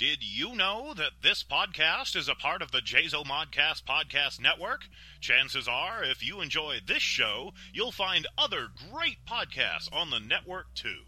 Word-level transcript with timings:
Did 0.00 0.24
you 0.24 0.56
know 0.56 0.94
that 0.94 1.20
this 1.20 1.44
podcast 1.44 2.16
is 2.16 2.26
a 2.26 2.34
part 2.34 2.62
of 2.62 2.72
the 2.72 2.78
Jazo 2.78 3.22
Modcast 3.22 3.84
Podcast 3.84 4.40
Network? 4.40 4.88
Chances 5.20 5.68
are, 5.68 6.02
if 6.02 6.26
you 6.26 6.40
enjoy 6.40 6.78
this 6.86 7.02
show, 7.02 7.52
you'll 7.74 7.92
find 7.92 8.26
other 8.38 8.68
great 8.90 9.18
podcasts 9.26 9.92
on 9.92 10.08
the 10.08 10.18
network 10.18 10.72
too. 10.72 11.02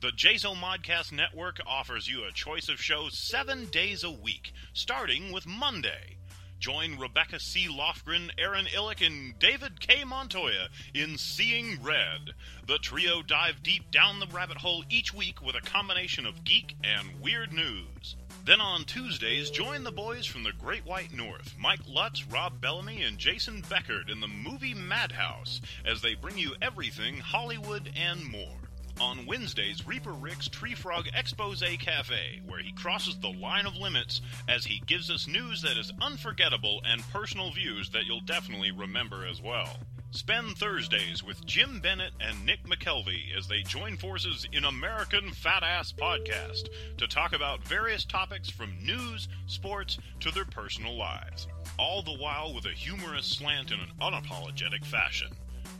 The 0.00 0.12
Jazo 0.12 0.54
Modcast 0.54 1.10
Network 1.10 1.58
offers 1.66 2.06
you 2.06 2.22
a 2.22 2.30
choice 2.30 2.68
of 2.68 2.80
shows 2.80 3.18
seven 3.18 3.66
days 3.72 4.04
a 4.04 4.10
week, 4.12 4.52
starting 4.72 5.32
with 5.32 5.44
Monday. 5.44 6.18
Join 6.60 6.96
Rebecca 6.96 7.40
C. 7.40 7.66
Lofgren, 7.68 8.30
Aaron 8.38 8.66
Illick, 8.66 9.04
and 9.04 9.36
David 9.40 9.80
K. 9.80 10.04
Montoya 10.04 10.68
in 10.94 11.18
Seeing 11.18 11.82
Red. 11.82 12.34
The 12.68 12.78
trio 12.78 13.20
dive 13.22 13.64
deep 13.64 13.90
down 13.90 14.20
the 14.20 14.28
rabbit 14.28 14.58
hole 14.58 14.84
each 14.88 15.12
week 15.12 15.42
with 15.44 15.56
a 15.56 15.60
combination 15.60 16.24
of 16.24 16.44
geek 16.44 16.76
and 16.84 17.20
weird 17.20 17.52
news. 17.52 18.14
Then 18.48 18.62
on 18.62 18.84
Tuesdays, 18.84 19.50
join 19.50 19.84
the 19.84 19.92
boys 19.92 20.24
from 20.24 20.42
the 20.42 20.54
Great 20.54 20.86
White 20.86 21.12
North, 21.12 21.54
Mike 21.58 21.82
Lutz, 21.86 22.26
Rob 22.28 22.62
Bellamy, 22.62 23.02
and 23.02 23.18
Jason 23.18 23.60
Beckert 23.60 24.08
in 24.10 24.20
the 24.20 24.26
movie 24.26 24.72
Madhouse, 24.72 25.60
as 25.84 26.00
they 26.00 26.14
bring 26.14 26.38
you 26.38 26.54
everything 26.62 27.18
Hollywood 27.18 27.92
and 27.94 28.24
more. 28.24 28.56
On 29.02 29.26
Wednesdays, 29.26 29.86
Reaper 29.86 30.14
Rick's 30.14 30.48
Tree 30.48 30.74
Frog 30.74 31.08
Expose 31.12 31.62
Cafe, 31.78 32.40
where 32.46 32.62
he 32.62 32.72
crosses 32.72 33.18
the 33.18 33.28
line 33.28 33.66
of 33.66 33.76
limits 33.76 34.22
as 34.48 34.64
he 34.64 34.82
gives 34.86 35.10
us 35.10 35.28
news 35.28 35.60
that 35.60 35.76
is 35.76 35.92
unforgettable 36.00 36.80
and 36.86 37.06
personal 37.12 37.50
views 37.50 37.90
that 37.90 38.06
you'll 38.06 38.20
definitely 38.20 38.70
remember 38.70 39.26
as 39.26 39.42
well. 39.42 39.76
Spend 40.10 40.56
Thursdays 40.56 41.22
with 41.22 41.44
Jim 41.44 41.80
Bennett 41.80 42.14
and 42.18 42.46
Nick 42.46 42.62
McKelvey 42.64 43.36
as 43.36 43.46
they 43.46 43.60
join 43.60 43.98
forces 43.98 44.48
in 44.52 44.64
American 44.64 45.30
Fat 45.32 45.62
Ass 45.62 45.92
Podcast 45.92 46.70
to 46.96 47.06
talk 47.06 47.34
about 47.34 47.68
various 47.68 48.06
topics 48.06 48.48
from 48.48 48.82
news, 48.82 49.28
sports, 49.46 49.98
to 50.20 50.30
their 50.30 50.46
personal 50.46 50.96
lives. 50.96 51.46
All 51.78 52.02
the 52.02 52.16
while 52.16 52.54
with 52.54 52.64
a 52.64 52.70
humorous 52.70 53.26
slant 53.26 53.70
in 53.70 53.80
an 53.80 53.92
unapologetic 54.00 54.82
fashion. 54.82 55.28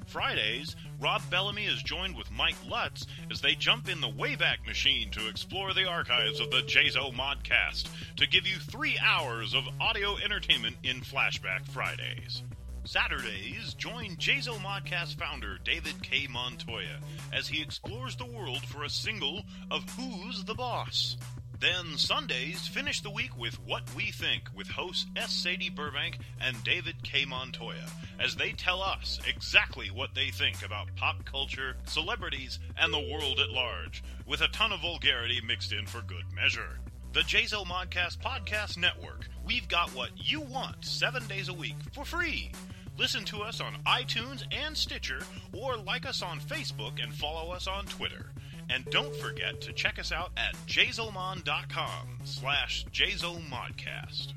Fridays, 0.06 0.76
Rob 1.00 1.22
Bellamy 1.30 1.64
is 1.64 1.82
joined 1.82 2.14
with 2.14 2.30
Mike 2.30 2.56
Lutz 2.68 3.06
as 3.30 3.40
they 3.40 3.54
jump 3.54 3.88
in 3.88 4.02
the 4.02 4.10
Wayback 4.10 4.66
Machine 4.66 5.10
to 5.12 5.28
explore 5.28 5.72
the 5.72 5.88
archives 5.88 6.38
of 6.38 6.50
the 6.50 6.62
Jazo 6.62 7.14
Modcast 7.14 7.88
to 8.16 8.26
give 8.26 8.46
you 8.46 8.56
three 8.58 8.98
hours 9.02 9.54
of 9.54 9.64
audio 9.80 10.18
entertainment 10.18 10.76
in 10.82 11.00
Flashback 11.00 11.66
Fridays. 11.66 12.42
Saturdays, 12.88 13.74
join 13.74 14.16
Jazo 14.16 14.54
Modcast 14.60 15.18
founder 15.18 15.58
David 15.62 16.02
K. 16.02 16.26
Montoya 16.26 17.00
as 17.34 17.46
he 17.46 17.60
explores 17.60 18.16
the 18.16 18.24
world 18.24 18.62
for 18.62 18.82
a 18.82 18.88
single 18.88 19.42
of 19.70 19.84
Who's 19.90 20.42
the 20.44 20.54
Boss. 20.54 21.18
Then 21.60 21.98
Sundays, 21.98 22.66
finish 22.66 23.02
the 23.02 23.10
week 23.10 23.36
with 23.36 23.60
What 23.66 23.94
We 23.94 24.10
Think 24.10 24.44
with 24.56 24.68
hosts 24.68 25.04
S. 25.16 25.32
Sadie 25.32 25.68
Burbank 25.68 26.16
and 26.40 26.64
David 26.64 27.02
K. 27.02 27.26
Montoya 27.26 27.84
as 28.18 28.36
they 28.36 28.52
tell 28.52 28.80
us 28.82 29.20
exactly 29.28 29.90
what 29.90 30.14
they 30.14 30.30
think 30.30 30.64
about 30.64 30.96
pop 30.96 31.26
culture, 31.26 31.76
celebrities, 31.84 32.58
and 32.78 32.90
the 32.90 32.98
world 32.98 33.38
at 33.38 33.50
large, 33.50 34.02
with 34.26 34.40
a 34.40 34.48
ton 34.48 34.72
of 34.72 34.80
vulgarity 34.80 35.42
mixed 35.46 35.74
in 35.74 35.84
for 35.84 36.00
good 36.00 36.24
measure. 36.34 36.78
The 37.12 37.20
Jazo 37.20 37.66
Modcast 37.66 38.18
Podcast 38.18 38.78
Network. 38.78 39.28
We've 39.44 39.68
got 39.68 39.94
what 39.94 40.10
you 40.16 40.40
want 40.40 40.84
seven 40.86 41.26
days 41.26 41.48
a 41.48 41.54
week 41.54 41.76
for 41.92 42.04
free. 42.06 42.52
Listen 42.98 43.24
to 43.26 43.42
us 43.42 43.60
on 43.60 43.76
iTunes 43.86 44.42
and 44.50 44.76
Stitcher, 44.76 45.20
or 45.52 45.76
like 45.76 46.04
us 46.04 46.20
on 46.20 46.40
Facebook 46.40 47.00
and 47.00 47.14
follow 47.14 47.52
us 47.52 47.68
on 47.68 47.86
Twitter. 47.86 48.32
And 48.68 48.84
don't 48.86 49.14
forget 49.14 49.60
to 49.62 49.72
check 49.72 50.00
us 50.00 50.10
out 50.10 50.32
at 50.36 50.54
jazomon.com 50.66 52.18
slash 52.24 52.84
jazomodcast. 52.92 54.32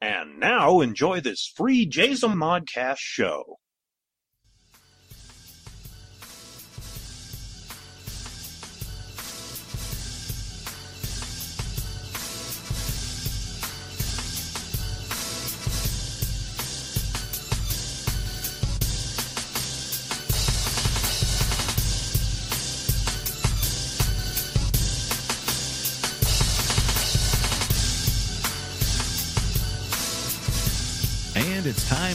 And 0.00 0.40
now 0.40 0.80
enjoy 0.80 1.20
this 1.20 1.52
free 1.56 1.88
Jazo 1.88 2.34
Modcast 2.34 2.98
show. 2.98 3.60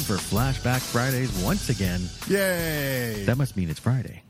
For 0.07 0.13
Flashback 0.13 0.79
Fridays 0.79 1.31
once 1.43 1.67
again. 1.69 2.01
Yay! 2.29 3.23
That 3.25 3.37
must 3.37 3.57
mean 3.57 3.69
it's 3.69 3.79
Friday. 3.79 4.23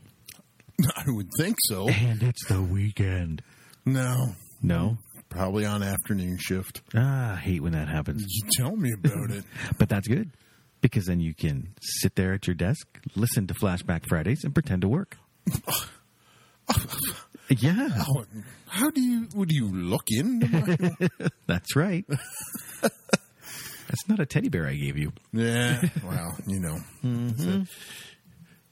I 0.96 1.04
would 1.06 1.28
think 1.38 1.56
so. 1.60 1.88
And 1.88 2.20
it's 2.22 2.44
the 2.48 2.60
weekend. 2.60 3.42
No, 3.86 4.34
No? 4.60 4.98
probably 5.28 5.64
on 5.66 5.82
afternoon 5.84 6.36
shift. 6.40 6.80
Ah, 6.96 7.34
I 7.34 7.36
hate 7.36 7.62
when 7.62 7.72
that 7.72 7.86
happens. 7.88 8.24
You 8.26 8.42
tell 8.56 8.74
me 8.74 8.92
about 8.92 9.30
it. 9.30 9.44
But 9.78 9.88
that's 9.88 10.08
good. 10.08 10.30
Because 10.80 11.06
then 11.06 11.20
you 11.20 11.32
can 11.34 11.74
sit 11.80 12.14
there 12.16 12.32
at 12.32 12.46
your 12.46 12.54
desk, 12.54 12.86
listen 13.14 13.46
to 13.46 13.54
Flashback 13.54 14.06
Fridays, 14.08 14.42
and 14.44 14.52
pretend 14.54 14.82
to 14.82 14.88
work. 14.88 15.16
yeah, 17.50 17.88
How, 17.88 18.24
how 18.66 18.90
do 18.90 19.00
you? 19.00 19.28
Would 19.34 19.52
you 19.52 19.66
look 19.68 20.04
in? 20.10 20.40
that's 21.46 21.74
right. 21.76 22.04
That's 23.88 24.08
not 24.08 24.20
a 24.20 24.26
teddy 24.26 24.48
bear 24.48 24.66
I 24.66 24.74
gave 24.74 24.96
you. 24.96 25.12
yeah. 25.32 25.80
Well, 26.04 26.36
you 26.46 26.60
know, 26.60 26.78
it. 27.02 27.68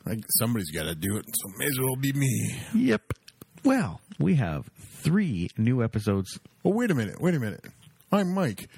like 0.07 0.21
somebody's 0.39 0.71
got 0.71 0.85
to 0.85 0.95
do 0.95 1.17
it, 1.17 1.25
so 1.27 1.49
may 1.59 1.67
as 1.67 1.79
well 1.81 1.97
be 1.97 2.13
me. 2.13 2.57
Yep. 2.75 3.13
Well, 3.65 4.01
we 4.19 4.37
have 4.37 4.69
three 4.79 5.49
new 5.59 5.83
episodes. 5.83 6.39
Oh, 6.65 6.71
wait 6.71 6.91
a 6.91 6.95
minute. 6.95 7.21
Wait 7.21 7.35
a 7.35 7.41
minute. 7.41 7.65
I'm 8.13 8.33
Mike. 8.33 8.69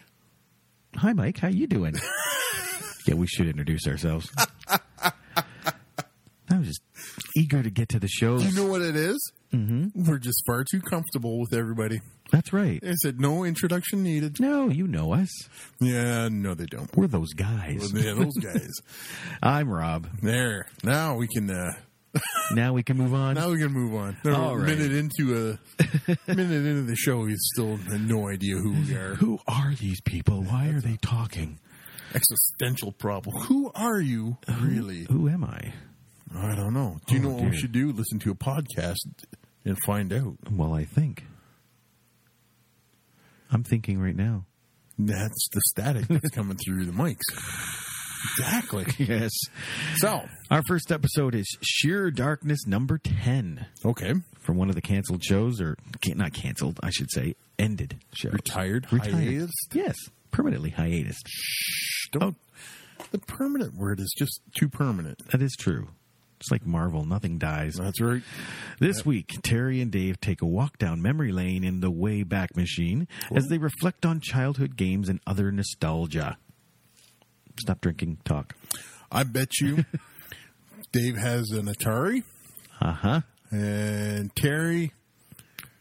Hi, 0.96 1.12
Mike. 1.12 1.38
How 1.38 1.48
you 1.48 1.66
doing? 1.66 1.94
yeah, 3.06 3.14
we 3.14 3.26
should 3.26 3.46
introduce 3.48 3.86
ourselves. 3.86 4.30
I'm 6.50 6.64
just 6.64 6.80
eager 7.36 7.62
to 7.62 7.70
get 7.70 7.90
to 7.90 7.98
the 8.00 8.08
show. 8.08 8.38
You 8.38 8.52
know 8.54 8.66
what 8.66 8.80
it 8.80 8.96
is? 8.96 9.32
Mm-hmm. 9.52 10.04
We're 10.04 10.18
just 10.18 10.42
far 10.46 10.64
too 10.70 10.80
comfortable 10.80 11.40
with 11.40 11.54
everybody. 11.54 12.00
That's 12.30 12.52
right. 12.52 12.82
I 12.84 12.92
said 13.02 13.18
no 13.18 13.44
introduction 13.44 14.02
needed. 14.02 14.38
No, 14.40 14.68
you 14.68 14.86
know 14.86 15.14
us. 15.14 15.28
Yeah, 15.80 16.28
no, 16.30 16.52
they 16.54 16.66
don't. 16.66 16.94
We're 16.96 17.06
those 17.06 17.32
guys. 17.32 17.90
Yeah, 17.94 18.12
those 18.14 18.36
guys. 18.36 18.72
I'm 19.42 19.70
Rob. 19.70 20.06
there. 20.22 20.66
Now 20.84 21.16
we 21.16 21.26
can. 21.28 21.50
Uh, 21.50 21.72
Now 22.52 22.72
we 22.72 22.82
can 22.82 22.96
move 22.96 23.12
on. 23.12 23.34
Now 23.34 23.50
we 23.50 23.58
can 23.58 23.70
move 23.70 23.94
on. 23.94 24.16
No, 24.24 24.34
All 24.34 24.50
a 24.54 24.56
right. 24.58 24.66
minute 24.78 24.92
into 24.92 25.58
a 25.78 25.84
minute 26.34 26.66
into 26.66 26.82
the 26.82 26.96
show, 26.96 27.26
he's 27.26 27.38
still 27.52 27.76
had 27.76 28.08
no 28.08 28.28
idea 28.28 28.56
who 28.56 28.72
we 28.72 28.94
are. 28.94 29.14
Who 29.16 29.38
are 29.46 29.74
these 29.78 30.00
people? 30.00 30.42
Why 30.42 30.68
are 30.68 30.80
they 30.80 30.96
talking? 31.02 31.58
Existential 32.14 32.92
problem. 32.92 33.36
Who 33.44 33.70
are 33.74 34.00
you 34.00 34.38
really? 34.62 35.04
Who 35.10 35.28
am 35.28 35.44
I? 35.44 35.74
I 36.36 36.54
don't 36.54 36.74
know. 36.74 36.98
Do 37.06 37.14
you 37.14 37.20
Oh, 37.20 37.22
know 37.22 37.30
what 37.34 37.50
we 37.50 37.56
should 37.56 37.72
do? 37.72 37.92
Listen 37.92 38.18
to 38.20 38.30
a 38.30 38.34
podcast 38.34 38.96
and 39.64 39.76
find 39.86 40.12
out. 40.12 40.36
Well, 40.50 40.74
I 40.74 40.84
think. 40.84 41.24
I'm 43.50 43.62
thinking 43.64 43.98
right 44.00 44.16
now. 44.16 44.44
That's 44.98 45.48
the 45.52 45.60
static 45.70 46.06
that's 46.08 46.30
coming 46.34 46.56
through 46.58 46.84
the 46.86 46.92
mics. 46.92 47.20
Exactly. 48.38 48.84
Yes. 48.98 49.30
So, 49.96 50.26
Our 50.50 50.62
first 50.66 50.90
episode 50.90 51.34
is 51.34 51.46
Sheer 51.62 52.10
Darkness 52.10 52.66
number 52.66 52.98
10 52.98 53.64
okay, 53.84 54.14
from 54.40 54.56
one 54.56 54.68
of 54.68 54.74
the 54.74 54.80
canceled 54.80 55.22
shows, 55.22 55.60
or 55.60 55.76
not 56.06 56.32
canceled, 56.32 56.80
I 56.82 56.90
should 56.90 57.10
say, 57.12 57.36
ended 57.58 58.00
shows. 58.12 58.32
retired, 58.32 58.92
Retired. 58.92 59.14
hiatus. 59.14 59.52
Yes. 59.72 59.94
Permanently 60.32 60.70
hiatus. 60.70 61.16
Shh, 61.26 62.08
don't. 62.12 62.36
Oh. 63.00 63.04
The 63.12 63.18
permanent 63.20 63.74
word 63.76 64.00
is 64.00 64.12
just 64.18 64.40
too 64.58 64.68
permanent. 64.68 65.22
That 65.30 65.40
is 65.40 65.54
true. 65.58 65.88
It's 66.40 66.50
like 66.52 66.64
Marvel, 66.64 67.04
nothing 67.04 67.38
dies. 67.38 67.74
That's 67.74 68.00
right. 68.00 68.22
This 68.78 69.04
week, 69.04 69.38
Terry 69.42 69.80
and 69.80 69.90
Dave 69.90 70.20
take 70.20 70.40
a 70.40 70.46
walk 70.46 70.78
down 70.78 71.02
memory 71.02 71.32
lane 71.32 71.64
in 71.64 71.80
the 71.80 71.90
Wayback 71.90 72.54
Machine 72.56 73.08
as 73.34 73.48
they 73.48 73.58
reflect 73.58 74.06
on 74.06 74.20
childhood 74.20 74.76
games 74.76 75.08
and 75.08 75.18
other 75.26 75.50
nostalgia. 75.50 76.38
Stop 77.60 77.80
drinking, 77.80 78.18
talk. 78.24 78.54
I 79.10 79.24
bet 79.24 79.58
you 79.60 79.84
Dave 80.92 81.16
has 81.16 81.50
an 81.50 81.66
Atari 81.66 82.22
Uh 82.80 82.92
huh. 82.92 83.20
and 83.50 84.34
Terry, 84.36 84.92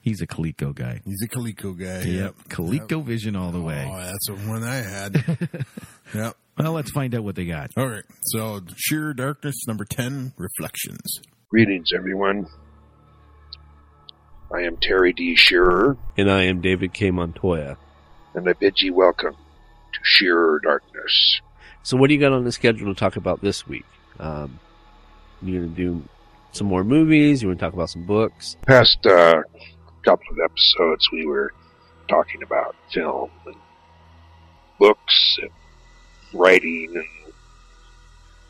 He's 0.01 0.21
a 0.21 0.27
Coleco 0.27 0.73
guy. 0.73 1.01
he's 1.05 1.21
a 1.21 1.27
Coleco 1.27 1.77
guy. 1.77 2.01
Yep. 2.09 2.35
Coleco 2.49 3.03
Vision 3.03 3.35
all 3.35 3.51
the 3.51 3.59
way. 3.61 3.85
Oh, 3.91 3.97
that's 3.99 4.27
the 4.27 4.35
one 4.49 4.63
I 4.63 4.75
had. 4.75 5.65
yep. 6.15 6.37
Well, 6.57 6.71
let's 6.73 6.91
find 6.91 7.13
out 7.13 7.23
what 7.23 7.35
they 7.35 7.45
got. 7.45 7.71
All 7.77 7.87
right. 7.87 8.03
So, 8.21 8.61
Sheer 8.75 9.13
Darkness, 9.13 9.55
number 9.67 9.85
10, 9.85 10.33
Reflections. 10.37 11.21
Greetings, 11.49 11.91
everyone. 11.95 12.47
I 14.53 14.61
am 14.61 14.77
Terry 14.77 15.13
D. 15.13 15.35
Shearer, 15.35 15.97
And 16.17 16.31
I 16.31 16.43
am 16.43 16.61
David 16.61 16.93
K. 16.93 17.11
Montoya. 17.11 17.77
and 18.33 18.47
I 18.49 18.53
bid 18.53 18.81
ye 18.81 18.89
welcome 18.89 19.33
to 19.33 19.99
Shearer 20.03 20.59
Darkness. 20.63 21.41
So, 21.83 21.95
what 21.97 22.07
do 22.07 22.13
you 22.15 22.19
got 22.19 22.31
on 22.33 22.43
the 22.43 22.51
schedule 22.51 22.93
to 22.93 22.99
talk 22.99 23.17
about 23.17 23.41
this 23.41 23.67
week? 23.67 23.85
Um, 24.19 24.59
you 25.41 25.59
going 25.59 25.69
to 25.69 25.75
do 25.75 26.03
some 26.53 26.67
more 26.67 26.83
movies? 26.83 27.41
You 27.41 27.49
want 27.49 27.59
to 27.59 27.65
talk 27.65 27.73
about 27.73 27.89
some 27.89 28.03
books? 28.05 28.55
Past 28.65 29.05
uh, 29.05 29.41
couple 30.03 30.25
of 30.31 30.37
episodes, 30.43 31.07
we 31.11 31.25
were 31.25 31.53
talking 32.09 32.41
about 32.41 32.75
film 32.91 33.29
and 33.45 33.55
books 34.79 35.37
and 35.41 35.51
writing 36.33 36.93
and 36.95 37.33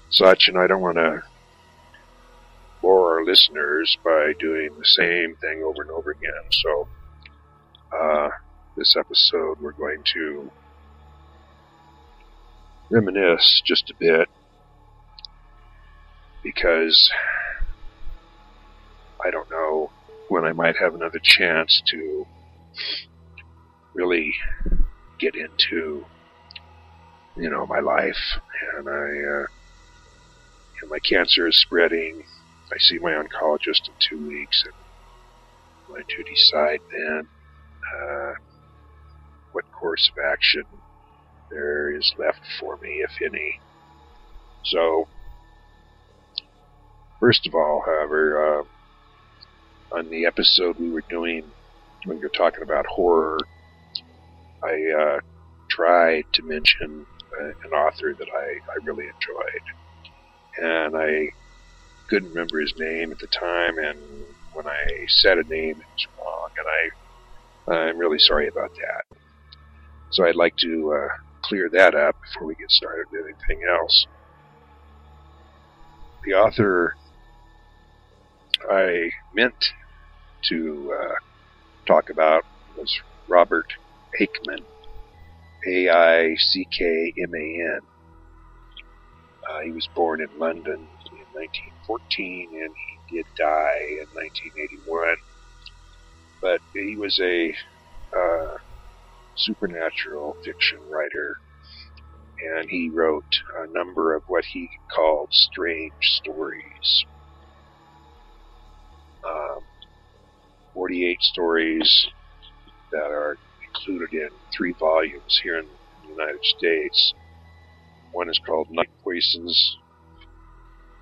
such, 0.10 0.48
and 0.48 0.58
I 0.58 0.68
don't 0.68 0.82
want 0.82 0.98
to 0.98 1.24
bore 2.82 3.18
our 3.20 3.26
listeners 3.26 3.98
by 4.04 4.34
doing 4.40 4.70
the 4.78 4.86
same 4.86 5.36
thing 5.36 5.64
over 5.64 5.82
and 5.82 5.92
over 5.92 6.12
again. 6.12 6.32
So, 6.52 6.88
uh, 7.92 8.30
this 8.76 8.96
episode, 8.96 9.60
we're 9.60 9.72
going 9.72 10.04
to 10.14 10.52
reminisce 12.90 13.62
just 13.66 13.90
a 13.90 13.94
bit 14.00 14.30
because 16.44 17.12
I 19.26 19.32
don't 19.32 19.50
know 19.50 19.92
when 20.30 20.46
I 20.46 20.54
might 20.54 20.78
have 20.78 20.96
another 20.96 21.20
chance 21.22 21.82
to 21.88 22.26
really 23.94 24.34
get 25.20 25.36
into, 25.36 26.06
you 27.38 27.50
know, 27.50 27.66
my 27.66 27.80
life. 27.80 28.40
And 28.78 28.90
I, 28.90 28.92
uh, 28.92 29.46
know, 30.82 30.90
my 30.90 31.00
cancer 31.00 31.48
is 31.48 31.60
spreading. 31.62 32.24
I 32.72 32.78
see 32.80 33.00
my 33.00 33.12
oncologist 33.12 33.88
in 33.88 33.94
two 34.00 34.28
weeks, 34.28 34.64
and 34.66 34.74
I'm 35.88 35.94
going 35.94 36.04
to 36.08 36.24
decide 36.24 36.80
then 36.92 37.28
uh, 37.96 38.34
what 39.52 39.72
course 39.72 40.10
of 40.12 40.24
action 40.24 40.64
there 41.50 41.96
is 41.96 42.14
left 42.18 42.42
for 42.60 42.78
me, 42.78 43.04
if 43.04 43.12
any. 43.24 43.60
So, 44.66 45.08
first 47.20 47.48
of 47.48 47.56
all, 47.56 47.84
however, 47.86 48.60
uh, 48.60 49.96
on 49.96 50.10
the 50.10 50.26
episode 50.26 50.78
we 50.78 50.92
were 50.92 51.04
doing 51.10 51.44
when 52.04 52.18
were 52.20 52.30
talking 52.30 52.64
about 52.64 52.86
horror, 52.86 53.40
I 54.62 54.92
uh, 54.92 55.20
tried 55.70 56.26
to 56.34 56.44
mention 56.44 57.06
an 57.40 57.72
author 57.72 58.16
that 58.18 58.28
I, 58.34 58.46
I 58.46 58.78
really 58.84 59.06
enjoyed. 59.06 59.66
And 60.58 60.98
I 60.98 61.30
couldn't 62.10 62.30
remember 62.30 62.60
his 62.60 62.74
name 62.78 63.12
at 63.12 63.20
the 63.20 63.28
time, 63.28 63.78
and 63.78 63.98
when 64.54 64.66
I 64.68 65.06
said 65.08 65.38
a 65.38 65.44
name, 65.44 65.72
it 65.72 65.78
was 65.78 66.08
wrong, 66.18 66.50
and 66.58 67.76
I, 67.76 67.90
I'm 67.90 67.98
really 67.98 68.20
sorry 68.20 68.48
about 68.48 68.72
that. 68.76 69.18
So 70.12 70.26
I'd 70.26 70.36
like 70.36 70.56
to 70.58 70.94
uh, 70.98 71.14
clear 71.44 71.70
that 71.74 71.96
up 71.96 72.16
before 72.22 72.48
we 72.48 72.56
get 72.56 72.72
started 72.72 73.06
with 73.12 73.22
anything 73.26 73.66
else. 73.70 74.08
The 76.24 76.34
author 76.34 76.96
I 78.70 79.10
meant 79.34 79.66
to 80.46 80.94
uh, 81.00 81.14
talk 81.88 82.10
about 82.10 82.44
was 82.76 82.94
Robert 83.28 83.68
Aickman, 84.20 84.66
A 85.66 85.90
I 85.90 86.36
C 86.38 86.68
K 86.78 87.14
M 87.18 87.32
A 87.34 87.76
N. 87.76 87.80
Uh, 89.50 89.62
he 89.66 89.72
was 89.72 89.88
born 89.96 90.22
in 90.22 90.28
London 90.38 90.90
in 91.12 91.28
1914 91.32 92.50
and 92.54 92.76
he 92.76 93.18
did 93.18 93.26
die 93.38 93.82
in 94.02 94.08
1981. 94.12 95.16
But 96.42 96.62
he 96.74 96.96
was 96.98 97.18
a 97.22 97.54
uh, 98.16 98.58
supernatural 99.36 100.38
fiction 100.44 100.80
writer 100.92 101.38
and 102.40 102.70
he 102.70 102.92
wrote 102.94 103.24
a 103.58 103.68
number 103.72 104.16
of 104.16 104.24
what 104.28 104.46
he 104.52 104.70
called 104.94 105.30
strange 105.32 105.94
stories. 106.02 107.06
Um, 109.28 109.62
48 110.74 111.22
stories 111.22 112.08
that 112.92 113.10
are 113.12 113.38
included 113.78 114.14
in 114.14 114.30
three 114.56 114.74
volumes 114.74 115.40
here 115.44 115.60
in 115.60 115.66
the 116.04 116.10
United 116.10 116.44
States. 116.44 117.14
One 118.12 118.30
is 118.30 118.40
called 118.46 118.70
Night 118.72 118.90
Poisons, 119.04 119.78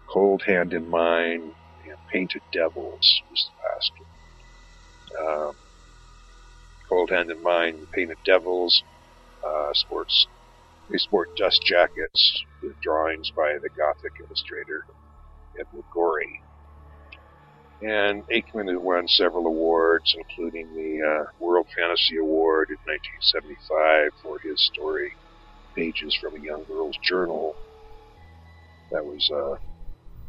Cold 0.07 0.43
Hand 0.45 0.73
in 0.73 0.89
Mine, 0.89 1.51
and 1.87 1.97
Painted 2.11 2.41
Devils 2.51 3.21
was 3.29 3.49
the 3.49 3.67
last 3.69 3.91
one. 3.97 5.47
Um, 5.47 5.55
Cold 6.89 7.09
Hand 7.09 7.31
in 7.31 7.41
Mine 7.41 7.87
Painted 7.91 8.17
Devils 8.25 8.83
uh, 9.45 9.73
sports 9.73 10.27
they 10.89 10.97
sport 10.99 11.35
dust 11.35 11.63
jackets 11.65 12.43
with 12.61 12.79
drawings 12.79 13.31
by 13.35 13.57
the 13.59 13.69
Gothic 13.69 14.11
illustrator 14.19 14.85
Edward 15.59 15.85
Gorey. 15.91 16.44
And 17.85 18.23
Aickman 18.29 18.75
won 18.81 19.07
several 19.07 19.45
awards, 19.45 20.15
including 20.17 20.73
the 20.73 21.05
uh, 21.05 21.25
World 21.39 21.67
Fantasy 21.77 22.17
Award 22.17 22.69
in 22.69 22.77
1975 22.83 24.11
for 24.23 24.39
his 24.39 24.59
story 24.73 25.13
Pages 25.75 26.17
from 26.19 26.35
a 26.35 26.39
Young 26.39 26.63
Girl's 26.63 26.97
Journal. 27.03 27.55
That 28.91 29.05
was 29.05 29.29
uh, 29.29 29.57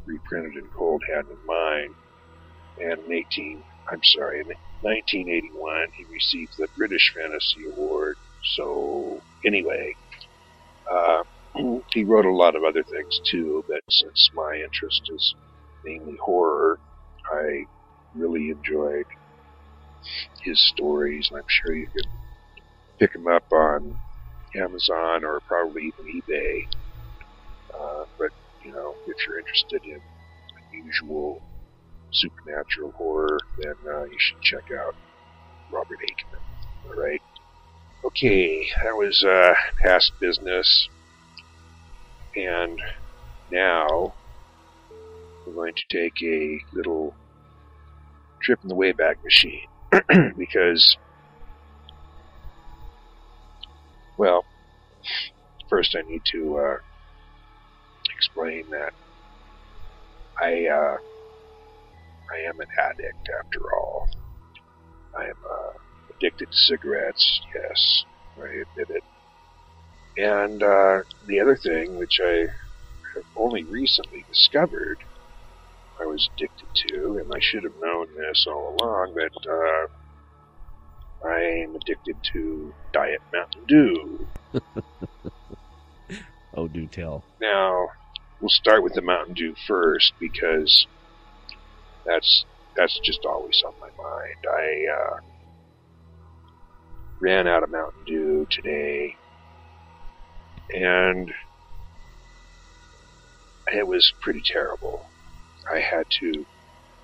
reprinted 0.04 0.56
in 0.56 0.68
Cold 0.76 1.02
Hand 1.10 1.28
in 1.30 1.46
Mine. 1.46 1.94
And 2.78 2.98
in 3.06 3.12
18, 3.12 3.62
I'm 3.90 4.02
sorry, 4.02 4.40
in 4.40 4.48
1981, 4.82 5.86
he 5.96 6.04
received 6.12 6.58
the 6.58 6.68
British 6.76 7.14
Fantasy 7.14 7.64
Award. 7.72 8.16
So, 8.56 9.22
anyway, 9.46 9.94
uh, 10.90 11.22
he 11.90 12.04
wrote 12.04 12.26
a 12.26 12.34
lot 12.34 12.54
of 12.54 12.64
other 12.64 12.82
things 12.82 13.18
too, 13.30 13.64
but 13.66 13.80
since 13.88 14.28
my 14.34 14.60
interest 14.62 15.08
is 15.10 15.34
mainly 15.84 16.18
horror, 16.22 16.78
I 17.32 17.66
really 18.14 18.50
enjoyed 18.50 19.06
his 20.42 20.60
stories, 20.68 21.28
and 21.30 21.38
I'm 21.38 21.48
sure 21.48 21.74
you 21.74 21.86
can 21.86 22.10
pick 22.98 23.12
them 23.12 23.26
up 23.26 23.44
on 23.52 23.98
Amazon 24.54 25.24
or 25.24 25.40
probably 25.40 25.92
even 25.98 26.22
eBay. 26.22 26.66
Uh, 27.74 28.04
but 28.18 28.30
you 28.64 28.72
know, 28.72 28.94
if 29.06 29.16
you're 29.26 29.38
interested 29.38 29.82
in 29.84 30.00
unusual 30.72 31.42
supernatural 32.12 32.92
horror, 32.92 33.38
then 33.58 33.74
uh, 33.88 34.04
you 34.04 34.16
should 34.18 34.40
check 34.42 34.64
out 34.72 34.94
Robert 35.70 35.98
Aickman. 36.00 36.40
All 36.88 37.02
right. 37.02 37.20
Okay, 38.04 38.66
that 38.84 38.96
was 38.96 39.24
uh, 39.24 39.54
past 39.82 40.12
business, 40.20 40.88
and 42.36 42.80
now 43.50 44.14
we're 45.46 45.54
going 45.54 45.74
to 45.74 45.84
take 45.88 46.22
a 46.22 46.58
little 46.72 47.14
trip 48.40 48.58
in 48.62 48.68
the 48.68 48.74
Wayback 48.74 49.22
Machine 49.22 49.66
because, 50.36 50.96
well, 54.16 54.44
first 55.68 55.96
I 55.96 56.02
need 56.08 56.22
to 56.32 56.58
uh, 56.58 56.76
explain 58.14 58.70
that 58.70 58.92
I 60.40 60.66
uh, 60.66 60.96
I 62.32 62.38
am 62.48 62.60
an 62.60 62.66
addict 62.78 63.28
after 63.38 63.60
all. 63.74 64.08
I 65.16 65.24
am 65.26 65.36
uh, 65.48 65.72
addicted 66.16 66.50
to 66.50 66.56
cigarettes. 66.56 67.40
Yes, 67.54 68.04
I 68.38 68.48
admit 68.48 68.90
it. 68.90 69.04
And 70.18 70.62
uh, 70.62 71.02
the 71.26 71.40
other 71.40 71.56
thing, 71.56 71.98
which 71.98 72.20
I 72.22 72.46
have 73.14 73.24
only 73.36 73.64
recently 73.64 74.24
discovered, 74.28 74.98
I 76.00 76.06
was 76.06 76.28
addicted 76.34 76.68
to, 76.88 77.18
and 77.18 77.32
I 77.34 77.38
should 77.40 77.64
have 77.64 77.72
known 77.80 78.08
this 78.16 78.46
all 78.48 78.76
along, 78.80 79.14
that 79.14 79.88
uh, 81.24 81.28
I 81.28 81.40
am 81.64 81.74
addicted 81.74 82.16
to 82.32 82.74
Diet 82.92 83.22
Mountain 83.32 83.64
Dew. 83.66 84.26
Oh, 86.56 86.68
do 86.68 86.86
tell. 86.86 87.22
Now, 87.40 87.88
we'll 88.40 88.48
start 88.48 88.82
with 88.82 88.94
the 88.94 89.02
Mountain 89.02 89.34
Dew 89.34 89.54
first 89.66 90.14
because 90.18 90.86
that's 92.06 92.46
that's 92.74 92.98
just 93.00 93.26
always 93.26 93.62
on 93.66 93.74
my 93.78 93.88
mind. 94.02 94.46
I 94.50 94.86
uh, 94.92 95.16
ran 97.20 97.46
out 97.46 97.62
of 97.62 97.70
Mountain 97.70 98.04
Dew 98.06 98.46
today, 98.50 99.16
and 100.74 101.30
it 103.74 103.86
was 103.86 104.12
pretty 104.22 104.42
terrible. 104.42 105.04
I 105.72 105.80
had 105.80 106.04
to 106.20 106.44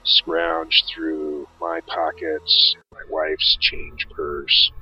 scrounge 0.05 0.85
through 0.95 1.47
my 1.61 1.81
pockets, 1.89 2.77
my 2.93 3.01
wife's 3.09 3.57
change 3.61 4.07
purse, 4.17 4.73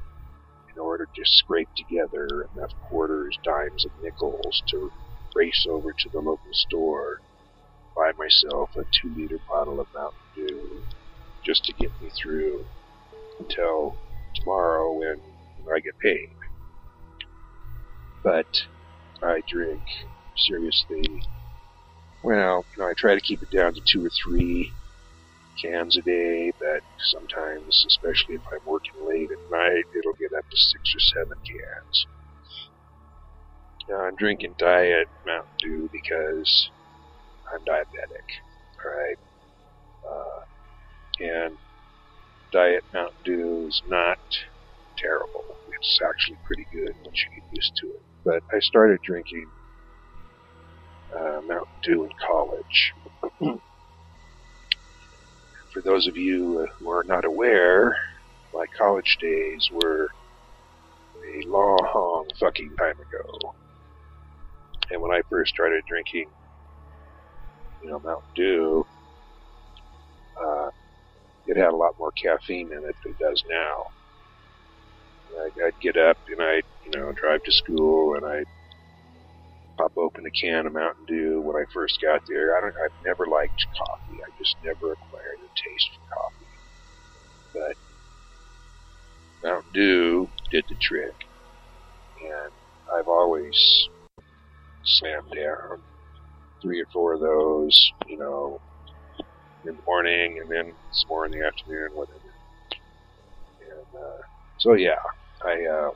in 0.75 0.81
order 0.81 1.07
to 1.07 1.23
scrape 1.25 1.71
together 1.77 2.49
enough 2.55 2.73
quarters, 2.89 3.39
dimes, 3.45 3.85
and 3.85 3.93
nickels 4.03 4.63
to 4.69 4.91
race 5.35 5.67
over 5.69 5.93
to 5.93 6.11
the 6.13 6.21
local 6.21 6.53
store, 6.53 7.21
buy 7.97 8.13
myself 8.19 8.71
a 8.77 8.85
two 8.85 9.13
liter 9.17 9.41
bottle 9.49 9.81
of 9.81 9.89
Mountain 9.95 10.21
Dew 10.35 10.85
just 11.45 11.65
to 11.65 11.75
get 11.75 11.93
me 12.01 12.11
through 12.23 12.65
until 13.41 13.97
tomorrow 14.37 14.93
when, 14.99 15.17
I 15.75 15.81
get 15.81 15.99
paid. 16.03 16.29
But 18.25 18.47
I 19.23 19.41
drink 19.49 19.83
seriously. 20.37 21.23
Well, 22.23 22.67
you 22.77 22.83
know, 22.83 22.89
I 22.89 22.95
try 22.97 23.15
to 23.15 23.21
keep 23.21 23.43
it 23.43 23.51
down 23.57 23.75
to 23.75 23.81
two 23.87 24.05
or 24.05 24.11
three 24.11 24.77
cans 25.63 25.97
a 25.99 26.03
day, 26.03 26.53
but 26.59 26.83
sometimes, 26.99 27.85
especially 27.89 28.37
if 28.37 28.43
I'm 28.53 28.65
working 28.65 28.95
late 29.01 29.31
at 29.33 29.39
night, 29.51 29.85
it'll 29.97 30.19
get 30.19 30.37
up 30.37 30.47
to 30.51 30.57
six 30.57 30.93
or 30.95 31.01
seven 31.01 31.39
cans. 31.47 32.07
Now, 33.89 34.03
I'm 34.07 34.17
drinking 34.17 34.55
Diet 34.59 35.09
Mountain 35.27 35.55
Dew 35.59 35.89
because 35.93 36.71
I'm 37.53 37.65
diabetic, 37.65 38.29
alright? 38.85 39.19
Uh, 40.09 40.41
and 41.21 41.59
Diet 42.53 42.85
Mountain 42.93 43.23
Dew 43.25 43.67
is 43.69 43.83
not 43.87 44.19
terrible. 44.99 45.59
It's 45.69 45.99
actually 46.03 46.39
pretty 46.45 46.67
good 46.73 46.95
once 47.05 47.19
you 47.25 47.41
get 47.41 47.49
used 47.51 47.73
to 47.77 47.87
it. 47.89 48.05
But 48.25 48.43
I 48.55 48.61
started 48.61 49.01
drinking 49.05 49.53
uh, 51.15 51.41
Mountain 51.47 51.75
Dew 51.83 52.05
in 52.05 52.11
college. 52.27 52.95
For 55.73 55.81
those 55.83 56.07
of 56.09 56.17
you 56.17 56.67
who 56.79 56.91
are 56.91 57.05
not 57.05 57.25
aware, 57.25 57.97
my 58.53 58.67
college 58.77 59.19
days 59.21 59.71
were 59.73 60.09
a 61.25 61.43
long 61.47 62.27
fucking 62.39 62.75
time 62.77 62.97
ago. 63.01 63.55
And 64.91 65.01
when 65.01 65.13
I 65.13 65.23
first 65.31 65.55
started 65.55 65.85
drinking, 65.87 66.27
you 67.83 67.91
know, 67.91 68.01
Mountain 68.01 68.31
Dew, 68.35 68.87
uh, 70.41 70.71
it 71.47 71.57
had 71.57 71.69
a 71.69 71.77
lot 71.77 71.99
more 71.99 72.11
caffeine 72.13 72.73
in 72.73 72.85
it 72.85 72.97
than 73.03 73.13
it 73.13 73.19
does 73.19 73.45
now. 73.49 73.87
I'd, 75.41 75.63
I'd 75.63 75.81
get 75.81 75.97
up 75.97 76.19
and 76.29 76.43
I'd, 76.43 76.65
you 76.85 76.99
know, 76.99 77.13
drive 77.13 77.43
to 77.45 77.53
school 77.53 78.17
and 78.17 78.27
I'd 78.27 78.47
pop 79.81 79.93
open 79.97 80.27
a 80.27 80.31
can 80.31 80.67
of 80.67 80.73
Mountain 80.73 81.05
Dew 81.07 81.41
when 81.41 81.57
I 81.57 81.65
first 81.73 82.01
got 82.01 82.21
there. 82.29 82.57
I 82.57 82.61
don't, 82.61 82.75
I've 82.85 83.05
never 83.05 83.27
liked 83.27 83.67
coffee. 83.79 84.21
I 84.21 84.31
just 84.39 84.57
never 84.63 84.93
acquired 84.93 85.41
a 85.41 85.49
taste 85.57 85.91
for 85.95 86.05
coffee. 86.17 87.77
But 89.43 89.49
Mountain 89.49 89.73
Dew 89.73 90.29
did 90.51 90.65
the 90.69 90.77
trick. 90.81 91.15
And 92.21 92.53
I've 92.95 93.09
always 93.09 93.89
slammed 94.85 95.33
down 95.35 95.83
three 96.63 96.81
or 96.81 96.87
four 96.93 97.15
of 97.15 97.21
those, 97.21 97.93
you 98.07 98.19
know, 98.19 98.61
in 99.65 99.77
the 99.77 99.83
morning 99.87 100.39
and 100.41 100.51
then 100.51 100.75
some 100.93 101.09
more 101.09 101.25
in 101.27 101.33
the 101.33 101.47
afternoon, 101.47 101.91
whatever. 101.95 102.19
And 103.61 104.03
uh, 104.03 104.23
so 104.59 104.75
yeah, 104.75 105.01
I 105.45 105.65
uh, 105.65 105.91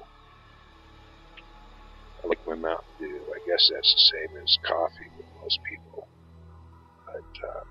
like 2.29 2.41
my 2.47 2.55
Mountain 2.55 2.95
Dew. 2.99 3.27
I 3.35 3.39
guess 3.47 3.69
that's 3.73 3.93
the 3.95 4.17
same 4.19 4.37
as 4.43 4.59
coffee 4.67 5.11
with 5.17 5.27
most 5.43 5.59
people. 5.69 6.09
But 7.07 7.49
uh, 7.49 7.65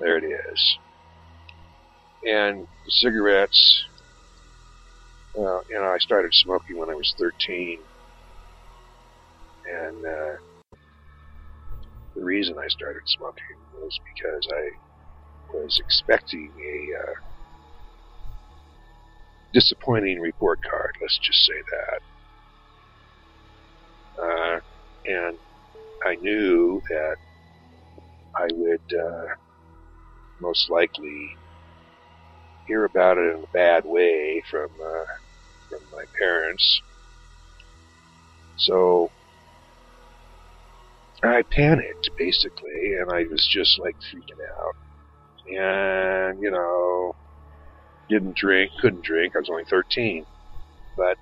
there 0.00 0.18
it 0.18 0.24
is. 0.24 0.78
And 2.24 2.66
cigarettes. 2.88 3.84
You 5.34 5.80
know, 5.80 5.86
I 5.86 5.98
started 5.98 6.32
smoking 6.34 6.76
when 6.78 6.90
I 6.90 6.94
was 6.94 7.14
13, 7.18 7.80
and 9.64 10.04
uh, 10.04 10.36
the 12.14 12.22
reason 12.24 12.56
I 12.58 12.68
started 12.68 13.02
smoking 13.06 13.56
was 13.72 13.98
because 14.14 14.46
I 14.52 14.64
was 15.56 15.78
expecting 15.80 16.52
a 16.58 17.00
uh, 17.00 17.14
disappointing 19.52 20.20
report 20.20 20.60
card. 20.68 20.92
Let's 21.00 21.18
just 21.18 21.40
say 21.46 21.62
that. 21.70 22.11
I 26.04 26.16
knew 26.16 26.82
that 26.88 27.16
I 28.36 28.46
would 28.50 28.98
uh, 28.98 29.34
most 30.40 30.70
likely 30.70 31.38
hear 32.66 32.84
about 32.84 33.18
it 33.18 33.34
in 33.34 33.44
a 33.44 33.52
bad 33.52 33.84
way 33.84 34.42
from 34.50 34.68
uh, 34.80 35.04
from 35.68 35.80
my 35.92 36.04
parents. 36.20 36.82
So 38.56 39.10
I 41.22 41.42
panicked 41.50 42.10
basically, 42.18 42.94
and 43.00 43.10
I 43.12 43.24
was 43.30 43.48
just 43.50 43.78
like 43.80 43.96
freaking 44.12 44.42
out. 44.60 44.76
And 45.46 46.42
you 46.42 46.50
know, 46.50 47.12
didn't 48.08 48.36
drink, 48.36 48.72
couldn't 48.80 49.04
drink. 49.04 49.34
I 49.34 49.40
was 49.40 49.48
only 49.50 49.64
13, 49.70 50.24
but 50.96 51.18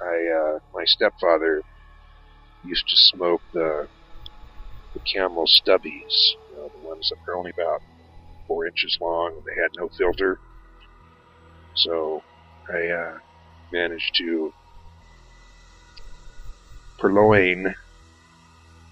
I 0.00 0.16
uh, 0.56 0.58
my 0.74 0.84
stepfather 0.86 1.62
used 2.62 2.86
to 2.88 2.96
smoke 2.96 3.42
the 3.52 3.88
the 4.96 5.02
Camel 5.04 5.46
stubbies, 5.46 6.36
you 6.50 6.56
know, 6.56 6.70
the 6.80 6.88
ones 6.88 7.10
that 7.10 7.18
were 7.26 7.36
only 7.36 7.50
about 7.50 7.82
four 8.46 8.66
inches 8.66 8.96
long 8.98 9.34
and 9.36 9.44
they 9.44 9.60
had 9.60 9.70
no 9.76 9.88
filter. 9.88 10.38
So 11.74 12.22
I 12.72 12.88
uh, 12.88 13.18
managed 13.70 14.14
to 14.16 14.54
purloin 16.98 17.74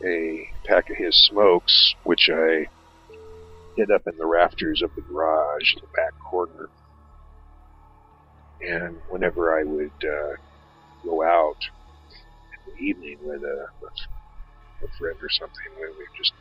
a 0.05 0.51
pack 0.67 0.91
of 0.91 0.97
his 0.97 1.17
smokes, 1.17 1.95
which 2.05 2.29
I 2.31 2.67
hid 3.77 3.91
up 3.91 4.07
in 4.07 4.19
the 4.19 4.27
rafters 4.27 4.83
of 4.83 4.95
the 4.95 5.01
garage 5.01 5.75
in 5.75 5.81
the 5.81 5.97
back 5.97 6.13
corner. 6.23 6.69
And 8.61 8.99
whenever 9.09 9.59
I 9.59 9.65
would 9.65 10.05
uh, 10.05 10.37
go 11.03 11.23
out 11.23 11.57
in 12.67 12.75
the 12.75 12.81
evening 12.81 13.19
with 13.23 13.43
a, 13.43 13.69
a 14.83 14.89
friend 14.99 15.17
or 15.23 15.31
something, 15.31 15.71
we 15.79 16.05
just, 16.17 16.33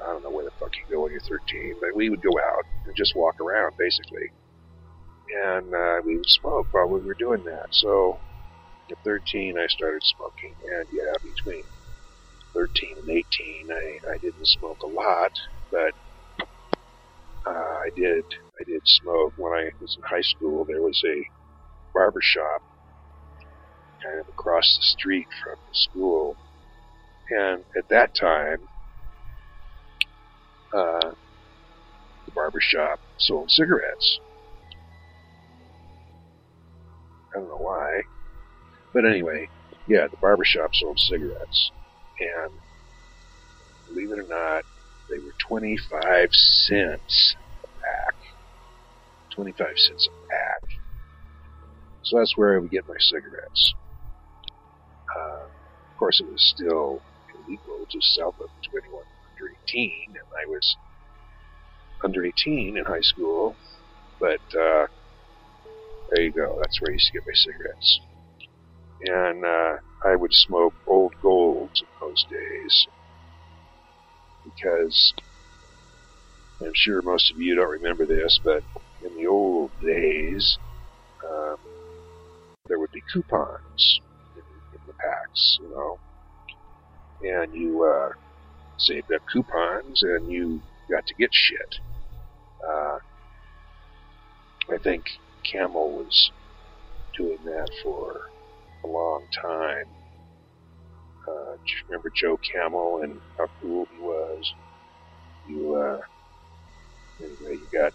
I 0.00 0.06
don't 0.12 0.22
know 0.22 0.30
where 0.30 0.44
the 0.44 0.56
fuck 0.58 0.72
you 0.74 0.94
go 0.94 1.02
when 1.02 1.12
you're 1.12 1.20
13, 1.20 1.76
but 1.80 1.94
we 1.94 2.10
would 2.10 2.22
go 2.22 2.34
out 2.38 2.64
and 2.86 2.96
just 2.96 3.14
walk 3.14 3.40
around, 3.40 3.76
basically. 3.78 4.32
And 5.46 5.74
uh, 5.74 6.02
we 6.04 6.16
would 6.16 6.28
smoke 6.28 6.66
while 6.72 6.88
we 6.88 7.00
were 7.00 7.14
doing 7.14 7.44
that. 7.44 7.68
So 7.70 8.18
at 8.90 8.98
13, 9.04 9.56
I 9.58 9.66
started 9.68 10.02
smoking, 10.02 10.54
and 10.64 10.86
yeah, 10.92 11.12
between 11.22 11.64
13 12.54 12.98
and 12.98 13.08
18, 13.08 13.24
I, 13.70 14.12
I 14.12 14.18
didn't 14.18 14.46
smoke 14.46 14.82
a 14.82 14.86
lot, 14.86 15.32
but 15.70 15.94
uh, 17.46 17.50
I 17.50 17.88
did 17.96 18.24
I 18.60 18.64
did 18.64 18.82
smoke 18.84 19.32
when 19.36 19.52
I 19.52 19.70
was 19.80 19.96
in 19.96 20.02
high 20.02 20.22
school. 20.22 20.64
There 20.64 20.82
was 20.82 21.00
a 21.04 21.24
barber 21.92 22.20
shop 22.22 22.62
kind 24.02 24.20
of 24.20 24.28
across 24.28 24.76
the 24.78 24.84
street 24.84 25.26
from 25.42 25.56
the 25.68 25.74
school, 25.74 26.36
and 27.38 27.64
at 27.76 27.88
that 27.88 28.14
time, 28.14 28.58
uh, 30.74 31.10
the 32.26 32.32
barber 32.34 32.60
shop 32.60 33.00
sold 33.18 33.50
cigarettes. 33.50 34.20
I 37.34 37.38
don't 37.38 37.48
know 37.48 37.56
why, 37.56 38.02
but 38.92 39.06
anyway, 39.06 39.48
yeah, 39.88 40.06
the 40.10 40.16
barber 40.18 40.44
shop 40.44 40.74
sold 40.74 40.98
cigarettes 40.98 41.70
and 42.20 42.52
believe 43.88 44.10
it 44.10 44.18
or 44.18 44.28
not, 44.28 44.64
they 45.10 45.18
were 45.18 45.34
25 45.38 46.28
cents 46.32 47.36
a 47.64 47.66
pack. 47.80 48.14
25 49.34 49.66
cents 49.76 50.08
a 50.08 50.26
pack. 50.28 50.80
So 52.04 52.18
that's 52.18 52.36
where 52.36 52.56
I 52.56 52.58
would 52.58 52.70
get 52.70 52.88
my 52.88 52.96
cigarettes. 52.98 53.74
Uh, 55.16 55.44
of 55.44 55.96
course, 55.98 56.20
it 56.20 56.26
was 56.30 56.54
still 56.56 57.00
to 57.92 58.00
sell 58.00 58.34
them 58.38 58.48
to 58.62 58.78
anyone 58.78 59.04
under 59.30 59.52
18, 59.68 59.92
and 60.08 60.16
I 60.16 60.48
was 60.48 60.76
under 62.04 62.24
18 62.24 62.76
in 62.76 62.84
high 62.84 63.00
school, 63.00 63.54
but 64.18 64.40
uh, 64.58 64.86
there 66.10 66.24
you 66.24 66.32
go. 66.32 66.58
That's 66.60 66.80
where 66.80 66.90
I 66.90 66.94
used 66.94 67.06
to 67.06 67.12
get 67.12 67.26
my 67.26 67.34
cigarettes. 67.34 68.00
And 69.04 69.44
uh, 69.44 69.76
I 70.08 70.16
would 70.16 70.32
smoke 70.32 70.74
old 70.86 71.12
golds 71.22 71.82
in 71.82 71.88
those 72.00 72.24
days 72.30 72.86
because 74.44 75.12
I'm 76.60 76.72
sure 76.74 77.02
most 77.02 77.30
of 77.30 77.40
you 77.40 77.56
don't 77.56 77.70
remember 77.70 78.06
this, 78.06 78.40
but 78.44 78.62
in 79.04 79.16
the 79.16 79.26
old 79.26 79.70
days, 79.84 80.58
um, 81.28 81.56
there 82.68 82.78
would 82.78 82.92
be 82.92 83.02
coupons 83.12 84.00
in, 84.36 84.42
in, 84.72 84.80
the 84.86 84.92
packs, 84.94 85.58
you 85.60 85.68
know, 85.68 85.98
and 87.22 87.54
you 87.54 87.82
uh, 87.84 88.10
saved 88.78 89.12
up 89.12 89.22
coupons 89.32 90.02
and 90.02 90.30
you 90.30 90.60
got 90.90 91.06
to 91.06 91.14
get 91.14 91.30
shit. 91.32 91.76
Uh, 92.66 92.98
I 94.72 94.78
think 94.78 95.04
Camel 95.50 95.92
was 95.92 96.30
doing 97.16 97.38
that 97.44 97.68
for 97.82 98.20
a 98.84 98.86
long 98.88 99.26
time. 99.40 99.84
Uh, 101.28 101.56
remember 101.88 102.10
Joe 102.14 102.38
Camel 102.52 103.00
and 103.02 103.20
how 103.38 103.46
cool 103.60 103.86
he 103.90 103.98
was? 103.98 104.52
You, 105.48 105.74
uh, 105.76 105.98
anyway, 107.20 107.58
you 107.60 107.68
got 107.72 107.92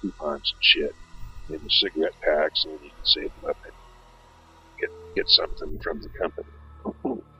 coupons 0.00 0.52
and 0.54 0.62
shit 0.62 0.96
in 1.48 1.62
the 1.62 1.70
cigarette 1.70 2.14
packs, 2.22 2.64
and 2.64 2.80
you 2.82 2.90
can 2.90 3.04
save 3.04 3.30
them 3.40 3.50
up 3.50 3.56
and 3.64 3.72
get 4.80 4.90
get 5.14 5.28
something 5.28 5.78
from 5.82 6.00
the 6.00 6.08
company. 6.20 7.24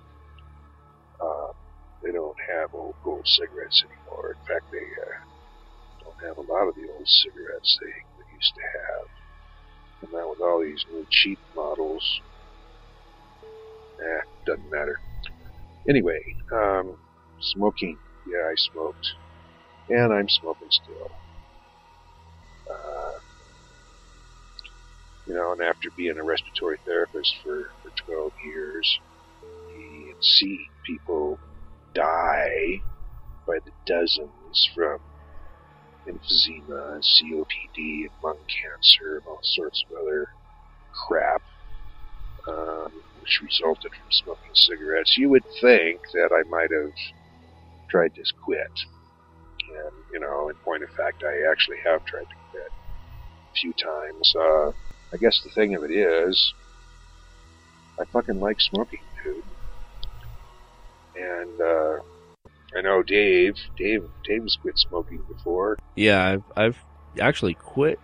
they 2.05 2.13
don't 2.13 2.37
have 2.53 2.69
old 2.75 2.97
gold 3.03 3.25
cigarettes 3.25 3.83
anymore. 3.83 4.37
In 4.37 4.45
fact, 4.45 4.69
they 4.71 4.85
uh, 4.85 5.17
don't 6.05 6.21
have 6.29 6.37
a 6.37 6.45
lot 6.53 6.69
of 6.69 6.77
the 6.77 6.85
old 6.93 7.09
cigarettes 7.09 7.79
they, 7.81 7.97
they 8.21 8.29
used 8.29 8.55
to 8.55 8.65
have. 8.77 9.07
And 10.05 10.11
now 10.13 10.29
with 10.29 10.41
all 10.45 10.61
these 10.61 10.85
new 10.93 11.07
cheap 11.09 11.41
models, 11.57 12.05
eh, 13.99 14.23
doesn't 14.45 14.71
matter. 14.71 15.01
Anyway, 15.89 16.21
um, 16.53 16.97
smoking. 17.41 17.99
Yeah, 18.27 18.45
I 18.45 18.55
smoked. 18.57 19.07
And 19.89 20.13
I'm 20.13 20.29
smoking 20.29 20.69
still. 20.71 21.09
Uh, 22.69 23.17
you 25.27 25.35
know, 25.35 25.53
and 25.53 25.63
after 25.63 25.89
being 25.97 26.17
a 26.21 26.25
respiratory 26.25 26.79
therapist 26.85 27.33
for, 27.43 27.73
for 27.81 27.93
12 28.05 28.33
years, 28.45 29.01
and 29.75 30.17
see 30.21 30.69
people 30.85 31.39
die 31.95 32.83
by 33.47 33.59
the 33.65 33.73
dozens 33.87 34.69
from 34.75 34.99
emphysema 36.09 37.01
COPD 37.01 38.09
lung 38.23 38.39
cancer 38.49 39.17
and 39.17 39.27
all 39.27 39.41
sorts 39.43 39.85
of 39.89 39.97
other 39.97 40.29
crap, 41.07 41.43
um, 42.49 42.93
which 43.21 43.41
resulted 43.43 43.91
from 43.93 44.11
smoking 44.11 44.55
cigarettes, 44.55 45.17
you 45.17 45.31
would 45.31 45.45
think 45.61 46.01
that 46.13 46.31
I 46.33 46.49
might 46.49 46.71
have 46.71 46.93
tried 47.91 48.15
to 48.15 48.23
quit. 48.45 48.61
And, 49.71 49.93
you 50.13 50.21
know, 50.21 50.49
in 50.49 50.57
point 50.57 50.83
of 50.83 50.91
fact, 50.91 51.25
I 51.25 51.51
actually 51.51 51.79
have 51.85 52.05
tried 52.05 52.29
to 52.29 52.37
quit 52.51 52.69
a 52.69 53.55
few 53.61 53.73
times. 53.73 54.35
Uh, 54.39 54.73
I 55.13 55.17
guess 55.19 55.41
the 55.43 55.51
thing 55.55 55.75
of 55.75 55.85
it 55.85 55.91
is, 55.91 56.55
I 57.99 58.05
fucking 58.13 58.41
like 58.41 58.61
smoking, 58.61 59.01
dude. 59.23 59.45
And, 61.17 61.61
uh, 61.61 61.99
I 62.77 62.81
know 62.83 63.03
Dave, 63.03 63.57
Dave, 63.77 64.09
Dave's 64.25 64.57
quit 64.61 64.79
smoking 64.79 65.23
before. 65.29 65.79
Yeah, 65.95 66.25
I've, 66.25 66.43
I've 66.57 66.79
actually 67.21 67.55
quit 67.55 68.01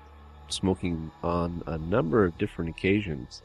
smoking 0.48 1.10
on 1.22 1.62
a 1.66 1.78
number 1.78 2.24
of 2.24 2.38
different 2.38 2.70
occasions. 2.70 3.42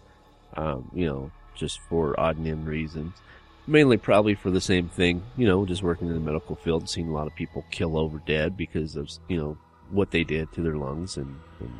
Um, 0.55 0.89
you 0.93 1.05
know, 1.05 1.31
just 1.55 1.79
for 1.79 2.19
odd 2.19 2.37
and 2.37 2.47
end 2.47 2.67
reasons. 2.67 3.13
Mainly 3.67 3.97
probably 3.97 4.35
for 4.35 4.51
the 4.51 4.61
same 4.61 4.89
thing, 4.89 5.23
you 5.35 5.47
know, 5.47 5.65
just 5.65 5.81
working 5.81 6.07
in 6.07 6.13
the 6.13 6.19
medical 6.19 6.55
field 6.55 6.83
and 6.83 6.89
seeing 6.89 7.09
a 7.09 7.13
lot 7.13 7.25
of 7.25 7.35
people 7.35 7.65
kill 7.71 7.97
over 7.97 8.19
dead 8.19 8.55
because 8.55 8.95
of, 8.95 9.09
you 9.27 9.37
know, 9.37 9.57
what 9.89 10.11
they 10.11 10.23
did 10.23 10.51
to 10.53 10.61
their 10.61 10.75
lungs 10.75 11.17
and, 11.17 11.39
and 11.59 11.73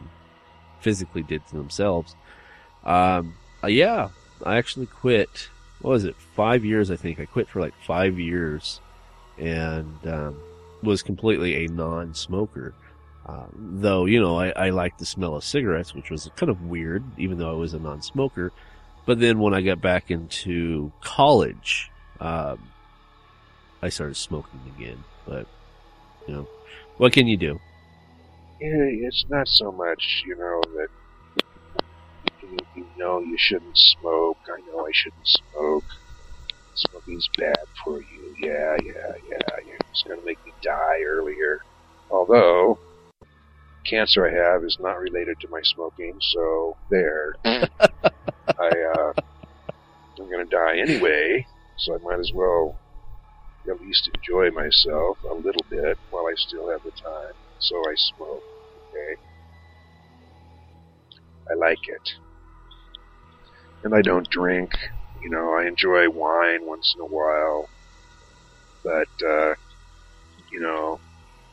physically 0.80 1.22
did 1.22 1.46
to 1.48 1.56
themselves. 1.56 2.16
Um, 2.84 3.36
uh, 3.64 3.68
yeah, 3.68 4.10
I 4.44 4.58
actually 4.58 4.88
quit. 4.88 5.50
What 5.82 5.92
was 5.92 6.06
it? 6.06 6.16
Five 6.36 6.66
years, 6.66 6.90
I 6.90 6.96
think. 6.96 7.20
I 7.20 7.26
quit 7.26 7.48
for 7.48 7.60
like 7.60 7.74
five 7.86 8.20
years 8.20 8.82
and 9.38 9.98
um, 10.08 10.38
was 10.82 11.04
completely 11.04 11.66
a 11.66 11.68
non-smoker. 11.68 12.74
Uh, 13.26 13.46
though, 13.54 14.06
you 14.06 14.20
know, 14.20 14.38
I, 14.38 14.50
I 14.50 14.70
liked 14.70 15.00
the 15.00 15.06
smell 15.06 15.36
of 15.36 15.44
cigarettes, 15.44 15.96
which 15.96 16.12
was 16.12 16.30
kind 16.36 16.50
of 16.50 16.62
weird, 16.64 17.04
even 17.18 17.38
though 17.38 17.50
I 17.50 17.54
was 17.54 17.74
a 17.74 17.80
non-smoker. 17.80 18.52
But 19.06 19.20
then 19.20 19.40
when 19.40 19.54
I 19.54 19.62
got 19.62 19.82
back 19.82 20.12
into 20.12 20.92
college, 21.02 21.92
um, 22.20 22.70
I 23.82 23.90
started 23.90 24.16
smoking 24.16 24.60
again. 24.78 25.04
But, 25.28 25.48
you 26.28 26.34
know, 26.34 26.48
what 26.98 27.14
can 27.14 27.28
you 27.28 27.38
do? 27.38 27.60
It's 28.60 29.26
not 29.30 29.48
so 29.48 29.72
much, 29.72 30.24
you 30.26 30.36
know, 30.36 30.62
that 30.76 30.88
know 32.98 33.20
you 33.20 33.36
shouldn't 33.38 33.78
smoke. 33.78 34.38
I 34.48 34.62
know 34.68 34.86
I 34.86 34.92
shouldn't 34.94 35.28
smoke. 35.28 35.86
Smoking's 36.76 37.30
bad 37.38 37.66
for 37.84 38.02
you. 38.02 38.36
Yeah, 38.40 38.76
yeah, 38.84 39.14
yeah. 39.30 39.76
It's 39.92 40.04
going 40.04 40.20
to 40.20 40.26
make 40.26 40.44
me 40.46 40.54
die 40.62 41.02
earlier. 41.08 41.60
Although, 42.10 42.80
cancer 43.86 44.28
I 44.28 44.54
have 44.54 44.64
is 44.64 44.78
not 44.80 45.00
related 45.00 45.40
to 45.42 45.48
my 45.50 45.62
smoking, 45.64 46.18
so 46.20 46.78
there. 46.90 47.36
I, 47.46 47.70
uh, 48.60 49.14
I'm 50.20 50.30
going 50.30 50.48
to 50.48 50.56
die 50.56 50.78
anyway, 50.80 51.46
so 51.78 51.96
I 51.96 51.98
might 52.04 52.20
as 52.20 52.32
well 52.34 52.78
at 53.70 53.80
least 53.82 54.10
enjoy 54.14 54.52
myself 54.52 55.18
a 55.24 55.34
little 55.34 55.66
bit 55.70 55.98
while 56.10 56.26
I 56.28 56.34
still 56.36 56.70
have 56.70 56.84
the 56.84 56.92
time. 56.92 57.34
So 57.60 57.76
I 57.78 57.96
smoke. 57.96 58.44
Okay. 58.90 59.22
I 61.52 61.56
like 61.56 61.88
it. 61.88 62.25
And 63.84 63.94
I 63.94 64.02
don't 64.02 64.28
drink. 64.30 64.72
You 65.22 65.30
know, 65.30 65.56
I 65.58 65.68
enjoy 65.68 66.10
wine 66.10 66.66
once 66.66 66.94
in 66.96 67.02
a 67.02 67.06
while. 67.06 67.70
But, 68.84 69.28
uh, 69.28 69.54
you 70.50 70.60
know, 70.60 71.00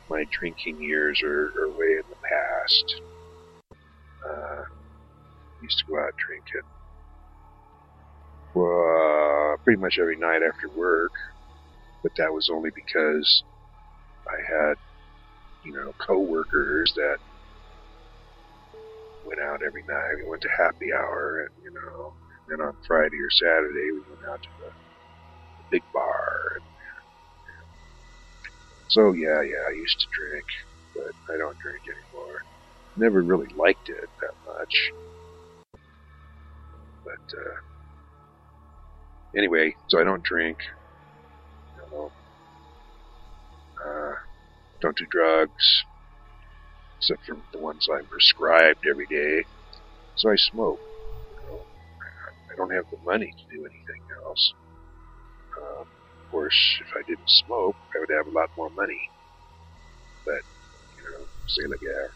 my 0.08 0.24
drinking 0.30 0.80
years 0.80 1.22
are, 1.24 1.52
are 1.60 1.70
way 1.70 1.96
in 1.96 2.02
the 2.08 2.16
past. 2.22 2.94
Uh, 4.28 4.62
used 5.60 5.78
to 5.78 5.92
go 5.92 5.98
out 5.98 6.12
drinking. 6.16 6.68
Well, 8.54 9.54
uh, 9.54 9.56
pretty 9.64 9.80
much 9.80 9.98
every 10.00 10.16
night 10.16 10.42
after 10.46 10.68
work. 10.74 11.12
But 12.02 12.12
that 12.16 12.32
was 12.32 12.50
only 12.52 12.70
because 12.74 13.44
I 14.28 14.36
had, 14.52 14.74
you 15.62 15.72
know, 15.72 15.92
coworkers 16.04 16.92
that 16.96 17.18
went 19.32 19.48
out 19.48 19.60
every 19.66 19.82
night. 19.88 20.20
We 20.22 20.28
went 20.28 20.42
to 20.42 20.48
happy 20.56 20.92
hour, 20.92 21.48
and 21.48 21.64
you 21.64 21.72
know, 21.72 22.14
then 22.48 22.60
on 22.60 22.76
Friday 22.86 23.16
or 23.16 23.30
Saturday 23.30 23.88
we 23.92 24.02
went 24.08 24.22
out 24.30 24.42
to 24.42 24.48
the, 24.58 24.70
the 25.58 25.64
big 25.70 25.82
bar. 25.92 26.56
And, 26.56 26.64
so 28.88 29.12
yeah, 29.12 29.40
yeah, 29.40 29.64
I 29.68 29.72
used 29.74 29.98
to 30.00 30.06
drink, 30.12 30.44
but 30.94 31.34
I 31.34 31.38
don't 31.38 31.56
drink 31.58 31.80
anymore. 31.88 32.44
Never 32.96 33.22
really 33.22 33.48
liked 33.56 33.88
it 33.88 34.10
that 34.20 34.34
much. 34.44 34.92
But 37.04 37.38
uh, 37.38 37.56
anyway, 39.38 39.76
so 39.88 39.98
I 39.98 40.04
don't 40.04 40.22
drink. 40.22 40.58
You 41.74 41.82
know, 41.90 42.12
uh, 43.82 44.14
don't 44.82 44.96
do 44.96 45.06
drugs, 45.10 45.84
except 47.02 47.26
for 47.26 47.36
the 47.52 47.58
ones 47.58 47.88
I'm 47.92 48.06
prescribed 48.06 48.86
every 48.88 49.06
day. 49.06 49.44
So 50.14 50.30
I 50.30 50.36
smoke. 50.36 50.78
You 51.42 51.48
know, 51.48 51.60
I 52.52 52.56
don't 52.56 52.72
have 52.72 52.84
the 52.90 52.98
money 53.04 53.26
to 53.26 53.56
do 53.56 53.64
anything 53.64 54.02
else. 54.24 54.54
Uh, 55.58 55.80
of 55.80 56.30
course, 56.30 56.80
if 56.80 56.86
I 56.96 57.02
didn't 57.08 57.28
smoke, 57.28 57.74
I 57.96 57.98
would 57.98 58.16
have 58.16 58.28
a 58.28 58.38
lot 58.38 58.50
more 58.56 58.70
money. 58.70 59.00
But, 60.24 60.42
you 60.96 61.10
know, 61.10 61.24
c'est 61.48 61.68
la 61.68 61.76
guerre. 61.76 62.12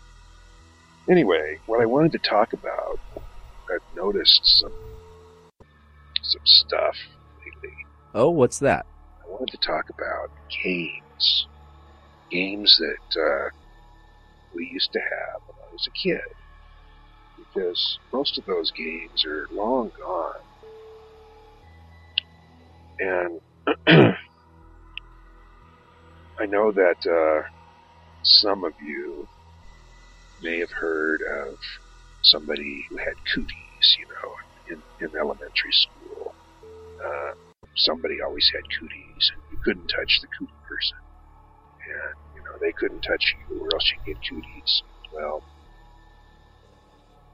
Anyway, 1.11 1.59
what 1.67 1.81
I 1.81 1.87
wanted 1.87 2.13
to 2.13 2.19
talk 2.19 2.53
about, 2.53 3.01
I've 3.17 3.97
noticed 3.97 4.41
some 4.61 4.73
some 6.23 6.43
stuff 6.45 6.97
lately. 7.39 7.75
Oh, 8.15 8.31
what's 8.31 8.61
that? 8.61 8.87
I 9.25 9.31
wanted 9.31 9.51
to 9.51 9.67
talk 9.67 9.91
about 9.91 10.31
games. 10.63 11.47
Games 12.31 12.81
that 12.81 13.21
uh, 13.21 13.51
we 14.57 14.71
used 14.73 14.93
to 14.93 14.99
have 14.99 15.43
when 15.47 15.57
I 15.63 15.73
was 15.73 15.87
a 15.87 15.93
kid. 16.03 16.21
Because 17.37 17.99
most 18.13 18.39
of 18.39 18.45
those 18.47 18.71
games 18.73 19.25
are 19.27 19.47
long 19.53 19.91
gone. 19.99 20.33
And 22.99 23.41
I 26.41 26.47
know 26.47 26.73
that 26.73 26.97
uh, 27.07 27.43
some 28.23 28.65
of 28.65 28.73
you 28.81 29.29
may 30.41 30.59
have 30.61 30.73
heard 30.81 31.21
of 31.23 31.57
somebody 32.23 32.85
who 32.89 32.97
had 32.97 33.15
cooties, 33.35 33.97
you 33.99 34.07
know, 34.09 34.33
in, 34.75 34.83
in 35.01 35.13
elementary 35.19 35.73
school. 35.73 36.35
Uh, 37.05 37.33
somebody 37.77 38.17
always 38.25 38.51
had 38.55 38.63
cooties, 38.81 39.31
and 39.35 39.43
you 39.51 39.59
couldn't 39.65 39.89
touch 39.89 40.21
the 40.21 40.29
cootie 40.39 40.61
person. 40.69 40.99
And, 41.87 42.26
they 42.61 42.73
couldn't 42.73 43.01
touch 43.01 43.35
you, 43.51 43.61
or 43.61 43.69
else 43.75 43.93
you'd 43.93 44.05
get 44.15 44.29
cooties. 44.29 44.83
Well, 45.13 45.43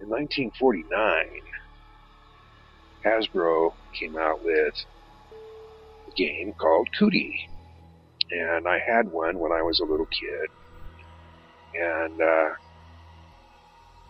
in 0.00 0.08
1949, 0.08 1.42
Hasbro 3.04 3.74
came 3.98 4.16
out 4.16 4.44
with 4.44 4.74
a 6.08 6.14
game 6.16 6.52
called 6.58 6.88
Cootie. 6.98 7.48
And 8.30 8.66
I 8.66 8.78
had 8.78 9.12
one 9.12 9.38
when 9.38 9.52
I 9.52 9.62
was 9.62 9.80
a 9.80 9.84
little 9.84 10.06
kid. 10.06 10.48
And, 11.74 12.20
uh, 12.20 12.50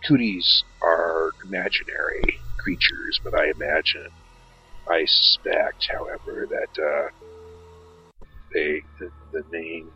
cooties 0.06 0.64
are 0.82 1.30
imaginary. 1.44 2.42
creatures, 2.62 3.20
but 3.24 3.34
I 3.34 3.50
imagine, 3.50 4.08
I 4.88 5.04
suspect, 5.06 5.88
however, 5.90 6.46
that 6.48 6.82
uh, 6.82 7.08
they 8.52 8.82
the, 9.00 9.10
the 9.32 9.44
name 9.50 9.90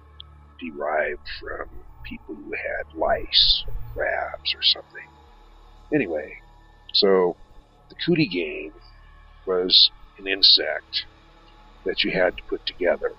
derived 0.59 1.29
from 1.41 1.69
people 2.05 2.35
who 2.35 2.53
had 2.53 2.99
lice, 2.99 3.65
or 3.67 3.75
crabs, 3.95 4.55
or 4.55 4.63
something. 4.63 5.09
Anyway, 5.93 6.39
so 6.93 7.37
the 7.89 7.95
cootie 8.05 8.29
game 8.29 8.73
was 9.47 9.91
an 10.19 10.27
insect 10.27 11.07
that 11.85 12.03
you 12.03 12.11
had 12.11 12.37
to 12.37 12.43
put 12.45 12.65
together. 12.67 13.13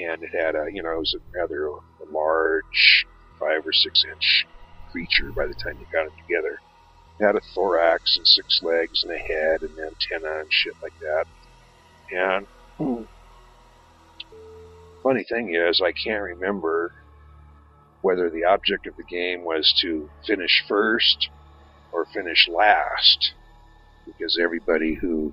And 0.00 0.22
it 0.22 0.30
had 0.34 0.54
a, 0.54 0.66
you 0.72 0.82
know, 0.82 0.92
it 0.92 0.98
was 0.98 1.14
a 1.14 1.38
rather 1.38 1.68
a 1.68 1.80
large, 2.10 3.06
five 3.38 3.66
or 3.66 3.72
six 3.72 4.04
inch 4.10 4.46
creature 4.90 5.30
by 5.32 5.46
the 5.46 5.54
time 5.54 5.78
you 5.78 5.86
got 5.92 6.06
it 6.06 6.12
together. 6.26 6.58
It 7.18 7.24
had 7.24 7.36
a 7.36 7.40
thorax 7.54 8.16
and 8.16 8.26
six 8.26 8.60
legs 8.62 9.04
and 9.04 9.12
a 9.12 9.18
head 9.18 9.62
and 9.62 9.78
antenna 9.78 10.40
and 10.40 10.52
shit 10.52 10.74
like 10.82 10.98
that. 11.00 11.26
And 12.10 12.46
hmm. 12.78 13.02
Funny 15.02 15.24
thing 15.24 15.54
is, 15.54 15.80
I 15.84 15.92
can't 15.92 16.22
remember 16.22 16.92
whether 18.02 18.30
the 18.30 18.44
object 18.44 18.86
of 18.86 18.96
the 18.96 19.04
game 19.04 19.44
was 19.44 19.74
to 19.82 20.08
finish 20.26 20.64
first 20.66 21.28
or 21.92 22.06
finish 22.06 22.48
last, 22.48 23.32
because 24.06 24.38
everybody 24.42 24.94
who 24.94 25.32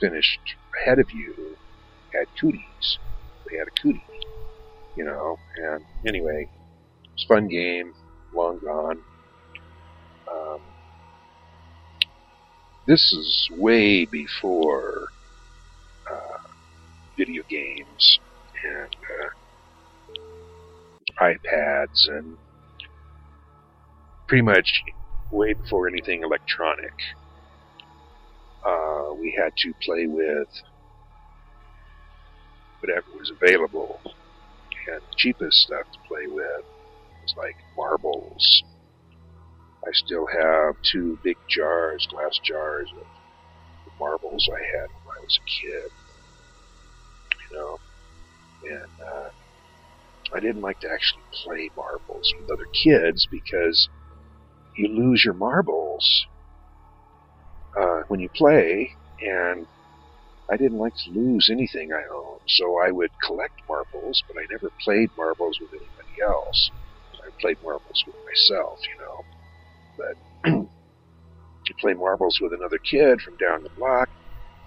finished 0.00 0.40
ahead 0.80 0.98
of 0.98 1.10
you 1.10 1.56
had 2.12 2.26
cooties. 2.40 2.98
They 3.50 3.58
had 3.58 3.68
a 3.68 3.82
cootie, 3.82 4.04
you 4.96 5.04
know. 5.04 5.38
And 5.56 5.84
anyway, 6.06 6.48
it's 7.12 7.24
fun 7.24 7.48
game, 7.48 7.94
long 8.32 8.58
gone. 8.58 9.00
Um, 10.30 10.60
this 12.86 13.12
is 13.12 13.48
way 13.56 14.04
before 14.04 15.08
uh, 16.10 16.38
video 17.16 17.42
games 17.48 18.18
iPads 21.32 22.08
and 22.08 22.36
pretty 24.26 24.42
much 24.42 24.82
way 25.30 25.52
before 25.52 25.88
anything 25.88 26.22
electronic. 26.22 26.92
Uh, 28.64 29.12
we 29.18 29.34
had 29.38 29.54
to 29.56 29.72
play 29.82 30.06
with 30.06 30.48
whatever 32.80 33.06
was 33.18 33.30
available, 33.30 34.00
and 34.04 35.00
the 35.00 35.16
cheapest 35.16 35.58
stuff 35.58 35.84
to 35.92 35.98
play 36.08 36.26
with 36.26 36.64
was 37.22 37.34
like 37.36 37.56
marbles. 37.76 38.62
I 39.86 39.90
still 39.92 40.26
have 40.26 40.76
two 40.82 41.18
big 41.22 41.36
jars, 41.48 42.06
glass 42.10 42.38
jars 42.42 42.88
of 42.96 43.92
marbles 44.00 44.48
I 44.50 44.78
had 44.78 44.88
when 45.04 45.16
I 45.18 45.20
was 45.20 45.38
a 45.38 45.44
kid. 45.44 45.90
You 47.50 47.56
know, 47.56 47.78
and 48.70 49.06
uh, 49.06 49.28
I 50.34 50.40
didn't 50.40 50.62
like 50.62 50.80
to 50.80 50.88
actually 50.92 51.24
play 51.44 51.70
marbles 51.76 52.32
with 52.38 52.50
other 52.50 52.66
kids 52.82 53.26
because 53.30 53.88
you 54.76 54.88
lose 54.88 55.22
your 55.24 55.34
marbles 55.34 56.26
uh, 57.80 58.00
when 58.08 58.20
you 58.20 58.28
play, 58.36 58.90
and 59.20 59.66
I 60.50 60.56
didn't 60.56 60.78
like 60.78 60.94
to 61.04 61.10
lose 61.12 61.48
anything 61.50 61.90
I 61.92 62.02
owned, 62.14 62.40
so 62.48 62.78
I 62.84 62.90
would 62.90 63.10
collect 63.24 63.62
marbles, 63.68 64.22
but 64.26 64.36
I 64.36 64.46
never 64.50 64.72
played 64.84 65.10
marbles 65.16 65.58
with 65.60 65.70
anybody 65.72 66.14
else. 66.22 66.70
I 67.14 67.30
played 67.40 67.58
marbles 67.62 68.04
with 68.06 68.16
myself, 68.26 68.78
you 68.88 68.96
know. 69.04 69.24
But 69.96 70.50
you 71.68 71.74
play 71.80 71.94
marbles 71.94 72.38
with 72.40 72.52
another 72.52 72.78
kid 72.78 73.20
from 73.20 73.36
down 73.36 73.62
the 73.62 73.70
block, 73.76 74.08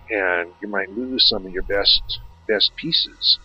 and 0.09 0.53
you 0.61 0.69
might 0.69 0.89
lose 0.91 1.27
some 1.27 1.45
of 1.45 1.51
your 1.51 1.63
best 1.63 2.01
best 2.47 2.71
pieces, 2.77 3.39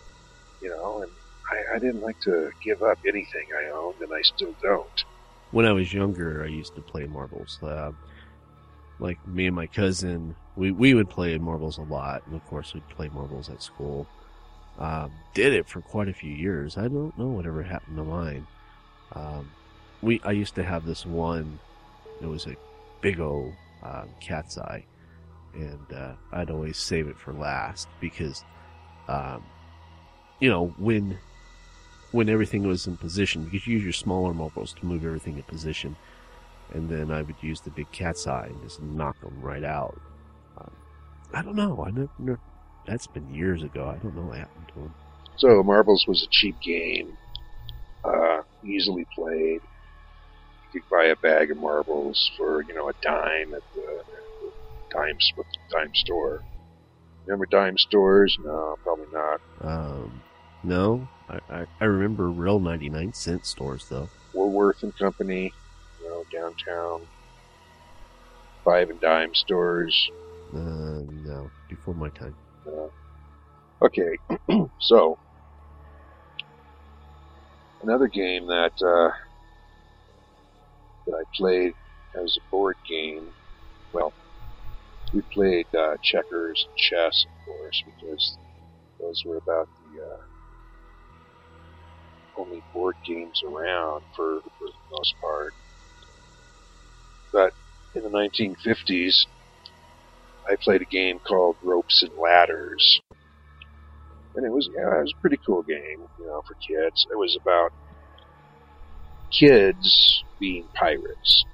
you 0.61 0.69
know. 0.69 1.01
And 1.03 1.11
I, 1.53 1.75
I 1.75 1.79
didn't 1.79 2.01
like 2.01 2.19
to 2.21 2.51
give 2.63 2.81
up 2.83 2.99
anything 3.07 3.47
I 3.57 3.71
owned, 3.71 4.01
and 4.01 4.13
I 4.13 4.21
still 4.21 4.55
don't. 4.61 5.05
When 5.51 5.65
I 5.65 5.71
was 5.71 5.93
younger, 5.93 6.43
I 6.43 6.47
used 6.47 6.75
to 6.75 6.81
play 6.81 7.05
marbles. 7.05 7.61
Uh, 7.61 7.91
like 8.99 9.25
me 9.27 9.47
and 9.47 9.55
my 9.55 9.67
cousin, 9.67 10.35
we, 10.55 10.71
we 10.71 10.93
would 10.93 11.09
play 11.09 11.37
marbles 11.37 11.77
a 11.77 11.83
lot. 11.83 12.23
And 12.25 12.35
of 12.35 12.45
course, 12.47 12.73
we'd 12.73 12.87
play 12.89 13.09
marbles 13.09 13.49
at 13.49 13.61
school. 13.61 14.07
Um, 14.79 15.11
did 15.33 15.53
it 15.53 15.67
for 15.67 15.81
quite 15.81 16.07
a 16.07 16.13
few 16.13 16.31
years. 16.31 16.77
I 16.77 16.87
don't 16.87 17.17
know 17.17 17.27
whatever 17.27 17.61
happened 17.61 17.97
to 17.97 18.03
mine. 18.03 18.47
Um, 19.13 19.51
we 20.01 20.19
I 20.23 20.31
used 20.31 20.55
to 20.55 20.63
have 20.63 20.85
this 20.85 21.05
one. 21.05 21.59
It 22.21 22.25
was 22.25 22.47
a 22.47 22.55
big 23.01 23.19
old 23.19 23.53
um, 23.83 24.09
cat's 24.19 24.57
eye, 24.57 24.85
and 25.53 25.93
uh, 25.93 26.13
I'd 26.31 26.49
always 26.49 26.77
save 26.77 27.07
it 27.07 27.17
for 27.17 27.33
last 27.33 27.87
because, 27.99 28.43
um, 29.07 29.43
you 30.39 30.49
know, 30.49 30.73
when 30.77 31.19
when 32.13 32.29
everything 32.29 32.65
was 32.65 32.87
in 32.87 32.95
position, 32.95 33.43
because 33.43 33.67
you 33.67 33.73
use 33.73 33.83
your 33.83 33.91
smaller 33.91 34.33
marbles 34.33 34.73
to 34.73 34.85
move 34.85 35.03
everything 35.05 35.35
in 35.35 35.43
position 35.43 35.97
and 36.73 36.89
then 36.89 37.11
I 37.11 37.21
would 37.21 37.35
use 37.41 37.61
the 37.61 37.69
big 37.69 37.91
cat's 37.91 38.27
eye 38.27 38.47
and 38.47 38.61
just 38.63 38.81
knock 38.81 39.19
them 39.21 39.39
right 39.41 39.63
out. 39.63 39.99
Um, 40.57 40.71
I 41.33 41.41
don't 41.41 41.55
know. 41.55 41.83
I 41.85 41.91
never, 41.91 42.09
never, 42.19 42.39
That's 42.87 43.07
been 43.07 43.33
years 43.33 43.63
ago. 43.63 43.87
I 43.87 44.01
don't 44.01 44.15
know 44.15 44.23
what 44.23 44.37
happened 44.37 44.67
to 44.69 44.73
them. 44.75 44.93
So 45.37 45.63
marbles 45.63 46.05
was 46.07 46.23
a 46.23 46.27
cheap 46.29 46.59
game, 46.61 47.17
uh, 48.03 48.41
easily 48.63 49.05
played. 49.15 49.61
You 50.73 50.81
could 50.81 50.89
buy 50.89 51.05
a 51.05 51.15
bag 51.15 51.51
of 51.51 51.57
marbles 51.57 52.31
for 52.37 52.63
you 52.63 52.73
know 52.73 52.89
a 52.89 52.93
dime 53.01 53.53
at 53.53 53.63
the, 53.75 54.03
the 54.41 54.51
dime 54.91 55.17
dime 55.71 55.93
store. 55.95 56.43
Remember 57.25 57.45
dime 57.45 57.77
stores? 57.77 58.37
No, 58.43 58.77
probably 58.83 59.07
not. 59.13 59.41
Um, 59.61 60.21
no, 60.63 61.07
I, 61.29 61.39
I, 61.49 61.65
I 61.81 61.85
remember 61.85 62.29
real 62.29 62.59
ninety 62.59 62.89
nine 62.89 63.13
cent 63.13 63.45
stores 63.45 63.87
though. 63.89 64.09
Woolworth 64.33 64.81
and 64.83 64.97
Company, 64.97 65.53
you 66.01 66.09
know, 66.09 66.23
downtown. 66.31 67.07
Five 68.63 68.89
and 68.89 68.99
dime 69.01 69.33
stores. 69.33 70.09
Uh, 70.53 71.03
no, 71.25 71.49
before 71.67 71.93
my 71.93 72.09
time. 72.09 72.35
Uh, 72.65 73.85
okay, 73.85 74.17
so 74.79 75.17
another 77.81 78.07
game 78.07 78.47
that 78.47 78.71
uh, 78.81 79.11
that 81.05 81.13
I 81.13 81.23
played 81.35 81.73
as 82.21 82.37
a 82.37 82.41
board 82.51 82.77
game. 82.87 83.27
Well, 83.91 84.13
we 85.13 85.21
played 85.33 85.67
uh, 85.77 85.97
checkers 86.01 86.65
and 86.67 86.77
chess, 86.77 87.25
of 87.25 87.45
course, 87.45 87.83
because 87.85 88.37
those 88.99 89.23
were 89.25 89.37
about 89.37 89.67
the 89.79 90.01
uh, 90.01 90.21
only 92.37 92.61
board 92.73 92.95
games 93.05 93.41
around 93.45 94.03
for, 94.15 94.41
for 94.57 94.67
the 94.67 94.73
most 94.91 95.13
part. 95.21 95.53
But 97.31 97.53
in 97.95 98.03
the 98.03 98.09
1950s, 98.09 99.25
I 100.49 100.55
played 100.55 100.81
a 100.81 100.85
game 100.85 101.19
called 101.19 101.57
Ropes 101.63 102.03
and 102.03 102.11
Ladders. 102.17 103.01
And 104.35 104.45
it 104.45 104.51
was, 104.51 104.69
yeah, 104.75 104.99
it 104.99 105.01
was 105.01 105.13
a 105.17 105.21
pretty 105.21 105.39
cool 105.45 105.63
game, 105.63 106.07
you 106.19 106.25
know, 106.25 106.43
for 106.47 106.55
kids. 106.55 107.05
It 107.11 107.17
was 107.17 107.37
about 107.39 107.71
kids 109.31 110.23
being 110.39 110.65
pirates. 110.73 111.45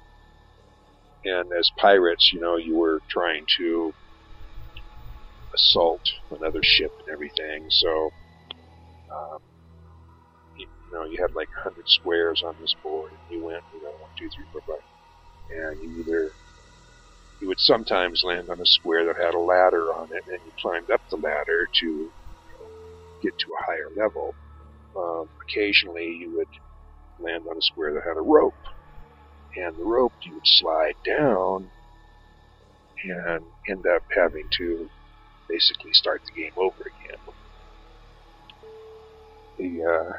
And 1.24 1.52
as 1.52 1.70
pirates, 1.76 2.30
you 2.32 2.40
know, 2.40 2.56
you 2.56 2.76
were 2.76 3.00
trying 3.08 3.44
to 3.58 3.92
assault 5.54 6.00
another 6.30 6.62
ship 6.62 6.92
and 7.00 7.12
everything. 7.12 7.66
So, 7.68 8.10
um, 9.12 9.38
you, 10.90 10.98
know, 10.98 11.04
you 11.04 11.18
had 11.20 11.34
like 11.34 11.48
100 11.64 11.88
squares 11.88 12.42
on 12.44 12.54
this 12.60 12.74
board, 12.82 13.12
and 13.12 13.20
you 13.30 13.44
went, 13.44 13.62
you 13.72 13.82
know, 13.82 13.92
one, 13.98 14.10
two, 14.18 14.28
three, 14.34 14.44
four, 14.52 14.62
five. 14.66 14.82
And 15.50 15.82
you 15.82 16.00
either, 16.00 16.32
you 17.40 17.48
would 17.48 17.60
sometimes 17.60 18.22
land 18.24 18.50
on 18.50 18.60
a 18.60 18.66
square 18.66 19.06
that 19.06 19.16
had 19.16 19.34
a 19.34 19.38
ladder 19.38 19.92
on 19.94 20.08
it, 20.12 20.24
and 20.26 20.38
you 20.44 20.52
climbed 20.60 20.90
up 20.90 21.00
the 21.10 21.16
ladder 21.16 21.68
to 21.80 21.86
you 21.86 22.10
know, 22.58 22.66
get 23.22 23.38
to 23.38 23.46
a 23.52 23.64
higher 23.64 23.90
level. 23.96 24.34
Um, 24.96 25.28
occasionally, 25.48 26.18
you 26.20 26.36
would 26.36 26.48
land 27.24 27.44
on 27.48 27.56
a 27.56 27.62
square 27.62 27.94
that 27.94 28.02
had 28.04 28.16
a 28.16 28.22
rope. 28.22 28.54
And 29.56 29.76
the 29.76 29.84
rope 29.84 30.12
you 30.22 30.34
would 30.34 30.46
slide 30.46 30.94
down 31.04 31.68
and 33.04 33.44
end 33.68 33.86
up 33.86 34.02
having 34.14 34.44
to 34.58 34.88
basically 35.48 35.92
start 35.92 36.22
the 36.26 36.40
game 36.40 36.52
over 36.56 36.82
again. 36.82 37.18
The 39.58 39.84
uh, 39.84 40.12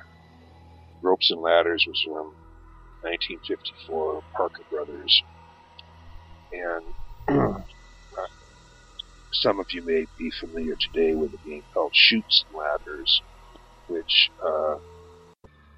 Ropes 1.01 1.31
and 1.31 1.41
Ladders 1.41 1.85
was 1.87 2.01
from 2.05 2.33
1954, 3.01 4.21
Parker 4.35 4.63
Brothers. 4.69 5.23
And 6.51 6.93
uh, 7.29 7.61
some 9.33 9.59
of 9.59 9.67
you 9.71 9.83
may 9.85 10.05
be 10.17 10.31
familiar 10.39 10.75
today 10.79 11.15
with 11.15 11.33
a 11.33 11.47
game 11.47 11.63
called 11.73 11.93
Chutes 11.95 12.45
and 12.47 12.57
Ladders, 12.57 13.21
which 13.87 14.29
uh, 14.43 14.75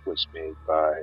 was 0.06 0.28
made 0.34 0.56
by 0.68 0.94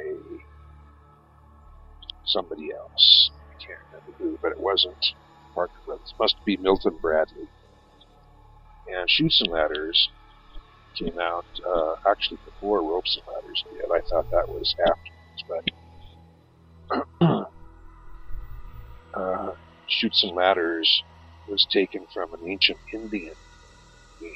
somebody 2.24 2.70
else. 2.72 3.30
I 3.50 3.54
can't 3.64 3.80
remember 3.90 4.12
who, 4.18 4.38
but 4.42 4.52
it 4.52 4.60
wasn't 4.60 5.04
Parker 5.54 5.80
Brothers. 5.86 6.12
It 6.12 6.22
must 6.22 6.36
be 6.44 6.56
Milton 6.58 6.98
Bradley. 7.00 7.48
And 8.86 9.08
Chutes 9.08 9.40
and 9.40 9.50
Ladders 9.52 10.10
came 10.96 11.18
out 11.20 11.46
uh, 11.66 11.94
actually 12.10 12.38
before 12.44 12.82
Ropes 12.82 13.16
and 13.16 13.24
Ladders 13.34 13.64
did. 13.70 13.90
I 13.92 14.00
thought 14.08 14.30
that 14.30 14.48
was 14.48 14.74
afterwards, 14.86 15.64
but 17.20 17.46
uh, 19.14 19.52
Chutes 19.86 20.22
and 20.24 20.36
Ladders 20.36 21.04
was 21.46 21.66
taken 21.72 22.06
from 22.12 22.32
an 22.34 22.40
ancient 22.48 22.78
Indian 22.92 23.34
game 24.20 24.32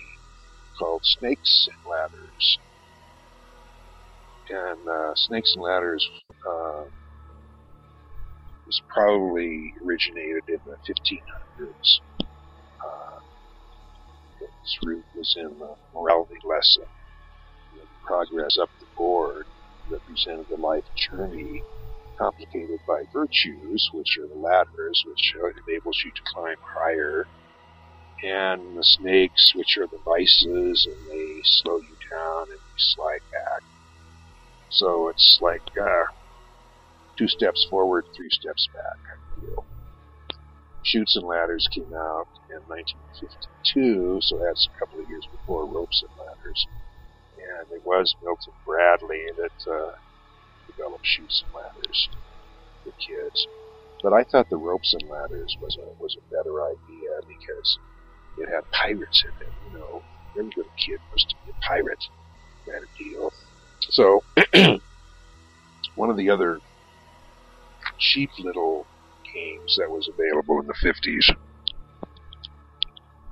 called 0.78 1.02
Snakes 1.04 1.68
and 1.68 1.78
Ladders. 1.90 2.58
And 4.48 4.88
uh, 4.88 5.12
Snakes 5.14 5.54
and 5.54 5.64
Ladders 5.64 6.06
uh, 6.46 6.84
was 8.66 8.82
probably 8.88 9.72
originated 9.84 10.44
in 10.48 10.58
the 10.64 10.76
1500s. 10.88 12.00
Uh, 12.84 13.13
its 14.62 14.78
root 14.84 15.04
was 15.16 15.34
in 15.36 15.58
the 15.58 15.74
morality 15.94 16.38
lesson. 16.44 16.84
The 17.74 17.86
progress 18.04 18.58
up 18.58 18.70
the 18.80 18.86
board 18.96 19.46
represented 19.90 20.46
the 20.48 20.56
life 20.56 20.84
journey 20.96 21.62
complicated 22.18 22.78
by 22.86 23.02
virtues, 23.12 23.90
which 23.92 24.18
are 24.18 24.26
the 24.26 24.38
ladders, 24.38 25.04
which 25.06 25.34
enables 25.66 26.00
you 26.04 26.10
to 26.12 26.22
climb 26.24 26.56
higher, 26.62 27.26
and 28.22 28.76
the 28.76 28.84
snakes, 28.84 29.52
which 29.54 29.76
are 29.76 29.86
the 29.86 29.98
vices, 30.04 30.86
and 30.86 31.10
they 31.10 31.40
slow 31.42 31.78
you 31.78 31.96
down 32.10 32.42
and 32.42 32.58
you 32.58 32.78
slide 32.78 33.20
back. 33.32 33.62
So 34.70 35.08
it's 35.08 35.38
like 35.40 35.62
uh, 35.80 36.04
two 37.16 37.28
steps 37.28 37.66
forward, 37.68 38.04
three 38.14 38.30
steps 38.30 38.68
back 38.72 39.18
deal. 39.40 39.64
Chutes 40.84 41.16
and 41.16 41.26
Ladders 41.26 41.66
came 41.72 41.92
out 41.94 42.28
in 42.50 42.60
1952, 42.68 44.20
so 44.20 44.38
that's 44.38 44.68
a 44.68 44.78
couple 44.78 45.00
of 45.00 45.08
years 45.08 45.26
before 45.32 45.64
Ropes 45.66 46.02
and 46.02 46.26
Ladders. 46.26 46.66
And 47.38 47.66
it 47.72 47.84
was 47.84 48.14
Milton 48.22 48.52
Bradley 48.64 49.26
that 49.36 49.70
uh, 49.70 49.92
develop 50.66 51.00
Chutes 51.02 51.42
and 51.44 51.54
Ladders 51.54 52.08
for 52.84 52.92
kids. 52.92 53.46
But 54.02 54.12
I 54.12 54.22
thought 54.22 54.50
the 54.50 54.58
ropes 54.58 54.92
and 54.92 55.08
ladders 55.08 55.56
was 55.62 55.78
a 55.78 56.02
was 56.02 56.14
a 56.16 56.34
better 56.34 56.62
idea 56.62 57.20
because 57.26 57.78
it 58.36 58.50
had 58.50 58.70
pirates 58.70 59.24
in 59.24 59.46
it. 59.46 59.52
You 59.66 59.78
know, 59.78 60.02
every 60.38 60.52
little 60.54 60.72
kid 60.76 61.00
wants 61.08 61.24
to 61.24 61.34
be 61.46 61.52
a 61.52 61.60
pirate, 61.62 62.04
kind 62.66 62.84
of 62.84 62.90
deal. 62.98 63.32
So 63.80 64.22
one 65.94 66.10
of 66.10 66.18
the 66.18 66.28
other 66.28 66.60
cheap 67.98 68.30
little 68.38 68.86
games 69.34 69.76
that 69.78 69.90
was 69.90 70.08
available 70.08 70.60
in 70.60 70.66
the 70.66 70.74
fifties 70.80 71.28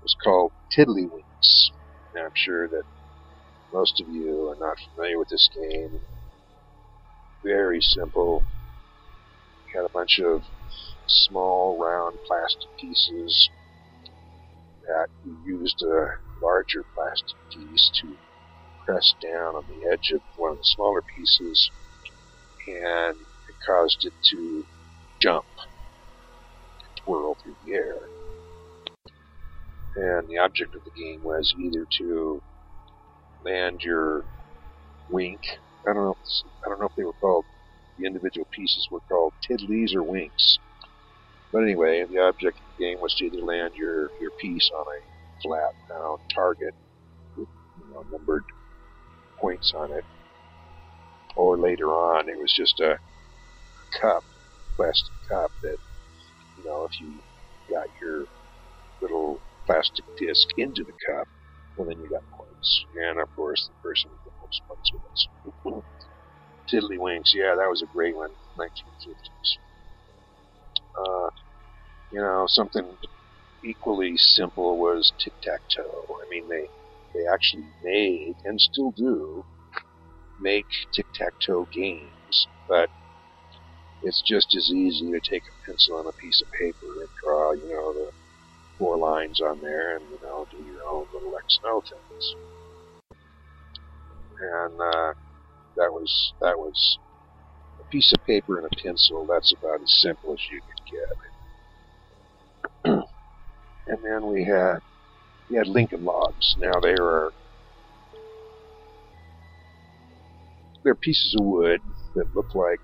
was 0.03 0.17
called 0.23 0.53
Tiddlywinks. 0.77 1.71
Now 2.15 2.27
I'm 2.27 2.35
sure 2.35 2.69
that 2.69 2.83
most 3.73 4.01
of 4.01 4.09
you 4.09 4.49
are 4.49 4.57
not 4.57 4.77
familiar 4.95 5.19
with 5.19 5.29
this 5.29 5.49
game 5.55 6.01
very 7.43 7.81
simple. 7.81 8.43
You 9.67 9.81
had 9.81 9.87
a 9.87 9.93
bunch 9.93 10.21
of 10.21 10.43
small 11.07 11.79
round 11.79 12.19
plastic 12.27 12.69
pieces 12.79 13.51
that 14.87 15.09
you 15.25 15.37
used 15.45 15.83
a 15.83 16.19
larger 16.43 16.85
plastic 16.95 17.37
piece 17.51 17.91
to 18.01 18.17
press 18.85 19.15
down 19.23 19.55
on 19.55 19.65
the 19.69 19.89
edge 19.91 20.11
of 20.13 20.21
one 20.37 20.53
of 20.53 20.59
the 20.59 20.65
smaller 20.65 21.03
pieces 21.03 21.71
and 22.67 23.17
it 23.17 23.55
caused 23.65 24.05
it 24.05 24.13
to 24.31 24.65
jump 25.21 25.45
twirl 27.05 27.37
through 27.43 27.57
the 27.65 27.73
air. 27.73 27.97
And 29.95 30.29
the 30.29 30.39
object 30.39 30.75
of 30.75 30.83
the 30.85 30.91
game 30.91 31.23
was 31.23 31.55
either 31.59 31.87
to 31.99 32.41
land 33.45 33.81
your 33.83 34.25
wink 35.11 35.41
I 35.89 35.93
don't 35.93 36.05
know. 36.05 36.13
If, 36.13 36.53
I 36.65 36.69
don't 36.69 36.81
know 36.81 36.87
if 36.87 36.97
they 36.97 37.05
were 37.05 37.13
called. 37.21 37.45
The 37.99 38.07
individual 38.07 38.47
pieces 38.53 38.87
were 38.91 39.01
called 39.09 39.35
tiddlies 39.49 39.95
or 39.95 40.03
winks. 40.03 40.59
But 41.53 41.63
anyway, 41.63 42.05
the 42.09 42.21
object 42.21 42.59
of 42.59 42.67
the 42.79 42.85
game 42.85 42.99
was 43.01 43.15
to 43.17 43.25
either 43.27 43.45
land 43.45 43.73
your 43.75 44.11
your 44.21 44.31
piece 44.41 44.71
on 44.75 44.85
a 44.87 45.01
flat 45.43 45.73
round 45.91 46.21
target 46.35 46.75
with 47.37 47.49
you 47.79 47.93
know, 47.93 48.05
numbered 48.11 48.45
points 49.41 49.73
on 49.77 49.93
it, 49.93 50.05
or 51.37 51.59
later 51.59 51.89
on 51.89 52.29
it 52.29 52.39
was 52.39 52.53
just 52.57 52.81
a 52.81 52.97
cup, 54.01 54.25
plastic 54.77 55.13
cup 55.29 55.51
that 55.63 55.77
you 56.63 56.71
know 56.71 56.85
if 56.87 57.01
you 57.01 57.21
got 57.71 57.89
your 58.01 58.27
little 59.03 59.43
plastic 59.67 60.05
disc 60.19 60.49
into 60.57 60.85
the 60.85 60.95
cup, 61.07 61.29
well 61.77 61.89
then 61.89 61.99
you 62.01 62.09
got 62.11 62.25
points. 62.37 62.85
And 62.95 63.21
of 63.21 63.29
course, 63.35 63.69
the 63.69 63.75
person 63.83 64.11
with 64.13 64.23
the 64.25 64.33
most 64.41 64.63
points 64.69 64.91
wins. 64.95 65.85
Tiddlywinks, 66.73 67.35
yeah, 67.35 67.55
that 67.57 67.69
was 67.71 67.83
a 67.83 67.93
great 67.93 68.17
one, 68.17 68.31
1950s. 68.57 69.59
Uh, 70.99 71.31
you 72.11 72.21
know, 72.21 72.45
something 72.49 72.99
equally 73.65 74.17
simple 74.17 74.79
was 74.79 75.13
tic 75.19 75.35
tac 75.43 75.63
toe. 75.77 76.07
I 76.23 76.27
mean, 76.31 76.49
they 76.49 76.71
they 77.15 77.27
actually 77.33 77.73
made 77.83 78.37
and 78.45 78.61
still 78.61 78.93
do 78.93 79.45
make 80.39 80.69
tic 80.95 81.07
tac 81.15 81.35
toe 81.47 81.69
games, 81.73 82.49
but 82.69 82.91
it's 84.03 84.23
just 84.23 84.55
as 84.57 84.71
easy 84.71 85.11
to 85.11 85.21
take 85.21 85.45
a 85.47 85.67
pencil 85.67 85.99
and 85.99 86.09
a 86.09 86.13
piece 86.13 86.43
of 86.43 86.51
paper 86.59 87.01
and 87.01 87.09
draw, 87.23 87.53
you 87.53 87.69
know, 87.69 87.93
the 87.95 88.11
four 88.79 88.99
lines 88.99 89.41
on 89.41 89.61
there 89.61 89.97
and, 89.97 90.09
you 90.11 90.19
know, 90.23 90.47
do 90.51 90.59
your 90.59 90.81
own 90.91 91.07
little 91.13 91.33
X 91.39 91.59
and 91.63 91.83
things. 91.85 92.35
And, 94.41 94.81
uh, 94.81 95.13
that 95.77 95.93
was, 95.93 96.35
that 96.41 96.59
was 96.59 96.99
a 97.81 97.85
piece 97.91 98.13
of 98.13 98.25
paper 98.25 98.59
and 98.59 98.67
a 98.67 98.83
pencil. 98.83 99.27
That's 99.27 99.53
about 99.57 99.83
as 99.83 100.01
simple 100.01 100.33
as 100.33 100.41
you 100.51 100.61
could 100.67 100.83
get. 102.85 103.03
and 103.87 103.99
then 104.05 104.27
we 104.27 104.45
had, 104.45 104.79
we 105.49 105.57
had 105.57 105.69
Lincoln 105.69 106.05
logs. 106.05 106.57
Now 106.59 106.81
they 106.83 106.95
are, 107.01 107.33
they're 110.85 110.97
pieces 110.97 111.37
of 111.39 111.47
wood 111.47 111.81
that 112.15 112.35
look 112.35 112.55
like, 112.55 112.81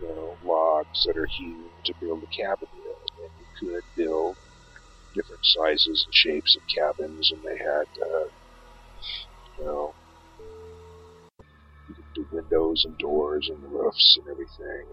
you 0.00 0.08
know, 0.08 0.36
logs 0.44 1.04
that 1.06 1.16
are 1.16 1.26
hewn 1.26 1.70
to 1.84 1.94
build 2.00 2.22
a 2.22 2.26
cabin 2.26 2.68
with. 2.84 2.96
And 3.22 3.30
you 3.38 3.46
could 3.58 3.84
build 3.96 4.36
different 5.14 5.44
sizes 5.44 6.04
and 6.06 6.14
shapes 6.14 6.56
of 6.56 6.62
cabins, 6.74 7.32
and 7.32 7.42
they 7.42 7.58
had, 7.58 7.86
uh, 8.02 8.28
you 9.58 9.64
know, 9.64 9.94
you 11.88 11.94
could 11.94 12.14
do 12.14 12.26
windows 12.30 12.84
and 12.84 12.96
doors 12.98 13.50
and 13.50 13.72
roofs 13.72 14.18
and 14.18 14.28
everything. 14.30 14.86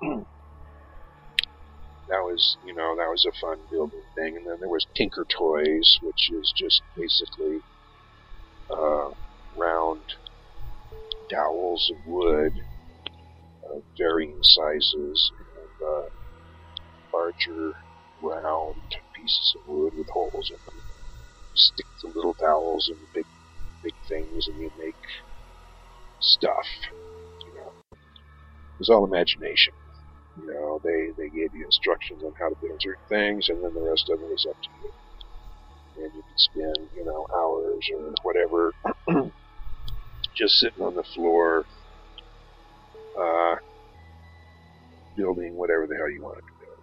And 0.00 0.26
that 2.08 2.22
was, 2.22 2.56
you 2.64 2.74
know, 2.74 2.96
that 2.96 3.08
was 3.08 3.26
a 3.26 3.40
fun 3.40 3.58
building 3.70 4.02
thing. 4.14 4.36
And 4.36 4.46
then 4.46 4.56
there 4.60 4.68
was 4.68 4.86
Tinker 4.94 5.26
Toys, 5.28 5.98
which 6.02 6.30
is 6.30 6.52
just 6.56 6.82
basically 6.96 7.60
uh, 8.70 9.10
round 9.56 10.00
dowels 11.28 11.90
of 11.90 12.06
wood 12.06 12.54
of 13.74 13.82
varying 13.98 14.38
sizes 14.42 15.32
and 15.38 15.88
uh, 15.88 16.08
larger 17.12 17.72
round 18.20 18.82
pieces 19.14 19.54
of 19.56 19.62
wood 19.66 19.92
with 19.96 20.08
holes 20.12 20.50
in 20.50 20.58
them. 20.66 20.82
You 21.52 21.56
stick 21.56 21.86
the 22.02 22.12
little 22.14 22.36
dowels 22.38 22.90
in 22.92 22.98
the 23.00 23.08
big, 23.14 23.26
big 23.82 23.94
things, 24.08 24.46
and 24.48 24.60
you 24.60 24.70
make 24.76 24.96
stuff. 26.20 26.66
You 27.46 27.54
know, 27.54 27.72
it 28.62 28.78
was 28.80 28.90
all 28.90 29.04
imagination. 29.06 29.74
You 30.36 30.46
know, 30.46 30.80
they 30.84 31.10
they 31.16 31.30
gave 31.30 31.54
you 31.54 31.64
instructions 31.64 32.22
on 32.22 32.32
how 32.38 32.48
to 32.48 32.56
build 32.60 32.80
certain 32.82 33.06
things, 33.08 33.48
and 33.48 33.62
then 33.62 33.74
the 33.74 33.82
rest 33.88 34.08
of 34.10 34.20
it 34.20 34.28
was 34.28 34.46
up 34.48 34.56
to 34.62 34.70
you. 34.80 34.90
And 35.96 36.14
you 36.14 36.22
could 36.22 36.38
spend, 36.38 36.90
you 36.94 37.04
know, 37.04 37.26
hours 37.36 37.84
or 37.96 38.14
whatever 38.22 38.74
just 40.36 40.54
sitting 40.60 40.82
on 40.82 40.94
the 40.94 41.04
floor, 41.14 41.66
uh, 43.18 43.56
building 45.16 45.56
whatever 45.56 45.86
the 45.86 45.96
hell 45.96 46.10
you 46.10 46.22
wanted 46.22 46.46
to 46.46 46.56
build. 46.60 46.82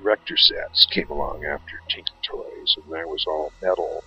Erector 0.00 0.36
sets 0.36 0.86
came 0.92 1.10
along 1.10 1.42
after 1.44 1.80
Tinker 1.90 2.18
Toys, 2.30 2.74
and 2.76 2.86
that 2.92 3.08
was 3.08 3.24
all 3.26 3.52
metal 3.62 4.04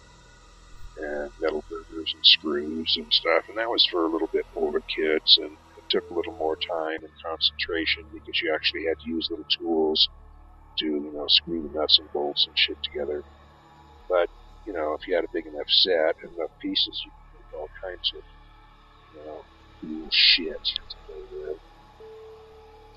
and 0.97 1.31
metal 1.39 1.65
burgers 1.69 2.12
and 2.13 2.23
screws 2.25 2.93
and 2.97 3.12
stuff, 3.12 3.43
and 3.47 3.57
that 3.57 3.69
was 3.69 3.86
for 3.89 4.05
a 4.05 4.12
little 4.12 4.29
bit 4.31 4.45
older 4.55 4.84
kids, 4.95 5.38
and 5.41 5.57
it 5.77 5.86
took 5.89 6.03
a 6.12 6.13
little 6.13 6.36
more 6.38 6.57
time 6.69 6.99
and 7.03 7.13
concentration 7.25 8.03
because 8.12 8.39
you 8.43 8.53
actually 8.53 8.86
had 8.88 8.99
to 8.99 9.10
use 9.10 9.27
little 9.31 9.47
tools 9.60 10.10
to, 10.79 10.86
you 10.86 11.12
know, 11.13 11.25
screw 11.27 11.63
the 11.63 11.71
nuts 11.73 11.99
and 11.99 12.12
bolts 12.12 12.45
and 12.47 12.55
shit 12.57 12.77
together. 12.84 13.23
But, 14.10 14.29
you 14.65 14.73
know, 14.73 14.95
if 14.99 15.07
you 15.07 15.15
had 15.15 15.25
a 15.25 15.34
big 15.34 15.47
enough 15.47 15.69
set 15.69 16.15
and 16.23 16.36
enough 16.38 16.51
pieces, 16.62 17.01
you 17.05 17.12
could 17.12 17.39
make 17.39 17.49
all 17.53 17.69
kinds 17.84 18.12
of, 18.15 18.23
you 19.13 19.23
know, 19.25 19.43
cool 19.82 20.08
shit 20.12 20.63
to 20.63 20.96
play 21.06 21.22
with. 21.32 21.58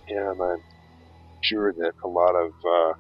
and 0.09 0.41
I'm 0.41 0.63
sure 1.43 1.73
that 1.73 1.93
a 2.05 2.09
lot 2.09 2.35
of 2.35 2.53
uh, 2.65 2.95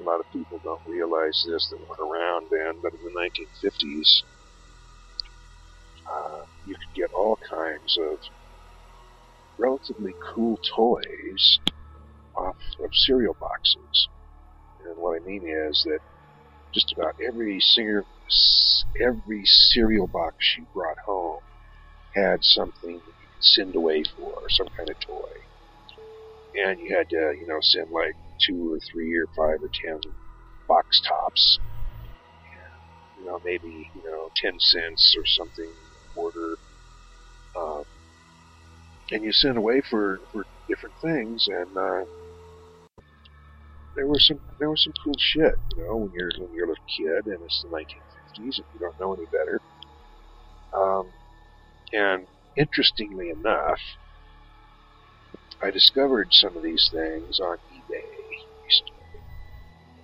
a 0.00 0.02
lot 0.02 0.20
of 0.20 0.30
people 0.32 0.60
don't 0.62 0.80
realize 0.86 1.44
this 1.46 1.68
that 1.70 1.78
weren't 1.80 2.00
around 2.00 2.46
then, 2.50 2.80
but 2.82 2.92
in 2.92 3.00
the 3.02 3.10
1950s, 3.10 4.22
uh, 6.10 6.44
you 6.66 6.74
could 6.74 6.94
get 6.94 7.10
all 7.12 7.38
kinds 7.48 7.98
of 7.98 8.18
relatively 9.58 10.12
cool 10.34 10.58
toys 10.76 11.58
off 12.36 12.56
of 12.82 12.90
cereal 12.92 13.36
boxes. 13.40 14.08
And 14.84 14.96
what 14.98 15.20
I 15.20 15.24
mean 15.24 15.42
is 15.46 15.82
that 15.84 16.00
just 16.74 16.92
about 16.92 17.14
every 17.26 17.58
singer, 17.60 18.04
every 19.00 19.44
cereal 19.46 20.06
box 20.06 20.36
you 20.58 20.66
brought 20.74 20.98
home 20.98 21.25
had 22.16 22.38
something 22.42 23.02
you 23.06 23.12
could 23.20 23.30
send 23.40 23.76
away 23.76 24.02
for, 24.16 24.34
some 24.48 24.68
kind 24.76 24.88
of 24.90 24.96
toy. 25.06 25.30
And 26.54 26.80
you 26.80 26.96
had 26.96 27.08
to, 27.10 27.34
you 27.38 27.46
know, 27.46 27.58
send 27.60 27.88
like 27.90 28.16
two 28.46 28.72
or 28.72 28.78
three 28.92 29.14
or 29.16 29.26
five 29.36 29.62
or 29.62 29.70
ten 29.84 30.00
box 30.68 31.00
tops. 31.06 31.60
And, 32.44 33.20
you 33.20 33.24
know, 33.26 33.40
maybe, 33.44 33.90
you 33.94 34.02
know, 34.02 34.30
ten 34.36 34.54
cents 34.58 35.14
or 35.18 35.24
something 35.26 35.74
order. 36.14 36.56
Um, 37.56 37.84
and 39.10 39.24
you 39.24 39.32
sent 39.32 39.58
away 39.58 39.82
for, 39.88 40.20
for 40.32 40.46
different 40.68 40.96
things 41.02 41.46
and 41.48 41.76
uh, 41.76 42.04
there 43.96 44.06
was 44.06 44.26
some 44.26 44.38
there 44.58 44.70
was 44.70 44.82
some 44.84 44.92
cool 45.02 45.16
shit, 45.18 45.54
you 45.76 45.84
know, 45.84 45.96
when 45.96 46.10
you're 46.12 46.30
when 46.38 46.52
you're 46.52 46.66
a 46.66 46.68
little 46.68 46.84
kid 46.96 47.26
and 47.26 47.42
it's 47.42 47.62
the 47.62 47.68
1950s 47.68 48.58
and 48.58 48.66
you 48.72 48.78
don't 48.78 48.98
know 49.00 49.14
any 49.14 49.26
better. 49.32 49.60
Um, 50.76 51.12
and 51.92 52.26
interestingly 52.56 53.30
enough, 53.30 53.80
I 55.62 55.70
discovered 55.70 56.28
some 56.32 56.56
of 56.56 56.62
these 56.62 56.88
things 56.92 57.40
on 57.40 57.58
eBay 57.74 58.04
recently. 58.64 58.94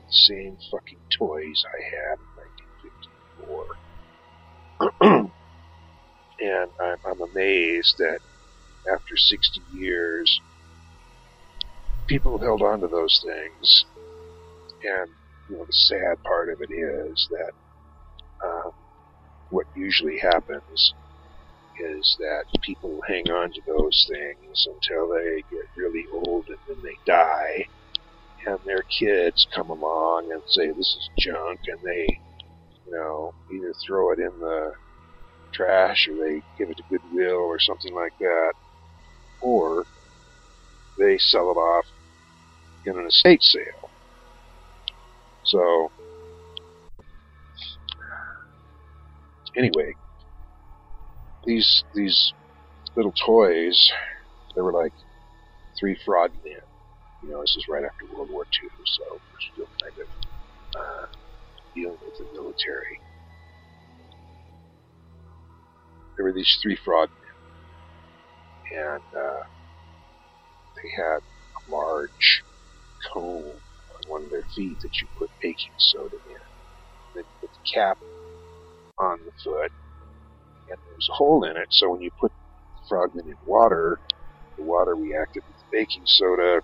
The 0.06 0.12
same 0.12 0.56
fucking 0.70 0.98
toys 1.10 1.64
I 1.66 1.82
had 1.84 2.18
in 2.18 3.52
1954. 4.98 5.30
and 6.40 6.70
I'm, 6.80 6.98
I'm 7.06 7.20
amazed 7.30 7.98
that 7.98 8.20
after 8.92 9.16
60 9.16 9.60
years, 9.72 10.40
people 12.06 12.38
held 12.38 12.62
on 12.62 12.80
to 12.80 12.88
those 12.88 13.24
things. 13.24 13.84
And, 14.82 15.10
you 15.48 15.56
know, 15.58 15.64
the 15.64 15.72
sad 15.72 16.22
part 16.24 16.48
of 16.48 16.60
it 16.60 16.72
is 16.72 17.28
that 17.30 17.52
um, 18.44 18.72
what 19.50 19.66
usually 19.76 20.18
happens 20.18 20.94
is 21.78 22.16
that 22.18 22.44
people 22.62 23.00
hang 23.06 23.30
on 23.30 23.50
to 23.52 23.62
those 23.66 24.06
things 24.10 24.66
until 24.66 25.08
they 25.08 25.42
get 25.50 25.66
really 25.76 26.04
old 26.12 26.46
and 26.48 26.58
then 26.66 26.76
they 26.82 26.98
die. 27.06 27.66
And 28.46 28.58
their 28.64 28.82
kids 28.98 29.46
come 29.54 29.70
along 29.70 30.28
and 30.32 30.42
say, 30.46 30.66
this 30.66 30.78
is 30.78 31.10
junk, 31.18 31.60
and 31.68 31.78
they, 31.84 32.18
you 32.86 32.92
know, 32.92 33.34
either 33.52 33.72
throw 33.86 34.10
it 34.12 34.18
in 34.18 34.32
the 34.40 34.72
trash 35.54 36.08
or 36.08 36.16
they 36.16 36.42
give 36.58 36.68
it 36.70 36.76
to 36.78 36.82
Goodwill 36.90 37.36
or 37.36 37.60
something 37.60 37.94
like 37.94 38.14
that, 38.18 38.52
or 39.40 39.86
they 40.98 41.18
sell 41.18 41.50
it 41.50 41.56
off 41.56 41.84
in 42.84 42.98
an 42.98 43.06
estate 43.06 43.42
sale. 43.42 43.90
So, 45.44 45.90
anyway, 49.56 49.94
these 51.44 51.84
these 51.94 52.32
little 52.96 53.12
toys, 53.12 53.90
they 54.54 54.62
were 54.62 54.72
like 54.72 54.92
three 55.78 55.96
fraud 56.04 56.30
men. 56.44 56.60
You 57.22 57.30
know, 57.30 57.40
this 57.40 57.56
is 57.56 57.66
right 57.68 57.84
after 57.84 58.06
World 58.14 58.30
War 58.30 58.44
II, 58.62 58.68
so 58.84 59.04
we're 59.14 59.40
still 59.52 59.68
kind 59.80 59.98
of 60.00 60.80
uh, 60.80 61.06
dealing 61.74 61.98
with 62.04 62.18
the 62.18 62.26
military. 62.32 63.00
There 66.16 66.24
were 66.26 66.32
these 66.32 66.58
three 66.62 66.76
fraud 66.84 67.08
men, 68.70 68.78
and 68.84 69.02
uh, 69.16 69.42
they 70.76 70.90
had 70.96 71.18
a 71.18 71.70
large 71.70 72.44
cone 73.12 73.44
on 73.44 74.08
one 74.08 74.24
of 74.24 74.30
their 74.30 74.46
feet 74.54 74.78
that 74.82 75.00
you 75.00 75.08
put 75.18 75.30
baking 75.40 75.72
soda 75.78 76.16
in. 76.28 76.36
Then 77.14 77.24
you 77.24 77.34
put 77.40 77.50
the 77.52 77.72
cap 77.72 77.98
on 78.98 79.18
the 79.24 79.32
foot, 79.42 79.72
and 80.72 80.80
there's 80.88 81.08
a 81.12 81.16
hole 81.20 81.44
in 81.44 81.56
it, 81.56 81.68
so 81.70 81.90
when 81.90 82.00
you 82.00 82.10
put 82.18 82.32
the 82.32 82.88
frogman 82.88 83.28
in 83.28 83.36
water, 83.44 84.00
the 84.56 84.64
water 84.64 84.96
reacted 84.96 85.42
with 85.46 85.62
baking 85.70 86.04
soda, 86.06 86.60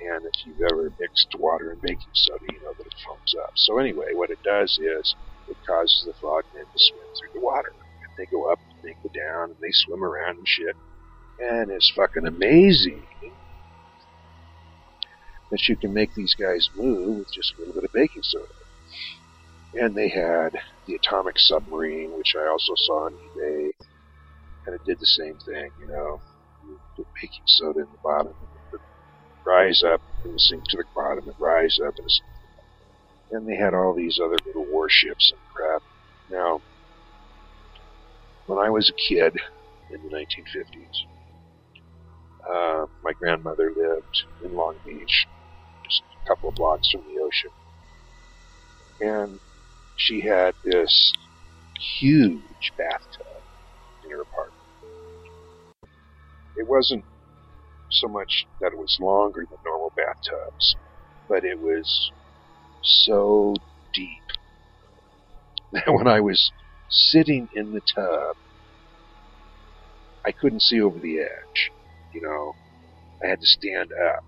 and 0.00 0.22
if 0.24 0.46
you've 0.46 0.60
ever 0.70 0.92
mixed 1.00 1.34
water 1.38 1.72
and 1.72 1.80
baking 1.80 2.12
soda, 2.14 2.44
you 2.52 2.60
know 2.60 2.74
that 2.76 2.86
it 2.86 2.94
foams 3.06 3.34
up. 3.42 3.50
So 3.56 3.78
anyway, 3.78 4.12
what 4.12 4.30
it 4.30 4.38
does 4.44 4.78
is 4.78 5.16
it 5.48 5.56
causes 5.66 6.04
the 6.06 6.14
frogmen 6.20 6.62
to 6.62 6.78
swim 6.78 7.08
through 7.18 7.34
the 7.34 7.44
water. 7.44 7.72
And 7.74 8.12
they 8.16 8.26
go 8.30 8.50
up, 8.50 8.60
and 8.70 8.78
they 8.84 8.94
go 9.02 9.10
down, 9.10 9.50
and 9.50 9.58
they 9.60 9.72
swim 9.72 10.04
around 10.04 10.38
and 10.38 10.46
shit. 10.46 10.76
And 11.40 11.70
it's 11.70 11.90
fucking 11.96 12.26
amazing 12.26 13.06
that 15.50 15.68
you 15.68 15.76
can 15.76 15.92
make 15.92 16.14
these 16.14 16.34
guys 16.34 16.68
move 16.76 17.18
with 17.18 17.32
just 17.32 17.54
a 17.56 17.60
little 17.60 17.74
bit 17.74 17.84
of 17.84 17.92
baking 17.92 18.22
soda. 18.22 18.67
And 19.74 19.94
they 19.94 20.08
had 20.08 20.50
the 20.86 20.94
atomic 20.94 21.38
submarine, 21.38 22.16
which 22.16 22.34
I 22.36 22.48
also 22.48 22.72
saw 22.76 23.06
on 23.06 23.12
eBay, 23.12 23.70
and 24.66 24.74
it 24.74 24.84
did 24.84 24.98
the 24.98 25.06
same 25.06 25.36
thing, 25.44 25.70
you 25.80 25.86
know. 25.86 26.20
You 26.66 26.78
put 26.96 27.06
baking 27.14 27.44
soda 27.46 27.80
in 27.80 27.86
the 27.86 27.98
bottom, 28.02 28.32
it 28.32 28.72
would 28.72 28.80
rise 29.46 29.82
up 29.82 30.00
and 30.24 30.40
sink 30.40 30.64
to 30.68 30.78
the 30.78 30.84
bottom, 30.94 31.28
and 31.28 31.36
rise 31.38 31.78
up, 31.86 31.94
and, 31.98 32.10
and 33.30 33.48
they 33.48 33.56
had 33.56 33.74
all 33.74 33.94
these 33.94 34.18
other 34.22 34.36
little 34.46 34.66
warships 34.70 35.32
and 35.32 35.40
crap. 35.54 35.82
Now, 36.30 36.60
when 38.46 38.58
I 38.58 38.70
was 38.70 38.90
a 38.90 38.94
kid 38.94 39.38
in 39.90 40.02
the 40.02 40.08
1950s, 40.08 41.04
uh, 42.50 42.86
my 43.02 43.12
grandmother 43.12 43.72
lived 43.76 44.24
in 44.42 44.54
Long 44.54 44.76
Beach, 44.84 45.26
just 45.84 46.02
a 46.24 46.28
couple 46.28 46.48
of 46.48 46.54
blocks 46.54 46.90
from 46.90 47.02
the 47.02 47.20
ocean. 47.20 47.50
And 49.00 49.38
she 49.98 50.20
had 50.20 50.54
this 50.64 51.12
huge 52.00 52.72
bathtub 52.78 53.42
in 54.04 54.10
her 54.10 54.22
apartment. 54.22 54.54
It 56.56 56.68
wasn't 56.68 57.04
so 57.90 58.08
much 58.08 58.46
that 58.60 58.72
it 58.72 58.78
was 58.78 58.96
longer 59.00 59.44
than 59.48 59.58
normal 59.64 59.92
bathtubs, 59.96 60.76
but 61.28 61.44
it 61.44 61.58
was 61.60 62.12
so 62.82 63.54
deep 63.92 64.22
that 65.72 65.92
when 65.92 66.06
I 66.06 66.20
was 66.20 66.52
sitting 66.88 67.48
in 67.52 67.72
the 67.72 67.82
tub, 67.94 68.36
I 70.24 70.32
couldn't 70.32 70.62
see 70.62 70.80
over 70.80 70.98
the 71.00 71.18
edge. 71.18 71.72
You 72.12 72.22
know, 72.22 72.54
I 73.24 73.30
had 73.30 73.40
to 73.40 73.46
stand 73.46 73.90
up 73.92 74.20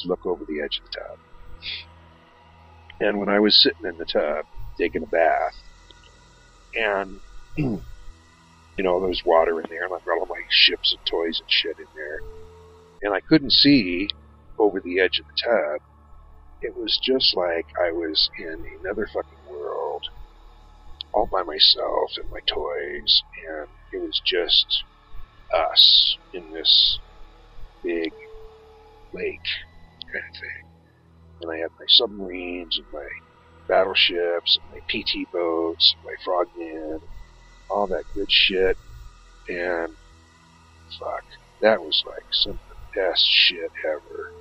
to 0.00 0.08
look 0.08 0.26
over 0.26 0.44
the 0.46 0.60
edge 0.60 0.80
of 0.82 0.90
the 0.90 0.98
tub. 0.98 1.18
And 3.00 3.18
when 3.18 3.28
I 3.28 3.38
was 3.40 3.60
sitting 3.62 3.86
in 3.88 3.96
the 3.98 4.04
tub, 4.04 4.46
taking 4.82 5.02
a 5.04 5.06
bath, 5.06 5.54
and 6.74 7.20
you 7.56 7.80
know, 8.78 9.00
there's 9.00 9.22
water 9.24 9.60
in 9.60 9.66
there, 9.68 9.84
and 9.84 9.94
I've 9.94 10.04
got 10.04 10.18
all 10.18 10.26
my 10.26 10.42
ships 10.48 10.92
and 10.96 11.06
toys 11.06 11.40
and 11.40 11.50
shit 11.50 11.78
in 11.78 11.86
there, 11.94 12.20
and 13.02 13.14
I 13.14 13.20
couldn't 13.20 13.52
see 13.52 14.08
over 14.58 14.80
the 14.80 15.00
edge 15.00 15.20
of 15.20 15.26
the 15.26 15.42
tub. 15.42 15.80
It 16.62 16.76
was 16.76 16.98
just 17.02 17.36
like 17.36 17.66
I 17.80 17.92
was 17.92 18.30
in 18.38 18.64
another 18.80 19.08
fucking 19.12 19.46
world, 19.48 20.04
all 21.12 21.28
by 21.30 21.42
myself 21.42 22.10
and 22.16 22.30
my 22.30 22.40
toys, 22.46 23.22
and 23.48 23.68
it 23.92 23.98
was 23.98 24.20
just 24.24 24.84
us 25.54 26.16
in 26.32 26.52
this 26.52 26.98
big 27.84 28.12
lake 29.12 29.40
kind 30.12 30.24
of 30.28 30.40
thing. 30.40 30.64
And 31.42 31.50
I 31.52 31.58
had 31.58 31.70
my 31.78 31.86
submarines 31.88 32.78
and 32.78 32.86
my 32.92 33.08
battleships 33.72 34.58
and 34.58 34.70
my 34.70 34.80
PT 34.88 35.30
boats 35.32 35.94
and 35.96 36.04
my 36.04 36.14
frogmen, 36.22 37.00
all 37.70 37.86
that 37.86 38.04
good 38.14 38.30
shit. 38.30 38.76
And 39.48 39.94
fuck, 40.98 41.24
that 41.62 41.80
was 41.80 42.04
like 42.06 42.26
some 42.32 42.52
of 42.52 42.58
the 42.68 43.00
best 43.00 43.24
shit 43.26 43.70
ever. 43.86 44.32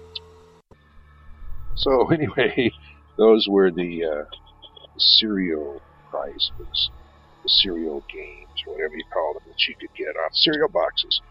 So 1.76 2.10
anyway, 2.12 2.72
those 3.18 3.48
were 3.50 3.72
the, 3.72 4.04
uh, 4.04 4.26
the 4.94 5.00
cereal 5.00 5.82
prizes, 6.10 6.92
the 7.44 7.50
cereal 7.50 8.04
games, 8.14 8.50
whatever 8.66 8.96
you 8.96 9.06
call 9.14 9.34
them, 9.34 9.44
that 9.48 9.66
you 9.66 9.76
could 9.80 9.96
get 9.96 10.20
off 10.26 10.34
cereal 10.34 10.68
boxes. 10.68 11.22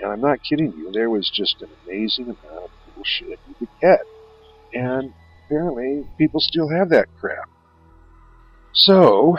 And 0.00 0.12
I'm 0.12 0.20
not 0.20 0.42
kidding 0.42 0.74
you, 0.76 0.92
there 0.92 1.08
was 1.08 1.30
just 1.32 1.62
an 1.62 1.70
amazing 1.86 2.24
amount 2.26 2.64
of 2.64 2.70
cool 2.94 3.04
shit 3.04 3.40
you 3.48 3.54
could 3.58 3.68
get. 3.80 4.00
And 4.74 5.14
apparently 5.48 6.04
people 6.18 6.40
still 6.40 6.68
have 6.68 6.90
that 6.90 7.08
crap. 7.18 7.48
So, 8.74 9.36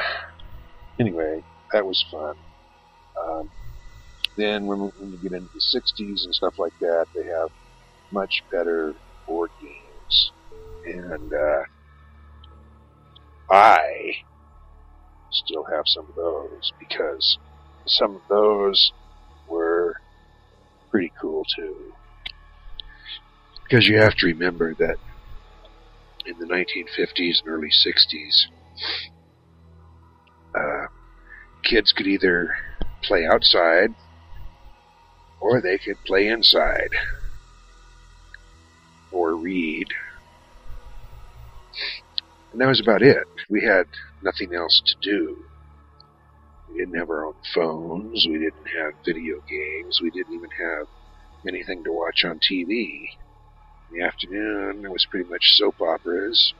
anyway, 0.99 1.43
that 1.71 1.85
was 1.85 2.03
fun. 2.11 2.35
Um, 3.23 3.49
then 4.35 4.65
when, 4.65 4.79
when 4.79 5.11
you 5.11 5.17
get 5.17 5.33
into 5.33 5.49
the 5.53 5.79
60s 5.79 6.25
and 6.25 6.33
stuff 6.33 6.55
like 6.57 6.77
that, 6.79 7.05
they 7.15 7.25
have 7.25 7.49
much 8.11 8.43
better 8.51 8.95
board 9.27 9.51
games. 9.61 10.31
And 10.85 11.31
uh, 11.33 11.63
I 13.51 13.77
still 15.31 15.65
have 15.71 15.83
some 15.85 16.05
of 16.09 16.15
those 16.15 16.71
because 16.79 17.37
some 17.85 18.15
of 18.15 18.21
those 18.29 18.91
were 19.47 19.95
pretty 20.89 21.11
cool 21.21 21.43
too. 21.55 21.93
Because 23.63 23.87
you 23.87 23.99
have 23.99 24.15
to 24.15 24.25
remember 24.25 24.73
that 24.79 24.97
in 26.29 26.37
the 26.39 26.45
1950s 26.45 27.41
and 27.41 27.49
early 27.49 27.69
60s, 27.69 28.45
uh, 30.55 30.87
kids 31.63 31.91
could 31.91 32.07
either 32.07 32.55
play 33.03 33.25
outside 33.25 33.93
or 35.41 35.61
they 35.61 35.77
could 35.77 35.97
play 36.05 36.27
inside 36.27 36.89
or 39.11 39.35
read. 39.35 39.87
And 42.51 42.61
that 42.61 42.67
was 42.67 42.81
about 42.81 43.01
it. 43.01 43.27
We 43.49 43.63
had 43.63 43.85
nothing 44.21 44.53
else 44.53 44.81
to 44.85 44.95
do. 45.01 45.37
We 46.69 46.77
didn't 46.79 46.99
have 46.99 47.09
our 47.09 47.25
own 47.25 47.35
phones. 47.53 48.27
We 48.29 48.37
didn't 48.37 48.67
have 48.77 48.93
video 49.05 49.41
games. 49.49 49.99
We 50.01 50.11
didn't 50.11 50.33
even 50.33 50.49
have 50.51 50.87
anything 51.47 51.83
to 51.83 51.91
watch 51.91 52.23
on 52.25 52.39
TV. 52.39 53.09
In 53.91 53.99
the 53.99 54.05
afternoon, 54.05 54.85
it 54.85 54.91
was 54.91 55.07
pretty 55.09 55.27
much 55.29 55.55
soap 55.55 55.81
operas. 55.81 56.53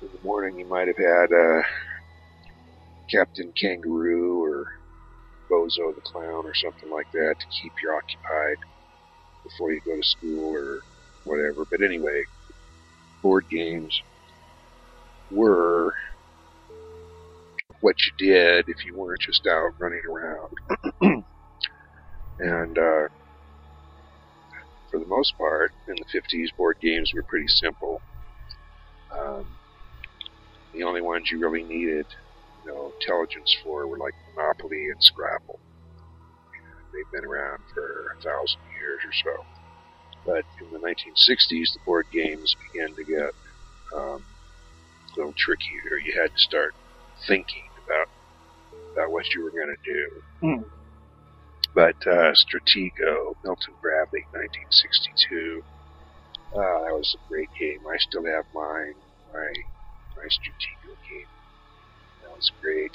In 0.00 0.08
the 0.12 0.22
morning, 0.22 0.58
you 0.58 0.68
might 0.68 0.88
have 0.88 0.96
had 0.96 1.32
uh, 1.32 1.62
Captain 3.08 3.52
Kangaroo 3.60 4.42
or 4.42 4.66
Bozo 5.50 5.94
the 5.94 6.00
Clown 6.04 6.44
or 6.44 6.54
something 6.54 6.90
like 6.90 7.06
that 7.12 7.36
to 7.38 7.46
keep 7.60 7.72
you 7.82 7.90
occupied 7.92 8.56
before 9.44 9.72
you 9.72 9.80
go 9.84 9.94
to 9.94 10.02
school 10.02 10.52
or 10.52 10.80
whatever. 11.24 11.66
But 11.70 11.82
anyway, 11.82 12.24
board 13.22 13.44
games 13.48 13.96
were 15.30 15.94
what 17.80 17.96
you 18.06 18.12
did 18.26 18.64
if 18.68 18.84
you 18.84 18.96
weren't 18.96 19.20
just 19.20 19.46
out 19.46 19.72
running 19.78 20.02
around. 20.08 21.24
and 22.40 22.78
uh, 22.78 23.08
for 24.92 25.00
the 25.00 25.06
most 25.06 25.36
part, 25.38 25.72
in 25.88 25.96
the 25.96 26.04
50s, 26.04 26.54
board 26.56 26.76
games 26.80 27.12
were 27.14 27.22
pretty 27.22 27.48
simple. 27.48 28.02
Um, 29.10 29.46
the 30.74 30.82
only 30.82 31.00
ones 31.00 31.30
you 31.30 31.40
really 31.40 31.62
needed, 31.62 32.06
you 32.64 32.72
know, 32.72 32.92
intelligence 33.00 33.56
for 33.64 33.86
were 33.86 33.96
like 33.96 34.12
Monopoly 34.36 34.90
and 34.90 35.02
Scrabble. 35.02 35.58
They've 36.92 37.10
been 37.10 37.24
around 37.24 37.60
for 37.72 38.14
a 38.18 38.22
thousand 38.22 38.60
years 38.78 39.00
or 39.02 39.12
so. 39.24 39.44
But 40.26 40.44
in 40.60 40.70
the 40.72 40.78
1960s, 40.78 41.72
the 41.72 41.80
board 41.86 42.06
games 42.12 42.54
began 42.70 42.94
to 42.94 43.02
get 43.02 43.32
um, 43.96 44.22
a 44.22 45.16
little 45.16 45.32
trickier. 45.32 45.96
You 46.04 46.20
had 46.20 46.32
to 46.32 46.38
start 46.38 46.74
thinking 47.26 47.64
about 47.86 48.08
about 48.92 49.10
what 49.10 49.24
you 49.34 49.42
were 49.42 49.50
going 49.50 49.74
to 49.74 49.92
do. 49.92 50.22
Mm. 50.42 50.64
But 51.74 51.96
uh, 52.06 52.32
Stratego, 52.36 53.34
Milton 53.44 53.74
Bradley, 53.80 54.24
1962. 54.32 55.64
Uh, 56.52 56.56
that 56.56 56.92
was 56.92 57.16
a 57.16 57.28
great 57.28 57.48
game. 57.58 57.80
I 57.88 57.96
still 57.98 58.26
have 58.26 58.44
mine, 58.54 58.94
my 59.32 59.52
my 60.16 60.24
Stratego 60.24 60.94
game. 61.08 61.26
That 62.22 62.36
was 62.36 62.50
great. 62.60 62.92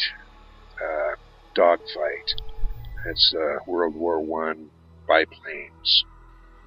Uh, 0.79 1.15
Dogfight. 1.55 2.35
That's 3.03 3.33
uh, 3.35 3.59
World 3.65 3.95
War 3.95 4.19
One 4.19 4.69
biplanes, 5.07 6.05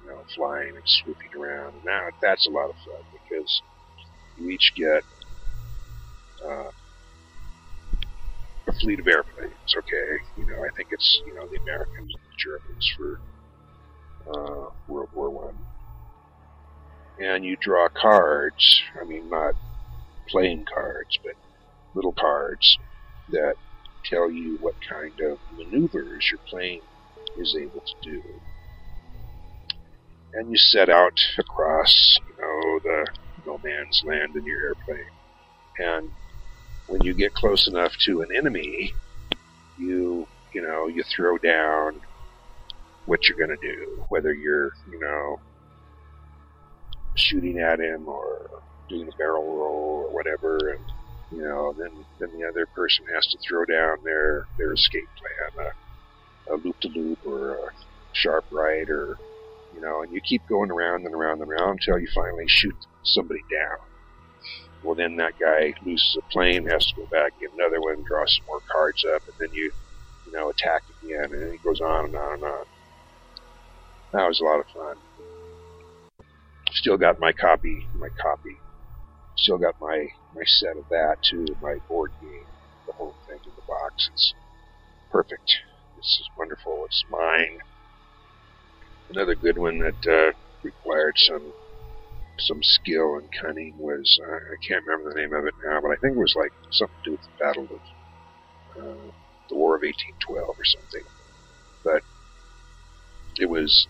you 0.03 0.09
know, 0.09 0.19
flying 0.35 0.75
and 0.75 0.83
swooping 0.85 1.39
around. 1.39 1.75
Now 1.85 2.09
that's 2.21 2.45
a 2.47 2.49
lot 2.49 2.69
of 2.69 2.75
fun 2.83 3.03
because 3.13 3.61
you 4.37 4.49
each 4.49 4.73
get 4.75 5.03
uh, 6.45 6.71
a 8.71 8.79
fleet 8.79 8.99
of 8.99 9.07
airplanes. 9.07 9.75
Okay, 9.75 10.23
you 10.37 10.45
know, 10.45 10.63
I 10.63 10.69
think 10.75 10.89
it's 10.91 11.21
you 11.25 11.33
know 11.33 11.47
the 11.47 11.57
Americans 11.61 12.13
and 12.13 12.23
the 12.23 12.37
Germans 12.37 12.93
for 12.97 13.19
uh, 14.33 14.69
World 14.87 15.09
War 15.13 15.29
One, 15.29 15.57
and 17.19 17.43
you 17.43 17.55
draw 17.57 17.87
cards. 17.89 18.81
I 18.99 19.05
mean, 19.05 19.29
not 19.29 19.55
playing 20.27 20.65
cards, 20.73 21.17
but 21.23 21.33
little 21.93 22.13
cards 22.13 22.77
that 23.29 23.55
tell 24.05 24.31
you 24.31 24.57
what 24.61 24.75
kind 24.87 25.19
of 25.21 25.37
maneuvers 25.57 26.29
your 26.31 26.39
plane 26.47 26.81
is 27.37 27.55
able 27.55 27.81
to 27.81 27.93
do. 28.01 28.23
And 30.33 30.49
you 30.49 30.57
set 30.57 30.89
out 30.89 31.19
across, 31.37 32.19
you 32.25 32.41
know, 32.41 32.79
the 32.83 33.07
no 33.45 33.59
man's 33.63 34.01
land 34.05 34.35
in 34.35 34.45
your 34.45 34.67
airplane. 34.67 35.11
And 35.77 36.09
when 36.91 37.01
you 37.03 37.13
get 37.13 37.33
close 37.33 37.69
enough 37.69 37.93
to 38.05 38.21
an 38.21 38.27
enemy, 38.35 38.93
you, 39.79 40.27
you 40.53 40.61
know, 40.61 40.87
you 40.87 41.03
throw 41.03 41.37
down 41.37 42.01
what 43.05 43.27
you're 43.27 43.37
going 43.37 43.57
to 43.57 43.67
do, 43.67 44.03
whether 44.09 44.33
you're, 44.33 44.73
you 44.91 44.99
know, 44.99 45.39
shooting 47.15 47.59
at 47.59 47.79
him 47.79 48.07
or 48.07 48.61
doing 48.89 49.07
a 49.07 49.17
barrel 49.17 49.45
roll 49.45 50.05
or 50.07 50.13
whatever, 50.13 50.57
and 50.69 50.83
you 51.31 51.41
know, 51.41 51.73
then 51.77 51.91
then 52.19 52.29
the 52.37 52.45
other 52.45 52.65
person 52.75 53.05
has 53.13 53.25
to 53.27 53.37
throw 53.37 53.63
down 53.63 53.97
their 54.03 54.47
their 54.57 54.73
escape 54.73 55.07
plan, 55.17 55.65
a, 56.49 56.53
a 56.53 56.55
loop 56.57 56.77
to 56.81 56.89
loop 56.89 57.19
or 57.25 57.55
a 57.55 57.71
sharp 58.11 58.43
right, 58.51 58.89
or 58.89 59.17
you 59.73 59.79
know, 59.79 60.03
and 60.03 60.11
you 60.11 60.19
keep 60.19 60.41
going 60.49 60.69
around 60.69 61.05
and 61.05 61.15
around 61.15 61.41
and 61.41 61.49
around 61.49 61.79
until 61.79 61.99
you 61.99 62.07
finally 62.13 62.45
shoot 62.47 62.75
somebody 63.03 63.41
down. 63.49 63.79
Well, 64.83 64.95
then 64.95 65.15
that 65.17 65.37
guy 65.39 65.73
loses 65.85 66.17
a 66.17 66.31
plane, 66.31 66.65
has 66.67 66.85
to 66.87 66.95
go 66.95 67.05
back, 67.05 67.39
get 67.39 67.53
another 67.53 67.79
one, 67.79 68.03
draw 68.03 68.25
some 68.25 68.45
more 68.47 68.61
cards 68.71 69.05
up, 69.05 69.21
and 69.27 69.35
then 69.39 69.53
you, 69.53 69.71
you 70.25 70.31
know, 70.31 70.49
attack 70.49 70.81
again, 71.03 71.25
and 71.25 71.53
it 71.53 71.63
goes 71.63 71.81
on 71.81 72.05
and 72.05 72.15
on 72.15 72.33
and 72.35 72.43
on. 72.43 72.65
That 74.13 74.27
was 74.27 74.39
a 74.39 74.43
lot 74.43 74.59
of 74.59 74.65
fun. 74.67 74.97
Still 76.71 76.97
got 76.97 77.19
my 77.19 77.31
copy, 77.31 77.85
my 77.95 78.09
copy. 78.21 78.57
Still 79.37 79.57
got 79.57 79.79
my 79.79 80.07
my 80.35 80.43
set 80.45 80.77
of 80.77 80.87
that 80.89 81.17
too, 81.21 81.45
my 81.61 81.75
board 81.87 82.11
game, 82.21 82.45
the 82.87 82.93
whole 82.93 83.15
thing 83.27 83.39
in 83.43 83.51
the 83.55 83.61
box. 83.67 84.09
It's 84.13 84.33
perfect. 85.11 85.57
This 85.97 86.19
is 86.19 86.29
wonderful. 86.37 86.85
It's 86.85 87.03
mine. 87.09 87.59
Another 89.09 89.35
good 89.35 89.57
one 89.57 89.79
that 89.79 90.07
uh, 90.07 90.31
required 90.63 91.17
some 91.17 91.53
some 92.41 92.61
skill 92.63 93.15
and 93.15 93.29
cunning 93.41 93.75
was 93.77 94.19
uh, 94.23 94.35
I 94.35 94.57
can't 94.67 94.83
remember 94.85 95.13
the 95.13 95.21
name 95.21 95.33
of 95.33 95.45
it 95.45 95.55
now, 95.65 95.79
but 95.81 95.91
I 95.91 95.97
think 96.01 96.15
it 96.15 96.19
was 96.19 96.35
like 96.37 96.53
something 96.71 96.95
to 97.03 97.09
do 97.09 97.11
with 97.13 97.21
the 97.23 97.43
Battle 97.43 97.67
of 97.71 97.81
uh, 98.77 99.11
the 99.49 99.55
War 99.55 99.75
of 99.75 99.81
1812 99.83 100.47
or 100.47 100.65
something. 100.65 101.03
But 101.83 102.03
it 103.37 103.49
was 103.49 103.87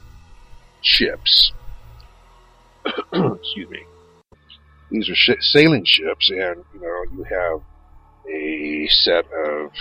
ships. 0.82 1.54
Excuse 3.14 3.70
me. 3.70 3.88
These 4.90 5.10
are 5.10 5.16
sh- 5.16 5.42
sailing 5.42 5.86
ships, 5.86 6.30
and 6.30 6.66
you 6.72 6.80
know 6.82 7.04
you 7.12 7.24
have 7.30 7.62
a 8.34 8.88
set 8.90 9.26
of 9.48 9.72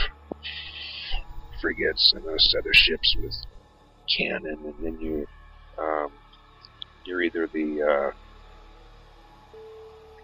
frigates 1.60 2.12
and 2.14 2.24
a 2.24 2.38
set 2.38 2.66
of 2.66 2.72
ships 2.74 3.16
with 3.18 3.34
cannon, 4.16 4.62
and 4.64 4.74
then 4.80 4.98
you 5.00 5.26
um, 5.78 6.10
you're 7.04 7.22
either 7.22 7.48
the 7.52 7.78
uh, 7.82 8.10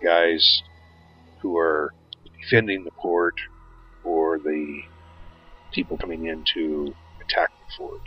guys 0.02 0.62
who 1.40 1.56
are 1.56 1.92
defending 2.40 2.84
the 2.84 2.90
port 2.92 3.34
or 4.04 4.38
the 4.38 4.82
people 5.72 5.96
coming 5.96 6.26
in 6.26 6.44
to 6.54 6.94
attack 7.20 7.50
the 7.50 7.74
fort. 7.76 8.00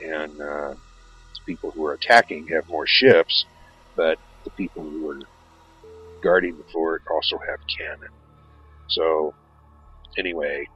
And 0.00 0.40
uh, 0.40 0.74
the 0.74 1.40
people 1.46 1.70
who 1.70 1.84
are 1.84 1.94
attacking 1.94 2.48
have 2.48 2.68
more 2.68 2.86
ships, 2.86 3.44
but 3.96 4.18
the 4.44 4.50
people 4.50 4.82
who 4.82 5.08
are 5.10 5.20
guarding 6.22 6.56
the 6.56 6.64
fort 6.72 7.02
also 7.10 7.38
have 7.38 7.58
cannon. 7.78 8.10
So, 8.88 9.34
anyway, 10.16 10.66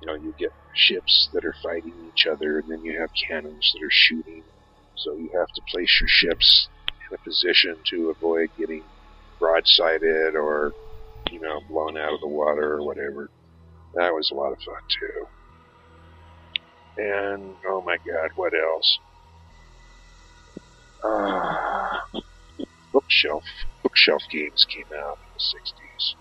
you 0.00 0.06
know, 0.06 0.14
you 0.14 0.34
get 0.38 0.52
ships 0.74 1.28
that 1.32 1.44
are 1.44 1.54
fighting 1.62 1.94
each 2.08 2.26
other, 2.26 2.58
and 2.58 2.70
then 2.70 2.84
you 2.84 2.98
have 3.00 3.10
cannons 3.28 3.72
that 3.74 3.84
are 3.84 3.90
shooting. 3.90 4.42
So 4.96 5.14
you 5.14 5.30
have 5.38 5.48
to 5.48 5.62
place 5.70 5.98
your 6.00 6.08
ships 6.08 6.68
in 6.88 7.14
a 7.14 7.18
position 7.18 7.76
to 7.90 8.10
avoid 8.10 8.50
getting 8.58 8.84
broadsided 9.40 10.34
or, 10.34 10.72
you 11.30 11.40
know, 11.40 11.60
blown 11.68 11.96
out 11.96 12.12
of 12.12 12.20
the 12.20 12.28
water 12.28 12.74
or 12.74 12.82
whatever. 12.82 13.30
That 13.94 14.12
was 14.12 14.30
a 14.30 14.34
lot 14.34 14.52
of 14.52 14.58
fun 14.58 14.76
too. 14.88 15.26
And 16.96 17.54
oh 17.66 17.82
my 17.82 17.96
god, 17.98 18.30
what 18.36 18.52
else? 18.54 18.98
Uh, 21.02 21.98
bookshelf 22.92 23.42
bookshelf 23.82 24.22
games 24.30 24.64
came 24.68 24.86
out 24.96 25.18
in 25.18 25.26
the 25.34 25.40
'60s. 25.40 26.14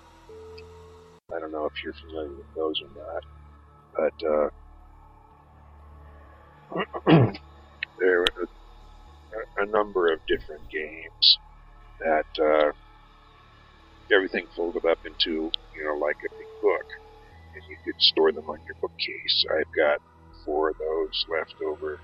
I 1.35 1.39
don't 1.39 1.51
know 1.51 1.65
if 1.65 1.73
you're 1.83 1.93
familiar 1.93 2.29
with 2.29 2.53
those 2.55 2.81
or 2.81 2.89
not, 2.97 3.23
but 3.95 4.13
uh, 4.27 4.49
there 7.99 8.19
were 8.19 8.47
a, 9.57 9.65
number 9.65 10.11
of 10.11 10.19
different 10.27 10.69
games 10.69 11.37
that 11.99 12.25
uh, 12.39 12.71
everything 14.11 14.47
folded 14.55 14.85
up 14.85 14.99
into 15.05 15.51
you 15.75 15.83
know 15.83 15.95
like 15.95 16.17
a 16.25 16.35
big 16.37 16.47
book, 16.61 16.85
and 17.55 17.63
you 17.69 17.77
could 17.83 17.99
store 18.01 18.31
them 18.31 18.49
on 18.49 18.59
your 18.65 18.75
bookcase. 18.81 19.45
I've 19.51 19.75
got 19.75 19.99
four 20.45 20.69
of 20.69 20.77
those 20.77 21.25
left 21.29 21.55
over. 21.65 21.99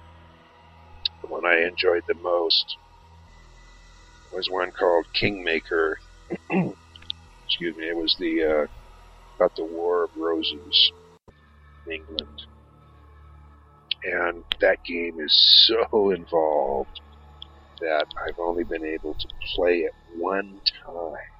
The 1.21 1.27
one 1.27 1.45
I 1.45 1.67
enjoyed 1.67 2.03
the 2.07 2.15
most 2.15 2.77
was 4.33 4.49
one 4.49 4.71
called 4.71 5.05
Kingmaker. 5.13 5.99
Excuse 6.49 7.75
me. 7.75 7.89
It 7.89 7.97
was 7.97 8.15
the 8.19 8.43
uh, 8.43 8.67
about 9.35 9.55
the 9.55 9.65
War 9.65 10.03
of 10.03 10.11
Roses, 10.15 10.91
in 11.85 11.93
England, 11.93 12.41
and 14.03 14.43
that 14.61 14.83
game 14.85 15.19
is 15.19 15.67
so 15.67 16.11
involved 16.11 17.01
that 17.81 18.05
I've 18.27 18.39
only 18.39 18.65
been 18.65 18.85
able 18.85 19.13
to 19.13 19.27
play 19.55 19.79
it 19.79 19.93
one 20.17 20.59
time 20.85 21.38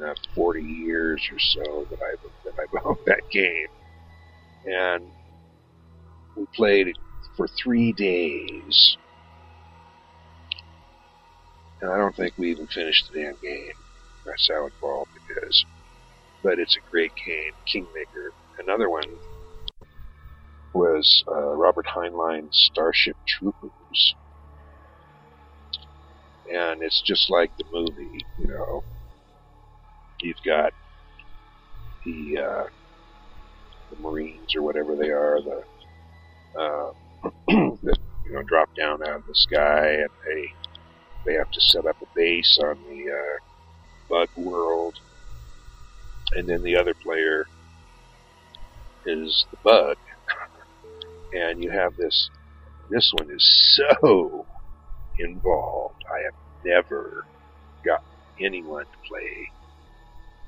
the 0.00 0.16
40 0.34 0.62
years 0.62 1.22
or 1.32 1.38
so 1.38 1.86
that 1.90 1.98
I've 2.02 2.20
that 2.44 2.54
I've 2.62 2.82
owned 2.86 2.98
that 3.06 3.22
game, 3.30 3.68
and 4.64 5.12
we 6.36 6.46
played 6.54 6.88
it 6.88 6.98
for 7.36 7.48
three 7.62 7.92
days, 7.92 8.98
and 11.80 11.90
I 11.92 11.96
don't 11.98 12.16
think 12.16 12.34
we 12.36 12.50
even 12.50 12.66
finished 12.68 13.10
the 13.12 13.20
damn 13.20 13.36
game. 13.42 13.74
That's 14.24 14.48
how 14.50 14.66
involved 14.66 15.12
it 15.28 15.46
is. 15.48 15.64
But 16.42 16.58
it's 16.58 16.76
a 16.76 16.90
great 16.90 17.12
game, 17.26 17.52
Kingmaker. 17.66 18.34
Another 18.58 18.88
one 18.90 19.18
was 20.72 21.24
uh, 21.28 21.54
Robert 21.56 21.86
Heinlein's 21.88 22.56
Starship 22.70 23.16
Troopers. 23.26 24.16
And 26.52 26.82
it's 26.82 27.02
just 27.06 27.30
like 27.30 27.52
the 27.58 27.64
movie, 27.72 28.26
you 28.36 28.48
know. 28.48 28.84
You've 30.22 30.42
got 30.44 30.72
the 32.04 32.38
uh, 32.38 32.64
the 33.90 33.96
Marines 34.00 34.54
or 34.54 34.62
whatever 34.62 34.94
they 34.94 35.10
are, 35.10 35.40
the 35.40 35.64
uh, 36.58 36.92
that 37.82 37.98
you 38.26 38.32
know 38.32 38.42
drop 38.42 38.74
down 38.76 39.02
out 39.02 39.16
of 39.16 39.26
the 39.26 39.34
sky, 39.34 39.92
and 39.92 40.10
they 40.26 40.52
they 41.24 41.34
have 41.34 41.50
to 41.52 41.60
set 41.60 41.86
up 41.86 41.96
a 42.02 42.06
base 42.14 42.58
on 42.62 42.78
the 42.88 43.10
uh, 43.10 43.38
bug 44.08 44.28
world, 44.36 44.98
and 46.32 46.48
then 46.48 46.62
the 46.62 46.76
other 46.76 46.94
player 46.94 47.46
is 49.06 49.46
the 49.50 49.56
bug, 49.64 49.96
and 51.34 51.62
you 51.62 51.70
have 51.70 51.96
this. 51.96 52.30
This 52.90 53.12
one 53.16 53.30
is 53.30 53.76
so 53.76 54.44
involved. 55.18 56.04
I 56.12 56.24
have 56.24 56.34
never 56.64 57.24
got 57.84 58.02
anyone 58.40 58.84
to 58.84 59.08
play 59.08 59.50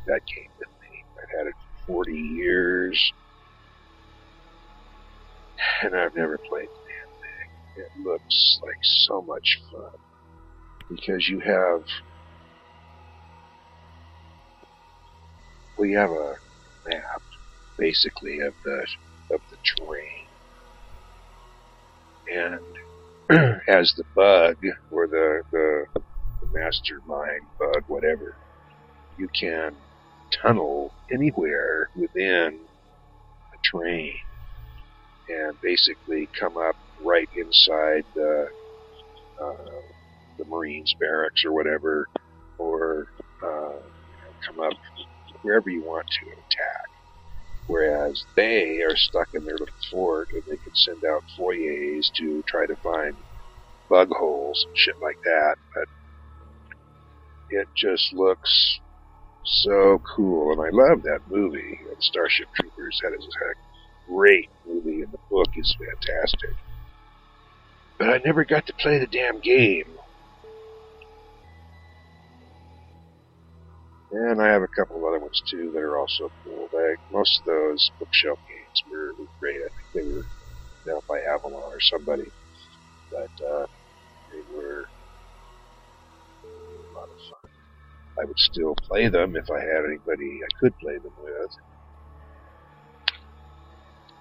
that 0.07 0.23
game 0.27 0.51
with 0.59 0.69
me. 0.81 1.05
I've 1.23 1.39
had 1.39 1.47
it 1.49 1.55
for 1.87 2.05
40 2.05 2.13
years, 2.13 3.13
and 5.83 5.95
I've 5.97 6.15
never 6.15 6.39
played 6.49 6.69
the 6.69 6.81
damn 6.89 7.11
thing. 7.21 7.85
It 7.85 8.09
looks 8.09 8.61
like 8.63 8.79
so 8.83 9.23
much 9.23 9.61
fun 9.71 10.01
because 10.89 11.29
you 11.29 11.41
have 11.41 11.83
we 15.79 15.93
have 15.93 16.11
a 16.11 16.35
map 16.89 17.23
basically 17.79 18.41
of 18.41 18.55
the 18.65 18.87
of 19.31 19.41
the 19.51 19.57
terrain, 19.65 20.29
and 22.33 23.61
as 23.69 23.95
the 23.97 24.05
bug 24.15 24.57
or 24.91 25.07
the, 25.07 25.43
the 25.51 25.87
the 26.41 26.49
mastermind 26.53 27.49
bug, 27.59 27.85
whatever, 27.87 28.37
you 29.17 29.29
can 29.39 29.82
tunnel 30.41 30.93
anywhere 31.13 31.91
within 31.97 32.59
a 33.55 33.59
train 33.65 34.15
and 35.29 35.61
basically 35.61 36.29
come 36.39 36.57
up 36.57 36.77
right 37.05 37.29
inside 37.37 38.05
the 38.15 38.49
uh, 39.43 39.81
the 40.39 40.45
Marines 40.45 40.95
barracks 40.99 41.45
or 41.45 41.53
whatever, 41.53 42.09
or 42.59 43.07
uh, 43.45 43.79
come 44.47 44.61
up 44.61 44.73
wherever 45.43 45.69
you 45.69 45.83
want 45.83 46.07
to 46.09 46.27
attack. 46.31 46.89
Whereas 47.67 48.25
they 48.37 48.81
are 48.83 48.97
stuck 48.97 49.29
in 49.35 49.45
their 49.45 49.55
little 49.55 49.75
fort, 49.91 50.29
and 50.33 50.43
they 50.49 50.57
can 50.57 50.75
send 50.75 51.05
out 51.05 51.23
foyers 51.37 52.11
to 52.17 52.43
try 52.47 52.67
to 52.67 52.77
find 52.77 53.17
bug 53.89 54.09
holes 54.11 54.65
and 54.67 54.77
shit 54.77 54.97
like 55.03 55.19
that. 55.25 55.57
But 55.75 55.89
it 57.51 57.69
just 57.77 58.13
looks 58.13 58.81
so 59.45 60.01
cool, 60.17 60.53
and 60.53 60.61
I 60.61 60.71
love 60.71 61.03
that 61.03 61.21
movie. 61.29 61.81
And 61.89 62.03
Starship 62.03 62.49
Troopers. 62.55 62.99
That 63.03 63.13
is 63.19 63.25
a 63.25 64.11
great 64.13 64.51
movie, 64.67 65.03
and 65.03 65.13
the 65.13 65.19
book 65.31 65.49
is 65.57 65.77
fantastic. 65.79 66.55
But 67.99 68.11
I 68.11 68.21
never 68.25 68.45
got 68.45 68.67
to 68.67 68.73
play 68.75 68.99
the 68.99 69.07
damn 69.07 69.41
game. 69.41 69.87
And 74.13 74.43
I 74.43 74.49
have 74.49 74.63
a 74.63 74.69
couple 74.69 74.97
of 74.99 75.05
other 75.05 75.19
ones 75.19 75.43
too 75.51 75.71
that 75.73 75.81
are 75.81 75.97
also 75.97 76.31
cool. 76.45 76.69
They, 76.71 76.95
most 77.11 77.41
of 77.41 77.47
those 77.47 77.91
bookshelf 77.99 78.39
games 78.47 78.83
were, 78.91 79.15
great. 79.41 79.57
I 79.57 79.69
think 79.93 80.07
they 80.07 80.13
were 80.13 80.25
developed 80.85 81.09
by 81.09 81.21
Avalon 81.21 81.63
or 81.63 81.81
somebody, 81.81 82.31
but 83.11 83.31
uh, 83.43 83.67
they 84.31 84.41
were 84.55 84.85
a 86.45 86.95
lot 86.95 87.09
of 87.09 87.17
fun. 87.31 87.51
I 88.23 88.25
would 88.25 88.39
still 88.39 88.75
play 88.77 89.09
them 89.09 89.35
if 89.35 89.51
I 89.51 89.61
had 89.61 89.85
anybody 89.85 90.41
I 90.45 90.61
could 90.61 90.79
play 90.79 90.95
them 90.99 91.13
with. 91.19 91.51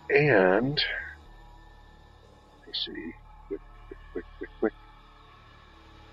And 0.09 0.77
let 2.49 2.67
me 2.67 2.73
see, 2.73 3.13
quick, 3.47 3.61
quick, 3.87 3.99
quick, 4.13 4.25
quick, 4.39 4.49
quick. 4.59 4.73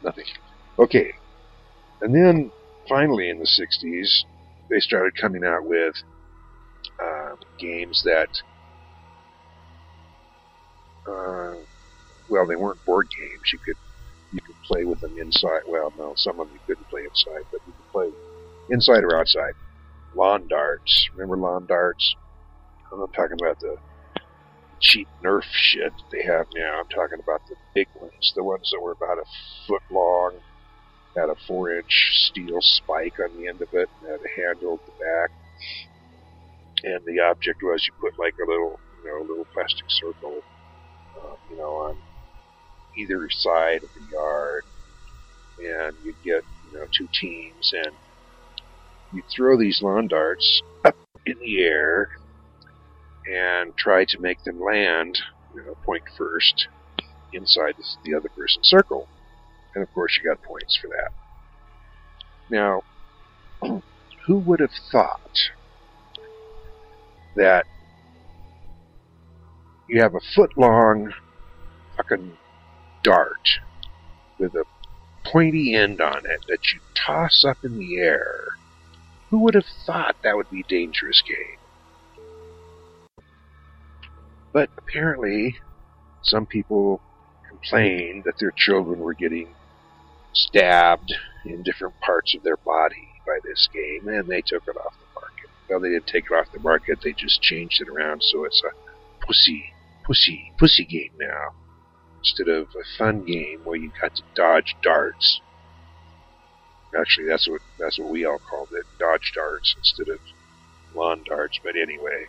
Nothing. 0.05 0.25
Okay, 0.79 1.13
and 2.03 2.15
then 2.15 2.53
finally 2.89 3.31
in 3.31 3.39
the 3.39 3.47
60s, 3.47 4.25
they 4.71 4.81
started 4.81 5.15
coming 5.21 5.45
out 5.45 5.65
with 5.67 5.95
um, 7.03 7.37
games 7.59 8.03
that, 8.05 8.29
uh, 11.09 11.57
well, 12.29 12.47
they 12.47 12.57
weren't 12.57 12.85
board 12.85 13.09
games. 13.19 13.51
You 13.53 13.59
could 13.65 13.77
play 14.69 14.85
with 14.85 15.01
them 15.01 15.19
inside. 15.19 15.63
Well, 15.67 15.93
no, 15.99 16.13
some 16.17 16.39
of 16.39 16.47
them 16.47 16.55
you 16.55 16.61
couldn't 16.67 16.89
play 16.89 17.03
inside, 17.05 17.45
but 17.51 17.61
you 17.67 17.73
could 17.73 17.93
play 17.93 18.11
inside 18.71 19.03
or 19.03 19.19
outside. 19.19 19.55
Lawn 20.15 20.47
darts. 20.49 21.09
Remember 21.15 21.37
lawn 21.37 21.67
darts? 21.67 22.15
I'm 22.93 23.01
not 23.01 23.13
talking 23.13 23.37
about 23.41 23.61
the 23.61 23.77
cheap 24.81 25.09
Nerf 25.23 25.43
shit 25.51 25.93
that 25.93 26.11
they 26.11 26.23
have 26.23 26.47
now. 26.55 26.81
I'm 26.81 26.89
talking 26.89 27.19
about 27.19 27.43
the 27.49 27.57
big 27.75 27.89
ones, 28.01 28.33
the 28.37 28.45
ones 28.45 28.71
that 28.73 28.81
were 28.81 28.93
about 28.93 29.19
a 29.19 29.25
foot 29.67 29.83
long 29.91 30.35
had 31.17 31.31
a 31.31 31.35
four 31.47 31.73
inch 31.73 32.29
steel 32.29 32.61
spike 32.61 33.19
on 33.19 33.37
the 33.37 33.49
end 33.49 33.61
of 33.61 33.69
it 33.73 33.89
and 34.01 34.11
had 34.11 34.21
a 34.21 34.41
handle 34.41 34.75
at 34.75 34.87
the 34.87 34.93
back. 35.05 35.31
And 36.85 37.05
the 37.05 37.21
object 37.23 37.63
was 37.63 37.87
you 37.87 37.93
put 38.01 38.19
like 38.19 38.35
a 38.39 38.49
little, 38.49 38.79
you 39.03 39.11
know, 39.11 39.19
a 39.19 39.27
little 39.27 39.47
plastic 39.53 39.87
circle, 39.89 40.43
uh, 41.21 41.35
you 41.51 41.57
know, 41.57 41.71
on 41.71 41.99
either 42.99 43.29
side 43.31 43.83
of 43.85 43.91
the 43.95 44.13
yard. 44.13 44.65
And 45.59 45.97
you'd 46.05 46.23
get, 46.23 46.45
you 46.71 46.79
know, 46.79 46.87
two 46.97 47.09
teams 47.13 47.73
and 47.73 47.95
you'd 49.13 49.25
throw 49.35 49.57
these 49.59 49.81
lawn 49.83 50.09
darts 50.09 50.63
up 50.85 50.97
in 51.27 51.39
the 51.41 51.63
air 51.63 52.11
and 53.27 53.77
try 53.77 54.05
to 54.05 54.21
make 54.21 54.43
them 54.45 54.61
land, 54.61 55.19
you 55.55 55.63
know, 55.63 55.77
point 55.85 56.03
first 56.17 56.69
inside 57.33 57.75
the 58.05 58.15
other 58.15 58.29
person's 58.31 58.69
circle. 58.69 59.07
And 59.75 59.83
of 59.83 59.93
course, 59.93 60.19
you 60.19 60.29
got 60.29 60.43
points 60.43 60.79
for 60.81 60.89
that. 60.89 61.11
Now, 62.51 62.83
who 64.27 64.39
would 64.39 64.61
have 64.61 64.71
thought 64.91 65.39
that 67.37 67.67
you 69.89 70.01
have 70.03 70.15
a 70.15 70.21
foot 70.35 70.57
long 70.57 71.13
fucking 71.97 72.37
dart 73.03 73.61
with 74.39 74.55
a 74.55 74.65
pointy 75.25 75.75
end 75.75 76.01
on 76.01 76.19
it 76.25 76.41
that 76.49 76.61
you 76.73 76.81
toss 76.95 77.45
up 77.47 77.59
in 77.63 77.79
the 77.79 77.99
air? 77.99 78.45
Who 79.31 79.41
would 79.41 79.55
have 79.55 79.67
thought 79.87 80.17
that 80.23 80.37
would 80.37 80.51
be 80.51 80.65
dangerous 80.69 81.23
game? 81.27 81.59
But 84.53 84.71
apparently, 84.79 85.57
some 86.23 86.47
people 86.47 87.03
complained 87.49 88.25
that 88.25 88.35
their 88.41 88.53
children 88.57 89.01
were 89.01 89.15
getting 89.15 89.55
stabbed 90.33 91.15
in 91.45 91.63
different 91.63 91.95
parts 92.01 92.35
of 92.35 92.43
their 92.43 92.57
body 92.65 93.09
by 93.27 93.39
this 93.45 93.69
game, 93.73 94.09
and 94.09 94.29
they 94.29 94.43
took 94.47 94.63
it 94.67 94.77
off 94.77 94.95
the 94.99 95.07
market. 95.15 95.51
Well, 95.69 95.81
they 95.81 95.91
didn't 95.91 96.07
take 96.07 96.25
it 96.31 96.35
off 96.35 96.47
the 96.53 96.61
market; 96.61 97.01
they 97.03 97.13
just 97.13 97.43
changed 97.43 97.81
it 97.81 97.89
around 97.89 98.23
so 98.23 98.45
it's 98.45 98.63
a 98.65 99.27
pussy 99.27 99.75
pussy 100.07 100.53
pussy 100.59 100.87
game 100.87 101.13
now 101.19 101.53
instead 102.19 102.49
of 102.49 102.69
a 102.69 102.85
fun 102.99 103.25
game 103.25 103.61
where 103.65 103.77
you 103.77 103.93
got 104.01 104.15
to 104.17 104.23
dodge 104.35 104.77
darts. 104.83 105.41
Actually, 106.99 107.29
that's 107.29 107.49
what 107.49 107.61
that's 107.79 107.99
what 107.99 108.11
we 108.11 108.25
all 108.25 108.39
called 108.39 108.69
it, 108.73 108.85
dodge 108.99 109.33
darts 109.35 109.75
instead 109.77 110.09
of 110.09 110.21
lawn 110.95 111.23
darts. 111.25 111.61
But 111.63 111.77
anyway, 111.77 112.27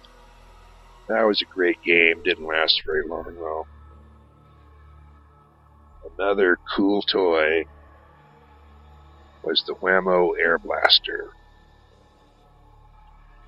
that 1.07 1.23
was 1.23 1.41
a 1.41 1.53
great 1.53 1.81
game. 1.83 2.21
Didn't 2.23 2.45
last 2.45 2.81
very 2.85 3.07
long 3.07 3.35
though. 3.35 3.67
Another 6.17 6.57
cool 6.75 7.01
toy 7.01 7.65
was 9.43 9.63
the 9.65 9.73
Wham-O 9.73 10.33
Air 10.33 10.57
Blaster. 10.57 11.29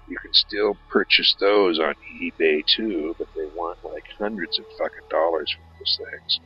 You 0.07 0.17
can 0.17 0.33
still 0.33 0.77
purchase 0.89 1.35
those 1.39 1.79
on 1.79 1.95
eBay 2.21 2.63
too, 2.65 3.15
but 3.17 3.27
they 3.35 3.45
want 3.55 3.83
like 3.83 4.05
hundreds 4.17 4.59
of 4.59 4.65
fucking 4.77 5.07
dollars 5.09 5.53
for 5.53 5.70
those 5.82 5.99
things. 6.11 6.39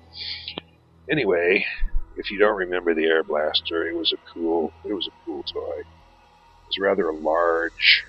Anyway, 1.10 1.66
if 2.18 2.32
you 2.32 2.40
don't 2.40 2.58
remember 2.58 2.94
the 2.94 3.06
Air 3.06 3.24
Blaster, 3.24 3.88
it 3.88 3.96
was 3.96 4.14
a 4.14 4.34
cool 4.34 4.72
it 4.86 4.94
was 4.94 5.08
a 5.08 5.26
cool 5.26 5.44
toy. 5.44 5.80
It 5.80 6.68
was 6.68 6.78
rather 6.80 7.10
a 7.10 7.16
large 7.16 8.06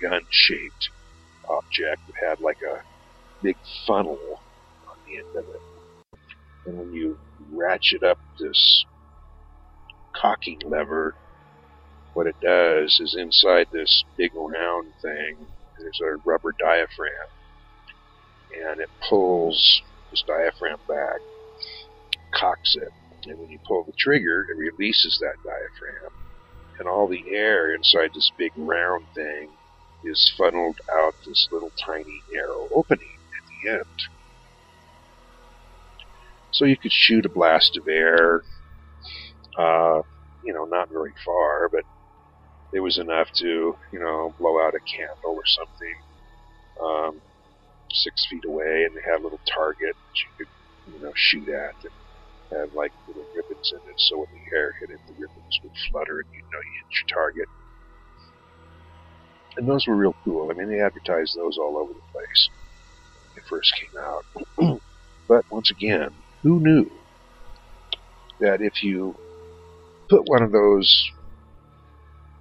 gun 0.00 0.22
shaped 0.30 0.90
object 1.48 2.00
that 2.06 2.28
had 2.28 2.40
like 2.40 2.58
a 2.62 2.82
big 3.42 3.56
funnel 3.86 4.18
on 4.88 4.96
the 5.06 5.18
end 5.18 5.36
of 5.36 5.44
it. 5.54 5.60
And 6.66 6.78
when 6.78 6.92
you 6.92 7.18
ratchet 7.52 8.02
up 8.02 8.18
this 8.38 8.84
cocking 10.14 10.60
lever, 10.64 11.14
what 12.14 12.26
it 12.26 12.36
does 12.42 13.00
is 13.00 13.16
inside 13.18 13.68
this 13.72 14.04
big 14.16 14.32
round 14.34 14.92
thing, 15.00 15.36
there's 15.78 16.00
a 16.02 16.16
rubber 16.24 16.54
diaphragm. 16.58 17.28
And 18.66 18.80
it 18.80 18.88
pulls 19.08 19.82
this 20.10 20.22
diaphragm 20.26 20.78
back, 20.88 21.20
cocks 22.32 22.76
it. 22.76 22.92
And 23.28 23.38
when 23.38 23.50
you 23.50 23.58
pull 23.66 23.84
the 23.84 23.92
trigger, 23.98 24.46
it 24.48 24.56
releases 24.56 25.18
that 25.20 25.36
diaphragm. 25.42 26.12
And 26.78 26.88
all 26.88 27.08
the 27.08 27.24
air 27.30 27.74
inside 27.74 28.10
this 28.14 28.30
big 28.38 28.52
round 28.56 29.04
thing 29.14 29.48
is 30.04 30.32
funneled 30.38 30.80
out 30.92 31.14
this 31.26 31.48
little 31.50 31.72
tiny 31.84 32.22
narrow 32.32 32.68
opening 32.74 33.18
at 33.36 33.48
the 33.48 33.70
end. 33.70 34.02
So 36.52 36.64
you 36.64 36.76
could 36.76 36.92
shoot 36.92 37.26
a 37.26 37.28
blast 37.28 37.76
of 37.76 37.88
air, 37.88 38.42
uh, 39.58 40.02
you 40.44 40.54
know, 40.54 40.64
not 40.64 40.88
very 40.88 41.12
far, 41.24 41.68
but 41.68 41.84
it 42.72 42.80
was 42.80 42.98
enough 42.98 43.28
to, 43.34 43.76
you 43.92 43.98
know, 43.98 44.34
blow 44.38 44.60
out 44.64 44.74
a 44.74 44.80
candle 44.80 45.34
or 45.34 45.44
something 45.46 45.94
um, 46.82 47.20
six 47.92 48.26
feet 48.28 48.44
away, 48.44 48.84
and 48.84 48.96
they 48.96 49.02
had 49.04 49.20
a 49.20 49.22
little 49.22 49.40
target 49.46 49.94
that 49.94 50.18
you 50.18 50.28
could, 50.36 50.48
you 50.94 51.04
know, 51.04 51.12
shoot 51.14 51.48
at 51.48 51.74
and 51.84 51.92
had 52.50 52.72
like 52.74 52.92
little 53.06 53.24
ribbons 53.34 53.72
in 53.72 53.90
it, 53.90 53.98
so 53.98 54.18
when 54.18 54.28
the 54.32 54.56
air 54.56 54.72
hit 54.80 54.90
it, 54.90 55.00
the 55.06 55.12
ribbons 55.14 55.60
would 55.62 55.72
flutter, 55.90 56.20
and 56.20 56.28
you'd 56.32 56.44
know 56.52 56.58
you 56.58 56.82
hit 56.82 57.08
your 57.08 57.16
target. 57.16 57.48
And 59.56 59.68
those 59.68 59.86
were 59.86 59.96
real 59.96 60.14
cool. 60.24 60.50
I 60.50 60.54
mean, 60.54 60.68
they 60.68 60.80
advertised 60.80 61.36
those 61.36 61.58
all 61.58 61.76
over 61.76 61.92
the 61.92 62.12
place 62.12 62.48
when 63.34 63.42
they 63.42 63.48
first 63.48 63.74
came 63.74 64.00
out. 64.00 64.80
but 65.28 65.44
once 65.50 65.70
again, 65.70 66.10
who 66.42 66.60
knew 66.60 66.90
that 68.40 68.62
if 68.62 68.82
you 68.82 69.16
put 70.08 70.28
one 70.28 70.42
of 70.42 70.52
those 70.52 71.10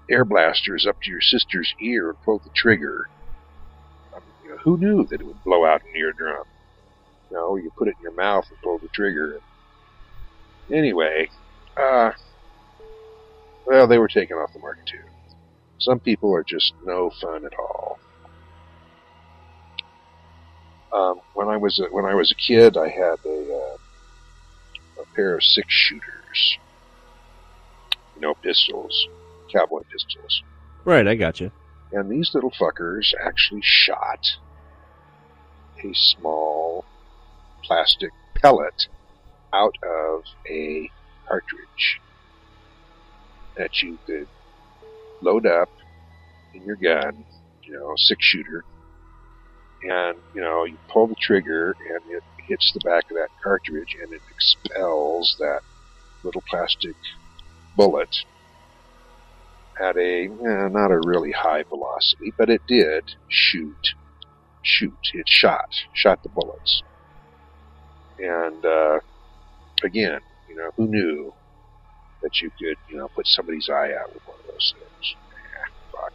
air 0.10 0.24
blasters 0.24 0.86
up 0.88 1.02
to 1.02 1.12
your 1.12 1.22
sister's 1.22 1.74
ear 1.82 2.10
and 2.10 2.22
pull 2.24 2.39
the 2.39 2.52
trigger, 2.56 3.10
who 4.68 4.78
knew 4.78 5.05
that 5.05 5.22
it 5.22 5.26
would 5.26 5.41
blow 5.45 5.65
out 5.65 5.82
an 5.82 5.95
eardrum? 5.95 6.43
You 7.32 7.38
know, 7.38 7.55
you 7.55 7.72
put 7.78 7.88
it 7.88 7.95
in 7.97 8.03
your 8.03 8.15
mouth 8.15 8.45
and 8.49 8.61
pull 8.61 8.78
the 8.80 8.89
trigger. 8.89 9.39
Anyway, 10.70 11.30
uh, 11.78 12.11
well, 13.65 13.88
they 13.88 13.97
were 13.97 14.09
taken 14.09 14.36
off 14.36 14.51
the 14.51 14.59
market 14.59 14.86
too. 14.86 14.97
Some 15.80 16.01
people 16.01 16.36
are 16.36 16.43
just 16.43 16.74
no 16.86 17.09
fun 17.22 17.45
at 17.45 17.53
all. 17.57 17.97
Um, 20.93 21.22
when 21.34 21.47
I 21.47 21.55
was 21.55 21.80
a, 21.80 21.84
when 21.93 22.03
I 22.03 22.13
was 22.15 22.32
a 22.34 22.36
kid, 22.36 22.76
I 22.76 22.89
had 22.89 23.15
a, 23.26 23.53
uh, 23.53 25.01
a 25.01 25.05
pair 25.15 25.34
of 25.36 25.43
six 25.43 25.68
shooters, 25.70 26.57
you 28.15 28.22
know, 28.22 28.34
pistols, 28.43 29.07
cowboy 29.53 29.84
pistols, 29.89 30.43
Right, 30.84 31.07
I 31.07 31.15
got 31.15 31.39
you. 31.39 31.51
and 31.93 32.09
these 32.09 32.32
little 32.34 32.51
fuckers 32.51 33.13
actually 33.26 33.61
shot 33.63 34.20
a 35.84 35.93
small 35.93 36.86
plastic 37.63 38.11
pellet 38.36 38.88
out 39.53 39.75
of 39.84 40.23
a 40.49 40.89
cartridge 41.28 42.01
that 43.55 43.82
you 43.82 43.97
could 44.05 44.28
load 45.21 45.45
up 45.45 45.69
in 46.53 46.63
your 46.63 46.75
gun, 46.75 47.25
you 47.63 47.73
know, 47.73 47.93
six 47.97 48.23
shooter, 48.23 48.63
and 49.84 50.17
you 50.34 50.41
know 50.41 50.63
you 50.63 50.78
pull 50.89 51.07
the 51.07 51.15
trigger 51.15 51.75
and 51.89 52.11
it 52.11 52.23
hits 52.47 52.71
the 52.73 52.80
back 52.80 53.09
of 53.11 53.17
that 53.17 53.30
cartridge 53.43 53.95
and 54.01 54.13
it 54.13 54.21
expels 54.34 55.36
that 55.39 55.61
little 56.23 56.43
plastic 56.49 56.95
bullet 57.75 58.23
at 59.80 59.97
a 59.97 60.25
eh, 60.25 60.67
not 60.69 60.91
a 60.91 60.99
really 61.05 61.32
high 61.32 61.63
velocity, 61.63 62.34
but 62.38 62.49
it 62.49 62.61
did 62.67 63.03
shoot, 63.28 63.93
shoot. 64.68 64.97
It 65.13 65.28
shot, 65.28 65.70
shot 65.93 66.22
the 66.24 66.30
bullets, 66.30 66.84
and 68.20 68.65
uh, 68.65 68.99
again, 69.84 70.20
you 70.49 70.55
know, 70.55 70.72
who 70.78 70.88
knew 70.88 71.34
that 72.22 72.41
you 72.41 72.49
could, 72.51 72.78
you 72.89 72.97
know, 72.97 73.07
put 73.09 73.28
somebody's 73.28 73.70
eye 73.70 73.93
out 73.93 74.13
with 74.13 74.24
one 74.26 74.38
of 74.39 74.47
those 74.47 74.74
things? 74.78 75.15
Fuck, 75.91 76.13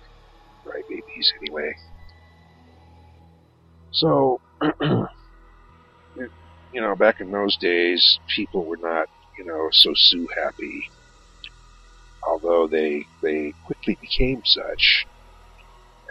right, 0.64 0.84
babies, 0.88 1.32
anyway. 1.40 1.74
So, 3.92 4.40
you 4.82 6.80
know, 6.80 6.96
back 6.96 7.20
in 7.20 7.30
those 7.30 7.56
days, 7.56 8.18
people 8.34 8.64
were 8.64 8.78
not, 8.78 9.08
you 9.38 9.44
know, 9.44 9.68
so 9.72 9.92
sue 9.94 10.26
happy. 10.42 10.90
Although 12.26 12.68
they 12.68 13.06
they 13.22 13.52
quickly 13.66 13.98
became 14.00 14.42
such 14.44 15.06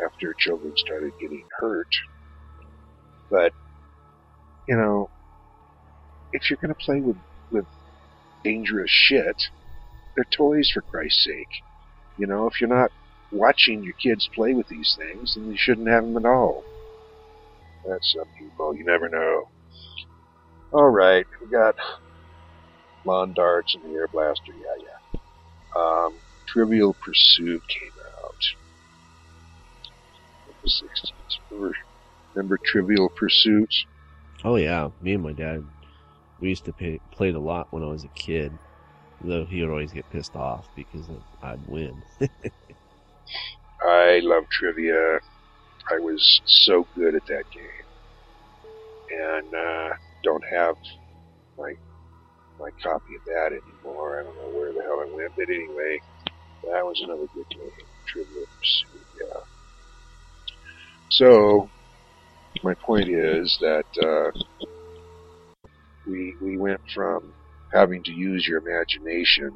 after 0.06 0.34
children 0.38 0.74
started 0.78 1.14
getting 1.20 1.46
hurt. 1.60 1.88
But 3.32 3.54
you 4.68 4.76
know, 4.76 5.10
if 6.34 6.50
you're 6.50 6.60
going 6.62 6.76
to 6.76 6.86
play 6.86 7.00
with 7.00 7.18
with 7.52 7.66
dangerous 8.44 8.92
shit, 8.92 9.42
they're 10.16 10.26
toys 10.26 10.70
for 10.72 10.82
Christ's 10.82 11.24
sake. 11.24 11.64
You 12.18 12.28
know, 12.28 12.46
if 12.48 12.60
you're 12.60 12.70
not 12.70 12.92
watching 13.32 13.84
your 13.84 13.94
kids 13.94 14.30
play 14.36 14.54
with 14.54 14.68
these 14.68 14.98
things, 15.00 15.36
then 15.36 15.50
you 15.50 15.58
shouldn't 15.58 15.88
have 15.88 16.04
them 16.04 16.18
at 16.18 16.26
all. 16.26 16.64
That's 17.88 18.14
some 18.14 18.28
people. 18.38 18.76
You 18.76 18.86
never 18.86 19.10
know. 19.10 19.48
All 20.74 20.90
right, 20.90 21.26
we 21.42 21.50
got 21.50 21.76
lawn 23.06 23.34
darts 23.34 23.76
and 23.76 23.84
the 23.84 23.98
air 23.98 24.08
blaster. 24.08 24.54
Yeah, 24.54 24.84
yeah. 24.84 25.20
Um, 25.76 26.14
Trivial 26.48 26.94
Pursuit 26.94 27.64
came 27.68 27.92
out 28.24 28.44
in 30.48 30.54
the 30.62 30.70
'60s. 30.70 31.12
Remember, 31.50 31.76
remember 32.34 32.60
Trivial 32.64 33.10
Pursuit? 33.16 33.74
Oh 34.44 34.56
yeah, 34.56 34.90
me 35.02 35.14
and 35.14 35.24
my 35.24 35.34
dad, 35.34 35.64
we 36.40 36.50
used 36.50 36.66
to 36.66 36.74
pay, 36.74 37.00
play 37.12 37.30
it 37.30 37.36
a 37.36 37.40
lot 37.40 37.68
when 37.72 37.84
I 37.84 37.88
was 37.88 38.04
a 38.04 38.10
kid. 38.10 38.58
Though 39.24 39.46
he 39.46 39.62
would 39.62 39.70
always 39.70 39.92
get 39.92 40.10
pissed 40.10 40.36
off 40.36 40.68
because 40.76 41.08
I'd 41.44 41.68
win. 41.68 42.02
I 43.82 44.20
love 44.24 44.44
trivia. 44.50 45.20
I 45.92 46.00
was 46.00 46.42
so 46.46 46.88
good 46.96 47.14
at 47.16 47.26
that 47.28 47.44
game, 47.54 47.86
and 49.12 49.54
uh, 49.54 49.90
don't 50.24 50.44
have 50.52 50.76
my 51.58 51.74
my 52.60 52.70
copy 52.82 53.16
of 53.16 53.26
that 53.26 53.52
anymore. 53.52 54.20
I 54.20 54.24
don't 54.24 54.38
know 54.38 54.58
where 54.58 54.74
the 54.74 54.82
hell 54.82 55.02
I 55.02 55.16
went, 55.16 55.34
but 55.36 55.50
anyway, 55.50 56.00
that 56.64 56.84
was 56.84 57.00
another 57.04 57.28
good 57.34 57.50
game, 57.50 57.72
Trivia 58.08 58.46
Pursuit. 58.58 59.06
Yeah. 59.20 59.42
So 61.10 61.70
my 62.64 62.74
point 62.86 63.10
is 63.10 63.58
that 63.62 63.86
uh, 64.04 64.32
we 66.06 66.38
we 66.42 66.58
went 66.58 66.82
from 66.94 67.34
having 67.74 68.04
to 68.04 68.12
use 68.12 68.48
your 68.48 68.60
imagination 68.60 69.54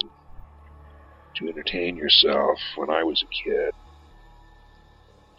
to 1.36 1.47
entertain 1.47 1.95
yourself 1.97 2.60
when 2.78 2.89
I 2.89 3.03
was 3.03 3.24
a 3.24 3.49
kid 3.49 3.72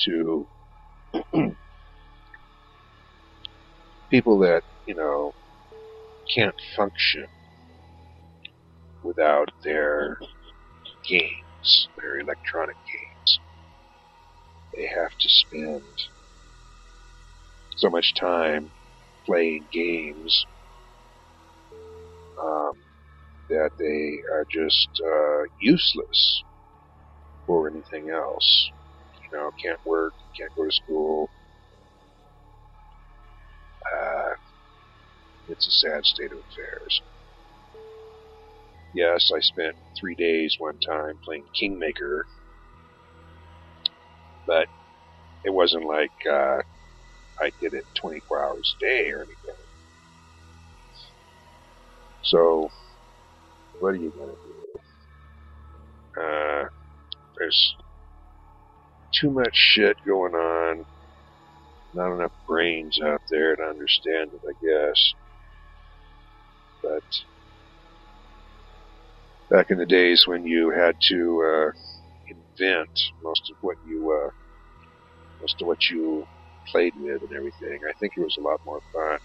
to 0.01 0.49
people 4.11 4.39
that, 4.41 4.62
you 4.87 4.95
know, 4.95 5.35
can't 6.35 6.55
function 6.77 7.27
without 9.03 9.49
their 9.64 10.19
games, 11.09 11.89
their 11.97 12.19
electronic 12.21 12.77
games. 12.87 13.41
They 14.75 14.87
have 14.87 15.11
to 15.19 15.29
spend 15.29 15.99
so 17.77 17.91
much 17.91 18.14
time 18.14 18.72
playing 19.27 19.68
games 19.72 20.47
um, 22.43 22.72
that 23.49 23.70
they 23.79 24.20
are 24.33 24.47
just 24.51 24.89
uh, 25.05 25.45
useless 25.59 26.45
for 27.47 27.68
anything 27.68 28.09
else. 28.11 28.70
You 29.33 29.39
know, 29.39 29.51
can't 29.62 29.81
work, 29.85 30.14
can't 30.39 30.53
go 30.57 30.64
to 30.64 30.72
school. 30.72 31.31
Uh, 33.85 34.35
it's 35.49 35.66
a 35.66 35.72
sad 35.72 36.05
state 36.05 36.31
of 36.33 36.39
affairs. 36.39 37.03
Yes, 38.93 39.31
I 39.33 39.39
spent 39.41 39.77
three 40.01 40.16
days 40.16 40.57
one 40.59 40.79
time 40.81 41.20
playing 41.24 41.47
Kingmaker, 41.55 42.27
but 44.47 44.68
it 45.45 45.55
wasn't 45.55 45.85
like 45.87 46.12
uh, 46.31 46.59
I 47.41 47.51
did 47.61 47.74
it 47.74 47.84
24 48.01 48.45
hours 48.45 48.76
a 48.80 48.84
day 48.87 49.11
or 49.11 49.18
anything. 49.22 49.64
So, 52.22 52.70
what 53.78 53.91
are 53.91 53.97
you 53.97 54.12
going 54.12 54.30
to 54.30 54.37
do? 54.45 54.93
Uh, 56.22 56.64
there's 57.39 57.76
too 59.20 59.30
much 59.30 59.53
shit 59.55 59.97
going 60.07 60.34
on. 60.34 60.84
Not 61.95 62.14
enough 62.14 62.32
brains 62.47 62.99
out 63.05 63.22
there 63.30 63.57
to 63.57 63.62
understand 63.62 64.30
it, 64.34 64.43
I 64.49 64.55
guess. 64.62 65.14
But 66.82 67.05
back 69.57 69.68
in 69.70 69.78
the 69.78 69.87
days 69.87 70.24
when 70.26 70.45
you 70.45 70.70
had 70.76 70.97
to 71.11 71.43
uh, 71.47 71.70
invent 72.28 72.91
most 73.22 73.51
of 73.51 73.57
what 73.61 73.76
you 73.82 74.11
uh, 74.26 74.30
most 75.41 75.57
of 75.62 75.66
what 75.66 75.91
you 75.91 76.26
played 76.71 76.95
with 76.97 77.23
and 77.23 77.33
everything, 77.37 77.79
I 77.89 77.93
think 78.01 78.14
it 78.17 78.21
was 78.21 78.37
a 78.39 78.43
lot 78.43 78.61
more 78.64 78.83
fun. 78.93 79.19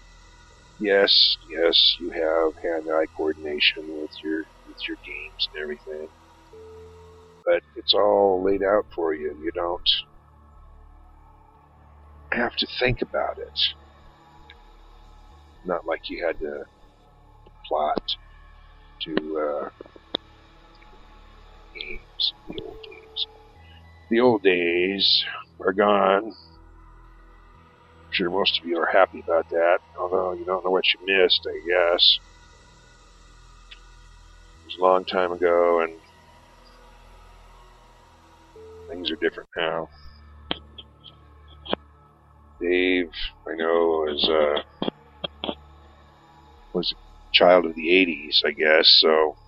Yes, 0.78 1.36
yes, 1.48 1.96
you 2.00 2.10
have 2.10 2.52
hand-eye 2.62 3.06
coordination 3.16 3.84
with 3.86 4.10
your 4.22 4.44
with 4.66 4.78
your 4.88 4.96
games 5.04 5.48
and 5.54 5.62
everything, 5.62 6.08
but 7.44 7.62
it's 7.76 7.94
all 7.94 8.42
laid 8.44 8.62
out 8.62 8.86
for 8.94 9.14
you. 9.14 9.30
And 9.30 9.40
you 9.40 9.52
don't 9.54 9.88
have 12.32 12.54
to 12.56 12.66
think 12.80 13.02
about 13.02 13.38
it. 13.38 13.58
Not 15.64 15.86
like 15.86 16.02
you 16.08 16.24
had 16.26 16.38
to 16.40 16.64
plot 17.68 18.02
to 19.02 19.14
uh, 19.14 19.68
games, 21.74 22.34
the 22.48 22.54
old 22.64 22.78
days. 22.82 23.26
The 24.10 24.20
old 24.20 24.42
days 24.42 25.24
are 25.64 25.72
gone. 25.72 26.32
Sure 28.12 28.30
most 28.30 28.58
of 28.60 28.66
you 28.66 28.78
are 28.78 28.90
happy 28.92 29.24
about 29.26 29.48
that, 29.50 29.78
although 29.98 30.34
you 30.34 30.44
don't 30.44 30.64
know 30.64 30.70
what 30.70 30.84
you 30.94 31.00
missed, 31.06 31.46
I 31.48 31.58
guess. 31.66 32.18
It 34.58 34.64
was 34.66 34.76
a 34.78 34.84
long 34.84 35.04
time 35.06 35.32
ago, 35.32 35.80
and 35.82 36.00
things 38.90 39.10
are 39.10 39.16
different 39.16 39.48
now. 39.56 39.88
Dave, 42.60 43.10
I 43.48 43.54
know, 43.56 44.06
is 44.08 44.28
uh, 44.30 44.62
was 46.74 46.92
a 46.92 46.96
child 47.32 47.66
of 47.66 47.74
the 47.74 47.88
'80s, 47.88 48.46
I 48.46 48.52
guess, 48.52 48.98
so 49.00 49.38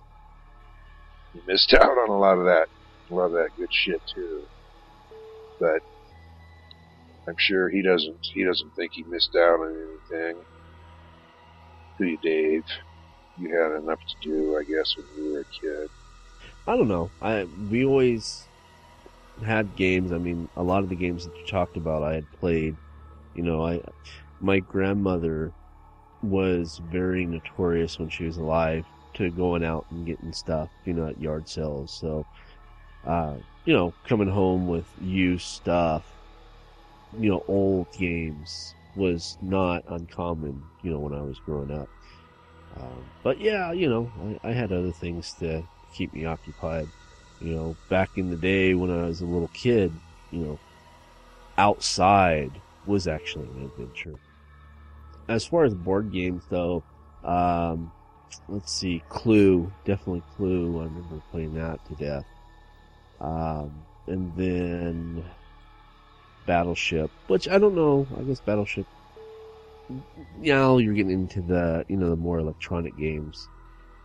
he 1.33 1.41
missed 1.45 1.73
out 1.79 1.83
on 1.83 2.09
a 2.09 2.17
lot 2.19 2.39
of 2.39 2.45
that, 2.45 2.67
a 3.11 3.13
lot 3.13 3.27
of 3.27 3.33
that 3.33 3.51
good 3.57 3.69
shit 3.71 4.01
too. 4.13 4.47
But 5.59 5.81
I'm 7.27 7.37
sure 7.37 7.69
he 7.69 7.81
doesn't. 7.81 8.17
He 8.33 8.43
doesn't 8.43 8.75
think 8.75 8.93
he 8.93 9.03
missed 9.03 9.35
out 9.35 9.59
on 9.59 9.99
anything. 10.11 10.37
You, 11.99 12.17
Dave? 12.17 12.65
You 13.37 13.49
had 13.49 13.81
enough 13.81 13.99
to 13.99 14.15
do, 14.21 14.57
I 14.57 14.63
guess, 14.63 14.95
when 14.95 15.05
you 15.17 15.33
were 15.33 15.39
a 15.41 15.45
kid. 15.45 15.89
I 16.67 16.77
don't 16.77 16.87
know. 16.87 17.09
I 17.21 17.47
we 17.69 17.85
always 17.85 18.47
had 19.43 19.75
games. 19.75 20.11
I 20.11 20.17
mean, 20.17 20.49
a 20.55 20.63
lot 20.63 20.83
of 20.83 20.89
the 20.89 20.95
games 20.95 21.25
that 21.25 21.35
you 21.37 21.45
talked 21.45 21.77
about, 21.77 22.03
I 22.03 22.15
had 22.15 22.31
played. 22.39 22.75
You 23.33 23.43
know, 23.43 23.65
I 23.65 23.81
my 24.39 24.59
grandmother 24.59 25.51
was 26.21 26.81
very 26.91 27.25
notorious 27.25 27.99
when 27.99 28.09
she 28.09 28.25
was 28.25 28.37
alive 28.37 28.85
to 29.15 29.29
going 29.31 29.63
out 29.63 29.85
and 29.91 30.05
getting 30.05 30.33
stuff, 30.33 30.69
you 30.85 30.93
know, 30.93 31.07
at 31.07 31.19
yard 31.21 31.47
sales. 31.47 31.91
So, 31.91 32.25
uh, 33.05 33.35
you 33.65 33.73
know, 33.73 33.93
coming 34.07 34.29
home 34.29 34.67
with 34.67 34.85
used 35.01 35.45
stuff, 35.45 36.03
you 37.11 37.29
know, 37.29 37.43
old 37.47 37.87
games 37.91 38.75
was 38.95 39.37
not 39.41 39.83
uncommon, 39.87 40.69
you 40.81 40.91
know, 40.91 40.99
when 40.99 41.13
I 41.13 41.21
was 41.21 41.39
growing 41.39 41.71
up. 41.71 41.89
Um, 42.75 43.11
but 43.23 43.39
yeah, 43.39 43.71
you 43.71 43.89
know, 43.89 44.37
I, 44.43 44.49
I 44.49 44.53
had 44.53 44.71
other 44.71 44.91
things 44.91 45.33
to 45.35 45.63
keep 45.93 46.13
me 46.13 46.25
occupied. 46.25 46.89
You 47.39 47.55
know, 47.55 47.77
back 47.89 48.11
in 48.15 48.29
the 48.29 48.37
day 48.37 48.73
when 48.73 48.89
I 48.91 49.05
was 49.05 49.21
a 49.21 49.25
little 49.25 49.49
kid, 49.49 49.99
you 50.31 50.39
know, 50.39 50.59
outside 51.57 52.61
was 52.85 53.07
actually 53.07 53.47
an 53.47 53.63
adventure. 53.63 54.15
As 55.27 55.45
far 55.45 55.65
as 55.65 55.73
board 55.73 56.11
games 56.11 56.45
though, 56.49 56.83
um, 57.23 57.91
let's 58.47 58.71
see, 58.71 59.03
Clue, 59.09 59.73
definitely 59.85 60.23
Clue. 60.35 60.79
I 60.81 60.85
remember 60.85 61.21
playing 61.31 61.53
that 61.55 61.83
to 61.85 61.95
death. 61.95 62.25
Um, 63.19 63.85
and 64.07 64.35
then 64.35 65.25
Battleship, 66.45 67.09
which 67.27 67.47
I 67.47 67.57
don't 67.57 67.75
know. 67.75 68.07
I 68.17 68.23
guess 68.23 68.39
Battleship. 68.39 68.85
Now 70.39 70.77
you're 70.77 70.93
getting 70.93 71.11
into 71.11 71.41
the 71.41 71.85
you 71.87 71.97
know 71.97 72.09
the 72.09 72.15
more 72.15 72.39
electronic 72.39 72.97
games, 72.97 73.47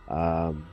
um, 0.09 0.65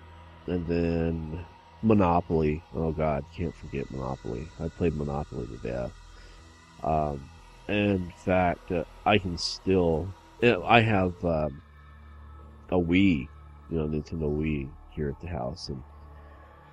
and 0.46 0.66
then 0.66 1.44
Monopoly. 1.82 2.62
Oh 2.74 2.92
God, 2.92 3.24
can't 3.34 3.54
forget 3.56 3.90
Monopoly. 3.90 4.48
I 4.60 4.68
played 4.68 4.96
Monopoly 4.96 5.46
to 5.46 5.68
death. 5.68 5.92
Um, 6.82 7.28
in 7.68 8.12
fact, 8.16 8.72
uh, 8.72 8.84
I 9.04 9.18
can 9.18 9.38
still. 9.38 10.08
I 10.42 10.80
have 10.80 11.12
um, 11.24 11.60
a 12.70 12.76
Wii, 12.76 13.28
you 13.70 13.78
know, 13.78 13.86
Nintendo 13.86 14.30
Wii 14.30 14.68
here 14.90 15.08
at 15.08 15.20
the 15.20 15.26
house, 15.26 15.68
and 15.68 15.82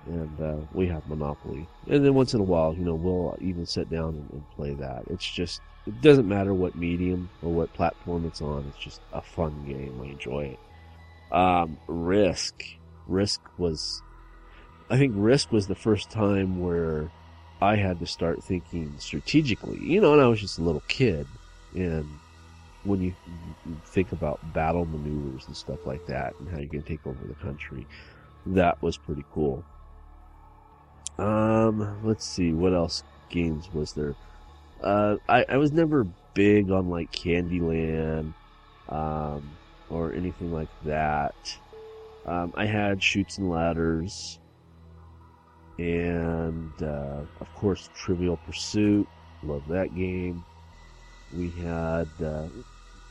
and 0.06 0.40
uh, 0.40 0.56
we 0.72 0.86
have 0.86 1.06
Monopoly. 1.08 1.66
And 1.88 2.04
then 2.04 2.14
once 2.14 2.34
in 2.34 2.40
a 2.40 2.44
while, 2.44 2.74
you 2.74 2.84
know, 2.84 2.94
we'll 2.94 3.36
even 3.40 3.66
sit 3.66 3.90
down 3.90 4.10
and, 4.10 4.30
and, 4.32 4.50
play 4.56 4.74
that. 4.74 5.04
It's 5.08 5.28
just 5.28 5.60
it 5.86 6.00
doesn't 6.00 6.28
matter 6.28 6.54
what 6.54 6.74
medium 6.74 7.28
or 7.42 7.52
what 7.52 7.72
platform 7.72 8.26
it's 8.26 8.40
on. 8.40 8.66
It's 8.68 8.82
just 8.82 9.00
a 9.12 9.22
fun 9.22 9.64
game. 9.66 10.00
I 10.02 10.06
enjoy 10.06 10.56
it. 10.56 11.34
Um, 11.34 11.78
Risk, 11.86 12.64
Risk 13.06 13.40
was, 13.58 14.02
I 14.90 14.96
think 14.96 15.12
Risk 15.16 15.52
was 15.52 15.66
the 15.66 15.74
first 15.74 16.10
time 16.10 16.60
where 16.60 17.10
I 17.60 17.76
had 17.76 18.00
to 18.00 18.06
start 18.06 18.42
thinking 18.42 18.94
strategically. 18.98 19.78
You 19.80 20.00
know, 20.00 20.12
and 20.12 20.22
I 20.22 20.28
was 20.28 20.40
just 20.40 20.58
a 20.58 20.62
little 20.62 20.82
kid, 20.88 21.26
and 21.74 22.08
when 22.84 23.00
you 23.02 23.14
think 23.84 24.12
about 24.12 24.40
battle 24.54 24.84
maneuvers 24.84 25.46
and 25.46 25.56
stuff 25.56 25.86
like 25.86 26.06
that, 26.06 26.34
and 26.38 26.48
how 26.48 26.56
going 26.56 26.70
to 26.70 26.82
take 26.82 27.06
over 27.06 27.26
the 27.26 27.34
country, 27.34 27.86
that 28.46 28.80
was 28.82 28.96
pretty 28.96 29.24
cool. 29.32 29.64
Um, 31.18 32.04
let's 32.04 32.26
see, 32.26 32.52
what 32.52 32.74
else 32.74 33.02
games 33.30 33.68
was 33.72 33.92
there? 33.92 34.14
Uh, 34.82 35.16
I, 35.28 35.44
I 35.48 35.56
was 35.56 35.72
never 35.72 36.06
big 36.34 36.70
on 36.70 36.90
like 36.90 37.10
Candyland, 37.12 38.34
um, 38.90 39.50
or 39.88 40.12
anything 40.12 40.52
like 40.52 40.68
that. 40.84 41.34
Um, 42.26 42.52
I 42.56 42.66
had 42.66 43.02
Chutes 43.02 43.38
and 43.38 43.48
Ladders, 43.48 44.38
and 45.78 46.70
uh, 46.82 47.22
of 47.40 47.54
course 47.54 47.88
Trivial 47.94 48.36
Pursuit. 48.46 49.08
Love 49.42 49.66
that 49.68 49.94
game. 49.96 50.44
We 51.34 51.50
had 51.50 52.08
uh, 52.22 52.48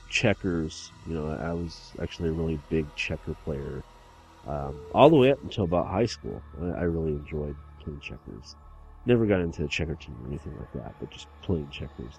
checkers. 0.09 0.91
You 1.07 1.15
know, 1.15 1.29
I 1.31 1.53
was 1.53 1.93
actually 2.01 2.29
a 2.29 2.33
really 2.33 2.59
big 2.69 2.85
checker 2.95 3.33
player, 3.45 3.83
um, 4.47 4.75
all 4.93 5.09
the 5.09 5.15
way 5.15 5.31
up 5.31 5.41
until 5.43 5.63
about 5.63 5.87
high 5.87 6.05
school. 6.05 6.41
I, 6.61 6.65
I 6.65 6.83
really 6.83 7.13
enjoyed 7.13 7.55
playing 7.85 8.01
checkers. 8.01 8.55
Never 9.05 9.25
got 9.25 9.39
into 9.39 9.61
the 9.61 9.67
checker 9.67 9.95
team 9.95 10.17
or 10.23 10.27
anything 10.27 10.57
like 10.59 10.73
that, 10.73 10.95
but 10.99 11.11
just 11.11 11.27
playing 11.41 11.69
checkers. 11.69 12.15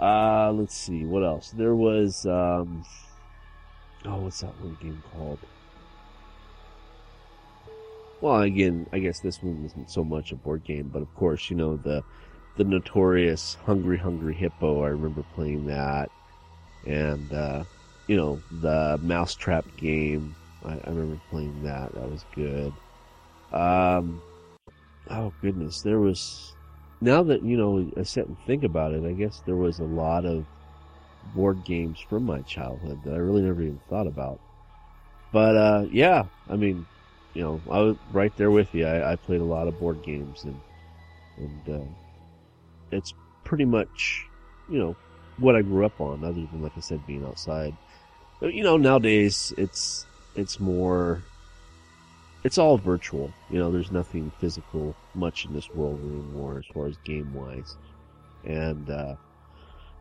Uh, 0.00 0.50
let's 0.52 0.76
see, 0.76 1.04
what 1.04 1.22
else? 1.22 1.50
There 1.50 1.74
was, 1.74 2.24
um, 2.26 2.84
oh, 4.04 4.16
what's 4.18 4.40
that 4.40 4.58
one 4.60 4.76
game 4.80 5.02
called? 5.12 5.38
Well, 8.20 8.40
again, 8.42 8.86
I 8.92 8.98
guess 8.98 9.20
this 9.20 9.42
one 9.42 9.62
isn't 9.64 9.90
so 9.90 10.02
much 10.02 10.32
a 10.32 10.36
board 10.36 10.64
game, 10.64 10.90
but 10.92 11.02
of 11.02 11.14
course, 11.14 11.50
you 11.50 11.56
know, 11.56 11.76
the, 11.76 12.02
the 12.56 12.64
notorious 12.64 13.56
Hungry 13.66 13.98
Hungry 13.98 14.34
Hippo, 14.34 14.82
I 14.82 14.88
remember 14.88 15.24
playing 15.34 15.66
that. 15.66 16.10
And, 16.86 17.32
uh, 17.32 17.64
you 18.06 18.16
know, 18.16 18.40
the 18.60 18.98
Mousetrap 19.02 19.64
game, 19.76 20.34
I, 20.64 20.72
I 20.72 20.88
remember 20.88 21.20
playing 21.30 21.62
that. 21.64 21.92
That 21.94 22.10
was 22.10 22.24
good. 22.34 22.72
Um, 23.52 24.22
oh 25.10 25.32
goodness, 25.40 25.82
there 25.82 25.98
was. 25.98 26.54
Now 27.00 27.22
that 27.24 27.42
you 27.42 27.56
know, 27.56 27.88
I 27.96 28.02
sit 28.02 28.26
and 28.26 28.36
think 28.46 28.64
about 28.64 28.92
it, 28.92 29.04
I 29.04 29.12
guess 29.12 29.42
there 29.46 29.56
was 29.56 29.78
a 29.78 29.84
lot 29.84 30.24
of 30.24 30.44
board 31.34 31.64
games 31.64 32.00
from 32.00 32.24
my 32.24 32.40
childhood 32.42 33.00
that 33.04 33.14
I 33.14 33.18
really 33.18 33.42
never 33.42 33.62
even 33.62 33.80
thought 33.88 34.06
about. 34.06 34.40
But 35.32 35.56
uh, 35.56 35.84
yeah, 35.90 36.24
I 36.48 36.56
mean, 36.56 36.86
you 37.34 37.42
know, 37.42 37.60
I 37.70 37.80
was 37.80 37.96
right 38.12 38.36
there 38.36 38.50
with 38.50 38.74
you. 38.74 38.86
I, 38.86 39.12
I 39.12 39.16
played 39.16 39.40
a 39.40 39.44
lot 39.44 39.68
of 39.68 39.78
board 39.78 40.02
games, 40.02 40.44
and 40.44 40.60
and 41.36 41.82
uh, 41.82 41.86
it's 42.90 43.14
pretty 43.44 43.64
much, 43.64 44.26
you 44.68 44.78
know, 44.78 44.96
what 45.38 45.54
I 45.54 45.62
grew 45.62 45.84
up 45.86 46.00
on. 46.00 46.24
Other 46.24 46.46
than 46.50 46.62
like 46.62 46.76
I 46.76 46.80
said, 46.80 47.06
being 47.06 47.24
outside. 47.24 47.76
But 48.40 48.54
you 48.54 48.62
know, 48.62 48.76
nowadays 48.76 49.52
it's 49.56 50.06
it's 50.34 50.58
more. 50.58 51.22
It's 52.44 52.58
all 52.58 52.78
virtual. 52.78 53.36
You 53.48 53.58
know, 53.58 53.70
there's 53.70 53.90
nothing 53.90 54.30
physical 54.30 54.98
much 55.14 55.44
in 55.44 55.52
this 55.52 55.72
world 55.72 56.04
anymore 56.04 56.58
as 56.58 56.66
far 56.72 56.86
as 56.86 56.96
game 56.98 57.32
wise, 57.32 57.76
and 58.44 58.90
uh, 58.90 59.16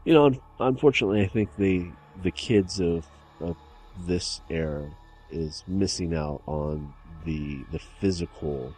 you 0.05 0.13
know, 0.13 0.27
un- 0.27 0.41
unfortunately, 0.59 1.21
I 1.21 1.27
think 1.27 1.55
the 1.55 1.95
the 2.15 2.31
kids 2.31 2.79
of 2.79 3.07
of 3.39 3.57
this 3.95 4.41
era 4.49 4.91
is 5.29 5.63
missing 5.67 6.13
out 6.13 6.43
on 6.47 6.95
the 7.05 7.65
the 7.69 7.79
physical 7.79 8.77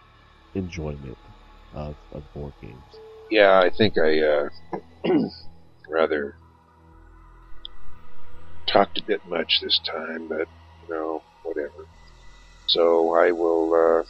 enjoyment 0.53 1.19
of, 1.71 1.97
of 2.11 2.31
board 2.33 2.55
games. 2.61 3.01
Yeah, 3.29 3.59
I 3.59 3.69
think 3.69 3.97
I 3.97 4.19
uh, 4.21 4.49
rather 5.89 6.39
talked 8.67 8.97
a 8.97 9.03
bit 9.05 9.25
much 9.25 9.59
this 9.61 9.79
time, 9.79 10.27
but 10.29 10.47
you 10.81 10.87
know, 10.89 11.25
whatever. 11.41 11.89
So 12.69 13.15
I 13.15 13.31
will 13.31 13.73
uh, 13.73 14.03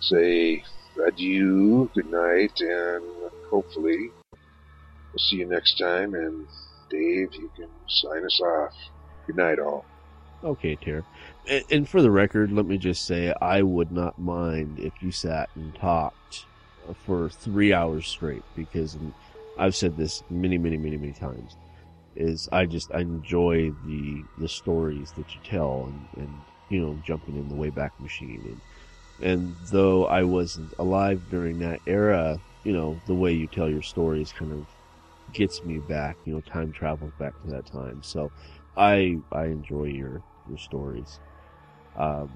say 0.00 0.62
adieu, 1.06 1.90
good 1.94 2.10
night, 2.10 2.52
and 2.60 3.02
hopefully 3.50 4.10
we'll 5.12 5.18
see 5.18 5.36
you 5.36 5.46
next 5.46 5.78
time. 5.78 6.14
And 6.14 6.46
Dave, 6.90 7.34
you 7.34 7.50
can 7.56 7.68
sign 7.88 8.24
us 8.26 8.40
off. 8.40 8.72
Good 9.26 9.36
night, 9.36 9.58
all. 9.58 9.86
Okay, 10.44 10.76
Tara. 10.76 11.02
And, 11.70 11.88
for 11.88 12.02
the 12.02 12.10
record, 12.10 12.52
let 12.52 12.66
me 12.66 12.76
just 12.76 13.06
say 13.06 13.32
I 13.40 13.62
would 13.62 13.90
not 13.90 14.18
mind 14.18 14.78
if 14.78 14.92
you 15.00 15.10
sat 15.10 15.48
and 15.54 15.74
talked 15.74 16.44
for 17.06 17.30
three 17.30 17.72
hours 17.72 18.06
straight 18.06 18.44
because 18.54 18.98
I've 19.58 19.74
said 19.74 19.96
this 19.96 20.22
many, 20.28 20.58
many, 20.58 20.76
many, 20.76 20.98
many 20.98 21.12
times. 21.12 21.56
Is 22.16 22.48
I 22.52 22.66
just 22.66 22.92
I 22.92 23.00
enjoy 23.00 23.70
the 23.86 24.24
the 24.38 24.48
stories 24.48 25.12
that 25.12 25.34
you 25.34 25.40
tell 25.44 25.84
and, 26.16 26.24
and 26.24 26.40
you 26.68 26.80
know 26.80 26.98
jumping 27.04 27.36
in 27.36 27.48
the 27.48 27.54
Wayback 27.54 27.90
Machine 28.00 28.42
and 28.44 28.60
and 29.20 29.56
though 29.70 30.06
I 30.06 30.22
wasn't 30.22 30.72
alive 30.78 31.22
during 31.30 31.58
that 31.60 31.80
era, 31.86 32.38
you 32.64 32.72
know 32.72 33.00
the 33.06 33.14
way 33.14 33.32
you 33.32 33.46
tell 33.46 33.68
your 33.68 33.82
stories 33.82 34.32
kind 34.32 34.52
of 34.52 34.66
gets 35.32 35.64
me 35.64 35.78
back. 35.78 36.16
You 36.24 36.34
know, 36.34 36.40
time 36.42 36.72
travels 36.72 37.12
back 37.18 37.34
to 37.42 37.50
that 37.50 37.66
time. 37.66 38.02
So 38.02 38.30
I 38.76 39.18
I 39.32 39.46
enjoy 39.46 39.84
your 39.84 40.22
your 40.48 40.58
stories. 40.58 41.18
Um, 41.96 42.30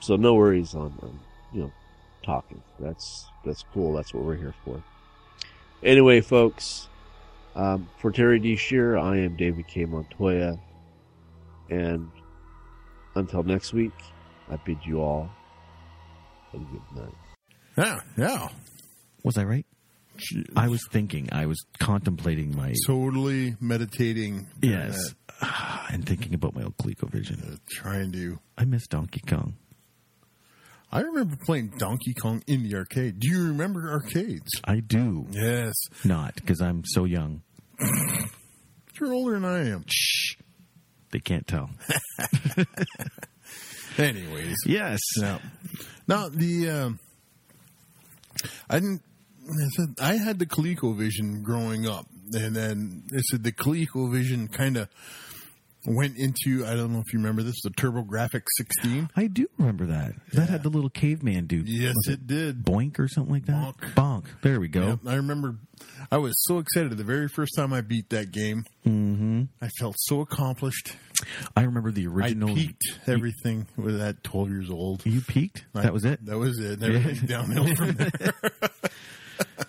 so 0.00 0.16
no 0.16 0.34
worries 0.34 0.74
on, 0.74 0.92
on 1.02 1.18
you 1.52 1.62
know 1.62 1.72
talking. 2.22 2.62
That's 2.78 3.26
that's 3.44 3.64
cool. 3.72 3.94
That's 3.94 4.12
what 4.12 4.24
we're 4.24 4.36
here 4.36 4.54
for. 4.64 4.82
Anyway, 5.82 6.20
folks, 6.20 6.88
um, 7.54 7.88
for 7.98 8.10
Terry 8.10 8.38
D. 8.38 8.56
Shear, 8.56 8.98
I 8.98 9.18
am 9.18 9.36
David 9.36 9.66
K. 9.68 9.84
Montoya, 9.86 10.58
and 11.70 12.10
until 13.14 13.42
next 13.42 13.72
week, 13.72 13.92
I 14.50 14.56
bid 14.56 14.78
you 14.84 15.00
all 15.00 15.30
a 16.52 16.58
good 16.58 16.82
night. 16.94 17.14
Yeah, 17.76 18.00
yeah. 18.16 18.48
Was 19.22 19.36
I 19.38 19.44
right? 19.44 19.66
I 20.54 20.68
was 20.68 20.80
thinking. 20.92 21.28
I 21.32 21.46
was 21.46 21.58
contemplating 21.80 22.54
my 22.54 22.72
Totally 22.86 23.56
meditating. 23.60 24.46
during 24.60 24.78
yes, 24.78 25.14
and 25.90 26.06
thinking 26.06 26.34
about 26.34 26.54
my 26.54 26.62
old 26.62 26.76
ColecoVision. 26.76 27.40
that, 27.40 27.54
uh, 27.54 27.56
trying 27.68 28.12
to. 28.12 28.38
I 28.56 28.64
miss 28.64 28.86
Donkey 28.86 29.22
Kong. 29.26 29.54
I 30.92 31.00
remember 31.00 31.36
playing 31.44 31.72
Donkey 31.78 32.14
Kong 32.14 32.44
in 32.46 32.62
the 32.62 32.76
arcade. 32.76 33.18
Do 33.18 33.28
you 33.28 33.48
remember 33.48 33.90
arcades? 33.90 34.52
I 34.64 34.78
do 34.78 35.26
Yes. 35.32 35.72
not 36.04 36.36
because 36.36 36.60
I'm 36.60 36.84
so 36.84 37.04
young. 37.04 37.42
You're 39.00 39.12
older 39.12 39.32
than 39.32 39.44
I 39.44 39.70
am. 39.70 39.84
Shh, 39.88 40.36
they 41.14 41.20
can't 41.20 41.46
tell. 41.46 41.70
Anyways. 43.98 44.56
Yes. 44.66 44.98
Now 46.08 46.28
the 46.28 46.68
um, 46.68 46.98
I 48.68 48.80
didn't. 48.80 49.02
I 50.00 50.16
had 50.16 50.40
the 50.40 50.46
ColecoVision 50.46 51.44
growing 51.44 51.86
up, 51.86 52.06
and 52.32 52.56
then 52.56 53.04
I 53.12 53.20
said 53.30 53.44
the 53.44 53.52
ColecoVision 53.52 54.52
kind 54.52 54.76
of 54.76 54.88
went 55.86 56.16
into. 56.16 56.64
I 56.66 56.74
don't 56.74 56.92
know 56.92 57.02
if 57.06 57.12
you 57.12 57.18
remember 57.18 57.42
this, 57.42 57.60
the 57.62 57.70
TurboGrafx 57.70 58.42
16. 58.58 59.10
I 59.16 59.26
do 59.26 59.46
remember 59.58 59.86
that. 59.86 60.12
That 60.32 60.48
had 60.48 60.62
the 60.62 60.68
little 60.70 60.90
caveman 60.90 61.46
dude. 61.46 61.68
Yes, 61.68 61.94
Was 61.96 62.14
it 62.14 62.26
did. 62.26 62.64
Boink 62.64 62.98
or 62.98 63.08
something 63.08 63.32
like 63.32 63.46
that. 63.46 63.54
Bonk. 63.54 63.94
Bonk. 63.94 64.24
There 64.42 64.60
we 64.60 64.68
go. 64.68 64.98
Yeah, 65.04 65.10
I 65.10 65.14
remember. 65.16 65.56
I 66.10 66.18
was 66.18 66.34
so 66.44 66.58
excited 66.58 66.96
the 66.96 67.04
very 67.04 67.28
first 67.28 67.54
time 67.56 67.72
I 67.72 67.80
beat 67.80 68.10
that 68.10 68.30
game. 68.30 68.64
hmm 68.84 69.42
I 69.60 69.68
felt 69.80 69.96
so 69.98 70.20
accomplished. 70.20 70.96
I 71.56 71.62
remember 71.62 71.90
the 71.90 72.06
original. 72.06 72.50
I 72.50 72.54
peaked 72.54 72.98
everything 73.06 73.66
with 73.76 73.98
that 73.98 74.22
12 74.24 74.50
years 74.50 74.70
old. 74.70 75.04
You 75.04 75.20
peaked. 75.20 75.64
I- 75.74 75.82
that 75.82 75.92
was 75.92 76.04
it. 76.04 76.24
That 76.26 76.38
was 76.38 76.58
it. 76.58 76.82
Everything 76.82 77.26
downhill 77.26 77.74
from 77.74 77.92
there. 77.92 78.32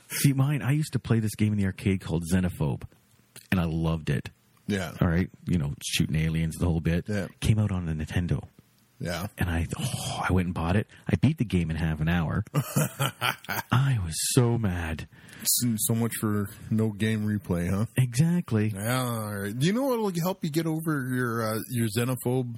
See, 0.10 0.34
mine. 0.34 0.62
I 0.62 0.72
used 0.72 0.94
to 0.94 1.00
play 1.00 1.20
this 1.20 1.36
game 1.36 1.52
in 1.54 1.60
the 1.60 1.66
arcade 1.66 2.02
called 2.02 2.24
Xenophobe, 2.32 2.84
and 3.52 3.60
I 3.60 3.66
loved 3.66 4.10
it. 4.10 4.30
Yeah. 4.68 4.92
All 5.02 5.08
right, 5.08 5.30
you 5.46 5.58
know, 5.58 5.74
shooting 5.86 6.16
aliens, 6.16 6.56
the 6.58 6.66
whole 6.66 6.80
bit. 6.82 7.06
Yeah. 7.08 7.28
Came 7.40 7.60
out 7.60 7.72
on 7.72 7.86
the 7.86 7.94
Nintendo, 7.94 8.42
Yeah. 9.00 9.28
and 9.38 9.50
I, 9.50 9.68
oh, 9.80 10.24
I 10.28 10.34
went 10.34 10.48
and 10.48 10.54
bought 10.56 10.76
it. 10.76 10.88
I 11.08 11.16
beat 11.18 11.38
the 11.38 11.46
game 11.46 11.70
in 11.70 11.76
half 11.78 12.00
an 12.02 12.08
hour. 12.10 12.44
I 12.54 14.00
was 14.04 14.16
so 14.34 14.58
mad. 14.58 15.08
So, 15.44 15.94
much 15.94 16.14
for 16.20 16.50
no 16.72 16.90
game 16.90 17.26
replay, 17.28 17.70
huh? 17.70 17.86
Exactly. 17.96 18.74
Yeah, 18.76 19.04
all 19.04 19.36
right. 19.36 19.58
Do 19.58 19.68
you 19.68 19.74
know 19.74 19.84
what 19.84 20.00
will 20.00 20.12
help 20.24 20.44
you 20.44 20.50
get 20.50 20.66
over 20.66 21.08
your 21.14 21.44
uh, 21.56 21.60
your 21.70 21.88
xenophobe 21.96 22.56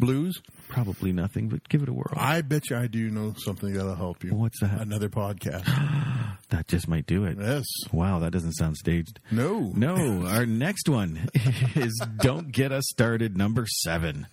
blues? 0.00 0.42
Probably 0.68 1.12
nothing, 1.12 1.48
but 1.48 1.68
give 1.68 1.82
it 1.82 1.88
a 1.88 1.92
whirl. 1.92 2.12
I 2.16 2.40
bet 2.40 2.70
you 2.70 2.76
I 2.76 2.88
do 2.88 3.08
know 3.10 3.34
something 3.36 3.72
that'll 3.72 3.94
help 3.94 4.24
you. 4.24 4.34
What's 4.34 4.58
that? 4.60 4.80
Another 4.80 5.08
podcast. 5.08 5.68
That 6.54 6.68
just 6.68 6.86
might 6.86 7.06
do 7.06 7.24
it. 7.24 7.36
yes. 7.40 7.64
Wow, 7.90 8.20
that 8.20 8.30
doesn't 8.30 8.52
sound 8.52 8.76
staged. 8.76 9.18
No. 9.32 9.72
No, 9.74 10.24
our 10.28 10.46
next 10.46 10.88
one 10.88 11.28
is 11.74 12.00
Don't 12.18 12.52
Get 12.52 12.70
Us 12.70 12.84
Started, 12.90 13.36
number 13.36 13.66
seven. 13.66 14.28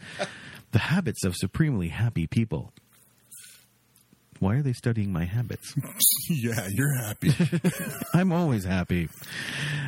The 0.72 0.78
habits 0.78 1.24
of 1.26 1.36
supremely 1.36 1.88
happy 1.88 2.28
people. 2.28 2.74
Why 4.38 4.56
are 4.56 4.62
they 4.62 4.74
studying 4.74 5.12
my 5.12 5.26
habits? 5.26 5.74
yeah, 6.30 6.68
you're 6.70 6.96
happy. 6.96 7.32
I'm 8.14 8.32
always 8.32 8.66
happy. 8.66 9.10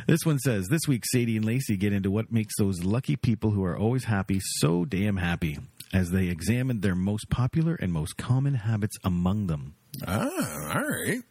This 0.08 0.24
one 0.24 0.40
says 0.40 0.66
This 0.68 0.82
week, 0.88 1.04
Sadie 1.06 1.36
and 1.36 1.44
Lacey 1.44 1.76
get 1.76 1.92
into 1.92 2.10
what 2.10 2.32
makes 2.32 2.54
those 2.58 2.82
lucky 2.82 3.14
people 3.14 3.52
who 3.52 3.64
are 3.64 3.76
always 3.78 4.04
happy 4.04 4.40
so 4.40 4.84
damn 4.84 5.18
happy 5.18 5.58
as 5.92 6.10
they 6.10 6.26
examine 6.26 6.80
their 6.80 6.96
most 6.96 7.30
popular 7.30 7.76
and 7.76 7.92
most 7.92 8.16
common 8.16 8.54
habits 8.54 8.96
among 9.04 9.46
them. 9.46 9.74
ah, 10.06 10.28
all 10.74 10.82
right. 10.82 11.22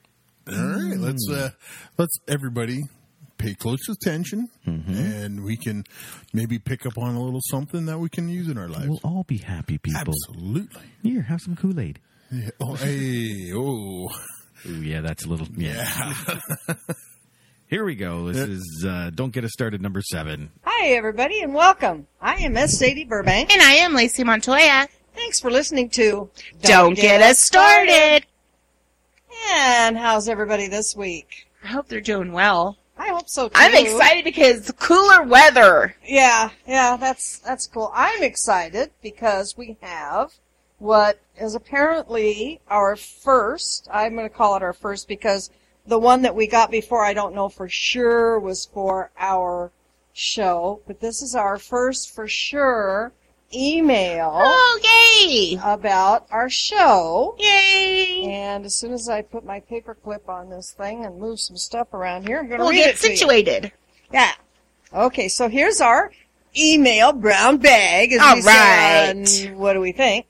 All 0.47 0.55
right. 0.55 0.97
Let's 0.97 1.27
uh 1.31 1.49
let's 1.97 2.17
everybody 2.27 2.81
pay 3.37 3.53
close 3.55 3.89
attention 3.89 4.47
and 4.65 5.43
we 5.43 5.57
can 5.57 5.83
maybe 6.33 6.59
pick 6.59 6.85
up 6.85 6.97
on 6.97 7.15
a 7.15 7.21
little 7.21 7.41
something 7.49 7.85
that 7.87 7.99
we 7.99 8.07
can 8.09 8.29
use 8.29 8.47
in 8.47 8.57
our 8.57 8.69
lives. 8.69 8.87
We'll 8.87 8.99
all 9.03 9.23
be 9.23 9.37
happy 9.37 9.77
people. 9.77 10.13
Absolutely. 10.29 10.81
Here, 11.01 11.21
have 11.23 11.41
some 11.41 11.55
Kool 11.55 11.79
Aid. 11.79 11.99
Yeah. 12.31 12.49
Oh, 12.61 12.75
hey, 12.75 13.51
oh. 13.53 14.09
Ooh, 14.65 14.81
yeah, 14.81 15.01
that's 15.01 15.25
a 15.25 15.29
little. 15.29 15.47
Yeah. 15.55 15.85
Yeah. 16.67 16.75
Here 17.67 17.83
we 17.83 17.95
go. 17.95 18.31
This 18.31 18.47
is 18.47 18.85
uh, 18.87 19.09
Don't 19.13 19.31
Get 19.31 19.43
Us 19.43 19.51
Started, 19.51 19.81
number 19.81 20.01
seven. 20.01 20.51
Hi, 20.63 20.89
everybody, 20.89 21.41
and 21.41 21.53
welcome. 21.53 22.07
I 22.21 22.35
am 22.43 22.53
Miss 22.53 22.77
Sadie 22.77 23.03
Burbank. 23.03 23.51
And 23.51 23.61
I 23.61 23.73
am 23.73 23.93
Lacey 23.93 24.23
Montoya. 24.23 24.87
Thanks 25.15 25.39
for 25.39 25.49
listening 25.51 25.89
to 25.91 26.29
Don't, 26.61 26.93
get, 26.95 27.21
us 27.21 27.39
started. 27.39 28.25
And 29.51 29.97
how's 29.97 30.29
everybody 30.29 30.67
this 30.67 30.95
week? 30.95 31.47
I 31.63 31.67
hope 31.67 31.87
they're 31.87 32.01
doing 32.01 32.31
well. 32.31 32.77
I 32.97 33.09
hope 33.09 33.27
so 33.27 33.47
too. 33.47 33.53
I'm 33.55 33.75
excited 33.75 34.23
because 34.23 34.71
cooler 34.79 35.23
weather. 35.23 35.95
Yeah, 36.05 36.51
yeah, 36.67 36.97
that's 36.97 37.39
that's 37.39 37.67
cool. 37.67 37.91
I'm 37.93 38.23
excited 38.23 38.91
because 39.01 39.57
we 39.57 39.77
have 39.81 40.33
what 40.79 41.19
is 41.39 41.55
apparently 41.55 42.61
our 42.67 42.95
first. 42.95 43.87
I'm 43.91 44.15
going 44.15 44.29
to 44.29 44.35
call 44.35 44.55
it 44.55 44.63
our 44.63 44.73
first 44.73 45.07
because 45.07 45.49
the 45.85 45.99
one 45.99 46.21
that 46.21 46.35
we 46.35 46.47
got 46.47 46.71
before, 46.71 47.03
I 47.03 47.13
don't 47.13 47.35
know 47.35 47.49
for 47.49 47.67
sure 47.67 48.39
was 48.39 48.65
for 48.65 49.11
our 49.17 49.71
show, 50.13 50.81
but 50.85 50.99
this 50.99 51.21
is 51.21 51.35
our 51.35 51.57
first 51.57 52.13
for 52.13 52.27
sure 52.27 53.11
email 53.54 54.41
yay! 54.84 55.58
about 55.64 56.28
our 56.32 56.49
show. 56.49 57.36
Yay! 57.39 58.24
And 58.26 58.66
as 58.66 58.76
soon 58.76 58.93
as 58.93 59.10
I 59.10 59.22
put 59.22 59.45
my 59.45 59.60
paper 59.60 59.95
clip 59.95 60.28
on 60.30 60.49
this 60.49 60.72
thing 60.72 61.06
and 61.06 61.20
move 61.20 61.39
some 61.39 61.58
stuff 61.58 61.93
around 61.93 62.28
here, 62.28 62.39
I'm 62.39 62.47
going 62.47 62.60
to 62.60 62.66
We'll 62.66 62.74
get 62.74 62.89
it 62.89 62.95
it 62.95 62.99
to 63.01 63.10
you. 63.12 63.16
situated. 63.18 63.72
Yeah. 64.12 64.32
Okay, 64.93 65.28
so 65.28 65.49
here's 65.49 65.82
our 65.82 66.12
email 66.58 67.14
brown 67.14 67.58
bag. 67.58 68.14
As 68.14 68.22
All 68.22 68.41
right. 68.41 69.56
what 69.56 69.74
do 69.74 69.80
we 69.82 69.91
think? 69.91 70.28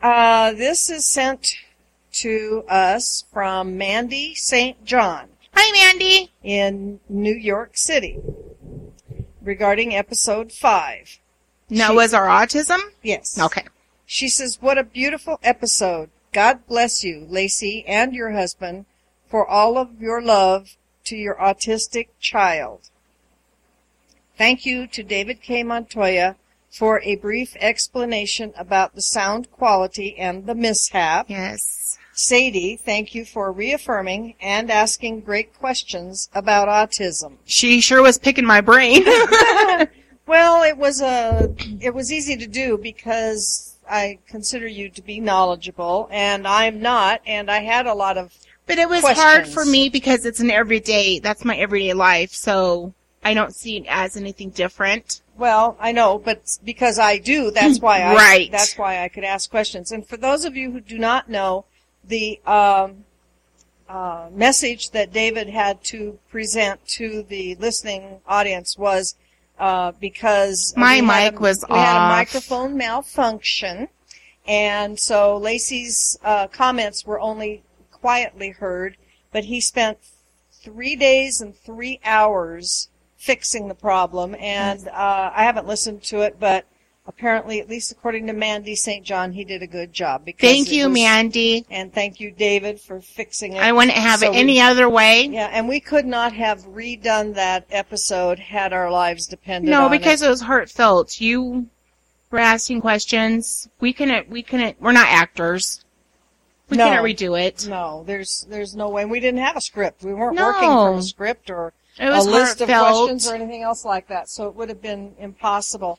Uh, 0.00 0.52
this 0.52 0.90
is 0.90 1.04
sent 1.06 1.54
to 2.12 2.64
us 2.68 3.24
from 3.32 3.76
Mandy 3.78 4.34
St. 4.34 4.84
John 4.84 5.28
Hi, 5.54 5.72
Mandy. 5.72 6.30
in 6.42 7.00
New 7.08 7.34
York 7.34 7.76
City 7.76 8.20
regarding 9.42 9.94
episode 9.94 10.52
five. 10.52 11.18
Now, 11.72 11.88
She- 11.88 11.96
was 11.96 12.14
our 12.14 12.26
autism? 12.26 12.80
Yes. 13.02 13.38
Okay. 13.38 13.64
She 14.04 14.28
says, 14.28 14.58
What 14.60 14.78
a 14.78 14.84
beautiful 14.84 15.38
episode. 15.42 16.10
God 16.32 16.66
bless 16.66 17.02
you, 17.02 17.26
Lacey, 17.28 17.84
and 17.86 18.14
your 18.14 18.32
husband 18.32 18.84
for 19.26 19.46
all 19.46 19.78
of 19.78 20.00
your 20.00 20.20
love 20.20 20.76
to 21.04 21.16
your 21.16 21.34
autistic 21.36 22.08
child. 22.20 22.90
Thank 24.36 24.66
you 24.66 24.86
to 24.88 25.02
David 25.02 25.42
K. 25.42 25.62
Montoya 25.62 26.36
for 26.70 27.00
a 27.02 27.16
brief 27.16 27.56
explanation 27.56 28.52
about 28.56 28.94
the 28.94 29.02
sound 29.02 29.50
quality 29.50 30.16
and 30.18 30.46
the 30.46 30.54
mishap. 30.54 31.26
Yes. 31.28 31.98
Sadie, 32.14 32.76
thank 32.76 33.14
you 33.14 33.24
for 33.24 33.50
reaffirming 33.50 34.34
and 34.40 34.70
asking 34.70 35.20
great 35.20 35.58
questions 35.58 36.28
about 36.34 36.68
autism. 36.68 37.36
She 37.44 37.80
sure 37.80 38.02
was 38.02 38.18
picking 38.18 38.44
my 38.44 38.60
brain. 38.60 39.04
Well, 40.26 40.62
it 40.62 40.76
was 40.76 41.00
a 41.00 41.54
it 41.80 41.94
was 41.94 42.12
easy 42.12 42.36
to 42.36 42.46
do 42.46 42.78
because 42.78 43.76
I 43.90 44.18
consider 44.26 44.66
you 44.66 44.88
to 44.90 45.02
be 45.02 45.20
knowledgeable 45.20 46.08
and 46.10 46.46
I'm 46.46 46.80
not 46.80 47.20
and 47.26 47.50
I 47.50 47.60
had 47.60 47.86
a 47.86 47.94
lot 47.94 48.16
of 48.16 48.32
but 48.66 48.78
it 48.78 48.88
was 48.88 49.00
Questions. 49.00 49.22
hard 49.24 49.48
for 49.48 49.64
me 49.64 49.88
because 49.88 50.24
it's 50.24 50.38
an 50.38 50.50
everyday, 50.50 51.18
that's 51.18 51.44
my 51.44 51.56
everyday 51.56 51.92
life. 51.94 52.32
So 52.32 52.94
I 53.24 53.34
don't 53.34 53.54
see 53.54 53.76
it 53.78 53.86
as 53.88 54.16
anything 54.16 54.50
different. 54.50 55.20
well, 55.36 55.76
I 55.80 55.90
know, 55.92 56.18
but 56.18 56.58
because 56.62 56.98
I 57.00 57.18
do, 57.18 57.50
that's 57.50 57.80
why 57.80 58.02
I 58.02 58.14
Right. 58.14 58.52
that's 58.52 58.78
why 58.78 59.02
I 59.02 59.08
could 59.08 59.24
ask 59.24 59.50
questions. 59.50 59.90
And 59.90 60.06
for 60.06 60.16
those 60.16 60.44
of 60.44 60.56
you 60.56 60.70
who 60.70 60.80
do 60.80 60.98
not 60.98 61.28
know, 61.28 61.64
the 62.04 62.40
um, 62.46 63.04
uh, 63.88 64.28
message 64.32 64.90
that 64.90 65.12
David 65.12 65.48
had 65.48 65.82
to 65.84 66.18
present 66.30 66.86
to 66.98 67.22
the 67.24 67.56
listening 67.56 68.20
audience 68.26 68.78
was 68.78 69.16
uh, 69.62 69.92
because 70.00 70.74
My 70.76 71.00
mic 71.00 71.38
a- 71.38 71.40
was 71.40 71.64
we 71.70 71.76
had 71.76 72.06
a 72.06 72.08
microphone 72.08 72.76
malfunction, 72.76 73.86
and 74.44 74.98
so 74.98 75.36
Lacey's 75.36 76.18
uh, 76.24 76.48
comments 76.48 77.06
were 77.06 77.20
only 77.20 77.62
quietly 77.92 78.50
heard, 78.50 78.96
but 79.30 79.44
he 79.44 79.60
spent 79.60 79.98
three 80.50 80.96
days 80.96 81.40
and 81.40 81.54
three 81.56 82.00
hours 82.04 82.88
fixing 83.16 83.68
the 83.68 83.74
problem, 83.76 84.34
and 84.34 84.88
uh, 84.88 85.30
I 85.32 85.44
haven't 85.44 85.68
listened 85.68 86.02
to 86.04 86.22
it, 86.22 86.40
but 86.40 86.66
apparently, 87.06 87.60
at 87.60 87.68
least 87.68 87.90
according 87.92 88.26
to 88.28 88.32
Mandy 88.32 88.74
St. 88.76 89.04
John, 89.04 89.32
he 89.32 89.44
did 89.44 89.62
a 89.62 89.66
good 89.66 89.92
job. 89.92 90.24
Because 90.24 90.48
Thank 90.48 90.70
you, 90.72 90.88
was- 90.88 90.94
Mandy. 90.94 91.66
and 91.70 91.92
thank 91.92 92.20
you, 92.20 92.30
David, 92.30 92.80
for 92.80 93.00
fixing 93.00 93.54
it. 93.54 93.62
I 93.62 93.72
wouldn't 93.72 93.96
have 93.96 94.20
So 94.20 94.26
it 94.26 94.32
we- 94.32 94.38
any 94.38 94.60
other 94.60 94.88
way. 94.88 95.26
Yeah, 95.26 95.48
and 95.52 95.68
we 95.68 95.80
could 95.80 96.06
not 96.06 96.32
have 96.32 96.62
redone 96.66 97.34
that 97.34 97.66
episode 97.70 98.38
had 98.38 98.72
our 98.72 98.90
lives 98.90 99.26
depended 99.26 99.72
on. 99.72 99.82
No, 99.84 99.88
because 99.88 100.22
it. 100.22 100.26
it 100.26 100.30
was 100.30 100.42
heartfelt. 100.42 101.20
You 101.20 101.66
were 102.30 102.38
asking 102.38 102.80
questions. 102.80 103.68
We 103.80 103.92
couldn't, 103.92 104.28
we 104.28 104.42
couldn't, 104.42 104.80
we're 104.80 104.92
not 104.92 105.08
actors. 105.08 105.84
We 106.70 106.78
No. 106.78 106.88
couldn't 106.88 107.04
redo 107.04 107.38
it. 107.38 107.66
No, 107.68 108.02
there's 108.06 108.46
there's 108.48 108.74
no 108.74 108.88
way. 108.88 109.04
We 109.04 109.20
didn't 109.20 109.40
have 109.40 109.56
a 109.56 109.60
script. 109.60 110.02
We 110.02 110.14
weren't 110.14 110.36
No. 110.36 110.46
working 110.46 110.68
from 110.70 110.98
a 110.98 111.02
script 111.02 111.50
or 111.50 111.74
a 112.00 112.22
list 112.22 112.62
of 112.62 112.68
questions 112.68 113.28
or 113.28 113.34
anything 113.34 113.60
else 113.62 113.84
like 113.84 114.08
that. 114.08 114.30
So 114.30 114.48
it 114.48 114.54
would 114.54 114.70
have 114.70 114.80
been 114.80 115.14
impossible. 115.18 115.98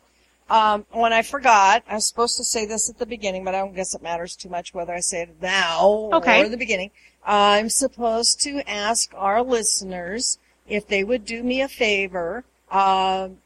Um, 0.50 0.86
when 0.92 1.14
I 1.14 1.22
forgot, 1.22 1.84
I 1.88 1.96
was 1.96 2.08
supposed 2.08 2.38
to 2.38 2.44
say 2.44 2.66
this 2.66 2.90
at 2.90 2.98
the 2.98 3.06
beginning, 3.06 3.44
but 3.44 3.56
I 3.56 3.60
don't 3.60 3.76
guess 3.76 3.96
it 3.96 4.02
matters 4.04 4.36
too 4.36 4.50
much 4.50 4.74
whether 4.74 4.94
I 4.94 5.00
say 5.00 5.24
it 5.24 5.36
now 5.42 6.10
Okay. 6.14 6.42
or 6.44 6.50
the 6.50 6.58
beginning. 6.58 6.92
I'm 7.26 7.70
supposed 7.70 8.42
to 8.42 8.62
ask 8.70 9.12
our 9.16 9.42
listeners 9.42 10.38
if 10.68 10.88
they 10.88 11.04
would 11.04 11.26
do 11.26 11.44
me 11.44 11.62
a 11.62 11.68
favor. 11.68 12.44
Um 12.70 13.38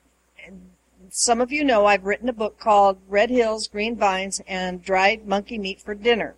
some 1.10 1.39
of 1.39 1.54
you 1.54 1.64
know 1.64 1.86
I've 1.86 2.04
written 2.04 2.28
a 2.28 2.34
book 2.34 2.60
called 2.60 2.98
Red 3.08 3.30
Hills, 3.30 3.68
Green 3.70 3.95
Vines, 3.95 4.41
and 4.45 4.84
Dried 4.84 5.26
Monkey 5.26 5.58
Meat 5.58 5.80
for 5.80 5.95
Dinner 5.95 6.36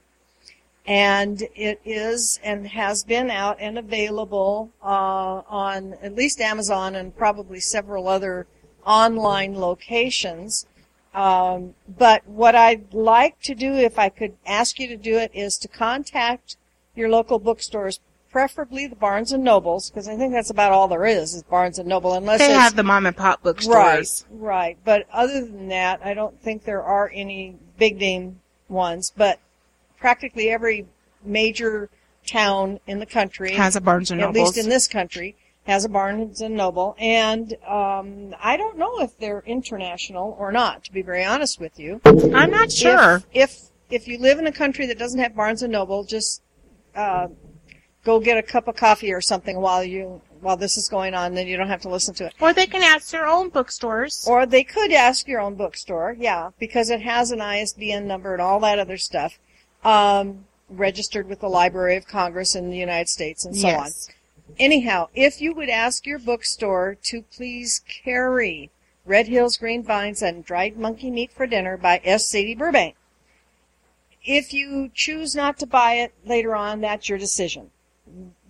and 0.90 1.44
it 1.56 1.80
is 1.86 2.40
and 2.44 2.68
has 2.68 3.04
been 3.04 3.30
out 3.30 3.58
and 3.60 3.78
available 3.78 4.72
uh, 4.84 5.42
on 5.48 5.94
at 6.02 6.16
least 6.16 6.42
Amazon 6.42 6.96
and 6.96 7.16
probably 7.16 7.60
several 7.60 8.08
other 8.08 8.48
online 8.90 9.56
locations. 9.56 10.66
Um, 11.14 11.76
but 11.88 12.28
what 12.28 12.56
I'd 12.56 12.94
like 12.94 13.40
to 13.44 13.56
do, 13.56 13.76
if 13.76 14.00
I 14.00 14.10
could 14.10 14.36
ask 14.46 14.80
you 14.80 14.88
to 14.88 14.98
do 14.98 15.18
it, 15.18 15.32
is 15.34 15.58
to 15.60 15.68
contact 15.68 16.58
your 16.96 17.08
local 17.08 17.40
bookstores, 17.40 18.00
preferably 18.32 18.88
the 18.88 18.96
Barnes 18.96 19.32
and 19.32 19.44
Nobles, 19.44 19.90
because 19.90 20.08
I 20.08 20.16
think 20.16 20.34
that's 20.34 20.50
about 20.50 20.72
all 20.72 20.88
there 20.88 21.06
is 21.06 21.36
is 21.36 21.44
Barnes 21.44 21.78
and 21.80 21.88
Noble, 21.88 22.14
unless 22.14 22.40
They 22.40 22.52
have 22.52 22.76
the 22.76 22.84
mom 22.84 23.06
and 23.06 23.16
pop 23.16 23.44
bookstores. 23.44 24.26
Right, 24.30 24.42
right. 24.42 24.78
But 24.84 25.06
other 25.12 25.46
than 25.46 25.68
that, 25.70 26.02
I 26.04 26.14
don't 26.14 26.42
think 26.42 26.64
there 26.64 26.84
are 26.84 27.12
any 27.14 27.58
big 27.78 27.98
name 27.98 28.40
ones. 28.68 29.14
But 29.16 29.40
practically 30.00 30.50
every 30.50 30.88
major 31.24 31.90
town 32.26 32.80
in 32.88 33.00
the 33.00 33.06
country 33.06 33.54
Has 33.54 33.76
a 33.76 33.82
Barnes 33.82 34.12
and 34.12 34.20
Noble, 34.20 34.30
at 34.30 34.46
least 34.46 34.58
in 34.58 34.70
this 34.70 34.88
country, 34.88 35.36
has 35.70 35.86
a 35.86 35.90
Barnes 35.90 36.42
and 36.42 36.56
Noble. 36.56 36.96
And 36.98 37.54
um, 37.66 38.36
I 38.42 38.58
don't 38.58 38.78
know 38.78 39.00
if 39.02 39.18
they're 39.18 39.44
international 39.46 40.36
or 40.40 40.52
not. 40.52 40.84
To 40.86 40.92
be 40.92 41.02
very 41.02 41.24
honest 41.24 41.60
with 41.60 41.80
you, 41.80 42.02
I'm 42.06 42.52
not 42.52 42.72
sure. 42.72 43.24
If 43.34 43.70
if, 43.90 44.02
if 44.04 44.08
you 44.08 44.18
live 44.18 44.40
in 44.40 44.48
a 44.48 44.52
country 44.52 44.86
that 44.88 45.00
doesn't 45.00 45.20
have 45.20 45.36
Barnes 45.36 45.64
and 45.64 45.72
Noble, 45.72 46.04
just 46.04 46.42
uh, 46.96 47.28
go 48.04 48.20
get 48.20 48.38
a 48.38 48.44
cup 48.44 48.68
of 48.68 48.76
coffee 48.76 49.14
or 49.14 49.22
something 49.22 49.60
while 49.62 49.84
you 49.84 50.22
while 50.42 50.58
this 50.58 50.78
is 50.78 50.90
going 50.90 51.14
on. 51.14 51.36
Then 51.36 51.48
you 51.48 51.58
don't 51.58 51.68
have 51.70 51.82
to 51.82 51.90
listen 51.90 52.16
to 52.16 52.26
it. 52.26 52.34
Or 52.40 52.54
they 52.54 52.66
can 52.66 52.82
ask 52.82 53.12
their 53.12 53.28
own 53.28 53.50
bookstores. 53.50 54.26
Or 54.28 54.46
they 54.46 54.64
could 54.64 54.92
ask 54.92 55.28
your 55.28 55.42
own 55.42 55.56
bookstore, 55.56 56.16
yeah, 56.18 56.52
because 56.60 56.90
it 56.90 57.02
has 57.02 57.32
an 57.32 57.42
ISBN 57.42 58.08
number 58.08 58.34
and 58.34 58.42
all 58.42 58.60
that 58.62 58.80
other 58.80 58.98
stuff, 58.98 59.38
um, 59.84 60.46
registered 60.70 61.28
with 61.28 61.42
the 61.42 61.50
Library 61.50 61.98
of 61.98 62.08
Congress 62.08 62.56
in 62.56 62.70
the 62.70 62.78
United 62.78 63.10
States 63.10 63.46
and 63.46 63.56
so 63.56 63.68
on. 63.70 63.92
Anyhow, 64.58 65.10
if 65.14 65.42
you 65.42 65.54
would 65.54 65.70
ask 65.70 66.06
your 66.06 66.20
bookstore 66.20 66.98
to 67.04 67.22
please 67.22 67.82
carry 67.88 68.72
Red 69.06 69.28
Hills 69.28 69.58
Green 69.58 69.84
Vines 69.84 70.22
and 70.22 70.44
Dried 70.44 70.78
Monkey 70.78 71.10
Meat 71.10 71.32
for 71.32 71.48
Dinner 71.48 71.78
by 71.78 72.02
S. 72.04 72.26
Sadie 72.26 72.56
Burbank. 72.56 72.96
If 74.24 74.54
you 74.54 74.92
choose 74.94 75.36
not 75.36 75.58
to 75.60 75.66
buy 75.66 75.94
it 75.94 76.14
later 76.26 76.56
on, 76.56 76.82
that's 76.82 77.10
your 77.10 77.18
decision. 77.18 77.72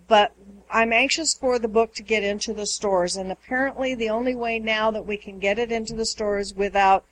But 0.08 0.34
I'm 0.72 0.92
anxious 0.92 1.34
for 1.34 1.60
the 1.60 1.68
book 1.68 1.94
to 1.96 2.04
get 2.04 2.24
into 2.24 2.54
the 2.54 2.66
stores, 2.66 3.16
and 3.16 3.32
apparently 3.32 3.96
the 3.96 4.10
only 4.10 4.36
way 4.36 4.60
now 4.60 4.92
that 4.92 5.06
we 5.06 5.18
can 5.18 5.40
get 5.40 5.60
it 5.60 5.72
into 5.72 5.94
the 5.94 6.06
stores 6.06 6.54
without 6.54 7.06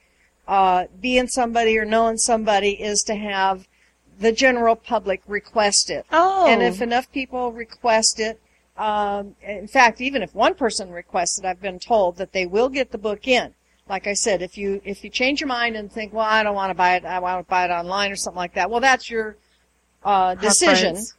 uh, 0.47 0.85
being 0.99 1.27
somebody 1.27 1.77
or 1.77 1.85
knowing 1.85 2.17
somebody 2.17 2.81
is 2.81 3.03
to 3.03 3.15
have 3.15 3.67
the 4.19 4.31
general 4.31 4.75
public 4.75 5.21
request 5.27 5.89
it. 5.89 6.05
Oh. 6.11 6.47
And 6.47 6.61
if 6.61 6.81
enough 6.81 7.11
people 7.11 7.51
request 7.51 8.19
it, 8.19 8.41
um, 8.77 9.35
in 9.41 9.67
fact, 9.67 10.01
even 10.01 10.21
if 10.21 10.35
one 10.35 10.53
person 10.53 10.91
requests 10.91 11.39
it, 11.39 11.45
I've 11.45 11.61
been 11.61 11.79
told 11.79 12.17
that 12.17 12.31
they 12.31 12.45
will 12.45 12.69
get 12.69 12.91
the 12.91 12.97
book 12.97 13.27
in. 13.27 13.53
Like 13.89 14.05
I 14.05 14.13
said, 14.13 14.41
if 14.41 14.57
you 14.57 14.81
if 14.83 15.03
you 15.03 15.09
change 15.09 15.39
your 15.39 15.47
mind 15.47 15.75
and 15.77 15.91
think, 15.91 16.13
well, 16.13 16.25
I 16.25 16.43
don't 16.43 16.55
want 16.55 16.71
to 16.71 16.75
buy 16.75 16.95
it, 16.95 17.05
I 17.05 17.19
want 17.19 17.45
to 17.45 17.49
buy 17.49 17.65
it 17.65 17.71
online 17.71 18.11
or 18.11 18.15
something 18.15 18.37
like 18.37 18.53
that. 18.55 18.69
Well, 18.69 18.81
that's 18.81 19.09
your 19.09 19.37
uh, 20.03 20.35
decision, 20.35 20.95
Preference. 20.95 21.13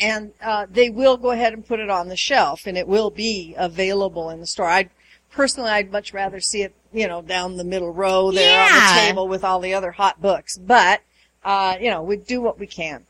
and 0.00 0.32
uh, 0.42 0.66
they 0.70 0.88
will 0.88 1.18
go 1.18 1.32
ahead 1.32 1.52
and 1.52 1.66
put 1.66 1.80
it 1.80 1.90
on 1.90 2.08
the 2.08 2.16
shelf, 2.16 2.66
and 2.66 2.78
it 2.78 2.88
will 2.88 3.10
be 3.10 3.54
available 3.58 4.30
in 4.30 4.40
the 4.40 4.46
store. 4.46 4.68
I 4.68 4.88
personally, 5.30 5.70
I'd 5.70 5.92
much 5.92 6.14
rather 6.14 6.40
see 6.40 6.62
it, 6.62 6.74
you 6.94 7.06
know, 7.06 7.20
down 7.20 7.58
the 7.58 7.64
middle 7.64 7.92
row 7.92 8.32
there 8.32 8.60
on 8.60 8.72
the 8.72 9.00
table 9.08 9.28
with 9.28 9.44
all 9.44 9.60
the 9.60 9.74
other 9.74 9.92
hot 9.92 10.20
books. 10.20 10.56
But 10.56 11.02
uh, 11.44 11.76
you 11.80 11.90
know, 11.90 12.02
we 12.02 12.16
do 12.16 12.40
what 12.40 12.58
we 12.58 12.66
can. 12.66 13.06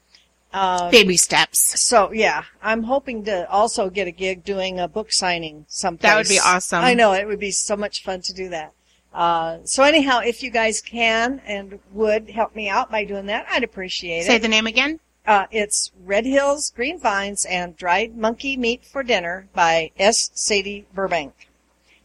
Uh, 0.53 0.91
Baby 0.91 1.17
steps. 1.17 1.81
so 1.81 2.13
yeah, 2.13 2.45
I'm 2.63 2.83
hoping 2.83 3.25
to 3.25 3.49
also 3.51 3.89
get 3.89 4.07
a 4.07 4.11
gig 4.11 4.45
doing 4.45 4.79
a 4.79 4.87
book 4.87 5.13
signing 5.13 5.65
someplace. 5.69 6.11
That 6.11 6.17
would 6.19 6.29
be 6.29 6.39
awesome. 6.45 6.85
I 6.85 6.95
know 6.95 7.13
it 7.15 7.27
would 7.27 7.41
be 7.41 7.51
so 7.51 7.77
much 7.77 8.03
fun 8.03 8.21
to 8.23 8.35
do 8.35 8.51
that. 8.51 8.73
Uh, 9.15 9.59
so 9.65 9.83
anyhow, 9.83 10.21
if 10.21 10.43
you 10.43 10.51
guys 10.51 10.81
can 10.81 11.41
and 11.47 11.79
would 11.93 12.31
help 12.31 12.55
me 12.55 12.69
out 12.69 12.91
by 12.91 13.05
doing 13.05 13.27
that, 13.27 13.47
I'd 13.51 13.65
appreciate 13.65 14.23
Say 14.23 14.37
it. 14.37 14.37
Say 14.37 14.39
the 14.39 14.49
name 14.49 14.67
again. 14.67 15.01
Uh, 15.27 15.47
it's 15.51 15.93
Red 16.05 16.27
Hills, 16.27 16.73
Green 16.75 16.99
Vines, 16.99 17.45
and 17.45 17.77
Dried 17.77 18.17
Monkey 18.17 18.57
Meat 18.57 18.85
for 18.85 19.03
Dinner 19.03 19.49
by 19.55 19.91
S. 19.99 20.31
Sadie 20.35 20.87
Burbank. 20.95 21.33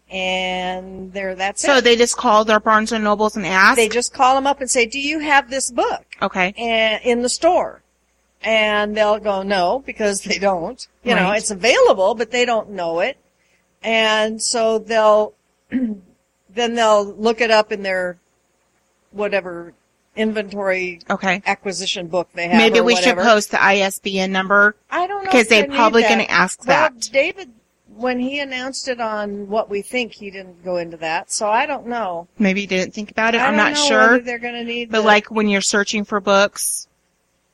And 0.10 1.12
there, 1.14 1.36
that's 1.36 1.62
So 1.62 1.74
it. 1.74 1.76
So 1.76 1.82
they 1.82 1.96
just 1.96 2.16
call 2.16 2.46
their 2.46 2.60
Barnes 2.60 2.92
and 2.92 3.04
Nobles 3.04 3.36
and 3.36 3.46
ask. 3.46 3.76
They 3.76 3.90
just 3.90 4.14
call 4.14 4.36
them 4.36 4.48
up 4.48 4.62
and 4.62 4.70
say, 4.70 4.86
"Do 4.86 5.00
you 5.00 5.20
have 5.20 5.50
this 5.50 5.70
book?" 5.70 6.06
okay. 6.22 6.54
and 6.58 7.04
in 7.04 7.24
the 7.24 7.30
store. 7.30 7.82
And 8.44 8.96
they'll 8.96 9.20
go, 9.20 9.42
no, 9.44 9.84
because 9.86 10.22
they 10.22 10.38
don't. 10.40 10.86
You 11.04 11.16
know, 11.16 11.32
it's 11.32 11.52
available, 11.52 12.14
but 12.16 12.32
they 12.32 12.46
don't 12.46 12.70
know 12.72 13.00
it. 13.00 13.18
and 13.84 14.42
so 14.42 14.80
they'll 14.80 15.34
then 15.72 16.76
they'll 16.76 17.06
look 17.06 17.42
it 17.42 17.52
up 17.52 17.72
in 17.72 17.84
their 17.84 18.18
whatever 19.12 19.74
inventory 20.16 21.00
Okay. 21.10 21.42
acquisition 21.46 22.08
book 22.08 22.28
they 22.34 22.48
have. 22.48 22.58
Maybe 22.58 22.82
we 22.82 22.96
should 22.96 23.18
post 23.18 23.52
the 23.52 23.62
ISBN 23.64 24.32
number 24.32 24.76
I 24.90 25.08
don't 25.08 25.24
know 25.26 25.32
because 25.32 25.48
they 25.48 25.62
they're 25.62 25.70
probably 25.76 26.02
going 26.04 26.20
to 26.20 26.32
ask 26.32 26.66
Well, 26.66 26.90
that. 26.90 27.10
David, 27.12 27.52
when 27.96 28.20
he 28.20 28.40
announced 28.40 28.88
it 28.88 29.00
on 29.00 29.48
what 29.48 29.70
we 29.70 29.82
think, 29.82 30.14
he 30.14 30.30
didn't 30.32 30.64
go 30.64 30.78
into 30.78 30.98
that, 30.98 31.32
so 31.32 31.48
I 31.50 31.66
don't 31.66 31.88
know. 31.88 32.28
Maybe 32.40 32.62
he 32.62 32.68
didn't 32.68 32.94
think 32.94 33.12
about 33.12 33.36
it. 33.36 33.42
I 33.42 33.46
I'm 33.48 33.56
don't 33.58 33.74
not 33.74 33.78
sure. 33.78 34.20
they're 34.20 34.40
going 34.40 34.54
to 34.56 34.64
need. 34.64 34.90
But 34.92 35.02
the- 35.02 35.08
like 35.08 35.30
when 35.32 35.48
you're 35.48 35.62
searching 35.62 36.04
for 36.04 36.20
books, 36.20 36.87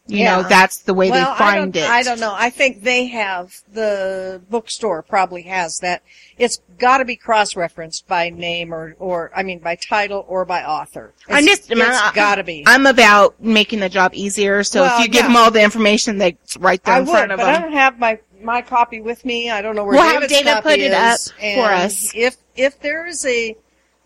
you 0.08 0.20
Yeah. 0.20 0.38
know, 0.38 0.48
that's 0.48 0.78
the 0.80 0.94
way 0.94 1.10
well, 1.10 1.32
they 1.32 1.38
find 1.38 1.78
I 1.78 1.80
it. 1.80 1.90
I 1.90 2.04
don't 2.04 2.20
know. 2.20 2.34
I 2.36 2.50
think 2.50 2.84
they 2.84 3.06
have 3.08 3.62
the 3.72 4.42
bookstore 4.50 5.02
probably 5.02 5.44
has 5.44 5.80
that. 5.80 6.04
It's 6.38 6.60
got 6.78 6.98
to 6.98 7.06
be 7.06 7.16
cross-referenced 7.16 8.08
by 8.08 8.30
name 8.30 8.74
or, 8.74 8.96
or 9.00 9.32
I 9.36 9.44
mean, 9.44 9.60
by 9.60 9.76
title 9.76 10.26
or 10.28 10.46
by 10.46 10.64
author. 10.64 11.14
It's, 11.28 11.38
I'm 11.38 11.46
just, 11.46 11.72
it's 11.72 12.12
got 12.12 12.36
to 12.36 12.44
be. 12.44 12.64
I'm 12.68 12.86
about 12.86 13.42
making 13.42 13.80
the 13.80 13.90
job 13.90 14.12
easier. 14.14 14.64
So 14.64 14.82
Well, 14.82 14.98
if 15.00 15.04
you 15.04 15.08
give 15.08 15.22
yeah. 15.22 15.28
them 15.28 15.38
all 15.38 15.52
the 15.52 15.64
information, 15.64 16.18
they 16.18 16.38
right 16.60 16.84
there 16.84 16.96
I 16.96 17.00
in 17.00 17.06
would, 17.06 17.12
front 17.12 17.32
of 17.32 17.38
but 17.38 17.48
I 17.48 17.60
don't 17.60 17.74
have 17.74 17.98
my 18.00 18.20
my 18.42 18.62
copy 18.62 19.00
with 19.00 19.24
me. 19.24 19.50
I 19.50 19.62
don't 19.62 19.76
know 19.76 19.86
where 19.86 19.94
We'll 19.94 20.04
have 20.04 20.28
David 20.28 20.64
put 20.64 20.80
it 20.80 20.92
up 20.92 21.20
for 21.22 21.72
us. 21.72 22.12
If 22.14 22.36
if 22.56 22.80
there 22.82 23.08
is 23.08 23.26
a 23.26 23.56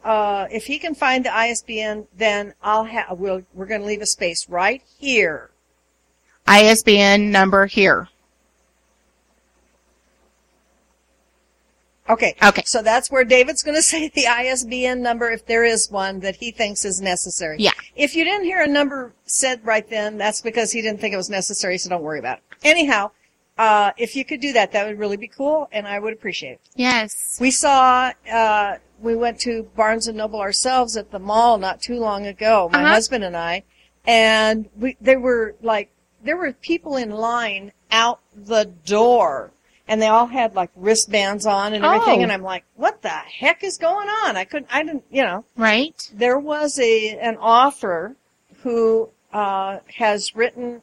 uh, 0.04 0.48
if 0.52 0.66
he 0.68 0.80
can 0.80 0.96
find 0.96 1.26
the 1.26 1.36
ISBN, 1.36 2.08
then 2.16 2.54
I'll 2.62 2.86
have. 2.86 3.18
We'll, 3.18 3.42
we're 3.54 3.66
going 3.66 3.82
to 3.82 3.88
leave 3.88 4.02
a 4.02 4.06
space 4.06 4.48
right 4.48 4.82
here. 5.00 5.50
ISBN 6.48 7.32
number 7.32 7.66
here. 7.66 8.08
Okay. 12.10 12.36
Okay. 12.42 12.64
So 12.66 12.82
that's 12.82 13.12
where 13.12 13.26
David's 13.26 13.64
going 13.64 13.76
to 13.78 13.82
say 13.84 14.08
the 14.10 14.28
ISBN 14.28 15.02
number 15.02 15.30
if 15.30 15.46
there 15.46 15.64
is 15.66 15.92
one 15.92 16.20
that 16.22 16.38
he 16.38 16.52
thinks 16.52 16.86
is 16.86 17.02
necessary. 17.02 17.58
Yeah. 17.60 17.72
If 17.96 18.16
you 18.16 18.24
didn't 18.24 18.46
hear 18.46 18.62
a 18.62 18.68
number 18.68 19.14
said 19.26 19.66
right 19.66 19.88
then, 19.90 20.18
that's 20.18 20.42
because 20.42 20.72
he 20.72 20.82
didn't 20.82 21.02
think 21.02 21.14
it 21.14 21.18
was 21.18 21.30
necessary, 21.30 21.78
so 21.78 21.90
don't 21.90 22.04
worry 22.04 22.20
about 22.20 22.38
it. 22.38 22.44
Anyhow, 22.64 23.12
uh, 23.58 23.92
if 23.98 24.16
you 24.16 24.24
could 24.24 24.40
do 24.40 24.54
that, 24.54 24.72
that 24.72 24.88
would 24.88 24.98
really 25.00 25.18
be 25.18 25.28
cool, 25.28 25.68
and 25.72 25.88
I 25.88 26.00
would 26.00 26.14
appreciate 26.14 26.54
it. 26.54 26.62
Yes. 26.76 27.38
We 27.42 27.52
saw, 27.52 28.14
uh, 28.32 28.76
we 29.02 29.16
went 29.16 29.40
to 29.42 29.64
Barnes 29.76 30.08
and 30.08 30.18
Noble 30.18 30.40
ourselves 30.40 30.96
at 30.96 31.12
the 31.12 31.20
mall 31.20 31.58
not 31.58 31.82
too 31.82 32.00
long 32.00 32.26
ago, 32.26 32.70
my 32.72 32.84
Uh-huh. 32.84 32.94
husband 32.94 33.24
and 33.24 33.36
I, 33.36 33.64
and 34.06 34.70
we, 34.78 34.96
there 35.02 35.20
were 35.20 35.56
like, 35.62 35.90
there 36.28 36.38
were 36.38 36.54
people 36.54 36.96
in 36.98 37.12
line 37.12 37.72
out 37.92 38.20
the 38.36 38.66
door 38.86 39.52
and 39.88 40.02
they 40.02 40.08
all 40.08 40.28
had 40.28 40.54
like 40.56 40.70
wristbands 40.76 41.46
on 41.46 41.74
and 41.74 41.86
everything 41.86 42.20
Oh. 42.20 42.24
and 42.24 42.32
I'm 42.32 42.44
like, 42.44 42.66
what 42.76 43.02
the 43.02 43.10
heck 43.10 43.64
is 43.64 43.78
going 43.78 44.10
on? 44.10 44.36
I 44.36 44.44
couldn't, 44.44 44.68
I 44.72 44.84
didn't, 44.84 45.06
you 45.10 45.24
know, 45.24 45.46
Right? 45.56 46.10
there 46.14 46.38
was 46.40 46.78
a, 46.80 47.18
an 47.20 47.38
author 47.38 48.16
who, 48.64 49.10
uh, 49.32 49.80
has 49.98 50.36
written, 50.36 50.82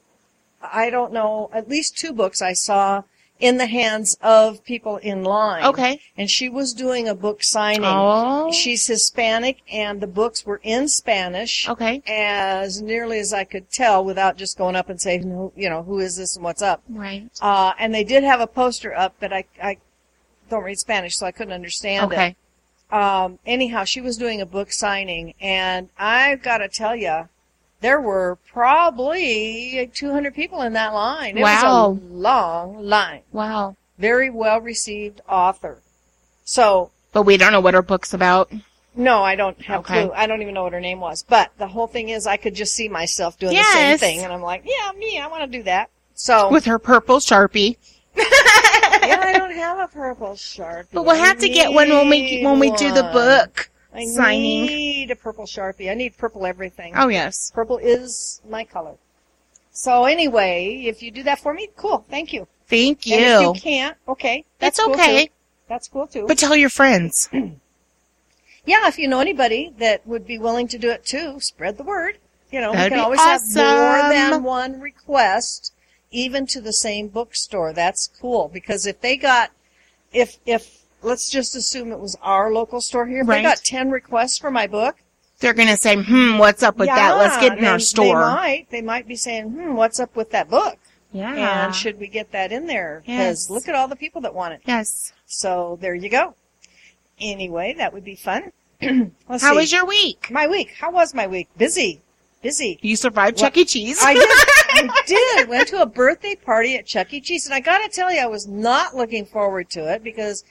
I 0.62 0.88
don't 0.90 1.12
know, 1.12 1.50
at 1.52 1.68
least 1.68 1.98
two 1.98 2.12
books 2.12 2.40
I 2.40 2.54
saw 2.54 3.02
in 3.44 3.58
the 3.58 3.66
hands 3.66 4.16
of 4.22 4.64
people 4.64 4.96
in 4.96 5.22
line. 5.22 5.64
Okay. 5.64 6.00
And 6.16 6.30
she 6.30 6.48
was 6.48 6.72
doing 6.72 7.06
a 7.06 7.14
book 7.14 7.42
signing. 7.42 7.84
Oh. 7.84 8.50
She's 8.50 8.86
Hispanic 8.86 9.58
and 9.70 10.00
the 10.00 10.06
books 10.06 10.46
were 10.46 10.60
in 10.62 10.88
Spanish. 10.88 11.68
Okay. 11.68 12.02
As 12.06 12.80
nearly 12.80 13.18
as 13.18 13.34
I 13.34 13.44
could 13.44 13.70
tell 13.70 14.02
without 14.02 14.38
just 14.38 14.56
going 14.56 14.76
up 14.76 14.88
and 14.88 14.98
saying, 14.98 15.24
who- 15.24 15.52
you 15.54 15.68
know, 15.68 15.82
who 15.82 16.00
is 16.00 16.16
this 16.16 16.36
and 16.36 16.42
what's 16.42 16.62
up. 16.62 16.82
Right. 16.88 17.28
Uh, 17.42 17.74
and 17.78 17.94
they 17.94 18.02
did 18.02 18.24
have 18.24 18.40
a 18.40 18.46
poster 18.46 18.96
up, 18.96 19.14
but 19.20 19.30
I, 19.30 19.44
I 19.62 19.76
don't 20.48 20.64
read 20.64 20.78
Spanish, 20.78 21.16
so 21.18 21.26
I 21.26 21.30
couldn't 21.32 21.52
understand 21.52 22.12
it 22.12 22.14
Okay. 22.14 22.36
um, 22.90 23.38
anyhow, 23.44 23.84
she 23.84 24.00
was 24.00 24.16
doing 24.16 24.40
a 24.40 24.46
book 24.46 24.72
signing, 24.72 25.34
and 25.38 25.90
I've 25.98 26.42
got 26.42 26.58
to 26.58 26.68
tell 26.68 26.96
you, 26.96 27.28
there 27.84 28.00
were 28.00 28.38
probably 28.50 29.90
200 29.92 30.34
people 30.34 30.62
in 30.62 30.72
that 30.72 30.94
line. 30.94 31.36
It 31.36 31.42
Wow. 31.42 31.90
was 31.90 31.98
a 32.00 32.14
long 32.14 32.82
line. 32.82 33.20
Wow. 33.30 33.76
Very 33.98 34.30
well 34.30 34.58
received 34.62 35.20
author. 35.28 35.82
So, 36.46 36.92
But 37.12 37.24
we 37.24 37.36
don't 37.36 37.52
know 37.52 37.60
what 37.60 37.74
her 37.74 37.82
book's 37.82 38.14
about. 38.14 38.50
no, 38.96 39.22
I 39.22 39.34
don't 39.36 39.60
have 39.66 39.80
Okay. 39.80 40.04
clue. 40.04 40.12
I 40.14 40.26
don't 40.26 40.40
even 40.40 40.54
know 40.54 40.62
what 40.62 40.72
her 40.72 40.80
name 40.80 41.00
was. 41.00 41.24
But 41.28 41.50
the 41.58 41.68
whole 41.68 41.86
thing 41.86 42.08
is, 42.08 42.26
I 42.26 42.38
could 42.38 42.54
just 42.54 42.74
see 42.74 42.88
myself 42.88 43.38
doing 43.38 43.52
Yes. 43.52 43.66
the 43.66 43.78
same 43.78 43.98
thing, 43.98 44.24
and 44.24 44.32
I'm 44.32 44.40
like, 44.40 44.62
yeah, 44.64 44.90
me, 44.98 45.20
I 45.20 45.26
want 45.26 45.42
to 45.42 45.58
do 45.58 45.62
that. 45.64 45.90
So, 46.14 46.48
With 46.56 46.64
her 46.64 46.78
purple 46.78 47.18
sharpie. 47.18 47.76
yeah, 48.16 49.20
I 49.20 49.34
don't 49.36 49.54
have 49.54 49.78
a 49.78 49.88
purple 49.88 50.30
sharpie. 50.36 50.88
But 50.92 51.04
we'll 51.04 51.22
have 51.22 51.38
to 51.40 51.48
get 51.50 51.70
one 51.72 51.90
when 51.90 52.08
we 52.08 52.40
when 52.42 52.58
we 52.58 52.70
do 52.70 52.92
the 52.92 53.02
book 53.02 53.68
I 53.94 54.04
signing. 54.06 54.66
need 54.66 55.10
a 55.10 55.16
purple 55.16 55.44
sharpie. 55.46 55.90
I 55.90 55.94
need 55.94 56.16
purple 56.18 56.46
everything. 56.46 56.94
Oh 56.96 57.08
yes. 57.08 57.50
Purple 57.54 57.78
is 57.78 58.40
my 58.48 58.64
color. 58.64 58.96
So 59.70 60.04
anyway, 60.04 60.84
if 60.86 61.02
you 61.02 61.10
do 61.10 61.22
that 61.24 61.40
for 61.40 61.52
me, 61.54 61.68
cool. 61.76 62.04
Thank 62.08 62.32
you. 62.32 62.46
Thank 62.68 63.06
And 63.06 63.20
if 63.22 63.40
you. 63.42 63.46
you 63.54 63.60
can't, 63.60 63.96
okay. 64.08 64.44
That's 64.58 64.78
It's 64.78 64.84
cool 64.86 64.94
okay. 64.94 65.26
too. 65.26 65.32
That's 65.68 65.88
cool 65.88 66.06
too. 66.06 66.26
But 66.26 66.38
tell 66.38 66.56
your 66.56 66.70
friends. 66.70 67.28
yeah, 68.66 68.88
if 68.88 68.98
you 68.98 69.08
know 69.08 69.20
anybody 69.20 69.72
that 69.78 70.06
would 70.06 70.26
be 70.26 70.38
willing 70.38 70.68
to 70.68 70.78
do 70.78 70.90
it 70.90 71.04
too, 71.04 71.40
spread 71.40 71.76
the 71.76 71.82
word. 71.84 72.18
You 72.50 72.60
know, 72.60 72.72
That'd 72.72 72.92
we 72.92 72.96
can 72.96 73.04
always 73.04 73.20
have 73.20 73.40
more 73.54 74.12
than 74.12 74.42
one 74.44 74.80
request, 74.80 75.72
even 76.10 76.46
to 76.48 76.60
the 76.60 76.72
same 76.72 77.08
bookstore. 77.08 77.72
That's 77.72 78.08
cool 78.20 78.48
because 78.52 78.86
if 78.86 79.00
they 79.00 79.16
got, 79.16 79.50
if 80.12 80.38
if 80.46 80.83
let's 81.04 81.30
just 81.30 81.54
assume 81.54 81.92
it 81.92 81.98
was 82.00 82.16
our 82.22 82.52
local 82.52 82.80
store 82.80 83.06
here, 83.06 83.20
if 83.22 83.28
Right. 83.28 83.38
they 83.38 83.42
got 83.42 83.58
ten 83.64 83.90
requests 83.90 84.38
for 84.38 84.50
my 84.50 84.66
book, 84.66 84.96
They're 85.40 85.52
gonna 85.52 85.76
say, 85.76 85.96
"Hmm, 85.96 86.38
what's 86.38 86.62
up 86.62 86.78
with 86.78 86.88
that? 86.88 87.16
Let's 87.18 87.36
get 87.38 87.58
in 87.58 87.64
our 87.64 87.78
store." 87.78 88.06
They 88.06 88.12
might, 88.14 88.66
they 88.70 88.80
might 88.82 89.06
be 89.08 89.16
saying, 89.16 89.50
"Hmm, 89.50 89.74
what's 89.74 89.98
up 90.00 90.14
with 90.16 90.30
that 90.30 90.48
book?" 90.48 90.78
Yeah. 91.12 91.64
And 91.66 91.74
should 91.74 91.98
we 92.00 92.06
get 92.06 92.32
that 92.32 92.50
in 92.52 92.66
there? 92.66 93.02
Because 93.04 93.44
Yes. 93.44 93.50
look 93.50 93.68
at 93.68 93.74
all 93.74 93.86
the 93.88 93.96
people 93.96 94.20
that 94.22 94.34
want 94.34 94.54
it. 94.54 94.60
yes. 94.64 95.12
So 95.26 95.78
there 95.80 95.94
you 95.94 96.08
go. 96.08 96.34
Anyway, 97.20 97.74
that 97.78 97.92
would 97.92 98.04
be 98.04 98.16
fun. 98.16 98.52
Let's 99.28 99.42
How 99.42 99.50
see. 99.52 99.56
was 99.56 99.72
your 99.72 99.84
week? 99.84 100.28
my 100.30 100.46
week? 100.46 100.72
How 100.80 100.90
was 100.90 101.14
my 101.14 101.26
week? 101.26 101.48
Busy, 101.56 102.00
busy. 102.42 102.78
You 102.82 102.96
survived 102.96 103.38
Chuck 103.38 103.56
E. 103.56 103.64
Cheese. 103.64 103.98
I 104.02 104.14
did. 104.14 104.24
I 104.90 105.02
did. 105.06 105.48
Went 105.48 105.68
to 105.68 105.80
a 105.82 105.86
birthday 105.86 106.34
party 106.34 106.76
at 106.76 106.86
Chuck 106.86 107.12
E. 107.12 107.20
Cheese, 107.20 107.46
and 107.46 107.54
I 107.54 107.60
got 107.60 107.78
to 107.78 107.88
tell 107.88 108.12
you, 108.12 108.20
I 108.20 108.26
was 108.26 108.46
not 108.48 108.96
looking 108.96 109.24
forward 109.26 109.70
to 109.70 109.92
it 109.92 110.02
because 110.02 110.44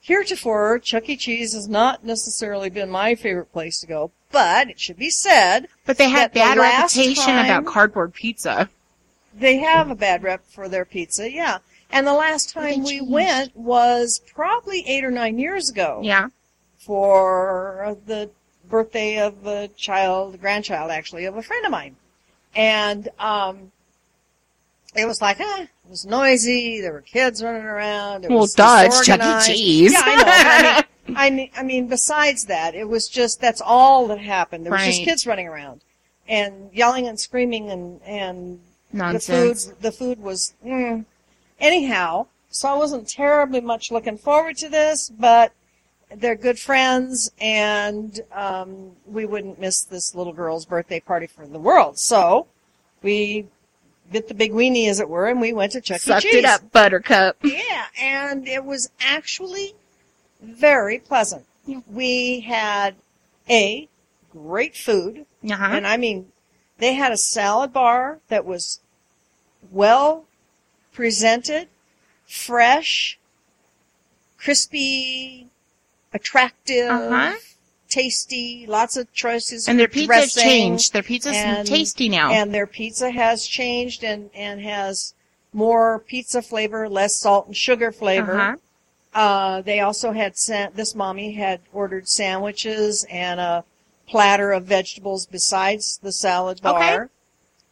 heretofore 0.00 0.78
Chuck 0.78 1.08
E. 1.08 1.16
Cheese 1.16 1.52
has 1.54 1.68
not 1.68 2.04
necessarily 2.04 2.70
been 2.70 2.90
my 2.90 3.14
favorite 3.14 3.52
place 3.52 3.80
to 3.80 3.86
go. 3.86 4.10
But 4.32 4.70
it 4.70 4.78
should 4.78 4.96
be 4.96 5.10
said, 5.10 5.66
but 5.84 5.98
they 5.98 6.08
had 6.08 6.32
that 6.32 6.34
the 6.34 6.40
bad 6.40 6.58
reputation 6.58 7.36
about 7.36 7.66
cardboard 7.66 8.14
pizza. 8.14 8.70
they 9.34 9.56
have 9.58 9.90
a 9.90 9.94
bad 9.96 10.22
rep 10.22 10.44
for 10.46 10.68
their 10.68 10.84
pizza. 10.84 11.30
Yeah. 11.30 11.58
And 11.90 12.06
the 12.06 12.14
last 12.14 12.50
time 12.50 12.84
we 12.84 13.00
went 13.00 13.56
was 13.56 14.20
probably 14.32 14.84
eight 14.86 15.02
or 15.04 15.10
nine 15.10 15.38
years 15.38 15.68
ago. 15.68 16.00
Yeah. 16.02 16.28
for 16.78 17.96
the 18.06 18.30
birthday 18.68 19.18
of 19.18 19.44
a 19.44 19.66
child, 19.76 20.40
grandchild 20.40 20.92
actually, 20.92 21.24
of 21.24 21.36
a 21.36 21.42
friend 21.42 21.64
of 21.66 21.72
mine. 21.72 21.96
And, 22.54 23.08
um, 23.18 23.72
it 24.94 25.06
was 25.06 25.20
like, 25.20 25.40
eh, 25.40 25.66
was 25.90 26.06
noisy. 26.06 26.80
There 26.80 26.92
were 26.92 27.00
kids 27.00 27.42
running 27.42 27.64
around. 27.64 28.24
It 28.24 28.30
Well, 28.30 28.40
was 28.40 28.54
it's 28.56 29.04
Chuck 29.06 29.20
E. 29.20 29.46
Cheese. 29.46 29.92
Yeah, 29.92 30.02
I 30.04 30.62
know. 30.62 30.82
I 31.16 31.30
mean, 31.30 31.50
I 31.56 31.62
mean, 31.62 31.88
besides 31.88 32.46
that, 32.46 32.74
it 32.74 32.88
was 32.88 33.08
just, 33.08 33.40
that's 33.40 33.60
all 33.60 34.06
that 34.08 34.20
happened. 34.20 34.64
There 34.64 34.72
was 34.72 34.86
just 34.86 35.02
kids 35.02 35.26
running 35.26 35.48
around 35.48 35.82
and 36.28 36.70
yelling 36.72 37.08
and 37.08 37.18
screaming 37.18 37.70
and, 37.70 38.00
and 38.02 38.60
Nonsense. 38.92 39.64
the 39.64 39.72
food, 39.72 39.82
the 39.82 39.92
food 39.92 40.20
was, 40.22 40.54
mm. 40.64 41.04
anyhow, 41.58 42.26
so 42.50 42.68
I 42.68 42.76
wasn't 42.76 43.08
terribly 43.08 43.60
much 43.60 43.90
looking 43.90 44.18
forward 44.18 44.56
to 44.58 44.68
this, 44.68 45.10
but 45.10 45.52
they're 46.14 46.36
good 46.36 46.58
friends 46.58 47.32
and, 47.40 48.20
um, 48.32 48.92
we 49.06 49.24
wouldn't 49.24 49.58
miss 49.58 49.82
this 49.82 50.14
little 50.14 50.32
girl's 50.32 50.64
birthday 50.64 51.00
party 51.00 51.26
for 51.26 51.46
the 51.46 51.58
world. 51.58 51.98
So 51.98 52.46
we 53.02 53.46
bit 54.10 54.28
the 54.28 54.34
big 54.34 54.52
weenie, 54.52 54.88
as 54.88 55.00
it 55.00 55.08
were, 55.08 55.28
and 55.28 55.40
we 55.40 55.52
went 55.52 55.72
to 55.72 55.80
Chuck 55.80 56.00
Sucked 56.00 56.24
E. 56.24 56.30
Cheese. 56.30 56.42
Sucked 56.42 56.62
it 56.62 56.64
up, 56.66 56.72
Buttercup. 56.72 57.36
Yeah, 57.42 57.86
and 58.00 58.46
it 58.48 58.64
was 58.64 58.90
actually 59.00 59.74
very 60.42 60.98
pleasant. 60.98 61.44
Yeah. 61.66 61.80
We 61.90 62.40
had 62.40 62.96
a 63.48 63.88
great 64.32 64.76
food. 64.76 65.26
Uh-huh. 65.48 65.68
And 65.70 65.86
I 65.86 65.96
mean, 65.96 66.32
they 66.78 66.94
had 66.94 67.12
a 67.12 67.16
salad 67.16 67.72
bar 67.72 68.20
that 68.28 68.44
was 68.44 68.80
well 69.70 70.26
presented, 70.92 71.68
fresh, 72.26 73.18
crispy, 74.38 75.48
attractive, 76.12 76.90
Uh-huh. 76.90 77.36
Tasty, 77.90 78.64
lots 78.66 78.96
of 78.96 79.12
choices. 79.12 79.68
And 79.68 79.78
their 79.78 79.88
for 79.88 79.94
pizza's 79.94 80.34
changed. 80.34 80.92
Their 80.92 81.02
pizza's 81.02 81.36
and- 81.36 81.66
tasty 81.66 82.08
now. 82.08 82.30
And 82.30 82.54
their 82.54 82.66
pizza 82.66 83.10
has 83.10 83.46
changed 83.46 84.02
and, 84.04 84.30
and 84.34 84.60
has 84.62 85.14
more 85.52 85.98
pizza 85.98 86.40
flavor, 86.40 86.88
less 86.88 87.18
salt 87.18 87.46
and 87.46 87.56
sugar 87.56 87.92
flavor. 87.92 88.40
Uh-huh. 88.40 88.56
Uh, 89.12 89.62
they 89.62 89.80
also 89.80 90.12
had 90.12 90.36
sent, 90.36 90.76
this 90.76 90.94
mommy 90.94 91.32
had 91.32 91.60
ordered 91.72 92.08
sandwiches 92.08 93.04
and 93.10 93.40
a 93.40 93.64
platter 94.06 94.52
of 94.52 94.64
vegetables 94.64 95.26
besides 95.26 95.98
the 96.02 96.12
salad 96.12 96.62
bar. 96.62 97.04
Okay. 97.04 97.12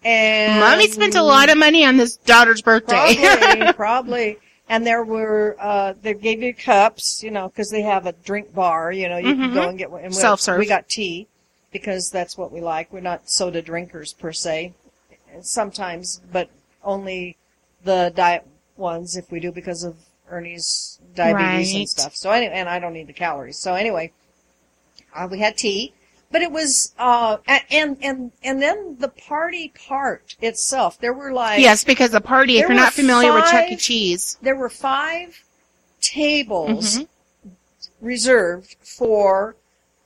And 0.04 0.60
Mommy 0.60 0.88
spent 0.88 1.16
a 1.16 1.22
lot 1.22 1.50
of 1.50 1.58
money 1.58 1.84
on 1.84 1.96
this 1.96 2.16
daughter's 2.18 2.62
birthday. 2.62 3.16
Probably, 3.16 3.72
probably. 3.74 4.38
And 4.68 4.86
there 4.86 5.02
were, 5.02 5.56
uh, 5.58 5.94
they 6.02 6.12
gave 6.14 6.42
you 6.42 6.52
cups, 6.54 7.22
you 7.22 7.30
know, 7.30 7.48
because 7.48 7.70
they 7.70 7.82
have 7.82 8.06
a 8.06 8.12
drink 8.12 8.54
bar, 8.54 8.92
you 8.92 9.08
know, 9.08 9.16
you 9.16 9.34
can 9.34 9.54
go 9.54 9.68
and 9.68 9.78
get 9.78 9.90
one. 9.90 10.02
And 10.04 10.12
we- 10.12 10.20
Self-serve. 10.20 10.58
We 10.58 10.66
got 10.66 10.88
tea 10.88 11.26
because 11.72 12.10
that's 12.10 12.36
what 12.36 12.52
we 12.52 12.60
like. 12.60 12.92
We're 12.92 13.00
not 13.00 13.30
soda 13.30 13.62
drinkers 13.62 14.12
per 14.12 14.32
se. 14.32 14.74
Sometimes, 15.40 16.20
but 16.32 16.50
only 16.84 17.36
the 17.84 18.12
diet 18.14 18.46
ones 18.76 19.16
if 19.16 19.30
we 19.30 19.40
do 19.40 19.52
because 19.52 19.84
of 19.84 19.96
Ernie's 20.30 20.98
diabetes 21.14 21.72
Right. 21.72 21.78
and 21.80 21.88
stuff. 21.88 22.14
So 22.16 22.30
anyway, 22.30 22.54
and 22.54 22.68
I 22.68 22.78
don't 22.78 22.92
need 22.92 23.06
the 23.06 23.12
calories. 23.14 23.58
So 23.58 23.74
anyway, 23.74 24.12
uh, 25.14 25.28
we 25.30 25.38
had 25.38 25.56
tea, 25.56 25.94
but 26.30 26.42
it 26.42 26.52
was, 26.52 26.94
uh, 26.98 27.38
and, 27.70 27.96
and, 28.02 28.32
and 28.42 28.60
then 28.60 28.96
the 28.98 29.08
party 29.08 29.72
part 29.88 30.36
itself, 30.42 30.98
there 31.00 31.12
were 31.12 31.32
like, 31.32 31.60
yes, 31.60 31.84
because 31.84 32.10
the 32.10 32.20
party, 32.20 32.58
if 32.58 32.68
you're 32.68 32.74
not 32.74 32.92
familiar 32.92 33.32
with 33.32 33.44
Chuck 33.46 33.70
E. 33.70 33.76
Cheese, 33.76 34.36
there 34.42 34.56
were 34.56 34.68
five 34.68 35.42
tables 36.00 36.98
Mhm. 36.98 37.08
reserved 38.00 38.76
for 38.82 39.56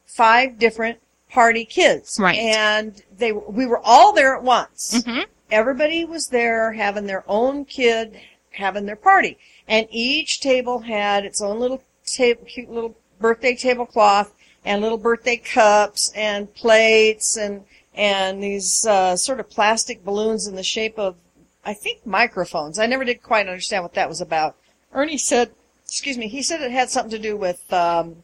five 0.06 0.58
different 0.58 0.98
party 1.30 1.64
kids. 1.64 2.18
Right. 2.20 2.38
And 2.38 3.02
they 3.16 3.32
we 3.32 3.66
were 3.66 3.80
all 3.82 4.12
there 4.12 4.34
at 4.36 4.42
once. 4.42 5.02
Mhm. 5.02 5.26
Everybody 5.50 6.04
was 6.04 6.28
there 6.28 6.72
having 6.72 7.06
their 7.06 7.24
own 7.26 7.64
kid 7.64 8.20
having 8.52 8.86
their 8.86 8.96
party. 8.96 9.38
And 9.66 9.86
each 9.90 10.40
table 10.40 10.80
had 10.80 11.24
its 11.24 11.40
own 11.40 11.58
little 11.58 11.82
table 12.06 12.44
cute 12.44 12.70
little 12.70 12.94
birthday 13.20 13.54
tablecloth 13.54 14.32
and 14.64 14.80
little 14.82 14.98
birthday 14.98 15.36
cups 15.36 16.12
and 16.14 16.52
plates 16.54 17.36
and 17.36 17.64
and 17.94 18.42
these 18.42 18.86
uh, 18.86 19.16
sort 19.16 19.38
of 19.40 19.50
plastic 19.50 20.04
balloons 20.04 20.46
in 20.46 20.54
the 20.56 20.62
shape 20.62 20.98
of 20.98 21.16
I 21.64 21.74
think 21.74 22.04
microphones. 22.06 22.78
I 22.78 22.86
never 22.86 23.04
did 23.04 23.22
quite 23.22 23.46
understand 23.46 23.84
what 23.84 23.94
that 23.94 24.08
was 24.08 24.20
about. 24.20 24.56
Ernie 24.92 25.18
said, 25.18 25.52
excuse 25.84 26.18
me, 26.18 26.26
he 26.28 26.42
said 26.42 26.60
it 26.60 26.70
had 26.72 26.90
something 26.90 27.10
to 27.12 27.18
do 27.18 27.36
with 27.36 27.72
um, 27.72 28.16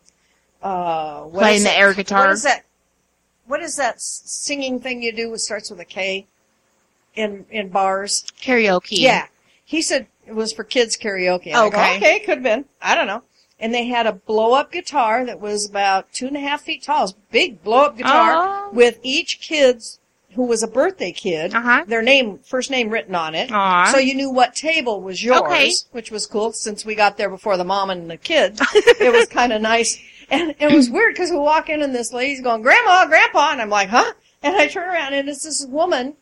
uh, 0.62 1.22
what 1.22 1.42
Playing 1.42 1.62
the 1.62 1.78
air 1.78 1.94
guitar. 1.94 2.24
What 2.26 2.32
is 2.32 2.42
that? 2.42 2.64
What 3.46 3.62
is 3.62 3.76
that 3.76 4.00
singing 4.00 4.80
thing 4.80 5.02
you 5.02 5.12
do? 5.12 5.32
It 5.32 5.38
starts 5.38 5.70
with 5.70 5.80
a 5.80 5.84
K 5.84 6.26
in 7.14 7.46
in 7.50 7.68
bars. 7.68 8.24
karaoke. 8.40 8.98
Yeah, 8.98 9.26
he 9.64 9.82
said 9.82 10.06
it 10.26 10.34
was 10.34 10.52
for 10.52 10.64
kids 10.64 10.96
karaoke. 10.96 11.46
And 11.48 11.56
I 11.56 11.68
go, 11.70 11.76
Okay. 11.78 11.96
okay, 11.96 12.18
could 12.20 12.34
have 12.38 12.42
been. 12.42 12.64
I 12.82 12.94
don't 12.94 13.06
know. 13.06 13.22
And 13.60 13.74
they 13.74 13.86
had 13.86 14.06
a 14.06 14.12
blow 14.12 14.52
up 14.54 14.70
guitar 14.72 15.24
that 15.26 15.40
was 15.40 15.68
about 15.68 16.12
two 16.12 16.26
and 16.28 16.36
a 16.36 16.40
half 16.40 16.62
feet 16.62 16.82
tall. 16.84 16.98
It 16.98 17.02
was 17.02 17.12
a 17.12 17.32
big 17.32 17.62
blow 17.64 17.86
up 17.86 17.96
guitar 17.96 18.34
Oh. 18.36 18.70
with 18.72 18.98
each 19.02 19.40
kid's 19.40 19.98
who 20.34 20.44
was 20.44 20.62
a 20.62 20.68
birthday 20.68 21.10
kid, 21.10 21.52
Uh-huh. 21.54 21.82
their 21.88 22.02
name, 22.02 22.38
first 22.44 22.70
name 22.70 22.90
written 22.90 23.14
on 23.16 23.34
it. 23.34 23.50
Aw. 23.50 23.90
So 23.90 23.98
you 23.98 24.14
knew 24.14 24.30
what 24.30 24.54
table 24.54 25.00
was 25.00 25.24
yours, 25.24 25.40
Okay. 25.42 25.72
which 25.90 26.12
was 26.12 26.26
cool 26.26 26.52
since 26.52 26.84
we 26.84 26.94
got 26.94 27.16
there 27.16 27.30
before 27.30 27.56
the 27.56 27.64
mom 27.64 27.90
and 27.90 28.08
the 28.08 28.16
kid. 28.16 28.56
it 29.00 29.12
was 29.12 29.26
kind 29.26 29.52
of 29.52 29.60
nice. 29.74 29.98
And 30.30 30.54
it 30.60 30.70
was 30.70 30.90
weird 30.90 31.14
because 31.14 31.30
we 31.30 31.38
walk 31.38 31.68
in 31.70 31.82
and 31.82 31.92
this 31.94 32.12
lady's 32.12 32.40
going, 32.42 32.62
Grandma, 32.62 33.06
Grandpa. 33.06 33.50
And 33.52 33.60
I'm 33.62 33.70
like, 33.70 33.88
huh? 33.88 34.12
And 34.42 34.54
I 34.54 34.68
turn 34.68 34.88
around 34.88 35.14
and 35.14 35.28
it's 35.28 35.42
this 35.42 35.66
woman 35.66 36.14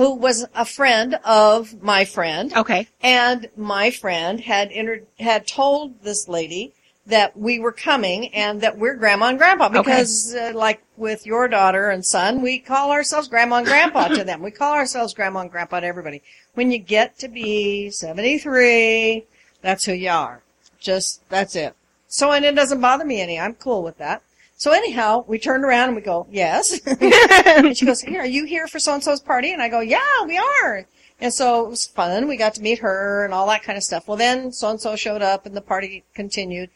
who 0.00 0.14
was 0.14 0.46
a 0.54 0.64
friend 0.64 1.18
of 1.26 1.82
my 1.82 2.06
friend. 2.06 2.54
Okay. 2.54 2.88
And 3.02 3.48
my 3.54 3.90
friend 3.90 4.40
had 4.40 4.70
inter- 4.70 5.02
had 5.18 5.46
told 5.46 6.02
this 6.02 6.26
lady 6.26 6.72
that 7.04 7.36
we 7.36 7.58
were 7.58 7.72
coming 7.72 8.28
and 8.34 8.62
that 8.62 8.78
we're 8.78 8.94
grandma 8.94 9.26
and 9.26 9.36
grandpa 9.36 9.68
because 9.68 10.34
uh, 10.34 10.52
like 10.54 10.82
with 10.96 11.26
your 11.26 11.48
daughter 11.48 11.90
and 11.90 12.06
son, 12.06 12.40
we 12.40 12.58
call 12.58 12.90
ourselves 12.90 13.28
grandma 13.28 13.56
and 13.56 13.66
grandpa 13.66 14.08
to 14.08 14.24
them. 14.24 14.40
We 14.42 14.50
call 14.50 14.72
ourselves 14.72 15.12
grandma 15.12 15.40
and 15.40 15.50
grandpa 15.50 15.80
to 15.80 15.86
everybody. 15.86 16.22
When 16.54 16.70
you 16.70 16.78
get 16.78 17.18
to 17.18 17.28
be 17.28 17.90
73, 17.90 19.26
that's 19.60 19.84
who 19.84 19.92
you 19.92 20.08
are. 20.08 20.42
Just, 20.78 21.28
that's 21.28 21.54
it. 21.54 21.74
So, 22.08 22.32
and 22.32 22.44
it 22.46 22.54
doesn't 22.54 22.80
bother 22.80 23.04
me 23.04 23.20
any. 23.20 23.38
I'm 23.38 23.54
cool 23.54 23.82
with 23.82 23.98
that. 23.98 24.22
So 24.60 24.72
anyhow, 24.72 25.24
we 25.26 25.38
turned 25.38 25.64
around 25.64 25.88
and 25.88 25.96
we 25.96 26.02
go, 26.02 26.26
yes. 26.30 26.78
and 26.86 27.74
she 27.74 27.86
goes, 27.86 28.04
are 28.04 28.26
you 28.26 28.44
here 28.44 28.66
for 28.66 28.78
so-and-so's 28.78 29.20
party? 29.20 29.54
And 29.54 29.62
I 29.62 29.70
go, 29.70 29.80
yeah, 29.80 30.22
we 30.26 30.36
are. 30.36 30.84
And 31.18 31.32
so 31.32 31.64
it 31.64 31.70
was 31.70 31.86
fun. 31.86 32.28
We 32.28 32.36
got 32.36 32.52
to 32.56 32.60
meet 32.60 32.80
her 32.80 33.24
and 33.24 33.32
all 33.32 33.46
that 33.46 33.62
kind 33.62 33.78
of 33.78 33.84
stuff. 33.84 34.06
Well, 34.06 34.18
then 34.18 34.52
so-and-so 34.52 34.96
showed 34.96 35.22
up 35.22 35.46
and 35.46 35.56
the 35.56 35.62
party 35.62 36.04
continued. 36.12 36.68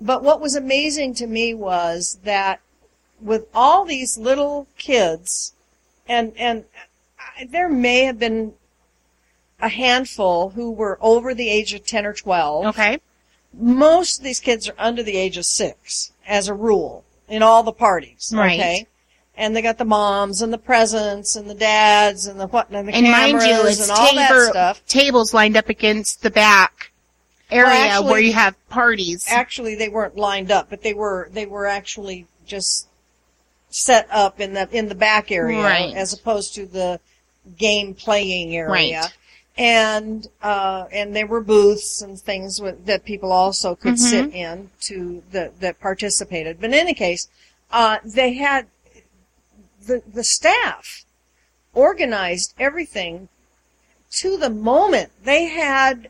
But 0.00 0.22
what 0.22 0.40
was 0.40 0.54
amazing 0.54 1.14
to 1.14 1.26
me 1.26 1.52
was 1.52 2.20
that 2.22 2.60
with 3.20 3.48
all 3.52 3.84
these 3.84 4.16
little 4.16 4.68
kids, 4.78 5.52
and, 6.08 6.32
and 6.36 6.64
there 7.48 7.68
may 7.68 8.04
have 8.04 8.20
been 8.20 8.54
a 9.58 9.68
handful 9.68 10.50
who 10.50 10.70
were 10.70 10.96
over 11.00 11.34
the 11.34 11.48
age 11.48 11.74
of 11.74 11.84
10 11.84 12.06
or 12.06 12.12
12 12.12 12.66
Okay. 12.66 13.00
most 13.52 14.18
of 14.18 14.24
these 14.24 14.38
kids 14.38 14.68
are 14.68 14.76
under 14.78 15.02
the 15.02 15.16
age 15.16 15.36
of 15.36 15.44
six, 15.44 16.12
as 16.24 16.46
a 16.46 16.54
rule, 16.54 17.04
in 17.32 17.42
all 17.42 17.62
the 17.62 17.72
parties. 17.72 18.32
Right. 18.36 18.58
Okay. 18.60 18.86
And 19.36 19.56
they 19.56 19.62
got 19.62 19.78
the 19.78 19.86
moms 19.86 20.42
and 20.42 20.52
the 20.52 20.58
presents 20.58 21.34
and 21.36 21.48
the 21.48 21.54
dads 21.54 22.26
and 22.26 22.38
the 22.38 22.46
what 22.46 22.68
and 22.70 22.86
the 22.86 22.92
And 22.92 23.10
mind 23.10 23.40
cameras 23.40 23.46
you, 23.46 23.66
it's 23.66 23.88
and 23.88 23.90
all 23.98 24.14
that 24.14 24.28
table, 24.28 24.50
stuff. 24.50 24.86
tables 24.86 25.32
lined 25.32 25.56
up 25.56 25.70
against 25.70 26.22
the 26.22 26.30
back 26.30 26.92
area 27.50 27.72
actually- 27.72 28.10
where 28.10 28.20
you 28.20 28.34
have 28.34 28.54
parties. 28.68 29.24
Actually, 29.28 29.74
they 29.74 29.88
weren't 29.88 30.16
lined 30.16 30.50
up, 30.50 30.68
but 30.68 30.82
they 30.82 30.92
were 30.92 31.30
they 31.32 31.46
were 31.46 31.66
actually 31.66 32.26
just 32.46 32.86
set 33.70 34.06
up 34.10 34.38
in 34.38 34.52
the 34.52 34.68
in 34.70 34.88
the 34.88 34.94
back 34.94 35.32
area 35.32 35.62
Right. 35.62 35.94
as 35.96 36.12
opposed 36.12 36.54
to 36.56 36.66
the 36.66 37.00
game 37.56 37.94
playing 37.94 38.54
area. 38.54 38.70
Right. 39.00 39.12
And 39.58 40.28
uh, 40.42 40.86
and 40.90 41.14
there 41.14 41.26
were 41.26 41.42
booths 41.42 42.00
and 42.00 42.18
things 42.18 42.60
with, 42.60 42.86
that 42.86 43.04
people 43.04 43.32
also 43.32 43.74
could 43.74 43.94
Mhm. 43.94 43.98
sit 43.98 44.34
in 44.34 44.70
to 44.82 45.22
that 45.30 45.60
that 45.60 45.78
participated. 45.78 46.58
But 46.60 46.70
in 46.70 46.74
any 46.74 46.94
case, 46.94 47.28
uh, 47.70 47.98
they 48.04 48.34
had 48.34 48.66
the 49.86 50.02
the 50.10 50.24
staff 50.24 51.04
organized 51.74 52.54
everything 52.58 53.28
to 54.12 54.36
the 54.38 54.50
moment. 54.50 55.10
They 55.22 55.46
had 55.46 56.08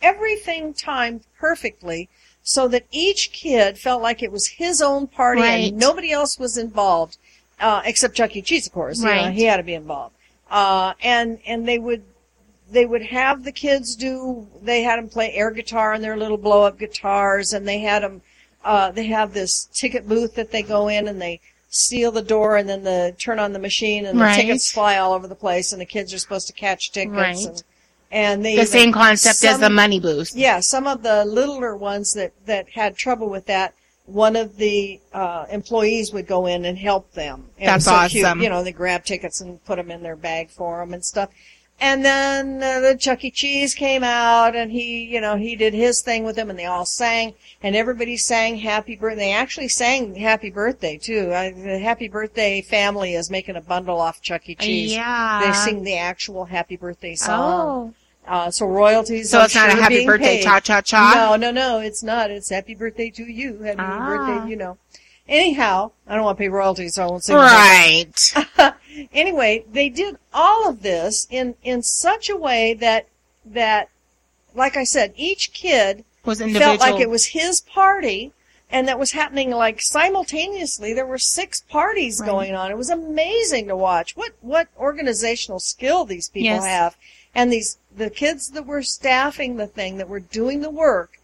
everything 0.00 0.72
timed 0.74 1.22
perfectly 1.38 2.08
so 2.42 2.68
that 2.68 2.84
each 2.92 3.32
kid 3.32 3.78
felt 3.78 4.02
like 4.02 4.22
it 4.22 4.30
was 4.30 4.46
his 4.48 4.82
own 4.82 5.06
party 5.06 5.40
Right. 5.40 5.70
and 5.70 5.78
nobody 5.78 6.12
else 6.12 6.38
was 6.38 6.58
involved, 6.58 7.16
uh, 7.58 7.82
except 7.84 8.14
Chuck 8.14 8.36
E. 8.36 8.42
Cheese, 8.42 8.66
of 8.66 8.72
course. 8.72 8.98
You 8.98 9.06
know, 9.06 9.10
Right. 9.10 9.32
he 9.32 9.44
had 9.44 9.56
to 9.56 9.62
be 9.62 9.74
involved. 9.74 10.14
Uh, 10.50 10.92
and, 11.02 11.38
and 11.46 11.66
they 11.66 11.78
would, 11.78 12.02
they 12.74 12.84
would 12.86 13.02
have 13.02 13.44
the 13.44 13.52
kids 13.52 13.96
do, 13.96 14.46
they 14.62 14.82
had 14.82 14.98
them 14.98 15.08
play 15.08 15.32
air 15.32 15.50
guitar 15.50 15.94
on 15.94 16.02
their 16.02 16.16
little 16.16 16.36
blow 16.36 16.64
up 16.64 16.78
guitars 16.78 17.52
and 17.52 17.66
they 17.66 17.78
had 17.78 18.02
them, 18.02 18.20
uh, 18.64 18.90
they 18.90 19.06
have 19.06 19.32
this 19.32 19.64
ticket 19.72 20.06
booth 20.08 20.34
that 20.34 20.50
they 20.50 20.62
go 20.62 20.88
in 20.88 21.08
and 21.08 21.20
they 21.22 21.40
seal 21.70 22.12
the 22.12 22.22
door 22.22 22.56
and 22.56 22.68
then 22.68 22.84
the, 22.84 23.14
turn 23.18 23.38
on 23.38 23.52
the 23.52 23.58
machine 23.58 24.06
and 24.06 24.18
the 24.18 24.22
Right. 24.24 24.36
tickets 24.36 24.70
fly 24.70 24.96
all 24.98 25.12
over 25.12 25.26
the 25.26 25.34
place 25.34 25.72
and 25.72 25.80
the 25.80 25.86
kids 25.86 26.12
are 26.12 26.18
supposed 26.18 26.46
to 26.48 26.52
catch 26.52 26.92
tickets 26.92 27.16
Right. 27.16 27.46
and, 27.46 27.62
and 28.12 28.44
they 28.44 28.56
the 28.56 28.66
same 28.66 28.92
concept 28.92 29.42
as 29.44 29.58
the 29.58 29.70
money 29.70 29.98
booth. 29.98 30.32
yeah, 30.34 30.60
some 30.60 30.86
of 30.86 31.02
the 31.02 31.24
littler 31.24 31.76
ones 31.76 32.12
that, 32.14 32.32
that 32.46 32.68
had 32.70 32.96
trouble 32.96 33.28
with 33.28 33.46
that, 33.46 33.74
one 34.06 34.36
of 34.36 34.56
the 34.58 35.00
uh, 35.14 35.46
employees 35.50 36.12
would 36.12 36.26
go 36.26 36.46
in 36.46 36.64
and 36.66 36.76
help 36.78 37.10
them. 37.12 37.46
It 37.58 37.66
That's 37.66 37.86
so 37.86 38.06
cute. 38.08 38.24
awesome. 38.24 38.42
You 38.42 38.50
know, 38.50 38.62
they 38.62 38.70
grab 38.72 39.04
tickets 39.04 39.40
and 39.40 39.64
put 39.64 39.76
them 39.76 39.90
in 39.90 40.02
their 40.02 40.14
bag 40.16 40.50
for 40.50 40.78
them 40.80 40.92
and 40.92 41.02
stuff. 41.04 41.30
And 41.80 42.04
then 42.04 42.62
uh, 42.62 42.80
the 42.80 42.96
Chuck 42.96 43.24
E. 43.24 43.30
Cheese 43.30 43.74
came 43.74 44.04
out, 44.04 44.54
and 44.54 44.70
he, 44.70 45.04
you 45.04 45.20
know, 45.20 45.36
he 45.36 45.56
did 45.56 45.74
his 45.74 46.02
thing 46.02 46.24
with 46.24 46.36
them, 46.36 46.48
and 46.48 46.58
they 46.58 46.66
all 46.66 46.86
sang, 46.86 47.34
and 47.62 47.74
everybody 47.74 48.16
sang 48.16 48.56
Happy 48.56 48.96
Birthday. 48.96 49.16
They 49.26 49.32
actually 49.32 49.68
sang 49.68 50.14
Happy 50.14 50.50
Birthday 50.50 50.96
too. 50.96 51.32
I, 51.34 51.50
the 51.50 51.78
Happy 51.78 52.08
Birthday 52.08 52.62
family 52.62 53.14
is 53.14 53.28
making 53.30 53.56
a 53.56 53.60
bundle 53.60 54.00
off 54.00 54.22
Chuck 54.22 54.48
E. 54.48 54.54
Cheese. 54.54 54.92
Yeah. 54.94 55.42
They 55.44 55.52
sing 55.52 55.82
the 55.82 55.98
actual 55.98 56.44
Happy 56.46 56.76
Birthday 56.76 57.16
song. 57.16 57.92
Oh. 57.92 57.94
Uh, 58.26 58.50
so 58.50 58.66
royalties. 58.66 59.30
So 59.30 59.42
it's 59.42 59.54
not 59.54 59.68
a 59.68 59.72
happy 59.72 60.06
birthday 60.06 60.42
cha 60.42 60.58
cha 60.58 60.80
cha? 60.80 61.12
No, 61.14 61.36
no, 61.36 61.50
no, 61.50 61.80
it's 61.80 62.02
not. 62.02 62.30
It's 62.30 62.48
happy 62.48 62.74
birthday 62.74 63.10
to 63.10 63.24
you. 63.24 63.58
Happy 63.62 63.76
Ah. 63.80 64.06
birthday, 64.06 64.48
you 64.50 64.56
know. 64.56 64.78
Anyhow, 65.28 65.92
I 66.06 66.14
don't 66.14 66.24
want 66.24 66.36
to 66.36 66.42
pay 66.42 66.48
royalties, 66.48 66.94
so 66.94 67.02
I 67.02 67.06
won't 67.06 67.26
whole 67.26 67.36
Right. 67.36 68.34
anyway, 69.12 69.64
they 69.72 69.88
did 69.88 70.18
all 70.32 70.68
of 70.68 70.82
this 70.82 71.26
in 71.30 71.54
in 71.62 71.82
such 71.82 72.28
a 72.28 72.36
way 72.36 72.74
that 72.74 73.08
that, 73.46 73.88
like 74.54 74.76
I 74.76 74.84
said, 74.84 75.14
each 75.16 75.52
kid 75.52 76.04
Was 76.24 76.40
individual. 76.40 76.76
felt 76.78 76.92
like 76.92 77.00
it 77.00 77.08
was 77.10 77.26
his 77.26 77.60
party, 77.62 78.32
and 78.70 78.86
that 78.86 78.98
was 78.98 79.12
happening 79.12 79.50
like 79.50 79.80
simultaneously. 79.80 80.92
There 80.92 81.06
were 81.06 81.18
six 81.18 81.62
parties 81.62 82.20
Right. 82.20 82.26
going 82.26 82.54
on. 82.54 82.70
It 82.70 82.76
was 82.76 82.90
amazing 82.90 83.68
to 83.68 83.76
watch. 83.76 84.16
What 84.16 84.32
what 84.42 84.68
organizational 84.78 85.58
skill 85.60 86.04
these 86.04 86.28
people 86.28 86.56
Yes. 86.56 86.64
have, 86.66 86.96
and 87.34 87.50
these 87.50 87.78
the 87.96 88.10
kids 88.10 88.50
that 88.50 88.66
were 88.66 88.82
staffing 88.82 89.56
the 89.56 89.66
thing 89.66 89.96
that 89.96 90.08
were 90.08 90.20
doing 90.20 90.60
the 90.60 90.70
work 90.70 91.18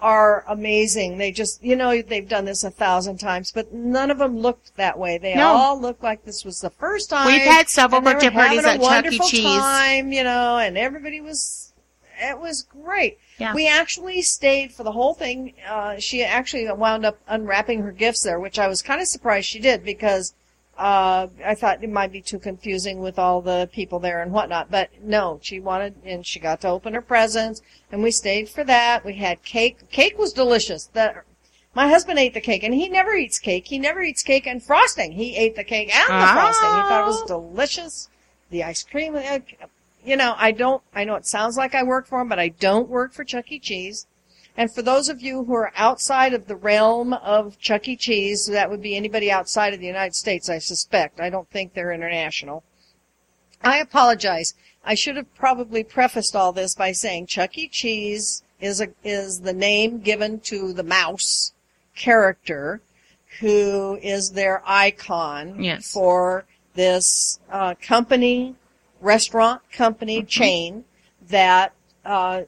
are 0.00 0.44
amazing. 0.46 1.18
They 1.18 1.32
just, 1.32 1.62
you 1.62 1.74
know, 1.74 2.00
they've 2.02 2.28
done 2.28 2.44
this 2.44 2.62
a 2.62 2.70
thousand 2.70 3.18
times, 3.18 3.50
but 3.50 3.72
none 3.72 4.10
of 4.10 4.18
them 4.18 4.38
looked 4.38 4.76
that 4.76 4.98
way. 4.98 5.18
They 5.18 5.34
No. 5.34 5.48
all 5.48 5.80
looked 5.80 6.02
like 6.02 6.24
this 6.24 6.44
was 6.44 6.60
the 6.60 6.70
first 6.70 7.10
time. 7.10 7.26
We've 7.26 7.40
had 7.42 7.68
several 7.68 7.98
and 7.98 8.06
they 8.06 8.10
were 8.12 8.14
birthday 8.14 8.30
parties 8.30 8.64
at 8.64 8.80
Chuck 8.80 9.12
E. 9.12 9.18
Cheese. 9.18 9.58
Time, 9.58 10.12
you 10.12 10.22
know, 10.22 10.58
and 10.58 10.78
everybody 10.78 11.20
was, 11.20 11.72
it 12.20 12.38
was 12.38 12.62
great. 12.62 13.18
Yeah. 13.38 13.54
We 13.54 13.68
actually 13.68 14.22
stayed 14.22 14.72
for 14.72 14.82
the 14.82 14.92
whole 14.92 15.14
thing. 15.14 15.54
Uh, 15.68 15.98
she 15.98 16.22
actually 16.24 16.70
wound 16.72 17.04
up 17.04 17.18
unwrapping 17.28 17.82
her 17.82 17.92
gifts 17.92 18.22
there, 18.22 18.38
which 18.40 18.58
I 18.58 18.68
was 18.68 18.82
kind 18.82 19.00
of 19.00 19.08
surprised 19.08 19.46
she 19.46 19.60
did 19.60 19.84
because 19.84 20.34
uh, 20.78 21.26
I 21.44 21.54
thought 21.54 21.82
it 21.82 21.90
might 21.90 22.12
be 22.12 22.20
too 22.22 22.38
confusing 22.38 23.00
with 23.00 23.18
all 23.18 23.40
the 23.42 23.68
people 23.72 23.98
there 23.98 24.22
and 24.22 24.32
whatnot. 24.32 24.70
But 24.70 24.90
no, 25.02 25.38
she 25.42 25.58
wanted, 25.60 25.96
and 26.04 26.24
she 26.24 26.38
got 26.38 26.60
to 26.60 26.68
open 26.68 26.94
her 26.94 27.02
presents, 27.02 27.60
and 27.90 28.02
we 28.02 28.10
stayed 28.10 28.48
for 28.48 28.62
that. 28.64 29.04
We 29.04 29.14
had 29.14 29.42
cake. 29.42 29.90
Cake 29.90 30.16
was 30.18 30.32
delicious. 30.32 30.86
The, 30.86 31.22
my 31.74 31.88
husband 31.88 32.18
ate 32.18 32.34
the 32.34 32.40
cake, 32.40 32.62
and 32.62 32.72
he 32.72 32.88
never 32.88 33.14
eats 33.14 33.38
cake. 33.38 33.66
He 33.66 33.78
never 33.78 34.02
eats 34.02 34.22
cake 34.22 34.46
and 34.46 34.62
frosting. 34.62 35.12
He 35.12 35.36
ate 35.36 35.56
the 35.56 35.64
cake 35.64 35.94
and 35.94 36.08
the 36.08 36.14
Ah. 36.14 36.32
frosting. 36.34 36.68
He 36.68 36.82
thought 36.88 37.02
it 37.02 37.06
was 37.06 37.22
delicious. 37.24 38.08
The 38.50 38.64
ice 38.64 38.82
cream, 38.84 39.14
uh, 39.16 39.40
you 40.04 40.16
know, 40.16 40.34
I 40.38 40.52
don't, 40.52 40.82
I 40.94 41.04
know 41.04 41.16
it 41.16 41.26
sounds 41.26 41.56
like 41.56 41.74
I 41.74 41.82
work 41.82 42.06
for 42.06 42.20
him, 42.20 42.28
but 42.28 42.38
I 42.38 42.48
don't 42.48 42.88
work 42.88 43.12
for 43.12 43.24
Chuck 43.24 43.50
E. 43.52 43.58
Cheese. 43.58 44.06
And 44.58 44.74
for 44.74 44.82
those 44.82 45.08
of 45.08 45.22
you 45.22 45.44
who 45.44 45.54
are 45.54 45.72
outside 45.76 46.34
of 46.34 46.48
the 46.48 46.56
realm 46.56 47.12
of 47.12 47.58
Chuck 47.60 47.86
E. 47.86 47.94
Cheese, 47.96 48.46
that 48.46 48.68
would 48.68 48.82
be 48.82 48.96
anybody 48.96 49.30
outside 49.30 49.72
of 49.72 49.78
the 49.78 49.86
United 49.86 50.16
States, 50.16 50.48
I 50.48 50.58
suspect. 50.58 51.20
I 51.20 51.30
don't 51.30 51.48
think 51.48 51.72
they're 51.72 51.92
international. 51.92 52.64
I 53.62 53.78
apologize. 53.78 54.54
I 54.84 54.94
should 54.94 55.14
have 55.14 55.32
probably 55.36 55.84
prefaced 55.84 56.34
all 56.34 56.52
this 56.52 56.74
by 56.74 56.90
saying 56.90 57.26
Chuck 57.28 57.56
E. 57.56 57.68
Cheese 57.68 58.42
is 58.60 58.80
a, 58.80 58.88
is 59.04 59.40
the 59.42 59.52
name 59.52 60.00
given 60.00 60.40
to 60.40 60.72
the 60.72 60.82
mouse 60.82 61.52
character 61.94 62.80
who 63.38 63.96
is 64.02 64.32
their 64.32 64.60
icon 64.66 65.62
Yes. 65.62 65.92
for 65.92 66.46
this 66.74 67.38
uh, 67.48 67.74
company, 67.80 68.56
restaurant 69.00 69.62
company 69.70 70.18
Mm-hmm. 70.18 70.26
chain 70.26 70.84
that 71.28 71.72
uh, 72.04 72.42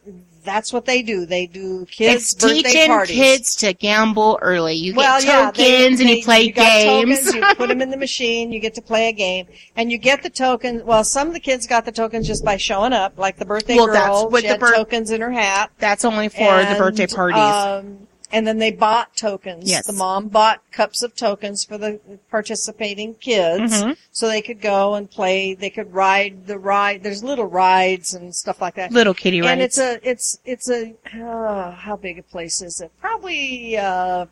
that's 0.45 0.73
what 0.73 0.85
they 0.87 1.03
do. 1.03 1.27
They 1.27 1.47
do 1.47 1.87
kids' 1.87 2.33
It's 2.33 2.35
birthday 2.35 2.63
teaching 2.63 2.87
parties. 2.89 3.17
kids 3.17 3.57
to 3.57 3.73
gamble 3.73 4.39
early. 4.43 4.75
You 4.75 4.95
well, 4.95 5.21
get 5.21 5.27
yeah, 5.29 5.45
tokens 5.51 5.57
they- 5.59 5.89
and 5.89 5.99
they- 5.99 6.17
you 6.19 6.25
play 6.25 6.43
you 6.43 6.53
games. 6.53 7.25
Tokens, 7.27 7.35
you 7.35 7.55
put 7.57 7.69
them 7.69 7.83
in 7.83 7.91
the 7.91 7.97
machine. 8.07 8.53
You 8.53 8.61
get 8.61 8.75
to 8.75 8.83
play 8.83 9.09
a 9.09 9.13
game, 9.13 9.47
and 9.77 9.93
you 9.93 9.99
get 9.99 10.23
the 10.23 10.31
tokens. 10.31 10.83
Well, 10.83 11.05
some 11.05 11.29
of 11.29 11.35
the 11.35 11.41
kids 11.41 11.67
got 11.67 11.85
the 11.85 11.93
tokens 11.93 12.27
just 12.27 12.45
by 12.45 12.57
showing 12.57 12.93
up, 12.93 13.19
like 13.19 13.37
the 13.37 13.45
birthday 13.45 13.77
Well, 13.77 13.87
girl. 13.87 13.95
that's 13.95 14.33
what 14.33 14.43
she 14.43 14.49
the 14.49 14.59
bir- 14.59 14.75
tokens 14.75 15.11
in 15.11 15.21
her 15.21 15.31
hat. 15.31 15.71
That's 15.79 16.05
only 16.05 16.29
for 16.29 16.65
the 16.65 16.75
birthday 16.79 17.07
parties. 17.07 17.39
Um, 17.39 18.07
and 18.33 18.47
then 18.47 18.59
they 18.59 18.71
bought 18.71 19.17
tokens. 19.17 19.69
Yes. 19.69 19.87
The 19.87 19.93
mom 19.93 20.29
bought 20.29 20.61
cups 20.71 21.03
of 21.03 21.15
tokens 21.17 21.65
for 21.65 21.77
the 21.79 21.99
participating 22.31 23.15
kids, 23.15 23.83
Mhm. 23.83 23.97
so 24.13 24.29
they 24.29 24.41
could 24.43 24.61
go 24.61 24.95
and 24.95 25.11
play. 25.11 25.55
They 25.55 25.71
could 25.71 25.93
ride 25.93 26.47
the 26.47 26.59
ride. 26.59 27.03
There's 27.03 27.25
little 27.25 27.47
rides 27.47 28.15
and 28.15 28.35
stuff 28.35 28.61
like 28.61 28.75
that. 28.77 28.93
Little 28.93 29.15
kitty 29.15 29.41
rides. 29.41 29.51
And 29.53 29.63
it's 29.63 29.79
a, 29.79 30.09
it's, 30.09 30.39
it's 30.45 30.71
a, 30.71 30.95
uh, 31.21 31.73
how 31.73 31.97
big 31.97 32.19
a 32.19 32.23
place 32.23 32.63
is 32.63 32.81
it? 32.81 32.91
Probably, 33.01 33.77
uh, 33.77 34.27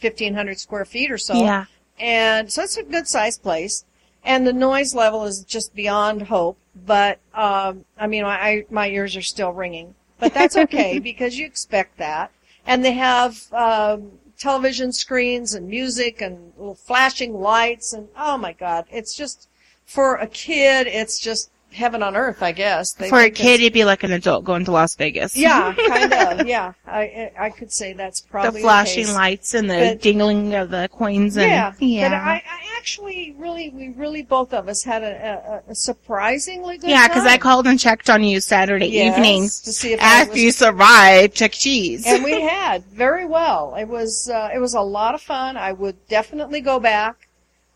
1500 0.00 0.58
square 0.58 0.84
feet 0.84 1.10
or 1.10 1.18
so. 1.18 1.34
yeah. 1.34 1.64
And 1.98 2.52
so 2.52 2.62
it's 2.62 2.76
a 2.76 2.82
good 2.82 3.06
sized 3.06 3.42
place. 3.42 3.84
And 4.24 4.46
the 4.46 4.52
noise 4.52 4.94
level 4.94 5.24
is 5.24 5.44
just 5.44 5.74
beyond 5.74 6.22
hope. 6.22 6.56
But, 6.74 7.18
um, 7.34 7.84
I 7.98 8.06
mean, 8.06 8.24
I, 8.24 8.64
my 8.70 8.88
ears 8.88 9.14
are 9.16 9.22
still 9.22 9.52
ringing. 9.52 9.94
But 10.18 10.34
that's 10.34 10.56
okay 10.56 10.98
because 11.10 11.38
you 11.38 11.46
expect 11.46 11.98
that. 11.98 12.30
And 12.66 12.84
they 12.84 12.92
have, 12.92 13.52
um, 13.52 14.12
television 14.38 14.92
screens 14.92 15.54
and 15.54 15.68
music 15.68 16.20
and 16.20 16.52
little 16.56 16.74
flashing 16.74 17.34
lights 17.34 17.92
and, 17.92 18.08
oh 18.16 18.36
my 18.36 18.52
God, 18.52 18.86
it's 18.90 19.14
just, 19.14 19.48
for 19.84 20.16
a 20.16 20.26
kid, 20.26 20.86
it's 20.86 21.18
just 21.18 21.50
heaven 21.74 22.02
on 22.02 22.16
earth, 22.16 22.42
I 22.42 22.52
guess. 22.52 22.92
They 22.92 23.08
For 23.08 23.20
a 23.20 23.30
kid, 23.30 23.60
it'd 23.60 23.72
be 23.72 23.84
like 23.84 24.02
an 24.04 24.12
adult 24.12 24.44
going 24.44 24.64
to 24.64 24.70
Las 24.72 24.94
Vegas. 24.94 25.36
yeah, 25.36 25.74
kind 25.88 26.12
of. 26.40 26.46
Yeah, 26.46 26.72
I 26.86 27.30
I 27.38 27.50
could 27.50 27.72
say 27.72 27.92
that's 27.92 28.20
probably 28.20 28.60
the 28.60 28.64
flashing 28.64 29.04
case. 29.06 29.14
lights 29.14 29.54
and 29.54 29.68
the 29.68 29.96
But- 29.98 30.00
dingling 30.00 30.54
of 30.60 30.70
the 30.70 30.88
coins 30.92 31.36
and 31.36 31.50
Yeah, 31.50 31.72
yeah. 31.80 32.08
But 32.08 32.14
I, 32.16 32.34
I 32.34 32.76
actually 32.78 33.34
really, 33.38 33.70
we 33.70 33.88
really 33.90 34.22
both 34.22 34.52
of 34.54 34.68
us 34.68 34.82
had 34.84 35.02
a, 35.02 35.62
a, 35.66 35.70
a 35.70 35.74
surprisingly 35.74 36.78
good 36.78 36.90
Yeah, 36.90 37.08
because 37.08 37.26
I 37.26 37.38
called 37.38 37.66
and 37.66 37.78
checked 37.80 38.08
on 38.10 38.22
you 38.22 38.40
Saturday 38.40 38.86
Yes, 38.86 39.16
evenings 39.16 39.60
to 39.62 39.72
see 39.72 39.92
if 39.94 40.00
after 40.02 40.32
was- 40.32 40.42
you 40.42 40.52
survived 40.52 41.34
Chuck. 41.34 41.52
Cheese. 41.52 42.04
and 42.06 42.22
we 42.22 42.40
had 42.56 42.84
very 42.86 43.24
well. 43.26 43.74
It 43.74 43.86
was 43.88 44.28
uh, 44.30 44.50
it 44.54 44.58
was 44.58 44.74
a 44.74 44.80
lot 44.80 45.14
of 45.14 45.22
fun. 45.22 45.56
I 45.56 45.72
would 45.72 45.96
definitely 46.08 46.60
go 46.60 46.78
back. 46.78 47.28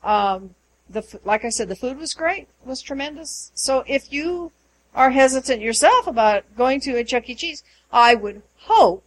Um, 0.04 0.54
the 0.89 1.20
like 1.24 1.44
I 1.44 1.48
said, 1.48 1.69
the 1.69 1.77
food 1.77 1.98
was 1.98 2.15
great, 2.15 2.48
was 2.65 2.82
tremendous. 2.82 3.51
So 3.55 3.85
if 3.86 4.12
you 4.12 4.52
are 4.94 5.10
hesitant 5.10 5.60
yourself 5.60 6.06
about 6.06 6.44
going 6.56 6.81
to 6.81 6.97
a 6.97 7.05
Chuck 7.05 7.28
E. 7.28 7.35
Cheese, 7.35 7.62
I 7.93 8.15
would 8.15 8.43
hope 8.56 9.05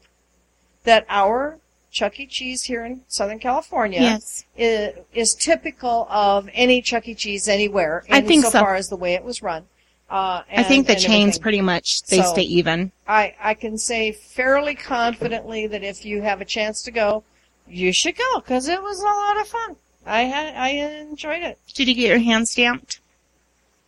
that 0.83 1.05
our 1.09 1.57
Chuck 1.91 2.19
E. 2.19 2.25
Cheese 2.25 2.63
here 2.63 2.85
in 2.85 3.01
Southern 3.07 3.39
California 3.39 3.99
yes. 3.99 4.45
is, 4.55 4.93
is 5.13 5.35
typical 5.35 6.07
of 6.09 6.49
any 6.53 6.81
Chuck 6.81 7.07
E. 7.07 7.15
Cheese 7.15 7.47
anywhere. 7.47 8.03
I 8.09 8.21
think 8.21 8.45
so. 8.45 8.51
far 8.51 8.75
as 8.75 8.89
the 8.89 8.95
way 8.95 9.13
it 9.13 9.23
was 9.23 9.41
run. 9.41 9.65
Uh, 10.09 10.43
I 10.51 10.63
think 10.63 10.87
the 10.87 10.95
chains 10.95 11.05
everything. 11.07 11.41
pretty 11.41 11.61
much 11.61 12.03
they 12.03 12.17
So- 12.17 12.33
stay 12.33 12.41
even. 12.41 12.91
I, 13.07 13.35
I 13.39 13.53
can 13.53 13.77
say 13.77 14.11
fairly 14.11 14.75
confidently 14.75 15.67
that 15.67 15.83
if 15.83 16.05
you 16.05 16.21
have 16.21 16.41
a 16.41 16.45
chance 16.45 16.83
to 16.83 16.91
go, 16.91 17.23
you 17.67 17.93
should 17.93 18.17
go 18.17 18.39
because 18.39 18.67
it 18.67 18.81
was 18.81 18.99
a 18.99 19.05
lot 19.05 19.39
of 19.39 19.47
fun. 19.47 19.75
I 20.05 20.21
had 20.23 20.55
I 20.55 20.69
enjoyed 20.69 21.43
it. 21.43 21.59
Did 21.73 21.87
you 21.87 21.93
get 21.93 22.07
your 22.09 22.19
hand 22.19 22.47
stamped? 22.47 22.99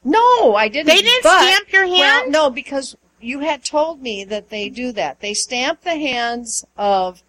No, 0.04 0.56
I 0.56 0.68
didn't. 0.68 0.88
They 0.88 1.02
didn't 1.02 1.24
but- 1.24 1.42
stamp 1.42 1.72
your 1.72 1.88
Well, 1.88 1.96
hand? 2.22 2.32
no, 2.32 2.50
because 2.50 2.96
you 3.22 3.40
had 3.40 3.64
told 3.64 4.02
me 4.02 4.24
that 4.26 4.50
they 4.50 4.70
do 4.70 4.92
that. 4.92 5.22
They 5.22 5.34
stamp 5.34 5.82
the 5.82 5.96
hands 5.98 6.66
of 6.78 7.24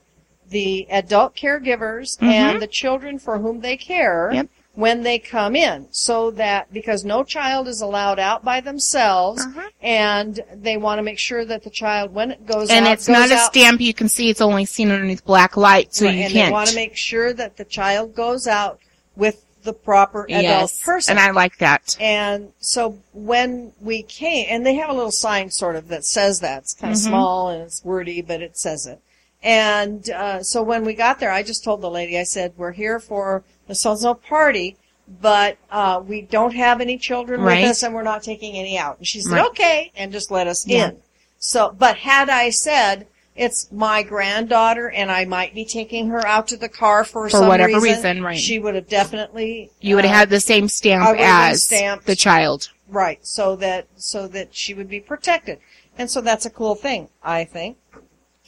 the 0.49 0.87
adult 0.91 1.37
caregivers 1.37 2.19
Mhm. 2.19 2.29
and 2.29 2.63
the 2.63 2.67
children 2.67 3.19
for 3.19 3.39
whom 3.39 3.61
they 3.61 3.77
care 3.77 4.31
Yep. 4.35 4.49
When 4.75 5.03
they 5.05 5.19
come 5.19 5.55
in, 5.55 5.87
so 5.93 6.31
that 6.33 6.73
because 6.73 7.05
no 7.05 7.23
child 7.23 7.69
is 7.69 7.81
allowed 7.81 8.19
out 8.19 8.45
by 8.45 8.61
themselves, 8.61 9.41
Uh-huh. 9.43 9.69
and 9.81 10.41
they 10.53 10.77
want 10.77 10.99
to 10.99 11.03
make 11.03 11.19
sure 11.19 11.45
that 11.45 11.63
the 11.63 11.71
child, 11.71 12.13
when 12.13 12.33
it 12.33 12.45
goes 12.47 12.71
out. 12.71 12.77
and 12.77 12.87
out, 12.87 12.93
it's 12.95 13.09
not 13.09 13.31
a 13.31 13.39
stamp 13.39 13.81
you 13.81 13.95
can 13.95 14.09
see. 14.09 14.31
It's 14.31 14.41
only 14.41 14.65
seen 14.65 14.91
underneath 14.91 15.25
black 15.25 15.57
light, 15.57 15.95
so 15.95 16.07
Right, 16.07 16.15
you 16.17 16.23
and 16.25 16.33
can't. 16.33 16.49
they 16.49 16.53
want 16.53 16.69
to 16.71 16.75
make 16.75 16.97
sure 16.97 17.33
that 17.35 17.57
the 17.57 17.65
child 17.65 18.15
goes 18.17 18.47
out 18.49 18.81
with 19.17 19.45
the 19.63 19.73
proper 19.73 20.25
adult 20.25 20.43
yes, 20.43 20.83
person. 20.83 21.17
and 21.17 21.21
I 21.27 21.31
like 21.31 21.57
that. 21.59 21.97
And 21.99 22.53
so 22.59 22.99
when 23.15 23.73
we 23.81 24.03
came, 24.03 24.47
and 24.51 24.67
they 24.67 24.75
have 24.75 24.91
a 24.91 24.93
little 24.93 25.11
sign 25.13 25.51
sort 25.51 25.77
of 25.77 25.89
that 25.89 26.05
says 26.05 26.41
that. 26.41 26.65
It's 26.65 26.75
kind 26.75 26.93
of 26.93 26.99
Mhm. 26.99 27.07
small 27.07 27.49
and 27.49 27.63
it's 27.63 27.83
wordy, 27.85 28.21
but 28.23 28.43
it 28.43 28.59
says 28.59 28.87
it. 28.87 29.01
And 29.43 30.11
uh, 30.11 30.43
so 30.43 30.63
when 30.63 30.85
we 30.85 30.95
got 30.95 31.19
there, 31.21 31.31
I 31.31 31.43
just 31.43 31.65
told 31.65 31.81
the 31.81 31.91
lady, 31.91 32.19
I 32.19 32.25
said, 32.25 32.53
we're 32.57 32.73
here 32.73 32.99
for 33.01 33.43
the 33.67 33.75
so-and-so 33.75 34.15
party, 34.15 34.77
but 35.21 35.59
uh, 35.71 36.03
we 36.07 36.23
don't 36.23 36.55
have 36.55 36.81
any 36.81 36.97
children 36.99 37.41
Right. 37.41 37.63
with 37.63 37.71
us 37.71 37.83
and 37.83 37.95
we're 37.95 38.03
not 38.03 38.23
taking 38.23 38.57
any 38.57 38.79
out. 38.79 38.99
And 38.99 39.07
she 39.07 39.21
said, 39.21 39.33
Right. 39.33 39.47
okay, 39.51 39.93
and 39.97 40.13
just 40.13 40.31
let 40.31 40.47
us 40.47 40.67
Yeah. 40.67 40.89
in. 40.89 40.97
So, 41.39 41.75
but 41.79 41.99
had 41.99 42.31
I 42.31 42.51
said, 42.51 43.07
it's 43.37 43.71
my 43.73 44.03
granddaughter 44.03 44.89
and 44.91 45.11
I 45.11 45.25
might 45.25 45.55
be 45.55 45.65
taking 45.65 46.09
her 46.09 46.27
out 46.27 46.47
to 46.49 46.57
the 46.57 46.69
car 46.69 47.05
for, 47.05 47.29
For 47.29 47.39
some 47.39 47.49
whatever 47.49 47.81
reason, 47.81 47.97
reason, 47.97 48.23
right. 48.23 48.39
She 48.39 48.59
would 48.59 48.75
have 48.77 48.89
definitely 48.89 49.71
You 49.81 49.97
would 49.97 50.05
have 50.05 50.15
uh, 50.15 50.19
had 50.19 50.31
the 50.31 50.41
same 50.41 50.69
stamp 50.69 51.19
as 51.19 51.65
stamped. 51.65 52.07
the 52.07 52.17
child. 52.17 52.71
Right, 52.89 53.27
so 53.27 53.57
that 53.57 53.89
so 53.97 54.29
that 54.29 54.55
she 54.55 54.75
would 54.75 54.89
be 54.89 55.01
protected, 55.01 55.59
and 55.99 56.11
so 56.11 56.21
that's 56.21 56.45
a 56.45 56.51
cool 56.51 56.75
thing, 56.75 57.09
I 57.23 57.45
think. 57.45 57.79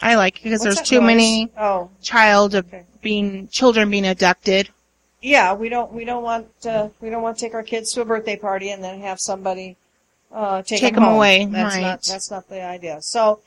I 0.02 0.14
like 0.14 0.36
it 0.36 0.44
because 0.44 0.60
What's 0.60 0.76
there's 0.76 0.88
too 0.88 1.00
noise? 1.00 1.06
many 1.06 1.50
Oh, 1.58 1.90
child 2.02 2.54
of 2.54 2.66
Okay. 2.66 2.84
being 3.02 3.48
children 3.48 3.90
being 3.90 4.06
abducted. 4.06 4.68
Yeah, 5.26 5.52
we 5.54 5.68
don't 5.68 5.92
we 5.92 6.04
don't 6.04 6.22
want 6.22 6.46
uh, 6.66 6.88
we 7.00 7.10
don't 7.10 7.22
want 7.22 7.36
to 7.36 7.44
take 7.44 7.54
our 7.54 7.62
kids 7.64 7.92
to 7.92 8.00
a 8.00 8.04
birthday 8.04 8.36
party 8.36 8.70
and 8.70 8.82
then 8.82 9.00
have 9.00 9.18
somebody 9.20 9.76
uh, 10.32 10.62
take, 10.62 10.80
Take 10.80 10.94
them, 10.94 11.02
'em 11.02 11.08
home. 11.10 11.16
away, 11.16 11.44
That's 11.46 11.74
right. 11.74 11.82
not 11.82 12.02
that's 12.02 12.30
not 12.30 12.48
the 12.48 12.62
idea. 12.62 13.02
So 13.02 13.40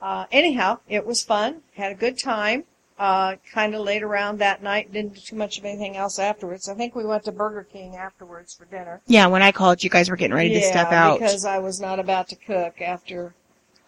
uh, 0.00 0.26
anyhow, 0.30 0.78
it 0.88 1.04
was 1.06 1.22
fun. 1.22 1.62
Had 1.76 1.90
a 1.92 1.94
good 1.96 2.18
time. 2.18 2.64
Uh, 2.96 3.34
kind 3.52 3.74
of 3.74 3.80
laid 3.80 4.04
around 4.04 4.38
that 4.38 4.62
night. 4.62 4.92
Didn't 4.92 5.14
do 5.14 5.20
too 5.20 5.34
much 5.36 5.58
of 5.58 5.64
anything 5.64 5.96
else 5.96 6.20
afterwards. 6.20 6.68
I 6.68 6.74
think 6.74 6.94
we 6.94 7.04
went 7.04 7.24
to 7.24 7.32
Burger 7.32 7.64
King 7.64 7.96
afterwards 7.96 8.54
for 8.54 8.66
dinner. 8.66 9.00
Yeah, 9.08 9.26
when 9.26 9.42
I 9.42 9.50
called, 9.50 9.82
you 9.82 9.90
guys 9.90 10.08
were 10.08 10.14
getting 10.16 10.36
ready 10.36 10.54
to 10.54 10.62
step 10.62 10.92
out. 10.92 11.18
because 11.18 11.44
I 11.44 11.58
was 11.58 11.80
not 11.80 11.98
about 11.98 12.28
to 12.28 12.36
cook 12.36 12.80
after 12.80 13.34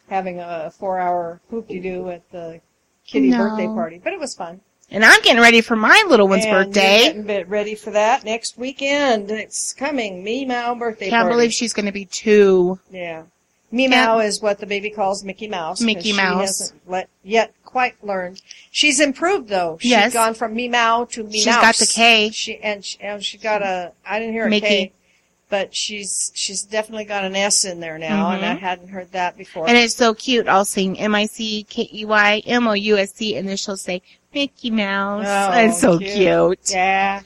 having 0.08 0.40
a 0.40 0.72
four-hour 0.76 1.40
hoop-de-doo 1.50 2.10
at 2.10 2.28
the 2.32 2.60
kitty 3.06 3.30
No. 3.30 3.38
birthday 3.38 3.66
party. 3.66 4.00
But 4.02 4.12
it 4.12 4.18
was 4.18 4.34
fun. 4.34 4.60
And 4.90 5.04
I'm 5.04 5.20
getting 5.22 5.42
ready 5.42 5.60
for 5.62 5.74
my 5.76 6.04
little 6.08 6.28
one's 6.28 6.44
and 6.44 6.52
You're 6.54 6.64
birthday. 6.64 7.02
getting 7.04 7.22
bit 7.24 7.48
ready 7.48 7.74
for 7.74 7.90
that 7.90 8.24
next 8.24 8.56
weekend. 8.56 9.30
It's 9.30 9.72
coming. 9.72 10.22
Me 10.22 10.44
Mao 10.44 10.74
birthday 10.76 11.10
Can't 11.10 11.24
party. 11.24 11.34
believe 11.34 11.52
she's 11.52 11.72
going 11.72 11.86
to 11.86 11.92
be 11.92 12.04
two. 12.04 12.78
Yeah. 12.90 13.24
Meow 13.72 14.20
is 14.20 14.40
what 14.40 14.58
the 14.60 14.66
baby 14.66 14.90
calls 14.90 15.24
Mickey 15.24 15.48
Mouse. 15.48 15.80
Mickey 15.80 16.12
she 16.12 16.16
Mouse. 16.16 16.40
hasn't 16.60 16.80
let, 16.86 17.08
yet 17.24 17.52
quite 17.64 18.02
learned. 18.02 18.40
She's 18.70 19.00
improved 19.00 19.48
though. 19.48 19.76
She's 19.80 19.90
Yes. 19.90 20.12
gone 20.12 20.34
from 20.34 20.54
Meow 20.54 21.04
to 21.10 21.24
Meow. 21.24 21.30
She's 21.32 21.44
got 21.46 21.74
the 21.74 21.86
K. 21.86 22.30
She 22.30 22.58
and 22.58 22.84
she, 22.84 22.98
and 23.00 23.22
she 23.24 23.38
got 23.38 23.62
a. 23.62 23.90
I 24.06 24.20
didn't 24.20 24.34
hear 24.34 24.46
a 24.46 24.50
Mickey. 24.50 24.66
K, 24.68 24.92
but 25.50 25.74
she's 25.74 26.30
she's 26.36 26.62
definitely 26.62 27.04
got 27.06 27.24
an 27.24 27.34
S 27.34 27.64
in 27.64 27.80
there 27.80 27.98
now, 27.98 28.30
and 28.30 28.46
I 28.46 28.54
Mhm. 28.54 28.60
hadn't 28.60 28.88
heard 28.88 29.10
that 29.12 29.36
before. 29.36 29.68
And 29.68 29.76
it's 29.76 29.96
so 29.96 30.14
cute. 30.14 30.46
I'll 30.46 30.64
sing 30.64 30.98
M 31.00 31.14
I 31.16 31.26
C 31.26 31.64
K 31.68 31.88
E 31.92 32.04
Y 32.04 32.42
M 32.46 32.68
O 32.68 32.72
U 32.72 32.96
S 32.96 33.14
C, 33.14 33.34
and 33.36 33.48
then 33.48 33.56
she'll 33.56 33.76
say 33.76 34.00
Mickey 34.36 34.70
Mouse. 34.70 35.24
Oh, 35.26 35.58
it's 35.58 35.80
so 35.80 35.98
cute. 35.98 36.12
cute. 36.12 36.70
Yeah. 36.70 37.22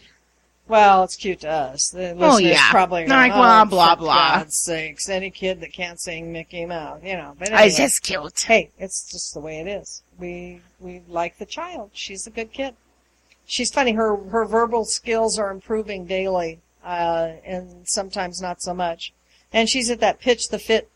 Well, 0.68 1.02
it's 1.02 1.16
cute 1.16 1.40
to 1.40 1.50
us. 1.50 1.90
The 1.90 2.16
Oh, 2.20 2.38
yeah. 2.38 2.70
probably 2.70 3.02
are 3.02 3.08
They're 3.08 3.16
like, 3.16 3.32
blah, 3.32 3.62
oh, 3.62 3.64
blah, 3.64 3.96
blah." 3.96 4.38
God's 4.38 4.54
sakes, 4.54 5.08
any 5.08 5.30
kid 5.30 5.60
that 5.60 5.72
can't 5.72 5.98
sing 5.98 6.30
Mickey 6.32 6.64
Mouse, 6.64 7.00
you 7.02 7.14
know. 7.16 7.34
But 7.36 7.48
It's 7.50 7.76
just 7.76 8.02
cute. 8.04 8.40
hey, 8.42 8.70
it's 8.78 9.10
just 9.10 9.34
the 9.34 9.40
way 9.40 9.58
it 9.58 9.66
is. 9.66 10.02
We 10.16 10.60
we 10.78 11.02
like 11.08 11.38
the 11.38 11.46
child. 11.46 11.90
She's 11.92 12.28
a 12.28 12.30
good 12.30 12.52
kid. 12.52 12.76
She's 13.46 13.72
funny. 13.72 13.92
Her 13.92 14.14
her 14.16 14.44
verbal 14.44 14.84
skills 14.84 15.36
are 15.40 15.50
improving 15.50 16.06
daily, 16.06 16.60
uh, 16.84 17.32
and 17.44 17.88
sometimes 17.88 18.40
not 18.40 18.62
so 18.62 18.72
much. 18.72 19.12
And 19.52 19.68
she's 19.68 19.90
at 19.90 19.98
that 19.98 20.20
pitch 20.20 20.50
the 20.50 20.60
fit 20.60 20.88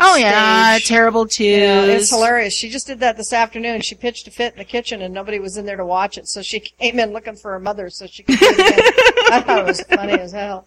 Oh 0.00 0.16
yeah, 0.16 0.76
Stage. 0.76 0.88
terrible 0.88 1.26
too. 1.26 1.44
Yeah, 1.44 1.82
it's 1.84 2.10
hilarious. 2.10 2.54
She 2.54 2.68
just 2.68 2.86
did 2.86 3.00
that 3.00 3.16
this 3.16 3.32
afternoon. 3.32 3.80
She 3.80 3.94
pitched 3.94 4.28
a 4.28 4.30
fit 4.30 4.52
in 4.52 4.58
the 4.58 4.64
kitchen 4.64 5.02
and 5.02 5.12
nobody 5.12 5.38
was 5.38 5.56
in 5.56 5.66
there 5.66 5.76
to 5.76 5.84
watch 5.86 6.18
it, 6.18 6.28
so 6.28 6.40
she 6.42 6.60
came 6.60 6.98
in 6.98 7.12
looking 7.12 7.34
for 7.36 7.52
her 7.52 7.60
mother 7.60 7.90
so 7.90 8.06
she 8.06 8.22
could 8.22 8.38
do 8.38 8.46
it 8.48 8.54
again. 8.54 9.32
I 9.32 9.40
thought 9.40 9.58
it 9.60 9.66
was 9.66 9.80
funny 9.82 10.12
as 10.12 10.32
hell. 10.32 10.66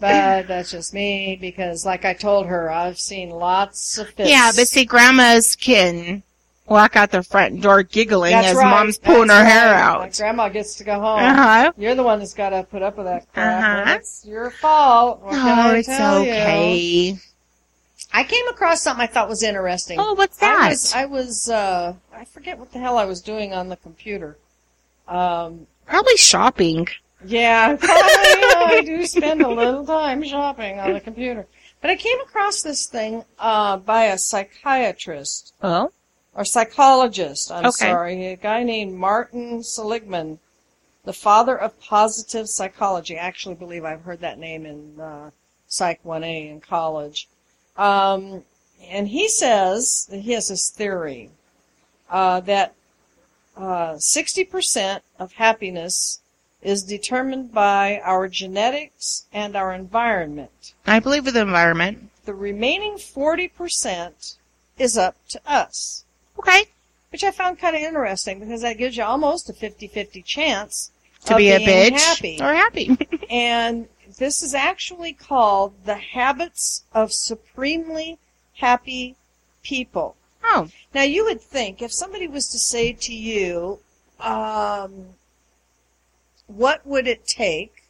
But 0.00 0.48
that's 0.48 0.72
just 0.72 0.92
me 0.92 1.38
because 1.40 1.86
like 1.86 2.04
I 2.04 2.12
told 2.12 2.46
her, 2.46 2.70
I've 2.70 2.98
seen 2.98 3.30
lots 3.30 3.98
of 3.98 4.08
fits. 4.10 4.28
Yeah, 4.28 4.50
but 4.54 4.66
see, 4.66 4.84
grandmas 4.84 5.54
can 5.54 6.24
walk 6.66 6.96
out 6.96 7.10
the 7.12 7.22
front 7.22 7.60
door 7.60 7.82
giggling 7.84 8.32
That's 8.32 8.48
as 8.48 8.56
right. 8.56 8.70
mom's 8.70 8.98
pulling 8.98 9.28
That's 9.28 9.44
her 9.44 9.60
hair 9.60 9.74
out. 9.74 10.00
My 10.00 10.08
grandma 10.08 10.48
gets 10.48 10.74
to 10.76 10.84
go 10.84 10.94
home. 10.94 11.20
Uh 11.20 11.34
huh. 11.34 11.72
You're 11.76 11.94
the 11.94 12.02
one 12.02 12.18
that's 12.18 12.34
got 12.34 12.50
to 12.50 12.64
put 12.64 12.82
up 12.82 12.96
with 12.96 13.06
that 13.06 13.32
crap. 13.32 13.84
Uh-huh. 13.86 13.94
It's 13.98 14.24
your 14.26 14.50
fault. 14.50 15.22
What 15.22 15.34
Oh, 15.36 15.74
it's 15.74 15.86
tell 15.86 16.24
you? 16.24 17.16
I 18.12 18.24
came 18.24 18.46
across 18.48 18.82
something 18.82 19.02
I 19.02 19.06
thought 19.06 19.28
was 19.28 19.42
interesting. 19.42 19.98
Oh, 20.00 20.14
what's 20.14 20.40
I 20.42 20.46
that? 20.46 20.70
was, 20.70 20.92
I 20.92 21.04
was, 21.06 21.48
uh, 21.48 21.94
I 22.14 22.24
forget 22.24 22.58
what 22.58 22.72
the 22.72 22.78
hell 22.78 22.98
I 22.98 23.04
was 23.06 23.20
doing 23.22 23.54
on 23.54 23.68
the 23.68 23.76
computer. 23.76 24.36
Um, 25.08 25.66
Probably 25.86 26.16
shopping. 26.16 26.88
yeah, 27.24 27.76
probably, 27.80 28.00
I 28.00 28.82
do 28.84 29.04
spend 29.06 29.42
a 29.42 29.48
little 29.48 29.86
time 29.86 30.22
shopping 30.22 30.78
on 30.78 30.92
the 30.92 31.00
computer. 31.00 31.46
But 31.80 31.90
I 31.90 31.96
came 31.96 32.20
across 32.20 32.62
this 32.62 32.86
thing, 32.86 33.24
uh, 33.38 33.78
by 33.78 34.04
a 34.04 34.18
psychiatrist, 34.18 35.54
Oh, 35.62 35.90
or 36.34 36.44
psychologist, 36.44 37.50
I'm 37.50 37.66
Okay. 37.66 37.70
sorry, 37.90 38.26
a 38.26 38.36
guy 38.36 38.62
named 38.62 38.94
Martin 38.94 39.62
Seligman, 39.62 40.38
the 41.04 41.12
father 41.12 41.56
of 41.58 41.80
positive 41.80 42.48
psychology. 42.48 43.18
I 43.18 43.22
actually 43.22 43.56
believe 43.56 43.84
I've 43.84 44.02
heard 44.02 44.20
that 44.20 44.38
name 44.38 44.66
in, 44.66 45.00
uh, 45.00 45.30
Psych 45.66 46.02
1A 46.04 46.50
in 46.50 46.60
college. 46.60 47.28
Um, 47.82 48.44
and 48.88 49.08
he 49.08 49.28
says 49.28 50.08
he 50.12 50.32
has 50.32 50.48
this 50.48 50.70
theory 50.70 51.30
uh, 52.10 52.40
that 52.40 52.74
uh, 53.56 53.94
60% 53.94 55.00
of 55.18 55.32
happiness 55.32 56.20
is 56.62 56.84
determined 56.84 57.52
by 57.52 58.00
our 58.04 58.28
genetics 58.28 59.26
and 59.32 59.56
our 59.56 59.72
environment. 59.72 60.74
I 60.86 61.00
believe 61.00 61.24
with 61.24 61.34
the 61.34 61.40
environment. 61.42 62.10
The 62.24 62.34
remaining 62.34 62.94
40% 62.94 64.36
is 64.78 64.96
up 64.96 65.16
to 65.30 65.40
us, 65.44 66.04
Okay. 66.38 66.66
which 67.10 67.24
I 67.24 67.30
found 67.32 67.58
kind 67.58 67.74
of 67.74 67.82
interesting 67.82 68.38
because 68.38 68.62
that 68.62 68.78
gives 68.78 68.96
you 68.96 69.02
almost 69.02 69.50
a 69.50 69.52
50-50 69.52 70.24
chance 70.24 70.92
To 71.24 71.32
of 71.34 71.38
be 71.38 71.50
a 71.50 71.58
bitch 71.58 71.98
happy. 71.98 72.38
or 72.40 72.52
happy. 72.54 72.96
And 73.30 73.88
this 74.18 74.42
is 74.42 74.54
actually 74.54 75.12
called 75.12 75.84
the 75.84 75.94
habits 75.96 76.84
of 76.92 77.12
supremely 77.12 78.18
happy 78.54 79.16
people. 79.62 80.16
oh, 80.44 80.68
Now, 80.94 81.02
you 81.02 81.24
would 81.24 81.40
think 81.40 81.80
if 81.82 81.92
somebody 81.92 82.26
was 82.26 82.48
to 82.48 82.58
say 82.58 82.92
to 82.92 83.14
you, 83.14 83.78
um, 84.20 85.06
what 86.46 86.86
would 86.86 87.06
it 87.06 87.26
take 87.26 87.84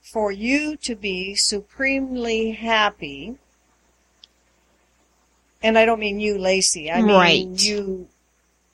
for 0.00 0.32
you 0.32 0.76
to 0.76 0.94
be 0.94 1.34
supremely 1.34 2.52
happy? 2.52 3.36
And 5.62 5.78
I 5.78 5.84
don't 5.84 6.00
mean 6.00 6.18
you, 6.18 6.38
Lacey. 6.38 6.90
I 6.90 7.02
mean 7.02 7.14
Right. 7.14 7.46
you, 7.62 8.08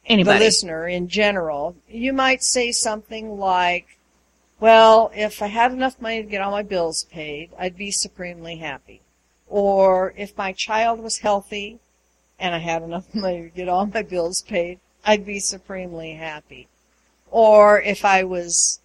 anybody. 0.06 0.38
the 0.38 0.44
listener 0.44 0.88
in 0.88 1.08
general. 1.08 1.76
You 1.88 2.12
might 2.12 2.42
say 2.42 2.72
something 2.72 3.38
like, 3.38 3.97
well, 4.60 5.10
if 5.14 5.40
I 5.42 5.46
had 5.48 5.72
enough 5.72 6.00
money 6.00 6.22
to 6.22 6.28
get 6.28 6.42
all 6.42 6.50
my 6.50 6.62
bills 6.62 7.04
paid, 7.04 7.50
I'd 7.58 7.76
be 7.76 7.90
supremely 7.90 8.56
happy. 8.56 9.00
Or 9.46 10.12
if 10.16 10.36
my 10.36 10.52
child 10.52 11.00
was 11.00 11.18
healthy 11.18 11.78
and 12.38 12.54
I 12.54 12.58
had 12.58 12.82
enough 12.82 13.06
money 13.14 13.42
to 13.42 13.48
get 13.48 13.68
all 13.68 13.86
my 13.86 14.02
bills 14.02 14.42
paid, 14.42 14.80
I'd 15.04 15.24
be 15.24 15.38
supremely 15.40 16.14
happy. 16.14 16.68
Or 17.30 17.80
if 17.80 18.04
I 18.04 18.24
was 18.24 18.80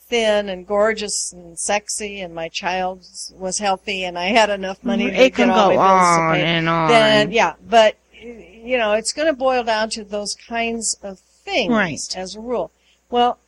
thin 0.00 0.48
and 0.48 0.66
gorgeous 0.66 1.32
and 1.32 1.58
sexy 1.58 2.20
and 2.20 2.34
my 2.34 2.48
child 2.48 3.04
was 3.34 3.58
healthy 3.58 4.04
and 4.04 4.18
I 4.18 4.26
had 4.26 4.48
enough 4.48 4.82
money 4.82 5.10
to 5.10 5.14
it 5.14 5.18
get 5.30 5.34
can 5.34 5.50
all 5.50 5.68
go 5.70 5.76
my 5.76 5.88
bills 5.88 6.18
on 6.18 6.34
paid, 6.34 6.44
and 6.44 6.68
on. 6.68 6.88
then 6.88 7.32
yeah, 7.32 7.54
but 7.68 7.96
you 8.12 8.78
know, 8.78 8.92
it's 8.92 9.12
going 9.12 9.28
to 9.28 9.34
boil 9.34 9.62
down 9.64 9.90
to 9.90 10.04
those 10.04 10.34
kinds 10.34 10.96
of 11.02 11.18
things 11.18 11.70
Right. 11.72 12.16
as 12.16 12.34
a 12.34 12.40
rule. 12.40 12.70
Well, 13.10 13.38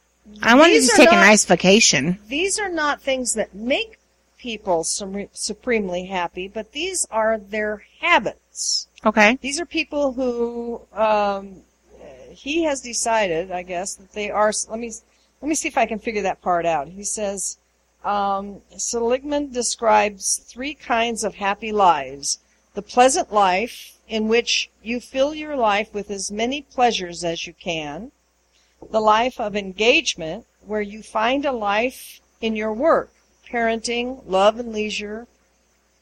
I 0.42 0.54
wanted 0.54 0.74
these 0.74 0.90
to 0.90 0.96
take 0.96 1.12
a 1.12 1.16
nice 1.16 1.44
vacation. 1.44 2.18
these 2.28 2.58
are 2.58 2.68
not 2.68 3.02
things 3.02 3.34
that 3.34 3.54
make 3.54 3.98
people 4.38 4.84
supremely 4.84 6.06
happy, 6.06 6.48
but 6.48 6.72
these 6.72 7.06
are 7.10 7.38
their 7.38 7.84
habits. 8.00 8.88
Okay. 9.04 9.38
These 9.40 9.60
are 9.60 9.66
people 9.66 10.12
who 10.12 10.80
um, 10.92 11.62
he 12.30 12.64
has 12.64 12.80
decided, 12.80 13.50
I 13.50 13.62
guess, 13.62 13.94
that 13.94 14.12
they 14.12 14.30
are. 14.30 14.52
Let 14.68 14.78
me 14.78 14.92
let 15.40 15.48
me 15.48 15.54
see 15.54 15.68
if 15.68 15.78
I 15.78 15.86
can 15.86 15.98
figure 15.98 16.22
that 16.22 16.40
part 16.40 16.66
out. 16.66 16.88
He 16.88 17.04
says 17.04 17.58
um, 18.04 18.62
Seligman 18.76 19.52
describes 19.52 20.38
three 20.46 20.74
kinds 20.74 21.24
of 21.24 21.34
happy 21.34 21.72
lives: 21.72 22.38
the 22.74 22.82
pleasant 22.82 23.32
life, 23.32 23.98
in 24.08 24.28
which 24.28 24.70
you 24.82 25.00
fill 25.00 25.34
your 25.34 25.56
life 25.56 25.92
with 25.92 26.10
as 26.10 26.30
many 26.30 26.62
pleasures 26.62 27.24
as 27.24 27.46
you 27.46 27.52
can; 27.54 28.12
the 28.90 29.00
life 29.00 29.38
of 29.38 29.54
engagement, 29.54 30.46
where 30.66 30.80
you 30.80 31.02
find 31.02 31.44
a 31.44 31.52
life 31.52 32.20
in 32.40 32.56
your 32.56 32.72
work, 32.72 33.12
parenting, 33.46 34.22
love, 34.26 34.58
and 34.58 34.72
leisure; 34.72 35.28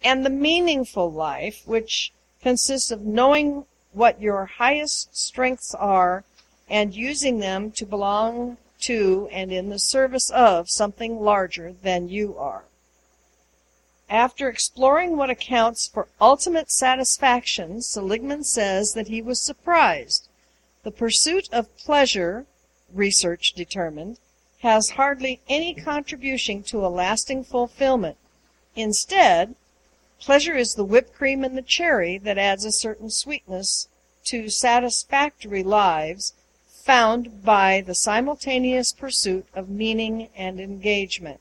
and 0.02 0.24
the 0.24 0.30
meaningful 0.30 1.10
life, 1.10 1.66
which 1.66 2.12
consists 2.40 2.90
of 2.90 3.02
knowing 3.02 3.66
what 3.92 4.22
your 4.22 4.46
highest 4.46 5.14
strengths 5.16 5.74
are 5.74 6.24
and 6.70 6.94
using 6.94 7.40
them 7.40 7.70
to 7.72 7.84
belong 7.84 8.56
to 8.80 9.28
and 9.32 9.52
in 9.52 9.68
the 9.68 9.78
service 9.78 10.30
of 10.30 10.70
something 10.70 11.20
larger 11.20 11.72
than 11.82 12.09
you 12.09 12.38
are. 12.38 12.64
After 14.09 14.48
exploring 14.48 15.16
what 15.16 15.30
accounts 15.30 15.88
for 15.88 16.09
ultimate 16.20 16.70
satisfaction, 16.70 17.82
Seligman 17.82 18.44
says 18.44 18.94
that 18.94 19.09
he 19.09 19.20
was 19.20 19.42
surprised. 19.42 20.28
The 20.84 20.90
pursuit 20.90 21.48
of 21.52 21.76
pleasure, 21.76 22.46
research 22.93 23.52
determined, 23.52 24.19
has 24.60 24.90
hardly 24.90 25.40
any 25.48 25.74
contribution 25.74 26.62
to 26.65 26.85
a 26.85 26.89
lasting 26.89 27.44
fulfillment. 27.44 28.16
Instead, 28.74 29.55
Pleasure 30.20 30.56
is 30.56 30.74
the 30.74 30.85
whipped 30.85 31.15
cream 31.15 31.44
and 31.44 31.56
the 31.56 31.62
cherry 31.62 32.19
that 32.19 32.39
adds 32.39 32.65
a 32.65 32.73
certain 32.73 33.09
sweetness 33.09 33.89
to 34.24 34.48
satisfactory 34.48 35.62
lives 35.62 36.35
found 36.66 37.44
by 37.44 37.81
the 37.81 37.94
simultaneous 37.94 38.93
pursuit 38.93 39.47
of 39.55 39.69
meaning 39.69 40.28
and 40.35 40.60
engagement. 40.60 41.40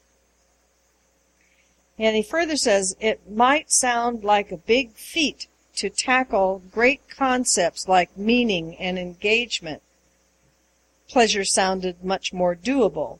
And 1.97 2.15
he 2.15 2.21
further 2.21 2.55
says 2.55 2.95
it 2.99 3.29
might 3.29 3.71
sound 3.71 4.23
like 4.23 4.51
a 4.51 4.57
big 4.57 4.93
feat 4.93 5.47
to 5.77 5.89
tackle 5.89 6.61
great 6.71 7.09
concepts 7.09 7.87
like 7.87 8.15
meaning 8.15 8.75
and 8.77 8.99
engagement. 8.99 9.81
Pleasure 11.07 11.45
sounded 11.45 12.03
much 12.03 12.33
more 12.33 12.55
doable. 12.55 13.19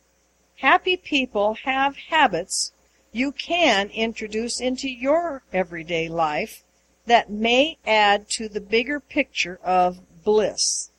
Happy 0.57 0.97
people 0.97 1.53
have 1.63 1.95
habits 1.95 2.71
you 3.11 3.31
can 3.31 3.89
introduce 3.89 4.59
into 4.59 4.89
your 4.89 5.43
everyday 5.53 6.09
life 6.09 6.63
that 7.05 7.29
may 7.29 7.77
add 7.85 8.29
to 8.29 8.49
the 8.49 8.59
bigger 8.59 8.99
picture 8.99 9.59
of 9.63 9.99
bliss. 10.23 10.91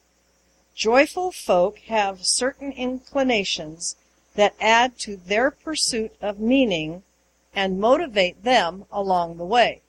Joyful 0.75 1.33
folk 1.33 1.79
have 1.81 2.25
certain 2.25 2.73
inclinations 2.73 3.97
that 4.35 4.55
add 4.61 4.99
to 5.01 5.17
their 5.17 5.51
pursuit 5.51 6.13
of 6.21 6.39
meaning 6.41 7.03
and 7.55 7.81
motivate 7.81 8.45
them 8.45 8.85
along 8.91 9.37
the 9.37 9.45
way. 9.45 9.83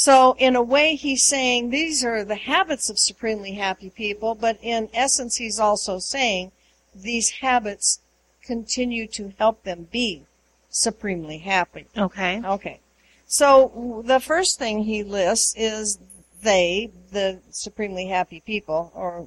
So 0.00 0.36
in 0.38 0.54
a 0.54 0.62
way, 0.62 0.94
he's 0.94 1.24
saying 1.24 1.70
these 1.70 2.04
are 2.04 2.22
the 2.22 2.36
habits 2.36 2.88
of 2.88 3.00
supremely 3.00 3.54
happy 3.54 3.90
people, 3.90 4.36
but 4.36 4.56
in 4.62 4.88
essence, 4.94 5.38
he's 5.38 5.58
also 5.58 5.98
saying 5.98 6.52
these 6.94 7.30
habits 7.30 7.98
continue 8.40 9.08
to 9.08 9.32
help 9.40 9.64
them 9.64 9.88
be 9.90 10.22
supremely 10.70 11.38
happy. 11.38 11.88
Okay. 11.96 12.40
Okay. 12.44 12.78
So 13.26 14.04
the 14.06 14.20
first 14.20 14.56
thing 14.56 14.84
he 14.84 15.02
lists 15.02 15.52
is 15.56 15.98
they, 16.44 16.92
the 17.10 17.40
supremely 17.50 18.06
happy 18.06 18.38
people, 18.38 18.92
or 18.94 19.26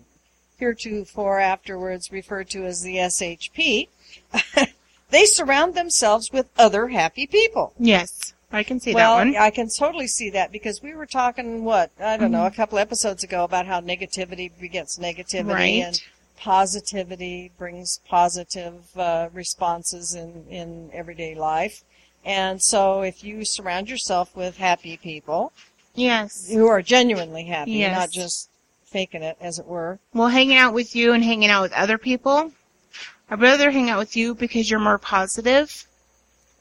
heretofore 0.58 1.42
afterwards 1.42 2.14
referred 2.14 2.50
to 2.52 2.64
as 2.64 2.82
the 2.82 2.96
SHP, 2.96 3.90
they 5.10 5.26
surround 5.26 5.76
themselves 5.76 6.32
with 6.32 6.48
other 6.58 6.88
happy 6.88 7.28
people. 7.28 7.74
Yes. 7.78 8.21
I 8.52 8.64
can 8.64 8.80
see 8.80 8.94
well, 8.94 9.18
that 9.18 9.26
one. 9.26 9.36
I 9.38 9.50
can 9.50 9.70
totally 9.70 10.08
see 10.08 10.30
that 10.32 10.52
because 10.52 10.82
we 10.82 10.94
were 10.94 11.06
talking 11.06 11.64
what 11.64 11.92
I 12.00 12.18
don't 12.18 12.32
know 12.32 12.46
a 12.46 12.52
couple 12.52 12.78
episodes 12.78 13.24
ago 13.24 13.44
about 13.44 13.66
how 13.66 13.80
negativity 13.82 14.52
begets 14.60 14.98
negativity 15.00 15.46
Right. 15.54 15.84
and 15.84 16.02
positivity 16.38 17.52
brings 17.58 18.00
positive 18.08 18.86
uh, 18.98 19.30
responses 19.34 20.14
in 20.14 20.46
in 20.50 20.90
everyday 20.94 21.36
life. 21.36 21.84
And 22.24 22.62
so, 22.62 23.02
if 23.02 23.24
you 23.24 23.46
surround 23.46 23.90
yourself 23.90 24.36
with 24.36 24.58
happy 24.58 24.98
people 24.98 25.54
Yes. 25.96 26.50
who 26.52 26.68
are 26.68 26.82
genuinely 26.82 27.46
happy, 27.46 27.72
Yes. 27.72 27.98
not 27.98 28.12
just 28.12 28.50
faking 28.86 29.24
it, 29.24 29.38
as 29.42 29.58
it 29.58 29.66
were, 29.66 30.00
Well, 30.14 30.28
hanging 30.28 30.58
out 30.58 30.74
with 30.74 30.96
you 30.96 31.14
and 31.14 31.24
hanging 31.24 31.50
out 31.50 31.62
with 31.64 31.74
other 31.74 31.98
people, 31.98 32.52
I'd 33.30 33.40
rather 33.42 33.72
hang 33.72 33.90
out 33.90 33.98
with 34.00 34.16
you 34.18 34.36
because 34.36 34.70
you're 34.70 34.80
more 34.80 34.98
positive. 35.00 35.88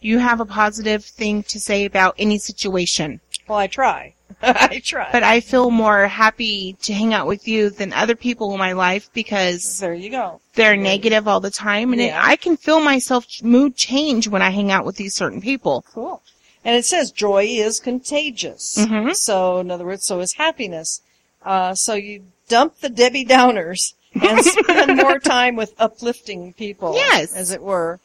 You 0.01 0.19
have 0.19 0.41
a 0.41 0.47
positive 0.47 1.05
thing 1.05 1.43
to 1.45 1.61
say 1.61 1.85
about 1.85 2.15
any 2.19 2.39
situation. 2.39 3.21
well, 3.49 3.59
I 3.59 3.67
try. 3.67 4.15
I 4.43 4.81
try. 4.83 5.09
But 5.13 5.23
I 5.23 5.41
feel 5.41 5.71
more 5.71 6.07
happy 6.07 6.75
to 6.83 6.93
hang 6.95 7.13
out 7.13 7.27
with 7.27 7.47
you 7.47 7.69
than 7.69 7.93
other 7.93 8.15
people 8.17 8.53
in 8.53 8.59
my 8.59 8.73
life 8.73 9.11
because 9.13 9.79
there 9.81 9.93
you 9.93 10.09
go. 10.11 10.41
they're 10.55 10.77
negative 10.77 11.29
all 11.29 11.41
the 11.41 11.51
time. 11.51 11.93
And 11.93 12.01
it, 12.01 12.15
I 12.15 12.37
can 12.37 12.57
feel 12.57 12.81
myself 12.81 13.27
mood 13.43 13.77
change 13.77 14.29
when 14.29 14.41
I 14.41 14.51
hang 14.51 14.71
out 14.73 14.87
with 14.87 14.97
these 14.97 15.15
certain 15.15 15.41
people. 15.43 15.85
Cool. 15.93 16.23
And 16.65 16.77
it 16.77 16.85
says 16.87 17.11
joy 17.11 17.45
is 17.45 17.81
contagious. 17.81 18.77
Mhm. 18.79 19.15
So, 19.15 19.59
in 19.59 19.71
other 19.71 19.85
words, 19.85 20.07
so 20.07 20.21
is 20.21 20.35
happiness. 20.35 21.03
Uh, 21.45 21.75
so 21.75 21.95
you 21.95 22.23
dump 22.49 22.81
the 22.81 22.89
Debbie 22.89 23.25
Downers 23.25 23.95
and 24.15 24.45
spend 24.45 24.97
more 25.03 25.19
time 25.19 25.57
with 25.57 25.75
uplifting 25.79 26.53
people. 26.55 26.95
Yes. 26.95 27.35
As 27.35 27.51
it 27.51 27.63
were. 27.63 27.99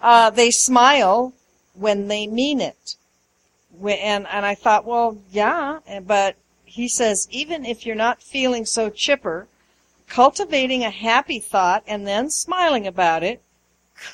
Uh, 0.00 0.30
they 0.30 0.50
smile 0.50 1.32
when 1.74 2.08
they 2.08 2.26
mean 2.26 2.60
it. 2.60 2.96
And, 3.82 4.26
and 4.26 4.46
I 4.46 4.54
thought, 4.54 4.84
well, 4.84 5.18
yeah, 5.30 5.80
but 6.06 6.36
he 6.64 6.88
says, 6.88 7.28
even 7.30 7.64
if 7.64 7.84
you're 7.84 7.94
not 7.94 8.22
feeling 8.22 8.64
so 8.64 8.88
chipper, 8.90 9.48
cultivating 10.08 10.84
a 10.84 10.90
happy 10.90 11.38
thought 11.40 11.82
and 11.86 12.06
then 12.06 12.30
smiling 12.30 12.86
about 12.86 13.22
it 13.22 13.42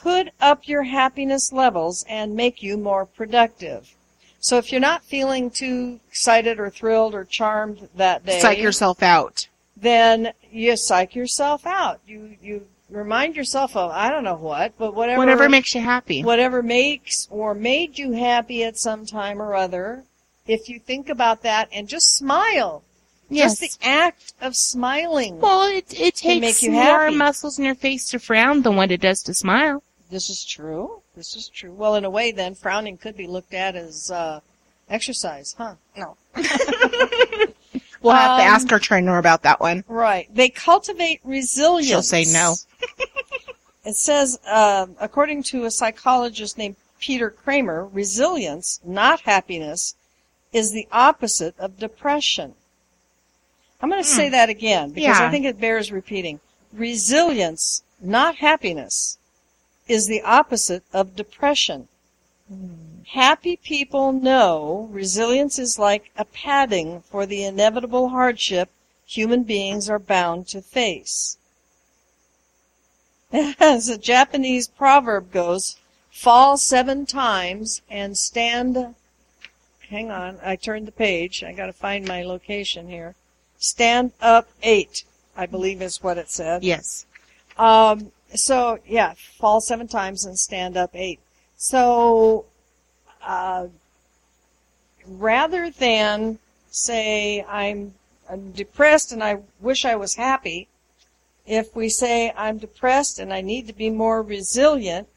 could 0.01 0.31
up 0.41 0.69
your 0.69 0.85
happiness 0.85 1.53
levels 1.53 2.05
and 2.09 2.35
make 2.37 2.63
you 2.63 2.77
more 2.77 3.05
productive. 3.05 3.95
So 4.41 4.57
if 4.59 4.73
you're 4.73 4.81
not 4.81 5.05
feeling 5.05 5.51
too 5.51 6.01
excited 6.09 6.59
or 6.59 6.71
thrilled 6.71 7.15
or 7.15 7.25
charmed 7.25 7.89
that 7.95 8.25
day, 8.25 8.41
Psych 8.41 8.59
yourself 8.59 9.03
out. 9.03 9.49
then 9.77 10.33
you 10.51 10.77
psych 10.77 11.15
yourself 11.15 11.67
out. 11.67 12.01
You 12.07 12.37
you 12.43 12.67
remind 12.93 13.37
yourself 13.37 13.75
of 13.77 13.91
I 13.91 14.11
don't 14.11 14.25
know 14.25 14.35
what, 14.37 14.77
but 14.79 14.95
whatever 14.95 15.19
Whatever 15.19 15.49
makes 15.49 15.75
you 15.75 15.81
happy. 15.81 16.23
whatever 16.23 16.63
makes 16.63 17.27
or 17.31 17.55
made 17.55 17.99
you 17.99 18.13
happy 18.13 18.63
at 18.65 18.79
some 18.79 19.07
time 19.07 19.41
or 19.41 19.55
other. 19.55 20.05
If 20.47 20.69
you 20.69 20.79
think 20.79 21.09
about 21.09 21.43
that 21.43 21.69
and 21.73 21.89
just 21.89 22.17
smile, 22.17 22.83
Yes. 23.31 23.59
just 23.61 23.81
the 23.81 23.87
act 23.89 24.35
of 24.43 24.55
smiling. 24.57 25.41
well, 25.41 25.69
it, 25.69 25.99
it 25.99 26.17
takes 26.17 26.63
more 26.67 26.83
happy. 27.05 27.17
muscles 27.17 27.59
in 27.59 27.65
your 27.65 27.75
face 27.75 28.09
to 28.11 28.19
frown 28.19 28.63
than 28.63 28.77
what 28.77 28.91
it 28.91 29.01
does 29.01 29.23
to 29.23 29.35
smile. 29.35 29.83
This 30.11 30.29
is 30.29 30.45
true. 30.45 31.01
This 31.17 31.35
is 31.37 31.49
true. 31.49 31.73
Well, 31.73 31.95
in 31.95 32.05
a 32.05 32.11
way, 32.11 32.33
then 32.33 32.55
frowning 32.55 32.99
could 32.99 33.17
be 33.17 33.27
looked 33.27 33.55
at 33.55 33.75
as 33.77 34.11
uh, 34.11 34.41
exercise, 34.91 35.55
huh? 35.57 35.75
No. 35.97 36.17
We'll 38.03 38.15
have 38.15 38.39
to 38.41 38.45
Um, 38.45 38.53
ask 38.55 38.73
our 38.73 38.81
trainer 38.81 39.19
about 39.19 39.43
that 39.45 39.61
one. 39.61 39.85
Right. 39.87 40.27
They 40.35 40.49
cultivate 40.49 41.21
resilience. 41.23 41.87
She'll 41.89 42.03
say 42.03 42.25
no. 42.33 42.57
It 43.85 43.97
says, 43.97 44.39
uh, 44.47 44.87
according 45.01 45.43
to 45.45 45.65
a 45.65 45.71
psychologist 45.71 46.57
named 46.57 46.77
Peter 47.01 47.31
Kramer, 47.31 47.87
resilience, 47.87 48.79
not 48.85 49.23
happiness, 49.23 49.97
is 50.53 50.71
the 50.71 50.87
opposite 50.93 51.59
of 51.59 51.79
depression. 51.79 52.55
I'm 53.81 53.91
going 53.91 54.01
to 54.01 54.09
say 54.09 54.29
that 54.29 54.49
again 54.49 54.91
because 54.91 55.19
I 55.19 55.27
Hmm. 55.27 55.33
Think 55.33 55.47
it 55.47 55.61
bears 55.61 55.91
repeating. 55.91 56.39
Resilience, 56.73 57.83
not 58.01 58.37
happiness, 58.37 59.19
is 59.89 60.07
the 60.07 60.23
opposite 60.23 60.85
of 60.93 61.17
depression. 61.17 61.89
Happy 63.09 63.57
people 63.57 64.13
know 64.13 64.89
resilience 64.93 65.59
is 65.59 65.79
like 65.79 66.13
a 66.17 66.25
padding 66.25 67.03
for 67.03 67.27
the 67.27 67.43
inevitable 67.43 68.11
hardship 68.11 68.71
human 69.07 69.43
beings 69.43 69.91
are 69.91 69.99
bound 69.99 70.47
to 70.49 70.63
face. 70.63 71.37
As 73.33 73.89
a 73.89 73.97
Japanese 73.97 74.69
proverb 74.69 75.33
goes, 75.33 75.77
fall 76.11 76.57
seven 76.57 77.07
times 77.07 77.81
and 77.89 78.17
stand. 78.17 78.95
Hang 79.89 80.11
on, 80.11 80.39
I 80.43 80.57
turned 80.57 80.87
the 80.87 80.93
page. 80.93 81.43
I 81.43 81.53
got 81.53 81.67
to 81.67 81.73
find 81.73 82.07
my 82.07 82.23
location 82.23 82.89
here. 82.89 83.15
Stand 83.59 84.13
up 84.21 84.49
eight, 84.63 85.05
I 85.37 85.47
believe 85.47 85.81
is 85.81 86.03
what 86.03 86.19
it 86.19 86.31
said. 86.31 86.63
Yes. 86.63 87.07
Um, 87.57 88.13
so 88.35 88.79
yeah, 88.87 89.15
fall 89.39 89.61
seven 89.61 89.89
times 89.89 90.25
and 90.25 90.39
stand 90.39 90.77
up 90.77 90.91
eight. 90.95 91.21
So, 91.57 92.47
uh, 93.25 93.69
rather 95.07 95.71
than 95.71 96.39
say 96.71 97.45
I'm, 97.45 97.95
I'm 98.29 98.53
depressed 98.53 99.13
and 99.13 99.23
I 99.23 99.39
wish 99.61 99.85
I 99.85 99.95
was 99.95 100.15
happy, 100.15 100.69
if 101.47 101.75
we 101.75 101.89
say 101.89 102.33
I'm 102.37 102.59
depressed 102.59 103.19
and 103.19 103.33
I 103.33 103.41
need 103.41 103.67
to 103.67 103.73
be 103.73 103.91
more 103.91 104.23
resilient, 104.23 105.09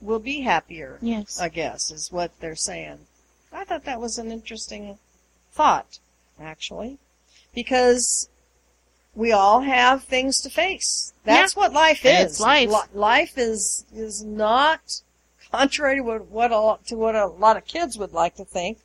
we'll 0.00 0.18
be 0.18 0.40
happier. 0.40 0.98
Yes. 1.00 1.40
I 1.40 1.48
guess 1.48 1.90
is 1.90 2.12
what 2.12 2.32
they're 2.40 2.56
saying. 2.56 2.98
I 3.52 3.64
thought 3.64 3.84
that 3.84 4.00
was 4.00 4.18
an 4.18 4.30
interesting 4.30 4.98
thought, 5.52 5.98
actually, 6.40 6.98
because 7.54 8.28
we 9.14 9.32
all 9.32 9.62
have 9.62 10.04
things 10.04 10.40
to 10.42 10.50
face. 10.50 11.12
That's 11.24 11.56
what 11.56 11.72
life 11.72 12.04
is. 12.04 12.32
It's 12.32 12.40
life. 12.40 12.68
Li- 12.68 12.98
life 12.98 13.36
is 13.36 13.84
is 13.94 14.22
not 14.22 15.00
contrary 15.50 15.96
to 15.96 16.02
what, 16.02 16.26
what 16.26 16.52
a 16.52 16.58
lot, 16.58 16.86
to 16.86 16.96
what 16.96 17.14
a 17.14 17.26
lot 17.26 17.56
of 17.56 17.66
kids 17.66 17.98
would 17.98 18.12
like 18.12 18.36
to 18.36 18.44
think. 18.44 18.78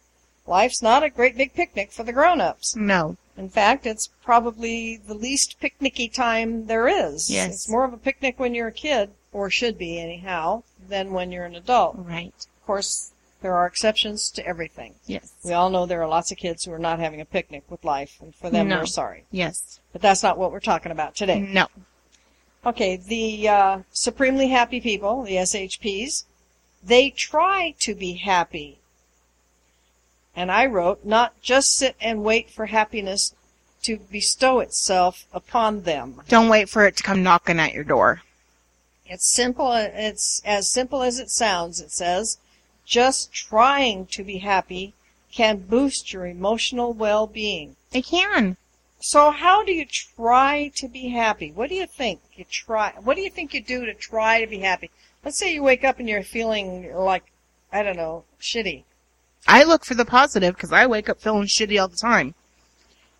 Life's 0.48 0.82
not 0.82 1.04
a 1.04 1.10
great 1.10 1.38
big 1.38 1.54
picnic 1.54 1.92
for 1.92 2.04
the 2.04 2.12
grown-ups. 2.12 2.76
No. 2.76 3.18
In 3.36 3.50
fact, 3.50 3.86
it's 3.86 4.08
probably 4.24 4.98
the 4.98 5.16
least 5.16 5.60
picnicky 5.60 6.12
time 6.12 6.68
there 6.68 6.88
is. 6.88 7.32
Yes. 7.32 7.54
It's 7.54 7.70
more 7.70 7.84
of 7.84 7.94
a 7.94 7.98
picnic 7.98 8.40
when 8.40 8.54
you're 8.54 8.68
a 8.68 8.72
kid, 8.74 9.12
or 9.32 9.50
should 9.50 9.78
be 9.78 10.00
anyhow, 10.00 10.64
than 10.88 11.12
when 11.12 11.32
you're 11.32 11.46
an 11.46 11.56
adult. 11.56 11.96
Right. 11.98 12.34
Of 12.38 12.66
course, 12.66 13.12
there 13.42 13.56
are 13.56 13.66
exceptions 13.66 14.30
to 14.32 14.46
everything. 14.46 14.96
Yes. 15.08 15.34
We 15.44 15.54
all 15.54 15.70
know 15.70 15.86
there 15.86 16.02
are 16.04 16.08
lots 16.08 16.32
of 16.32 16.38
kids 16.38 16.64
who 16.64 16.72
are 16.74 16.80
not 16.80 17.00
having 17.00 17.22
a 17.22 17.26
picnic 17.26 17.64
with 17.70 17.84
life, 17.84 18.18
and 18.22 18.36
for 18.36 18.50
them, 18.50 18.68
No. 18.70 18.80
we're 18.80 18.86
sorry. 18.86 19.26
Yes. 19.32 19.80
But 19.92 20.02
that's 20.02 20.24
not 20.24 20.38
what 20.38 20.52
we're 20.52 20.60
talking 20.60 20.92
about 20.92 21.16
today. 21.16 21.40
No. 21.40 21.68
Okay, 22.66 22.96
the 22.96 23.50
uh, 23.50 23.80
supremely 23.92 24.48
happy 24.50 24.80
people, 24.80 25.24
the 25.24 25.36
SHPs, 25.36 26.24
they 26.82 27.10
try 27.10 27.76
to 27.80 27.96
be 27.96 28.14
happy. 28.14 28.80
And 30.36 30.52
I 30.52 30.66
wrote, 30.66 31.06
not 31.06 31.40
just 31.42 31.76
sit 31.76 31.96
and 32.02 32.24
wait 32.24 32.50
for 32.50 32.66
happiness 32.68 33.36
to 33.84 33.98
bestow 33.98 34.60
itself 34.60 35.26
upon 35.34 35.84
them. 35.84 36.22
Don't 36.28 36.50
wait 36.50 36.70
for 36.70 36.86
it 36.86 36.96
to 36.98 37.04
come 37.04 37.22
knocking 37.22 37.60
at 37.60 37.74
your 37.74 37.84
door. 37.84 38.22
It's 39.06 39.32
simple. 39.32 39.74
It's 39.74 40.42
as 40.46 40.70
simple 40.70 41.04
as 41.04 41.20
it 41.20 41.30
sounds. 41.30 41.80
It 41.82 41.92
says, 41.92 42.38
just 42.86 43.34
trying 43.34 44.08
to 44.08 44.24
be 44.24 44.38
happy 44.40 44.94
can 45.32 45.58
boost 45.58 46.14
your 46.14 46.26
emotional 46.26 46.94
well-being. 46.94 47.76
It 47.92 48.06
can. 48.06 48.58
So 49.00 49.32
how 49.32 49.64
do 49.64 49.74
you 49.74 49.86
try 49.86 50.72
to 50.76 50.88
be 50.88 51.10
happy? 51.10 51.52
What 51.52 51.70
do 51.70 51.76
you 51.76 51.86
think 51.86 52.22
you 52.36 52.46
try? 52.50 52.94
What 53.04 53.16
do 53.16 53.22
you 53.22 53.30
think 53.30 53.54
you 53.54 53.62
do 53.62 53.86
to 53.86 53.94
try 53.94 54.40
to 54.40 54.48
be 54.48 54.60
happy? 54.60 54.90
Let's 55.26 55.38
say 55.38 55.54
you 55.54 55.62
wake 55.62 55.84
up 55.84 56.00
and 56.00 56.08
you're 56.08 56.24
feeling 56.24 56.94
like, 56.94 57.26
I 57.72 57.84
don't 57.84 57.98
know, 57.98 58.24
shitty. 58.40 58.84
I 59.48 59.64
look 59.64 59.86
for 59.86 59.94
the 59.94 60.06
positive 60.06 60.56
because 60.56 60.72
I 60.72 60.86
wake 60.88 61.10
up 61.10 61.20
feeling 61.22 61.48
shitty 61.48 61.80
all 61.82 61.88
the 61.88 61.98
time. 61.98 62.34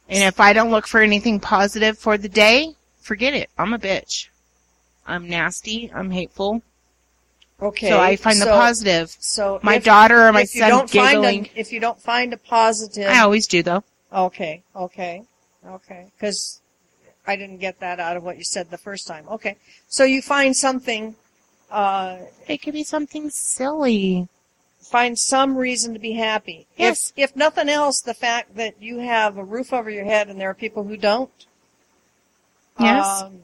And 0.10 0.24
if 0.24 0.40
I 0.40 0.54
don't 0.54 0.72
look 0.72 0.88
for 0.88 1.02
anything 1.02 1.40
positive 1.40 1.98
for 1.98 2.18
the 2.18 2.30
day, 2.30 2.76
forget 3.02 3.34
it. 3.34 3.50
I'm 3.58 3.74
a 3.74 3.80
bitch. 3.80 4.28
I'm 5.06 5.28
nasty. 5.30 5.92
I'm 5.94 6.12
hateful. 6.12 6.62
Okay. 7.62 7.90
So 7.90 8.00
I 8.00 8.16
find 8.16 8.42
the 8.42 8.46
positive. 8.48 9.16
So 9.20 9.60
My 9.64 9.76
if- 9.76 9.86
daughter 9.86 10.28
or 10.28 10.34
my 10.34 10.44
son 10.44 10.70
don't 10.70 10.92
giggling. 10.92 11.46
Find 11.46 11.50
a, 11.56 11.60
if 11.60 11.72
you 11.72 11.80
don't 11.80 12.00
find 12.02 12.34
a 12.34 12.38
positive, 12.38 13.08
I 13.08 13.20
always 13.20 13.48
do 13.48 13.64
though. 13.64 13.84
okay, 14.12 14.64
okay, 14.76 15.24
okay, 15.66 16.08
because 16.18 16.62
I 17.26 17.36
didn't 17.38 17.60
get 17.60 17.80
that 17.80 18.00
out 18.02 18.18
of 18.18 18.24
what 18.24 18.38
you 18.38 18.44
said 18.44 18.70
the 18.70 18.78
first 18.78 19.08
time. 19.08 19.26
Okay, 19.30 19.56
so 19.88 20.04
you 20.04 20.22
find 20.22 20.56
something, 20.56 21.16
uh, 21.72 22.18
It 22.48 22.62
could 22.62 22.74
be 22.74 22.84
something 22.84 23.30
silly. 23.30 24.28
Find 24.94 25.18
some 25.18 25.58
reason 25.58 25.92
to 25.92 26.00
be 26.00 26.12
happy. 26.12 26.68
Yes. 26.78 27.12
If 27.18 27.32
if 27.32 27.36
nothing 27.36 27.68
else, 27.68 28.00
the 28.00 28.14
fact 28.14 28.56
that 28.58 28.80
you 28.80 29.00
have 29.00 29.40
a 29.40 29.44
roof 29.44 29.74
over 29.74 29.90
your 29.90 30.06
head 30.06 30.30
and 30.30 30.40
there 30.40 30.52
are 30.52 30.54
people 30.54 30.84
who 30.84 30.98
don't. 30.98 31.32
Yes. 32.80 33.24
Um, 33.24 33.40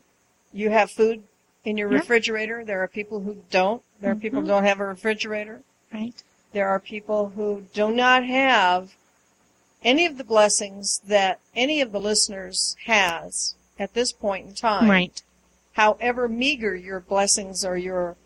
you 0.54 0.70
have 0.70 0.92
food 0.92 1.24
in 1.66 1.76
your 1.76 1.92
Yeah. 1.92 1.98
refrigerator. 1.98 2.64
There 2.64 2.84
are 2.84 2.88
people 2.88 3.22
who 3.22 3.38
don't. 3.50 3.82
There 4.00 4.12
are 4.12 4.16
people 4.16 4.42
who 4.42 4.48
don't 4.48 4.64
have 4.64 4.80
a 4.80 4.86
refrigerator. 4.86 5.64
Right. 5.92 6.14
There 6.54 6.70
are 6.70 6.80
people 6.80 7.30
who 7.30 7.66
do 7.74 7.92
not 7.92 8.24
have 8.26 8.94
any 9.84 10.06
of 10.06 10.20
the 10.20 10.24
blessings 10.24 11.02
that 11.08 11.40
any 11.56 11.82
of 11.82 11.92
the 11.92 12.00
listeners 12.00 12.76
has 12.86 13.56
at 13.80 13.96
this 13.96 14.12
point 14.12 14.48
in 14.48 14.54
time. 14.54 14.88
Right. 14.88 15.24
However 15.74 16.28
meager 16.28 16.76
your 16.76 17.00
blessings 17.00 17.66
or 17.66 17.76
your 17.76 18.18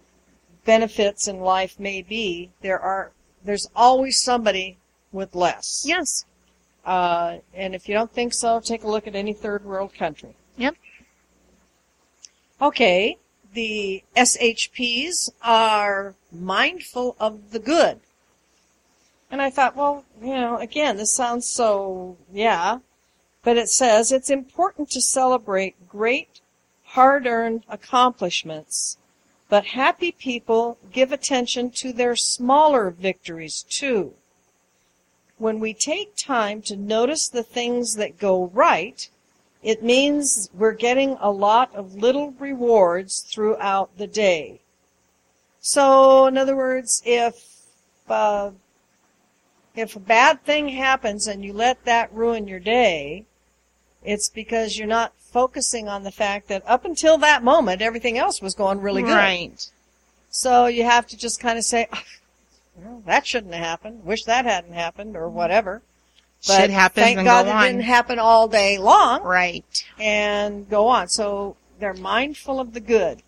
benefits 0.66 1.28
in 1.28 1.40
life 1.40 1.80
may 1.80 2.02
be, 2.02 2.52
there 2.62 2.80
are 2.80 3.12
there's 3.44 3.70
always 3.76 4.22
somebody 4.22 4.78
with 5.12 5.36
less. 5.36 5.84
Yes. 5.86 6.26
Uh, 6.86 7.38
and 7.54 7.76
if 7.76 7.88
you 7.88 7.94
don't 7.94 8.12
think 8.12 8.34
so, 8.34 8.60
take 8.60 8.84
a 8.84 8.88
look 8.88 9.08
at 9.08 9.16
any 9.16 9.34
third 9.34 9.66
world 9.66 9.94
country. 9.94 10.36
Yep. 10.58 10.76
Okay, 12.62 13.18
the 13.54 14.04
SHPs 14.16 15.30
are 15.42 16.16
mindful 16.32 17.16
of 17.20 17.52
the 17.52 17.60
good. 17.60 18.00
And 19.30 19.42
I 19.42 19.50
thought, 19.50 19.76
well, 19.76 20.06
you 20.22 20.36
know, 20.36 20.58
again, 20.58 20.98
this 20.98 21.12
sounds 21.12 21.50
so, 21.50 22.18
yeah. 22.32 22.80
But 23.44 23.58
it 23.58 23.70
says 23.70 24.12
it's 24.12 24.30
important 24.30 24.90
to 24.92 25.02
celebrate 25.02 25.90
great, 25.90 26.40
hard 26.86 27.26
earned 27.26 27.64
accomplishments, 27.68 28.98
but 29.50 29.66
happy 29.66 30.12
people 30.12 30.78
give 30.92 31.12
attention 31.12 31.70
to 31.72 31.94
their 31.94 32.16
smaller 32.16 32.90
victories 32.90 33.64
too. 33.70 34.14
When 35.38 35.60
we 35.60 35.74
take 35.74 36.16
time 36.16 36.62
to 36.64 36.76
notice 36.76 37.28
the 37.28 37.44
things 37.44 37.96
that 37.96 38.20
go 38.20 38.46
right, 38.48 39.10
it 39.62 39.84
means 39.84 40.50
we're 40.54 40.74
getting 40.74 41.18
a 41.20 41.32
lot 41.32 41.74
of 41.74 41.96
little 41.96 42.32
rewards 42.32 43.22
throughout 43.22 43.98
the 43.98 44.08
day. 44.08 44.62
So, 45.60 46.28
in 46.28 46.38
other 46.38 46.56
words, 46.56 47.02
if 47.06 47.64
uh, 48.10 48.52
if 49.76 49.96
a 49.96 50.00
bad 50.00 50.44
thing 50.44 50.70
happens 50.70 51.28
and 51.28 51.44
you 51.44 51.54
let 51.54 51.86
that 51.86 52.14
ruin 52.14 52.48
your 52.48 52.60
day, 52.60 53.26
it's 54.06 54.30
because 54.30 54.78
you're 54.78 54.88
not 54.88 55.14
focusing 55.20 55.88
on 55.88 56.04
the 56.04 56.12
fact 56.12 56.48
that 56.48 56.64
up 56.68 56.86
until 56.86 57.18
that 57.20 57.44
moment, 57.44 57.82
everything 57.82 58.18
else 58.18 58.42
was 58.42 58.54
going 58.54 58.82
really 58.82 59.02
good. 59.02 59.16
Right. 59.16 59.70
So 60.30 60.68
you 60.68 60.84
have 60.84 61.08
to 61.08 61.18
just 61.18 61.40
kind 61.40 61.58
of 61.58 61.64
say, 61.64 61.88
"Ah, 61.92 62.04
well, 62.76 63.04
that 63.06 63.26
shouldn't 63.26 63.54
have 63.54 63.64
happened. 63.64 64.04
Wish 64.06 64.24
that 64.26 64.46
hadn't 64.46 64.74
happened, 64.74 65.16
or 65.16 65.30
whatever. 65.30 65.82
But 66.46 66.58
Shit 66.58 66.70
happens 66.72 67.06
thank 67.06 67.18
and 67.20 67.26
God 67.26 67.46
go 67.46 67.58
it 67.58 67.68
didn't 67.68 67.84
happen 67.84 68.20
all 68.20 68.48
day 68.48 68.78
long, 68.78 69.24
Right. 69.24 69.86
and 69.98 70.70
go 70.70 70.88
on. 70.88 71.08
So 71.08 71.56
they're 71.80 71.94
mindful 71.94 72.60
of 72.60 72.74
the 72.74 72.82
good. 72.82 73.22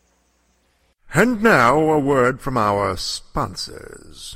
And 1.13 1.41
now 1.41 1.79
a 1.79 1.99
word 1.99 2.41
from 2.41 2.57
our 2.57 2.97
sponsors. 2.97 4.35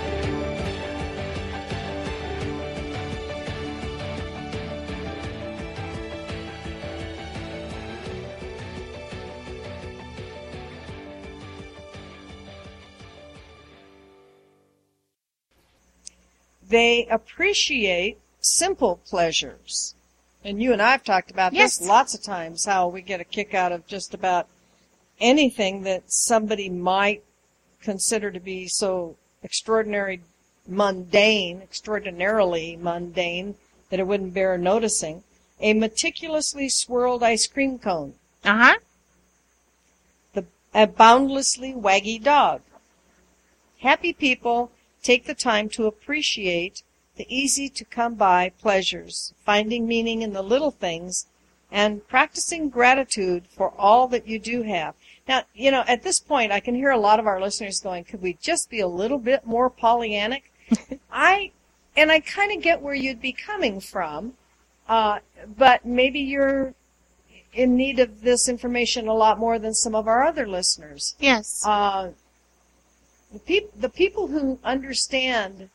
They 16.71 17.05
appreciate 17.07 18.17
simple 18.39 19.01
pleasures. 19.05 19.93
And 20.43 20.63
you 20.63 20.71
and 20.71 20.81
I 20.81 20.91
have 20.91 21.03
talked 21.03 21.29
about 21.29 21.51
Yes. 21.53 21.77
this 21.77 21.87
lots 21.87 22.15
of 22.15 22.23
times, 22.23 22.63
how 22.63 22.87
we 22.87 23.01
get 23.01 23.19
a 23.19 23.25
kick 23.25 23.53
out 23.53 23.73
of 23.73 23.85
just 23.87 24.13
about 24.13 24.47
anything 25.19 25.83
that 25.83 26.11
somebody 26.11 26.69
might 26.69 27.23
consider 27.81 28.31
to 28.31 28.39
be 28.39 28.69
so 28.69 29.17
extraordinary 29.43 30.21
mundane, 30.65 31.61
extraordinarily 31.61 32.77
mundane, 32.77 33.55
that 33.89 33.99
it 33.99 34.07
wouldn't 34.07 34.33
bear 34.33 34.57
noticing. 34.57 35.23
A 35.59 35.73
meticulously 35.73 36.69
swirled 36.69 37.21
ice 37.21 37.47
cream 37.47 37.79
cone. 37.79 38.15
Uh 38.45 38.57
huh. 38.57 38.77
The, 40.33 40.45
a 40.73 40.87
boundlessly 40.87 41.73
waggy 41.73 42.17
dog. 42.23 42.61
Happy 43.79 44.13
people 44.13 44.71
take 45.01 45.25
the 45.25 45.33
time 45.33 45.69
to 45.69 45.85
appreciate 45.85 46.83
the 47.17 47.25
easy 47.29 47.69
to 47.69 47.85
come 47.85 48.15
by 48.15 48.49
pleasures, 48.49 49.33
finding 49.45 49.87
meaning 49.87 50.21
in 50.21 50.33
the 50.33 50.41
little 50.41 50.71
things, 50.71 51.27
and 51.71 52.07
practicing 52.07 52.69
gratitude 52.69 53.45
for 53.55 53.73
all 53.77 54.07
that 54.07 54.27
you 54.27 54.39
do 54.39 54.63
have. 54.63 54.93
Now, 55.27 55.43
you 55.53 55.71
know, 55.71 55.83
at 55.87 56.03
this 56.03 56.19
point, 56.19 56.51
I 56.51 56.59
can 56.59 56.75
hear 56.75 56.89
a 56.89 56.97
lot 56.97 57.19
of 57.19 57.27
our 57.27 57.39
listeners 57.39 57.79
going, 57.79 58.03
could 58.03 58.21
we 58.21 58.33
just 58.41 58.69
be 58.69 58.79
a 58.79 58.87
little 58.87 59.19
bit 59.19 59.45
more 59.45 59.69
Pollyannic? 59.69 60.43
I, 61.11 61.51
and 61.95 62.11
I 62.11 62.19
kind 62.19 62.51
of 62.51 62.61
get 62.61 62.81
where 62.81 62.95
you'd 62.95 63.21
be 63.21 63.31
coming 63.31 63.79
from, 63.79 64.33
uh, 64.87 65.19
but 65.57 65.85
maybe 65.85 66.19
you're 66.19 66.73
in 67.53 67.75
need 67.75 67.99
of 67.99 68.21
this 68.21 68.47
information 68.47 69.07
a 69.07 69.13
lot 69.13 69.37
more 69.37 69.59
than 69.59 69.73
some 69.73 69.95
of 69.95 70.07
our 70.07 70.23
other 70.23 70.47
listeners. 70.47 71.15
Yes. 71.19 71.63
Uh, 71.65 72.11
the, 73.31 73.39
peop- 73.39 73.79
the 73.79 73.89
people 73.89 74.27
who 74.27 74.59
understand, 74.63 75.69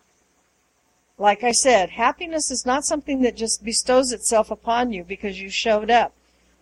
like 1.19 1.43
I 1.43 1.53
said, 1.53 1.91
happiness 1.91 2.51
is 2.51 2.67
not 2.67 2.85
something 2.85 3.23
that 3.23 3.37
just 3.37 3.65
bestows 3.65 4.13
itself 4.13 4.51
upon 4.51 4.93
you 4.93 5.05
because 5.05 5.41
you 5.41 5.49
showed 5.51 5.91
up. 5.91 6.13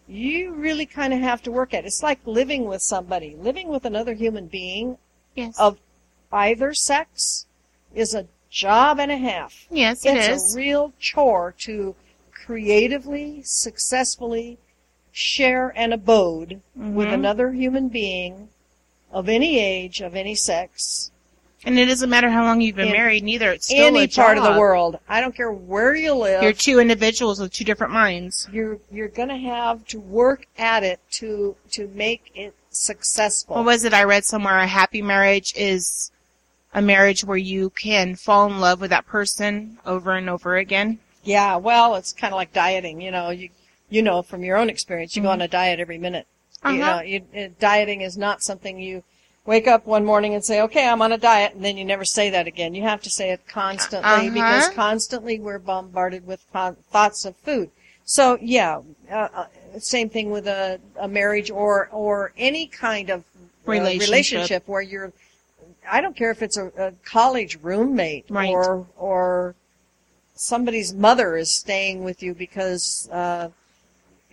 You 0.06 0.52
really 0.52 0.86
kind 0.86 1.12
of 1.14 1.20
have 1.20 1.42
to 1.44 1.50
work 1.52 1.72
at 1.72 1.84
it. 1.84 1.86
It's 1.86 2.02
like 2.02 2.20
living 2.26 2.66
with 2.66 2.82
somebody. 2.82 3.34
Living 3.36 3.68
with 3.68 3.84
another 3.86 4.12
human 4.14 4.46
being 4.48 4.98
yes. 5.34 5.58
of 5.58 5.78
either 6.30 6.74
sex 6.74 7.46
is 7.94 8.14
a 8.14 8.26
job 8.50 9.00
and 9.00 9.10
a 9.10 9.16
half. 9.16 9.66
yes, 9.70 10.04
it 10.04 10.16
it's 10.16 10.28
is. 10.28 10.54
a 10.54 10.58
real 10.58 10.92
chore 11.00 11.52
to 11.58 11.96
creatively, 12.32 13.40
successfully 13.42 14.58
share 15.10 15.72
an 15.76 15.92
abode 15.92 16.60
with 16.76 17.08
Mhm. 17.08 17.14
another 17.14 17.52
human 17.52 17.88
being 17.88 18.48
of 19.14 19.28
any 19.30 19.58
age, 19.58 20.02
of 20.02 20.14
any 20.14 20.34
sex, 20.34 21.10
and 21.66 21.78
it 21.78 21.86
doesn't 21.86 22.10
matter 22.10 22.28
how 22.28 22.44
long 22.44 22.60
you've 22.60 22.76
been 22.76 22.88
in 22.88 22.92
married, 22.92 23.24
neither. 23.24 23.50
It's 23.52 23.66
still 23.66 23.86
any 23.86 24.02
a 24.02 24.08
part 24.08 24.36
of 24.36 24.44
the 24.44 24.58
world. 24.58 24.98
I 25.08 25.20
don't 25.20 25.34
care 25.34 25.50
where 25.50 25.94
you 25.94 26.14
live. 26.14 26.42
You're 26.42 26.52
two 26.52 26.78
individuals 26.78 27.40
with 27.40 27.52
two 27.52 27.64
different 27.64 27.92
minds. 27.92 28.46
you're 28.52 28.78
you're 28.90 29.08
going 29.08 29.30
to 29.30 29.38
have 29.38 29.86
to 29.86 30.00
work 30.00 30.46
at 30.58 30.82
it 30.82 31.00
to 31.12 31.56
to 31.70 31.88
make 31.88 32.30
it 32.34 32.54
successful. 32.70 33.56
What 33.56 33.64
was 33.64 33.84
it 33.84 33.94
I 33.94 34.04
read 34.04 34.24
somewhere? 34.24 34.58
A 34.58 34.66
happy 34.66 35.00
marriage 35.00 35.54
is 35.56 36.10
a 36.74 36.82
marriage 36.82 37.24
where 37.24 37.38
you 37.38 37.70
can 37.70 38.16
fall 38.16 38.46
in 38.46 38.60
love 38.60 38.80
with 38.80 38.90
that 38.90 39.06
person 39.06 39.78
over 39.86 40.12
and 40.12 40.28
over 40.28 40.56
again. 40.56 40.98
Yeah, 41.22 41.56
well, 41.56 41.94
it's 41.94 42.12
kind 42.12 42.34
of 42.34 42.36
like 42.36 42.52
dieting. 42.52 43.00
You 43.00 43.10
know, 43.10 43.30
you 43.30 43.48
you 43.88 44.02
know 44.02 44.20
from 44.20 44.44
your 44.44 44.58
own 44.58 44.68
experience, 44.68 45.16
you 45.16 45.22
go 45.22 45.28
mm-hmm. 45.28 45.40
on 45.40 45.42
a 45.42 45.48
diet 45.48 45.80
every 45.80 45.98
minute. 45.98 46.26
You. 46.64 46.82
Uh-huh. 46.82 46.96
know, 46.96 47.02
you, 47.02 47.22
uh, 47.36 47.48
dieting 47.60 48.00
is 48.00 48.16
not 48.16 48.42
something 48.42 48.78
you 48.78 49.02
wake 49.46 49.66
up 49.66 49.86
one 49.86 50.04
morning 50.04 50.34
and 50.34 50.44
say, 50.44 50.60
"Okay, 50.62 50.88
I'm 50.88 51.02
on 51.02 51.12
a 51.12 51.18
diet," 51.18 51.54
and 51.54 51.64
then 51.64 51.76
you 51.76 51.84
never 51.84 52.04
say 52.04 52.30
that 52.30 52.46
again. 52.46 52.74
You 52.74 52.82
have 52.82 53.02
to 53.02 53.10
say 53.10 53.30
it 53.30 53.46
constantly 53.46 54.10
Uh-huh. 54.28 54.30
because 54.34 54.68
constantly 54.70 55.38
we're 55.38 55.58
bombarded 55.58 56.26
with 56.26 56.40
con- 56.52 56.76
thoughts 56.90 57.24
of 57.24 57.36
food. 57.36 57.70
So 58.06 58.38
yeah, 58.40 58.80
uh, 59.10 59.14
uh, 59.14 59.46
same 59.78 60.08
thing 60.10 60.30
with 60.30 60.46
a, 60.46 60.78
a 60.98 61.08
marriage 61.08 61.50
or 61.50 61.88
or 61.92 62.32
any 62.36 62.66
kind 62.66 63.10
of 63.10 63.20
uh, 63.20 63.70
Relationship. 63.70 64.08
relationship 64.08 64.68
where 64.68 64.82
you're. 64.82 65.12
I 65.90 66.00
don't 66.00 66.16
care 66.16 66.30
if 66.30 66.40
it's 66.42 66.56
a, 66.56 66.66
a 66.78 66.92
college 67.04 67.58
roommate 67.62 68.24
Right. 68.30 68.50
or 68.50 68.86
or 68.96 69.54
somebody's 70.34 70.92
mother 70.92 71.36
is 71.36 71.54
staying 71.54 72.04
with 72.04 72.22
you 72.22 72.34
because 72.34 73.08
uh, 73.12 73.48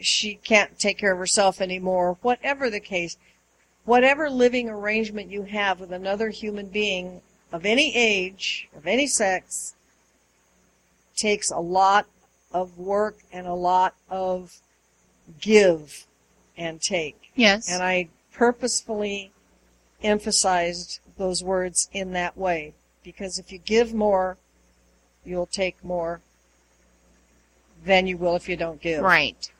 she 0.01 0.35
can't 0.35 0.77
take 0.79 0.97
care 0.97 1.13
of 1.13 1.17
herself 1.17 1.61
anymore. 1.61 2.17
Whatever 2.21 2.69
the 2.69 2.79
case, 2.79 3.17
whatever 3.85 4.29
living 4.29 4.69
arrangement 4.69 5.29
you 5.29 5.43
have 5.43 5.79
with 5.79 5.91
another 5.91 6.29
human 6.29 6.67
being 6.67 7.21
of 7.51 7.65
any 7.65 7.95
age, 7.95 8.69
of 8.75 8.87
any 8.87 9.07
sex, 9.07 9.75
takes 11.15 11.51
a 11.51 11.59
lot 11.59 12.05
of 12.53 12.77
work 12.77 13.17
and 13.31 13.47
a 13.47 13.53
lot 13.53 13.95
of 14.09 14.59
give 15.39 16.05
and 16.57 16.81
take. 16.81 17.31
Yes. 17.35 17.69
And 17.69 17.83
I 17.83 18.09
purposefully 18.33 19.31
emphasized 20.03 20.99
those 21.17 21.43
words 21.43 21.89
in 21.93 22.13
that 22.13 22.37
way 22.37 22.73
because 23.03 23.39
if 23.39 23.51
you 23.51 23.59
give 23.59 23.93
more, 23.93 24.37
you'll 25.23 25.45
take 25.45 25.83
more 25.83 26.21
than 27.83 28.07
you 28.07 28.17
will 28.17 28.35
if 28.35 28.47
you 28.47 28.55
don't 28.55 28.81
give. 28.81 29.01
right. 29.01 29.51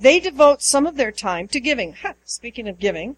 They 0.00 0.20
devote 0.20 0.62
some 0.62 0.86
of 0.86 0.96
their 0.96 1.10
time 1.10 1.48
to 1.48 1.58
giving. 1.58 1.96
Speaking 2.24 2.68
of 2.68 2.78
giving, 2.78 3.16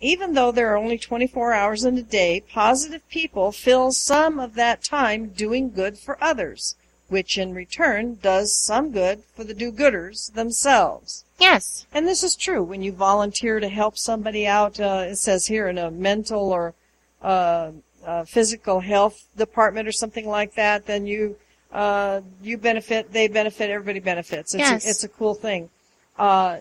even 0.00 0.34
though 0.34 0.50
there 0.50 0.72
are 0.72 0.76
only 0.76 0.98
24 0.98 1.52
hours 1.52 1.84
in 1.84 1.96
a 1.98 2.02
day, 2.02 2.42
positive 2.52 3.08
people 3.08 3.52
fill 3.52 3.92
some 3.92 4.40
of 4.40 4.54
that 4.54 4.82
time 4.82 5.28
doing 5.28 5.70
good 5.70 5.98
for 5.98 6.22
others, 6.22 6.76
which 7.08 7.38
in 7.38 7.54
return 7.54 8.18
does 8.20 8.54
some 8.54 8.90
good 8.90 9.22
for 9.34 9.44
the 9.44 9.54
do-gooders 9.54 10.32
themselves. 10.34 11.24
Yes. 11.38 11.86
And 11.92 12.06
this 12.06 12.22
is 12.22 12.34
true. 12.34 12.62
When 12.62 12.82
you 12.82 12.92
volunteer 12.92 13.60
to 13.60 13.68
help 13.68 13.96
somebody 13.96 14.46
out, 14.46 14.80
uh, 14.80 15.06
it 15.08 15.16
says 15.16 15.46
here 15.46 15.68
in 15.68 15.78
a 15.78 15.90
mental 15.90 16.50
or 16.52 16.74
uh, 17.22 17.70
uh, 18.04 18.24
physical 18.24 18.80
health 18.80 19.28
department 19.36 19.86
or 19.86 19.92
something 19.92 20.28
like 20.28 20.54
that, 20.54 20.86
then 20.86 21.06
you 21.06 21.36
uh, 21.72 22.20
you 22.42 22.56
benefit, 22.58 23.12
they 23.12 23.28
benefit, 23.28 23.70
everybody 23.70 24.00
benefits. 24.00 24.54
It's, 24.54 24.60
Yes. 24.60 24.86
a, 24.86 24.90
it's 24.90 25.04
a 25.04 25.08
cool 25.08 25.34
thing. 25.34 25.70
Uh, 26.18 26.58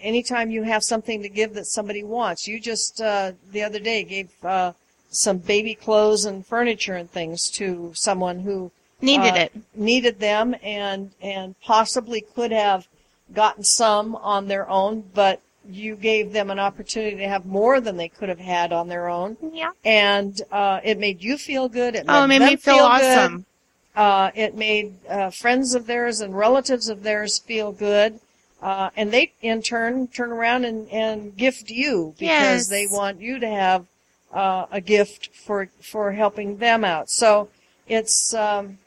anytime 0.00 0.50
you 0.50 0.62
have 0.62 0.84
something 0.84 1.22
to 1.22 1.28
give 1.28 1.54
that 1.54 1.66
somebody 1.66 2.04
wants, 2.04 2.46
you 2.46 2.60
just 2.60 3.00
uh, 3.00 3.32
the 3.50 3.62
other 3.62 3.80
day 3.80 4.04
gave 4.04 4.28
uh, 4.44 4.72
some 5.10 5.38
baby 5.38 5.74
clothes 5.74 6.24
and 6.24 6.46
furniture 6.46 6.94
and 6.94 7.10
things 7.10 7.50
to 7.50 7.90
someone 7.94 8.40
who 8.40 8.70
Needed 9.00 9.32
uh, 9.34 9.36
it. 9.36 9.52
needed 9.74 10.20
them 10.20 10.54
and 10.62 11.10
and 11.20 11.56
possibly 11.60 12.20
could 12.20 12.52
have 12.52 12.86
gotten 13.34 13.64
some 13.64 14.14
on 14.16 14.46
their 14.46 14.68
own, 14.70 15.02
but 15.12 15.40
you 15.68 15.96
gave 15.96 16.32
them 16.32 16.48
an 16.50 16.58
opportunity 16.60 17.16
to 17.16 17.28
have 17.28 17.44
more 17.44 17.80
than 17.80 17.96
they 17.96 18.08
could 18.08 18.28
have 18.28 18.38
had 18.38 18.72
on 18.72 18.88
their 18.88 19.08
own, 19.08 19.36
Yeah. 19.52 19.70
and 19.84 20.40
uh, 20.52 20.80
it 20.84 20.98
made 20.98 21.22
you 21.22 21.36
feel 21.38 21.68
good. 21.68 21.96
It 21.96 22.06
made, 22.06 22.16
Oh, 22.20 22.24
it 22.24 22.28
made 22.28 22.42
them 22.42 22.50
me 22.50 22.56
feel 22.56 22.76
good. 22.76 23.18
awesome. 23.18 23.46
Uh, 23.94 24.30
it 24.34 24.54
made 24.56 24.94
uh, 25.08 25.30
friends 25.30 25.74
of 25.74 25.86
theirs 25.86 26.20
and 26.20 26.36
relatives 26.36 26.88
of 26.88 27.02
theirs 27.02 27.38
feel 27.38 27.70
good. 27.72 28.18
Uh, 28.60 28.90
and 28.96 29.12
they, 29.12 29.32
in 29.42 29.60
turn, 29.62 30.06
turn 30.08 30.32
around 30.32 30.64
and, 30.64 30.88
and 30.88 31.36
gift 31.36 31.70
you 31.70 32.14
because 32.18 32.28
Yes. 32.28 32.68
they 32.68 32.86
want 32.86 33.20
you 33.20 33.38
to 33.38 33.48
have 33.48 33.86
uh, 34.32 34.66
a 34.70 34.80
gift 34.80 35.28
for 35.34 35.68
for 35.80 36.12
helping 36.12 36.56
them 36.56 36.84
out. 36.84 37.10
So 37.10 37.48
it's 37.86 38.32
um, 38.34 38.78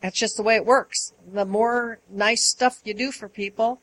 that's 0.00 0.18
just 0.18 0.36
the 0.36 0.42
way 0.42 0.56
it 0.56 0.64
works. 0.64 1.12
The 1.32 1.44
more 1.44 1.98
nice 2.10 2.44
stuff 2.44 2.80
you 2.84 2.94
do 2.94 3.12
for 3.12 3.28
people, 3.28 3.80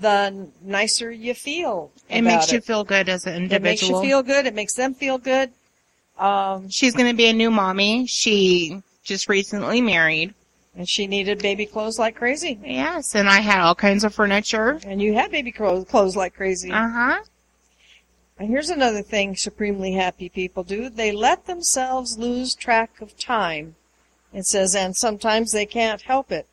the 0.00 0.48
nicer 0.62 1.10
you 1.10 1.34
feel. 1.34 1.90
It 2.08 2.22
makes 2.22 2.50
you 2.50 2.58
it. 2.58 2.64
feel 2.64 2.84
good 2.84 3.08
as 3.08 3.26
an 3.26 3.34
individual. 3.34 3.58
It 3.58 3.62
makes 3.62 3.82
you 3.82 4.00
feel 4.00 4.22
good. 4.22 4.46
It 4.46 4.54
makes 4.54 4.74
them 4.74 4.94
feel 4.94 5.18
good. 5.18 5.50
Um, 6.18 6.68
She's 6.70 6.94
going 6.94 7.08
to 7.10 7.16
be 7.16 7.26
a 7.26 7.32
new 7.32 7.50
mommy. 7.50 8.06
She 8.06 8.82
just 9.08 9.28
recently 9.28 9.80
married. 9.80 10.34
and 10.76 10.88
she 10.88 11.06
needed 11.06 11.40
baby 11.40 11.66
clothes 11.66 11.98
like 11.98 12.14
crazy. 12.14 12.58
Yes, 12.62 13.14
and 13.16 13.28
I 13.28 13.40
had 13.40 13.60
all 13.60 13.74
kinds 13.74 14.04
of 14.04 14.14
furniture. 14.14 14.78
And 14.84 15.02
you 15.02 15.14
had 15.14 15.30
baby 15.32 15.50
clothes, 15.50 15.86
clothes 15.88 16.14
like 16.16 16.34
crazy. 16.34 16.70
Uh 16.70 16.88
huh. 16.88 17.20
and 18.38 18.48
here's 18.48 18.70
another 18.70 19.02
thing 19.02 19.34
supremely 19.34 19.92
happy 19.94 20.28
people 20.28 20.62
do. 20.62 20.88
They 20.88 21.10
let 21.10 21.46
themselves 21.46 22.18
lose 22.18 22.54
track 22.54 23.00
of 23.00 23.18
time. 23.18 23.74
It 24.32 24.44
says, 24.46 24.74
and 24.76 24.94
sometimes 24.94 25.50
they 25.52 25.66
can't 25.66 26.02
help 26.02 26.30
it. 26.30 26.46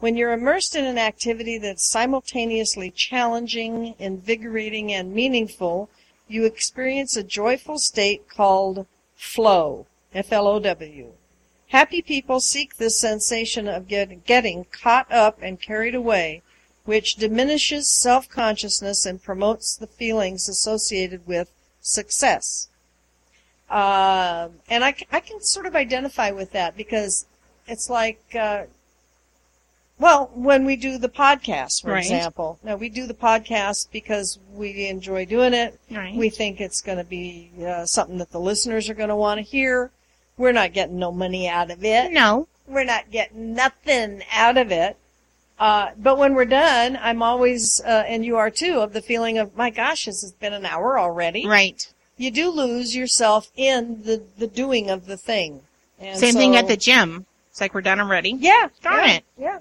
When 0.00 0.16
you're 0.16 0.32
immersed 0.32 0.74
in 0.74 0.84
an 0.84 0.98
activity 0.98 1.56
that's 1.58 1.88
simultaneously 1.88 2.90
challenging, 2.90 3.94
invigorating, 4.00 4.92
and 4.92 5.14
meaningful, 5.14 5.88
you 6.26 6.44
experience 6.44 7.16
a 7.16 7.22
joyful 7.22 7.78
state 7.78 8.28
called 8.28 8.86
flow. 9.14 9.86
F-L-O-W. 10.12 11.12
Happy 11.72 12.02
people 12.02 12.38
seek 12.38 12.76
this 12.76 13.00
sensation 13.00 13.66
of 13.66 13.88
get, 13.88 14.26
getting 14.26 14.66
caught 14.70 15.10
up 15.10 15.38
and 15.40 15.58
carried 15.58 15.94
away, 15.94 16.42
which 16.84 17.14
diminishes 17.14 17.88
self-consciousness 17.88 19.06
and 19.06 19.22
promotes 19.22 19.74
the 19.74 19.86
feelings 19.86 20.50
associated 20.50 21.26
with 21.26 21.50
success. 21.80 22.68
Uh, 23.70 24.48
and 24.68 24.84
I, 24.84 24.94
I 25.10 25.20
can 25.20 25.40
sort 25.40 25.64
of 25.64 25.74
identify 25.74 26.30
with 26.30 26.52
that 26.52 26.76
because 26.76 27.24
it's 27.66 27.88
like, 27.88 28.22
uh, 28.38 28.64
well, 29.98 30.30
when 30.34 30.66
we 30.66 30.76
do 30.76 30.98
the 30.98 31.08
podcast, 31.08 31.80
for 31.80 31.92
Right. 31.92 32.00
example. 32.00 32.58
Now, 32.62 32.76
we 32.76 32.90
do 32.90 33.06
the 33.06 33.14
podcast 33.14 33.90
because 33.90 34.38
we 34.52 34.88
enjoy 34.88 35.24
doing 35.24 35.54
it. 35.54 35.80
Right. 35.90 36.14
We 36.14 36.28
think 36.28 36.60
it's 36.60 36.82
going 36.82 36.98
to 36.98 37.04
be 37.04 37.50
uh, 37.66 37.86
something 37.86 38.18
that 38.18 38.30
the 38.30 38.40
listeners 38.40 38.90
are 38.90 38.94
going 38.94 39.08
to 39.08 39.16
want 39.16 39.38
to 39.38 39.42
hear. 39.42 39.90
We're 40.36 40.52
not 40.52 40.72
getting 40.72 40.98
no 40.98 41.12
money 41.12 41.48
out 41.48 41.70
of 41.70 41.84
it. 41.84 42.12
No. 42.12 42.48
We're 42.66 42.84
not 42.84 43.10
getting 43.10 43.54
nothing 43.54 44.22
out 44.32 44.56
of 44.56 44.72
it. 44.72 44.96
Uh, 45.58 45.90
but 45.96 46.18
when 46.18 46.34
we're 46.34 46.44
done, 46.44 46.98
I'm 47.00 47.22
always, 47.22 47.80
uh, 47.80 48.04
and 48.08 48.24
you 48.24 48.36
are 48.36 48.50
too, 48.50 48.80
of 48.80 48.92
the 48.92 49.02
feeling 49.02 49.38
of, 49.38 49.56
my 49.56 49.70
gosh, 49.70 50.06
this 50.06 50.22
has 50.22 50.32
been 50.32 50.52
an 50.52 50.66
hour 50.66 50.98
already. 50.98 51.46
Right. 51.46 51.86
You 52.16 52.30
do 52.30 52.50
lose 52.50 52.96
yourself 52.96 53.50
in 53.56 54.02
the, 54.02 54.22
the 54.38 54.46
doing 54.46 54.90
of 54.90 55.06
the 55.06 55.16
thing. 55.16 55.60
And 56.00 56.18
Same 56.18 56.34
thing 56.34 56.56
at 56.56 56.66
the 56.66 56.76
gym. 56.76 57.26
It's 57.50 57.60
like 57.60 57.74
we're 57.74 57.82
done 57.82 58.00
already. 58.00 58.30
yeah. 58.30 58.68
Darn 58.82 59.04
yeah, 59.04 59.14
it. 59.14 59.24
Yeah. 59.38 59.58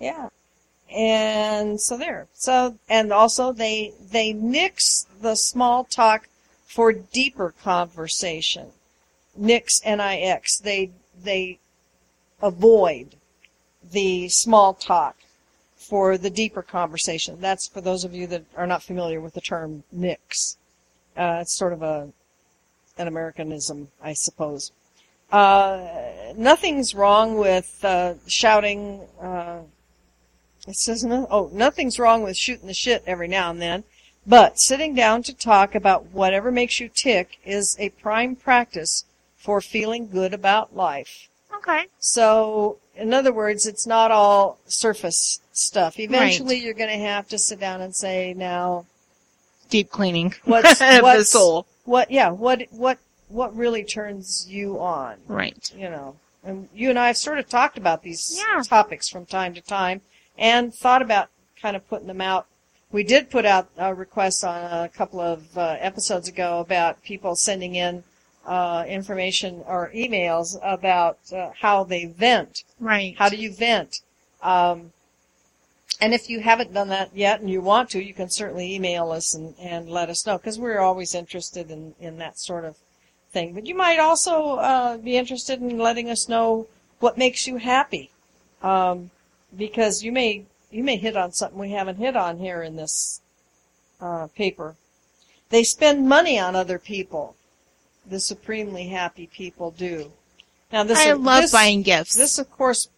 Yeah. 0.00 0.28
And 0.92 1.80
so 1.80 1.96
there. 1.96 2.26
So, 2.34 2.78
and 2.88 3.12
also 3.12 3.52
they, 3.52 3.92
they 4.10 4.32
nix 4.32 5.06
the 5.20 5.36
small 5.36 5.84
talk 5.84 6.28
for 6.64 6.92
deeper 6.92 7.54
conversation. 7.62 8.72
Nix, 9.40 9.80
N-I-X. 9.84 10.58
They, 10.58 10.90
they 11.20 11.58
avoid 12.42 13.16
the 13.90 14.28
small 14.28 14.74
talk 14.74 15.16
for 15.76 16.18
the 16.18 16.30
deeper 16.30 16.62
conversation. 16.62 17.40
That's 17.40 17.66
for 17.66 17.80
those 17.80 18.04
of 18.04 18.14
you 18.14 18.26
that 18.28 18.44
are 18.56 18.66
not 18.66 18.82
familiar 18.82 19.20
with 19.20 19.34
the 19.34 19.40
term 19.40 19.82
nix. 19.90 20.58
Uh, 21.16 21.38
it's 21.40 21.54
sort 21.54 21.72
of 21.72 21.82
a, 21.82 22.08
an 22.98 23.08
Americanism, 23.08 23.88
I 24.02 24.12
suppose. 24.12 24.72
Uh, 25.32 26.34
nothing's 26.36 26.94
wrong 26.94 27.38
with 27.38 27.80
uh, 27.82 28.14
shouting. 28.26 29.00
Uh, 29.20 29.60
it 30.68 30.76
says 30.76 31.02
no, 31.02 31.26
oh, 31.30 31.50
nothing's 31.52 31.98
wrong 31.98 32.22
with 32.22 32.36
shooting 32.36 32.66
the 32.66 32.74
shit 32.74 33.02
every 33.06 33.28
now 33.28 33.50
and 33.50 33.62
then, 33.62 33.84
but 34.26 34.60
sitting 34.60 34.94
down 34.94 35.22
to 35.22 35.34
talk 35.34 35.74
about 35.74 36.06
whatever 36.12 36.52
makes 36.52 36.78
you 36.78 36.88
tick 36.88 37.38
is 37.44 37.76
a 37.78 37.88
prime 37.88 38.36
practice 38.36 39.04
for 39.40 39.60
feeling 39.62 40.06
good 40.06 40.34
about 40.34 40.76
life. 40.76 41.28
Okay. 41.56 41.86
So, 41.98 42.78
in 42.94 43.12
other 43.14 43.32
words, 43.32 43.66
it's 43.66 43.86
not 43.86 44.10
all 44.10 44.58
surface 44.66 45.40
stuff. 45.52 45.98
Eventually, 45.98 46.58
you're 46.58 46.74
going 46.74 46.90
to 46.90 47.04
have 47.04 47.26
to 47.28 47.38
sit 47.38 47.58
down 47.58 47.80
and 47.80 47.94
say, 47.96 48.34
now, 48.34 48.86
Deep 49.70 49.90
cleaning 49.90 50.34
what's, 50.44 50.80
of 50.80 51.02
the 51.02 51.24
soul. 51.24 51.66
What? 51.84 52.10
Yeah. 52.10 52.30
What? 52.30 52.62
What? 52.70 52.98
What 53.28 53.56
really 53.56 53.84
turns 53.84 54.46
you 54.48 54.80
on? 54.80 55.18
Right. 55.28 55.72
You 55.76 55.88
know, 55.88 56.16
and 56.42 56.68
you 56.74 56.90
and 56.90 56.98
I 56.98 57.06
have 57.06 57.16
sort 57.16 57.38
of 57.38 57.48
talked 57.48 57.78
about 57.78 58.02
these 58.02 58.36
Yeah. 58.36 58.62
topics 58.62 59.08
from 59.08 59.26
time 59.26 59.54
to 59.54 59.60
time, 59.60 60.00
and 60.36 60.74
thought 60.74 61.02
about 61.02 61.28
kind 61.60 61.76
of 61.76 61.88
putting 61.88 62.08
them 62.08 62.20
out. 62.20 62.46
We 62.90 63.04
did 63.04 63.30
put 63.30 63.44
out 63.46 63.68
a 63.78 63.94
request 63.94 64.42
on 64.42 64.84
a 64.84 64.88
couple 64.88 65.20
of 65.20 65.56
uh, 65.56 65.76
episodes 65.78 66.26
ago 66.26 66.58
about 66.58 67.04
people 67.04 67.36
sending 67.36 67.76
in 67.76 68.02
uh, 68.46 68.84
information 68.88 69.62
or 69.66 69.90
emails 69.94 70.58
about 70.62 71.18
uh, 71.32 71.50
how 71.60 71.84
they 71.84 72.06
vent. 72.06 72.64
Right. 72.78 73.14
How 73.18 73.28
do 73.28 73.36
you 73.36 73.52
vent? 73.52 74.00
Um, 74.42 74.92
and 76.00 76.14
if 76.14 76.30
you 76.30 76.40
haven't 76.40 76.72
done 76.72 76.88
that 76.88 77.14
yet 77.14 77.40
and 77.40 77.50
you 77.50 77.60
want 77.60 77.90
to, 77.90 78.02
you 78.02 78.14
can 78.14 78.30
certainly 78.30 78.74
email 78.74 79.10
us 79.10 79.34
and, 79.34 79.54
and 79.60 79.88
let 79.88 80.08
us 80.08 80.26
know 80.26 80.38
because 80.38 80.58
we're 80.58 80.80
always 80.80 81.14
interested 81.14 81.70
in, 81.70 81.94
in 82.00 82.16
that 82.18 82.38
sort 82.38 82.64
of 82.64 82.76
thing. 83.32 83.52
But 83.52 83.66
you 83.66 83.74
might 83.74 83.98
also 83.98 84.56
uh, 84.56 84.96
be 84.96 85.16
interested 85.16 85.60
in 85.60 85.78
letting 85.78 86.08
us 86.08 86.28
know 86.28 86.66
what 87.00 87.18
makes 87.18 87.46
you 87.46 87.58
happy, 87.58 88.10
um, 88.62 89.10
because 89.56 90.02
you 90.02 90.12
may 90.12 90.44
you 90.70 90.84
may 90.84 90.96
hit 90.96 91.16
on 91.16 91.32
something 91.32 91.58
we 91.58 91.72
haven't 91.72 91.96
hit 91.96 92.16
on 92.16 92.38
here 92.38 92.62
in 92.62 92.76
this 92.76 93.20
uh, 94.00 94.28
paper. 94.36 94.76
They 95.50 95.64
spend 95.64 96.08
money 96.08 96.38
on 96.38 96.54
other 96.54 96.78
people. 96.78 97.34
The 98.10 98.20
supremely 98.20 98.88
happy 98.88 99.26
people 99.28 99.70
do. 99.70 100.12
Now 100.72 100.82
this 100.82 100.98
I 100.98 101.12
love 101.12 101.42
this- 101.42 101.52
buying 101.52 101.82
gifts. 101.82 102.14
This, 102.16 102.38
of 102.38 102.50
course, 102.50 102.88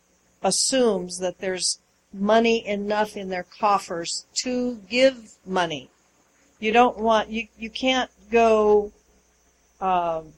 assumes 0.43 1.19
that 1.19 1.39
there's 1.39 1.79
money 2.13 2.67
enough 2.67 3.17
in 3.17 3.29
their 3.29 3.45
coffers 3.45 4.27
to 4.35 4.77
give 4.91 5.35
money. 5.47 5.91
You 6.61 6.73
don't 6.73 6.99
want 6.99 7.29
you 7.31 7.49
you 7.59 7.71
can't 7.71 8.11
go. 8.31 8.93
Um, 9.81 10.33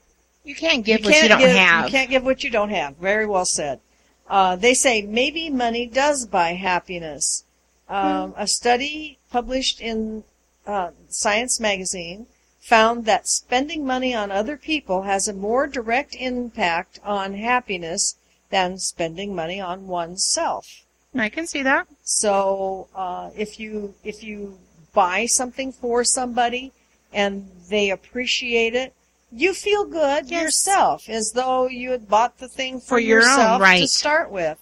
you 0.44 0.54
can't 0.54 0.84
give 0.84 1.00
you 1.00 1.06
what 1.06 1.14
you 1.14 1.20
can't 1.20 1.30
don't 1.30 1.38
give- 1.40 1.56
have. 1.56 1.84
You 1.86 1.90
can't 1.90 2.10
give 2.10 2.24
what 2.24 2.44
you 2.44 2.50
don't 2.50 2.70
have. 2.70 2.96
Very 2.96 3.26
well 3.26 3.44
said. 3.44 3.80
Uh, 4.28 4.56
they 4.56 4.74
say 4.74 5.02
maybe 5.02 5.50
money 5.50 5.86
does 5.86 6.26
buy 6.26 6.54
happiness. 6.54 7.44
Um, 7.88 8.32
Hmm. 8.32 8.40
A 8.40 8.46
study 8.46 9.18
published 9.30 9.80
in 9.80 10.24
uh, 10.66 10.90
Science 11.08 11.60
magazine 11.60 12.26
found 12.64 13.04
that 13.04 13.28
spending 13.28 13.84
money 13.84 14.14
on 14.14 14.30
other 14.32 14.56
people 14.56 15.02
has 15.02 15.28
a 15.28 15.34
more 15.34 15.66
direct 15.66 16.14
impact 16.14 16.98
on 17.04 17.34
happiness 17.34 18.16
than 18.48 18.78
spending 18.78 19.34
money 19.34 19.60
on 19.60 19.86
oneself. 19.86 20.86
I 21.14 21.28
can 21.28 21.46
see 21.46 21.62
that. 21.62 21.86
So 22.02 22.88
uh, 22.94 23.30
if 23.36 23.60
you 23.60 23.94
if 24.02 24.24
you 24.24 24.58
buy 24.94 25.26
something 25.26 25.72
for 25.72 26.04
somebody 26.04 26.72
and 27.12 27.50
they 27.68 27.90
appreciate 27.90 28.74
it, 28.74 28.94
you 29.30 29.52
feel 29.52 29.84
good 29.84 30.30
Yes. 30.30 30.42
yourself, 30.42 31.08
as 31.08 31.32
though 31.32 31.68
you 31.68 31.90
had 31.90 32.08
bought 32.08 32.38
the 32.38 32.48
thing 32.48 32.80
for, 32.80 32.96
For 32.96 32.98
your 32.98 33.18
own, 33.18 33.60
yourself 33.60 33.62
to 33.62 33.88
start 33.88 34.30
with. 34.30 34.58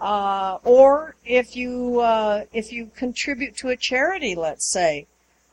Uh, 0.00 0.58
or 0.64 1.16
if 1.24 1.54
you 1.54 2.00
uh, 2.00 2.44
if 2.52 2.72
you 2.72 2.90
contribute 2.96 3.56
to 3.58 3.68
a 3.68 3.76
charity, 3.76 4.34
let's 4.34 4.64
say, 4.64 5.06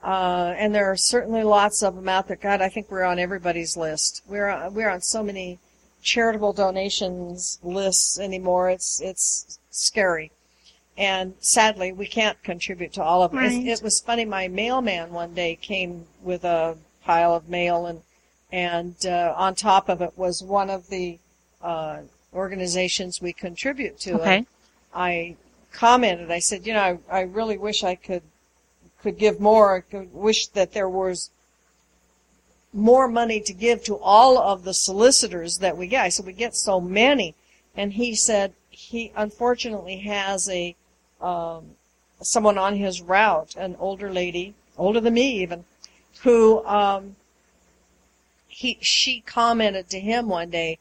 uh, 0.03 0.53
and 0.57 0.73
there 0.73 0.85
are 0.91 0.95
certainly 0.97 1.43
lots 1.43 1.83
of 1.83 1.95
them 1.95 2.07
out 2.09 2.27
there. 2.27 2.37
God, 2.37 2.61
I 2.61 2.69
think 2.69 2.89
we're 2.89 3.03
on 3.03 3.19
everybody's 3.19 3.75
list. 3.75 4.23
We're 4.27 4.47
on, 4.49 4.73
we're 4.73 4.89
on 4.89 5.01
so 5.01 5.23
many 5.23 5.59
charitable 6.01 6.53
donations 6.53 7.59
lists 7.63 8.19
anymore. 8.19 8.69
It's 8.69 9.01
it's 9.01 9.59
scary, 9.71 10.31
and 10.97 11.33
sadly, 11.39 11.91
we 11.91 12.07
can't 12.07 12.41
contribute 12.43 12.93
to 12.93 13.03
all 13.03 13.23
of 13.23 13.31
them. 13.31 13.39
It- 13.43 13.47
Right. 13.47 13.67
It, 13.67 13.81
was 13.83 13.99
funny. 13.99 14.25
My 14.25 14.47
mailman 14.47 15.11
one 15.11 15.33
day 15.33 15.55
came 15.55 16.05
with 16.21 16.43
a 16.45 16.77
pile 17.03 17.33
of 17.35 17.49
mail, 17.49 17.85
and 17.85 18.01
and 18.51 18.95
uh, 19.05 19.33
on 19.37 19.55
top 19.55 19.89
of 19.89 20.01
it 20.01 20.13
was 20.17 20.41
one 20.41 20.69
of 20.69 20.87
the 20.89 21.19
uh, 21.61 21.99
organizations 22.33 23.21
we 23.21 23.33
contribute 23.33 23.99
to. 23.99 24.13
Okay. 24.21 24.45
I 24.93 25.35
commented. 25.71 26.31
I 26.31 26.39
said, 26.39 26.65
you 26.65 26.73
know, 26.73 26.99
I, 27.11 27.17
I 27.19 27.21
really 27.21 27.57
wish 27.57 27.83
I 27.83 27.95
could 27.95 28.23
could 29.01 29.17
give 29.17 29.39
more. 29.39 29.77
I 29.77 29.81
could 29.81 30.13
wish 30.13 30.47
that 30.47 30.73
there 30.73 30.89
was 30.89 31.29
more 32.73 33.07
money 33.07 33.39
to 33.41 33.53
give 33.53 33.83
to 33.83 33.97
all 33.97 34.37
of 34.37 34.63
the 34.63 34.73
solicitors 34.73 35.57
that 35.57 35.77
we 35.77 35.87
get. 35.87 36.03
I 36.03 36.09
said, 36.09 36.25
we 36.25 36.33
get 36.33 36.55
so 36.55 36.79
many. 36.79 37.35
And 37.75 37.93
he 37.93 38.15
said 38.15 38.53
he 38.69 39.11
unfortunately 39.15 39.99
has 39.99 40.49
a, 40.49 40.75
um, 41.21 41.71
someone 42.21 42.57
on 42.57 42.75
his 42.75 43.01
route, 43.01 43.55
an 43.55 43.75
older 43.79 44.11
lady, 44.11 44.53
older 44.77 44.99
than 45.01 45.15
me 45.15 45.41
even, 45.41 45.65
who, 46.21 46.63
um, 46.65 47.15
he, 48.47 48.77
she 48.81 49.21
commented 49.21 49.89
to 49.89 49.99
him 49.99 50.27
one 50.27 50.49
day 50.49 50.77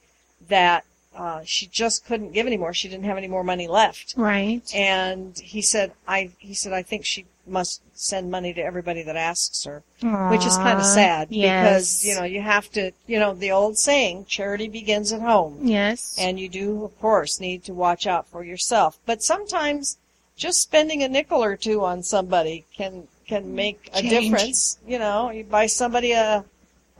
that, 0.48 0.84
uh, 1.16 1.40
she 1.44 1.66
just 1.66 2.04
couldn't 2.04 2.32
give 2.32 2.46
anymore. 2.46 2.72
She 2.72 2.88
didn't 2.88 3.04
have 3.04 3.16
any 3.16 3.26
more 3.26 3.42
money 3.42 3.66
left. 3.66 4.14
Right. 4.16 4.62
And 4.72 5.36
he 5.38 5.62
said, 5.62 5.92
I, 6.06 6.30
he 6.38 6.54
said, 6.54 6.72
I 6.72 6.82
think 6.82 7.04
she 7.04 7.26
must 7.48 7.82
send 7.94 8.30
money 8.30 8.52
to 8.54 8.62
everybody 8.62 9.02
that 9.02 9.16
asks 9.16 9.64
her, 9.64 9.82
which 10.30 10.46
is 10.46 10.56
kind 10.56 10.78
of 10.78 10.84
sad 10.86 11.28
yes. 11.30 11.62
because, 12.00 12.04
you 12.04 12.14
know, 12.14 12.24
you 12.24 12.40
have 12.40 12.70
to, 12.72 12.92
you 13.06 13.18
know, 13.18 13.34
the 13.34 13.50
old 13.50 13.76
saying, 13.78 14.24
charity 14.26 14.68
begins 14.68 15.12
at 15.12 15.20
home. 15.20 15.58
Yes. 15.62 16.16
And 16.18 16.38
you 16.38 16.48
do, 16.48 16.84
of 16.84 16.98
course, 17.00 17.40
need 17.40 17.64
to 17.64 17.74
watch 17.74 18.06
out 18.06 18.26
for 18.28 18.44
yourself. 18.44 18.98
But 19.06 19.22
sometimes 19.22 19.98
just 20.36 20.60
spending 20.60 21.02
a 21.02 21.08
nickel 21.08 21.42
or 21.42 21.56
two 21.56 21.84
on 21.84 22.02
somebody 22.02 22.64
can, 22.76 23.08
can 23.26 23.44
mm, 23.44 23.54
make 23.54 23.90
a 23.92 24.00
Change. 24.00 24.10
difference. 24.10 24.78
You 24.86 24.98
know, 24.98 25.30
you 25.30 25.44
buy 25.44 25.66
somebody 25.66 26.12
a 26.12 26.44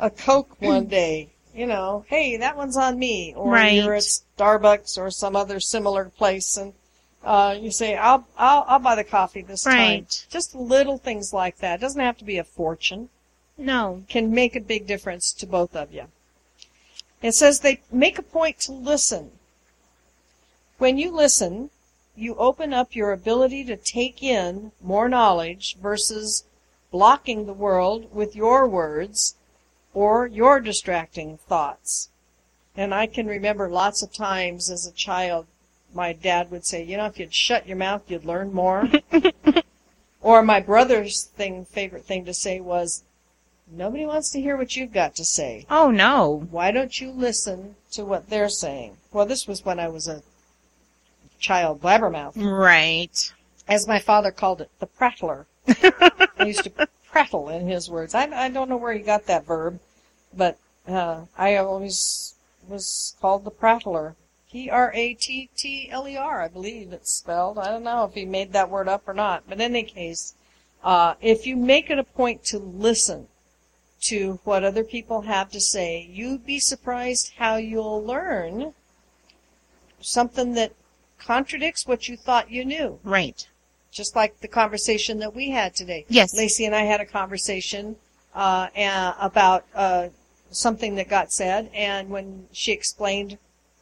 a 0.01 0.11
Coke 0.11 0.57
one 0.61 0.87
day. 0.87 1.29
You 1.55 1.67
know, 1.67 2.05
hey, 2.09 2.37
that 2.37 2.57
one's 2.57 2.77
on 2.77 2.99
me. 2.99 3.35
Or 3.37 3.51
Right. 3.53 3.73
you're 3.83 3.95
at 3.95 4.03
Starbucks 4.37 4.97
or 4.97 5.11
some 5.11 5.35
other 5.35 5.59
similar 5.59 6.05
place, 6.05 6.57
and 6.57 6.73
uh, 7.29 7.53
you 7.53 7.71
say, 7.71 7.95
"I'll 7.95 8.27
I'll 8.39 8.65
I'll 8.67 8.79
buy 8.79 8.95
the 8.95 9.05
coffee 9.05 9.43
this 9.43 9.65
time." 9.65 9.77
Right. 9.77 10.27
Just 10.31 10.55
little 10.55 10.97
things 10.97 11.31
like 11.31 11.59
that. 11.59 11.75
It 11.75 11.83
doesn't 11.83 12.01
have 12.01 12.17
to 12.19 12.25
be 12.25 12.39
a 12.39 12.45
fortune. 12.45 13.11
No. 13.59 14.05
Can 14.09 14.33
make 14.33 14.57
a 14.57 14.61
big 14.61 14.87
difference 14.87 15.35
to 15.35 15.47
both 15.47 15.77
of 15.77 15.93
you. 15.93 16.05
It 17.21 17.33
says 17.33 17.61
they 17.61 17.83
make 17.93 18.19
a 18.19 18.23
point 18.23 18.61
to 18.61 18.73
listen. 18.73 19.33
When 20.79 20.97
you 20.97 21.11
listen, 21.11 21.69
you 22.17 22.35
open 22.37 22.73
up 22.73 22.97
your 22.97 23.13
ability 23.13 23.65
to 23.65 23.77
take 23.77 24.23
in 24.23 24.73
more 24.81 25.09
knowledge 25.09 25.77
versus 25.77 26.45
blocking 26.91 27.45
the 27.45 27.53
world 27.53 28.15
with 28.15 28.35
your 28.35 28.67
words 28.67 29.35
or 29.93 30.27
your 30.27 30.61
distracting 30.61 31.37
thoughts. 31.37 32.09
And 32.75 32.95
I 32.95 33.07
can 33.07 33.27
remember 33.27 33.69
lots 33.69 34.03
of 34.03 34.15
times 34.15 34.71
as 34.71 34.87
a 34.87 34.93
child, 34.93 35.47
my 35.95 36.13
dad 36.13 36.51
would 36.51 36.65
say, 36.65 36.83
you 36.83 36.97
know, 36.97 37.07
if 37.07 37.19
you'd 37.19 37.35
shut 37.35 37.67
your 37.67 37.77
mouth, 37.77 38.03
you'd 38.09 38.25
learn 38.25 38.53
more. 38.53 38.89
or 40.21 40.43
my 40.43 40.61
brother's 40.61 41.25
thing, 41.25 41.65
favorite 41.65 42.05
thing 42.05 42.25
to 42.25 42.35
say 42.35 42.61
was, 42.61 43.05
nobody 43.71 44.07
wants 44.07 44.31
to 44.31 44.41
hear 44.41 44.57
what 44.57 44.77
you've 44.77 44.93
got 44.93 45.15
to 45.17 45.25
say. 45.25 45.67
Oh 45.71 45.91
no. 45.91 46.47
Why 46.51 46.71
don't 46.71 47.01
you 47.01 47.11
listen 47.11 47.77
to 47.93 48.05
what 48.05 48.31
they're 48.31 48.49
saying? 48.49 48.97
Well, 49.13 49.27
this 49.27 49.47
was 49.47 49.65
when 49.65 49.81
I 49.81 49.89
was 49.89 50.09
a 50.09 50.23
child 51.39 51.81
blabbermouth. 51.81 52.37
Right. 52.37 53.33
As 53.67 53.87
my 53.87 53.99
father 53.99 54.31
called 54.31 54.61
it, 54.61 54.71
the 54.79 54.87
prattler. 54.87 55.47
I 55.69 56.45
used 56.47 56.65
to 56.65 56.89
prattle 57.11 57.49
in 57.49 57.69
his 57.69 57.91
words. 57.91 58.15
I, 58.15 58.25
I 58.25 58.49
don't 58.49 58.69
know 58.69 58.77
where 58.77 58.93
he 58.93 59.01
got 59.01 59.27
that 59.27 59.47
verb, 59.47 59.81
but 60.35 60.59
uh, 60.87 61.23
I 61.37 61.57
always 61.57 62.35
was 62.69 63.17
called 63.21 63.45
the 63.45 63.51
prattler. 63.51 64.15
P 64.51 64.71
R 64.71 64.93
A 64.95 65.15
T 65.15 65.51
T 65.57 65.89
L 65.91 66.09
E 66.09 66.17
R, 66.17 66.43
I 66.43 66.49
believe 66.49 66.93
it's 66.93 67.13
spelled. 67.13 67.59
I 67.59 67.67
don't 67.67 67.83
know 67.83 68.05
if 68.05 68.15
he 68.15 68.25
made 68.25 68.53
that 68.53 68.71
word 68.71 68.89
up 68.89 69.07
or 69.07 69.15
not. 69.15 69.45
But 69.47 69.55
in 69.55 69.75
any 69.77 69.83
case, 69.83 70.35
uh, 70.83 71.15
if 71.21 71.47
you 71.47 71.57
make 71.57 71.91
it 71.91 71.99
a 71.99 72.05
point 72.05 72.45
to 72.45 72.59
listen 72.59 73.29
to 74.03 74.39
what 74.45 74.65
other 74.65 74.85
people 74.85 75.23
have 75.23 75.51
to 75.51 75.61
say, 75.61 76.09
you'd 76.11 76.47
be 76.47 76.59
surprised 76.59 77.33
how 77.37 77.57
you'll 77.57 78.03
learn 78.03 78.73
something 80.01 80.55
that 80.55 80.73
contradicts 81.19 81.87
what 81.87 82.09
you 82.09 82.17
thought 82.17 82.51
you 82.51 82.65
knew. 82.65 82.99
Right. 83.03 83.47
Just 83.91 84.15
like 84.15 84.41
the 84.41 84.49
conversation 84.49 85.19
that 85.19 85.35
we 85.35 85.51
had 85.51 85.75
today. 85.75 86.07
Yes. 86.09 86.35
Lacey 86.35 86.65
and 86.65 86.75
I 86.75 86.83
had 86.83 87.01
a 87.01 87.07
conversation 87.07 87.97
uh, 88.35 88.69
about 89.21 89.65
uh, 89.75 90.09
something 90.51 90.95
that 90.95 91.09
got 91.09 91.33
said, 91.33 91.71
and 91.75 92.09
when 92.09 92.47
she 92.53 92.73
explained 92.73 93.39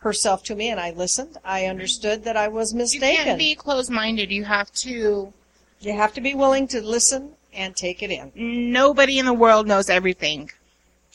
herself 0.06 0.42
to 0.44 0.54
me 0.54 0.66
and 0.70 0.80
I 0.80 0.90
listened, 0.92 1.36
I 1.44 1.66
understood 1.66 2.18
that 2.24 2.36
I 2.36 2.48
was 2.48 2.72
mistaken. 2.72 3.10
You 3.10 3.24
can't 3.24 3.38
be 3.38 3.54
closed-minded. 3.54 4.30
You 4.30 4.44
have 4.44 4.72
to. 4.84 5.32
You 5.80 5.92
have 5.92 6.14
to 6.14 6.20
be 6.20 6.34
willing 6.34 6.66
to 6.68 6.80
listen 6.80 7.32
and 7.52 7.74
take 7.74 8.02
it 8.02 8.10
in. 8.10 8.32
Nobody 8.80 9.18
in 9.18 9.26
the 9.26 9.40
world 9.44 9.66
knows 9.66 9.90
everything. 9.90 10.50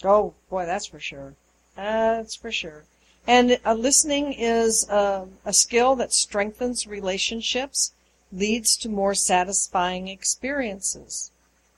Oh 0.03 0.33
boy, 0.49 0.65
that's 0.65 0.87
for 0.87 0.99
sure. 0.99 1.33
That's 1.75 2.35
for 2.35 2.51
sure. 2.51 2.83
And 3.25 3.59
uh, 3.65 3.73
listening 3.73 4.33
is 4.33 4.89
uh, 4.89 5.25
a 5.45 5.53
skill 5.53 5.95
that 5.95 6.11
strengthens 6.13 6.87
relationships, 6.87 7.93
leads 8.31 8.75
to 8.77 8.89
more 8.89 9.15
satisfying 9.15 10.07
experiences. 10.07 11.31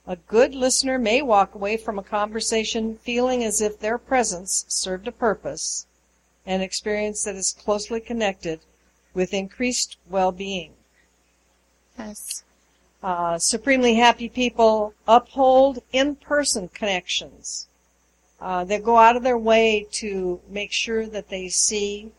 A 0.06 0.16
good 0.16 0.54
listener 0.54 0.98
may 0.98 1.22
walk 1.22 1.54
away 1.54 1.76
from 1.76 1.98
a 1.98 2.02
conversation 2.02 2.96
feeling 2.96 3.44
as 3.44 3.60
if 3.60 3.78
their 3.78 3.98
presence 3.98 4.64
served 4.68 5.06
a 5.08 5.12
purpose, 5.12 5.86
an 6.46 6.60
experience 6.60 7.24
that 7.24 7.36
is 7.36 7.52
closely 7.52 8.00
connected 8.00 8.60
with 9.14 9.32
increased 9.32 9.96
well-being. 10.08 10.72
Yes. 11.98 12.44
Uh, 13.02 13.38
supremely 13.38 13.94
happy 13.94 14.28
people 14.28 14.94
uphold 15.06 15.78
in-person 15.92 16.68
connections. 16.68 17.68
Uh, 18.40 18.64
they 18.64 18.78
go 18.78 18.96
out 18.96 19.16
of 19.16 19.22
their 19.22 19.38
way 19.38 19.86
to 19.92 20.40
make 20.48 20.72
sure 20.72 21.06
that 21.06 21.28
they 21.28 21.48
see 21.48 22.10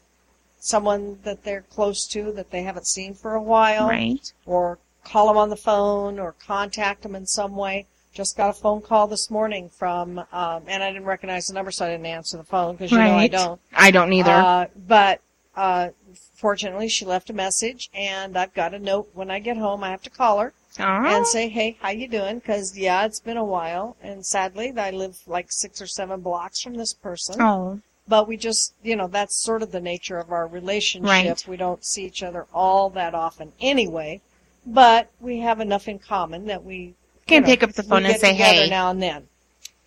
someone 0.60 1.20
that 1.24 1.44
they're 1.44 1.62
close 1.62 2.08
to 2.08 2.32
that 2.32 2.50
they 2.52 2.64
haven't 2.64 2.88
seen 2.88 3.14
for 3.14 3.36
a 3.36 3.42
while, 3.42 3.88
Right. 3.88 4.32
or 4.46 4.80
call 5.04 5.28
them 5.28 5.38
on 5.38 5.50
the 5.50 5.56
phone 5.58 6.18
or 6.18 6.32
contact 6.34 7.04
them 7.04 7.16
in 7.16 7.28
some 7.28 7.56
way. 7.56 7.86
Just 8.16 8.38
got 8.38 8.50
a 8.50 8.54
phone 8.54 8.82
call 8.82 9.08
this 9.08 9.30
morning 9.30 9.70
from, 9.70 10.20
um, 10.32 10.64
and 10.68 10.82
I 10.82 10.90
didn't 10.90 11.04
recognize 11.04 11.48
the 11.48 11.54
number, 11.54 11.70
so 11.70 11.86
I 11.86 11.90
didn't 11.90 12.06
answer 12.06 12.38
the 12.38 12.46
phone 12.46 12.76
because 12.76 12.90
you 12.90 12.98
know 12.98 13.14
I 13.14 13.28
don't. 13.28 13.60
I 13.74 13.92
don't 13.92 14.14
either. 14.14 14.32
Uh, 14.32 14.68
but 14.88 15.20
uh, 15.54 15.90
fortunately, 16.34 16.88
she 16.88 17.04
left 17.04 17.30
a 17.30 17.34
message, 17.34 17.90
and 17.94 18.38
I've 18.38 18.54
got 18.54 18.74
a 18.74 18.80
note 18.80 19.10
when 19.14 19.30
I 19.30 19.40
get 19.40 19.58
home. 19.58 19.84
I 19.84 19.92
have 19.92 20.02
to 20.04 20.10
call 20.10 20.40
her 20.40 20.54
oh. 20.80 20.84
and 20.84 21.28
say, 21.28 21.50
"Hey, 21.50 21.76
how 21.82 21.90
you 21.90 22.08
doing?" 22.08 22.40
Because 22.40 22.78
yeah, 22.78 23.06
it's 23.06 23.20
been 23.20 23.36
a 23.36 23.44
while, 23.44 23.98
and 24.02 24.26
sadly, 24.26 24.74
I 24.78 24.92
live 24.92 25.18
like 25.28 25.52
six 25.52 25.82
or 25.82 25.88
seven 25.88 26.22
blocks 26.22 26.62
from 26.62 26.76
this 26.76 26.94
person. 26.94 27.42
oh. 27.42 27.82
But 28.08 28.30
we 28.30 28.38
just, 28.38 28.76
you 28.82 28.96
know, 28.96 29.08
that's 29.08 29.36
sort 29.36 29.62
of 29.62 29.72
the 29.72 29.82
nature 29.82 30.20
of 30.20 30.32
our 30.32 30.48
relationship. 30.48 31.10
Right. 31.10 31.48
We 31.48 31.58
don't 31.58 31.84
see 31.84 32.06
each 32.06 32.24
other 32.24 32.46
all 32.54 32.90
that 32.92 33.14
often 33.14 33.52
anyway, 33.60 34.22
but 34.66 35.12
we 35.20 35.40
have 35.40 35.60
enough 35.60 35.88
in 35.90 36.00
common 36.00 36.46
that 36.46 36.64
we 36.64 36.94
Can 37.28 37.36
you 37.36 37.42
know, 37.42 37.46
pick 37.48 37.64
up 37.64 37.74
the 37.74 37.84
phone 37.84 38.06
and 38.06 38.20
say, 38.20 38.34
"Hey." 38.36 38.70
now 38.70 38.92
and 38.92 39.02
then. 39.02 39.28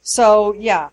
So 0.03 0.55
yeah, 0.55 0.91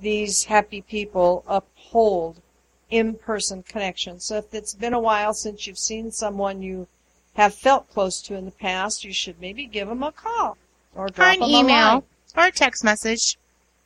these 0.00 0.44
happy 0.44 0.82
people 0.82 1.42
uphold 1.46 2.42
in-person 2.90 3.62
connections. 3.62 4.26
So 4.26 4.36
if 4.36 4.52
it's 4.52 4.74
been 4.74 4.92
a 4.92 5.00
while 5.00 5.32
since 5.32 5.66
you've 5.66 5.78
seen 5.78 6.10
someone 6.10 6.60
you 6.60 6.86
have 7.34 7.54
felt 7.54 7.88
close 7.90 8.20
to 8.22 8.34
in 8.34 8.44
the 8.44 8.50
past, 8.50 9.04
you 9.04 9.12
should 9.12 9.40
maybe 9.40 9.64
give 9.66 9.88
them 9.88 10.02
a 10.02 10.12
call 10.12 10.58
or 10.94 11.06
Or 11.06 11.08
drop 11.08 11.34
an 11.34 11.40
them 11.40 11.48
a 11.48 11.52
line. 11.52 11.64
email 11.64 12.04
or 12.36 12.46
a 12.46 12.52
text 12.52 12.84
message. 12.84 13.38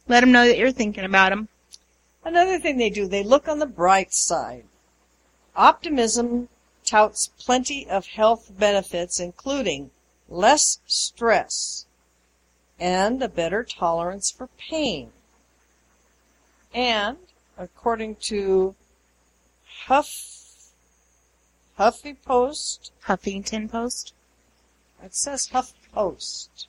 Let 0.08 0.20
them 0.20 0.32
know 0.32 0.46
that 0.46 0.58
you're 0.58 0.72
thinking 0.72 1.04
about 1.04 1.30
them. 1.30 1.48
Another 2.24 2.58
thing 2.58 2.78
they 2.78 2.90
do, 2.90 3.06
they 3.06 3.22
look 3.22 3.46
on 3.46 3.58
the 3.58 3.66
bright 3.66 4.12
side. 4.12 4.64
Optimism 5.54 6.48
touts 6.84 7.28
plenty 7.38 7.88
of 7.88 8.06
health 8.06 8.50
benefits, 8.58 9.20
including 9.20 9.90
less 10.28 10.78
stress 10.86 11.86
and 12.78 13.22
a 13.22 13.28
better 13.28 13.62
tolerance 13.64 14.30
for 14.30 14.48
pain. 14.58 15.10
And, 16.74 17.18
according 17.56 18.16
to 18.16 18.74
Huff, 19.86 20.72
Huffy 21.78 22.14
Post, 22.14 22.92
Huffington 23.06 23.70
Post. 23.70 24.14
it 25.02 25.14
says 25.14 25.48
Huff 25.48 25.72
Post. 25.92 26.68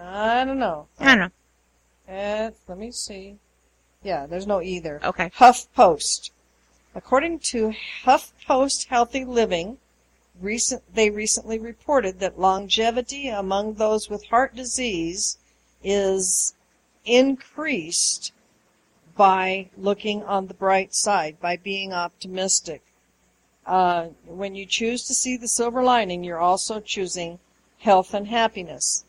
I 0.00 0.44
don't 0.44 0.58
know. 0.58 0.86
I 0.98 1.04
don't 1.04 1.18
know. 1.18 2.14
Uh, 2.14 2.50
let 2.66 2.78
me 2.78 2.90
see. 2.90 3.36
Yeah, 4.02 4.26
there's 4.26 4.46
no 4.46 4.62
either. 4.62 5.00
Okay. 5.04 5.30
Huff 5.34 5.72
Post. 5.74 6.32
According 6.94 7.40
to 7.40 7.72
Huff 8.04 8.32
Post 8.46 8.88
Healthy 8.88 9.24
Living, 9.24 9.78
recent, 10.40 10.82
they 10.94 11.10
recently 11.10 11.58
reported 11.58 12.20
that 12.20 12.38
longevity 12.38 13.28
among 13.28 13.74
those 13.74 14.08
with 14.08 14.26
heart 14.26 14.54
disease 14.54 15.38
is 15.82 16.54
increased 17.04 18.32
by 19.16 19.68
looking 19.76 20.22
on 20.22 20.46
the 20.46 20.54
bright 20.54 20.94
side, 20.94 21.40
by 21.40 21.56
being 21.56 21.92
optimistic. 21.92 22.82
Uh, 23.66 24.06
when 24.26 24.54
you 24.54 24.64
choose 24.64 25.04
to 25.04 25.14
see 25.14 25.36
the 25.36 25.48
silver 25.48 25.82
lining, 25.82 26.24
you're 26.24 26.38
also 26.38 26.80
choosing 26.80 27.38
health 27.78 28.14
and 28.14 28.28
happiness. 28.28 29.04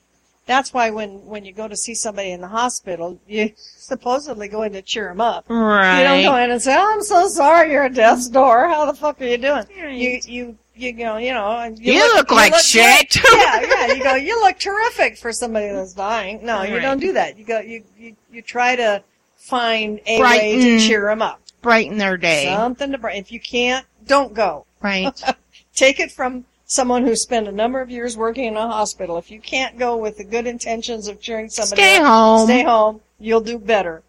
That's 0.46 0.74
why 0.74 0.90
when, 0.90 1.26
when 1.28 1.46
you 1.46 1.54
go 1.54 1.68
to 1.68 1.78
see 1.78 1.94
somebody 1.94 2.32
in 2.32 2.42
the 2.42 2.48
hospital, 2.48 3.20
you 3.28 3.54
supposedly 3.56 4.48
go 4.48 4.64
in 4.64 4.74
to 4.74 4.82
cheer 4.82 5.10
them 5.10 5.22
up. 5.22 5.46
Right. 5.48 6.00
You 6.00 6.04
don't 6.06 6.34
go 6.34 6.44
in 6.44 6.52
and 6.52 6.62
say, 6.62 6.76
"Oh, 6.76 6.94
I'm 6.94 7.04
so 7.04 7.28
sorry, 7.28 7.72
you're 7.72 7.84
at 7.84 7.94
death's 7.94 8.28
door. 8.28 8.68
How 8.68 8.86
the 8.86 8.96
fuck 8.96 9.22
are 9.22 9.26
you 9.26 9.38
doing?" 9.38 9.66
You 9.78 10.20
you 10.26 10.58
you 10.80 10.94
go, 10.94 11.18
you 11.18 11.34
know, 11.34 11.52
and 11.52 11.78
You 11.80 12.00
look 12.16 12.32
like 12.32 12.56
shit." 12.56 13.10
great. 13.12 13.24
yeah, 13.34 13.62
yeah. 13.62 13.94
You 13.94 14.04
go, 14.04 14.16
you 14.16 14.40
look 14.42 14.58
terrific 14.60 15.18
for 15.18 15.32
somebody 15.32 15.68
that's 15.68 15.94
dying. 15.94 16.46
No, 16.46 16.64
you 16.64 16.80
don't 16.80 17.00
do 17.00 17.14
that. 17.14 17.38
You 17.38 17.46
go, 17.46 17.60
you 17.60 17.84
you, 17.98 18.16
you 18.32 18.42
try 18.42 18.76
to 18.76 19.04
find 19.36 20.00
a 20.06 20.16
way 20.16 20.20
Brighten. 20.20 20.60
to 20.62 20.80
cheer 20.80 21.06
them 21.06 21.22
up. 21.22 21.42
Brighten 21.62 21.98
their 21.98 22.18
day. 22.18 22.46
Something 22.46 22.92
to 22.92 22.98
brighten. 22.98 23.22
If 23.22 23.32
you 23.32 23.40
can't, 23.40 23.86
don't 24.08 24.34
go. 24.34 24.66
Right. 24.82 25.22
Take 25.76 26.00
it 26.00 26.12
from 26.12 26.46
someone 26.66 27.04
who 27.04 27.16
spent 27.16 27.48
a 27.48 27.52
number 27.52 27.82
of 27.82 27.90
years 27.90 28.16
working 28.16 28.46
in 28.46 28.56
a 28.56 28.68
hospital. 28.68 29.18
If 29.18 29.32
you 29.32 29.40
can't 29.42 29.78
go 29.78 29.98
with 29.98 30.18
the 30.18 30.24
good 30.24 30.46
intentions 30.48 31.08
of 31.08 31.20
cheering 31.20 31.50
somebody 31.50 31.82
Stay 31.82 31.98
up, 31.98 32.06
home. 32.06 32.46
stay 32.48 32.64
home. 32.64 33.02
You'll 33.20 33.42
do 33.42 33.58
better. 33.58 34.04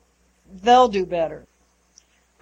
They'll 0.63 0.89
do 0.89 1.07
better. 1.07 1.47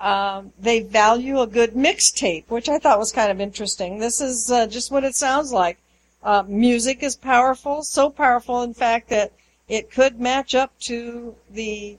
Um, 0.01 0.53
they 0.59 0.81
value 0.81 1.41
a 1.41 1.47
good 1.47 1.75
mixtape, 1.75 2.45
which 2.49 2.69
I 2.69 2.79
thought 2.79 2.99
was 2.99 3.13
kind 3.13 3.31
of 3.31 3.41
interesting. 3.41 3.99
This 3.99 4.21
is 4.21 4.51
uh, 4.51 4.67
just 4.67 4.93
what 4.93 5.05
it 5.05 5.17
sounds 5.17 5.53
like. 5.53 5.79
Uh, 6.23 6.45
music 6.47 7.03
is 7.03 7.17
powerful, 7.17 7.83
so 7.83 8.11
powerful, 8.11 8.63
in 8.63 8.75
fact, 8.75 9.09
that 9.09 9.33
it 9.69 9.91
could 9.91 10.21
match 10.21 10.55
up 10.55 10.79
to 10.81 11.35
the 11.51 11.97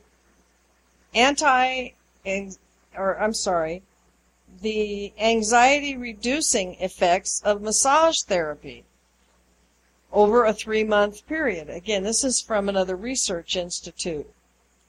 anti, 1.14 1.90
or 2.96 3.20
I'm 3.20 3.34
sorry, 3.34 3.84
the 4.62 5.14
anxiety 5.20 5.96
reducing 5.96 6.76
effects 6.76 7.42
of 7.44 7.62
massage 7.62 8.22
therapy 8.22 8.84
over 10.12 10.46
a 10.46 10.54
three 10.54 10.84
month 10.84 11.28
period. 11.28 11.70
Again, 11.70 12.04
this 12.04 12.24
is 12.24 12.42
from 12.42 12.68
another 12.68 12.96
research 12.96 13.56
institute. 13.56 14.30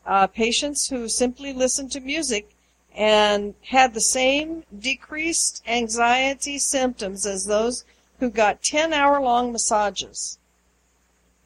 Uh, 0.07 0.27
patients 0.27 0.89
who 0.89 1.09
simply 1.09 1.53
listened 1.53 1.93
to 1.93 2.01
music 2.01 2.51
and 2.97 3.55
had 3.67 3.95
the 3.95 4.01
same 4.01 4.65
decreased 4.79 5.63
anxiety 5.67 6.59
symptoms 6.59 7.27
as 7.27 7.47
those 7.47 7.85
who 8.19 8.31
got 8.31 8.63
10 8.63 8.93
hour 8.93 9.21
long 9.21 9.53
massages. 9.53 10.39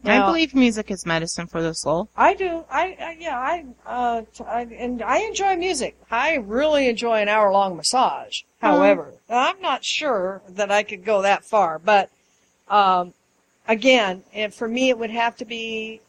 I 0.06 0.26
believe 0.26 0.54
music 0.54 0.90
is 0.90 1.06
medicine 1.06 1.46
for 1.46 1.62
the 1.62 1.74
soul. 1.74 2.10
I 2.14 2.34
do. 2.34 2.64
I, 2.70 2.96
I 3.00 3.16
yeah. 3.18 3.38
I, 3.38 3.64
uh, 3.86 4.22
t- 4.34 4.44
I 4.44 4.60
and 4.62 5.00
I 5.00 5.20
enjoy 5.20 5.56
music. 5.56 5.96
I 6.10 6.34
really 6.34 6.88
enjoy 6.88 7.22
an 7.22 7.28
hour 7.28 7.50
long 7.50 7.74
massage. 7.76 8.42
However, 8.60 9.14
I'm 9.30 9.60
not 9.62 9.82
sure 9.82 10.42
that 10.46 10.70
I 10.70 10.82
could 10.82 11.06
go 11.06 11.22
that 11.22 11.44
far. 11.44 11.78
But 11.78 12.10
um, 12.68 13.14
again, 13.66 14.24
and 14.34 14.52
for 14.52 14.68
me, 14.68 14.90
it 14.90 14.98
would 14.98 15.10
have 15.10 15.36
to 15.36 15.46
be 15.46 16.02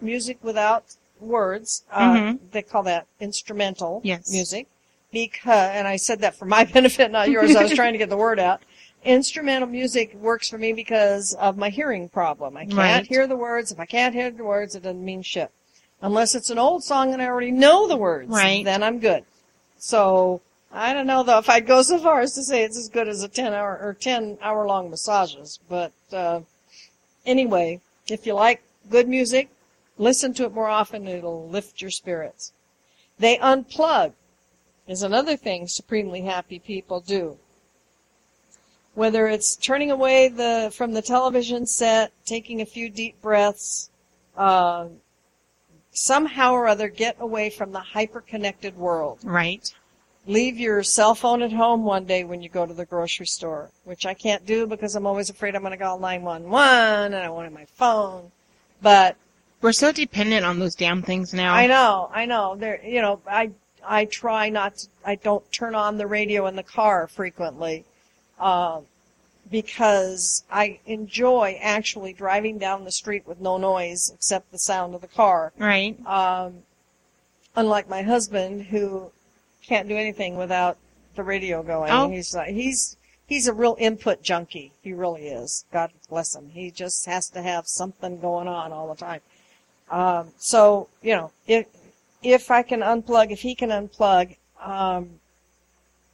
music 0.00 0.38
without 0.42 0.84
words. 1.20 1.84
Uh, 1.90 2.12
Mhm. 2.12 2.38
They 2.52 2.62
call 2.62 2.82
that 2.82 3.06
instrumental 3.18 4.02
Yes. 4.04 4.30
music. 4.30 4.66
Because, 5.12 5.70
and 5.72 5.88
I 5.88 5.96
said 5.96 6.20
that 6.20 6.34
for 6.36 6.44
my 6.44 6.64
benefit, 6.72 7.10
not 7.10 7.30
yours. 7.30 7.54
I 7.56 7.62
was 7.62 7.72
trying 7.72 7.92
to 7.92 7.98
get 7.98 8.10
the 8.10 8.16
word 8.16 8.38
out. 8.38 8.62
Instrumental 9.04 9.68
music 9.68 10.12
works 10.14 10.48
for 10.48 10.58
me 10.58 10.72
because 10.72 11.32
of 11.34 11.56
my 11.56 11.70
hearing 11.70 12.08
problem. 12.08 12.56
I 12.56 12.64
can't 12.64 12.76
Right. 12.76 13.06
hear 13.06 13.26
the 13.26 13.36
words. 13.36 13.70
If 13.72 13.78
I 13.80 13.86
can't 13.86 14.14
hear 14.14 14.30
the 14.30 14.44
words, 14.44 14.74
it 14.74 14.82
doesn't 14.82 15.04
mean 15.04 15.22
shit. 15.22 15.50
Unless 16.02 16.34
it's 16.34 16.50
an 16.50 16.58
old 16.58 16.84
song 16.84 17.12
and 17.12 17.22
I 17.22 17.26
already 17.26 17.50
know 17.50 17.88
the 17.88 17.96
words. 17.96 18.28
Right. 18.30 18.64
Then 18.64 18.82
I'm 18.82 18.98
good. 18.98 19.24
So, 19.78 20.40
I 20.72 20.92
don't 20.92 21.06
know 21.06 21.22
though 21.22 21.38
if 21.38 21.48
I'd 21.48 21.66
go 21.66 21.80
so 21.82 21.98
far 21.98 22.20
as 22.20 22.34
to 22.34 22.42
say 22.42 22.62
it's 22.62 22.76
as 22.76 22.88
good 22.88 23.08
as 23.08 23.22
a 23.22 23.28
10 23.28 23.54
hour 23.54 23.78
or 23.80 23.94
10 23.94 24.38
hour 24.42 24.66
long 24.66 24.90
massages. 24.90 25.58
But, 25.68 25.92
uh, 26.12 26.40
anyway, 27.24 27.80
if 28.08 28.26
you 28.26 28.34
like 28.34 28.62
good 28.90 29.08
music, 29.08 29.48
listen 29.96 30.34
to 30.34 30.44
it 30.44 30.52
more 30.52 30.68
often. 30.68 31.06
It'll 31.08 31.48
lift 31.48 31.80
your 31.80 31.90
spirits. 31.90 32.52
They 33.18 33.38
unplug 33.38 34.12
is 34.88 35.02
another 35.02 35.36
thing 35.36 35.68
supremely 35.68 36.22
happy 36.22 36.58
people 36.58 37.00
do. 37.00 37.36
Whether 38.94 39.28
it's 39.28 39.54
turning 39.54 39.92
away 39.92 40.28
the 40.28 40.72
from 40.74 40.92
the 40.92 41.02
television 41.02 41.66
set, 41.66 42.10
taking 42.24 42.60
a 42.60 42.66
few 42.66 42.90
deep 42.90 43.20
breaths, 43.22 43.90
uh, 44.36 44.88
somehow 45.92 46.52
or 46.52 46.66
other 46.66 46.88
get 46.88 47.16
away 47.20 47.50
from 47.50 47.70
the 47.72 47.80
hyper-connected 47.80 48.76
world. 48.76 49.20
Right. 49.22 49.72
Leave 50.26 50.58
your 50.58 50.82
cell 50.82 51.14
phone 51.14 51.42
at 51.42 51.52
home 51.52 51.84
one 51.84 52.04
day 52.04 52.24
when 52.24 52.42
you 52.42 52.48
go 52.48 52.66
to 52.66 52.74
the 52.74 52.84
grocery 52.84 53.26
store, 53.26 53.70
which 53.84 54.04
I 54.04 54.14
can't 54.14 54.44
do 54.44 54.66
because 54.66 54.94
I'm 54.94 55.06
always 55.06 55.30
afraid 55.30 55.54
I'm 55.54 55.62
going 55.62 55.72
to 55.72 55.82
call 55.82 55.98
911 55.98 57.14
and 57.14 57.24
I 57.24 57.30
want 57.30 57.52
my 57.52 57.64
phone. 57.64 58.30
But 58.82 59.16
We're 59.62 59.72
so 59.72 59.90
dependent 59.90 60.44
on 60.44 60.58
those 60.58 60.74
damn 60.74 61.02
things 61.02 61.32
now. 61.32 61.54
I 61.54 61.66
know, 61.66 62.10
I 62.12 62.26
know. 62.26 62.56
There, 62.56 62.84
you 62.84 63.00
know, 63.00 63.20
I 63.26 63.50
I 63.88 64.04
try 64.04 64.48
not. 64.50 64.76
To, 64.76 64.88
I 65.04 65.14
don't 65.16 65.50
turn 65.50 65.74
on 65.74 65.98
the 65.98 66.06
radio 66.06 66.46
in 66.46 66.56
the 66.56 66.62
car 66.62 67.06
frequently, 67.06 67.84
uh, 68.38 68.80
because 69.50 70.44
I 70.50 70.80
enjoy 70.86 71.58
actually 71.60 72.12
driving 72.12 72.58
down 72.58 72.84
the 72.84 72.92
street 72.92 73.26
with 73.26 73.40
no 73.40 73.56
noise 73.56 74.10
except 74.14 74.52
the 74.52 74.58
sound 74.58 74.94
of 74.94 75.00
the 75.00 75.08
car. 75.08 75.52
Right. 75.58 75.96
Um, 76.06 76.62
unlike 77.56 77.88
my 77.88 78.02
husband, 78.02 78.66
who 78.66 79.10
can't 79.66 79.88
do 79.88 79.96
anything 79.96 80.36
without 80.36 80.76
the 81.14 81.22
radio 81.22 81.62
going. 81.62 81.90
Oh. 81.90 82.08
He's 82.08 82.34
uh, 82.34 82.44
he's 82.44 82.96
he's 83.26 83.46
a 83.46 83.52
real 83.52 83.76
input 83.78 84.22
junkie. 84.22 84.72
He 84.82 84.92
really 84.92 85.28
is. 85.28 85.64
God 85.72 85.90
bless 86.08 86.34
him. 86.34 86.50
He 86.50 86.70
just 86.70 87.06
has 87.06 87.28
to 87.30 87.42
have 87.42 87.66
something 87.66 88.20
going 88.20 88.48
on 88.48 88.72
all 88.72 88.88
the 88.88 88.94
time. 88.94 89.20
Um, 89.90 90.32
so 90.38 90.88
you 91.02 91.14
know, 91.14 91.32
if 91.46 91.66
if 92.22 92.50
I 92.50 92.62
can 92.62 92.80
unplug, 92.80 93.30
if 93.30 93.40
he 93.40 93.54
can 93.54 93.70
unplug, 93.70 94.36
um, 94.60 95.20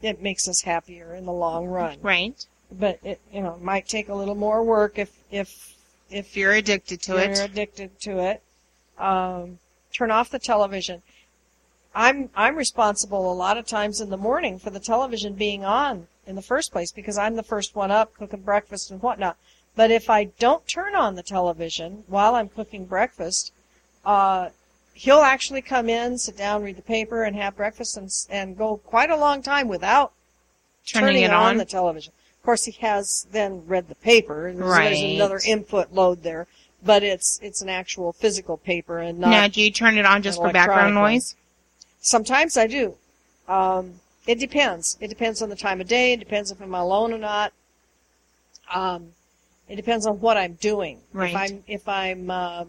it 0.02 0.22
makes 0.22 0.48
us 0.48 0.62
happier 0.62 1.14
in 1.14 1.24
the 1.24 1.32
long 1.32 1.66
run. 1.66 1.98
Right. 2.02 2.44
But 2.70 2.98
it 3.02 3.20
you 3.32 3.42
know 3.42 3.58
might 3.62 3.88
take 3.88 4.08
a 4.08 4.14
little 4.14 4.34
more 4.34 4.62
work 4.62 4.98
if 4.98 5.12
if 5.30 5.74
if 6.10 6.36
You're 6.36 6.52
addicted 6.52 7.00
to 7.02 7.12
you're 7.12 7.20
it. 7.20 7.38
addicted 7.38 8.00
to 8.00 8.18
it. 8.18 8.42
Um, 8.98 9.58
turn 9.92 10.10
off 10.10 10.30
the 10.30 10.38
television. 10.38 11.02
I'm 11.94 12.30
I'm 12.34 12.56
responsible 12.56 13.30
a 13.30 13.34
lot 13.34 13.56
of 13.56 13.66
times 13.66 14.00
in 14.00 14.10
the 14.10 14.16
morning 14.16 14.58
for 14.58 14.70
the 14.70 14.80
television 14.80 15.34
being 15.34 15.64
on 15.64 16.08
in 16.26 16.34
the 16.34 16.42
first 16.42 16.72
place 16.72 16.90
because 16.90 17.16
I'm 17.16 17.36
the 17.36 17.42
first 17.42 17.76
one 17.76 17.90
up 17.90 18.14
cooking 18.14 18.42
breakfast 18.42 18.90
and 18.90 19.00
whatnot. 19.00 19.36
But 19.76 19.90
if 19.90 20.10
I 20.10 20.24
don't 20.24 20.66
turn 20.66 20.94
on 20.94 21.14
the 21.14 21.22
television 21.22 22.04
while 22.06 22.34
I'm 22.34 22.48
cooking 22.48 22.86
breakfast, 22.86 23.52
uh, 24.04 24.50
he'll 24.94 25.20
actually 25.20 25.60
come 25.60 25.88
in, 25.88 26.16
sit 26.16 26.36
down, 26.36 26.62
read 26.62 26.76
the 26.76 26.82
paper, 26.82 27.24
and 27.24 27.36
have 27.36 27.56
breakfast, 27.56 27.96
and 27.96 28.10
and 28.30 28.56
go 28.56 28.78
quite 28.78 29.10
a 29.10 29.16
long 29.16 29.42
time 29.42 29.68
without 29.68 30.12
Turning 30.86 31.08
turning 31.08 31.22
it 31.24 31.32
on 31.32 31.46
on. 31.52 31.56
the 31.58 31.64
television. 31.64 32.12
Of 32.38 32.44
course, 32.44 32.64
he 32.64 32.72
has 32.72 33.26
then 33.32 33.66
read 33.66 33.88
the 33.88 33.94
paper. 33.94 34.52
There's, 34.52 34.76
there's 34.76 35.00
another 35.00 35.40
input 35.46 35.92
load 35.92 36.22
there, 36.22 36.46
but 36.82 37.02
it's 37.02 37.40
it's 37.42 37.62
an 37.62 37.68
actual 37.68 38.12
physical 38.12 38.56
paper 38.56 38.98
and 38.98 39.18
not. 39.18 39.30
now, 39.30 39.48
do 39.48 39.60
you 39.62 39.70
turn 39.70 39.98
it 39.98 40.06
on 40.06 40.22
just 40.22 40.38
for 40.38 40.52
background 40.52 40.92
electronic 40.92 41.02
one. 41.02 41.12
noise? 41.12 41.36
Sometimes 42.00 42.56
I 42.56 42.66
do. 42.66 42.96
Um, 43.48 43.94
it 44.26 44.38
depends. 44.38 44.96
It 45.00 45.08
depends 45.08 45.42
on 45.42 45.48
the 45.48 45.56
time 45.56 45.80
of 45.80 45.88
day. 45.88 46.12
It 46.12 46.20
depends 46.20 46.50
if 46.50 46.60
I'm 46.60 46.74
alone 46.74 47.12
or 47.12 47.18
not. 47.18 47.52
Um, 48.72 49.12
it 49.68 49.76
depends 49.76 50.06
on 50.06 50.20
what 50.20 50.36
I'm 50.36 50.54
doing. 50.54 51.00
Right. 51.12 51.30
If 51.30 51.36
I'm 51.36 51.64
if 51.66 51.88
I'm 51.88 52.30
uh, 52.30 52.64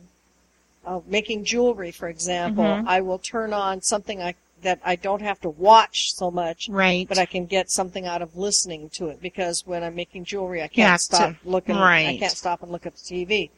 uh, 0.85 0.99
making 1.07 1.43
jewelry, 1.45 1.91
for 1.91 2.07
example, 2.09 2.63
Mhm. 2.63 2.87
I 2.87 3.01
will 3.01 3.19
turn 3.19 3.53
on 3.53 3.81
something 3.81 4.21
I 4.21 4.35
that 4.61 4.79
I 4.83 4.95
don't 4.95 5.21
have 5.21 5.39
to 5.41 5.49
watch 5.49 6.13
so 6.15 6.31
much, 6.31 6.69
Right. 6.69 7.07
but 7.07 7.19
I 7.19 7.25
can 7.25 7.45
get 7.45 7.69
something 7.69 8.07
out 8.07 8.23
of 8.23 8.35
listening 8.35 8.89
to 8.91 9.09
it 9.09 9.21
because 9.21 9.67
when 9.67 9.83
I'm 9.83 9.93
making 9.93 10.23
jewelry, 10.25 10.63
I 10.63 10.67
can't 10.67 10.99
stop 10.99 11.35
to. 11.41 11.49
looking. 11.49 11.75
I 11.75 12.17
can't 12.17 12.31
stop 12.31 12.63
and 12.63 12.71
look 12.71 12.85
at 12.87 12.95
the 12.95 13.01
TV. 13.01 13.51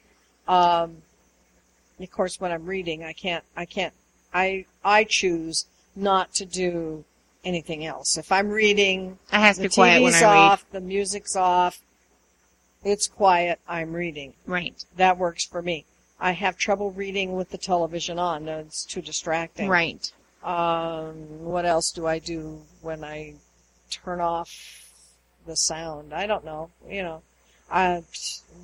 Um, 0.50 1.04
of 2.00 2.12
course, 2.12 2.42
when 2.42 2.52
I'm 2.52 2.66
reading, 2.66 3.04
I 3.06 3.14
can't. 3.14 3.44
I 3.56 3.66
can't. 3.66 3.94
I 4.34 4.66
I 4.84 5.04
choose 5.06 5.66
not 5.96 6.34
to 6.36 6.46
do 6.46 7.06
anything 7.46 7.86
else. 7.86 8.18
If 8.18 8.32
I'm 8.32 8.50
reading, 8.50 9.18
I 9.32 9.40
have 9.40 9.56
to 9.56 9.62
the 9.64 9.70
be 9.70 9.74
quiet 9.76 10.02
when 10.04 10.12
TV's 10.14 10.22
I 10.24 10.34
read. 10.34 10.40
off, 10.40 10.66
the 10.72 10.82
music's 10.82 11.36
off, 11.38 11.80
it's 12.84 13.08
quiet. 13.08 13.60
I'm 13.68 13.94
reading. 13.94 14.34
Right. 14.46 14.84
That 14.98 15.18
works 15.18 15.46
for 15.46 15.62
me. 15.62 15.86
I 16.20 16.32
have 16.32 16.58
trouble 16.58 16.92
reading 16.92 17.34
with 17.34 17.50
the 17.52 17.58
television 17.58 18.18
on. 18.18 18.48
It's 18.48 18.86
too 18.86 19.02
distracting. 19.02 19.70
Right. 19.70 20.12
Um, 20.44 21.44
what 21.44 21.66
else 21.66 21.92
do 21.92 22.08
I 22.08 22.20
do 22.20 22.62
when 22.82 23.04
I 23.04 23.36
turn 23.92 24.22
off 24.22 24.92
the 25.46 25.56
sound? 25.56 26.14
I 26.14 26.26
don't 26.26 26.46
know. 26.46 26.70
You 26.90 27.04
know, 27.04 27.22
I, 27.70 28.04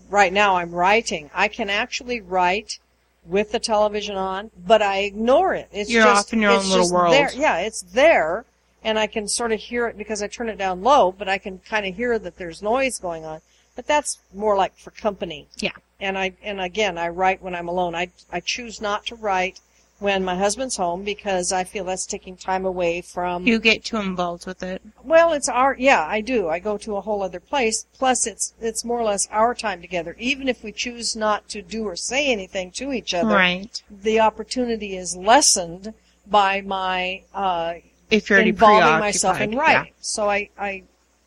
right 0.10 0.34
now 0.34 0.56
I'm 0.56 0.72
writing. 0.72 1.30
I 1.34 1.48
can 1.48 1.70
actually 1.70 2.22
write 2.22 2.80
with 3.26 3.52
the 3.52 3.60
television 3.60 4.16
on, 4.16 4.52
but 4.66 4.82
I 4.82 5.00
ignore 5.00 5.54
it. 5.54 5.70
It's 5.72 5.90
You're 5.90 6.04
just, 6.04 6.28
off 6.28 6.34
in 6.34 6.42
your 6.42 6.52
own 6.52 6.70
little 6.70 6.92
world. 6.92 7.14
There. 7.14 7.32
Yeah, 7.34 7.60
it's 7.60 7.82
there, 7.82 8.46
and 8.84 9.00
I 9.00 9.08
can 9.08 9.28
sort 9.28 9.52
of 9.52 9.60
hear 9.60 9.88
it 9.88 9.98
because 9.98 10.22
I 10.22 10.28
turn 10.28 10.50
it 10.50 10.58
down 10.58 10.82
low, 10.82 11.12
but 11.12 11.30
I 11.30 11.38
can 11.38 11.60
kind 11.60 11.86
of 11.86 11.96
hear 11.96 12.18
that 12.20 12.38
there's 12.38 12.62
noise 12.62 13.00
going 13.00 13.26
on. 13.26 13.42
But 13.76 13.88
that's 13.88 14.20
more 14.34 14.56
like 14.56 14.76
for 14.78 14.92
company 14.92 15.48
Yeah. 15.58 15.72
and 16.00 16.18
I 16.18 16.34
and 16.44 16.62
again 16.62 16.98
I 16.98 17.10
write 17.10 17.42
when 17.42 17.56
I'm 17.56 17.68
alone. 17.68 17.96
I 17.96 18.10
I 18.32 18.40
choose 18.40 18.80
not 18.82 19.06
to 19.08 19.16
write 19.16 19.60
when 20.00 20.24
my 20.26 20.36
husband's 20.36 20.76
home 20.76 21.04
because 21.04 21.52
I 21.54 21.64
feel 21.64 21.86
that's 21.86 22.06
taking 22.06 22.36
time 22.36 22.66
away 22.66 23.02
from 23.02 23.48
You 23.48 23.58
get 23.60 23.86
too 23.86 23.98
involved 23.98 24.46
with 24.46 24.62
it. 24.62 24.82
well, 25.04 25.32
it's 25.34 25.48
our 25.48 25.76
yeah, 25.80 26.06
I 26.06 26.20
do. 26.22 26.50
I 26.50 26.60
go 26.60 26.78
to 26.80 26.98
a 26.98 27.02
whole 27.02 27.24
other 27.24 27.40
place. 27.40 27.86
Plus 27.98 28.28
it's 28.28 28.54
it's 28.60 28.84
more 28.84 29.00
or 29.00 29.04
less 29.06 29.28
our 29.32 29.56
time 29.56 29.82
together. 29.82 30.16
Even 30.20 30.48
if 30.50 30.62
we 30.64 30.72
choose 30.72 31.16
not 31.16 31.48
to 31.50 31.62
do 31.62 31.86
or 31.86 31.96
say 31.96 32.32
anything 32.32 32.72
to 32.72 32.92
each 32.92 33.14
other, 33.14 33.34
Right. 33.36 33.82
the 33.90 34.20
opportunity 34.20 34.98
is 34.98 35.16
lessened 35.16 35.94
by 36.28 36.62
my 36.62 37.24
uh 37.34 37.76
If 38.12 38.30
you're 38.30 38.40
involving 38.40 39.00
myself 39.00 39.40
in 39.42 39.56
writing. 39.58 39.94
So 40.02 40.30
I, 40.30 40.50
I, 40.60 40.84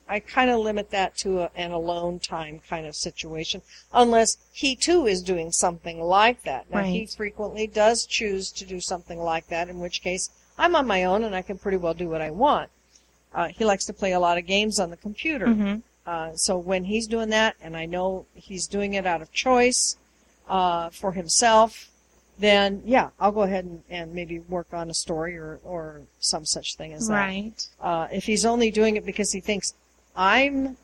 I 0.08 0.20
kind 0.20 0.50
of 0.50 0.60
limit 0.60 0.90
that 0.90 1.16
to 1.18 1.40
a, 1.40 1.50
an 1.56 1.72
alone 1.72 2.20
time 2.20 2.60
kind 2.68 2.86
of 2.86 2.94
situation, 2.94 3.62
unless 3.92 4.38
he 4.52 4.76
too 4.76 5.06
is 5.06 5.22
doing 5.22 5.50
something 5.52 6.00
like 6.00 6.42
that. 6.44 6.70
Now 6.70 6.82
he 6.84 7.06
frequently 7.06 7.66
does 7.66 8.06
choose 8.06 8.52
to 8.52 8.64
do 8.64 8.80
something 8.80 9.18
like 9.18 9.48
that, 9.48 9.68
in 9.68 9.80
which 9.80 10.02
case 10.02 10.30
I'm 10.58 10.76
on 10.76 10.86
my 10.86 11.04
own 11.04 11.24
and 11.24 11.34
I 11.34 11.42
can 11.42 11.58
pretty 11.58 11.76
well 11.76 11.94
do 11.94 12.08
what 12.08 12.22
I 12.22 12.30
want. 12.30 12.70
Uh, 13.34 13.48
he 13.48 13.64
likes 13.64 13.84
to 13.86 13.92
play 13.92 14.12
a 14.12 14.20
lot 14.20 14.38
of 14.38 14.46
games 14.46 14.78
on 14.80 14.90
the 14.90 14.96
computer. 14.96 15.46
Mhm. 15.46 15.82
Uh, 16.06 16.36
so 16.36 16.56
when 16.56 16.84
he's 16.84 17.06
doing 17.08 17.30
that, 17.30 17.56
and 17.60 17.76
I 17.76 17.84
know 17.84 18.26
he's 18.34 18.66
doing 18.68 18.94
it 18.94 19.06
out 19.06 19.22
of 19.22 19.32
choice 19.32 19.96
uh, 20.48 20.90
for 20.90 21.12
himself, 21.12 21.90
then 22.38 22.82
yeah, 22.84 23.10
I'll 23.18 23.32
go 23.32 23.42
ahead 23.42 23.64
and, 23.64 23.82
and 23.90 24.14
maybe 24.14 24.38
work 24.38 24.68
on 24.72 24.88
a 24.88 24.94
story 24.94 25.36
or, 25.36 25.58
or 25.64 26.02
some 26.20 26.44
such 26.46 26.76
thing 26.76 26.92
as 26.92 27.08
that. 27.08 27.14
Right. 27.14 27.66
Uh, 27.80 28.06
if 28.12 28.24
he's 28.24 28.44
only 28.44 28.70
doing 28.70 28.96
it 28.96 29.04
because 29.04 29.32
he 29.32 29.40
thinks 29.40 29.74
I'm 30.16 30.76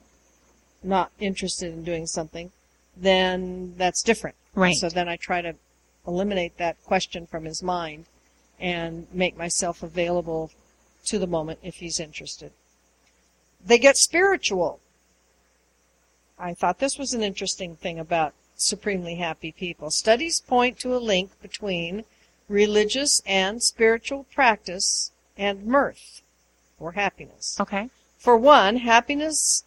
not 0.82 1.10
interested 1.18 1.72
in 1.72 1.84
doing 1.84 2.06
something, 2.06 2.52
then 2.96 3.74
that's 3.76 4.02
different. 4.02 4.36
Right. 4.54 4.76
So 4.76 4.88
then 4.88 5.09
I 5.09 5.16
try 5.16 5.40
to 5.40 5.54
eliminate 6.06 6.59
that 6.59 6.82
question 6.84 7.26
from 7.26 7.44
his 7.44 7.62
mind 7.62 8.06
and 8.60 9.06
make 9.12 9.36
myself 9.36 9.82
available 9.82 10.50
to 11.06 11.18
the 11.18 11.26
moment 11.26 11.60
if 11.62 11.76
he's 11.76 11.98
interested. 11.98 12.52
They 13.64 13.78
get 13.78 13.96
spiritual. 13.96 14.80
I 16.38 16.54
thought 16.54 16.78
this 16.78 16.98
was 16.98 17.14
an 17.14 17.22
interesting 17.22 17.76
thing 17.76 17.98
about 17.98 18.34
supremely 18.56 19.16
happy 19.16 19.52
people. 19.52 19.90
Studies 19.90 20.40
point 20.40 20.78
to 20.80 20.94
a 20.94 20.98
link 20.98 21.30
between 21.40 22.04
religious 22.48 23.22
and 23.24 23.62
spiritual 23.62 24.24
practice 24.34 25.12
and 25.36 25.64
mirth 25.64 26.22
or 26.78 26.92
happiness. 26.92 27.56
Okay. 27.60 27.88
For 28.22 28.36
one, 28.36 28.76
happiness 28.76 29.64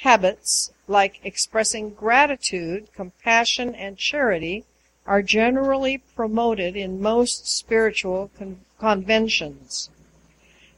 habits 0.00 0.72
like 0.88 1.20
expressing 1.22 1.90
gratitude, 1.90 2.88
compassion, 2.96 3.76
and 3.76 3.96
charity 3.96 4.64
are 5.06 5.22
generally 5.22 5.98
promoted 6.16 6.74
in 6.74 7.00
most 7.00 7.46
spiritual 7.46 8.32
con- 8.36 8.62
conventions. 8.80 9.88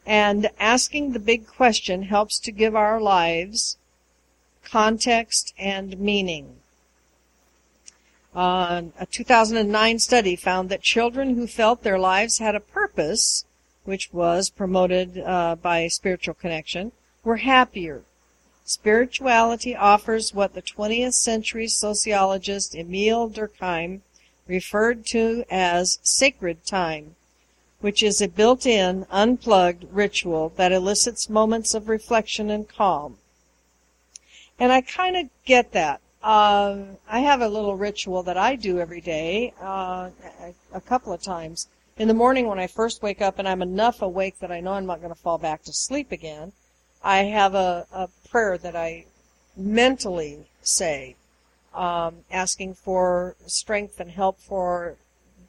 And 0.04 0.50
asking 0.58 1.12
the 1.12 1.18
big 1.18 1.46
question 1.46 2.02
helps 2.02 2.38
to 2.40 2.52
give 2.52 2.76
our 2.76 3.00
lives 3.00 3.78
context 4.62 5.54
and 5.58 5.98
meaning. 5.98 6.56
Uh, 8.34 8.82
a 9.00 9.06
2009 9.06 9.98
study 9.98 10.36
found 10.36 10.68
that 10.68 10.82
children 10.82 11.36
who 11.36 11.46
felt 11.46 11.84
their 11.84 11.98
lives 11.98 12.36
had 12.36 12.54
a 12.54 12.60
purpose, 12.60 13.46
which 13.84 14.12
was 14.12 14.50
promoted 14.50 15.16
uh, 15.16 15.56
by 15.56 15.88
spiritual 15.88 16.34
connection, 16.34 16.92
were 17.24 17.38
happier. 17.38 18.02
Spirituality 18.64 19.74
offers 19.74 20.32
what 20.32 20.54
the 20.54 20.62
20th 20.62 21.14
century 21.14 21.68
sociologist 21.68 22.74
Emile 22.74 23.28
Durkheim 23.28 24.00
referred 24.46 25.04
to 25.06 25.44
as 25.50 25.98
sacred 26.02 26.64
time, 26.64 27.16
which 27.80 28.02
is 28.02 28.20
a 28.20 28.28
built-in, 28.28 29.06
unplugged 29.10 29.84
ritual 29.92 30.50
that 30.56 30.72
elicits 30.72 31.28
moments 31.28 31.74
of 31.74 31.88
reflection 31.88 32.50
and 32.50 32.68
calm. 32.68 33.18
And 34.58 34.72
I 34.72 34.80
kind 34.80 35.16
of 35.16 35.28
get 35.44 35.72
that. 35.72 36.00
Uh, 36.22 36.78
I 37.06 37.20
have 37.20 37.42
a 37.42 37.48
little 37.48 37.76
ritual 37.76 38.22
that 38.22 38.38
I 38.38 38.56
do 38.56 38.78
every 38.78 39.02
day, 39.02 39.52
uh, 39.60 40.08
a, 40.40 40.54
a 40.72 40.80
couple 40.80 41.12
of 41.12 41.22
times. 41.22 41.68
In 41.98 42.08
the 42.08 42.14
morning 42.14 42.46
when 42.46 42.58
I 42.58 42.66
first 42.66 43.02
wake 43.02 43.20
up 43.20 43.38
and 43.38 43.46
I'm 43.46 43.60
enough 43.60 44.00
awake 44.00 44.38
that 44.38 44.50
I 44.50 44.60
know 44.60 44.72
I'm 44.72 44.86
not 44.86 45.00
going 45.00 45.12
to 45.12 45.20
fall 45.20 45.38
back 45.38 45.62
to 45.64 45.72
sleep 45.72 46.12
again, 46.12 46.52
I 47.04 47.24
have 47.24 47.54
a, 47.54 47.86
a 47.92 48.08
prayer 48.30 48.56
that 48.58 48.74
I 48.74 49.04
mentally 49.56 50.46
say, 50.62 51.16
um, 51.74 52.24
asking 52.30 52.74
for 52.74 53.36
strength 53.46 54.00
and 54.00 54.10
help 54.10 54.40
for 54.40 54.96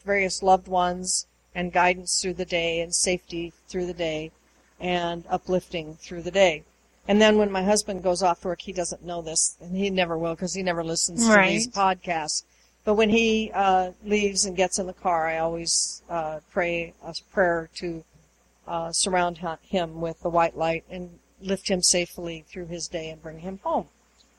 various 0.04 0.44
loved 0.44 0.68
ones 0.68 1.28
and 1.56 1.72
guidance 1.72 2.22
through 2.22 2.34
the 2.34 2.46
day 2.46 2.82
and 2.82 2.94
safety 2.94 3.54
through 3.70 3.86
the 3.86 3.94
day 3.94 4.32
and 4.82 5.24
uplifting 5.30 5.96
through 5.96 6.24
the 6.24 6.32
day. 6.32 6.64
And 7.08 7.22
then 7.22 7.38
when 7.38 7.52
my 7.52 7.64
husband 7.64 8.04
goes 8.04 8.22
off 8.22 8.42
to 8.42 8.50
work, 8.50 8.62
he 8.62 8.74
doesn't 8.74 9.06
know 9.06 9.22
this, 9.22 9.56
and 9.62 9.78
he 9.78 9.90
never 9.90 10.18
will 10.18 10.34
because 10.34 10.56
he 10.56 10.64
never 10.64 10.84
listens 10.84 11.26
to 11.26 11.32
Right. 11.32 11.52
these 11.52 11.68
podcasts. 11.70 12.44
But 12.84 12.96
when 12.96 13.10
he 13.10 13.52
uh, 13.54 13.92
leaves 14.04 14.46
and 14.46 14.58
gets 14.58 14.78
in 14.78 14.88
the 14.88 14.94
car, 14.94 15.28
I 15.28 15.38
always 15.38 16.04
uh, 16.10 16.40
pray 16.52 16.94
a 17.02 17.14
prayer 17.32 17.70
to 17.76 18.04
uh, 18.68 18.92
surround 18.92 19.40
him 19.62 20.02
with 20.02 20.20
the 20.22 20.30
white 20.30 20.58
light 20.58 20.84
and 20.90 21.20
lift 21.42 21.68
him 21.70 21.82
safely 21.82 22.46
through 22.50 22.68
his 22.68 22.88
day 22.88 23.10
and 23.10 23.22
bring 23.22 23.40
him 23.40 23.60
home. 23.64 23.88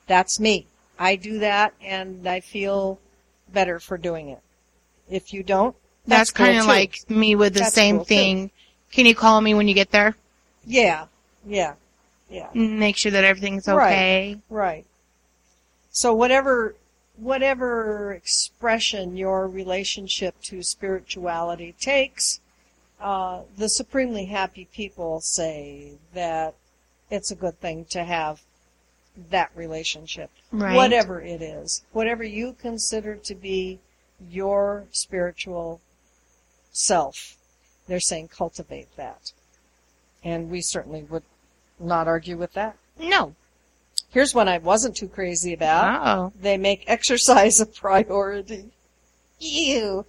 That's 0.06 0.38
me. 0.40 0.66
I 0.98 1.16
do 1.16 1.38
that, 1.40 1.74
and 1.82 2.26
I 2.26 2.40
feel 2.40 2.98
better 3.52 3.78
for 3.80 3.98
doing 3.98 4.28
it. 4.30 4.40
If 5.10 5.32
you 5.32 5.42
don't, 5.42 5.76
That's, 6.06 6.30
that's, 6.30 6.30
cool, 6.32 6.46
kind 6.46 6.58
of 6.58 6.66
like 6.66 7.08
me 7.10 7.34
with 7.36 7.54
the 7.54 7.60
That's 7.60 7.74
same 7.74 7.96
cool, 7.96 8.04
too. 8.04 8.08
thing. 8.14 8.50
Can 8.92 9.06
you 9.06 9.14
call 9.14 9.40
me 9.40 9.54
when 9.54 9.68
you 9.68 9.74
get 9.74 9.90
there? 9.90 10.16
yeah, 10.64 11.06
yeah, 11.46 11.74
yeah. 12.28 12.48
Make 12.54 12.96
sure 12.96 13.12
that 13.12 13.22
everything's 13.24 13.68
Right. 13.68 13.92
okay. 13.92 14.38
Right. 14.50 14.84
So 15.90 16.12
whatever 16.12 16.74
whatever 17.16 18.12
expression 18.12 19.16
your 19.16 19.46
relationship 19.48 20.34
to 20.42 20.62
spirituality 20.62 21.74
takes, 21.80 22.40
uh, 23.00 23.42
the 23.56 23.68
supremely 23.68 24.26
happy 24.26 24.66
people 24.72 25.20
say 25.20 25.92
that 26.14 26.54
it's 27.10 27.30
a 27.30 27.36
good 27.36 27.60
thing 27.60 27.84
to 27.86 28.04
have 28.04 28.42
that 29.30 29.50
relationship. 29.54 30.30
Right. 30.52 30.76
Whatever 30.76 31.20
it 31.20 31.42
is. 31.42 31.84
Whatever 31.92 32.24
you 32.24 32.54
consider 32.60 33.16
to 33.16 33.34
be 33.34 33.78
your 34.30 34.84
spiritual 34.90 35.80
self. 36.72 37.36
They're 37.86 38.00
saying 38.00 38.28
cultivate 38.28 38.94
that. 38.96 39.32
And 40.24 40.50
we 40.50 40.60
certainly 40.60 41.02
would 41.02 41.22
not 41.78 42.08
argue 42.08 42.36
with 42.36 42.52
that. 42.54 42.76
No. 42.98 43.34
Here's 44.10 44.34
one 44.34 44.48
I 44.48 44.58
wasn't 44.58 44.96
too 44.96 45.08
crazy 45.08 45.52
about. 45.52 46.06
Oh. 46.06 46.32
They 46.40 46.56
make 46.56 46.84
exercise 46.86 47.60
a 47.60 47.66
priority. 47.66 48.70
Ew. 49.38 50.06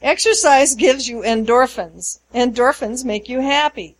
Exercise 0.00 0.74
gives 0.74 1.08
you 1.08 1.22
endorphins. 1.22 2.20
Endorphins 2.34 3.04
make 3.04 3.28
you 3.28 3.40
happy. 3.40 3.96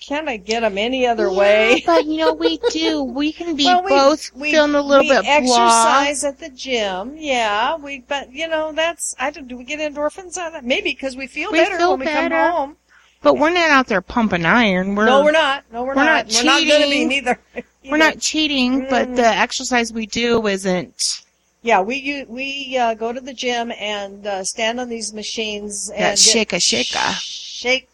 Can't 0.00 0.28
I 0.28 0.36
get 0.36 0.60
them 0.60 0.78
any 0.78 1.06
other 1.06 1.30
way? 1.32 1.82
but 1.86 2.06
you 2.06 2.18
know 2.18 2.32
we 2.32 2.58
do. 2.70 3.02
We 3.02 3.32
can 3.32 3.56
be 3.56 3.64
Well, 3.64 3.82
we- 3.82 3.88
both 3.90 4.32
we, 4.34 4.52
feeling 4.52 4.74
a 4.74 4.80
little 4.80 5.04
we 5.04 5.10
bit 5.10 5.22
blah. 5.24 5.32
exercise 5.32 6.24
at 6.24 6.38
the 6.38 6.50
gym. 6.50 7.16
Yeah, 7.16 7.76
we. 7.76 8.04
But 8.06 8.32
you 8.32 8.46
know, 8.48 8.72
that's. 8.72 9.16
I 9.18 9.30
don't. 9.30 9.48
Do 9.48 9.56
we 9.56 9.64
get 9.64 9.80
endorphins 9.80 10.38
out 10.38 10.48
of 10.48 10.52
that? 10.52 10.64
Maybe 10.64 10.90
because 10.90 11.16
we 11.16 11.26
feel 11.26 11.50
We 11.50 11.58
better 11.58 11.78
feel 11.78 11.90
when 11.96 12.00
we 12.00 12.06
come 12.06 12.30
home. 12.30 12.76
But 13.20 13.34
we're 13.34 13.50
not 13.50 13.70
out 13.70 13.88
there 13.88 14.00
pumping 14.00 14.46
iron. 14.46 14.94
We're 14.94 15.06
no, 15.06 15.24
we're 15.24 15.32
not. 15.32 15.64
No, 15.72 15.82
we're, 15.82 15.88
we're 15.96 16.04
not. 16.04 16.26
not 16.28 16.34
We're 16.34 16.44
not 16.44 16.60
going 16.64 16.82
to 16.82 16.86
be 16.86 16.92
cheating. 16.92 17.08
neither. 17.08 17.38
We're 17.90 17.96
not 17.96 18.20
cheating, 18.20 18.86
but 18.90 19.16
the 19.16 19.26
exercise 19.26 19.92
we 19.94 20.04
do 20.04 20.46
isn't. 20.46 21.22
Yeah, 21.62 21.80
we 21.80 22.24
we 22.28 22.76
uh, 22.76 22.94
go 22.94 23.12
to 23.14 23.20
the 23.20 23.32
gym 23.32 23.72
and 23.72 24.26
uh, 24.26 24.44
stand 24.44 24.78
on 24.78 24.88
these 24.90 25.12
machines 25.14 25.88
and 25.88 25.98
That 25.98 26.10
get 26.10 26.18
shaka 26.18 26.60
shaka. 26.60 27.14
shake 27.18 27.88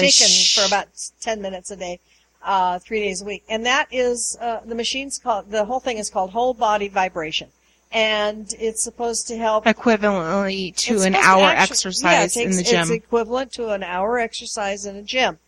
shaken 0.00 0.28
sh- 0.28 0.58
for 0.58 0.66
about 0.66 0.88
ten 1.20 1.40
minutes 1.42 1.70
a 1.70 1.76
day, 1.76 2.00
uh, 2.44 2.78
three 2.78 3.00
days 3.00 3.22
a 3.22 3.24
week, 3.24 3.44
and 3.48 3.64
that 3.66 3.88
is 3.90 4.36
uh, 4.40 4.60
the 4.64 4.74
machine's 4.74 5.18
called. 5.18 5.50
The 5.50 5.64
whole 5.64 5.80
thing 5.80 5.98
is 5.98 6.10
called 6.10 6.30
whole 6.30 6.54
body 6.54 6.88
vibration, 6.88 7.48
and 7.92 8.52
it's 8.58 8.82
supposed 8.82 9.28
to 9.28 9.36
help 9.36 9.64
Equivalently 9.64 10.74
to 10.76 10.94
an 10.94 10.98
supposed 11.00 11.14
to 11.14 11.20
hour 11.28 11.50
exercise 11.50 12.36
yeah, 12.36 12.42
it 12.42 12.46
in 12.46 12.50
the 12.52 12.56
takes- 12.58 12.70
gym. 12.70 12.80
It's 12.82 12.90
equivalent 12.90 13.52
to 13.52 13.68
an 13.70 13.82
hour 13.82 14.18
exercise 14.18 14.86
in 14.86 14.96
a 14.96 15.02
gym. 15.02 15.38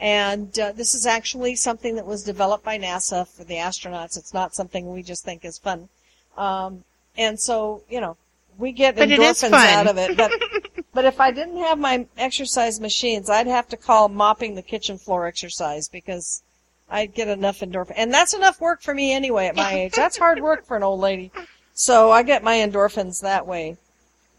And 0.00 0.58
uh, 0.58 0.72
this 0.72 0.92
is 0.94 1.06
actually 1.06 1.54
something 1.54 1.94
that 1.94 2.04
was 2.04 2.24
developed 2.24 2.64
by 2.64 2.78
NASA 2.78 3.28
for 3.28 3.44
the 3.44 3.54
astronauts. 3.54 4.18
It's 4.18 4.34
not 4.34 4.52
something 4.52 4.92
we 4.92 5.04
just 5.04 5.24
think 5.24 5.44
is 5.44 5.56
fun. 5.56 5.88
Um, 6.36 6.82
and 7.16 7.38
so, 7.38 7.82
you 7.88 8.00
know, 8.00 8.16
we 8.58 8.72
get 8.72 8.96
But 8.96 9.08
endorphins 9.08 9.52
out 9.52 9.86
of 9.86 9.96
it. 9.96 10.16
But, 10.16 10.32
but 10.94 11.04
if 11.04 11.20
I 11.20 11.30
didn't 11.30 11.58
have 11.58 11.78
my 11.78 12.06
exercise 12.16 12.80
machines, 12.80 13.28
I'd 13.28 13.48
have 13.48 13.68
to 13.68 13.76
call 13.76 14.08
mopping 14.08 14.54
the 14.54 14.62
kitchen 14.62 14.96
floor 14.96 15.26
exercise 15.26 15.88
because 15.88 16.42
I'd 16.88 17.14
get 17.14 17.28
enough 17.28 17.60
endorphin. 17.60 17.94
And 17.96 18.14
that's 18.14 18.34
enough 18.34 18.60
work 18.60 18.80
for 18.80 18.94
me 18.94 19.12
anyway 19.12 19.46
at 19.48 19.56
my 19.56 19.72
age. 19.80 19.92
That's 19.92 20.16
hard 20.16 20.40
work 20.40 20.64
for 20.64 20.76
an 20.76 20.82
old 20.82 21.00
lady. 21.00 21.32
So 21.74 22.12
I 22.12 22.22
get 22.22 22.44
my 22.44 22.56
endorphins 22.56 23.20
that 23.22 23.46
way. 23.46 23.76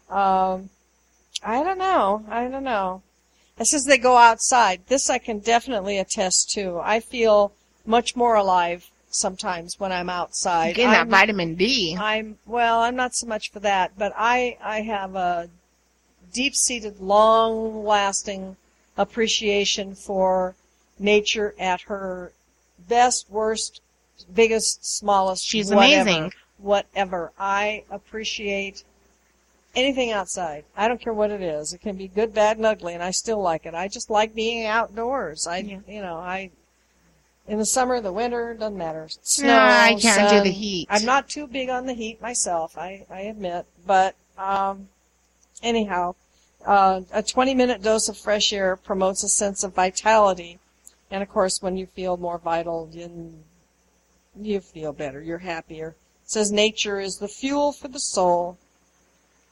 Um, 0.08 0.70
I 1.44 1.62
don't 1.62 1.78
know. 1.78 2.24
I 2.28 2.48
don't 2.48 2.64
know. 2.64 3.02
It 3.58 3.66
says 3.66 3.84
they 3.84 3.98
go 3.98 4.16
outside. 4.16 4.80
This 4.86 5.10
I 5.10 5.18
can 5.18 5.38
definitely 5.38 5.98
attest 5.98 6.50
to. 6.52 6.80
I 6.82 7.00
feel 7.00 7.52
much 7.84 8.16
more 8.16 8.34
alive 8.34 8.90
sometimes 9.10 9.80
when 9.80 9.92
I'm 9.92 10.10
outside. 10.10 10.74
Getting 10.74 10.90
that 10.92 11.08
vitamin 11.08 11.54
D. 11.54 11.96
I'm 11.98 12.38
well. 12.46 12.80
I'm 12.80 12.96
not 12.96 13.14
so 13.14 13.26
much 13.26 13.50
for 13.50 13.60
that, 13.60 13.92
but 13.96 14.12
I 14.16 14.58
I 14.62 14.82
have 14.82 15.14
a 15.14 15.48
deep-seated, 16.32 17.00
long-lasting 17.00 18.56
appreciation 18.96 19.94
for 19.94 20.54
nature 20.98 21.54
at 21.58 21.82
her 21.82 22.32
best, 22.88 23.30
worst, 23.30 23.80
biggest, 24.34 24.84
smallest. 24.84 25.46
She's 25.46 25.70
whatever, 25.72 26.08
amazing. 26.08 26.32
Whatever. 26.58 27.32
I 27.38 27.84
appreciate 27.90 28.82
anything 29.74 30.10
outside. 30.10 30.64
I 30.76 30.88
don't 30.88 31.00
care 31.00 31.12
what 31.12 31.30
it 31.30 31.42
is. 31.42 31.74
It 31.74 31.82
can 31.82 31.96
be 31.96 32.08
good, 32.08 32.32
bad, 32.32 32.56
and 32.56 32.64
ugly, 32.64 32.94
and 32.94 33.02
I 33.02 33.10
still 33.10 33.42
like 33.42 33.66
it. 33.66 33.74
I 33.74 33.88
just 33.88 34.08
like 34.08 34.34
being 34.34 34.64
outdoors. 34.64 35.46
I, 35.46 35.58
Yeah. 35.58 35.80
you 35.86 36.00
know, 36.00 36.16
I, 36.16 36.50
in 37.46 37.58
the 37.58 37.66
summer, 37.66 38.00
the 38.00 38.12
winter, 38.12 38.54
doesn't 38.54 38.78
matter. 38.78 39.08
Snow, 39.22 39.48
Nah, 39.48 39.82
I 39.82 39.94
can't 40.00 40.30
do 40.30 40.36
sun. 40.36 40.44
the 40.44 40.50
heat. 40.50 40.88
I'm 40.90 41.04
not 41.04 41.28
too 41.28 41.46
big 41.46 41.68
on 41.68 41.84
the 41.86 41.92
heat 41.92 42.22
myself, 42.22 42.78
I, 42.78 43.04
I 43.10 43.20
admit. 43.22 43.66
But 43.86 44.14
um, 44.38 44.88
anyhow, 45.62 46.14
uh, 46.64 47.02
a 47.12 47.22
20 47.22 47.54
minute 47.54 47.82
dose 47.82 48.08
of 48.08 48.16
fresh 48.16 48.52
air 48.52 48.76
promotes 48.76 49.22
a 49.22 49.28
sense 49.28 49.62
of 49.62 49.74
vitality. 49.74 50.58
And 51.10 51.22
of 51.22 51.28
course, 51.28 51.62
when 51.62 51.76
you 51.76 51.86
feel 51.86 52.16
more 52.16 52.38
vital, 52.38 52.88
you, 52.92 53.34
you 54.38 54.60
feel 54.60 54.92
better. 54.92 55.22
You're 55.22 55.38
happier. 55.38 55.94
It 56.24 56.30
says 56.30 56.50
nature 56.50 56.98
is 56.98 57.18
the 57.18 57.28
fuel 57.28 57.72
for 57.72 57.88
the 57.88 58.00
soul. 58.00 58.58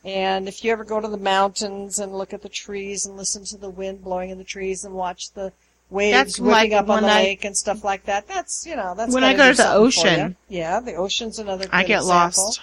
And 0.04 0.48
if 0.48 0.62
you 0.64 0.72
ever 0.72 0.84
go 0.84 1.00
to 1.00 1.08
the 1.08 1.16
mountains 1.16 1.98
and 1.98 2.12
look 2.12 2.34
at 2.34 2.42
the 2.42 2.48
trees 2.48 3.06
and 3.06 3.16
listen 3.16 3.44
to 3.46 3.56
the 3.56 3.70
wind 3.70 4.02
blowing 4.02 4.30
in 4.30 4.38
the 4.38 4.44
trees 4.44 4.84
and 4.84 4.94
watch 4.94 5.30
the 5.32 5.52
waves 5.88 6.12
That's 6.16 6.40
whipping 6.40 6.52
like 6.52 6.72
up 6.72 6.90
on 6.90 7.04
the 7.04 7.08
I- 7.08 7.22
lake 7.22 7.44
and 7.44 7.56
stuff 7.56 7.84
like 7.84 8.04
that, 8.04 8.26
that's 8.26 8.66
you 8.66 8.74
know 8.76 8.94
that's 8.96 9.14
When 9.14 9.24
I 9.24 9.34
go 9.34 9.50
to 9.50 9.56
the 9.56 9.72
ocean. 9.72 10.36
Yeah, 10.48 10.80
the 10.80 10.94
ocean's 10.94 11.38
another. 11.38 11.66
I 11.72 11.84
get 11.84 11.98
example. 12.00 12.44
lost. 12.44 12.60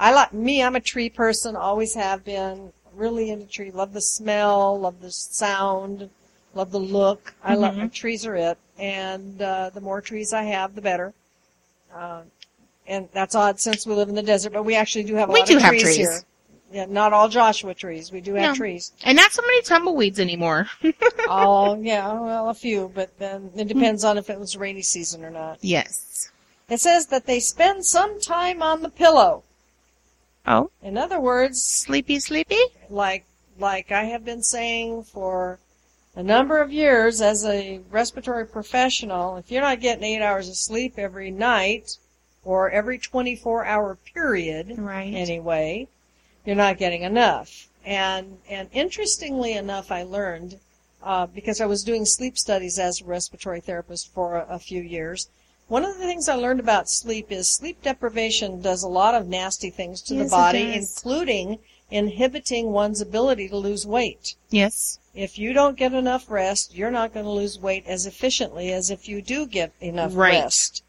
I 0.00 0.12
like 0.12 0.32
me. 0.32 0.62
I'm 0.62 0.74
a 0.76 0.80
tree 0.80 1.10
person. 1.10 1.54
Always 1.54 1.94
have 1.94 2.24
been. 2.24 2.72
Really 2.94 3.30
into 3.30 3.46
tree. 3.46 3.70
Love 3.70 3.92
the 3.92 4.00
smell. 4.00 4.80
Love 4.80 5.00
the 5.00 5.12
sound. 5.12 6.10
Love 6.54 6.72
the 6.72 6.80
look. 6.80 7.34
I 7.44 7.54
love 7.54 7.74
Mhm. 7.76 7.92
trees 7.92 8.26
are 8.26 8.34
it. 8.34 8.58
And 8.78 9.40
uh, 9.40 9.70
the 9.70 9.80
more 9.80 10.00
trees 10.00 10.32
I 10.32 10.42
have, 10.44 10.74
the 10.74 10.80
better. 10.80 11.12
Uh, 11.94 12.22
and 12.86 13.08
that's 13.12 13.34
odd 13.34 13.60
since 13.60 13.86
we 13.86 13.94
live 13.94 14.08
in 14.08 14.14
the 14.16 14.22
desert, 14.22 14.52
but 14.52 14.64
we 14.64 14.74
actually 14.74 15.04
do 15.04 15.14
have 15.14 15.28
a 15.28 15.32
lot 15.32 15.42
of 15.42 15.46
trees. 15.46 15.48
We 15.48 15.54
lot 15.54 15.54
do 15.54 15.56
of 15.58 15.62
have 15.62 15.70
trees, 15.72 15.82
trees. 15.82 15.96
here. 15.96 16.20
Yeah, 16.72 16.86
not 16.88 17.12
all 17.12 17.28
Joshua 17.28 17.74
trees. 17.74 18.10
We 18.10 18.20
do 18.20 18.34
have 18.34 18.50
No. 18.50 18.54
trees. 18.54 18.92
And 19.04 19.16
not 19.16 19.32
so 19.32 19.42
many 19.42 19.62
tumbleweeds 19.62 20.18
anymore. 20.18 20.68
Oh, 21.32 21.80
yeah, 21.80 22.12
well, 22.12 22.48
a 22.48 22.54
few, 22.54 22.90
but 22.92 23.16
then 23.20 23.52
it 23.54 23.68
depends 23.68 24.02
on 24.02 24.18
if 24.18 24.28
it 24.30 24.40
was 24.40 24.56
rainy 24.56 24.82
season 24.82 25.24
or 25.24 25.30
not. 25.30 25.58
yes. 25.60 26.30
It 26.68 26.80
says 26.80 27.06
that 27.06 27.26
they 27.26 27.38
spend 27.38 27.84
some 27.86 28.20
time 28.20 28.62
on 28.62 28.82
the 28.82 28.88
pillow. 28.88 29.44
Oh, 30.46 30.70
In 30.82 30.96
other 30.96 31.20
words, 31.20 31.62
sleepy, 31.62 32.18
sleepy? 32.20 32.60
like 32.88 33.24
like 33.58 33.92
I 33.92 34.04
have 34.04 34.24
been 34.24 34.42
saying 34.42 35.04
for 35.04 35.58
a 36.16 36.22
number 36.22 36.60
of 36.60 36.72
years 36.72 37.20
as 37.20 37.44
a 37.44 37.80
respiratory 37.90 38.46
professional, 38.46 39.36
if 39.36 39.50
you're 39.50 39.60
not 39.62 39.80
getting 39.80 40.02
eight 40.04 40.22
hours 40.22 40.48
of 40.48 40.56
sleep 40.56 40.94
every 40.98 41.30
night 41.30 41.98
or 42.42 42.70
every 42.70 42.98
24 42.98 43.64
hour 43.66 43.96
period, 44.14 44.76
Right. 44.78 45.12
anyway, 45.14 45.88
you're 46.44 46.56
not 46.56 46.78
getting 46.78 47.02
enough. 47.02 47.68
And 47.84 48.38
and 48.48 48.68
interestingly 48.72 49.52
enough, 49.52 49.90
I 49.92 50.02
learned 50.02 50.58
uh, 51.02 51.26
because 51.26 51.60
I 51.60 51.66
was 51.66 51.84
doing 51.84 52.04
sleep 52.04 52.36
studies 52.38 52.78
as 52.78 53.00
a 53.00 53.04
respiratory 53.04 53.60
therapist 53.60 54.12
for 54.12 54.36
a, 54.36 54.46
a 54.54 54.58
few 54.58 54.82
years. 54.82 55.28
One 55.70 55.84
of 55.84 55.96
the 55.98 56.04
things 56.04 56.28
I 56.28 56.34
learned 56.34 56.58
about 56.58 56.90
sleep 56.90 57.30
is 57.30 57.48
sleep 57.48 57.80
deprivation 57.80 58.60
does 58.60 58.82
a 58.82 58.88
lot 58.88 59.14
of 59.14 59.28
nasty 59.28 59.70
things 59.70 60.02
to 60.02 60.16
Yes, 60.16 60.24
the 60.24 60.30
body, 60.30 60.74
including 60.74 61.60
inhibiting 61.92 62.72
one's 62.72 63.00
ability 63.00 63.48
to 63.50 63.56
lose 63.56 63.86
weight. 63.86 64.34
Yes. 64.50 64.98
If 65.14 65.38
you 65.38 65.52
don't 65.52 65.76
get 65.76 65.92
enough 65.92 66.28
rest, 66.28 66.74
you're 66.74 66.90
not 66.90 67.14
going 67.14 67.24
to 67.24 67.30
lose 67.30 67.56
weight 67.56 67.84
as 67.86 68.04
efficiently 68.04 68.72
as 68.72 68.90
if 68.90 69.08
you 69.08 69.22
do 69.22 69.46
get 69.46 69.72
enough 69.80 70.10
Right. 70.16 70.42
rest. 70.42 70.82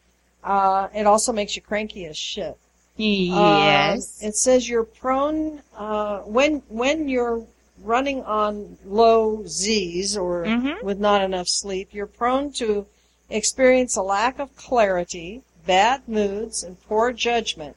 Uh, 0.44 0.88
it 0.96 1.06
also 1.06 1.32
makes 1.32 1.56
you 1.56 1.62
cranky 1.62 2.06
as 2.06 2.18
shit. 2.18 2.58
Yes. 2.98 4.20
Um, 4.24 4.30
it 4.30 4.36
says 4.36 4.68
you're 4.68 4.84
prone 4.84 5.62
uh, 5.78 6.22
when 6.22 6.64
when 6.70 7.08
you're 7.08 7.46
running 7.84 8.24
on 8.24 8.80
low 8.84 9.44
Z's 9.46 10.18
or 10.18 10.46
Mhm. 10.46 10.82
with 10.82 11.00
not 11.00 11.22
enough 11.22 11.48
sleep. 11.48 11.90
You're 11.94 12.08
prone 12.08 12.52
to 12.54 12.88
experience 13.32 13.96
a 13.96 14.02
lack 14.02 14.40
of 14.40 14.56
clarity, 14.56 15.42
bad 15.66 16.08
moods, 16.08 16.64
and 16.64 16.82
poor 16.84 17.12
judgment. 17.12 17.76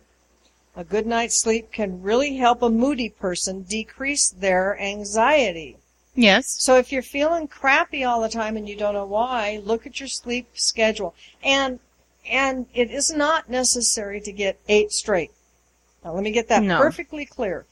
A 0.76 0.84
good 0.84 1.06
night's 1.06 1.40
sleep 1.40 1.70
can 1.72 2.02
really 2.02 2.36
help 2.36 2.60
a 2.62 2.70
moody 2.70 3.08
person 3.08 3.62
decrease 3.62 4.30
their 4.30 4.78
anxiety. 4.80 5.76
yes. 6.16 6.56
So 6.58 6.76
if 6.76 6.90
you're 6.92 7.02
feeling 7.02 7.46
crappy 7.48 8.04
all 8.04 8.20
the 8.20 8.28
time 8.28 8.56
and 8.56 8.68
you 8.68 8.76
don't 8.76 8.94
know 8.94 9.06
why, 9.06 9.60
look 9.64 9.86
at 9.86 10.00
your 10.00 10.08
sleep 10.08 10.48
schedule. 10.54 11.14
And 11.42 11.78
and 12.30 12.66
it 12.74 12.90
is 12.90 13.12
not 13.12 13.50
necessary 13.50 14.20
to 14.22 14.32
get 14.32 14.58
eight 14.68 14.90
straight. 14.92 15.30
Now 16.04 16.12
let 16.14 16.22
me 16.24 16.30
get 16.32 16.48
that 16.48 16.62
No. 16.62 16.78
perfectly 16.78 17.26
clear. 17.26 17.66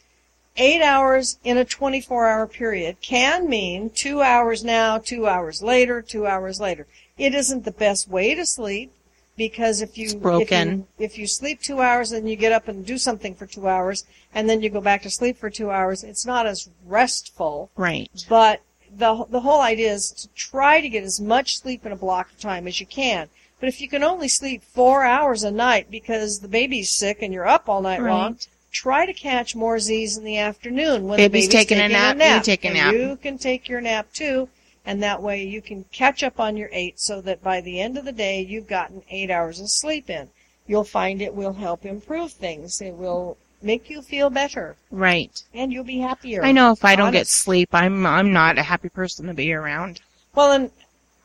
Eight 0.59 0.83
hours 0.83 1.39
in 1.43 1.57
a 1.57 1.65
24 1.65 2.29
hour 2.29 2.47
period 2.47 3.01
can 3.01 3.49
mean 3.49 3.89
two 3.91 4.21
hours 4.21 4.63
now, 4.63 4.99
two 4.99 5.27
hours 5.27 5.63
later, 5.63 6.03
two 6.03 6.27
hours 6.27 6.61
later. 6.61 6.87
It 7.19 7.35
isn't 7.35 7.65
the 7.65 7.73
best 7.73 8.09
way 8.09 8.35
to 8.35 8.47
sleep 8.47 8.93
because 9.37 9.81
if 9.81 9.97
you, 9.97 10.15
broken. 10.17 10.87
if 10.99 11.01
you 11.01 11.05
if 11.05 11.19
you 11.19 11.27
sleep 11.27 11.61
two 11.61 11.81
hours 11.81 12.13
and 12.13 12.29
you 12.29 12.37
get 12.37 12.53
up 12.53 12.69
and 12.69 12.85
do 12.85 12.99
something 12.99 13.35
for 13.35 13.47
two 13.47 13.69
hours 13.69 14.05
and 14.35 14.49
then 14.49 14.63
you 14.63 14.71
go 14.71 14.81
back 14.81 15.03
to 15.03 15.11
sleep 15.11 15.37
for 15.37 15.51
two 15.51 15.71
hours, 15.71 16.05
it's 16.05 16.27
not 16.27 16.47
as 16.47 16.69
restful 16.87 17.71
Right. 17.77 18.11
but 18.29 18.63
the 18.95 19.25
the 19.31 19.41
whole 19.41 19.61
idea 19.61 19.93
is 19.93 20.11
to 20.11 20.29
try 20.35 20.81
to 20.81 20.89
get 20.89 21.03
as 21.05 21.21
much 21.21 21.59
sleep 21.59 21.87
in 21.87 21.93
a 21.93 21.97
block 21.97 22.31
of 22.31 22.41
time 22.41 22.67
as 22.67 22.81
you 22.81 22.87
can. 22.87 23.29
But 23.61 23.69
if 23.69 23.81
you 23.81 23.89
can 23.89 24.03
only 24.03 24.29
sleep 24.29 24.63
four 24.63 25.05
hours 25.05 25.45
a 25.45 25.51
night 25.51 25.91
because 25.91 26.41
the 26.41 26.49
baby's 26.49 26.91
sick 26.91 27.23
and 27.23 27.33
you're 27.33 27.47
up 27.47 27.69
all 27.69 27.81
night 27.81 28.03
long, 28.03 28.39
try 28.73 29.07
to 29.07 29.13
catch 29.13 29.55
more 29.55 29.79
Z's 29.79 30.19
in 30.19 30.25
the 30.25 30.37
afternoon 30.39 31.07
when 31.07 31.17
Baby's 31.17 31.47
the 31.47 31.53
baby's 31.55 31.69
taking 31.69 31.79
a 31.81 31.89
nap, 31.89 32.17
you 32.17 32.43
take 32.43 32.65
a 32.65 32.75
nap. 32.75 32.93
You 32.93 33.17
can 33.23 33.39
take 33.39 33.69
your 33.69 33.81
nap 33.81 34.13
too, 34.13 34.49
and 34.85 35.03
that 35.03 35.23
way 35.23 35.43
you 35.45 35.63
can 35.63 35.85
catch 35.93 36.23
up 36.23 36.41
on 36.41 36.57
your 36.57 36.69
eight, 36.73 36.99
so 37.01 37.21
that 37.21 37.43
by 37.43 37.61
the 37.61 37.81
end 37.81 37.97
of 37.99 38.05
the 38.05 38.13
day 38.13 38.41
you've 38.41 38.67
gotten 38.69 39.03
eight 39.11 39.31
hours 39.31 39.61
of 39.61 39.71
sleep 39.71 40.11
in. 40.11 40.29
You'll 40.67 40.85
find 40.85 41.21
it 41.21 41.35
will 41.35 41.55
help 41.55 41.85
improve 41.85 42.33
things. 42.33 42.81
It 42.81 42.95
will 42.95 43.37
make 43.63 43.91
you 43.91 44.03
feel 44.03 44.31
better, 44.31 44.77
Right. 44.91 45.43
and 45.55 45.73
you'll 45.73 45.85
be 45.85 45.99
happier. 45.99 46.45
I 46.45 46.53
know 46.53 46.73
if 46.73 46.85
I 46.85 46.97
don't 46.97 47.13
get 47.13 47.27
sleep, 47.29 47.69
I'm 47.73 48.07
I'm 48.07 48.33
not 48.33 48.59
a 48.59 48.63
happy 48.63 48.89
person 48.89 49.27
to 49.27 49.35
be 49.35 49.53
around. 49.53 50.01
Well, 50.35 50.53
and 50.53 50.71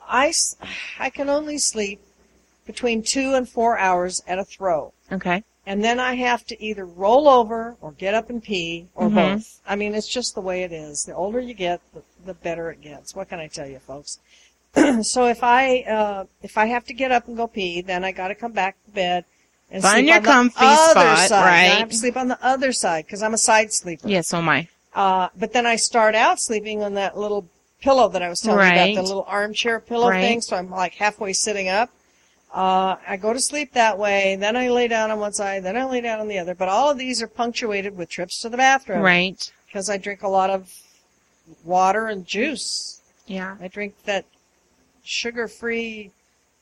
I 0.07 0.33
I 0.99 1.09
can 1.09 1.29
only 1.29 1.57
sleep 1.57 1.99
between 2.65 3.01
two 3.01 3.33
and 3.33 3.47
four 3.47 3.77
hours 3.77 4.21
at 4.27 4.39
a 4.39 4.43
throw. 4.45 4.93
Okay. 5.11 5.43
And 5.67 5.83
then 5.83 5.99
I 5.99 6.15
have 6.15 6.45
to 6.47 6.63
either 6.63 6.85
roll 6.85 7.27
over 7.27 7.75
or 7.81 7.91
get 7.91 8.13
up 8.13 8.29
and 8.29 8.41
pee 8.41 8.87
or 8.95 9.09
Mhm. 9.09 9.15
both. 9.15 9.59
I 9.67 9.75
mean, 9.75 9.93
it's 9.95 10.07
just 10.07 10.33
the 10.33 10.39
way 10.41 10.63
it 10.63 10.71
is. 10.71 11.03
The 11.03 11.13
older 11.13 11.41
you 11.41 11.53
get, 11.53 11.81
the, 11.93 12.01
the 12.25 12.33
better 12.33 12.71
it 12.71 12.79
gets. 12.81 13.13
What 13.13 13.27
can 13.27 13.39
I 13.41 13.47
tell 13.47 13.67
you, 13.67 13.79
folks? 13.79 14.19
so 15.01 15.27
if 15.27 15.43
I, 15.43 15.81
uh, 15.81 16.23
if 16.41 16.57
I 16.57 16.67
have 16.67 16.85
to 16.85 16.93
get 16.93 17.11
up 17.11 17.27
and 17.27 17.35
go 17.35 17.47
pee, 17.47 17.81
then 17.81 18.05
I 18.05 18.13
gotta 18.13 18.33
come 18.33 18.53
back 18.53 18.77
to 18.85 18.91
bed 18.91 19.25
and 19.69 19.83
Find 19.83 19.95
sleep 19.97 20.07
your 20.07 20.15
on 20.17 20.23
the 20.23 20.29
comfy 20.29 20.55
other 20.61 20.77
spot, 20.91 21.29
side. 21.29 21.41
right. 21.43 21.71
I 21.75 21.79
have 21.79 21.89
to 21.89 21.95
sleep 21.97 22.15
on 22.15 22.29
the 22.29 22.39
other 22.41 22.71
side 22.71 23.05
because 23.05 23.21
I'm 23.21 23.33
a 23.33 23.37
side 23.37 23.73
sleeper. 23.73 24.07
Yes, 24.07 24.33
oh 24.33 24.41
my. 24.41 24.69
Uh, 24.95 25.27
but 25.37 25.51
then 25.51 25.65
I 25.65 25.75
start 25.75 26.15
out 26.15 26.39
sleeping 26.39 26.81
on 26.81 26.93
that 26.93 27.17
little 27.17 27.45
pillow 27.81 28.07
that 28.07 28.21
I 28.23 28.29
was 28.29 28.39
telling 28.39 28.65
you 28.65 28.71
about, 28.71 28.95
the 28.95 29.01
little 29.01 29.25
armchair 29.27 29.81
pillow 29.81 30.07
Right. 30.07 30.21
thing. 30.21 30.41
So 30.41 30.55
I'm 30.55 30.69
like 30.71 30.95
halfway 30.95 31.33
sitting 31.33 31.67
up. 31.67 31.89
Uh, 32.53 32.95
I 33.07 33.17
go 33.17 33.33
to 33.33 33.39
sleep 33.39 33.73
that 33.73 33.97
way, 33.97 34.35
then 34.35 34.55
I 34.55 34.69
lay 34.69 34.87
down 34.87 35.11
on 35.11 35.19
one 35.19 35.33
side, 35.33 35.63
then 35.63 35.75
I 35.77 35.83
lay 35.85 36.01
down 36.01 36.19
on 36.19 36.27
the 36.27 36.39
other. 36.39 36.55
But 36.55 36.69
all 36.69 36.89
of 36.89 36.97
these 36.97 37.21
are 37.21 37.27
punctuated 37.27 37.95
with 37.95 38.09
trips 38.09 38.41
to 38.41 38.49
the 38.49 38.57
bathroom. 38.57 39.01
Right. 39.01 39.51
Because 39.65 39.89
I 39.89 39.97
drink 39.97 40.23
a 40.23 40.27
lot 40.27 40.49
of 40.49 40.73
water 41.63 42.07
and 42.07 42.25
juice. 42.25 43.01
Yeah. 43.27 43.57
I 43.61 43.67
drink 43.67 43.95
that 44.05 44.25
sugar-free 45.03 46.11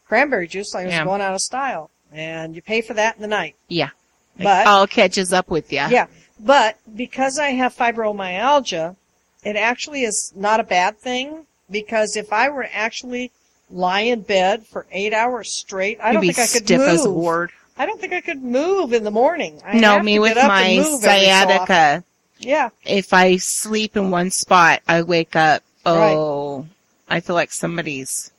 cranberry 0.07 0.47
juice 0.47 0.73
like 0.73 0.87
I 0.87 0.99
was 0.99 1.07
going 1.07 1.21
out 1.21 1.35
of 1.35 1.41
style. 1.41 1.91
And 2.11 2.55
you 2.55 2.61
pay 2.61 2.81
for 2.81 2.93
that 2.93 3.15
in 3.15 3.21
the 3.21 3.27
night. 3.27 3.55
Yeah. 3.67 3.89
But 4.37 4.67
all 4.67 4.87
catches 4.87 5.31
up 5.31 5.49
with 5.49 5.71
you. 5.71 5.79
yeah, 5.89 6.07
but 6.39 6.77
because 6.95 7.39
I 7.39 7.51
have 7.51 7.75
fibromyalgia, 7.75 8.95
it 9.43 9.55
actually 9.55 10.03
is 10.03 10.33
not 10.35 10.59
a 10.59 10.63
bad 10.63 10.99
thing 10.99 11.45
because 11.69 12.17
if 12.17 12.33
I 12.33 12.49
were 12.49 12.67
actually 12.73 13.31
lie 13.69 14.01
in 14.01 14.21
bed 14.21 14.65
for 14.65 14.85
eight 14.91 15.13
hours 15.13 15.51
straight, 15.51 15.99
I 16.01 16.11
You'd 16.11 16.13
don't 16.13 16.33
think 16.33 16.39
I 16.39 16.47
could 16.47 16.69
move. 16.69 16.87
as 16.87 17.05
a 17.05 17.09
board. 17.09 17.51
I 17.77 17.85
don't 17.85 17.99
think 17.99 18.13
I 18.13 18.21
could 18.21 18.41
move 18.43 18.93
in 18.93 19.03
the 19.03 19.11
morning. 19.11 19.61
I 19.65 19.79
no, 19.79 19.93
have 19.93 20.05
me 20.05 20.15
to 20.15 20.19
with 20.19 20.37
my 20.37 20.71
every 20.71 20.83
so 20.83 20.99
sciatica. 20.99 22.03
Yeah, 22.39 22.69
if 22.85 23.13
I 23.13 23.37
sleep 23.37 23.95
in 23.97 24.11
one 24.11 24.31
spot, 24.31 24.81
I 24.87 25.01
wake 25.01 25.35
up. 25.35 25.63
Oh, 25.85 26.67
I 27.09 27.19
feel 27.19 27.35
like 27.35 27.51
somebody's 27.51 28.31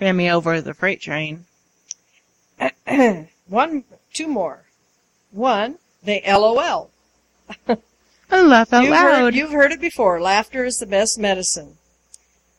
ran 0.00 0.16
me 0.16 0.30
over 0.30 0.60
the 0.60 0.74
freight 0.74 1.00
train. 1.00 1.44
one, 3.48 3.84
two 4.12 4.28
more. 4.28 4.64
One, 5.30 5.78
they 6.02 6.22
LOL. 6.26 6.90
I 7.68 8.40
laugh 8.40 8.72
out 8.72 8.82
you've 8.82 8.90
loud. 8.90 9.20
Heard, 9.20 9.34
you've 9.34 9.50
heard 9.50 9.72
it 9.72 9.80
before. 9.80 10.20
Laughter 10.20 10.64
is 10.64 10.78
the 10.78 10.86
best 10.86 11.18
medicine. 11.18 11.76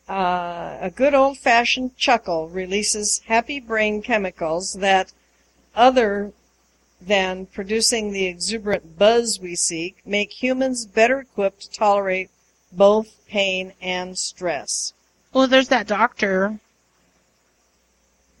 Uh, 0.08 0.76
a 0.82 0.90
good 0.94 1.14
old 1.14 1.38
fashioned 1.38 1.96
chuckle 1.96 2.48
releases 2.48 3.20
happy 3.26 3.58
brain 3.58 4.02
chemicals 4.02 4.74
that, 4.74 5.12
other 5.74 6.32
than 7.00 7.46
producing 7.46 8.12
the 8.12 8.26
exuberant 8.26 8.98
buzz 8.98 9.40
we 9.40 9.54
seek, 9.54 9.96
make 10.04 10.42
humans 10.42 10.84
better 10.84 11.20
equipped 11.20 11.62
to 11.62 11.70
tolerate 11.70 12.28
both 12.70 13.16
pain 13.28 13.72
and 13.80 14.18
stress. 14.18 14.92
well, 15.32 15.46
there's 15.46 15.68
that 15.68 15.86
doctor 15.86 16.58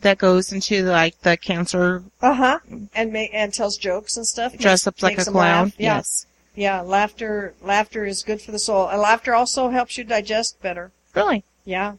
that 0.02 0.18
goes 0.18 0.52
into 0.52 0.82
like 0.84 1.18
the 1.22 1.36
cancer 1.36 2.02
Uh 2.20 2.34
huh. 2.34 2.58
And 2.94 3.10
ma- 3.12 3.20
and 3.32 3.54
tells 3.54 3.78
jokes 3.78 4.16
and 4.18 4.26
stuff. 4.26 4.56
dress 4.58 4.86
up 4.86 5.02
like 5.02 5.12
makes 5.16 5.22
a 5.22 5.30
them 5.30 5.34
laugh. 5.34 5.54
clown. 5.56 5.72
Yeah. 5.78 5.96
Yes. 5.96 6.26
Yeah. 6.54 6.80
Laughter. 6.82 7.54
Laughter 7.62 8.04
is 8.04 8.22
good 8.22 8.42
for 8.42 8.52
the 8.52 8.58
soul, 8.58 8.86
and 8.88 9.00
laughter 9.00 9.34
also 9.34 9.70
helps 9.70 9.96
you 9.96 10.04
digest 10.04 10.60
better. 10.60 10.92
Really? 11.14 11.42
Yeah. 11.64 11.94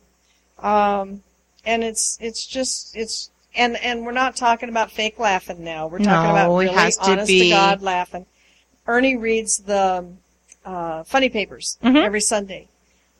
Um, 0.59 1.23
and 1.65 1.83
it's 1.83 2.17
it's 2.21 2.45
just 2.45 2.95
it's 2.95 3.31
and 3.55 3.75
and 3.77 4.05
we're 4.05 4.11
not 4.11 4.35
talking 4.35 4.69
about 4.69 4.91
fake 4.91 5.19
laughing 5.19 5.63
now. 5.63 5.87
We're 5.87 5.99
talking 5.99 6.29
No, 6.29 6.31
about 6.31 6.49
really 6.57 6.67
to 6.67 6.97
honest 7.01 7.27
be- 7.27 7.39
to 7.39 7.49
God 7.49 7.81
laughing. 7.81 8.25
Ernie 8.87 9.15
reads 9.15 9.59
the 9.59 10.05
uh, 10.63 11.03
funny 11.03 11.29
papers 11.29 11.77
Mhm. 11.83 12.03
every 12.03 12.21
Sunday. 12.21 12.67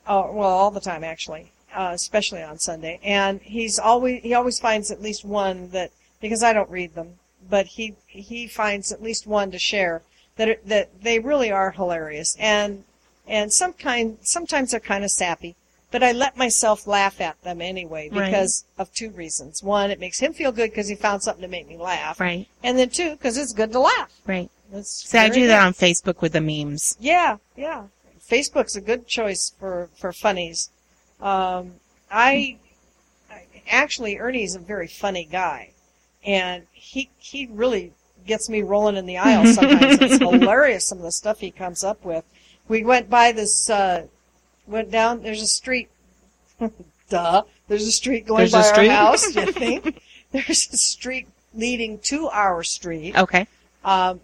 Oh, 0.06 0.30
well, 0.32 0.48
all 0.48 0.70
the 0.70 0.80
time 0.80 1.02
actually, 1.02 1.50
uh, 1.74 1.90
especially 1.92 2.42
on 2.42 2.58
Sunday. 2.58 3.00
And 3.02 3.40
he's 3.42 3.78
always 3.78 4.22
he 4.22 4.34
always 4.34 4.58
finds 4.58 4.90
at 4.90 5.02
least 5.02 5.24
one 5.24 5.70
that 5.70 5.90
because 6.20 6.42
I 6.42 6.52
don't 6.52 6.70
read 6.70 6.94
them, 6.94 7.18
but 7.48 7.66
he 7.66 7.94
he 8.06 8.46
finds 8.46 8.92
at 8.92 9.02
least 9.02 9.26
one 9.26 9.50
to 9.50 9.58
share 9.58 10.02
that 10.36 10.48
are, 10.48 10.58
that 10.64 11.02
they 11.02 11.18
really 11.18 11.50
are 11.50 11.72
hilarious 11.72 12.36
and 12.38 12.84
and 13.26 13.52
some 13.52 13.72
kind 13.72 14.18
sometimes 14.22 14.70
they're 14.70 14.80
kind 14.80 15.02
of 15.04 15.10
sappy. 15.10 15.56
But 15.90 16.02
I 16.02 16.12
let 16.12 16.36
myself 16.36 16.86
laugh 16.86 17.20
at 17.20 17.40
them 17.42 17.62
anyway 17.62 18.08
Right. 18.10 18.26
because 18.26 18.64
of 18.76 18.92
two 18.92 19.10
reasons. 19.10 19.62
One, 19.62 19.90
it 19.90 20.00
makes 20.00 20.18
him 20.18 20.32
feel 20.32 20.50
good 20.52 20.70
because 20.70 20.88
he 20.88 20.96
found 20.96 21.22
something 21.22 21.42
to 21.42 21.48
make 21.48 21.68
me 21.68 21.76
laugh. 21.76 22.18
Right. 22.20 22.48
And 22.62 22.76
then 22.78 22.90
two, 22.90 23.12
because 23.12 23.36
it's 23.38 23.52
good 23.52 23.72
to 23.72 23.78
laugh. 23.80 24.10
Right. 24.26 24.50
It's 24.72 25.08
See, 25.08 25.16
I 25.18 25.28
do 25.28 25.46
that 25.46 25.64
on 25.64 25.72
Facebook 25.74 26.20
with 26.20 26.32
the 26.32 26.40
memes. 26.40 26.96
Yeah, 26.98 27.36
yeah. 27.56 27.84
Facebook's 28.28 28.74
a 28.74 28.80
good 28.80 29.06
choice 29.06 29.52
for 29.60 29.88
for 29.96 30.12
funnies. 30.12 30.70
Um, 31.20 31.74
I 32.10 32.58
I- 33.30 33.44
actually 33.70 34.18
Ernie's 34.18 34.56
a 34.56 34.58
very 34.58 34.88
funny 34.88 35.24
guy, 35.24 35.70
and 36.24 36.66
he 36.72 37.10
he 37.18 37.46
really 37.46 37.92
gets 38.26 38.48
me 38.48 38.60
rolling 38.62 38.96
in 38.96 39.06
the 39.06 39.16
aisle 39.18 39.46
sometimes. 39.46 39.98
it's 40.00 40.18
hilarious 40.18 40.84
some 40.88 40.98
of 40.98 41.04
the 41.04 41.12
stuff 41.12 41.38
he 41.38 41.52
comes 41.52 41.84
up 41.84 42.04
with. 42.04 42.24
We 42.66 42.82
went 42.82 43.08
by 43.08 43.30
this 43.30 43.70
uh, 43.70 44.06
went 44.66 44.90
down. 44.90 45.22
There's 45.22 45.42
a 45.42 45.46
street. 45.46 45.88
Duh. 47.08 47.42
There's 47.68 47.86
a 47.86 47.92
street 47.92 48.26
going 48.26 48.40
There's 48.40 48.52
by 48.52 48.62
street? 48.62 48.88
our 48.88 48.94
house. 48.94 49.34
You 49.34 49.52
think? 49.52 50.02
There's 50.32 50.68
a 50.72 50.76
street 50.76 51.28
leading 51.54 51.98
to 52.00 52.28
our 52.28 52.62
street. 52.62 53.16
Okay. 53.16 53.46
Um, 53.84 54.20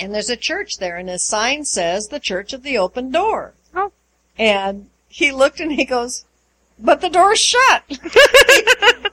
and 0.00 0.14
there's 0.14 0.30
a 0.30 0.36
church 0.36 0.78
there, 0.78 0.96
and 0.96 1.10
a 1.10 1.18
sign 1.18 1.64
says 1.64 2.08
the 2.08 2.20
Church 2.20 2.52
of 2.52 2.62
the 2.62 2.78
Open 2.78 3.10
Door. 3.10 3.54
Oh. 3.74 3.90
And 4.38 4.88
he 5.08 5.32
looked 5.32 5.58
and 5.58 5.72
he 5.72 5.84
goes, 5.84 6.24
but 6.78 7.00
the 7.00 7.10
door's 7.10 7.40
shut. 7.40 7.82
you 7.88 7.98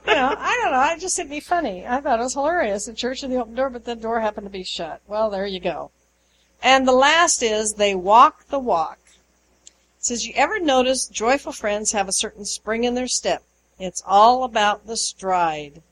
know, 0.06 0.34
I 0.38 0.60
don't 0.62 0.72
know. 0.72 0.92
It 0.94 1.00
just 1.00 1.16
hit 1.16 1.28
me 1.28 1.40
funny. 1.40 1.86
I 1.86 2.00
thought 2.00 2.20
it 2.20 2.22
was 2.22 2.34
hilarious. 2.34 2.86
The 2.86 2.94
Church 2.94 3.22
of 3.22 3.30
the 3.30 3.36
Open 3.36 3.54
Door, 3.54 3.70
but 3.70 3.84
the 3.84 3.96
door 3.96 4.20
happened 4.20 4.46
to 4.46 4.50
be 4.50 4.62
shut. 4.62 5.00
Well, 5.06 5.28
there 5.30 5.46
you 5.46 5.60
go. 5.60 5.90
And 6.62 6.88
the 6.88 6.92
last 6.92 7.42
is 7.42 7.74
they 7.74 7.94
walk 7.94 8.48
the 8.48 8.58
walk. 8.58 8.98
Says, 10.08 10.26
you 10.26 10.32
ever 10.36 10.58
notice 10.58 11.04
joyful 11.04 11.52
friends 11.52 11.92
have 11.92 12.08
a 12.08 12.12
certain 12.12 12.46
spring 12.46 12.84
in 12.84 12.94
their 12.94 13.06
step? 13.08 13.42
It's 13.78 14.02
all 14.06 14.42
about 14.42 14.86
the 14.86 14.96
stride. 14.96 15.82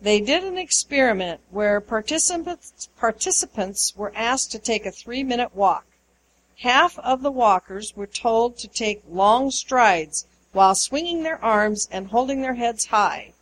They 0.00 0.18
did 0.20 0.42
an 0.42 0.58
experiment 0.58 1.40
where 1.48 1.80
participants, 1.80 2.88
participants 2.98 3.94
were 3.94 4.12
asked 4.16 4.50
to 4.50 4.58
take 4.58 4.84
a 4.84 4.90
three 4.90 5.22
minute 5.22 5.54
walk. 5.54 5.86
Half 6.62 6.98
of 6.98 7.22
the 7.22 7.30
walkers 7.30 7.94
were 7.94 8.08
told 8.08 8.58
to 8.58 8.66
take 8.66 9.04
long 9.08 9.52
strides 9.52 10.26
while 10.50 10.74
swinging 10.74 11.22
their 11.22 11.40
arms 11.40 11.88
and 11.92 12.08
holding 12.08 12.42
their 12.42 12.54
heads 12.54 12.86
high. 12.86 13.34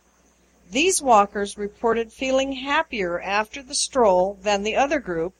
These 0.69 1.01
walkers 1.01 1.57
reported 1.57 2.13
feeling 2.13 2.51
happier 2.51 3.19
after 3.19 3.63
the 3.63 3.73
stroll 3.73 4.37
than 4.43 4.61
the 4.61 4.75
other 4.75 4.99
group, 4.99 5.33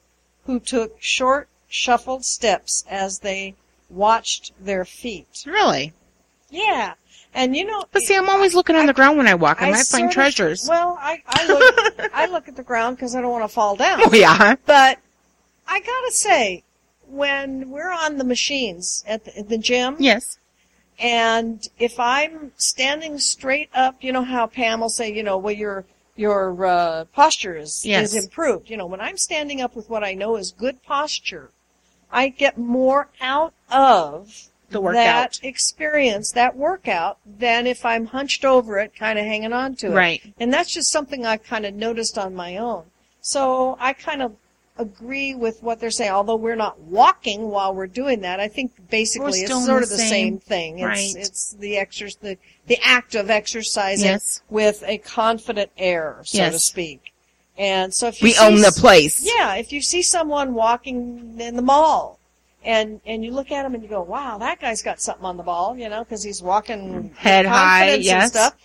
who 0.45 0.59
took 0.59 0.99
short, 0.99 1.47
shuffled 1.67 2.25
steps 2.25 2.83
as 2.89 3.19
they 3.19 3.53
watched 3.89 4.53
their 4.59 4.85
feet. 4.85 5.43
Really? 5.45 5.93
Yeah. 6.49 6.93
And 7.33 7.55
you 7.55 7.65
know, 7.65 7.83
But 7.91 8.01
see, 8.03 8.15
I'm 8.15 8.29
always 8.29 8.55
looking 8.55 8.75
on 8.75 8.85
the 8.85 8.93
ground 8.93 9.17
when 9.17 9.27
I 9.27 9.35
walk. 9.35 9.61
I, 9.61 9.69
might 9.71 9.77
sort 9.79 9.99
find 10.01 10.05
of- 10.09 10.13
treasures. 10.13 10.65
well, 10.67 10.97
I, 10.99 11.21
I 11.27 11.47
look 11.47 12.11
I 12.13 12.25
look 12.27 12.47
at 12.47 12.55
the 12.55 12.63
ground 12.63 12.97
because 12.97 13.15
I 13.15 13.21
don't 13.21 13.31
want 13.31 13.43
to 13.43 13.53
fall 13.53 13.75
down. 13.75 13.99
Oh, 14.03 14.13
yeah. 14.13 14.55
But 14.65 14.99
I 15.67 15.79
gotta 15.79 16.11
say, 16.11 16.63
when 17.07 17.69
we're 17.69 17.91
on 17.91 18.17
the 18.17 18.23
machines 18.23 19.03
at 19.07 19.25
the, 19.25 19.37
at 19.39 19.49
the 19.49 19.57
gym, 19.57 19.97
Yes. 19.99 20.39
and 20.99 21.67
if 21.77 21.99
I'm 21.99 22.51
standing 22.57 23.19
straight 23.19 23.69
up, 23.75 23.97
you 24.03 24.11
know 24.11 24.23
how 24.23 24.47
Pam 24.47 24.79
will 24.79 24.89
say, 24.89 25.13
you 25.13 25.23
know, 25.23 25.37
well 25.37 25.53
your 25.53 25.85
your 26.15 26.65
uh, 26.65 27.05
posture 27.13 27.55
is 27.57 27.85
Yes. 27.85 28.13
is 28.15 28.23
improved. 28.25 28.69
You 28.69 28.77
know, 28.77 28.85
when 28.87 29.01
I'm 29.01 29.17
standing 29.17 29.61
up 29.61 29.75
with 29.75 29.89
what 29.89 30.03
I 30.03 30.13
know 30.13 30.37
is 30.37 30.51
good 30.51 30.81
posture, 30.81 31.51
I 32.11 32.29
get 32.29 32.57
more 32.57 33.09
out 33.21 33.53
of 33.69 34.49
The 34.69 34.81
workout. 34.81 34.95
that 35.33 35.39
experience, 35.43 36.31
that 36.31 36.55
workout, 36.55 37.17
than 37.25 37.67
if 37.67 37.85
I'm 37.85 38.05
hunched 38.07 38.45
over 38.45 38.79
it, 38.79 38.95
kind 38.95 39.19
of 39.19 39.25
hanging 39.25 39.53
on 39.53 39.75
to 39.77 39.87
it. 39.87 39.95
Right. 39.95 40.33
And 40.39 40.53
that's 40.53 40.71
just 40.73 40.91
something 40.91 41.25
I've 41.25 41.43
kind 41.43 41.65
of 41.65 41.73
noticed 41.73 42.17
on 42.17 42.33
my 42.35 42.57
own. 42.57 42.85
So 43.21 43.77
I 43.79 43.93
kind 43.93 44.21
of 44.21 44.35
agree 44.77 45.33
with 45.33 45.63
what 45.63 45.79
they're 45.79 45.89
saying. 45.91 46.11
Although 46.11 46.35
we're 46.35 46.55
not 46.55 46.79
walking 46.79 47.49
while 47.49 47.73
we're 47.73 47.87
doing 47.87 48.21
that, 48.21 48.39
I 48.39 48.47
think 48.47 48.71
basically 48.89 49.39
it's 49.39 49.51
sort 49.51 49.65
the 49.65 49.83
of 49.83 49.89
the 49.89 49.97
same- 49.97 50.09
same 50.09 50.39
thing. 50.39 50.79
It's, 50.79 50.85
right. 50.85 51.15
it's 51.15 51.51
the 51.53 51.73
exer- 51.75 52.19
the 52.19 52.37
the 52.67 52.77
act 52.83 53.15
of 53.15 53.29
exercising 53.29 54.05
Yes. 54.05 54.41
with 54.49 54.83
a 54.85 54.97
confident 54.99 55.71
air, 55.77 56.19
so 56.23 56.49
to 56.51 56.59
speak. 56.59 57.11
And 57.57 57.93
so 57.93 58.07
if 58.07 58.21
you 58.21 58.25
We 58.27 58.31
see 58.33 58.45
own 58.45 58.61
the 58.61 58.71
place. 58.71 59.19
yeah, 59.23 59.55
if 59.55 59.71
you 59.71 59.81
see 59.81 60.03
someone 60.03 60.53
walking 60.53 61.35
in 61.39 61.55
the 61.55 61.61
mall, 61.61 62.19
and 62.63 63.01
and 63.05 63.23
you 63.25 63.31
look 63.31 63.51
at 63.51 63.65
him 63.65 63.73
and 63.73 63.81
you 63.81 63.89
go, 63.89 64.01
"Wow, 64.01 64.37
that 64.37 64.59
guy's 64.59 64.81
got 64.83 65.01
something 65.01 65.25
on 65.25 65.37
the 65.37 65.43
ball," 65.43 65.77
you 65.77 65.89
know, 65.89 66.03
because 66.03 66.21
he's 66.23 66.41
walking 66.43 67.13
Head 67.17 67.45
high, 67.45 67.79
confidence 67.79 67.95
and 67.97 68.03
yes. 68.05 68.29
stuff. 68.31 68.55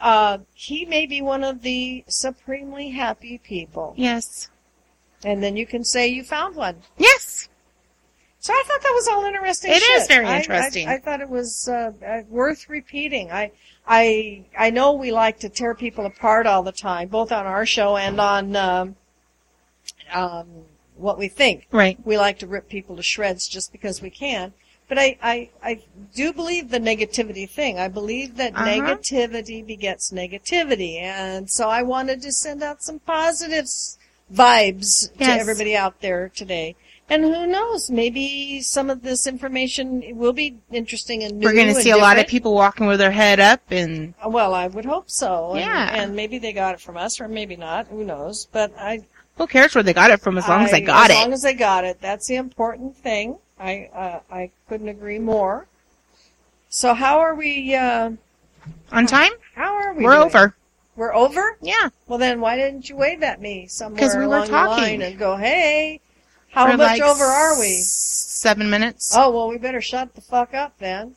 Uh, 0.00 0.38
he 0.54 0.84
may 0.86 1.06
be 1.06 1.20
one 1.20 1.44
of 1.44 1.60
the 1.62 2.04
supremely 2.08 2.88
happy 2.90 3.38
people, 3.38 3.94
Yes. 3.96 4.48
and 5.24 5.42
then 5.42 5.56
you 5.56 5.66
can 5.66 5.84
say 5.84 6.06
you 6.08 6.22
found 6.24 6.54
one. 6.56 6.76
Yes. 6.96 7.37
So 8.40 8.52
I 8.52 8.62
thought 8.66 8.80
that 8.82 8.92
was 8.94 9.08
all 9.08 9.24
interesting. 9.24 9.72
It 9.72 9.82
shit. 9.82 10.00
is 10.02 10.06
very 10.06 10.26
I- 10.26 10.34
I- 10.34 10.38
interesting. 10.38 10.88
I, 10.88 10.98
thought 10.98 11.20
it 11.20 11.28
was 11.28 11.68
uh, 11.68 11.92
uh, 12.06 12.22
worth 12.28 12.68
repeating. 12.68 13.30
I, 13.32 13.50
I, 13.86 14.44
I 14.56 14.70
know 14.70 14.92
we 14.92 15.10
like 15.12 15.40
to 15.40 15.48
tear 15.48 15.74
people 15.74 16.06
apart 16.06 16.46
all 16.46 16.62
the 16.62 16.72
time, 16.72 17.08
both 17.08 17.32
on 17.32 17.46
our 17.46 17.66
show 17.66 17.96
and 17.96 18.20
on 18.20 18.54
um, 18.54 18.96
um, 20.12 20.46
what 20.96 21.18
we 21.18 21.28
think. 21.28 21.66
Right. 21.72 21.98
We 22.04 22.16
like 22.16 22.38
to 22.40 22.46
rip 22.46 22.68
people 22.68 22.96
to 22.96 23.02
shreds 23.02 23.48
just 23.48 23.72
because 23.72 24.00
we 24.02 24.10
can. 24.10 24.52
But 24.88 24.98
I, 24.98 25.18
I, 25.22 25.50
I 25.62 25.82
do 26.14 26.32
believe 26.32 26.70
the 26.70 26.78
negativity 26.80 27.48
thing. 27.48 27.78
I 27.78 27.88
believe 27.88 28.36
that 28.36 28.54
Uh-huh. 28.54 28.64
negativity 28.66 29.66
begets 29.66 30.10
negativity, 30.12 30.98
and 31.00 31.50
so 31.50 31.68
I 31.68 31.82
wanted 31.82 32.22
to 32.22 32.32
send 32.32 32.62
out 32.62 32.82
some 32.82 33.00
positive 33.00 33.64
s- 33.64 33.98
vibes 34.32 35.12
to 35.18 35.24
everybody 35.24 35.76
out 35.76 36.00
there 36.00 36.30
today. 36.30 36.74
And 37.10 37.24
who 37.24 37.46
knows? 37.46 37.90
Maybe 37.90 38.60
some 38.60 38.90
of 38.90 39.02
this 39.02 39.26
information 39.26 40.02
will 40.18 40.34
be 40.34 40.58
interesting 40.70 41.24
and 41.24 41.38
new. 41.38 41.46
We're 41.46 41.54
going 41.54 41.74
to 41.74 41.80
see 41.80 41.90
a 41.90 41.96
lot 41.96 42.18
of 42.18 42.26
people 42.26 42.52
walking 42.54 42.86
with 42.86 42.98
their 42.98 43.10
head 43.10 43.40
up 43.40 43.62
and 43.70 44.12
Well, 44.26 44.52
I 44.54 44.66
would 44.66 44.84
hope 44.84 45.08
so. 45.10 45.52
And- 45.52 45.60
Yeah. 45.60 46.02
And, 46.02 46.14
maybe 46.14 46.38
they 46.38 46.52
got 46.52 46.74
it 46.74 46.80
from 46.80 46.96
us, 46.98 47.18
or 47.20 47.26
maybe 47.28 47.56
not. 47.56 47.86
Who 47.88 48.04
knows? 48.04 48.46
But 48.52 48.72
I, 48.78 49.00
who 49.38 49.46
cares 49.46 49.74
where 49.74 49.82
they 49.84 49.94
got 49.94 50.10
it 50.10 50.20
from 50.20 50.36
as 50.36 50.46
long 50.48 50.64
as 50.64 50.70
they 50.70 50.80
got 50.82 51.10
as 51.10 51.16
it. 51.16 51.18
As 51.18 51.24
long 51.24 51.32
as 51.32 51.42
they 51.42 51.54
got 51.54 51.84
it, 51.84 51.98
that's 52.00 52.26
the 52.26 52.36
important 52.36 52.96
thing. 52.96 53.38
I 53.58 53.88
uh, 53.94 54.20
I 54.30 54.50
couldn't 54.68 54.88
agree 54.88 55.18
more. 55.18 55.66
So 56.68 56.92
how 56.94 57.20
are 57.20 57.34
we? 57.34 57.74
Uh, 57.74 58.12
On 58.92 59.06
time? 59.06 59.32
how 59.54 59.72
are 59.74 59.94
we? 59.94 60.04
We're 60.04 60.12
doing? 60.14 60.26
over. 60.26 60.54
We're 60.96 61.14
over. 61.14 61.56
Yeah. 61.62 61.88
Well, 62.06 62.18
then 62.18 62.40
why 62.40 62.56
didn't 62.56 62.88
you 62.88 62.96
wave 62.96 63.22
at 63.22 63.40
me 63.40 63.66
somewhere 63.66 64.08
we 64.12 64.16
were 64.18 64.22
along 64.24 64.46
the 64.46 64.52
talking. 64.52 64.82
line 64.84 65.02
and 65.02 65.18
go, 65.18 65.36
"Hey, 65.36 66.00
how 66.66 66.76
much 66.76 66.78
like 66.78 67.02
over 67.02 67.24
are 67.24 67.58
we?" 67.58 67.80
Seven 67.82 68.70
minutes. 68.70 69.12
Oh 69.16 69.30
well, 69.30 69.48
we 69.48 69.58
better 69.58 69.80
shut 69.80 70.14
the 70.14 70.20
fuck 70.20 70.54
up 70.54 70.78
then. 70.78 71.14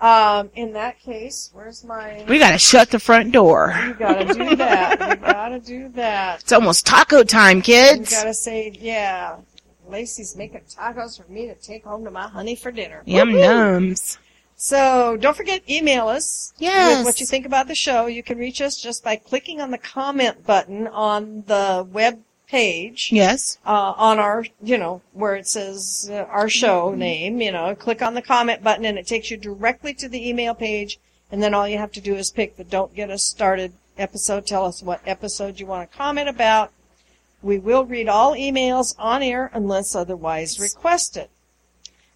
Um, 0.00 0.50
in 0.54 0.72
that 0.72 1.00
case, 1.00 1.50
where's 1.52 1.84
my? 1.84 2.24
We 2.28 2.38
got 2.38 2.50
to 2.50 2.58
shut 2.58 2.90
the 2.90 2.98
front 2.98 3.32
door. 3.32 3.74
You 3.86 3.94
gotta 3.94 4.34
do 4.34 4.56
that. 4.56 5.08
You 5.08 5.16
gotta 5.16 5.60
do 5.60 5.88
that. 5.90 6.40
It's 6.40 6.52
almost 6.52 6.84
taco 6.84 7.22
time, 7.22 7.62
kids. 7.62 8.10
You 8.10 8.16
gotta 8.18 8.34
say, 8.34 8.76
yeah. 8.78 9.36
Lacey's 9.88 10.34
making 10.36 10.62
tacos 10.62 11.22
for 11.22 11.30
me 11.30 11.46
to 11.46 11.54
take 11.54 11.84
home 11.84 12.04
to 12.04 12.10
my 12.10 12.26
honey 12.26 12.56
for 12.56 12.72
dinner. 12.72 13.02
Yum 13.06 13.32
Woo-hoo! 13.32 13.44
nums. 13.44 14.18
So 14.56 15.16
don't 15.20 15.36
forget, 15.36 15.62
email 15.68 16.08
us 16.08 16.52
Yes. 16.58 16.98
with 16.98 17.06
what 17.06 17.20
you 17.20 17.26
think 17.26 17.44
about 17.44 17.68
the 17.68 17.74
show. 17.74 18.06
You 18.06 18.22
can 18.22 18.38
reach 18.38 18.60
us 18.62 18.76
just 18.76 19.04
by 19.04 19.16
clicking 19.16 19.60
on 19.60 19.70
the 19.70 19.78
comment 19.78 20.46
button 20.46 20.86
on 20.86 21.44
the 21.46 21.86
web 21.92 22.20
page. 22.46 23.10
Yes. 23.12 23.58
Uh, 23.66 23.94
on 23.96 24.18
our, 24.18 24.44
you 24.62 24.78
know, 24.78 25.02
where 25.12 25.34
it 25.34 25.46
says 25.46 26.08
uh, 26.12 26.24
our 26.30 26.48
show 26.48 26.90
Mm-hmm. 26.90 26.98
name, 26.98 27.40
you 27.40 27.52
know, 27.52 27.74
click 27.74 28.02
on 28.02 28.14
the 28.14 28.22
comment 28.22 28.62
button 28.62 28.84
and 28.84 28.98
it 28.98 29.06
takes 29.06 29.30
you 29.30 29.36
directly 29.36 29.94
to 29.94 30.08
the 30.08 30.28
email 30.28 30.54
page. 30.54 30.98
And 31.30 31.42
then 31.42 31.54
all 31.54 31.66
you 31.68 31.78
have 31.78 31.92
to 31.92 32.00
do 32.00 32.14
is 32.14 32.30
pick 32.30 32.56
the 32.56 32.64
don't 32.64 32.94
get 32.94 33.10
us 33.10 33.24
started 33.24 33.72
episode. 33.98 34.46
Tell 34.46 34.66
us 34.66 34.82
what 34.82 35.00
episode 35.06 35.58
you 35.58 35.66
want 35.66 35.90
to 35.90 35.96
comment 35.96 36.28
about. 36.28 36.72
We 37.42 37.58
will 37.58 37.84
read 37.84 38.08
all 38.08 38.34
emails 38.34 38.94
on 38.98 39.22
air 39.22 39.50
unless 39.52 39.94
otherwise 39.94 40.60
requested. 40.60 41.28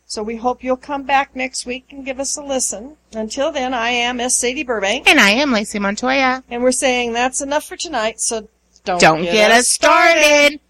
So 0.06 0.22
we 0.22 0.36
hope 0.36 0.64
you'll 0.64 0.78
come 0.78 1.02
back 1.02 1.36
next 1.36 1.66
week 1.66 1.86
and 1.90 2.02
give 2.02 2.18
us 2.18 2.34
a 2.38 2.42
listen. 2.42 2.96
Until 3.12 3.52
then, 3.52 3.74
I 3.74 3.90
am 3.90 4.20
S. 4.20 4.38
Sadie 4.38 4.62
Burbank. 4.62 5.06
And 5.06 5.20
I 5.20 5.30
am 5.30 5.52
Lacey 5.52 5.78
Montoya. 5.78 6.42
And 6.48 6.62
we're 6.62 6.72
saying 6.72 7.12
that's 7.12 7.42
enough 7.42 7.64
for 7.64 7.76
tonight, 7.76 8.18
so 8.18 8.48
don't, 8.88 9.00
Don't 9.00 9.22
get, 9.22 9.50
us 9.50 9.68
started. 9.68 10.60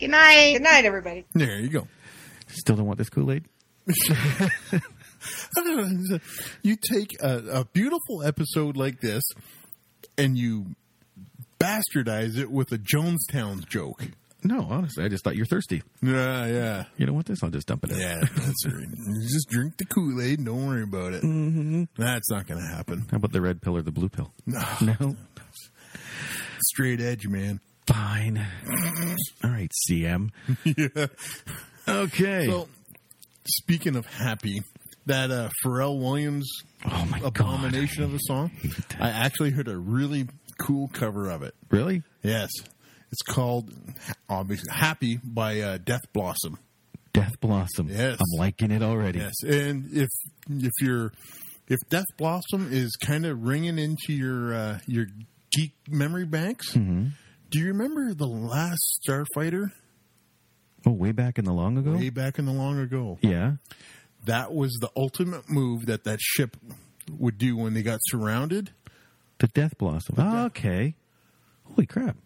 Good 0.00 0.10
night. 0.10 0.54
Good 0.54 0.62
night, 0.62 0.84
everybody. 0.84 1.24
There 1.32 1.60
you 1.60 1.68
go. 1.68 1.86
Still 2.48 2.74
don't 2.74 2.86
want 2.86 2.98
this 2.98 3.08
Kool 3.08 3.30
Aid? 3.30 3.44
you 6.62 6.74
take 6.74 7.22
a, 7.22 7.38
a 7.52 7.64
beautiful 7.66 8.24
episode 8.24 8.76
like 8.76 9.00
this 9.00 9.22
and 10.16 10.36
you 10.36 10.74
bastardize 11.60 12.36
it 12.36 12.50
with 12.50 12.72
a 12.72 12.78
Jonestown 12.78 13.64
joke. 13.68 14.02
No, 14.42 14.66
honestly, 14.68 15.04
I 15.04 15.08
just 15.08 15.22
thought 15.22 15.36
you're 15.36 15.46
thirsty. 15.46 15.82
Yeah, 16.02 16.46
yeah. 16.46 16.84
You 16.96 17.06
don't 17.06 17.14
want 17.14 17.26
this? 17.26 17.44
I'll 17.44 17.50
just 17.50 17.68
dump 17.68 17.84
it 17.84 17.92
in. 17.92 17.98
Yeah, 17.98 18.20
that's 18.20 18.66
right. 18.66 18.88
You 18.88 19.22
just 19.22 19.48
drink 19.50 19.76
the 19.76 19.84
Kool 19.84 20.20
Aid. 20.20 20.44
Don't 20.44 20.66
worry 20.66 20.82
about 20.82 21.12
it. 21.12 21.22
Mm-hmm. 21.22 21.84
That's 21.96 22.28
not 22.30 22.48
going 22.48 22.60
to 22.60 22.66
happen. 22.66 23.06
How 23.10 23.18
about 23.18 23.32
the 23.32 23.40
red 23.40 23.62
pill 23.62 23.76
or 23.76 23.82
the 23.82 23.92
blue 23.92 24.08
pill? 24.08 24.32
No. 24.46 24.62
No? 24.80 25.16
Straight 26.60 27.00
edge, 27.00 27.26
man. 27.26 27.60
Fine. 27.88 28.46
All 29.44 29.50
right, 29.50 29.70
CM. 29.88 30.30
yeah. 30.64 31.06
Okay. 31.88 32.44
So, 32.44 32.68
speaking 33.46 33.96
of 33.96 34.04
happy, 34.04 34.60
that 35.06 35.30
uh, 35.30 35.48
Pharrell 35.64 35.98
Williams 35.98 36.46
oh 36.84 37.08
my 37.10 37.18
abomination 37.24 38.02
of 38.02 38.12
a 38.12 38.18
song, 38.20 38.50
I 39.00 39.08
actually 39.08 39.52
heard 39.52 39.68
a 39.68 39.76
really 39.78 40.26
cool 40.58 40.88
cover 40.92 41.30
of 41.30 41.42
it. 41.42 41.54
Really? 41.70 42.02
Yes. 42.22 42.50
It's 43.10 43.22
called 43.22 43.72
obviously 44.28 44.66
"Happy" 44.70 45.18
by 45.24 45.60
uh, 45.62 45.78
Death 45.78 46.02
Blossom. 46.12 46.58
Death 47.14 47.40
Blossom. 47.40 47.88
Yes, 47.88 48.18
I'm 48.20 48.38
liking 48.38 48.70
it 48.70 48.82
already. 48.82 49.20
Yes, 49.20 49.32
and 49.42 49.88
if 49.90 50.08
if 50.50 50.72
you're 50.82 51.10
if 51.68 51.78
Death 51.88 52.04
Blossom 52.18 52.68
is 52.70 52.94
kind 52.96 53.24
of 53.24 53.44
ringing 53.44 53.78
into 53.78 54.12
your 54.12 54.52
uh, 54.54 54.78
your 54.86 55.06
geek 55.52 55.72
memory 55.88 56.26
banks, 56.26 56.72
Mm-hmm. 56.72 57.06
Do 57.50 57.58
you 57.58 57.66
remember 57.66 58.14
the 58.14 58.26
last 58.26 59.00
Starfighter? 59.06 59.72
Oh, 60.86 60.92
way 60.92 61.12
back 61.12 61.38
in 61.38 61.44
the 61.44 61.52
long 61.52 61.76
ago? 61.76 61.92
Way 61.92 62.10
back 62.10 62.38
in 62.38 62.46
the 62.46 62.52
long 62.52 62.78
ago. 62.78 63.18
Yeah. 63.20 63.54
That 64.24 64.54
was 64.54 64.78
the 64.80 64.90
ultimate 64.96 65.48
move 65.48 65.86
that 65.86 66.04
that 66.04 66.20
ship 66.20 66.56
would 67.10 67.38
do 67.38 67.56
when 67.56 67.74
they 67.74 67.82
got 67.82 68.00
surrounded. 68.04 68.70
The 69.38 69.48
Death 69.48 69.78
Blossom. 69.78 70.16
Oh, 70.18 70.46
okay. 70.46 70.94
Holy 71.64 71.86
crap. 71.86 72.16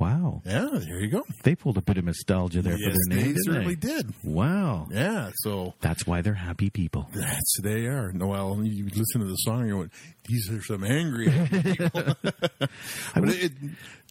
Wow. 0.00 0.40
Yeah, 0.46 0.68
there 0.72 0.98
you 1.00 1.08
go. 1.08 1.22
They 1.42 1.54
pulled 1.54 1.76
a 1.76 1.82
bit 1.82 1.98
of 1.98 2.04
nostalgia 2.06 2.62
there 2.62 2.76
Yes, 2.78 2.92
for 2.94 3.14
their 3.14 3.18
name. 3.22 3.34
they 3.34 3.40
certainly 3.44 3.74
they? 3.74 3.88
did. 3.88 4.14
Wow. 4.24 4.88
Yeah, 4.90 5.30
so 5.36 5.74
That's 5.80 6.06
why 6.06 6.22
they're 6.22 6.32
happy 6.32 6.70
people. 6.70 7.06
That's 7.14 7.60
they 7.62 7.84
are. 7.86 8.10
Well, 8.14 8.58
you 8.64 8.84
listen 8.86 9.20
to 9.20 9.26
the 9.26 9.34
song, 9.36 9.66
you're 9.68 9.76
going, 9.76 9.90
these 10.26 10.50
are 10.50 10.62
some 10.62 10.84
angry 10.84 11.30
people. 11.30 11.90
but 12.22 13.28
it, 13.28 13.52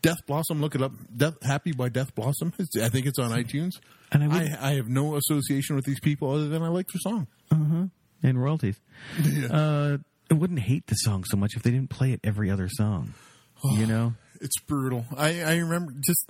Death 0.03 0.25
Blossom, 0.27 0.61
look 0.61 0.75
it 0.75 0.81
up. 0.83 0.91
Death, 1.15 1.41
Happy 1.41 1.71
by 1.71 1.89
Death 1.89 2.13
Blossom. 2.13 2.53
It's, 2.59 2.77
I 2.77 2.89
think 2.89 3.07
it's 3.07 3.17
on 3.19 3.31
iTunes. 3.31 3.71
And 4.11 4.23
I 4.23 4.25
I, 4.25 4.29
would- 4.29 4.57
I, 4.61 4.73
have 4.75 4.87
no 4.87 5.15
association 5.15 5.75
with 5.75 5.85
these 5.85 5.99
people 5.99 6.31
other 6.31 6.47
than 6.49 6.61
I 6.61 6.67
like 6.69 6.85
their 6.93 6.99
song. 7.01 7.27
Uh-huh. 7.51 7.85
And 8.21 8.41
royalties. 8.41 8.79
Uh, 9.51 9.97
I 10.31 10.35
wouldn't 10.35 10.59
hate 10.59 10.85
the 10.85 10.93
song 10.93 11.23
so 11.23 11.35
much 11.35 11.55
if 11.55 11.63
they 11.63 11.71
didn't 11.71 11.89
play 11.89 12.11
it 12.11 12.19
every 12.23 12.51
other 12.51 12.69
song. 12.69 13.15
You 13.63 13.87
know? 13.87 14.13
It's 14.41 14.59
brutal. 14.61 15.05
I, 15.17 15.41
I 15.41 15.57
remember 15.57 15.93
just 15.99 16.29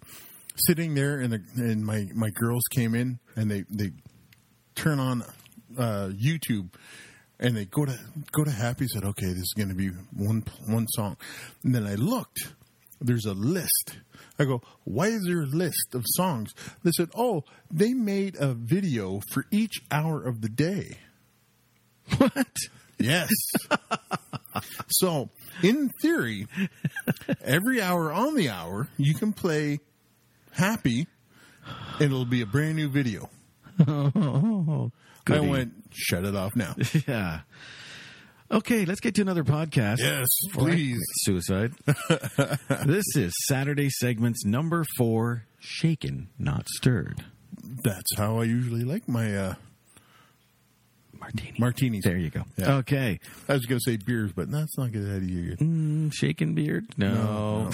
sitting 0.68 0.96
there 0.96 1.20
and, 1.20 1.34
the, 1.34 1.42
and 1.58 1.86
my, 1.86 2.08
my 2.14 2.30
girls 2.30 2.64
came 2.72 2.96
in 2.96 3.20
and 3.36 3.50
they, 3.50 3.64
they 3.70 3.92
turn 4.76 5.00
on 5.00 5.24
uh, 5.78 6.10
YouTube 6.10 6.70
and 7.40 7.56
they 7.56 7.66
go 7.66 7.86
to 7.86 7.98
go 8.32 8.44
to 8.44 8.52
Happy 8.52 8.86
said, 8.88 9.06
okay, 9.06 9.28
this 9.28 9.38
is 9.44 9.54
going 9.56 9.70
to 9.70 9.76
be 9.76 9.90
one 10.14 10.44
one 10.68 10.88
song, 10.90 11.18
and 11.64 11.74
then 11.74 11.86
I 11.86 11.96
looked. 11.96 12.54
There's 13.02 13.26
a 13.26 13.34
list. 13.34 13.98
I 14.38 14.44
go, 14.44 14.62
why 14.84 15.08
is 15.08 15.24
there 15.26 15.44
a 15.44 15.46
list 15.46 15.94
of 15.94 16.04
songs? 16.06 16.52
They 16.84 16.92
said, 16.92 17.10
oh, 17.16 17.44
they 17.72 17.94
made 17.94 18.36
a 18.38 18.54
video 18.54 19.22
for 19.32 19.46
each 19.52 19.82
hour 19.90 20.22
of 20.22 20.42
the 20.42 20.50
day. 20.50 20.98
What? 22.18 22.48
Yes. 22.98 23.30
so, 24.90 25.30
in 25.62 25.90
theory, 26.02 26.48
every 27.44 27.82
hour 27.82 28.12
on 28.12 28.36
the 28.36 28.50
hour, 28.50 28.88
you 28.98 29.14
can 29.14 29.34
play 29.34 29.80
Happy, 30.52 31.08
and 32.00 32.02
it'll 32.02 32.26
be 32.26 32.42
a 32.42 32.46
brand 32.46 32.76
new 32.76 32.90
video. 32.90 33.30
I 33.88 35.40
went, 35.40 35.74
shut 35.92 36.26
it 36.26 36.36
off 36.36 36.56
now. 36.56 36.76
yeah. 37.08 37.42
Okay, 38.52 38.86
let's 38.86 39.00
get 39.00 39.16
to 39.16 39.22
another 39.22 39.44
podcast. 39.44 40.00
Yes, 40.00 40.28
please. 40.54 41.00
Suicide. 41.20 41.74
this 42.86 43.06
is 43.16 43.32
Saturday 43.48 43.90
segments 43.90 44.44
number 44.44 44.84
four 44.98 45.46
Shaken, 45.60 46.30
Not 46.40 46.68
Stirred. 46.68 47.24
That's 47.84 48.18
how 48.18 48.40
I 48.40 48.46
usually 48.46 48.84
like 48.84 49.08
my 49.08 49.36
uh, 49.36 49.54
Martini. 51.20 51.56
martinis. 51.60 52.04
There 52.04 52.18
you 52.18 52.30
go. 52.30 52.44
Yeah. 52.58 52.76
Okay. 52.78 53.20
I 53.48 53.54
was 53.54 53.66
going 53.66 53.80
to 53.80 53.92
say 53.92 53.98
beers, 53.98 54.32
but 54.34 54.50
that's 54.50 54.78
not 54.78 54.92
going 54.92 55.06
to 55.06 55.20
be 55.20 55.26
a 55.28 55.42
good 55.46 55.54
idea. 55.62 55.68
Mm, 55.68 56.14
shaken 56.14 56.54
beard? 56.56 56.86
No. 56.98 57.14
No, 57.14 57.70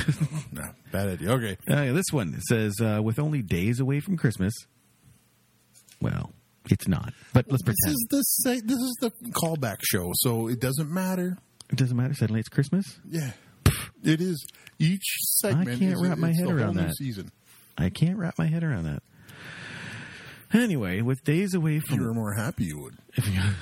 no, 0.51 0.63
bad 0.91 1.09
idea. 1.09 1.31
Okay. 1.31 1.57
Uh, 1.69 1.93
this 1.93 2.05
one 2.11 2.39
says, 2.49 2.75
uh, 2.81 3.01
with 3.03 3.19
only 3.19 3.41
days 3.41 3.79
away 3.79 3.99
from 3.99 4.17
Christmas. 4.17 4.53
Well, 6.01 6.31
it's 6.69 6.87
not, 6.87 7.13
but 7.33 7.45
let's 7.49 7.63
This 7.63 7.75
pretend. 7.75 7.95
is 7.95 8.07
the 8.09 8.61
this 8.65 8.77
is 8.79 8.97
the 9.01 9.11
callback 9.31 9.77
show, 9.83 10.11
so 10.15 10.47
it 10.47 10.59
doesn't 10.59 10.89
matter. 10.91 11.37
It 11.69 11.77
doesn't 11.77 11.95
matter. 11.95 12.13
Suddenly 12.13 12.39
it's 12.41 12.49
Christmas. 12.49 12.99
Yeah, 13.09 13.31
it 14.03 14.19
is. 14.21 14.45
Each 14.77 15.05
segment. 15.39 15.69
I 15.69 15.77
can't 15.77 15.93
is 15.93 16.01
wrap 16.01 16.17
a, 16.17 16.19
my 16.21 16.33
head 16.37 16.49
around 16.49 16.75
that. 16.75 16.95
Season. 16.95 17.31
I 17.77 17.89
can't 17.89 18.17
wrap 18.17 18.37
my 18.37 18.47
head 18.47 18.63
around 18.63 18.83
that. 18.85 19.03
Anyway, 20.55 21.01
with 21.01 21.23
days 21.23 21.53
away 21.53 21.77
If 21.77 21.91
you 21.91 22.01
were 22.01 22.13
more 22.13 22.33
happy, 22.33 22.65
you 22.65 22.79
would. 22.79 22.97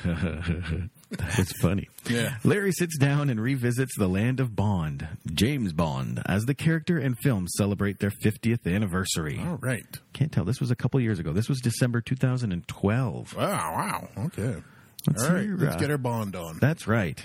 that 0.03 1.37
was 1.37 1.51
funny. 1.61 1.89
Yeah. 2.07 2.35
Larry 2.43 2.71
sits 2.71 2.97
down 2.97 3.29
and 3.29 3.39
revisits 3.39 3.97
the 3.97 4.07
land 4.07 4.39
of 4.39 4.55
Bond, 4.55 5.07
James 5.33 5.73
Bond, 5.73 6.21
as 6.25 6.45
the 6.45 6.53
character 6.53 6.97
and 6.97 7.17
film 7.17 7.47
celebrate 7.47 7.99
their 7.99 8.11
50th 8.11 8.71
anniversary. 8.71 9.39
All 9.43 9.57
right. 9.57 9.99
Can't 10.13 10.31
tell. 10.31 10.45
This 10.45 10.59
was 10.59 10.71
a 10.71 10.75
couple 10.75 10.99
years 10.99 11.19
ago. 11.19 11.33
This 11.33 11.49
was 11.49 11.59
December 11.61 12.01
2012. 12.01 13.35
Wow. 13.35 13.43
Wow. 13.43 14.09
Okay. 14.25 14.61
Let's 15.07 15.23
All 15.23 15.33
right. 15.33 15.43
hear, 15.43 15.57
let's 15.57 15.75
uh, 15.75 15.79
get 15.79 15.91
our 15.91 15.97
bond 15.97 16.35
on. 16.35 16.59
That's 16.59 16.87
right. 16.87 17.23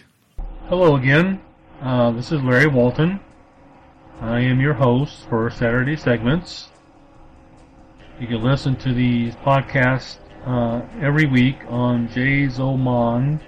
Hello 0.68 0.96
again. 0.96 1.40
Uh, 1.80 2.10
this 2.12 2.32
is 2.32 2.42
Larry 2.42 2.66
Walton. 2.66 3.20
I 4.20 4.40
am 4.40 4.60
your 4.60 4.74
host 4.74 5.28
for 5.28 5.48
Saturday 5.50 5.96
segments. 5.96 6.68
You 8.20 8.26
can 8.26 8.42
listen 8.42 8.74
to 8.76 8.92
these 8.92 9.36
podcasts 9.36 10.16
uh, 10.44 10.82
every 11.00 11.26
week 11.26 11.58
on 11.68 12.08
jzomon.com. 12.08 13.40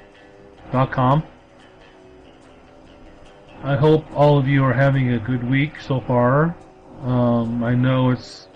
I 3.65 3.77
hope 3.77 4.07
all 4.15 4.39
of 4.39 4.47
you 4.47 4.63
are 4.65 4.73
having 4.73 5.13
a 5.13 5.19
good 5.19 5.43
week 5.43 5.81
so 5.81 6.01
far. 6.01 6.57
Um, 7.03 7.65
I 7.65 7.75
know 7.75 8.11
it's 8.11 8.47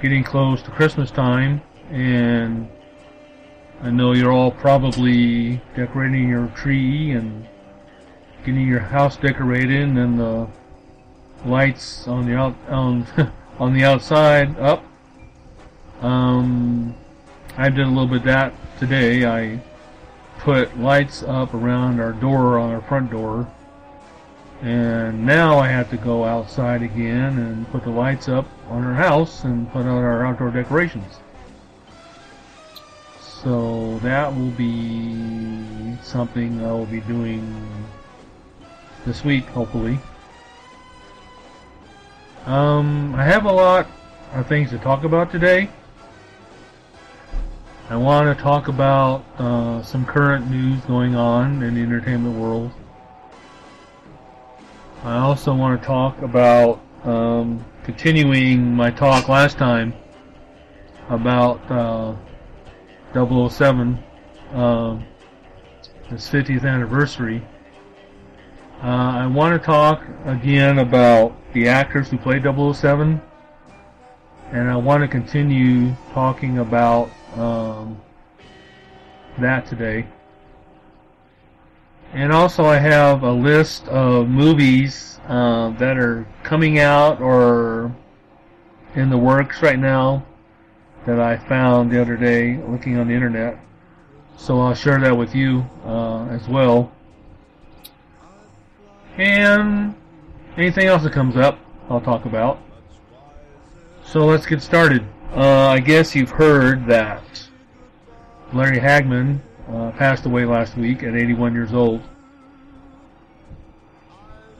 getting 0.00 0.24
close 0.24 0.60
to 0.62 0.72
Christmas 0.72 1.12
time, 1.12 1.62
and 1.90 2.68
I 3.80 3.90
know 3.90 4.14
you're 4.14 4.32
all 4.32 4.50
probably 4.50 5.62
decorating 5.76 6.28
your 6.28 6.48
tree 6.48 7.12
and 7.12 7.46
getting 8.44 8.66
your 8.66 8.80
house 8.80 9.16
decorated 9.16 9.88
and 9.88 10.18
the 10.18 10.48
lights 11.44 12.08
on 12.08 12.26
the 12.26 12.36
out 12.36 12.56
on 12.68 13.06
on 13.60 13.72
the 13.72 13.84
outside 13.84 14.58
up. 14.58 14.84
Um, 16.02 16.96
I 17.56 17.68
did 17.68 17.86
a 17.86 17.88
little 17.88 18.08
bit 18.08 18.18
of 18.18 18.24
that 18.24 18.52
today. 18.80 19.24
I 19.24 19.62
put 20.38 20.76
lights 20.76 21.22
up 21.22 21.54
around 21.54 22.00
our 22.00 22.12
door 22.12 22.58
on 22.58 22.72
our 22.72 22.82
front 22.82 23.12
door, 23.12 23.46
and 24.62 25.24
now 25.24 25.60
I 25.60 25.68
have 25.68 25.88
to 25.90 25.96
go 25.96 26.24
outside 26.24 26.82
again 26.82 27.38
and 27.38 27.70
put 27.70 27.84
the 27.84 27.90
lights 27.90 28.28
up 28.28 28.46
on 28.68 28.84
our 28.84 28.94
house 28.94 29.44
and 29.44 29.70
put 29.70 29.86
out 29.86 30.02
our 30.02 30.26
outdoor 30.26 30.50
decorations. 30.50 31.20
So 33.20 34.00
that 34.00 34.34
will 34.34 34.50
be 34.50 35.96
something 36.02 36.64
I 36.64 36.72
will 36.72 36.86
be 36.86 37.00
doing 37.00 37.84
this 39.06 39.24
week, 39.24 39.46
hopefully. 39.46 40.00
Um, 42.46 43.14
I 43.14 43.24
have 43.24 43.44
a 43.44 43.52
lot 43.52 43.86
of 44.32 44.48
things 44.48 44.70
to 44.70 44.78
talk 44.78 45.04
about 45.04 45.30
today. 45.30 45.70
I 47.92 47.96
want 47.96 48.34
to 48.34 48.42
talk 48.42 48.68
about 48.68 49.22
uh, 49.36 49.82
some 49.82 50.06
current 50.06 50.50
news 50.50 50.80
going 50.86 51.14
on 51.14 51.62
in 51.62 51.74
the 51.74 51.82
entertainment 51.82 52.34
world. 52.38 52.72
I 55.04 55.18
also 55.18 55.54
want 55.54 55.78
to 55.78 55.86
talk 55.86 56.22
about 56.22 56.80
um, 57.04 57.62
continuing 57.84 58.74
my 58.74 58.90
talk 58.90 59.28
last 59.28 59.58
time 59.58 59.92
about 61.10 61.60
uh, 61.70 62.16
007, 63.12 64.02
um, 64.54 65.04
the 66.08 66.16
50th 66.16 66.64
anniversary. 66.64 67.46
Uh, 68.82 68.86
I 68.86 69.26
want 69.26 69.60
to 69.60 69.66
talk 69.66 70.02
again 70.24 70.78
about 70.78 71.36
the 71.52 71.68
actors 71.68 72.08
who 72.08 72.16
played 72.16 72.44
007, 72.44 73.20
and 74.50 74.70
I 74.70 74.76
want 74.76 75.02
to 75.02 75.08
continue 75.08 75.94
talking 76.14 76.56
about 76.56 77.10
um, 77.34 78.00
that 79.38 79.66
today. 79.66 80.06
And 82.12 82.32
also, 82.32 82.64
I 82.64 82.76
have 82.76 83.22
a 83.22 83.32
list 83.32 83.88
of 83.88 84.28
movies 84.28 85.18
uh, 85.28 85.70
that 85.78 85.96
are 85.96 86.26
coming 86.42 86.78
out 86.78 87.20
or 87.20 87.94
in 88.94 89.08
the 89.08 89.16
works 89.16 89.62
right 89.62 89.78
now 89.78 90.24
that 91.06 91.18
I 91.18 91.36
found 91.36 91.90
the 91.90 92.00
other 92.00 92.16
day 92.16 92.58
looking 92.68 92.98
on 92.98 93.08
the 93.08 93.14
internet. 93.14 93.58
So 94.36 94.60
I'll 94.60 94.74
share 94.74 94.98
that 95.00 95.16
with 95.16 95.34
you 95.34 95.64
uh, 95.84 96.26
as 96.26 96.46
well. 96.48 96.92
And 99.16 99.94
anything 100.56 100.86
else 100.86 101.02
that 101.02 101.12
comes 101.12 101.36
up, 101.36 101.58
I'll 101.88 102.00
talk 102.00 102.24
about. 102.24 102.60
So 104.04 104.24
let's 104.26 104.46
get 104.46 104.62
started. 104.62 105.06
Uh, 105.34 105.68
I 105.68 105.80
guess 105.80 106.14
you've 106.14 106.28
heard 106.28 106.84
that 106.88 107.22
Larry 108.52 108.78
Hagman 108.78 109.40
uh, 109.66 109.90
passed 109.92 110.26
away 110.26 110.44
last 110.44 110.76
week 110.76 111.02
at 111.02 111.14
81 111.14 111.54
years 111.54 111.72
old. 111.72 112.02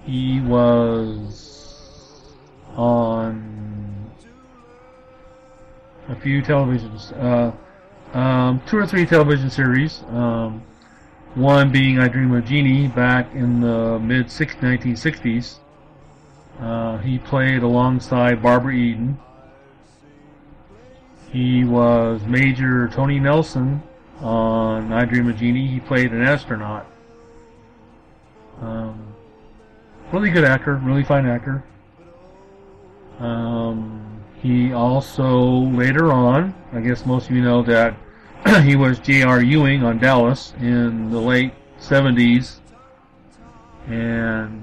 He 0.07 0.40
was 0.40 2.32
on 2.74 4.11
a 6.09 6.16
few 6.16 6.40
televisions, 6.40 7.12
uh, 7.23 7.53
um, 8.19 8.62
two 8.66 8.78
or 8.78 8.86
three 8.86 9.05
television 9.05 9.51
series. 9.51 10.03
Um, 10.09 10.62
one 11.35 11.70
being 11.70 11.99
I 11.99 12.09
Dream 12.09 12.32
of 12.32 12.47
Jeannie 12.47 12.89
back 12.89 13.31
in 13.35 13.61
the 13.61 13.99
mid 13.99 14.28
1960s. 14.28 15.59
Uh, 16.59 16.97
he 16.97 17.19
played 17.19 17.62
alongside 17.62 18.43
Barbara 18.43 18.73
Eden. 18.73 19.19
He 21.33 21.65
was 21.65 22.23
Major 22.25 22.89
Tony 22.89 23.19
Nelson 23.19 23.83
on 24.21 24.93
I 24.93 25.07
Dream 25.07 25.31
of 25.31 25.39
Jeannie. 25.39 25.67
He 25.67 25.81
played 25.81 26.13
an 26.13 26.23
astronaut. 26.23 26.87
Um, 28.61 29.15
really 30.13 30.31
good 30.31 30.45
actor, 30.45 30.77
really 30.77 31.03
fine 31.03 31.27
actor. 31.27 31.65
Um, 33.19 34.23
he 34.43 34.75
also 34.75 35.41
later 35.41 36.13
on, 36.13 36.55
I 36.75 36.81
guess 36.81 37.07
most 37.07 37.31
of 37.31 37.37
you 37.37 37.43
know 37.43 37.63
that 37.63 37.97
he 38.63 38.77
was 38.77 38.99
J.R. 38.99 39.43
Ewing 39.43 39.85
on 39.85 39.99
Dallas 39.99 40.53
in 40.61 41.11
the 41.11 41.19
late 41.19 41.55
70s 41.81 42.59
and 43.87 44.63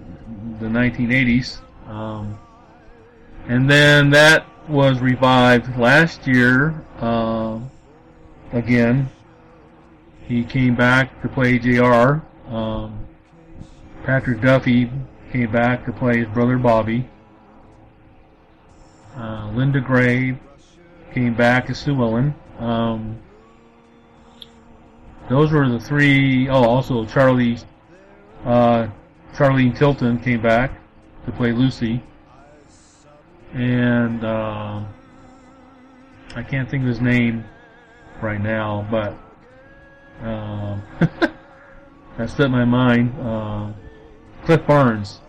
the 0.60 0.68
1980s. 0.68 1.62
Um, 1.88 2.38
and 3.48 3.68
then 3.68 4.12
that 4.12 4.46
was 4.70 5.00
revived 5.00 5.78
last 5.78 6.28
year 6.28 6.82
uh, 7.00 7.60
again. 8.54 9.10
He 10.28 10.44
came 10.44 10.76
back 10.76 11.22
to 11.24 11.28
play 11.28 11.58
JR. 11.58 12.22
Um, 12.54 13.08
Patrick 14.04 14.42
Duffy 14.42 14.92
came 15.32 15.52
back 15.52 15.86
to 15.86 15.92
play 15.92 16.20
his 16.20 16.28
brother 16.28 16.58
Bobby. 16.58 17.08
Uh, 19.16 19.52
Linda 19.54 19.82
Gray 19.82 20.38
came 21.14 21.34
back 21.34 21.70
as 21.70 21.80
Sue 21.80 22.00
Ellen. 22.02 22.36
Um, 22.60 23.18
those 25.30 25.52
were 25.52 25.68
the 25.68 25.80
three. 25.80 26.48
Oh, 26.48 26.64
also 26.64 27.06
Charlie, 27.06 27.58
uh, 28.46 28.88
Charlene 29.34 29.78
Tilton 29.78 30.20
came 30.20 30.42
back 30.42 30.72
to 31.26 31.32
play 31.32 31.52
Lucy, 31.52 32.02
and 33.54 34.24
uh, 34.24 34.84
I 36.36 36.44
can't 36.44 36.70
think 36.70 36.84
of 36.84 36.88
his 36.90 37.02
name 37.02 37.44
right 38.22 38.42
now, 38.42 38.88
but 38.90 39.18
um, 40.26 40.84
that 42.18 42.30
slipped 42.30 42.52
my 42.52 42.66
mind. 42.66 43.14
Uh, 43.20 43.72
Cliff 44.44 44.66
Barnes. 44.66 45.22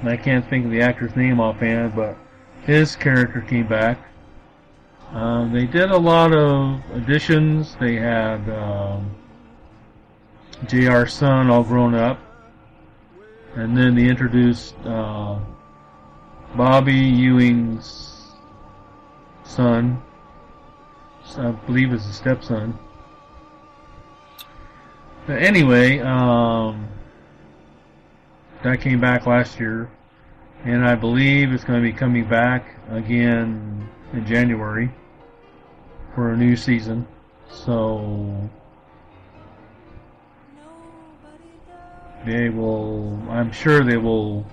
And 0.00 0.08
I 0.08 0.16
can't 0.16 0.48
think 0.48 0.64
of 0.64 0.70
the 0.70 0.80
actor's 0.80 1.14
name 1.16 1.40
offhand, 1.40 1.94
but 1.94 2.16
his 2.62 2.94
character 2.96 3.40
came 3.40 3.66
back. 3.66 3.98
Um, 5.10 5.52
they 5.52 5.66
did 5.66 5.90
a 5.90 5.96
lot 5.96 6.32
of 6.32 6.80
additions. 6.92 7.76
They 7.80 7.96
had 7.96 8.48
um, 8.50 9.14
J.R.'s 10.66 11.12
son 11.12 11.50
all 11.50 11.64
grown 11.64 11.94
up. 11.94 12.20
And 13.54 13.76
then 13.76 13.94
they 13.94 14.08
introduced 14.08 14.74
uh, 14.84 15.38
Bobby 16.56 16.94
Ewing's 16.94 18.32
son. 19.44 20.02
I 21.36 21.50
believe 21.50 21.92
is 21.92 22.06
a 22.06 22.12
stepson. 22.12 22.76
But 25.26 25.42
anyway, 25.42 25.98
um, 26.00 26.88
that 28.62 28.80
came 28.80 29.00
back 29.00 29.26
last 29.26 29.60
year. 29.60 29.90
And 30.64 30.84
I 30.84 30.94
believe 30.96 31.52
it's 31.52 31.64
going 31.64 31.80
to 31.80 31.86
be 31.88 31.96
coming 31.96 32.28
back 32.28 32.76
again 32.90 33.88
in 34.12 34.26
January 34.26 34.90
for 36.14 36.32
a 36.32 36.36
new 36.36 36.56
season. 36.56 37.06
So 37.50 38.50
they 42.26 42.48
will, 42.48 43.22
I'm 43.30 43.52
sure 43.52 43.84
they 43.84 43.96
will 43.98 44.44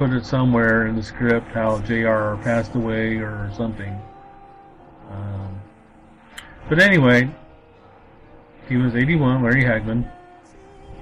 put 0.00 0.14
it 0.14 0.24
somewhere 0.24 0.86
in 0.86 0.96
the 0.96 1.02
script 1.02 1.46
how 1.48 1.78
JR 1.80 2.42
passed 2.42 2.74
away 2.74 3.16
or 3.16 3.52
something. 3.54 4.00
Um, 5.10 5.60
but 6.70 6.78
anyway, 6.78 7.28
he 8.66 8.78
was 8.78 8.96
81, 8.96 9.42
Larry 9.42 9.62
Hagman. 9.62 10.10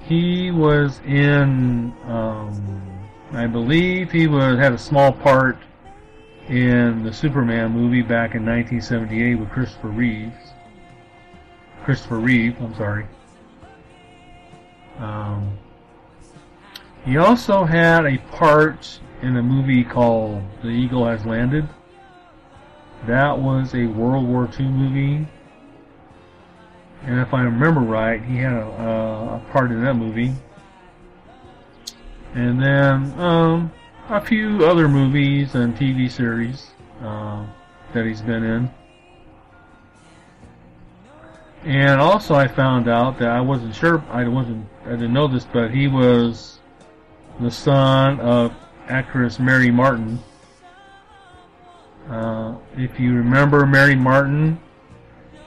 He 0.02 0.50
was 0.50 0.98
in, 1.06 1.94
um, 2.06 3.08
I 3.30 3.46
believe 3.46 4.10
he 4.10 4.26
was 4.26 4.58
had 4.58 4.72
a 4.72 4.78
small 4.78 5.12
part 5.12 5.58
in 6.48 7.04
the 7.04 7.12
Superman 7.12 7.70
movie 7.70 8.02
back 8.02 8.34
in 8.34 8.44
1978 8.44 9.36
with 9.36 9.48
Christopher 9.50 9.90
Reeves. 9.90 10.34
Christopher 11.84 12.18
Reeve, 12.18 12.60
I'm 12.60 12.74
sorry. 12.74 13.06
Um, 14.98 15.56
he 17.04 17.16
also 17.16 17.64
had 17.64 18.06
a 18.06 18.18
part 18.32 19.00
in 19.22 19.36
a 19.36 19.42
movie 19.42 19.84
called 19.84 20.42
The 20.62 20.68
Eagle 20.68 21.06
Has 21.06 21.24
Landed. 21.24 21.68
That 23.06 23.38
was 23.38 23.74
a 23.74 23.86
World 23.86 24.26
War 24.26 24.48
II 24.58 24.66
movie. 24.66 25.26
And 27.04 27.20
if 27.20 27.32
I 27.32 27.42
remember 27.42 27.80
right, 27.80 28.22
he 28.22 28.36
had 28.36 28.52
a, 28.52 28.66
a 28.66 29.42
part 29.52 29.70
in 29.70 29.82
that 29.84 29.94
movie. 29.94 30.34
And 32.34 32.62
then, 32.62 33.18
um, 33.18 33.72
a 34.08 34.20
few 34.20 34.64
other 34.64 34.88
movies 34.88 35.54
and 35.54 35.76
TV 35.76 36.10
series 36.10 36.68
uh, 37.02 37.46
that 37.92 38.06
he's 38.06 38.20
been 38.20 38.42
in. 38.42 38.70
And 41.64 42.00
also, 42.00 42.34
I 42.34 42.48
found 42.48 42.88
out 42.88 43.18
that 43.18 43.28
I 43.28 43.40
wasn't 43.40 43.74
sure. 43.74 44.02
I 44.10 44.26
wasn't. 44.28 44.66
I 44.86 44.90
didn't 44.90 45.12
know 45.12 45.28
this, 45.28 45.44
but 45.44 45.70
he 45.70 45.88
was 45.88 46.57
the 47.40 47.50
son 47.50 48.18
of 48.20 48.52
actress 48.88 49.38
Mary 49.38 49.70
Martin. 49.70 50.18
Uh, 52.08 52.56
if 52.76 52.98
you 52.98 53.14
remember 53.14 53.66
Mary 53.66 53.94
Martin, 53.94 54.58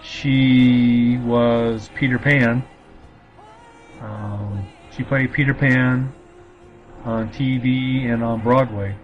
she 0.03 1.18
was 1.20 1.90
Peter 1.95 2.18
Pan. 2.18 2.64
Um, 4.02 4.66
she 4.95 5.03
played 5.03 5.34
Peter 5.34 5.53
Pan 5.53 6.14
on 7.03 7.30
TV 7.30 8.06
and 8.06 8.24
on 8.24 8.42
Broadway. 8.42 8.95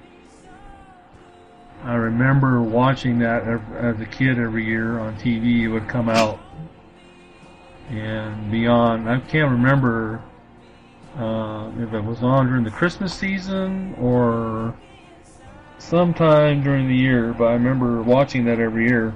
I 1.84 1.96
remember 1.96 2.62
watching 2.62 3.20
that 3.20 3.44
as 3.76 4.00
a 4.00 4.06
kid 4.06 4.40
every 4.40 4.66
year 4.66 5.00
on 5.00 5.16
TV. 5.18 5.64
It 5.64 5.68
would 5.68 5.88
come 5.88 6.10
out 6.10 6.40
and 7.90 8.52
beyond. 8.52 9.10
I 9.10 9.20
can't 9.20 9.52
remember 9.52 10.22
uh, 11.18 11.72
if 11.80 11.94
it 11.94 12.04
was 12.04 12.22
on 12.22 12.48
during 12.48 12.64
the 12.64 12.72
Christmas 12.72 13.14
season 13.14 13.96
or 14.00 14.76
sometime 15.78 16.64
during 16.64 16.88
the 16.88 16.96
year, 16.96 17.34
but 17.34 17.46
I 17.46 17.54
remember 17.54 18.02
watching 18.02 18.46
that 18.46 18.60
every 18.60 18.88
year. 18.88 19.14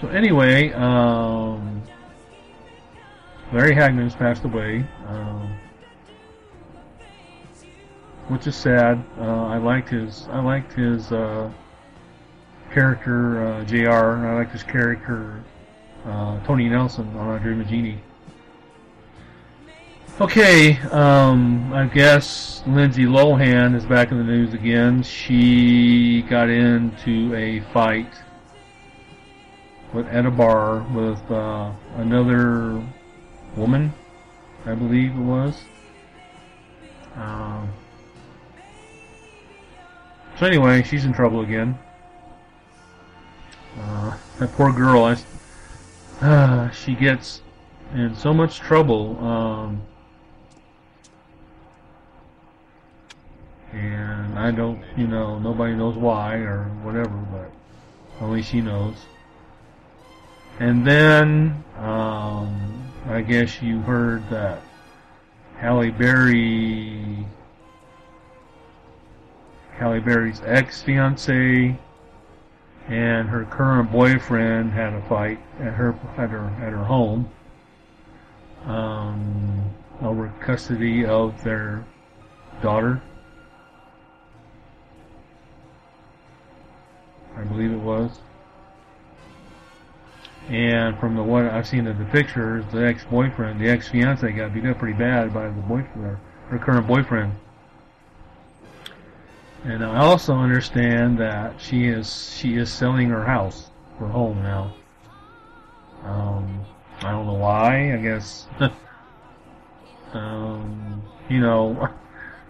So 0.00 0.08
anyway, 0.08 0.72
um, 0.72 1.82
Larry 3.52 3.74
has 3.74 4.14
passed 4.14 4.44
away. 4.44 4.86
Um, 5.06 5.58
which 8.32 8.46
is 8.46 8.56
sad. 8.56 9.04
Uh, 9.18 9.46
I 9.46 9.58
liked 9.58 9.90
his 9.90 10.26
I 10.30 10.40
liked 10.40 10.72
his 10.72 11.12
uh, 11.12 11.50
character 12.72 13.46
uh, 13.46 13.64
J.R. 13.64 14.16
and 14.16 14.26
I 14.26 14.34
liked 14.34 14.52
his 14.52 14.62
character 14.62 15.44
uh, 16.06 16.40
Tony 16.44 16.68
Nelson 16.68 17.14
on 17.16 17.28
I 17.28 17.38
Dream 17.38 17.60
of 17.60 17.68
Jeannie. 17.68 18.00
Okay, 20.20 20.78
um, 20.90 21.72
I 21.72 21.86
guess 21.86 22.62
Lindsay 22.66 23.06
Lohan 23.06 23.74
is 23.74 23.86
back 23.86 24.12
in 24.12 24.18
the 24.18 24.24
news 24.24 24.52
again. 24.52 25.02
She 25.02 26.20
got 26.28 26.50
into 26.50 27.34
a 27.34 27.60
fight 27.72 28.12
with 29.94 30.06
at 30.08 30.26
a 30.26 30.30
bar 30.30 30.82
with 30.92 31.18
uh, 31.30 31.72
another 31.96 32.86
woman, 33.56 33.94
I 34.66 34.74
believe 34.74 35.12
it 35.12 35.18
was. 35.18 35.58
Um, 37.16 37.72
so 40.38 40.44
anyway, 40.44 40.82
she's 40.82 41.06
in 41.06 41.14
trouble 41.14 41.40
again. 41.40 41.78
Uh, 43.80 44.18
that 44.38 44.52
poor 44.52 44.74
girl, 44.74 45.04
I, 45.04 45.16
uh, 46.20 46.70
she 46.84 46.94
gets 46.94 47.40
in 47.94 48.14
so 48.14 48.34
much 48.34 48.60
trouble. 48.60 49.18
Um, 49.24 49.82
and 53.72 54.38
I 54.38 54.50
don't, 54.50 54.82
you 54.96 55.06
know, 55.06 55.38
nobody 55.38 55.74
knows 55.74 55.96
why 55.96 56.36
or 56.36 56.64
whatever, 56.82 57.16
but 57.32 57.50
only 58.20 58.42
she 58.42 58.60
knows. 58.60 58.96
And 60.58 60.86
then, 60.86 61.64
um, 61.78 62.90
I 63.06 63.22
guess 63.22 63.62
you 63.62 63.80
heard 63.80 64.28
that 64.30 64.62
Halle 65.56 65.90
Berry, 65.90 67.26
Halle 69.72 70.00
Berry's 70.00 70.42
ex-fiance 70.44 71.76
and 72.88 73.28
her 73.28 73.44
current 73.44 73.90
boyfriend 73.92 74.72
had 74.72 74.92
a 74.92 75.02
fight 75.02 75.38
at 75.60 75.72
her 75.72 75.94
at 76.16 76.30
her 76.30 76.46
at 76.60 76.72
her 76.72 76.84
home 76.84 77.30
um, 78.64 79.70
over 80.00 80.32
custody 80.40 81.04
of 81.04 81.42
their 81.44 81.84
daughter. 82.60 83.00
I 87.36 87.42
believe 87.44 87.72
it 87.72 87.78
was. 87.78 88.10
And 90.48 90.98
from 90.98 91.14
the 91.16 91.22
what 91.22 91.44
I've 91.44 91.66
seen 91.66 91.86
of 91.86 91.98
the 91.98 92.04
pictures, 92.06 92.64
the 92.72 92.84
ex-boyfriend, 92.84 93.60
the 93.60 93.68
ex-fiance 93.68 94.30
got 94.32 94.52
beat 94.52 94.66
up 94.66 94.78
pretty 94.78 94.98
bad 94.98 95.32
by 95.32 95.46
the 95.46 95.52
boyfriend, 95.52 96.18
her 96.48 96.58
current 96.58 96.86
boyfriend. 96.86 97.32
And 99.64 99.84
I 99.84 99.98
also 99.98 100.34
understand 100.34 101.18
that 101.18 101.60
she 101.60 101.86
is 101.86 102.34
she 102.36 102.56
is 102.56 102.68
selling 102.70 103.08
her 103.10 103.24
house, 103.24 103.70
her 104.00 104.08
home 104.08 104.42
now. 104.42 104.74
Um, 106.02 106.64
I 107.02 107.12
don't 107.12 107.26
know 107.26 107.34
why. 107.34 107.94
I 107.94 107.96
guess, 107.98 108.48
um, 110.12 111.02
you 111.28 111.38
know, 111.38 111.88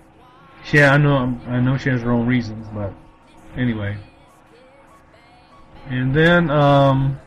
yeah, 0.73 0.95
I 0.95 0.97
know 0.97 1.39
I 1.47 1.61
know 1.61 1.77
she 1.77 1.91
has 1.91 2.01
her 2.01 2.11
own 2.11 2.27
reasons, 2.27 2.67
but 2.73 2.95
anyway. 3.55 3.99
And 5.89 6.15
then, 6.15 6.51
um, 6.51 7.19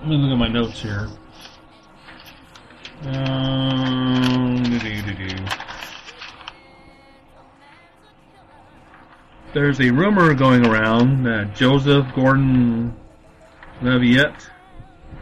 let 0.00 0.08
me 0.08 0.16
look 0.16 0.32
at 0.32 0.38
my 0.38 0.48
notes 0.48 0.80
here. 0.80 1.08
Um. 3.04 4.28
There's 9.54 9.80
a 9.80 9.90
rumor 9.90 10.34
going 10.34 10.66
around 10.66 11.24
that 11.24 11.56
Joseph 11.56 12.06
Gordon 12.14 12.94
Levitt, 13.80 14.48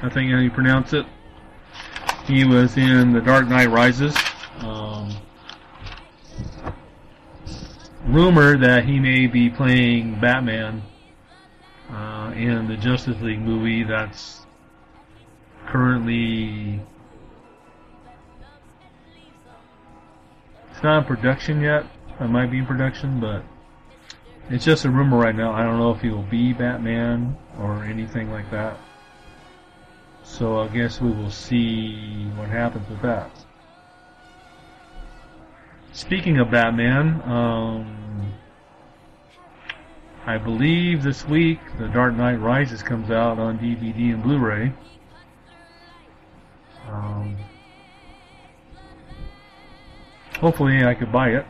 I 0.03 0.09
think 0.11 0.33
how 0.33 0.39
you 0.39 0.51
pronounce 0.51 0.93
it, 0.93 1.07
he 2.27 2.45
was 2.45 2.77
in 2.77 3.13
The 3.13 3.21
Dark 3.21 3.47
Knight 3.49 3.71
Rises. 3.71 4.17
Um, 4.59 5.17
rumor 8.05 8.59
that 8.59 8.85
he 8.85 8.99
may 8.99 9.29
be 9.29 9.49
playing 9.49 10.21
Batman 10.21 10.83
uh, 11.91 12.33
in 12.35 12.69
the 12.69 12.77
Justice 12.77 13.21
League 13.21 13.41
movie 13.41 13.85
that's 13.85 14.47
currently 15.67 16.81
it's 20.71 20.83
not 20.83 20.99
in 20.99 21.05
production 21.05 21.61
yet. 21.61 21.85
It 22.21 22.29
might 22.29 22.51
be 22.51 22.59
in 22.59 22.67
production, 22.67 23.21
but 23.21 23.43
it's 24.49 24.65
just 24.65 24.85
a 24.85 24.91
rumor 24.91 25.19
right 25.19 25.35
now. 25.35 25.53
I 25.53 25.65
don't 25.65 25.79
know 25.79 25.91
if 25.91 26.01
he 26.01 26.11
will 26.11 26.23
be 26.23 26.53
Batman 26.53 27.37
or 27.59 27.85
anything 27.85 28.31
like 28.31 28.51
that. 28.51 28.79
So 30.23 30.59
I 30.59 30.69
guess 30.69 31.01
we 31.01 31.11
will 31.11 31.31
see 31.31 32.27
what 32.37 32.49
happens 32.49 32.89
with 32.89 33.01
that. 33.03 33.31
Speaking 35.93 36.39
of 36.39 36.51
Batman, 36.51 37.23
um, 37.23 38.35
I 40.27 40.39
believe 40.39 41.05
this 41.05 41.25
week 41.25 41.61
The 41.79 41.87
Dark 41.87 42.17
Knight 42.17 42.41
Rises 42.41 42.83
comes 42.83 43.13
out 43.13 43.39
on 43.39 43.61
DVD 43.61 44.13
and 44.13 44.23
Blu-ray. 44.25 44.73
Um, 46.89 47.37
hopefully 50.41 50.85
I 50.85 50.95
could 50.95 51.13
buy 51.13 51.31
it. 51.31 51.47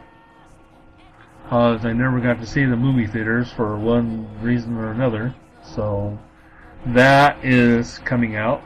Cause 1.48 1.86
I 1.86 1.94
never 1.94 2.20
got 2.20 2.38
to 2.40 2.46
see 2.46 2.66
the 2.66 2.76
movie 2.76 3.06
theaters 3.06 3.50
for 3.50 3.78
one 3.78 4.28
reason 4.42 4.76
or 4.76 4.90
another. 4.90 5.34
So 5.62 6.18
that 6.86 7.42
is 7.42 7.98
coming 8.00 8.36
out. 8.36 8.62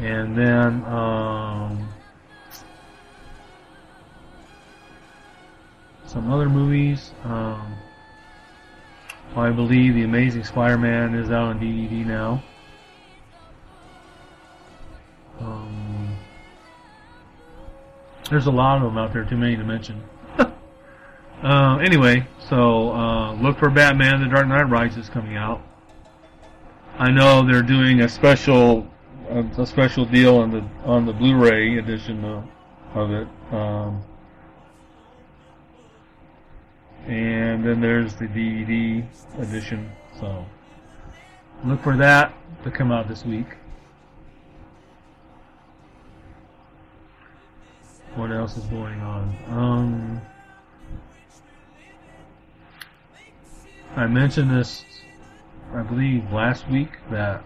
And 0.00 0.36
then 0.36 0.84
um, 0.84 1.88
some 6.18 6.32
other 6.32 6.48
movies. 6.48 7.12
Um, 7.22 7.76
I 9.36 9.50
believe 9.50 9.94
The 9.94 10.02
Amazing 10.02 10.42
Spider-Man 10.42 11.14
is 11.14 11.30
out 11.30 11.44
on 11.44 11.60
DVD 11.60 12.04
now. 12.04 12.42
Um, 15.38 16.16
there's 18.28 18.46
a 18.46 18.50
lot 18.50 18.78
of 18.78 18.82
them 18.82 18.98
out 18.98 19.12
there, 19.12 19.24
too 19.24 19.36
many 19.36 19.54
to 19.54 19.62
mention. 19.62 20.02
uh, 21.44 21.78
anyway, 21.80 22.26
so 22.48 22.90
uh, 22.90 23.34
look 23.34 23.56
for 23.56 23.70
Batman: 23.70 24.20
The 24.20 24.26
Dark 24.26 24.48
Knight 24.48 24.68
Rises 24.68 25.08
coming 25.08 25.36
out. 25.36 25.62
I 26.98 27.12
know 27.12 27.46
they're 27.46 27.62
doing 27.62 28.00
a 28.00 28.08
special 28.08 28.88
a, 29.30 29.64
special 29.64 30.04
deal 30.04 30.38
on 30.38 30.50
the 30.50 30.64
on 30.84 31.06
the 31.06 31.12
Blu-ray 31.12 31.78
edition 31.78 32.24
of, 32.24 32.44
of 32.94 33.12
it. 33.12 33.28
Um, 33.52 34.02
and 37.08 37.64
then 37.64 37.80
there's 37.80 38.14
the 38.14 38.26
DVD 38.26 39.04
edition. 39.38 39.90
So 40.20 40.44
look 41.64 41.82
for 41.82 41.96
that 41.96 42.34
to 42.64 42.70
come 42.70 42.92
out 42.92 43.08
this 43.08 43.24
week. 43.24 43.46
What 48.14 48.30
else 48.30 48.56
is 48.58 48.64
going 48.64 49.00
on? 49.00 49.36
Um, 49.48 50.20
I 53.96 54.06
mentioned 54.06 54.50
this, 54.50 54.84
I 55.72 55.82
believe, 55.82 56.30
last 56.30 56.68
week 56.68 56.90
that 57.10 57.42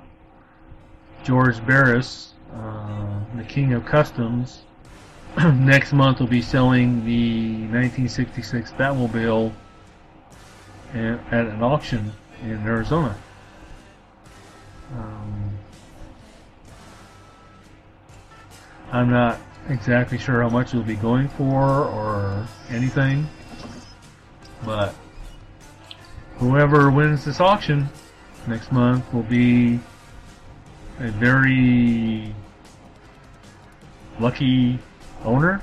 George 1.22 1.64
Barris, 1.66 2.34
uh, 2.52 3.20
the 3.36 3.44
King 3.44 3.74
of 3.74 3.84
Customs, 3.84 4.62
next 5.54 5.92
month 5.92 6.18
we'll 6.18 6.28
be 6.28 6.42
selling 6.42 7.04
the 7.06 7.52
1966 7.70 8.72
Batmobile 8.72 9.52
at, 10.92 11.46
an 11.46 11.62
auction 11.62 12.12
in 12.42 12.58
Arizona. 12.66 13.16
Um, 14.94 15.58
I'm 18.90 19.10
not 19.10 19.38
exactly 19.70 20.18
sure 20.18 20.42
how 20.42 20.50
much 20.50 20.68
it'll 20.68 20.82
be 20.82 20.96
going 20.96 21.28
for 21.28 21.86
or 21.86 22.46
anything, 22.68 23.26
but 24.66 24.94
whoever 26.36 26.90
wins 26.90 27.24
this 27.24 27.40
auction 27.40 27.88
next 28.46 28.70
month 28.70 29.10
will 29.14 29.22
be 29.22 29.80
a 30.98 31.10
very 31.12 32.34
lucky 34.20 34.78
owner 35.24 35.62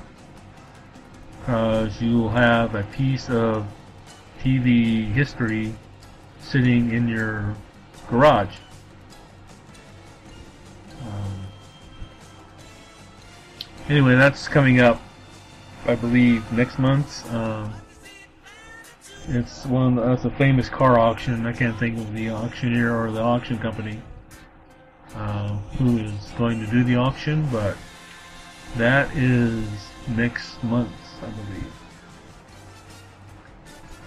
because 1.40 2.00
you'll 2.00 2.28
have 2.28 2.74
a 2.74 2.82
piece 2.84 3.28
of 3.30 3.66
TV 4.42 5.10
history 5.12 5.74
sitting 6.40 6.92
in 6.92 7.08
your 7.08 7.54
garage. 8.08 8.56
Um, 11.02 11.46
anyway, 13.88 14.14
that's 14.14 14.48
coming 14.48 14.80
up 14.80 15.00
I 15.86 15.94
believe, 15.94 16.50
next 16.52 16.78
month. 16.78 17.32
Um, 17.32 17.74
it's 19.28 19.64
one 19.66 19.96
that's 19.96 20.24
a 20.24 20.30
famous 20.30 20.68
car 20.68 20.98
auction. 20.98 21.46
I 21.46 21.52
can't 21.52 21.78
think 21.78 21.98
of 21.98 22.14
the 22.14 22.30
auctioneer 22.30 22.94
or 22.94 23.10
the 23.10 23.20
auction 23.20 23.58
company 23.58 24.00
uh, 25.14 25.56
who 25.78 25.98
is 25.98 26.32
going 26.36 26.64
to 26.64 26.70
do 26.70 26.84
the 26.84 26.96
auction, 26.96 27.48
but 27.50 27.76
that 28.76 29.14
is 29.16 29.66
next 30.08 30.62
month, 30.62 30.90
I 31.22 31.30
believe. 31.30 31.72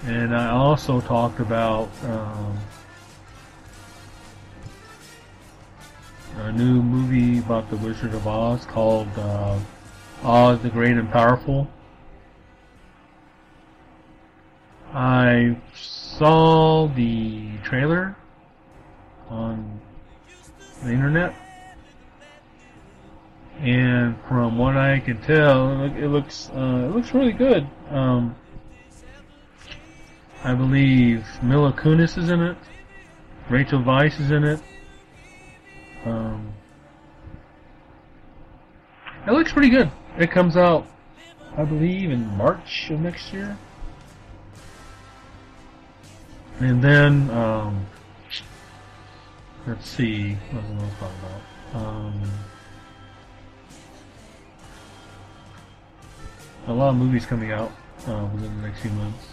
And 0.06 0.36
I 0.36 0.50
also 0.50 1.00
talked 1.02 1.40
about 1.40 1.90
um, 2.04 2.60
a 6.38 6.52
new 6.52 6.82
movie 6.82 7.40
about 7.40 7.70
the 7.70 7.78
Wizard 7.78 8.14
of 8.14 8.28
Oz 8.28 8.66
called 8.66 9.08
uh, 9.18 9.60
Oz 10.24 10.62
the 10.62 10.70
Great 10.70 10.98
and 10.98 11.10
Powerful. 11.12 11.70
I 14.94 15.56
saw 15.74 16.88
the 16.88 17.58
trailer 17.64 18.16
on 19.30 19.80
the 20.84 20.92
internet, 20.92 21.34
and 23.64 24.18
from 24.28 24.58
what 24.58 24.76
I 24.76 25.00
can 25.00 25.22
tell, 25.22 25.84
it, 25.86 26.08
looks 26.08 26.50
uh, 26.54 26.84
it 26.86 26.94
looks 26.94 27.14
really 27.14 27.32
good. 27.32 27.66
Um, 27.90 28.36
I 30.44 30.54
believe 30.54 31.26
Mila 31.42 31.72
Kunis 31.72 32.18
is 32.18 32.30
in 32.30 32.42
it. 32.42 32.58
Rachel 33.50 33.80
Weisz 33.80 34.20
is 34.20 34.32
in 34.32 34.44
it. 34.44 34.60
Um, 36.06 36.54
it 39.26 39.32
looks 39.32 39.54
pretty 39.54 39.70
good. 39.70 39.90
It 40.18 40.30
comes 40.30 40.58
out, 40.58 40.86
I 41.58 41.64
believe, 41.64 42.12
in 42.12 42.28
March 42.36 42.90
of 42.92 43.00
next 43.00 43.32
year. 43.32 43.58
And 46.60 46.84
then, 46.84 47.30
um, 47.30 47.86
let's 49.66 49.90
see, 49.90 50.34
what 50.52 50.64
was 50.64 50.84
I 50.84 51.00
talking 51.00 51.18
about? 51.24 52.53
A 56.68 56.74
lot 56.74 56.90
of 56.90 56.96
movies 56.96 57.26
coming 57.26 57.52
out 57.52 57.72
uh, 58.08 58.28
within 58.34 58.56
the 58.62 58.68
next 58.68 58.82
few 58.82 58.92
months. 58.92 59.28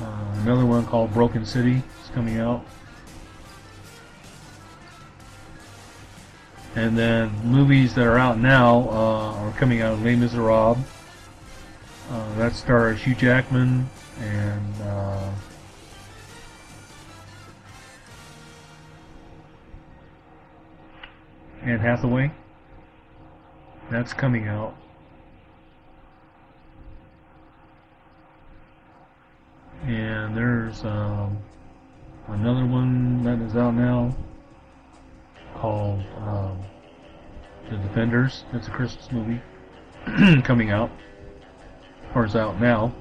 Uh, 0.00 0.40
another 0.42 0.66
one 0.66 0.84
called 0.86 1.12
Broken 1.12 1.46
City 1.46 1.82
is 2.02 2.10
coming 2.14 2.38
out. 2.38 2.64
And 6.74 6.98
then 6.98 7.32
movies 7.42 7.94
that 7.94 8.06
are 8.06 8.18
out 8.18 8.38
now 8.38 8.88
uh, 8.90 9.32
are 9.34 9.52
coming 9.52 9.80
out. 9.80 9.94
Of 9.94 10.02
Les 10.02 10.16
Miserables. 10.16 10.78
Uh, 12.10 12.34
that 12.36 12.54
stars 12.54 13.02
Hugh 13.02 13.14
Jackman 13.14 13.88
and 14.20 14.82
uh, 14.82 15.30
Anne 21.62 21.78
Hathaway. 21.78 22.30
That's 23.90 24.12
coming 24.12 24.48
out. 24.48 24.74
And 29.86 30.36
there's 30.36 30.84
um, 30.84 31.38
another 32.26 32.66
one 32.66 33.22
that 33.22 33.40
is 33.40 33.54
out 33.54 33.74
now 33.74 34.16
called 35.54 36.02
um, 36.18 36.58
The 37.70 37.76
Defenders. 37.76 38.44
It's 38.52 38.66
a 38.66 38.70
Christmas 38.70 39.12
movie 39.12 39.40
coming 40.42 40.70
out, 40.70 40.90
or 42.14 42.24
is 42.24 42.34
out 42.34 42.60
now. 42.60 42.92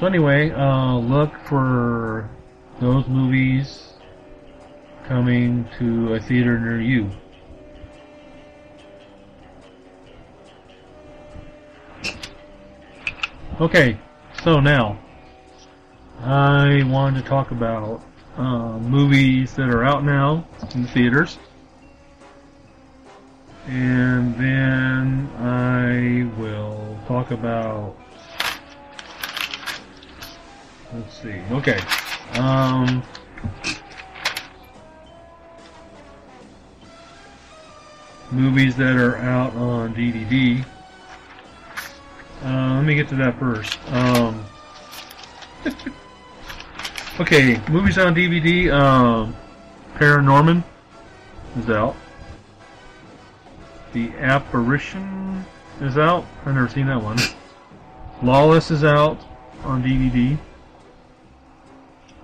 So 0.00 0.06
anyway, 0.06 0.52
uh, 0.52 0.94
look 0.94 1.34
for 1.44 2.30
those 2.80 3.06
movies 3.08 3.94
coming 5.06 5.68
to 5.78 6.14
a 6.14 6.20
theater 6.20 6.58
near 6.58 6.80
you. 6.80 7.10
Okay, 13.60 13.98
so 14.44 14.60
now 14.60 14.96
I 16.20 16.84
wanted 16.84 17.24
to 17.24 17.28
talk 17.28 17.50
about 17.50 18.00
uh, 18.36 18.78
movies 18.78 19.52
that 19.54 19.68
are 19.68 19.82
out 19.82 20.04
now 20.04 20.46
in 20.76 20.84
the 20.84 20.88
theaters. 20.88 21.38
And 23.66 24.36
then 24.36 25.28
I 25.38 26.30
will 26.40 27.00
talk 27.08 27.32
about. 27.32 27.96
Let's 30.94 31.20
see. 31.20 31.42
Okay. 31.50 31.80
Um, 32.34 33.02
movies 38.30 38.76
that 38.76 38.94
are 38.94 39.16
out 39.16 39.52
on 39.56 39.96
DVD. 39.96 40.64
Uh, 42.44 42.76
let 42.76 42.84
me 42.84 42.94
get 42.94 43.08
to 43.08 43.16
that 43.16 43.38
first. 43.38 43.78
Um, 43.88 44.44
okay, 47.20 47.60
movies 47.68 47.98
on 47.98 48.14
DVD. 48.14 48.72
Um, 48.72 49.36
Paranorman 49.94 50.62
is 51.58 51.68
out. 51.68 51.96
The 53.92 54.10
Apparition 54.18 55.44
is 55.80 55.98
out. 55.98 56.24
I've 56.44 56.54
never 56.54 56.68
seen 56.68 56.86
that 56.86 57.02
one. 57.02 57.18
Lawless 58.22 58.70
is 58.70 58.84
out 58.84 59.18
on 59.64 59.82
DVD. 59.82 60.38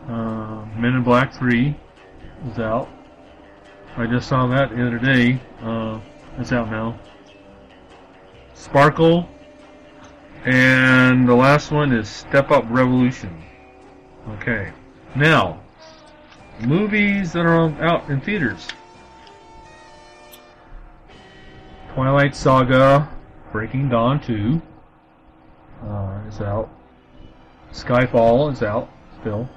Uh, 0.08 0.64
Men 0.78 0.94
in 0.94 1.02
Black 1.02 1.32
3 1.32 1.74
is 2.50 2.58
out. 2.58 2.88
I 3.96 4.06
just 4.06 4.28
saw 4.28 4.46
that 4.48 4.70
the 4.70 4.86
other 4.86 4.98
day. 4.98 5.40
Uh, 5.60 6.00
it's 6.38 6.52
out 6.52 6.70
now. 6.70 6.98
Sparkle. 8.54 9.28
And 10.44 11.26
the 11.26 11.34
last 11.34 11.70
one 11.70 11.92
is 11.92 12.08
Step 12.08 12.50
Up 12.50 12.64
Revolution. 12.68 13.42
Okay. 14.28 14.72
Now, 15.16 15.60
movies 16.60 17.32
that 17.32 17.46
are 17.46 17.70
out 17.82 18.10
in 18.10 18.20
theaters. 18.20 18.68
Twilight 21.94 22.36
Saga, 22.36 23.08
Breaking 23.52 23.88
Dawn 23.88 24.20
2 24.20 24.60
uh, 25.86 26.20
is 26.28 26.40
out. 26.40 26.68
Skyfall 27.72 28.52
is 28.52 28.62
out 28.62 28.90
still. 29.20 29.48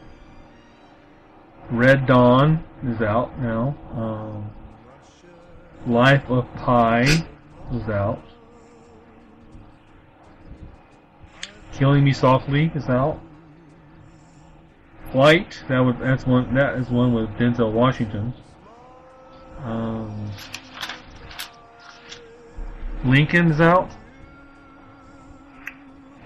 Red 1.69 2.06
Dawn 2.06 2.64
is 2.85 3.01
out 3.01 3.38
now. 3.40 3.75
Um, 3.93 4.51
Life 5.85 6.30
of 6.30 6.45
Pi 6.56 7.01
is 7.74 7.90
out. 7.90 8.22
Killing 11.77 12.03
Me 12.03 12.11
Softly 12.11 12.72
is 12.73 12.89
out. 12.89 13.19
Flight 15.11 15.64
that 15.69 15.80
was 15.80 15.95
that's 15.99 16.25
one 16.25 16.53
that 16.56 16.75
is 16.75 16.89
one 16.89 17.14
with 17.14 17.30
Denzel 17.38 17.72
Washington. 17.72 18.33
Um, 19.64 20.31
Lincoln's 23.06 23.61
out. 23.61 23.91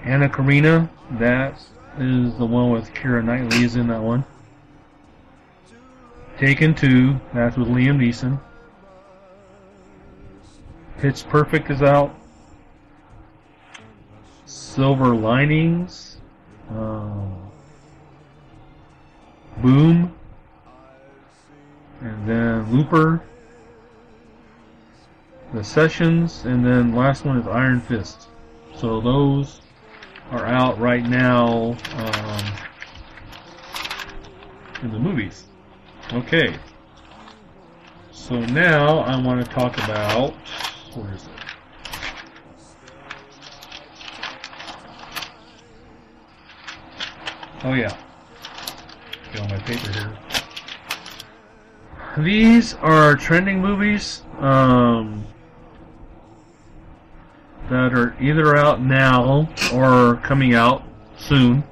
Anna 0.03 0.27
Karenina, 0.27 0.89
that 1.19 1.61
is 1.99 2.35
the 2.38 2.45
one 2.45 2.71
with 2.71 2.91
Keira 2.93 3.23
Knightley 3.23 3.63
is 3.63 3.75
in 3.75 3.88
that 3.88 4.01
one. 4.01 4.25
Taken 6.39 6.73
2, 6.73 7.19
that's 7.35 7.55
with 7.55 7.67
Liam 7.67 7.97
Neeson. 7.97 8.39
Pitch 10.97 11.23
Perfect 11.27 11.69
is 11.69 11.83
out. 11.83 12.15
Silver 14.51 15.15
Linings. 15.15 16.17
Um, 16.69 17.51
Boom. 19.57 20.13
And 22.01 22.27
then 22.27 22.75
Looper. 22.75 23.23
The 25.53 25.63
Sessions. 25.63 26.43
And 26.45 26.65
then 26.65 26.93
last 26.93 27.23
one 27.25 27.38
is 27.38 27.47
Iron 27.47 27.80
Fist. 27.80 28.27
So 28.75 28.99
those 28.99 29.61
are 30.31 30.45
out 30.45 30.77
right 30.80 31.03
now 31.03 31.77
um, 31.95 32.53
in 34.83 34.91
the 34.91 34.99
movies. 34.99 35.45
Okay. 36.11 36.57
So 38.11 38.39
now 38.39 38.99
I 38.99 39.21
want 39.21 39.45
to 39.45 39.51
talk 39.51 39.77
about 39.77 40.33
where 40.93 41.13
is 41.13 41.23
it? 41.23 41.30
Oh 47.64 47.73
yeah. 47.73 47.95
Get 49.33 49.41
on 49.41 49.49
my 49.49 49.59
paper 49.59 49.91
here. 49.91 50.11
These 52.17 52.73
are 52.75 53.15
trending 53.15 53.61
movies. 53.61 54.23
Um, 54.40 55.25
that 57.72 57.93
are 57.93 58.14
either 58.19 58.57
out 58.57 58.81
now 58.81 59.48
or 59.73 60.17
coming 60.17 60.53
out 60.53 60.83
soon. 61.17 61.64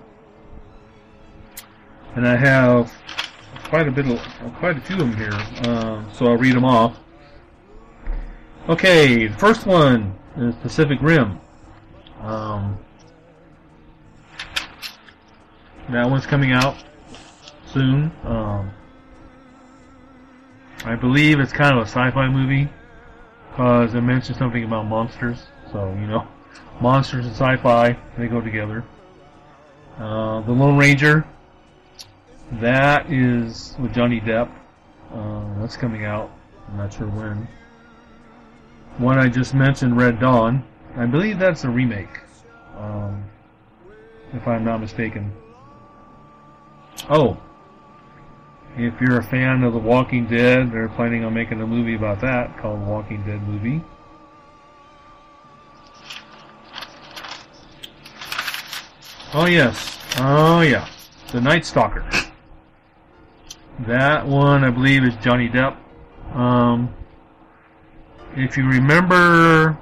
And 2.15 2.25
I 2.25 2.37
have 2.37 2.93
quite 3.65 3.87
a 3.87 3.91
bit 3.91 4.07
of, 4.07 4.19
quite 4.55 4.77
a 4.77 4.81
few 4.81 4.95
of 4.95 5.01
them 5.01 5.15
here, 5.15 5.33
uh, 5.69 6.09
so 6.13 6.27
I'll 6.27 6.37
read 6.37 6.55
them 6.55 6.63
off. 6.63 6.97
Okay, 8.69 9.27
the 9.27 9.37
first 9.37 9.65
one 9.65 10.17
is 10.37 10.55
Pacific 10.55 10.99
Rim. 11.01 11.39
Um, 12.21 12.79
that 15.91 16.09
one's 16.09 16.25
coming 16.25 16.51
out 16.51 16.75
soon. 17.67 18.11
Um, 18.23 18.71
I 20.85 20.95
believe 20.95 21.39
it's 21.39 21.51
kind 21.51 21.75
of 21.77 21.83
a 21.83 21.87
sci-fi 21.87 22.27
movie 22.29 22.69
because 23.49 23.93
it 23.93 24.01
mentions 24.01 24.37
something 24.37 24.63
about 24.63 24.85
monsters. 24.85 25.47
So 25.71 25.91
you 25.99 26.07
know, 26.07 26.27
monsters 26.81 27.25
and 27.25 27.35
sci-fi 27.35 27.97
they 28.17 28.27
go 28.27 28.41
together. 28.41 28.83
Uh, 29.97 30.41
the 30.41 30.51
Lone 30.51 30.77
Ranger. 30.77 31.25
That 32.53 33.11
is 33.11 33.75
with 33.79 33.93
Johnny 33.93 34.19
Depp. 34.19 34.49
Uh, 35.13 35.59
that's 35.59 35.77
coming 35.77 36.05
out. 36.05 36.31
I'm 36.67 36.77
not 36.77 36.93
sure 36.93 37.07
when. 37.07 37.47
One 38.97 39.19
I 39.19 39.29
just 39.29 39.53
mentioned, 39.53 39.97
Red 39.97 40.19
Dawn. 40.19 40.65
I 40.95 41.05
believe 41.05 41.37
that's 41.37 41.63
a 41.63 41.69
remake, 41.69 42.19
um, 42.75 43.23
if 44.33 44.47
I'm 44.47 44.65
not 44.65 44.81
mistaken. 44.81 45.31
Oh, 47.07 47.37
if 48.77 48.99
you're 49.01 49.19
a 49.19 49.23
fan 49.23 49.63
of 49.63 49.73
The 49.73 49.79
Walking 49.79 50.25
Dead, 50.25 50.71
they're 50.71 50.89
planning 50.89 51.23
on 51.23 51.33
making 51.33 51.61
a 51.61 51.67
movie 51.67 51.95
about 51.95 52.21
that 52.21 52.57
called 52.57 52.85
Walking 52.85 53.23
Dead 53.23 53.41
Movie. 53.47 53.83
Oh 59.33 59.45
yes, 59.45 59.99
oh 60.19 60.61
yeah, 60.61 60.87
The 61.31 61.41
Night 61.41 61.65
Stalker. 61.65 62.03
That 63.79 64.25
one, 64.25 64.63
I 64.63 64.71
believe, 64.71 65.03
is 65.03 65.15
Johnny 65.17 65.47
Depp. 65.47 65.77
Um, 66.33 66.93
if 68.35 68.57
you 68.57 68.67
remember, 68.67 69.77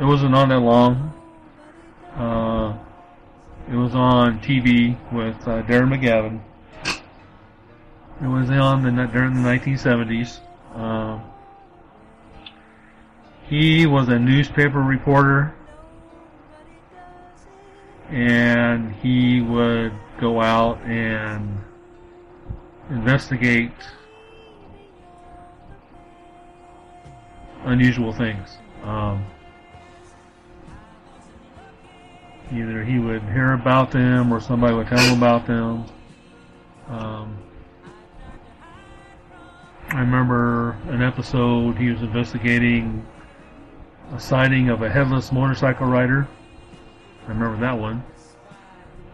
it 0.00 0.04
wasn't 0.04 0.34
on 0.34 0.48
that 0.48 0.60
long. 0.60 1.12
Uh, 2.16 2.76
it 3.70 3.76
was 3.76 3.94
on 3.94 4.40
TV 4.40 4.96
with 5.12 5.36
uh, 5.48 5.62
Darren 5.62 5.88
McGavin. 5.88 6.40
It 8.22 8.26
was 8.26 8.48
on 8.50 8.82
the 8.82 9.06
during 9.06 9.34
the 9.34 9.48
1970s. 9.48 10.38
Uh, 10.74 11.20
he 13.48 13.86
was 13.86 14.08
a 14.08 14.18
newspaper 14.18 14.80
reporter, 14.80 15.54
and 18.08 18.94
he 18.96 19.40
would 19.40 19.92
go 20.20 20.40
out 20.40 20.80
and 20.82 21.60
investigate 22.88 23.72
unusual 27.64 28.12
things. 28.12 28.58
Um, 28.84 29.24
either 32.52 32.84
he 32.84 32.98
would 32.98 33.22
hear 33.22 33.54
about 33.54 33.90
them 33.90 34.32
or 34.32 34.40
somebody 34.40 34.74
would 34.74 34.86
tell 34.86 34.98
him 34.98 35.18
about 35.18 35.46
them. 35.46 35.84
Um, 36.88 37.43
I 39.90 40.00
remember 40.00 40.72
an 40.88 41.02
episode 41.02 41.76
he 41.78 41.90
was 41.90 42.02
investigating 42.02 43.06
a 44.12 44.20
sighting 44.20 44.68
of 44.68 44.82
a 44.82 44.90
headless 44.90 45.32
motorcycle 45.32 45.86
rider. 45.86 46.28
I 47.24 47.28
remember 47.28 47.58
that 47.60 47.78
one. 47.78 48.02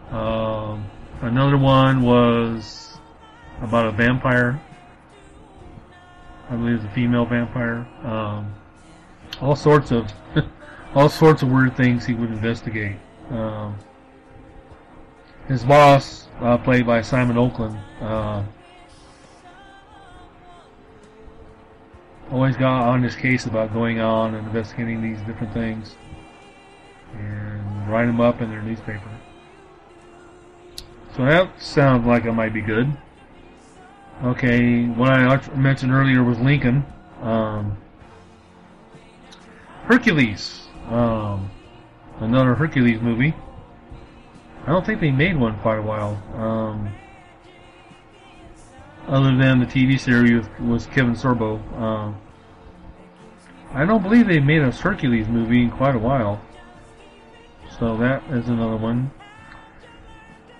Um, 0.09 0.85
another 1.21 1.57
one 1.57 2.01
was 2.01 2.97
about 3.61 3.85
a 3.85 3.91
vampire. 3.91 4.61
I 6.49 6.55
believe 6.55 6.75
it's 6.75 6.85
a 6.85 6.89
female 6.89 7.25
vampire. 7.25 7.87
Um, 8.03 8.53
all 9.39 9.55
sorts 9.55 9.91
of 9.91 10.11
all 10.95 11.09
sorts 11.09 11.43
of 11.43 11.49
weird 11.49 11.77
things 11.77 12.05
he 12.05 12.13
would 12.13 12.29
investigate. 12.29 12.97
Um, 13.29 13.77
his 15.47 15.63
boss, 15.63 16.27
uh, 16.41 16.57
played 16.57 16.85
by 16.85 17.01
Simon 17.01 17.37
Oakland, 17.37 17.77
uh, 18.01 18.43
always 22.31 22.55
got 22.55 22.87
on 22.87 23.03
his 23.03 23.15
case 23.15 23.45
about 23.45 23.73
going 23.73 23.99
on 23.99 24.33
and 24.35 24.47
investigating 24.47 25.01
these 25.01 25.19
different 25.27 25.53
things 25.53 25.95
and 27.13 27.89
write 27.89 28.05
them 28.05 28.21
up 28.21 28.41
in 28.41 28.49
their 28.49 28.61
newspaper. 28.61 29.09
So 31.15 31.25
that 31.25 31.61
sounds 31.61 32.05
like 32.05 32.23
it 32.23 32.31
might 32.31 32.53
be 32.53 32.61
good. 32.61 32.95
Okay, 34.23 34.85
what 34.85 35.09
I 35.09 35.55
mentioned 35.55 35.91
earlier 35.91 36.23
was 36.23 36.39
Lincoln. 36.39 36.85
Um, 37.21 37.77
Hercules. 39.83 40.67
Um, 40.87 41.49
another 42.19 42.55
Hercules 42.55 43.01
movie. 43.01 43.33
I 44.65 44.67
don't 44.67 44.85
think 44.85 45.01
they 45.01 45.11
made 45.11 45.37
one 45.37 45.59
quite 45.59 45.79
a 45.79 45.81
while. 45.81 46.21
Um, 46.35 46.93
other 49.11 49.35
than 49.35 49.59
the 49.59 49.65
TV 49.65 49.99
series 49.99 50.45
was 50.59 50.85
Kevin 50.87 51.15
Sorbo. 51.15 51.59
Um, 51.77 52.19
I 53.73 53.85
don't 53.85 54.01
believe 54.01 54.27
they've 54.27 54.43
made 54.43 54.61
a 54.61 54.71
Hercules 54.71 55.27
movie 55.27 55.63
in 55.63 55.69
quite 55.69 55.95
a 55.95 55.99
while. 55.99 56.41
So 57.77 57.97
that 57.97 58.23
is 58.31 58.47
another 58.47 58.77
one. 58.77 59.11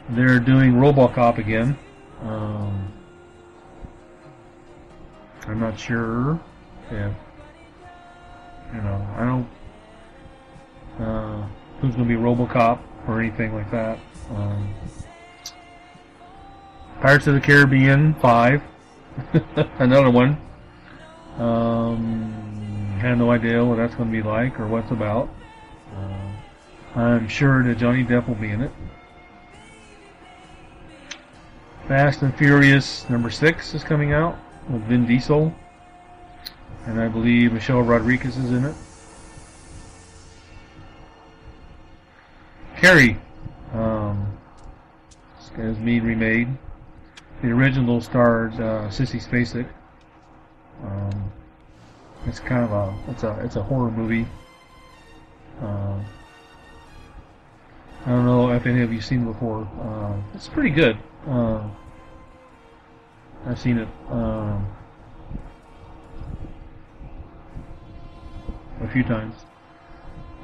They're 0.10 0.40
doing 0.40 0.74
RoboCop 0.74 1.38
again. 1.38 1.78
Um, 2.22 2.92
I'm 5.48 5.60
not 5.60 5.80
sure 5.80 6.40
if 6.90 7.14
you 8.74 8.82
know. 8.82 9.08
I 9.18 9.26
don't 9.26 9.48
uh, 11.00 11.48
who's 11.80 11.96
going 11.96 12.08
to 12.08 12.16
be 12.16 12.22
RoboCop 12.22 12.80
or 13.08 13.22
anything 13.22 13.56
like 13.56 13.72
that. 13.72 13.98
Um, 14.30 14.74
Pirates 17.02 17.26
of 17.26 17.34
the 17.34 17.42
Caribbean 17.42 18.14
Five, 18.14 18.62
another 19.80 20.12
one. 20.12 20.38
Um, 21.40 22.96
have 23.00 23.18
no 23.18 23.32
idea 23.32 23.66
what 23.66 23.78
that's 23.78 23.96
going 23.96 24.12
to 24.12 24.16
be 24.16 24.22
like 24.22 24.60
or 24.60 24.68
what's 24.68 24.92
about. 24.92 25.28
Uh, 25.96 27.00
I'm 27.00 27.28
sure 27.28 27.64
that 27.64 27.80
Johnny 27.80 28.04
Depp 28.04 28.28
will 28.28 28.36
be 28.36 28.52
in 28.52 28.62
it. 28.62 28.72
Fast 31.88 32.22
and 32.22 32.38
Furious 32.38 33.10
number 33.10 33.32
six 33.32 33.74
is 33.74 33.84
coming 33.84 34.14
out 34.14 34.38
with 34.70 34.84
Vin 34.84 35.08
Diesel, 35.08 35.52
and 36.86 37.02
I 37.02 37.08
believe 37.08 37.52
Michelle 37.52 37.82
Rodriguez 37.82 38.38
is 38.38 38.52
in 38.52 38.66
it. 38.66 38.76
Carrie 42.78 43.18
um, 43.74 44.38
is 45.58 45.78
being 45.78 46.04
remade. 46.04 46.56
The 47.42 47.50
original 47.50 48.02
starred 48.02 48.54
uh, 48.56 48.90
Sissy 48.90 49.20
Spacek. 49.20 49.68
Um, 50.84 51.32
it's 52.28 52.40
kind 52.40 52.64
of 52.64 52.72
a 52.72 53.12
it's 53.12 53.24
a 53.24 53.40
it's 53.44 53.56
a 53.56 53.64
horror 53.64 53.90
movie. 53.90 54.28
Uh, 55.60 56.00
I 58.06 58.10
don't 58.10 58.26
know 58.26 58.52
if 58.52 58.66
any 58.66 58.82
of 58.82 58.94
you 58.94 59.02
seen 59.02 59.24
it 59.24 59.34
before. 59.34 59.68
Uh, 59.82 60.22
it's 60.36 60.48
pretty 60.48 60.70
good. 60.70 60.98
Uh, 61.28 61.68
I've 63.48 63.60
seen 63.60 63.80
it 63.80 63.88
um, 64.10 64.68
a 68.82 68.88
few 68.88 69.04
times. 69.04 69.36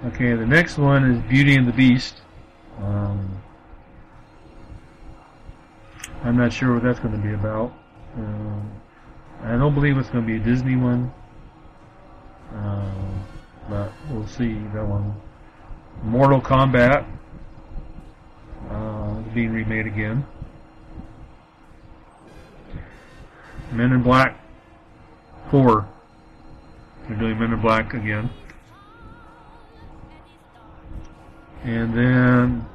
Okay, 0.06 0.34
the 0.34 0.46
next 0.46 0.78
one 0.78 1.12
is 1.12 1.20
Beauty 1.30 1.56
and 1.56 1.68
the 1.68 1.74
Beast. 1.74 2.22
Um, 2.80 3.42
I'm 6.24 6.38
not 6.38 6.52
sure 6.52 6.74
what 6.74 6.84
that's 6.84 7.00
going 7.00 7.14
to 7.14 7.28
be 7.28 7.34
about. 7.34 7.74
Um, 8.16 8.72
I 9.44 9.52
don't 9.52 9.74
believe 9.74 9.98
it's 9.98 10.10
going 10.10 10.26
to 10.26 10.28
be 10.28 10.38
a 10.38 10.40
Disney 10.40 10.76
one, 10.76 11.14
um, 12.54 13.26
but 13.70 13.92
we'll 14.10 14.28
see 14.28 14.54
that 14.74 14.86
one. 14.86 15.14
Mortal 16.04 16.42
Kombat 16.42 17.06
uh, 18.70 19.14
being 19.34 19.52
remade 19.52 19.88
again. 19.88 20.26
Men 23.72 23.92
in 23.92 24.02
Black 24.02 24.40
4. 25.52 25.88
They're 27.08 27.18
doing 27.18 27.40
Men 27.40 27.54
in 27.54 27.62
Black 27.62 27.94
again. 27.94 28.30
And 31.64 31.98
then 31.98 32.66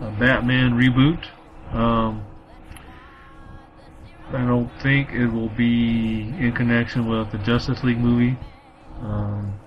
a 0.00 0.10
Batman 0.12 0.72
reboot. 0.72 1.24
Um, 1.72 2.24
I 4.32 4.46
don't 4.46 4.70
think 4.80 5.10
it 5.10 5.26
will 5.26 5.48
be 5.48 6.32
in 6.38 6.52
connection 6.52 7.08
with 7.08 7.32
the 7.32 7.38
Justice 7.38 7.82
League 7.82 7.98
movie. 7.98 8.38
Um, 9.00 9.60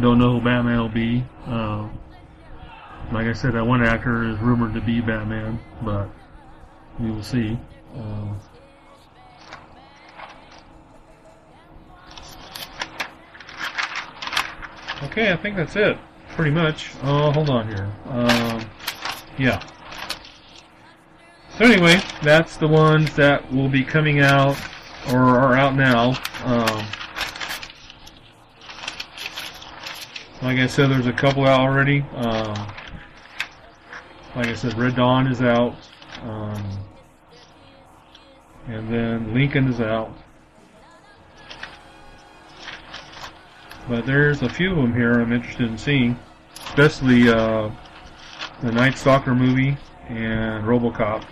Don't 0.00 0.18
know 0.18 0.38
who 0.38 0.44
Batman 0.44 0.80
will 0.80 0.88
be. 0.88 1.24
Uh, 1.46 1.88
like 3.12 3.28
I 3.28 3.32
said, 3.32 3.52
that 3.52 3.64
one 3.64 3.84
actor 3.84 4.24
is 4.24 4.36
rumored 4.40 4.74
to 4.74 4.80
be 4.80 5.00
Batman, 5.00 5.60
but 5.82 6.08
we 6.98 7.12
will 7.12 7.22
see. 7.22 7.56
Uh, 7.96 8.34
okay, 15.04 15.32
I 15.32 15.36
think 15.36 15.56
that's 15.56 15.76
it. 15.76 15.96
Pretty 16.30 16.50
much. 16.50 16.90
Oh, 17.04 17.30
hold 17.30 17.48
on 17.50 17.68
here. 17.68 17.92
Um, 18.06 18.68
yeah. 19.38 19.62
So 21.58 21.64
anyway, 21.64 22.02
that's 22.20 22.56
the 22.56 22.66
ones 22.66 23.14
that 23.14 23.52
will 23.52 23.68
be 23.68 23.84
coming 23.84 24.18
out 24.18 24.56
or 25.12 25.20
are 25.20 25.54
out 25.54 25.76
now. 25.76 26.20
Um, 26.42 26.86
like 30.42 30.58
I 30.58 30.66
said, 30.66 30.90
there's 30.90 31.06
a 31.06 31.12
couple 31.12 31.46
out 31.46 31.60
already. 31.60 32.00
Um, 32.16 32.66
like 34.34 34.48
I 34.48 34.54
said, 34.54 34.76
Red 34.76 34.96
Dawn 34.96 35.28
is 35.28 35.42
out. 35.42 35.76
Um, 36.22 36.84
and 38.66 38.92
then 38.92 39.32
Lincoln 39.32 39.68
is 39.68 39.80
out. 39.80 40.12
But 43.88 44.06
there's 44.06 44.42
a 44.42 44.48
few 44.48 44.72
of 44.72 44.76
them 44.76 44.92
here 44.92 45.20
I'm 45.20 45.32
interested 45.32 45.68
in 45.68 45.78
seeing, 45.78 46.18
especially 46.64 47.28
uh, 47.28 47.70
the 48.60 48.72
Night 48.72 48.98
Stalker 48.98 49.36
movie 49.36 49.76
and 50.08 50.64
RoboCop. 50.64 51.24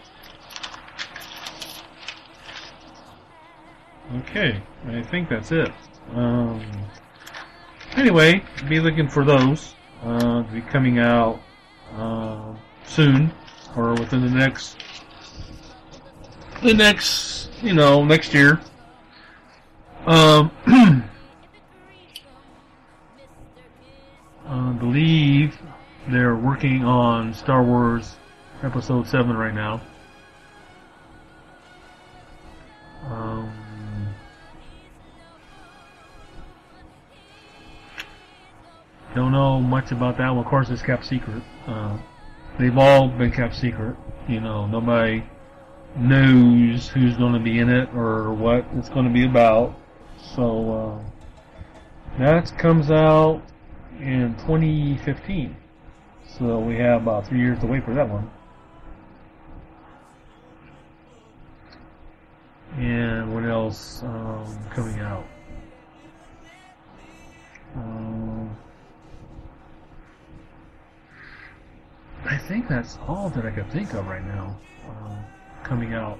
Okay, 4.14 4.62
I 4.88 5.02
think 5.02 5.30
that's 5.30 5.52
it. 5.52 5.72
Um, 6.14 6.62
anyway, 7.96 8.42
be 8.68 8.78
looking 8.78 9.08
for 9.08 9.24
those 9.24 9.74
uh, 10.04 10.42
to 10.42 10.48
be 10.52 10.60
coming 10.60 10.98
out 10.98 11.40
uh, 11.96 12.52
soon, 12.84 13.32
or 13.74 13.94
within 13.94 14.20
the 14.20 14.30
next 14.30 14.76
the 16.62 16.74
next 16.74 17.50
you 17.62 17.72
know 17.72 18.04
next 18.04 18.34
year. 18.34 18.60
Um, 20.06 20.50
I 24.46 24.72
believe 24.72 25.58
they're 26.08 26.36
working 26.36 26.84
on 26.84 27.32
Star 27.32 27.62
Wars 27.62 28.16
Episode 28.62 29.06
Seven 29.06 29.36
right 29.36 29.54
now. 29.54 29.80
Um, 33.04 33.61
don't 39.14 39.32
know 39.32 39.60
much 39.60 39.92
about 39.92 40.18
that 40.18 40.30
one. 40.30 40.44
Of 40.44 40.50
course, 40.50 40.70
it's 40.70 40.82
kept 40.82 41.04
secret. 41.04 41.42
Uh, 41.66 41.98
they've 42.58 42.76
all 42.76 43.08
been 43.08 43.30
kept 43.30 43.54
secret. 43.54 43.96
You 44.28 44.40
know, 44.40 44.66
nobody 44.66 45.24
knows 45.96 46.88
who's 46.88 47.16
going 47.16 47.34
to 47.34 47.40
be 47.40 47.58
in 47.58 47.68
it 47.68 47.94
or 47.94 48.32
what 48.32 48.64
it's 48.76 48.88
going 48.88 49.06
to 49.06 49.12
be 49.12 49.26
about. 49.26 49.74
So 50.34 50.72
uh, 50.72 52.18
that 52.18 52.56
comes 52.58 52.90
out 52.90 53.42
in 54.00 54.34
2015. 54.40 55.56
So 56.38 56.58
we 56.58 56.76
have 56.76 57.02
about 57.02 57.26
three 57.26 57.40
years 57.40 57.58
to 57.60 57.66
wait 57.66 57.84
for 57.84 57.94
that 57.94 58.08
one. 58.08 58.30
And 62.78 63.34
what 63.34 63.44
else 63.44 64.02
um, 64.02 64.58
coming 64.70 64.98
out? 65.00 65.26
Um, 67.76 68.56
I 72.24 72.38
think 72.38 72.68
that's 72.68 72.98
all 73.06 73.30
that 73.30 73.44
I 73.44 73.50
could 73.50 73.70
think 73.70 73.94
of 73.94 74.06
right 74.06 74.24
now 74.24 74.56
uh, 74.88 75.16
coming 75.64 75.94
out. 75.94 76.18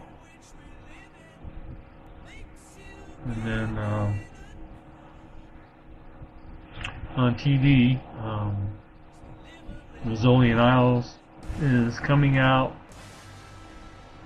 And 3.25 3.47
then 3.47 3.79
um, 3.79 4.21
on 7.17 7.35
TV, 7.37 8.01
um, 8.21 8.69
Isles 10.05 11.15
is 11.61 12.01
coming 12.01 12.39
out, 12.39 12.75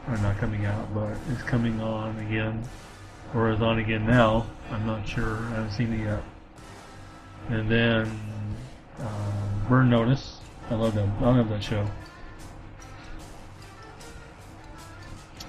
or 0.08 0.16
not 0.18 0.38
coming 0.38 0.64
out, 0.64 0.94
but 0.94 1.16
it's 1.30 1.42
coming 1.42 1.80
on 1.80 2.18
again, 2.20 2.62
or 3.34 3.50
is 3.50 3.60
on 3.60 3.78
again 3.78 4.06
now. 4.06 4.46
I'm 4.70 4.86
not 4.86 5.06
sure. 5.06 5.36
I 5.36 5.50
haven't 5.50 5.72
seen 5.72 5.92
it 5.92 6.04
yet. 6.04 6.22
And 7.48 7.70
then 7.70 8.18
uh, 8.98 9.68
Burn 9.68 9.90
Notice. 9.90 10.35
I 10.68 10.74
love 10.74 10.94
that. 10.94 11.08
I 11.20 11.36
love 11.36 11.48
that 11.48 11.62
show. 11.62 11.86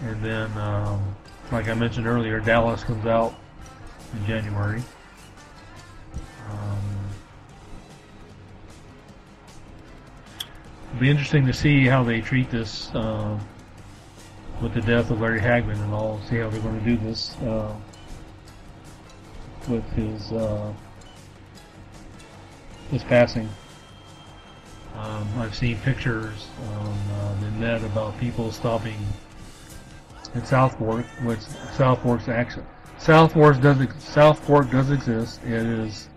And 0.04 0.24
then, 0.24 0.56
um, 0.58 1.16
like 1.52 1.68
I 1.68 1.74
mentioned 1.74 2.06
earlier, 2.06 2.40
Dallas 2.40 2.84
comes 2.84 3.06
out 3.08 3.34
in 4.14 4.26
January. 4.28 4.84
Um, 6.52 6.80
it'll 10.90 11.00
be 11.00 11.10
interesting 11.10 11.48
to 11.48 11.54
see 11.54 11.86
how 11.86 12.04
they 12.04 12.22
treat 12.22 12.52
this 12.52 12.92
uh, 12.94 13.40
with 14.62 14.76
the 14.76 14.82
death 14.82 15.10
of 15.10 15.20
Larry 15.20 15.40
Hagman 15.40 15.82
and 15.84 15.94
all. 15.94 16.22
See 16.30 16.38
how 16.38 16.50
they're 16.50 16.62
going 16.62 16.80
to 16.80 16.86
do 16.86 16.98
this 16.98 17.36
uh, 17.38 17.74
with 19.68 19.84
his 19.94 20.32
uh, 20.32 20.72
his 22.92 23.04
passing. 23.04 23.50
Um, 24.98 25.28
I've 25.38 25.56
seen 25.56 25.78
pictures 25.80 26.48
on 26.72 26.88
uh, 26.88 27.38
the 27.40 27.52
net 27.52 27.84
about 27.84 28.20
people 28.20 28.52
stopping 28.52 28.98
at 30.34 30.48
South 30.48 30.78
Fork, 30.80 31.06
which 31.24 31.40
South 31.40 32.02
Fork's 32.02 32.28
actually 32.28 32.66
South 32.98 33.34
Fork 33.34 33.62
does 33.62 33.78
South 34.04 34.40
Fork 34.40 34.72
does 34.72 34.90
exist. 34.90 35.44
It 35.44 35.52
is 35.52 36.10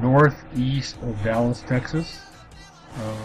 northeast 0.00 0.96
of 1.02 1.20
Dallas, 1.24 1.62
Texas. 1.66 2.20
Um, 3.02 3.16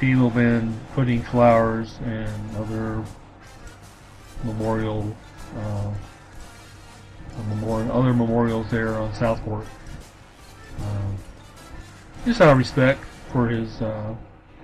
people 0.00 0.30
have 0.30 0.34
been 0.34 0.80
putting 0.94 1.22
flowers 1.22 1.98
and 2.04 2.56
other 2.56 3.04
memorial, 4.44 5.14
uh, 5.58 5.90
memorial, 7.48 7.92
other 7.92 8.14
memorials 8.14 8.70
there 8.70 8.96
on 8.96 9.12
South 9.14 9.44
Fork. 9.44 9.66
Um, 9.66 9.81
just 12.24 12.40
out 12.40 12.50
of 12.50 12.58
respect 12.58 13.04
for 13.32 13.48
his 13.48 13.80
uh, 13.82 14.14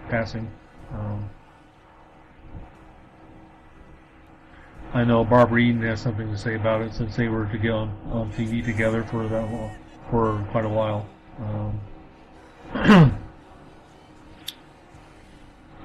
passing. 0.08 0.48
Um, 0.92 1.28
I 4.94 5.05
know 5.05 5.24
Barbara 5.24 5.60
Eden 5.60 5.82
has 5.82 6.00
something 6.00 6.30
to 6.30 6.38
say 6.38 6.55
about 6.55 6.80
it 6.82 6.94
since 6.94 7.14
they 7.16 7.28
were 7.28 7.47
together 7.47 7.74
on, 7.74 7.88
on 8.10 8.32
TV 8.32 8.64
together 8.64 9.05
for 9.05 9.28
that 9.28 9.52
long, 9.52 9.76
for 10.10 10.47
quite 10.50 10.64
a 10.64 10.68
while. 10.68 11.06
Um, 11.38 11.80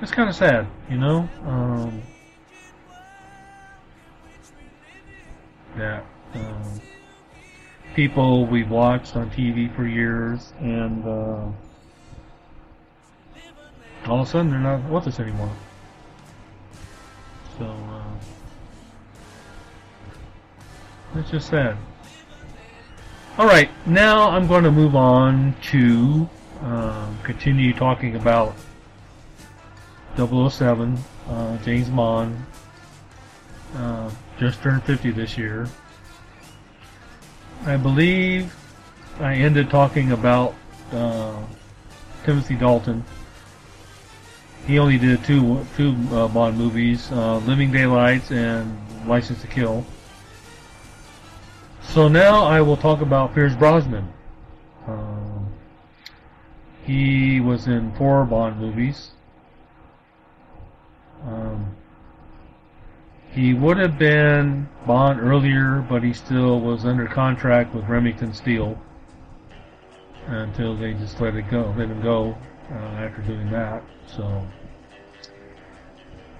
it's 0.02 0.12
kind 0.12 0.30
of 0.30 0.36
sad, 0.36 0.68
you 0.90 0.98
know. 0.98 1.28
Um, 1.45 2.02
um, 6.36 6.82
people 7.94 8.46
we've 8.46 8.70
watched 8.70 9.16
on 9.16 9.30
TV 9.32 9.74
for 9.76 9.86
years, 9.86 10.54
and 10.60 11.06
uh, 11.06 11.46
all 14.08 14.22
of 14.22 14.28
a 14.28 14.30
sudden 14.30 14.52
they're 14.52 14.60
not 14.60 14.84
with 14.90 15.08
us 15.08 15.20
anymore. 15.20 15.52
So 17.58 17.66
uh, 17.66 18.04
it's 21.16 21.32
just 21.32 21.50
sad. 21.50 21.78
All 23.38 23.48
right, 23.48 23.70
now 23.86 24.30
I'm 24.30 24.48
going 24.48 24.64
to 24.64 24.72
move 24.72 24.96
on 24.96 25.56
to 25.72 26.30
um, 26.62 27.18
continue 27.24 27.74
talking 27.74 28.16
about 28.16 28.56
007, 30.18 30.98
uh, 31.30 31.58
James 31.64 31.90
Bond. 31.90 32.46
Uh, 33.76 34.12
just 34.40 34.62
turned 34.62 34.84
50 34.84 35.12
this 35.12 35.38
year. 35.38 35.68
I 37.66 37.77
believe 37.77 38.53
I 39.19 39.35
ended 39.35 39.69
talking 39.69 40.11
about 40.11 40.53
uh, 40.92 41.42
Timothy 42.25 42.56
Dalton. 42.56 43.06
He 44.67 44.80
only 44.80 44.98
did 44.98 45.24
two 45.24 45.66
two 45.77 45.95
uh, 46.11 46.27
Bond 46.27 46.58
movies, 46.58 47.09
uh, 47.11 47.38
Living 47.38 47.72
Daylights 47.72 48.32
and 48.32 48.77
License 49.08 49.42
to 49.42 49.48
Kill. 49.48 49.85
So 51.82 52.09
now 52.09 52.43
I 52.43 52.59
will 52.59 52.75
talk 52.75 53.00
about 53.00 53.33
Pierce 53.33 53.56
Brosnan. 53.56 54.11
Um, 54.85 55.48
he 56.83 57.40
was 57.40 57.67
in 57.67 57.93
four 57.93 58.25
Bond 58.25 58.59
movies. 58.59 59.11
Um, 61.25 61.75
He 63.34 63.56
would 63.56 63.78
have 63.78 63.98
been 63.98 64.70
Bond 64.86 65.20
earlier, 65.20 65.84
but 65.90 66.03
he 66.03 66.14
still 66.14 66.60
was 66.60 66.86
under 66.86 67.08
contract 67.08 67.74
with 67.74 67.86
Remington 67.86 68.32
Steele 68.32 68.80
until 70.28 70.76
they 70.76 70.94
just 70.94 71.20
let 71.20 71.36
it 71.36 71.50
go, 71.50 71.74
let 71.76 71.90
him 71.90 72.02
go 72.02 72.38
uh, 72.72 72.76
after 72.76 73.22
doing 73.24 73.50
that. 73.50 73.84
So 74.06 74.45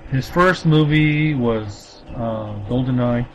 his 0.10 0.30
first 0.30 0.68
movie 0.68 1.34
was 1.34 2.04
uh, 2.16 2.54
GoldenEye 2.70 3.26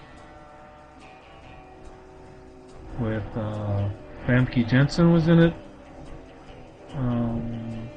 with 3.01 3.25
uh, 3.37 3.89
Famke 4.27 4.69
Janssen 4.69 5.12
was 5.12 5.27
in 5.27 5.41
it. 5.41 5.55
Um, 6.95 7.89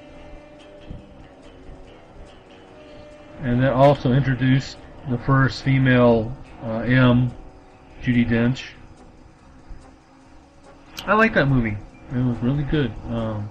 and 3.44 3.62
that 3.62 3.74
also 3.74 4.12
introduced 4.12 4.78
the 5.10 5.18
first 5.20 5.64
female 5.64 6.36
uh, 6.64 6.80
M, 6.80 7.32
Judi 8.04 8.28
Dench. 8.28 8.64
I 11.06 11.14
like 11.14 11.34
that 11.34 11.48
movie. 11.48 11.78
It 12.14 12.24
was 12.24 12.38
really 12.40 12.64
good. 12.64 12.92
Um, 13.10 13.50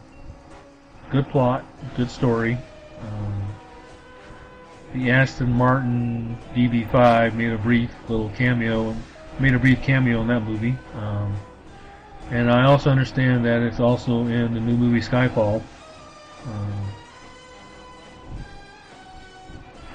good 1.11 1.29
plot, 1.29 1.65
good 1.97 2.11
story. 2.11 2.57
Um, 3.03 3.43
the 4.95 5.11
Aston 5.11 5.53
Martin 5.53 6.37
DB5 6.55 7.35
made 7.35 7.53
a 7.53 7.59
brief 7.59 7.91
little 8.09 8.31
cameo, 8.31 8.95
made 9.39 9.55
a 9.55 9.59
brief 9.59 9.83
cameo 9.83 10.21
in 10.21 10.29
that 10.29 10.43
movie. 10.43 10.77
Um, 10.95 11.37
and 12.31 12.51
I 12.51 12.65
also 12.65 12.91
understand 12.91 13.45
that 13.45 13.63
it's 13.63 13.81
also 13.81 14.21
in 14.27 14.55
the 14.55 14.61
new 14.61 14.77
movie 14.77 15.01
Skyfall. 15.01 15.63
Um, 16.47 16.91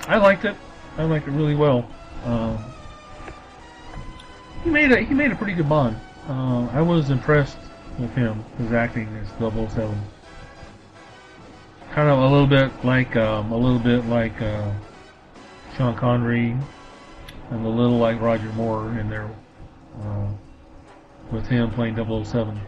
I 0.08 0.17
liked 0.17 0.45
it. 0.45 0.56
I 0.98 1.03
liked 1.03 1.27
it 1.27 1.32
really 1.32 1.56
well. 1.56 1.90
Um, 2.24 2.64
he 4.64 4.69
made 4.69 4.91
a 4.91 5.01
he 5.01 5.14
made 5.14 5.32
a 5.32 5.35
pretty 5.35 5.53
good 5.53 5.69
Bond. 5.69 5.98
Uh, 6.27 6.67
I 6.67 6.82
was 6.82 7.09
impressed 7.09 7.57
with 7.99 8.11
him, 8.15 8.43
his 8.57 8.72
acting 8.72 9.07
as 9.17 9.27
007. 9.38 9.95
Kind 11.91 12.09
of 12.09 12.19
a 12.19 12.27
little 12.27 12.48
bit 12.48 12.72
like 12.83 13.15
um, 13.15 13.51
a 13.51 13.57
little 13.57 13.80
bit 13.80 14.06
like 14.06 14.41
uh, 14.41 14.72
Sean 15.77 15.95
Connery, 15.95 16.56
and 17.51 17.65
a 17.65 17.69
little 17.69 17.98
like 17.98 18.19
Roger 18.19 18.51
Moore 18.53 18.98
in 18.98 19.09
there, 19.09 19.30
uh, 20.01 20.27
with 21.32 21.45
him 21.48 21.69
playing 21.72 21.95
007. 21.95 22.59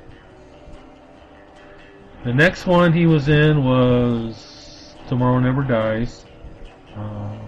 The 2.24 2.34
next 2.34 2.66
one 2.66 2.94
he 2.94 3.06
was 3.06 3.30
in 3.30 3.64
was 3.64 4.94
Tomorrow 5.08 5.40
Never 5.40 5.64
Dies. 5.64 6.26
Um, 6.96 7.47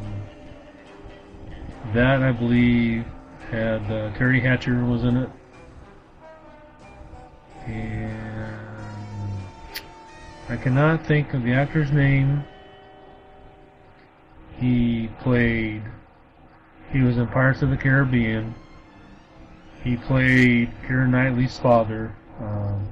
that 1.94 2.22
I 2.22 2.32
believe 2.32 3.06
had 3.50 3.82
uh, 3.84 4.12
Teri 4.14 4.42
Hatcher 4.42 4.86
was 4.86 5.04
in 5.04 5.18
it, 5.18 5.30
and 7.66 8.58
I 10.50 10.58
cannot 10.58 11.06
think 11.06 11.34
of 11.34 11.44
the 11.44 11.54
actor's 11.54 11.92
name. 11.92 12.44
He 14.58 15.10
played. 15.22 15.84
He 16.92 17.02
was 17.02 17.18
in 17.18 17.28
Pirates 17.28 17.62
of 17.62 17.70
the 17.70 17.78
Caribbean. 17.78 18.54
He 19.84 19.96
played 19.96 20.72
Keira 20.86 21.08
Knightley's 21.08 21.58
father, 21.58 22.16
um, 22.42 22.88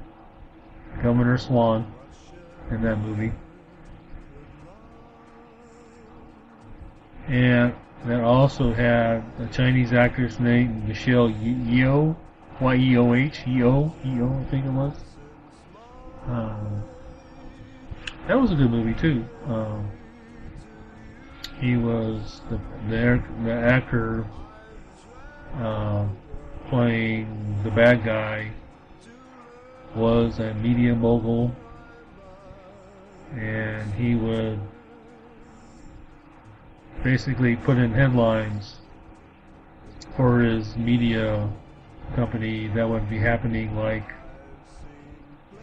Governor 1.02 1.36
Swann, 1.36 1.92
in 2.70 2.82
that 2.82 2.96
movie. 2.96 3.32
And 7.26 7.74
that 8.06 8.22
also 8.22 8.72
had 8.72 9.24
a 9.40 9.48
Chinese 9.52 9.92
actress 9.92 10.38
named 10.38 10.86
Michelle 10.86 11.28
Yeoh, 11.28 12.16
Y-E-O-H, 12.60 13.40
Yeoh, 13.46 13.92
Yeoh, 14.04 14.40
I 14.40 14.50
think 14.50 14.66
it 14.66 14.70
was. 14.70 14.94
Um, 16.26 16.84
that 18.26 18.38
was 18.38 18.52
a 18.52 18.54
good 18.54 18.70
movie 18.70 18.94
too. 18.94 19.24
Um, 19.46 19.90
he 21.60 21.76
was 21.76 22.42
the 22.50 22.60
the, 22.88 23.22
the 23.44 23.52
actor 23.52 24.26
uh, 25.56 26.06
playing 26.68 27.60
the 27.64 27.70
bad 27.70 28.04
guy 28.04 28.52
was 29.94 30.38
a 30.38 30.54
media 30.54 30.94
mogul, 30.94 31.54
and 33.34 33.92
he 33.94 34.14
would 34.14 34.60
basically 37.02 37.56
put 37.56 37.76
in 37.76 37.92
headlines 37.92 38.76
for 40.16 40.40
his 40.40 40.76
media 40.76 41.48
company 42.14 42.68
that 42.68 42.88
would 42.88 43.08
be 43.08 43.18
happening 43.18 43.76
like 43.76 44.12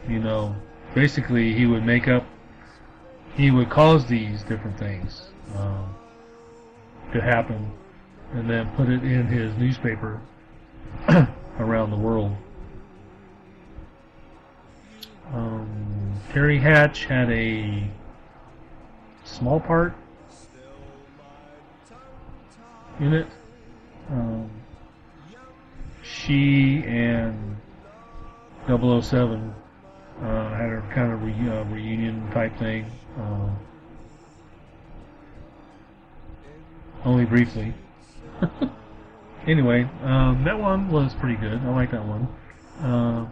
you 0.08 0.20
know 0.20 0.56
basically 0.94 1.54
he 1.54 1.66
would 1.66 1.84
make 1.84 2.08
up 2.08 2.24
he 3.36 3.52
would 3.52 3.70
cause 3.70 4.06
these 4.06 4.44
different 4.44 4.78
things 4.78 5.30
um, 5.56 5.94
to 7.12 7.22
happen 7.22 7.72
and 8.34 8.50
then 8.50 8.70
put 8.76 8.90
it 8.90 9.04
in 9.04 9.28
his 9.28 9.56
newspaper 9.58 10.22
around 11.60 11.92
the 11.92 11.98
world. 11.98 12.36
Um, 15.34 16.22
Teri 16.32 16.62
Hatch 16.62 17.06
had 17.06 17.30
a 17.32 17.90
small 19.24 19.60
part 19.60 19.94
in 23.00 23.14
it. 23.14 23.28
Um, 24.10 24.50
she 26.04 26.84
and 26.86 27.58
007 28.68 29.54
uh, 30.22 30.50
had 30.56 30.72
a 30.72 30.82
kind 30.94 31.12
of 31.12 31.24
re- 31.24 31.50
uh, 31.50 31.64
reunion 31.66 32.30
type 32.32 32.58
thing. 32.58 32.86
Uh, 33.18 33.50
only 37.04 37.26
briefly. 37.26 37.74
anyway, 39.48 39.88
um, 40.04 40.44
that 40.44 40.60
one 40.60 40.90
was 40.90 41.14
pretty 41.16 41.36
good. 41.36 41.60
I 41.62 41.70
like 41.70 41.92
that 41.92 42.06
one. 42.06 42.28
Uh, 42.82 43.28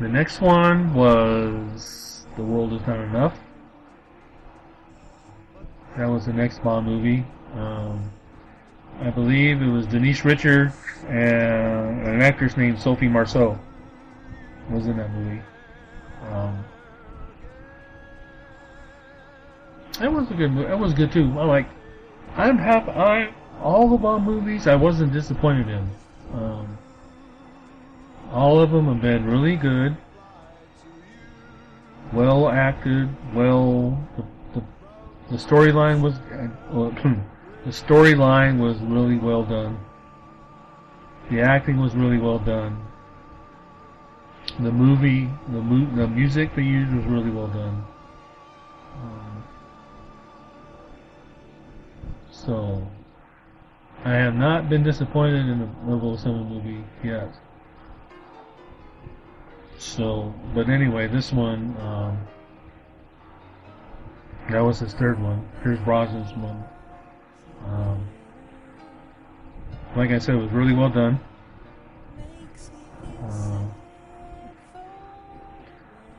the 0.00 0.08
next 0.08 0.40
one 0.40 0.94
was 0.94 2.26
The 2.36 2.42
World 2.42 2.72
Is 2.72 2.86
Not 2.86 2.98
Enough. 2.98 3.38
That 5.96 6.06
was 6.06 6.26
the 6.26 6.32
next 6.32 6.62
Bond 6.64 6.86
movie. 6.86 7.24
Um, 7.54 8.10
I 9.00 9.10
believe 9.10 9.60
it 9.60 9.68
was 9.68 9.86
Denise 9.86 10.24
Richards 10.24 10.74
and 11.08 12.06
an 12.06 12.22
actress 12.22 12.56
named 12.56 12.80
Sophie 12.80 13.08
Marceau 13.08 13.58
was 14.70 14.86
in 14.86 14.96
that 14.96 15.10
movie. 15.10 15.42
Um, 16.30 16.64
that 19.98 20.12
was 20.12 20.30
a 20.30 20.34
good 20.34 20.52
movie. 20.52 20.68
That 20.68 20.78
was 20.78 20.94
good 20.94 21.12
too. 21.12 21.32
I 21.38 21.44
like. 21.44 21.66
I'm 22.36 22.56
happy. 22.56 22.90
I 22.92 23.34
all 23.60 23.88
the 23.88 23.96
Bond 23.96 24.24
movies 24.24 24.66
I 24.66 24.76
wasn't 24.76 25.12
disappointed 25.12 25.68
in. 25.68 25.90
Um, 26.32 26.78
all 28.30 28.60
of 28.60 28.70
them 28.70 28.86
have 28.86 29.02
been 29.02 29.26
really 29.26 29.56
good, 29.56 29.96
well 32.12 32.48
acted, 32.48 33.08
well. 33.34 34.02
The, 34.16 34.24
the, 35.32 35.38
storyline 35.38 36.00
was 36.00 36.14
the 37.64 37.70
storyline 37.70 38.58
was 38.58 38.76
really 38.78 39.18
well 39.18 39.44
done. 39.44 39.78
The 41.30 41.40
acting 41.40 41.80
was 41.80 41.94
really 41.94 42.18
well 42.18 42.38
done. 42.38 42.84
The 44.60 44.70
movie, 44.70 45.30
the 45.48 45.60
mu- 45.60 45.94
the 45.96 46.06
music 46.06 46.54
they 46.54 46.62
used 46.62 46.92
was 46.94 47.04
really 47.06 47.30
well 47.30 47.46
done. 47.48 47.84
Um, 49.02 49.44
so, 52.30 52.86
I 54.04 54.10
have 54.10 54.34
not 54.34 54.68
been 54.68 54.82
disappointed 54.82 55.48
in 55.48 55.60
the 55.60 56.16
007 56.18 56.48
movie 56.48 56.84
yet. 57.02 57.32
So, 59.78 60.34
but 60.54 60.68
anyway, 60.68 61.06
this 61.06 61.32
one, 61.32 61.76
um, 61.80 62.18
that 64.50 64.60
was 64.60 64.78
his 64.78 64.92
third 64.94 65.20
one. 65.22 65.46
Pierce 65.62 65.78
Brosnan's 65.80 66.32
one. 66.36 66.64
Um, 67.66 68.06
like 69.96 70.10
I 70.10 70.18
said, 70.18 70.34
it 70.34 70.38
was 70.38 70.50
really 70.50 70.74
well 70.74 70.90
done. 70.90 71.20
Uh, 73.22 73.64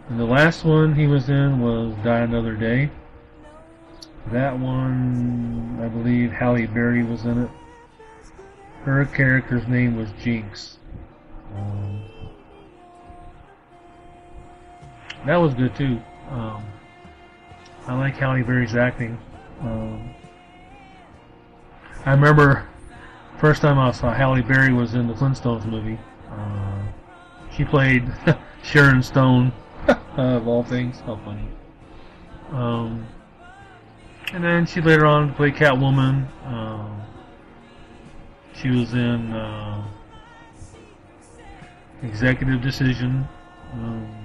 and 0.09 0.19
the 0.19 0.25
last 0.25 0.63
one 0.63 0.95
he 0.95 1.07
was 1.07 1.29
in 1.29 1.59
was 1.59 1.95
Die 2.03 2.19
Another 2.19 2.55
Day. 2.55 2.89
That 4.31 4.57
one, 4.57 5.79
I 5.81 5.87
believe 5.87 6.31
Halle 6.31 6.65
Berry 6.67 7.03
was 7.03 7.25
in 7.25 7.43
it. 7.43 7.49
Her 8.83 9.05
character's 9.05 9.67
name 9.67 9.97
was 9.97 10.09
Jinx. 10.21 10.77
Um, 11.55 12.03
that 15.25 15.37
was 15.37 15.53
good 15.53 15.75
too. 15.75 16.01
Um, 16.29 16.63
I 17.85 17.95
like 17.95 18.15
Halle 18.15 18.43
Berry's 18.43 18.75
acting. 18.75 19.17
Um, 19.61 20.13
I 22.05 22.11
remember 22.11 22.67
first 23.39 23.61
time 23.61 23.77
I 23.77 23.91
saw 23.91 24.13
Halle 24.13 24.41
Berry 24.41 24.71
was 24.71 24.93
in 24.93 25.07
the 25.07 25.13
Flintstones 25.13 25.65
movie. 25.65 25.99
Uh, 26.31 26.81
she 27.51 27.65
played 27.65 28.09
Sharon 28.63 29.03
Stone, 29.03 29.51
of 30.17 30.47
all 30.47 30.63
things. 30.63 31.01
How 31.01 31.17
funny. 31.17 31.47
Um, 32.51 33.05
and 34.31 34.43
then 34.43 34.65
she 34.65 34.79
later 34.79 35.05
on 35.05 35.33
played 35.33 35.55
Catwoman. 35.55 36.27
Um, 36.45 37.01
she 38.55 38.69
was 38.69 38.93
in 38.93 39.33
uh, 39.33 39.85
Executive 42.01 42.61
Decision. 42.61 43.27
Um, 43.73 44.22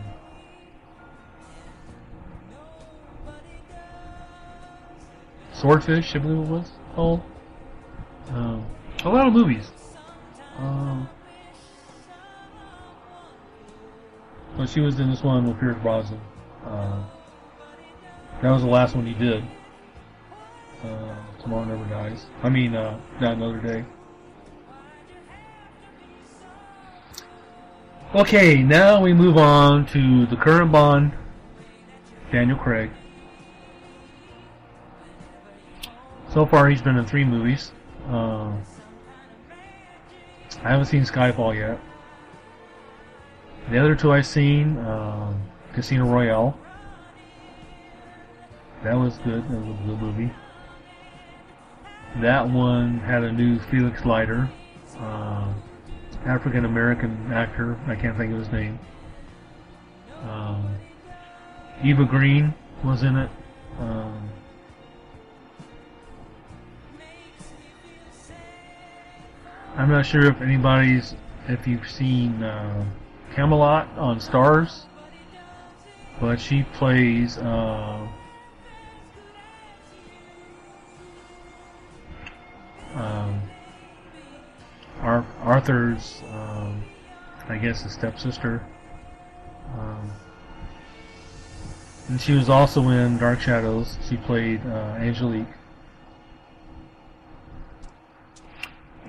Swordfish, 5.58 6.14
I 6.14 6.18
believe 6.18 6.38
it 6.38 6.50
was 6.50 6.70
called. 6.94 7.20
Um, 8.30 8.64
a 9.04 9.08
lot 9.08 9.26
of 9.26 9.32
movies. 9.32 9.70
Um, 10.58 11.08
but 14.56 14.68
she 14.68 14.80
was 14.80 15.00
in 15.00 15.10
this 15.10 15.22
one 15.22 15.46
with 15.46 15.58
Pierce 15.58 15.76
Brosnan. 15.82 16.20
Uh, 16.64 17.02
that 18.40 18.50
was 18.50 18.62
the 18.62 18.68
last 18.68 18.94
one 18.94 19.06
he 19.06 19.14
did. 19.14 19.42
Uh, 20.84 21.16
Tomorrow 21.42 21.64
Never 21.64 21.84
Dies. 21.86 22.26
I 22.42 22.48
mean, 22.48 22.76
uh, 22.76 23.00
Not 23.20 23.36
Another 23.36 23.58
Day. 23.58 23.84
Okay, 28.14 28.62
now 28.62 29.02
we 29.02 29.12
move 29.12 29.36
on 29.36 29.86
to 29.86 30.24
the 30.26 30.36
current 30.36 30.70
Bond, 30.70 31.12
Daniel 32.30 32.56
Craig. 32.56 32.90
So 36.32 36.44
far, 36.46 36.68
he's 36.68 36.82
been 36.82 36.96
in 36.96 37.06
three 37.06 37.24
movies. 37.24 37.72
Uh, 38.08 38.52
I 40.62 40.70
haven't 40.70 40.86
seen 40.86 41.02
Skyfall 41.02 41.56
yet. 41.56 41.80
The 43.70 43.78
other 43.78 43.94
two 43.94 44.12
I've 44.12 44.26
seen, 44.26 44.76
uh, 44.78 45.34
Casino 45.72 46.04
Royale. 46.04 46.58
That 48.84 48.94
was 48.94 49.18
good. 49.18 49.48
That 49.48 49.60
was 49.60 49.76
a 49.80 49.86
good 49.86 50.00
movie. 50.00 50.30
That 52.20 52.48
one 52.48 52.98
had 53.00 53.24
a 53.24 53.32
new 53.32 53.58
Felix 53.58 54.04
Leiter, 54.04 54.50
uh, 54.98 55.52
African 56.24 56.64
American 56.64 57.32
actor. 57.32 57.78
I 57.86 57.94
can't 57.94 58.16
think 58.16 58.32
of 58.32 58.38
his 58.38 58.52
name. 58.52 58.78
Eva 61.82 62.04
Green 62.04 62.54
was 62.82 63.02
in 63.02 63.16
it. 63.16 63.30
I'm 69.78 69.90
not 69.90 70.04
sure 70.04 70.24
if 70.24 70.40
anybody's, 70.42 71.14
if 71.46 71.64
you've 71.68 71.88
seen 71.88 72.42
uh, 72.42 72.84
Camelot 73.32 73.86
on 73.96 74.18
Starz, 74.18 74.86
but 76.20 76.40
she 76.40 76.64
plays 76.64 77.38
uh, 77.38 78.08
um, 82.96 83.40
Ar- 85.00 85.26
Arthur's, 85.42 86.22
um, 86.32 86.82
I 87.48 87.56
guess, 87.56 87.82
his 87.82 87.92
stepsister. 87.92 88.66
Um, 89.78 90.10
and 92.08 92.20
she 92.20 92.32
was 92.32 92.48
also 92.48 92.88
in 92.88 93.16
Dark 93.18 93.40
Shadows. 93.40 93.96
She 94.08 94.16
played 94.16 94.60
uh, 94.66 94.96
Angelique. 94.98 95.46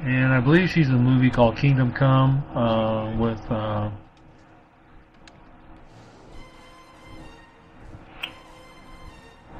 And 0.02 0.32
I 0.32 0.40
believe 0.40 0.70
she's 0.70 0.88
in 0.88 0.96
a 0.96 0.98
movie 0.98 1.30
called 1.30 1.58
Kingdom 1.58 1.92
Come 1.92 2.44
uh, 2.56 3.18
with 3.18 3.40
uh, 3.52 3.92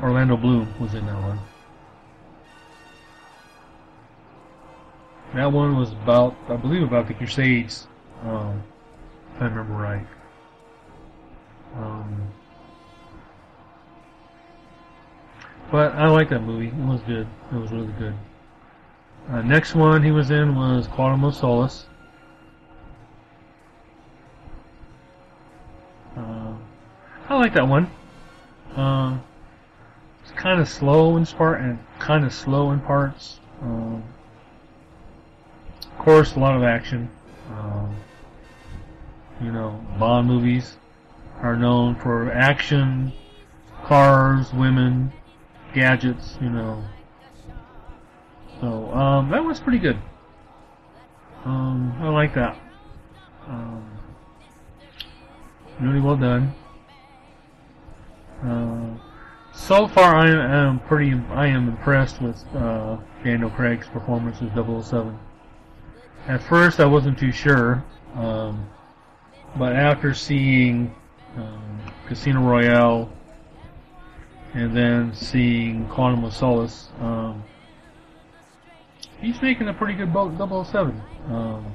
Orlando 0.02 0.38
Bloom 0.38 0.74
was 0.80 0.94
in 0.94 1.06
that 1.08 1.22
one. 1.22 1.40
That 5.36 5.52
one 5.52 5.78
was 5.78 5.92
about, 5.92 6.38
I 6.48 6.56
believe, 6.56 6.84
about 6.84 7.08
the 7.08 7.14
Crusades, 7.14 7.88
um, 8.24 8.64
if 9.36 9.42
I 9.42 9.46
remember 9.46 9.74
right. 9.74 10.08
Um, 11.76 12.32
but 15.70 15.92
I 15.94 16.08
like 16.08 16.30
that 16.30 16.42
movie. 16.42 16.68
It 16.68 16.74
was 16.74 17.02
good. 17.02 17.28
It 17.52 17.56
was 17.56 17.72
really 17.72 17.94
good. 18.00 18.16
Uh, 19.32 19.44
next 19.44 19.76
one 19.76 20.02
he 20.02 20.10
was 20.12 20.32
in 20.32 20.56
was 20.56 20.88
Quantum 20.88 21.24
of 21.24 21.36
Solace. 21.36 21.86
Uh, 26.18 26.54
I 27.28 27.36
like 27.36 27.54
that 27.54 27.68
one. 27.68 27.92
Uh, 28.76 29.20
it's 30.24 30.32
kind 30.32 30.60
of 30.60 30.68
slow 30.68 31.16
in 31.16 31.28
part 31.28 31.62
and 31.62 31.78
kind 32.00 32.26
of 32.26 32.34
slow 32.34 32.72
in 32.72 32.80
parts. 32.80 33.40
Um, 33.62 34.04
of 35.84 35.98
course, 36.00 36.36
a 36.36 36.40
lot 36.40 36.56
of 36.56 36.64
action. 36.64 37.08
Um, 37.52 37.96
you 39.42 39.52
know, 39.52 39.80
Bond 40.00 40.28
movies 40.28 40.78
are 41.42 41.56
known 41.56 41.96
for 41.96 42.32
action, 42.32 43.14
cars, 43.84 44.52
women, 44.54 45.12
gadgets. 45.74 46.36
You 46.42 46.50
know, 46.50 46.84
so 48.60 48.92
um, 48.94 49.30
that 49.30 49.44
was 49.44 49.60
pretty 49.60 49.80
good. 49.80 49.98
Um, 51.46 51.96
I 52.00 52.10
like 52.10 52.34
that. 52.36 52.58
Um, 53.48 53.90
really 55.80 56.02
well 56.02 56.18
done. 56.18 56.54
Uh, 58.44 58.98
so 59.54 59.88
far, 59.88 60.16
I 60.16 60.30
am 60.30 60.80
pretty. 60.80 61.14
I 61.32 61.48
am 61.48 61.68
impressed 61.68 62.22
with 62.22 62.44
uh, 62.56 62.98
Daniel 63.24 63.50
Craig's 63.50 63.88
performance 63.88 64.42
as 64.42 64.50
007. 64.86 65.18
At 66.28 66.42
first, 66.44 66.80
I 66.80 66.86
wasn't 66.86 67.18
too 67.18 67.32
sure, 67.32 67.84
um, 68.16 68.70
but 69.58 69.76
after 69.76 70.14
seeing 70.14 70.94
um, 71.36 71.80
Casino 72.08 72.42
Royale 72.42 73.12
and 74.54 74.76
then 74.76 75.14
seeing 75.14 75.88
Quantum 75.88 76.24
of 76.24 76.36
Solace, 76.36 76.90
um, 77.00 77.44
he's 79.22 79.42
making 79.42 79.68
a 79.68 79.74
pretty 79.74 79.94
good 79.94 80.14
bo- 80.14 80.64
007. 80.64 81.02
Um, 81.28 81.66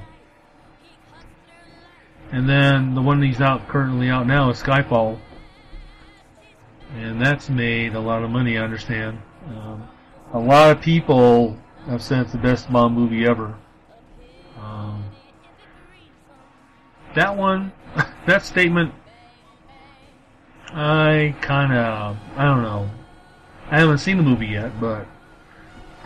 and 2.31 2.49
then 2.49 2.95
the 2.95 3.01
one 3.01 3.21
he's 3.21 3.41
out 3.41 3.67
currently 3.67 4.09
out 4.09 4.27
now 4.27 4.49
is 4.49 4.61
Skyfall, 4.61 5.19
and 6.95 7.21
that's 7.21 7.49
made 7.49 7.95
a 7.95 7.99
lot 7.99 8.23
of 8.23 8.29
money. 8.29 8.57
I 8.57 8.63
understand. 8.63 9.21
Um, 9.47 9.87
a 10.33 10.39
lot 10.39 10.71
of 10.71 10.81
people 10.81 11.57
have 11.87 12.01
said 12.01 12.21
it's 12.21 12.31
the 12.31 12.37
best 12.37 12.71
Bond 12.71 12.95
movie 12.95 13.25
ever. 13.25 13.55
Um, 14.59 15.03
that 17.13 17.35
one, 17.37 17.71
that 18.25 18.43
statement, 18.43 18.93
I 20.73 21.35
kind 21.41 21.71
of, 21.71 22.17
I 22.35 22.45
don't 22.45 22.63
know. 22.63 22.89
I 23.69 23.79
haven't 23.79 23.99
seen 23.99 24.17
the 24.17 24.23
movie 24.23 24.47
yet, 24.47 24.79
but 24.79 25.07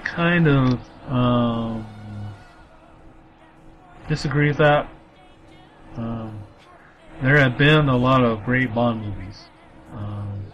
kind 0.03 0.47
of 0.47 0.79
um, 1.09 1.85
disagree 4.07 4.47
with 4.49 4.57
that. 4.57 4.89
Um, 5.97 6.41
there 7.21 7.37
have 7.37 7.57
been 7.57 7.89
a 7.89 7.97
lot 7.97 8.23
of 8.23 8.43
great 8.45 8.73
Bond 8.73 9.01
movies. 9.01 9.45
Um, 9.93 10.45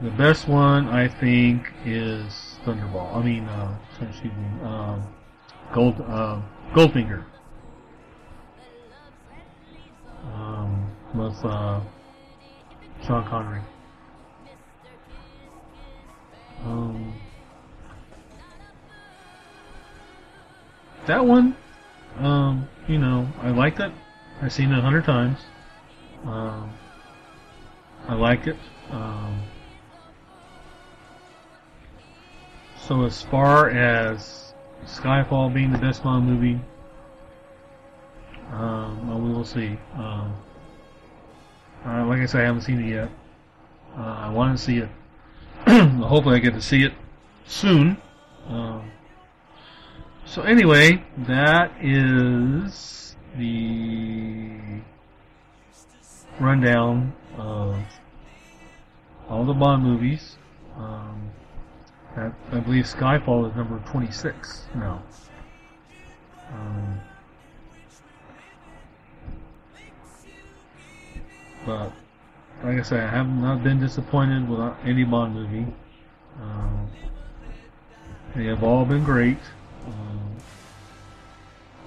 the 0.00 0.10
best 0.10 0.48
one, 0.48 0.88
I 0.88 1.08
think, 1.08 1.72
is 1.84 2.58
Thunderball. 2.64 3.16
I 3.16 3.22
mean, 3.22 3.44
uh, 3.44 3.78
excuse 4.00 4.32
me, 4.32 4.62
um, 4.64 5.02
Gold, 5.72 6.00
uh, 6.00 6.40
Goldfinger. 6.74 7.24
Um, 10.34 10.90
with 11.14 11.44
uh, 11.44 11.80
Sean 13.04 13.24
Connery. 13.28 13.62
Um, 16.64 17.14
that 21.06 21.24
one, 21.24 21.56
um, 22.18 22.68
you 22.86 22.98
know, 22.98 23.28
I 23.40 23.50
liked 23.50 23.80
it. 23.80 23.92
I've 24.40 24.52
seen 24.52 24.72
it 24.72 24.78
a 24.78 24.82
hundred 24.82 25.04
times. 25.04 25.38
Um, 26.24 26.72
I 28.08 28.14
like 28.14 28.46
it. 28.46 28.56
Um, 28.90 29.42
so 32.76 33.04
as 33.04 33.22
far 33.22 33.70
as 33.70 34.54
Skyfall 34.84 35.52
being 35.52 35.72
the 35.72 35.78
best 35.78 36.02
Bond 36.02 36.26
movie, 36.26 36.60
um, 38.52 39.08
well, 39.08 39.20
we 39.20 39.32
will 39.32 39.44
see. 39.44 39.78
Um, 39.94 40.34
uh, 41.86 42.06
like 42.06 42.20
I 42.20 42.26
said, 42.26 42.42
I 42.42 42.44
haven't 42.44 42.62
seen 42.62 42.80
it 42.80 42.88
yet. 42.90 43.10
Uh, 43.96 44.02
I 44.02 44.28
want 44.30 44.56
to 44.56 44.62
see 44.62 44.78
it. 44.78 44.88
Hopefully, 45.66 46.36
I 46.36 46.38
get 46.38 46.54
to 46.54 46.62
see 46.62 46.82
it 46.84 46.92
soon. 47.46 47.96
Um, 48.48 48.90
so 50.24 50.42
anyway, 50.42 51.02
that 51.18 51.72
is 51.80 53.16
the 53.36 54.50
rundown 56.40 57.12
of 57.36 57.76
all 59.28 59.44
the 59.44 59.54
Bond 59.54 59.82
movies. 59.84 60.36
Um, 60.76 61.30
I, 62.16 62.30
I 62.50 62.60
believe 62.60 62.84
Skyfall 62.84 63.50
is 63.50 63.56
number 63.56 63.78
26 63.90 64.66
now. 64.74 65.02
Um, 66.52 67.00
but 71.64 71.92
like 72.62 72.78
I 72.78 72.82
said, 72.82 73.00
I 73.00 73.08
have 73.08 73.28
not 73.28 73.64
been 73.64 73.80
disappointed 73.80 74.48
with 74.48 74.60
any 74.84 75.04
Bond 75.04 75.34
movie. 75.34 75.66
Um, 76.40 76.88
they 78.36 78.44
have 78.44 78.62
all 78.62 78.84
been 78.84 79.02
great. 79.02 79.38
Um, 79.86 80.36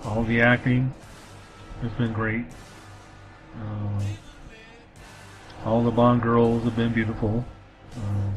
all 0.04 0.24
the 0.24 0.42
acting 0.42 0.94
has 1.82 1.92
been 1.94 2.12
great. 2.12 2.46
Um, 3.56 4.00
all 5.64 5.84
the 5.84 5.92
Bond 5.92 6.22
girls 6.22 6.64
have 6.64 6.76
been 6.76 6.94
beautiful. 6.94 7.46
Um, 7.96 8.34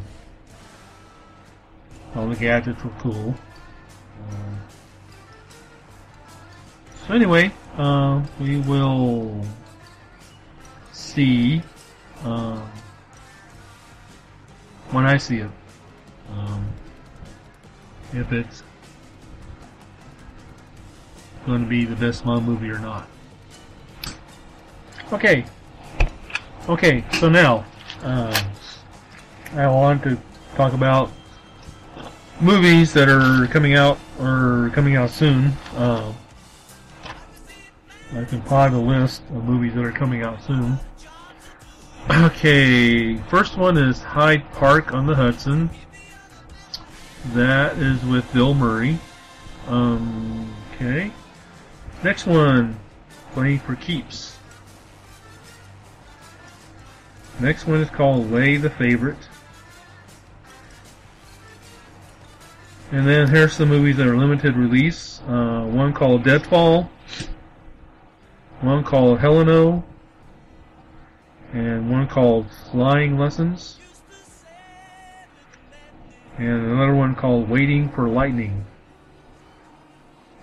all 2.15 2.29
the 2.29 2.37
gadgets 2.37 2.83
were 2.85 2.93
cool. 3.01 3.35
Um, 4.31 4.61
so 7.07 7.15
anyway, 7.15 7.51
uh, 7.77 8.23
we 8.41 8.59
will 8.61 9.45
see 10.93 11.63
um, 12.25 12.71
when 14.91 15.07
I 15.07 15.17
see 15.17 15.39
it. 15.39 15.51
Um, 16.33 16.69
if 18.13 18.33
it's 18.33 18.63
going 21.47 21.63
to 21.63 21.69
be 21.69 21.85
the 21.85 21.97
best 21.97 22.25
mom 22.25 22.45
movie 22.45 22.71
or 22.71 22.79
not. 22.79 23.09
Okay. 25.13 25.45
Okay, 26.69 27.05
so 27.19 27.29
now, 27.31 27.65
uh, 28.03 28.45
I 29.55 29.67
want 29.69 30.03
to 30.03 30.19
talk 30.55 30.75
about 30.75 31.11
movies 32.41 32.93
that 32.93 33.09
are 33.09 33.47
coming 33.47 33.75
out 33.75 33.99
or 34.21 34.71
coming 34.75 34.97
out 34.97 35.11
soon. 35.11 35.53
Uh, 35.75 36.13
I 38.15 38.25
compiled 38.25 38.75
a 38.75 38.79
list 38.79 39.23
of 39.35 39.45
movies 39.45 39.75
that 39.75 39.85
are 39.85 39.93
coming 39.93 40.23
out 40.23 40.43
soon. 40.43 40.79
Okay, 42.11 43.17
first 43.29 43.59
one 43.59 43.77
is 43.77 44.03
Hyde 44.03 44.51
Park 44.53 44.95
on 44.95 45.07
the 45.07 45.15
Hudson. 45.15 45.69
That 47.35 47.77
is 47.77 48.03
with 48.03 48.33
Bill 48.33 48.55
Murray. 48.55 48.99
Um, 49.67 50.55
okay. 50.73 51.13
Next 52.03 52.27
one, 52.27 52.81
Playing 53.33 53.59
for 53.59 53.77
Keeps. 53.77 54.39
Next 57.41 57.67
one 57.67 57.81
is 57.81 57.91
called 57.91 58.31
Lay 58.31 58.57
the 58.57 58.71
Favorite. 58.71 59.29
And 62.91 63.07
then 63.07 63.29
here's 63.29 63.53
some 63.53 63.69
movies 63.69 63.99
that 63.99 64.07
are 64.07 64.17
limited 64.17 64.57
release. 64.57 65.21
Uh, 65.29 65.67
one 65.67 65.93
called 65.93 66.25
Deadfall. 66.25 66.89
One 68.63 68.83
called 68.83 69.19
Heleno. 69.19 69.85
And 71.53 71.91
one 71.91 72.07
called 72.07 72.47
Flying 72.71 73.19
Lessons. 73.19 73.79
And 76.37 76.49
another 76.49 76.95
one 76.95 77.15
called 77.15 77.49
Waiting 77.49 77.89
for 77.89 78.09
Lightning. 78.09 78.65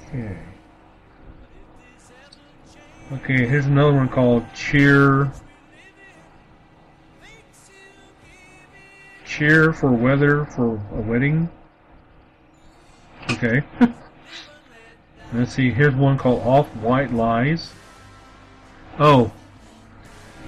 Okay. 0.07 0.37
Okay, 3.13 3.45
here's 3.45 3.67
another 3.67 3.93
one 3.93 4.09
called 4.09 4.43
Cheer. 4.53 5.31
Cheerful 9.25 9.95
Weather 9.95 10.45
for 10.45 10.81
a 10.93 11.01
Wedding. 11.01 11.49
Okay. 13.31 13.63
Let's 15.33 15.53
see, 15.53 15.71
here's 15.71 15.93
one 15.93 16.17
called 16.17 16.41
Off 16.43 16.67
White 16.77 17.13
Lies. 17.13 17.71
Oh, 18.97 19.31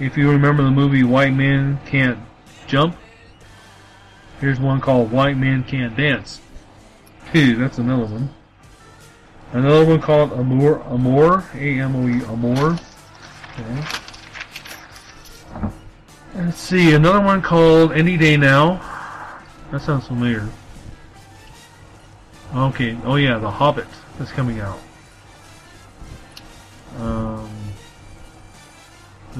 if 0.00 0.16
you 0.16 0.30
remember 0.30 0.62
the 0.62 0.70
movie 0.70 1.02
White 1.02 1.34
Men 1.34 1.80
Can't 1.86 2.18
Jump, 2.66 2.96
here's 4.40 4.60
one 4.60 4.80
called 4.80 5.10
White 5.10 5.36
Men 5.36 5.64
Can't 5.64 5.96
Dance. 5.96 6.40
Phew, 7.32 7.56
that's 7.56 7.78
another 7.78 8.04
one. 8.04 8.30
Another 9.52 9.84
one 9.84 10.00
called 10.00 10.32
Amour, 10.32 10.82
Amour, 10.86 11.44
A-M-O-E, 11.54 12.22
Amour. 12.24 12.78
Okay. 13.58 13.84
Let's 16.34 16.58
see, 16.58 16.94
another 16.94 17.20
one 17.20 17.42
called 17.42 17.92
Any 17.92 18.16
Day 18.16 18.36
Now. 18.36 18.80
That 19.70 19.82
sounds 19.82 20.06
familiar. 20.06 20.48
Okay, 22.54 22.96
oh 23.04 23.16
yeah, 23.16 23.38
The 23.38 23.50
Hobbit 23.50 23.86
is 24.20 24.30
coming 24.30 24.60
out. 24.60 24.78
Um, 26.98 27.50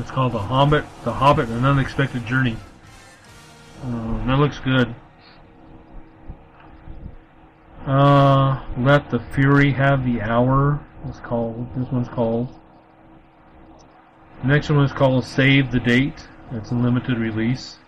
it's 0.00 0.10
called 0.10 0.32
The 0.32 0.38
Hobbit, 0.38 0.84
The 1.04 1.12
Hobbit, 1.12 1.48
An 1.48 1.64
Unexpected 1.64 2.24
Journey. 2.26 2.56
Um, 3.82 4.24
that 4.26 4.38
looks 4.38 4.58
good. 4.58 4.94
Uh, 7.86 8.62
Let 8.78 9.10
the 9.10 9.20
Fury 9.34 9.72
Have 9.72 10.04
the 10.04 10.20
Hour. 10.20 10.80
It's 11.08 11.20
called. 11.20 11.68
This 11.76 11.90
one's 11.90 12.08
called. 12.08 12.48
The 14.42 14.48
next 14.48 14.68
one 14.68 14.84
is 14.84 14.92
called 14.92 15.24
Save 15.24 15.72
the 15.72 15.80
Date. 15.80 16.28
It's 16.52 16.70
a 16.70 16.74
limited 16.74 17.18
release. 17.18 17.78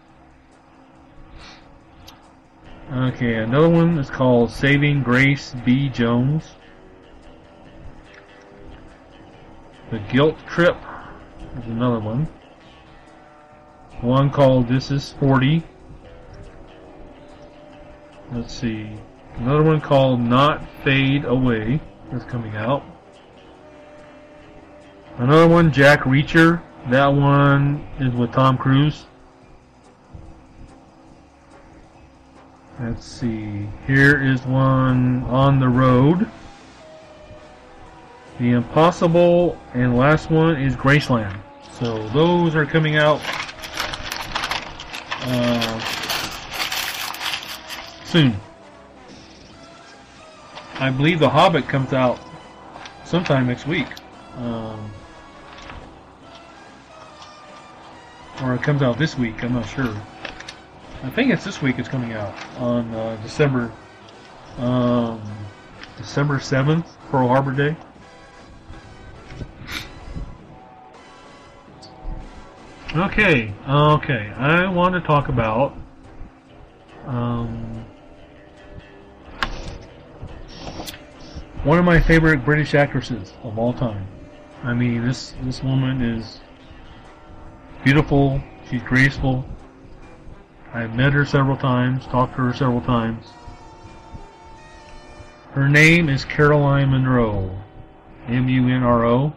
Okay, 2.92 3.36
another 3.36 3.68
one 3.68 3.98
is 3.98 4.10
called 4.10 4.50
Saving 4.50 5.02
Grace 5.02 5.54
B. 5.64 5.88
Jones. 5.88 6.56
The 9.90 9.98
Guilt 9.98 10.36
Trip 10.48 10.76
is 11.58 11.66
another 11.66 12.00
one. 12.00 12.28
One 14.00 14.30
called 14.30 14.68
This 14.68 14.90
Is 14.90 15.12
40. 15.12 15.62
Let's 18.32 18.54
see. 18.54 18.88
Another 19.36 19.62
one 19.62 19.80
called 19.80 20.20
Not 20.20 20.64
Fade 20.84 21.24
Away 21.24 21.80
is 22.12 22.24
coming 22.24 22.56
out. 22.56 22.84
Another 25.16 25.48
one, 25.48 25.72
Jack 25.72 26.00
Reacher. 26.00 26.62
That 26.88 27.08
one 27.08 27.86
is 27.98 28.14
with 28.14 28.32
Tom 28.32 28.56
Cruise. 28.56 29.04
Let's 32.80 33.04
see. 33.04 33.68
Here 33.86 34.22
is 34.22 34.46
one 34.46 35.24
on 35.24 35.60
the 35.60 35.68
road. 35.68 36.30
The 38.40 38.52
Impossible, 38.52 39.58
and 39.74 39.98
last 39.98 40.30
one 40.30 40.56
is 40.56 40.74
Graceland. 40.74 41.38
So 41.72 42.08
those 42.08 42.54
are 42.54 42.64
coming 42.64 42.96
out 42.96 43.20
uh, 45.24 45.80
soon. 48.06 48.34
I 50.76 50.88
believe 50.88 51.18
The 51.18 51.28
Hobbit 51.28 51.68
comes 51.68 51.92
out 51.92 52.18
sometime 53.04 53.46
next 53.46 53.66
week. 53.66 53.88
Um, 54.36 54.90
or 58.42 58.54
it 58.54 58.62
comes 58.62 58.80
out 58.80 58.96
this 58.96 59.18
week, 59.18 59.44
I'm 59.44 59.52
not 59.52 59.68
sure. 59.68 59.94
I 61.02 61.10
think 61.10 61.30
it's 61.30 61.44
this 61.44 61.60
week 61.60 61.78
it's 61.78 61.90
coming 61.90 62.14
out 62.14 62.34
on 62.56 62.90
uh, 62.94 63.20
December 63.22 63.70
um, 64.56 65.20
December 65.98 66.38
7th, 66.38 66.86
Pearl 67.10 67.28
Harbor 67.28 67.52
Day. 67.52 67.76
Okay, 72.96 73.54
okay. 73.68 74.32
I 74.36 74.68
want 74.68 74.94
to 74.94 75.00
talk 75.00 75.28
about 75.28 75.76
um, 77.06 77.84
one 81.62 81.78
of 81.78 81.84
my 81.84 82.00
favorite 82.00 82.44
British 82.44 82.74
actresses 82.74 83.32
of 83.44 83.56
all 83.60 83.72
time. 83.72 84.08
I 84.64 84.74
mean, 84.74 85.04
this 85.04 85.34
this 85.42 85.62
woman 85.62 86.02
is 86.02 86.40
beautiful. 87.84 88.42
She's 88.68 88.82
graceful. 88.82 89.44
I've 90.74 90.96
met 90.96 91.12
her 91.12 91.24
several 91.24 91.56
times, 91.56 92.06
talked 92.06 92.34
to 92.34 92.42
her 92.42 92.52
several 92.52 92.80
times. 92.80 93.24
Her 95.52 95.68
name 95.68 96.08
is 96.08 96.24
Caroline 96.24 96.90
Munro. 96.90 97.56
M-U-N-R-O. 98.26 99.32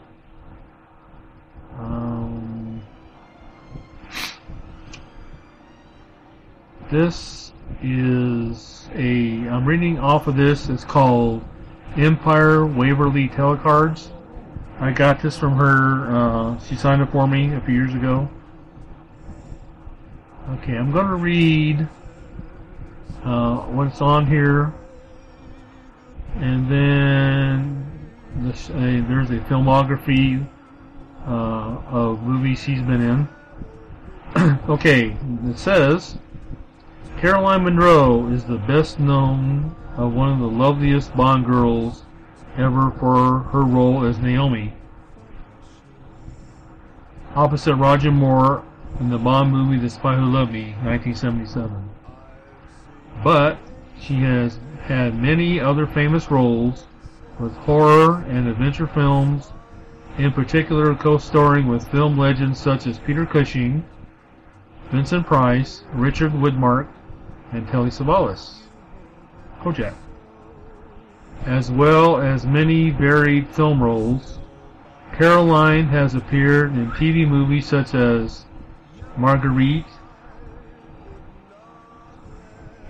Um, 1.77 2.42
this 6.93 7.51
is 7.81 8.87
a. 8.93 9.49
I'm 9.49 9.65
reading 9.65 9.97
off 9.97 10.27
of 10.27 10.35
this. 10.35 10.69
It's 10.69 10.85
called 10.85 11.43
Empire 11.97 12.67
Waverly 12.67 13.29
Telecards. 13.29 14.09
I 14.79 14.91
got 14.91 15.19
this 15.19 15.37
from 15.37 15.55
her. 15.55 16.15
Uh, 16.15 16.59
she 16.59 16.75
signed 16.75 17.01
it 17.01 17.11
for 17.11 17.27
me 17.27 17.53
a 17.55 17.61
few 17.61 17.73
years 17.73 17.95
ago. 17.95 18.29
Okay, 20.51 20.77
I'm 20.77 20.91
going 20.91 21.07
to 21.07 21.15
read 21.15 21.87
uh, 23.23 23.57
what's 23.61 24.01
on 24.01 24.27
here, 24.27 24.71
and 26.35 26.69
then 26.69 28.09
this, 28.35 28.67
there's 28.67 29.31
a 29.31 29.39
filmography 29.39 30.45
uh, 31.25 31.31
of 31.89 32.21
movies 32.21 32.59
she's 32.61 32.81
been 32.81 33.27
in. 34.35 34.59
okay, 34.69 35.17
it 35.45 35.57
says 35.57 36.17
Caroline 37.23 37.63
Munro 37.63 38.27
is 38.27 38.43
the 38.43 38.57
best 38.57 38.99
known 38.99 39.73
of 39.95 40.13
one 40.13 40.33
of 40.33 40.39
the 40.39 40.45
loveliest 40.45 41.15
Bond 41.15 41.45
girls 41.45 42.03
ever 42.57 42.91
for 42.99 43.39
her 43.53 43.63
role 43.63 44.03
as 44.03 44.19
Naomi. 44.19 44.73
Opposite 47.33 47.75
Roger 47.75 48.11
Moore 48.11 48.61
in 48.99 49.09
the 49.09 49.17
Bond 49.17 49.53
movie 49.53 49.79
The 49.79 49.89
Spy 49.89 50.17
Who 50.17 50.25
Loved 50.25 50.51
Me, 50.51 50.75
1977. 50.83 51.89
But 53.23 53.57
she 53.97 54.15
has 54.15 54.59
had 54.81 55.17
many 55.17 55.61
other 55.61 55.87
famous 55.87 56.29
roles 56.29 56.87
with 57.39 57.55
horror 57.55 58.25
and 58.27 58.49
adventure 58.49 58.85
films, 58.85 59.53
in 60.17 60.33
particular 60.33 60.93
co-starring 60.93 61.67
with 61.67 61.87
film 61.87 62.17
legends 62.17 62.59
such 62.59 62.85
as 62.85 62.99
Peter 62.99 63.25
Cushing, 63.25 63.85
Vincent 64.91 65.25
Price, 65.25 65.85
Richard 65.93 66.33
Widmark, 66.33 66.89
and 67.53 67.67
Telly 67.67 67.89
Savalas. 67.89 68.59
Kojak. 69.61 69.93
As 71.45 71.71
well 71.71 72.21
as 72.21 72.45
many 72.45 72.89
varied 72.89 73.47
film 73.49 73.81
roles, 73.81 74.39
Caroline 75.13 75.87
has 75.87 76.15
appeared 76.15 76.73
in 76.73 76.91
TV 76.91 77.27
movies 77.27 77.65
such 77.65 77.93
as 77.93 78.45
Marguerite 79.15 79.85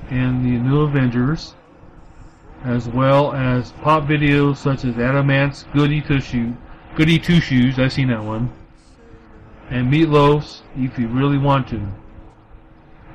and 0.09 0.45
the 0.45 0.59
New 0.59 0.81
Avengers, 0.81 1.55
as 2.63 2.87
well 2.87 3.33
as 3.33 3.71
pop 3.81 4.03
videos 4.03 4.57
such 4.57 4.85
as 4.85 4.97
Adam 4.97 5.29
Ant's 5.29 5.65
Goody 5.73 6.01
Two 6.01 6.21
Shoes, 6.21 6.53
Goody 6.95 7.19
Two 7.19 7.41
Shoes, 7.41 7.79
I've 7.79 7.91
seen 7.91 8.07
that 8.09 8.23
one, 8.23 8.51
and 9.69 9.91
Meatloaf's 9.91 10.61
If 10.77 10.97
You 10.97 11.07
Really 11.07 11.37
Want 11.37 11.67
to. 11.69 11.81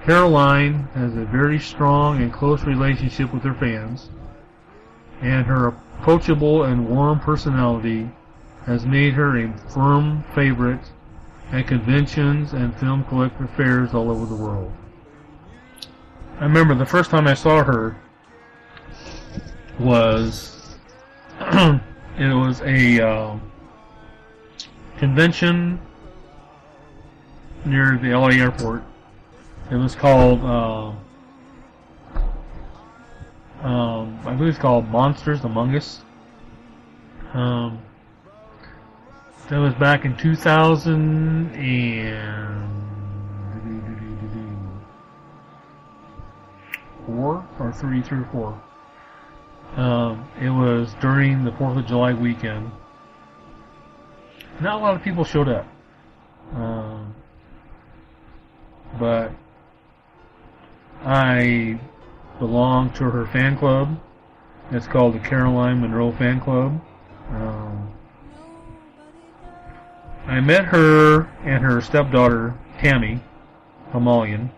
Caroline 0.04 0.88
has 0.94 1.16
a 1.16 1.24
very 1.24 1.58
strong 1.58 2.22
and 2.22 2.32
close 2.32 2.64
relationship 2.64 3.32
with 3.32 3.42
her 3.42 3.54
fans, 3.54 4.10
and 5.20 5.46
her 5.46 5.68
approachable 5.68 6.64
and 6.64 6.88
warm 6.88 7.20
personality 7.20 8.08
has 8.64 8.86
made 8.86 9.14
her 9.14 9.38
a 9.38 9.52
firm 9.70 10.24
favorite 10.34 10.80
at 11.52 11.66
conventions 11.66 12.52
and 12.52 12.76
film 12.76 13.04
collector 13.04 13.46
fairs 13.56 13.94
all 13.94 14.10
over 14.10 14.26
the 14.26 14.34
world. 14.34 14.72
I 16.38 16.44
remember 16.44 16.74
the 16.74 16.86
first 16.86 17.10
time 17.10 17.26
I 17.26 17.34
saw 17.34 17.64
her 17.64 17.96
was 19.78 20.76
it 21.40 22.34
was 22.34 22.60
a 22.62 23.00
uh, 23.00 23.38
convention 24.98 25.80
near 27.64 27.98
the 27.98 28.10
LA 28.10 28.28
airport. 28.28 28.82
It 29.70 29.76
was 29.76 29.94
called 29.94 30.42
uh, 30.42 30.92
um, 33.62 34.20
I 34.24 34.34
believe 34.34 34.50
it's 34.50 34.58
called 34.58 34.88
Monsters 34.88 35.42
Among 35.44 35.74
Us. 35.74 36.00
Um, 37.34 37.82
that 39.48 39.58
was 39.58 39.74
back 39.74 40.04
in 40.04 40.16
2000 40.16 41.54
and 41.54 42.68
four 47.06 47.46
or 47.58 47.72
three, 47.72 48.00
three 48.02 48.18
or 48.18 48.28
four. 48.30 48.62
Um, 49.76 50.28
it 50.40 50.50
was 50.50 50.94
during 51.00 51.44
the 51.44 51.52
Fourth 51.52 51.76
of 51.76 51.86
July 51.86 52.12
weekend. 52.12 52.70
Not 54.60 54.74
a 54.74 54.78
lot 54.78 54.94
of 54.94 55.02
people 55.02 55.24
showed 55.24 55.48
up, 55.48 55.66
um, 56.54 57.14
but 58.98 59.32
I 61.04 61.78
belong 62.38 62.90
to 62.94 63.04
her 63.04 63.26
fan 63.26 63.56
club. 63.56 63.98
It's 64.70 64.86
called 64.86 65.14
the 65.14 65.20
Caroline 65.20 65.80
Munro 65.80 66.12
Fan 66.12 66.40
Club. 66.40 66.80
Um, 67.30 67.90
I 70.26 70.40
met 70.40 70.66
her 70.66 71.22
and 71.44 71.64
her 71.64 71.80
stepdaughter, 71.80 72.54
Tammy 72.78 73.20
Hamalian, 73.92 74.50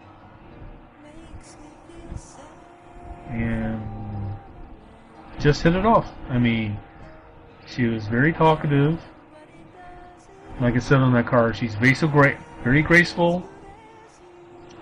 and 3.29 3.81
just 5.39 5.63
hit 5.63 5.77
it 5.77 5.87
off. 5.87 6.13
I 6.29 6.39
mean, 6.39 6.77
she 7.67 7.87
was 7.87 8.07
very 8.09 8.33
talkative. 8.33 9.01
Like 10.61 10.75
I 10.75 10.81
said 10.81 10.99
on 10.99 11.13
that 11.13 11.27
card, 11.27 11.57
she's 11.57 11.77
very, 11.77 11.95
very 12.65 12.83
graceful. 12.83 13.49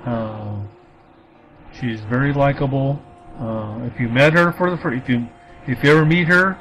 Uh, 0.07 0.57
she's 1.81 2.01
very 2.01 2.33
likable. 2.33 3.01
Uh, 3.39 3.81
if 3.85 4.01
you 4.01 4.09
met 4.09 4.33
her 4.33 4.53
for 4.53 4.71
the 4.71 4.77
first, 4.77 5.03
if 5.03 5.09
you 5.09 5.29
if 5.67 5.83
you 5.85 5.91
ever 5.91 6.05
meet 6.05 6.27
her, 6.27 6.59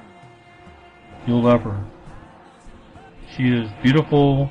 you'll 1.26 1.42
love 1.42 1.64
her. 1.64 1.84
She 3.36 3.50
is 3.50 3.70
beautiful, 3.82 4.50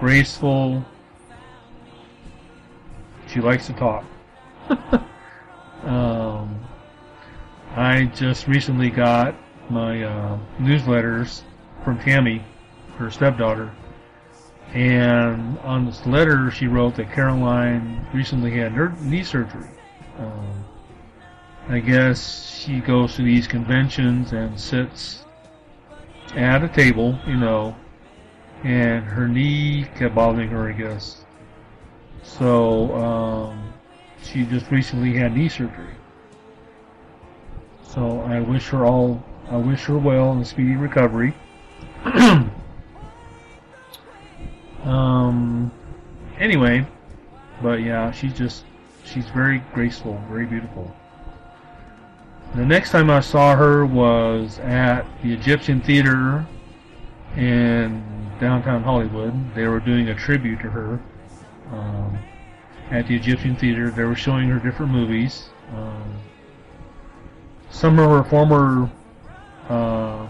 graceful. 0.00 0.84
She 3.26 3.40
likes 3.40 3.66
to 3.66 3.72
talk. 3.74 4.04
um, 5.82 6.64
I 7.76 8.10
just 8.14 8.46
recently 8.46 8.90
got 8.90 9.34
my 9.70 10.02
uh, 10.02 10.38
newsletters 10.60 11.42
from 11.84 11.98
Tammy, 11.98 12.42
her 12.96 13.10
stepdaughter, 13.10 13.70
and 14.72 15.58
on 15.60 15.86
this 15.86 16.04
letter 16.06 16.50
she 16.50 16.66
wrote 16.66 16.96
that 16.96 17.12
Caroline 17.12 18.06
recently 18.14 18.50
had 18.50 19.02
knee 19.02 19.24
surgery. 19.24 19.68
Um, 20.18 20.64
I 21.68 21.78
guess 21.78 22.60
she 22.62 22.80
goes 22.80 23.14
to 23.16 23.22
these 23.22 23.46
conventions 23.46 24.32
and 24.32 24.58
sits 24.58 25.24
at 26.34 26.62
a 26.62 26.68
table, 26.68 27.18
you 27.26 27.36
know, 27.36 27.74
and 28.62 29.04
her 29.04 29.28
knee 29.28 29.86
kept 29.96 30.14
bothering 30.14 30.48
her, 30.50 30.68
I 30.68 30.72
guess. 30.72 31.24
So 32.22 32.94
um, 32.94 33.72
she 34.22 34.44
just 34.44 34.70
recently 34.70 35.14
had 35.14 35.36
knee 35.36 35.48
surgery. 35.48 35.94
So 37.82 38.20
I 38.22 38.40
wish 38.40 38.68
her 38.68 38.84
all, 38.84 39.22
I 39.48 39.56
wish 39.56 39.84
her 39.84 39.98
well 39.98 40.32
and 40.32 40.42
a 40.42 40.44
speedy 40.44 40.76
recovery. 40.76 41.34
um. 44.84 45.70
Anyway, 46.38 46.84
but 47.62 47.80
yeah, 47.80 48.10
she's 48.10 48.34
just, 48.34 48.64
she's 49.04 49.26
very 49.30 49.62
graceful, 49.72 50.22
very 50.28 50.46
beautiful. 50.46 50.94
The 52.54 52.64
next 52.64 52.90
time 52.90 53.10
I 53.10 53.20
saw 53.20 53.56
her 53.56 53.84
was 53.84 54.58
at 54.60 55.04
the 55.22 55.32
Egyptian 55.32 55.80
Theater 55.80 56.46
in 57.36 58.02
downtown 58.40 58.82
Hollywood. 58.82 59.54
They 59.54 59.66
were 59.66 59.80
doing 59.80 60.08
a 60.08 60.14
tribute 60.14 60.60
to 60.60 60.70
her 60.70 61.00
um, 61.72 62.18
at 62.90 63.08
the 63.08 63.16
Egyptian 63.16 63.56
Theater. 63.56 63.90
They 63.90 64.04
were 64.04 64.14
showing 64.14 64.48
her 64.48 64.58
different 64.58 64.92
movies. 64.92 65.48
Um, 65.74 66.14
some 67.70 67.98
of 67.98 68.08
her 68.08 68.22
former 68.22 68.88
uh, 69.68 70.28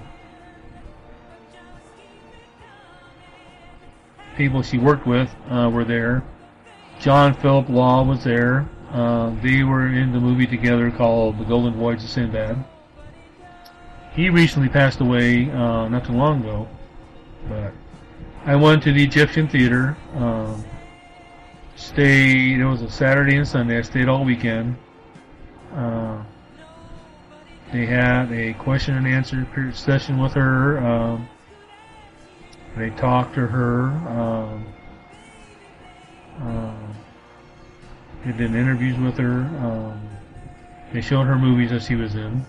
people 4.36 4.62
she 4.62 4.78
worked 4.78 5.06
with 5.06 5.34
uh, 5.50 5.70
were 5.72 5.84
there. 5.84 6.24
John 7.00 7.34
Phillip 7.34 7.68
Law 7.68 8.02
was 8.02 8.24
there. 8.24 8.68
Uh, 8.90 9.34
they 9.42 9.64
were 9.64 9.88
in 9.88 10.12
the 10.12 10.20
movie 10.20 10.46
together 10.46 10.90
called 10.90 11.38
The 11.38 11.44
Golden 11.44 11.74
Voyage 11.74 12.02
of 12.04 12.08
Sinbad. 12.08 12.64
He 14.14 14.30
recently 14.30 14.68
passed 14.68 15.00
away 15.00 15.50
uh, 15.50 15.88
not 15.88 16.04
too 16.04 16.12
long 16.12 16.40
ago, 16.40 16.68
but 17.48 17.72
I 18.46 18.54
went 18.54 18.82
to 18.84 18.92
the 18.92 19.02
Egyptian 19.02 19.48
Theater. 19.48 19.96
Um, 20.14 20.64
stayed. 21.76 22.60
It 22.60 22.64
was 22.64 22.82
a 22.82 22.90
Saturday 22.90 23.36
and 23.36 23.46
Sunday. 23.46 23.78
I 23.78 23.82
stayed 23.82 24.08
all 24.08 24.24
weekend. 24.24 24.76
Uh, 25.74 26.22
they 27.72 27.86
had 27.86 28.30
a 28.30 28.54
question 28.54 28.96
and 28.96 29.06
answer 29.06 29.46
session 29.74 30.18
with 30.18 30.32
her. 30.34 30.78
Um, 30.78 31.28
they 32.76 32.90
talked 32.90 33.34
to 33.34 33.46
her. 33.46 33.86
Um, 34.08 34.73
They 38.24 38.32
did 38.32 38.54
interviews 38.54 38.98
with 38.98 39.18
her. 39.18 39.40
Um, 39.42 40.00
they 40.92 41.02
showed 41.02 41.24
her 41.24 41.36
movies 41.36 41.70
that 41.70 41.82
she 41.82 41.94
was 41.94 42.14
in. 42.14 42.44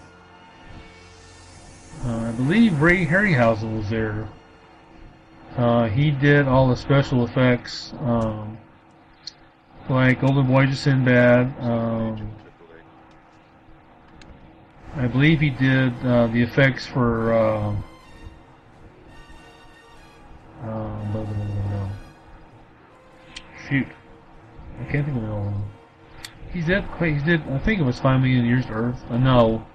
Uh, 2.06 2.30
I 2.30 2.32
believe 2.32 2.82
Ray 2.82 3.06
Harryhausen 3.06 3.78
was 3.78 3.90
there. 3.90 4.28
Uh, 5.58 5.88
he 5.88 6.12
did 6.12 6.48
all 6.48 6.70
the 6.70 6.78
special 6.78 7.26
effects, 7.26 7.94
um, 8.02 8.58
like 9.90 10.22
Golden 10.22 10.48
Voyage 10.48 10.72
of 10.72 10.78
Sinbad. 10.78 11.54
Um, 11.60 12.32
I 14.96 15.08
believe 15.08 15.42
he 15.42 15.50
did 15.50 15.94
uh, 16.06 16.28
the 16.28 16.42
effects 16.42 16.86
for. 16.86 17.76
Shoot, 23.68 23.88
I 24.80 24.92
can't 24.92 25.06
think 25.06 25.18
of 25.18 25.24
it 25.24 25.30
all. 25.30 25.54
He's 26.52 26.66
did. 26.66 26.84
He 27.00 27.20
did. 27.20 27.42
I 27.50 27.60
think 27.60 27.80
it 27.80 27.84
was 27.84 28.00
Five 28.00 28.22
Million 28.22 28.46
Years 28.46 28.66
to 28.68 28.72
Earth. 28.72 29.04
Uh, 29.10 29.18
no, 29.18 29.66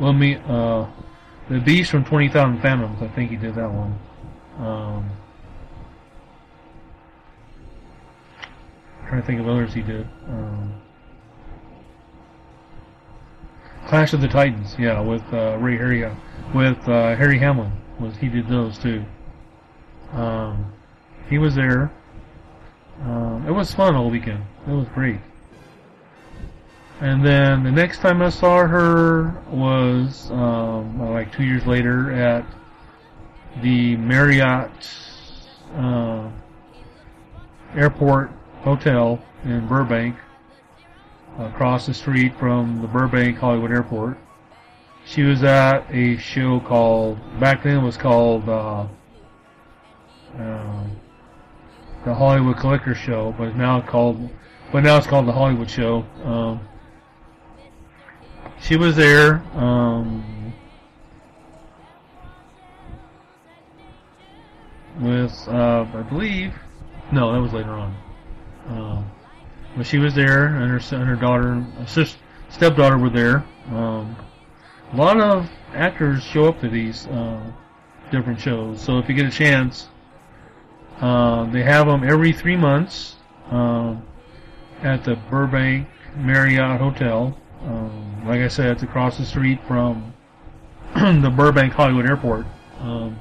well, 0.00 0.12
me. 0.12 0.36
Uh, 0.46 0.86
the 1.48 1.60
Beast 1.60 1.90
from 1.90 2.04
Twenty 2.04 2.28
Thousand 2.28 2.60
Fathoms. 2.60 3.00
I 3.00 3.08
think 3.08 3.30
he 3.30 3.36
did 3.36 3.54
that 3.54 3.70
one. 3.70 3.98
Um, 4.58 5.10
trying 9.06 9.20
to 9.20 9.26
think 9.26 9.40
of 9.40 9.48
others 9.48 9.72
he 9.74 9.82
did. 9.82 10.08
Um, 10.26 10.82
Clash 13.86 14.12
of 14.12 14.20
the 14.20 14.28
Titans, 14.28 14.74
yeah, 14.78 15.00
with 15.00 15.22
uh, 15.32 15.56
Ray 15.60 15.76
Harry, 15.76 16.04
uh, 16.04 16.14
with 16.52 16.78
uh, 16.88 17.14
Harry 17.14 17.38
Hamlin 17.38 17.70
was 18.00 18.16
he 18.16 18.28
did 18.28 18.48
those 18.48 18.78
too. 18.78 19.04
Um, 20.12 20.72
he 21.30 21.38
was 21.38 21.54
there. 21.54 21.92
Um, 23.02 23.44
it 23.46 23.52
was 23.52 23.74
fun 23.74 23.94
all 23.94 24.10
weekend. 24.10 24.44
It 24.66 24.72
was 24.72 24.88
great. 24.94 25.20
And 27.00 27.24
then 27.24 27.62
the 27.62 27.70
next 27.70 27.98
time 27.98 28.22
I 28.22 28.30
saw 28.30 28.66
her 28.66 29.34
was 29.50 30.30
um, 30.30 30.98
like 31.12 31.32
two 31.32 31.44
years 31.44 31.66
later 31.66 32.12
at 32.12 32.44
the 33.62 33.96
Marriott 33.96 34.70
uh, 35.74 36.30
Airport 37.74 38.30
Hotel 38.62 39.22
in 39.44 39.66
Burbank, 39.68 40.16
across 41.38 41.86
the 41.86 41.94
street 41.94 42.34
from 42.38 42.80
the 42.80 42.88
Burbank 42.88 43.38
Hollywood 43.38 43.70
Airport. 43.70 44.18
She 45.04 45.22
was 45.22 45.44
at 45.44 45.84
a 45.90 46.16
show 46.16 46.60
called 46.60 47.18
back 47.38 47.62
then 47.62 47.78
it 47.78 47.82
was 47.82 47.96
called 47.96 48.48
uh, 48.48 48.86
uh, 50.38 50.84
the 52.06 52.14
Hollywood 52.14 52.56
Collector 52.56 52.94
Show, 52.94 53.34
but 53.36 53.56
now 53.56 53.80
called 53.80 54.30
but 54.70 54.84
now 54.84 54.96
it's 54.96 55.08
called 55.08 55.26
the 55.26 55.32
Hollywood 55.32 55.68
Show. 55.68 56.04
Um, 56.22 56.60
she 58.60 58.76
was 58.76 58.94
there. 58.94 59.42
Um, 59.54 60.54
with, 65.00 65.46
uh, 65.48 65.86
I 65.92 66.02
believe, 66.02 66.54
no, 67.12 67.32
that 67.32 67.40
was 67.40 67.52
later 67.52 67.72
on. 67.72 67.96
Uh, 68.68 69.02
but 69.76 69.86
she 69.86 69.98
was 69.98 70.14
there, 70.14 70.46
and 70.46 70.70
her 70.70 70.80
son, 70.80 71.06
her 71.06 71.16
daughter, 71.16 71.64
sis, 71.86 72.16
stepdaughter 72.48 72.98
were 72.98 73.10
there. 73.10 73.44
Um, 73.70 74.16
a 74.92 74.96
lot 74.96 75.20
of 75.20 75.50
actors 75.74 76.22
show 76.22 76.46
up 76.46 76.60
to 76.60 76.68
these 76.68 77.06
uh, 77.08 77.52
different 78.10 78.40
shows, 78.40 78.80
so 78.80 78.98
if 78.98 79.08
you 79.08 79.14
get 79.14 79.26
a 79.26 79.30
chance, 79.30 79.88
uh, 81.00 81.44
they 81.50 81.62
have 81.62 81.86
them 81.86 82.04
every 82.04 82.32
three 82.32 82.56
months 82.56 83.16
uh, 83.50 83.96
at 84.82 85.04
the 85.04 85.16
Burbank 85.30 85.88
Marriott 86.16 86.80
Hotel. 86.80 87.36
Um, 87.62 88.26
like 88.26 88.40
I 88.40 88.48
said, 88.48 88.68
it's 88.68 88.82
across 88.82 89.18
the 89.18 89.26
street 89.26 89.60
from 89.66 90.14
the 90.94 91.32
Burbank 91.34 91.74
Hollywood 91.74 92.06
Airport. 92.06 92.46
Um, 92.80 93.18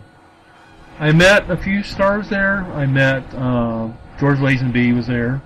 I 0.99 1.11
met 1.11 1.49
a 1.49 1.57
few 1.57 1.83
stars 1.83 2.29
there. 2.29 2.63
I 2.73 2.85
met 2.85 3.23
uh, 3.33 3.89
George 4.19 4.39
Lazenby 4.39 4.95
was 4.95 5.07
there. 5.07 5.41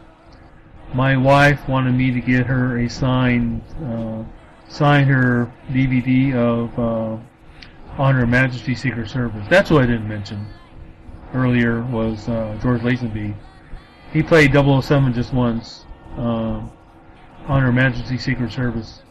My 0.93 1.17
wife 1.17 1.67
wanted 1.67 1.93
me 1.93 2.11
to 2.11 2.21
get 2.21 2.45
her 2.45 2.79
a 2.79 2.89
signed, 2.89 3.61
uh, 3.83 4.23
sign 4.67 5.07
her 5.07 5.51
DVD 5.69 6.35
of 6.35 6.77
uh, 6.79 8.01
On 8.01 8.29
Majesty 8.29 8.75
Secret 8.75 9.09
Service. 9.09 9.45
That's 9.49 9.71
what 9.71 9.83
I 9.83 9.87
didn't 9.87 10.07
mention 10.07 10.47
earlier 11.33 11.81
was 11.83 12.27
uh, 12.27 12.57
George 12.61 12.81
Lazenby. 12.81 13.35
He 14.11 14.23
played 14.23 14.53
007 14.53 15.13
just 15.13 15.33
once 15.33 15.85
um, 16.17 16.71
on 17.47 17.61
Her 17.61 17.71
Majesty 17.71 18.17
Secret 18.17 18.51
Service. 18.51 19.01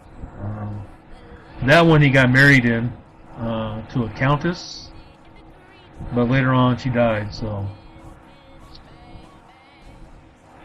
Um, 0.41 0.83
that 1.63 1.83
one 1.83 2.03
he 2.03 2.11
got 2.11 2.31
married 2.31 2.65
in 2.65 2.93
uh, 3.39 3.87
to 3.89 4.05
a 4.05 4.11
countess, 4.11 4.91
but 6.15 6.25
later 6.25 6.53
on 6.53 6.77
she 6.79 6.89
died. 6.89 7.35
So, 7.35 7.67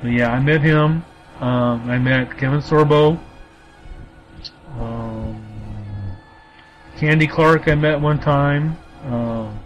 but 0.02 0.12
yeah, 0.12 0.32
I 0.32 0.40
met 0.40 0.62
him. 0.62 1.04
Um, 1.40 1.90
I 1.90 1.98
met 1.98 2.38
Kevin 2.38 2.62
Sorbo. 2.62 3.20
Um, 4.80 5.44
Candy 6.98 7.28
Clark 7.28 7.68
I 7.68 7.76
met 7.76 8.00
one 8.00 8.20
time. 8.20 8.78
Um, 9.06 9.60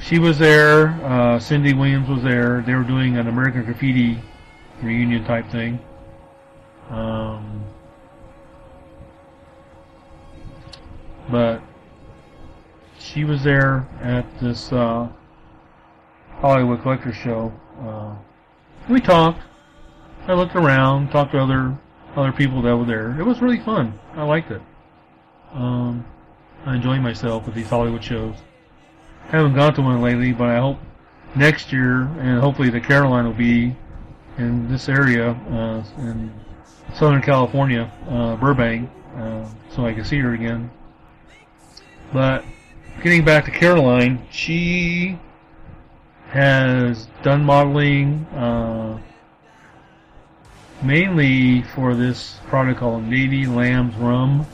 she 0.00 0.18
was 0.18 0.38
there. 0.38 0.88
Uh, 1.04 1.38
Cindy 1.38 1.74
Williams 1.74 2.08
was 2.08 2.22
there. 2.22 2.62
They 2.62 2.74
were 2.74 2.84
doing 2.84 3.16
an 3.16 3.28
American 3.28 3.64
Graffiti 3.64 4.18
reunion 4.82 5.24
type 5.24 5.48
thing. 5.50 5.78
Um, 6.90 7.64
but 11.30 11.60
she 12.98 13.24
was 13.24 13.42
there 13.42 13.86
at 14.00 14.24
this 14.40 14.72
uh, 14.72 15.08
Hollywood 16.40 16.82
Collector 16.82 17.12
Show. 17.12 17.52
Uh, 17.80 18.14
we 18.88 19.00
talked. 19.00 19.42
I 20.26 20.34
looked 20.34 20.56
around, 20.56 21.10
talked 21.10 21.32
to 21.32 21.38
other 21.38 21.76
other 22.16 22.32
people 22.32 22.62
that 22.62 22.76
were 22.76 22.84
there. 22.84 23.18
It 23.18 23.24
was 23.24 23.40
really 23.40 23.60
fun. 23.60 23.98
I 24.14 24.24
liked 24.24 24.50
it. 24.50 24.62
Um, 25.52 26.04
I 26.66 26.74
enjoy 26.74 26.98
myself 26.98 27.46
with 27.46 27.54
these 27.54 27.68
Hollywood 27.68 28.02
shows. 28.02 28.36
Haven't 29.28 29.54
gone 29.54 29.74
to 29.74 29.82
one 29.82 30.00
lately, 30.00 30.32
but 30.32 30.48
I 30.48 30.58
hope 30.58 30.78
next 31.34 31.70
year, 31.70 32.02
and 32.20 32.40
hopefully 32.40 32.70
the 32.70 32.80
Caroline 32.80 33.26
will 33.26 33.34
be 33.34 33.76
in 34.38 34.70
this 34.70 34.88
area 34.88 35.32
uh, 35.32 35.84
in 35.98 36.32
Southern 36.94 37.20
California, 37.20 37.92
uh, 38.08 38.36
Burbank, 38.36 38.88
uh, 39.16 39.46
so 39.70 39.84
I 39.84 39.92
can 39.92 40.06
see 40.06 40.18
her 40.20 40.32
again. 40.32 40.70
But 42.10 42.42
getting 43.02 43.22
back 43.22 43.44
to 43.44 43.50
Caroline, 43.50 44.26
she 44.30 45.18
has 46.28 47.06
done 47.22 47.44
modeling 47.44 48.24
uh, 48.34 48.98
mainly 50.82 51.62
for 51.74 51.94
this 51.94 52.38
product 52.46 52.80
called 52.80 53.04
Navy 53.04 53.46
Lamb's 53.46 53.94
Rum 53.96 54.46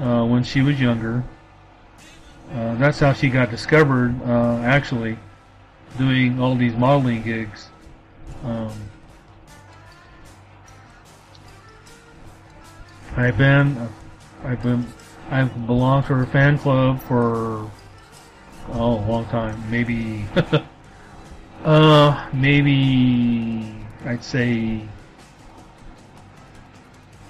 uh, 0.00 0.24
when 0.24 0.42
she 0.42 0.62
was 0.62 0.80
younger. 0.80 1.22
Uh, 2.52 2.74
that's 2.76 3.00
how 3.00 3.12
she 3.12 3.28
got 3.28 3.50
discovered, 3.50 4.14
uh, 4.24 4.60
actually, 4.60 5.18
doing 5.98 6.40
all 6.40 6.54
these 6.54 6.74
modeling 6.74 7.22
gigs. 7.22 7.68
Um, 8.44 8.72
I've 13.16 13.36
been, 13.36 13.88
I've 14.44 14.62
been, 14.62 14.86
I've 15.30 15.66
belonged 15.66 16.06
to 16.06 16.14
her 16.14 16.26
fan 16.26 16.58
club 16.58 17.02
for 17.02 17.70
oh 18.72 18.98
a 18.98 19.06
long 19.06 19.24
time, 19.26 19.62
maybe, 19.70 20.26
uh, 21.64 22.28
maybe 22.32 23.74
I'd 24.04 24.22
say 24.22 24.82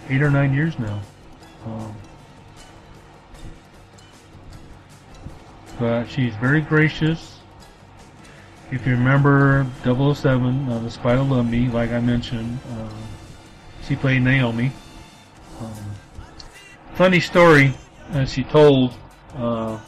eight 0.08 0.22
or 0.22 0.30
nine 0.30 0.52
years 0.52 0.78
now. 0.78 1.00
Um, 1.64 1.94
but 5.78 6.06
she's 6.06 6.34
very 6.36 6.60
gracious. 6.60 7.38
If 8.70 8.86
you 8.86 8.92
remember 8.92 9.66
007, 9.84 10.68
uh, 10.68 10.78
The 10.80 10.90
Spy 10.90 11.14
That 11.14 11.22
Loved 11.22 11.50
Me, 11.50 11.68
like 11.68 11.90
I 11.90 12.00
mentioned, 12.00 12.58
uh, 12.72 12.88
she 13.86 13.94
played 13.94 14.22
Naomi. 14.22 14.72
Um, 15.60 15.72
funny 16.94 17.20
story, 17.20 17.74
as 18.10 18.32
she 18.32 18.42
told 18.42 18.94
uh, 19.36 19.78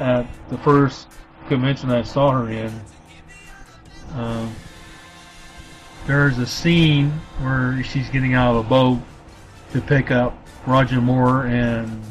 at 0.00 0.26
the 0.48 0.58
first 0.58 1.08
convention 1.48 1.90
I 1.90 2.02
saw 2.02 2.30
her 2.32 2.50
in. 2.50 2.72
Um, 4.14 4.54
there's 6.06 6.38
a 6.38 6.46
scene 6.46 7.10
where 7.40 7.82
she's 7.82 8.08
getting 8.10 8.34
out 8.34 8.56
of 8.56 8.64
a 8.64 8.68
boat 8.68 9.00
to 9.72 9.80
pick 9.80 10.10
up 10.10 10.36
Roger 10.66 11.00
Moore 11.00 11.46
and 11.46 12.02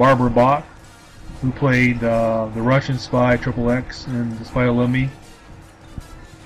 Barbara 0.00 0.30
Bach, 0.30 0.64
who 1.42 1.52
played 1.52 2.02
uh, 2.02 2.48
the 2.54 2.62
Russian 2.62 2.98
spy 2.98 3.36
Triple 3.36 3.70
X 3.70 4.06
in 4.06 4.34
The 4.38 4.46
Spy 4.46 4.64
Who 4.64 4.70
Loved 4.72 4.92
Me. 4.92 5.10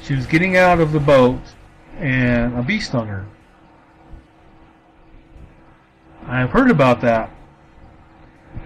She 0.02 0.16
was 0.16 0.26
getting 0.26 0.56
out 0.56 0.80
of 0.80 0.90
the 0.90 0.98
boat, 0.98 1.38
and 2.00 2.58
a 2.58 2.64
bee 2.64 2.80
stung 2.80 3.06
her. 3.06 3.24
I've 6.26 6.50
heard 6.50 6.68
about 6.68 7.00
that. 7.02 7.30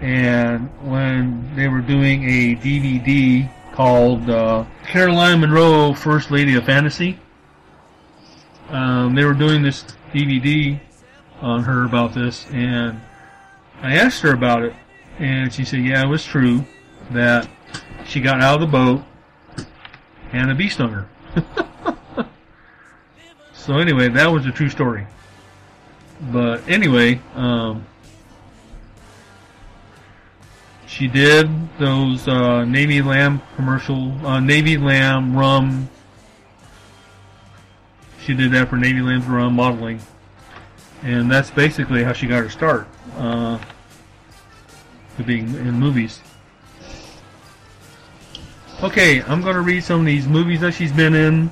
And 0.01 0.69
when 0.81 1.55
they 1.55 1.67
were 1.67 1.81
doing 1.81 2.23
a 2.23 2.55
DVD 2.55 3.47
called 3.73 4.27
uh, 4.27 4.65
Caroline 4.87 5.39
Munro, 5.39 5.93
First 5.93 6.31
Lady 6.31 6.55
of 6.55 6.65
Fantasy, 6.65 7.19
um, 8.69 9.13
they 9.13 9.23
were 9.23 9.35
doing 9.35 9.61
this 9.61 9.85
DVD 10.11 10.79
on 11.41 11.63
her 11.63 11.85
about 11.85 12.15
this, 12.15 12.47
and 12.49 12.99
I 13.81 13.95
asked 13.95 14.21
her 14.21 14.33
about 14.33 14.63
it, 14.63 14.73
and 15.19 15.53
she 15.53 15.63
said, 15.63 15.79
"Yeah, 15.79 16.03
it 16.03 16.07
was 16.07 16.25
true 16.25 16.65
that 17.11 17.47
she 18.05 18.19
got 18.19 18.41
out 18.41 18.55
of 18.55 18.61
the 18.61 18.67
boat 18.67 19.03
and 20.33 20.51
a 20.51 20.55
bee 20.55 20.67
stung 20.67 20.91
her." 20.91 21.07
so 23.53 23.77
anyway, 23.77 24.09
that 24.09 24.27
was 24.27 24.45
a 24.45 24.51
true 24.51 24.69
story. 24.69 25.07
But 26.19 26.67
anyway, 26.67 27.21
um, 27.35 27.85
she 30.85 31.07
did 31.07 31.49
those 31.77 32.27
uh, 32.27 32.65
Navy 32.65 33.01
Lamb 33.01 33.41
commercial, 33.55 34.13
uh, 34.27 34.41
Navy 34.41 34.77
Lamb 34.77 35.37
rum. 35.37 35.89
She 38.25 38.33
did 38.33 38.51
that 38.51 38.67
for 38.67 38.75
Navy 38.75 38.99
Lamb's 38.99 39.25
rum 39.25 39.53
modeling, 39.53 40.01
and 41.01 41.31
that's 41.31 41.49
basically 41.49 42.03
how 42.03 42.11
she 42.11 42.27
got 42.27 42.43
her 42.43 42.49
start 42.49 42.85
uh, 43.17 43.59
being 45.25 45.53
in 45.55 45.73
movies. 45.73 46.21
Okay, 48.81 49.21
I'm 49.23 49.41
to 49.43 49.61
read 49.61 49.83
some 49.83 50.01
of 50.01 50.05
these 50.05 50.27
movies 50.27 50.61
that 50.61 50.73
she's 50.73 50.91
been 50.91 51.13
in. 51.13 51.51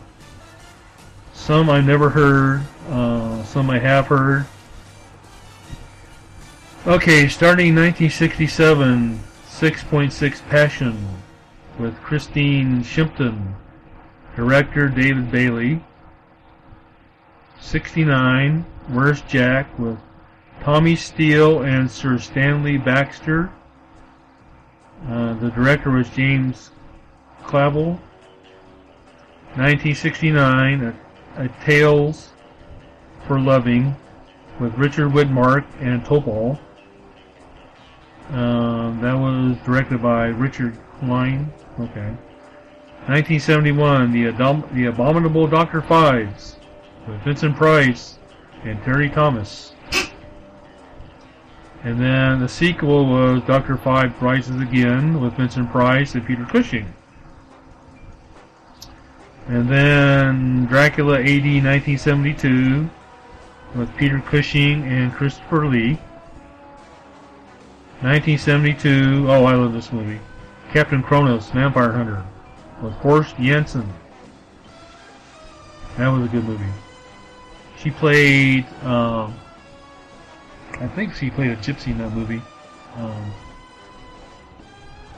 Some 1.34 1.70
I've 1.70 1.86
never 1.86 2.10
heard, 2.10 2.62
uh, 2.90 3.44
some 3.44 3.70
I 3.70 3.80
have 3.80 4.08
heard. 4.08 4.46
Okay, 6.86 7.28
starting 7.28 7.76
1967, 7.76 9.20
6.6 9.50 10.48
Passion 10.48 11.06
with 11.78 11.96
Christine 12.02 12.82
Shrimpton, 12.82 13.56
director 14.38 14.88
David 14.88 15.30
Bailey. 15.30 15.82
69, 17.60 18.66
Where's 18.88 19.22
Jack 19.24 19.68
with 19.78 19.98
Tommy 20.64 20.96
Steele 20.96 21.62
and 21.62 21.90
Sir 21.90 22.18
Stanley 22.18 22.78
Baxter. 22.78 23.52
Uh, 25.08 25.34
the 25.36 25.50
director 25.52 25.92
was 25.92 26.10
James 26.10 26.72
Clavell. 27.44 28.00
1969, 29.56 30.84
a, 30.84 31.44
a 31.44 31.50
Tales 31.64 32.30
for 33.28 33.40
Loving 33.40 33.96
with 34.60 34.74
Richard 34.76 35.12
Widmark 35.12 35.66
and 35.80 36.04
Topol. 36.04 36.60
Um, 38.32 39.00
that 39.02 39.14
was 39.14 39.58
directed 39.66 40.02
by 40.02 40.28
Richard 40.28 40.78
Klein. 41.00 41.52
Okay. 41.80 42.14
1971, 43.08 44.12
The, 44.12 44.26
Adom- 44.26 44.74
the 44.74 44.86
Abominable 44.88 45.48
Dr. 45.48 45.82
Phibes 45.82 46.56
with 47.08 47.22
Vincent 47.22 47.56
Price 47.56 48.20
and 48.64 48.84
Terry 48.84 49.10
Thomas. 49.10 49.74
And 51.88 52.02
then 52.02 52.42
the 52.42 52.50
sequel 52.50 53.06
was 53.06 53.42
Dr. 53.44 53.78
Phibes 53.78 54.20
Rises 54.20 54.60
Again 54.60 55.22
with 55.22 55.36
Vincent 55.36 55.72
Price 55.72 56.16
and 56.16 56.26
Peter 56.26 56.44
Cushing. 56.44 56.94
And 59.48 59.70
then 59.70 60.66
Dracula 60.66 61.20
AD 61.22 61.46
1972 61.46 62.90
with 63.74 63.96
Peter 63.96 64.20
Cushing 64.20 64.84
and 64.84 65.14
Christopher 65.14 65.66
Lee. 65.66 65.94
1972, 68.02 69.26
oh 69.30 69.46
I 69.46 69.56
love 69.56 69.72
this 69.72 69.94
movie. 69.94 70.20
Captain 70.74 71.02
Kronos, 71.02 71.50
Vampire 71.52 71.94
Hunter 71.94 72.26
with 72.82 72.92
Horst 72.96 73.38
Janson. 73.38 73.88
That 75.96 76.10
was 76.10 76.26
a 76.26 76.28
good 76.28 76.44
movie. 76.44 76.66
She 77.78 77.92
played, 77.92 78.66
um, 78.84 79.40
I 80.80 80.88
think 80.88 81.14
she 81.14 81.30
played 81.30 81.52
a 81.52 81.56
gypsy 81.58 81.88
in 81.88 81.98
that 81.98 82.12
movie. 82.12 82.42
Um, 82.96 83.34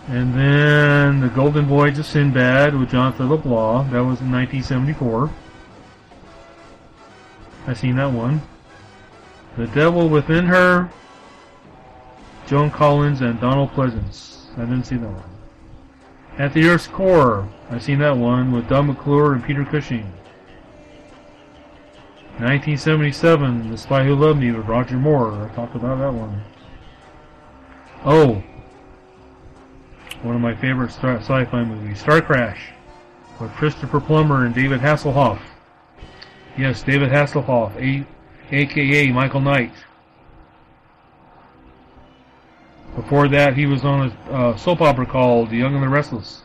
and 0.08 0.34
then 0.34 1.20
The 1.20 1.28
Golden 1.30 1.66
Voyage 1.66 2.00
of 2.00 2.06
Sinbad 2.06 2.76
with 2.76 2.92
John 2.92 3.14
Phillip 3.14 3.46
Law. 3.46 3.84
That 3.84 4.00
was 4.00 4.22
in 4.22 4.32
1974. 4.32 5.30
I 7.68 7.74
seen 7.74 7.98
that 7.98 8.12
one. 8.12 8.42
The 9.58 9.68
Devil 9.68 10.10
Within 10.10 10.46
Her. 10.46 10.90
Joan 12.48 12.72
Collins 12.72 13.22
and 13.22 13.40
Donald 13.40 13.72
Pleasence. 13.74 14.48
I 14.58 14.62
didn't 14.62 14.86
see 14.86 14.96
that 14.96 15.08
one. 15.08 15.30
At 16.40 16.54
the 16.54 16.68
Earth's 16.68 16.88
Core. 16.88 17.48
I 17.70 17.78
seen 17.78 18.00
that 18.00 18.18
one 18.18 18.52
with 18.52 18.68
Doug 18.68 18.88
McClure 18.88 19.34
and 19.34 19.44
Peter 19.44 19.64
Cushing. 19.66 20.12
1977, 22.40 23.70
The 23.70 23.78
Spy 23.78 24.06
Who 24.06 24.16
Loved 24.16 24.40
Me 24.40 24.50
with 24.52 24.66
Roger 24.66 24.96
Moore. 24.96 25.50
I 25.52 25.54
talked 25.56 25.76
about 25.76 26.00
that 26.00 26.14
one. 26.14 26.42
Oh, 28.06 28.42
one 30.22 30.36
of 30.36 30.42
my 30.42 30.56
favorite 30.56 30.92
sci- 30.92 31.18
sci-fi 31.18 31.64
movies, 31.66 32.00
Star 32.00 32.22
Crash, 32.22 32.72
with 33.42 33.52
Christopher 33.52 34.00
Plummer 34.00 34.46
and 34.46 34.56
David 34.56 34.80
Hasselhoff. 34.80 35.42
Yes, 36.58 36.82
David 36.82 37.10
Hasselhoff, 37.10 37.76
a- 37.76 38.08
aka 38.56 39.12
Michael 39.12 39.42
Knight. 39.42 39.74
Before 42.96 43.28
that, 43.28 43.58
he 43.58 43.66
was 43.66 43.84
on 43.84 44.14
a 44.30 44.32
uh, 44.32 44.56
soap 44.56 44.80
opera 44.80 45.06
called 45.06 45.50
The 45.50 45.58
Young 45.58 45.74
and 45.74 45.84
the 45.84 45.90
Restless. 45.90 46.44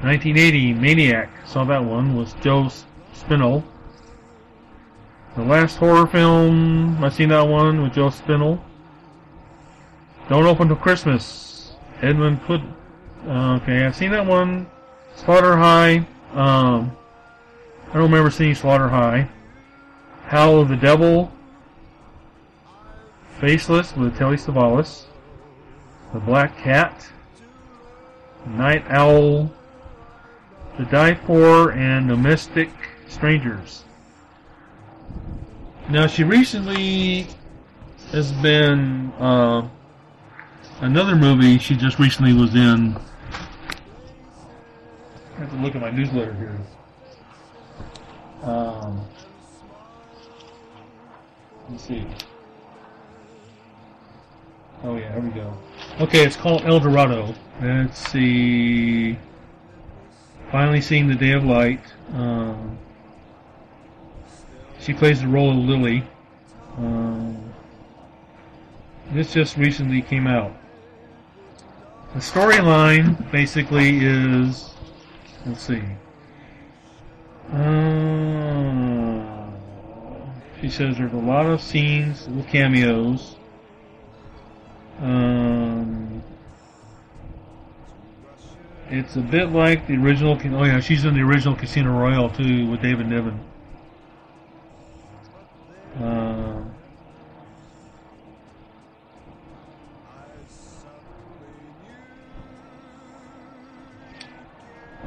1980, 0.00 0.72
Maniac. 0.72 1.28
Saw 1.46 1.64
that 1.64 1.84
one. 1.84 2.16
Was 2.16 2.34
Joe 2.40 2.70
Spinell. 3.16 3.62
The 5.36 5.42
last 5.42 5.76
horror 5.76 6.06
film, 6.06 7.02
I 7.04 7.08
seen 7.10 7.28
that 7.28 7.46
one 7.46 7.82
with 7.82 7.94
Joe 7.94 8.08
Spinell. 8.08 8.60
Don't 10.28 10.46
Open 10.46 10.68
Till 10.68 10.76
Christmas. 10.76 11.72
Edmund 12.02 12.42
Put. 12.42 12.60
Uh, 13.26 13.58
okay, 13.62 13.84
I've 13.84 13.96
seen 13.96 14.10
that 14.12 14.26
one. 14.26 14.66
Slaughter 15.14 15.56
High. 15.56 16.06
Um, 16.32 16.96
I 17.88 17.94
don't 17.94 18.02
remember 18.02 18.30
seeing 18.30 18.54
Slaughter 18.54 18.88
High. 18.88 19.28
Howl 20.24 20.60
of 20.60 20.68
the 20.68 20.76
Devil. 20.76 21.30
Faceless 23.40 23.94
with 23.94 24.16
Telly 24.16 24.36
Savalas. 24.36 25.04
The 26.12 26.20
Black 26.20 26.56
Cat. 26.58 27.06
Night 28.46 28.84
Owl. 28.88 29.52
The 30.78 30.84
Die 30.86 31.14
For 31.14 31.72
and 31.72 32.08
Domestic 32.08 32.70
Strangers. 33.08 33.84
Now 35.88 36.06
she 36.06 36.24
recently 36.24 37.26
has 38.12 38.32
been 38.32 39.12
uh, 39.18 39.68
another 40.80 41.14
movie 41.14 41.58
she 41.58 41.76
just 41.76 41.98
recently 41.98 42.32
was 42.32 42.54
in. 42.54 42.96
I 45.36 45.40
have 45.40 45.50
to 45.50 45.56
look 45.56 45.74
at 45.74 45.80
my 45.80 45.90
newsletter 45.90 46.34
here. 46.34 46.58
Um, 48.42 49.04
let's 51.70 51.84
see. 51.84 52.06
Oh 54.82 54.96
yeah, 54.96 55.12
here 55.12 55.20
we 55.20 55.30
go. 55.30 55.56
Okay, 56.00 56.24
it's 56.24 56.36
called 56.36 56.62
El 56.64 56.80
Dorado. 56.80 57.34
Let's 57.60 58.10
see. 58.10 59.18
Finally 60.50 60.80
seeing 60.80 61.08
the 61.08 61.14
day 61.14 61.32
of 61.32 61.44
light. 61.44 61.80
Um, 62.12 62.78
she 64.86 64.94
plays 64.94 65.20
the 65.20 65.26
role 65.26 65.50
of 65.50 65.56
Lily. 65.56 66.04
Um, 66.78 67.52
this 69.10 69.32
just 69.32 69.56
recently 69.56 70.00
came 70.00 70.28
out. 70.28 70.52
The 72.14 72.20
storyline 72.20 73.28
basically 73.32 73.98
is, 73.98 74.74
let's 75.44 75.62
see. 75.62 75.82
Uh, 77.52 79.24
she 80.60 80.70
says 80.70 80.96
there's 80.96 81.12
a 81.12 81.16
lot 81.16 81.46
of 81.46 81.60
scenes 81.60 82.28
with 82.28 82.46
cameos. 82.46 83.34
Um, 85.00 86.22
it's 88.88 89.16
a 89.16 89.20
bit 89.20 89.50
like 89.50 89.88
the 89.88 89.96
original. 89.96 90.38
Oh 90.44 90.64
yeah, 90.64 90.78
she's 90.78 91.04
in 91.04 91.14
the 91.14 91.22
original 91.22 91.56
Casino 91.56 91.90
Royale 91.90 92.30
too 92.30 92.70
with 92.70 92.82
David 92.82 93.08
Niven. 93.08 93.40
Uh, 96.00 96.56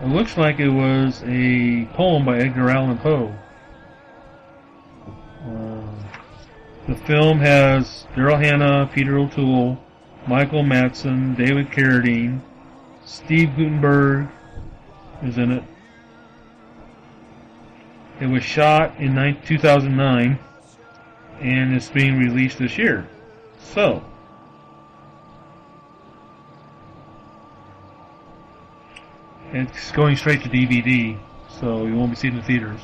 It 0.01 0.07
looks 0.07 0.37
like 0.37 0.61
it 0.61 0.69
was 0.69 1.21
a 1.25 1.85
poem 1.93 2.23
by 2.23 2.37
Edgar 2.37 2.69
Allan 2.69 2.97
Poe. 2.99 3.35
Uh, 5.45 5.81
the 6.87 6.95
film 6.95 7.39
has 7.39 8.07
Daryl 8.15 8.41
Hannah, 8.41 8.89
Peter 8.93 9.17
O'Toole, 9.17 9.77
Michael 10.25 10.63
Madsen, 10.63 11.35
David 11.35 11.69
Carradine, 11.71 12.39
Steve 13.03 13.49
Guttenberg 13.57 14.29
is 15.21 15.37
in 15.37 15.51
it. 15.51 15.63
It 18.21 18.27
was 18.27 18.43
shot 18.43 18.97
in 18.99 19.15
2009 19.45 20.39
and 21.39 21.73
it's 21.73 21.89
being 21.89 22.17
released 22.17 22.57
this 22.57 22.77
year. 22.77 23.07
So, 23.59 24.03
it's 29.51 29.91
going 29.91 30.15
straight 30.17 30.41
to 30.43 30.49
DVD, 30.49 31.17
so 31.59 31.85
you 31.85 31.95
won't 31.95 32.11
be 32.11 32.15
seen 32.15 32.31
in 32.31 32.37
the 32.37 32.43
theaters. 32.43 32.81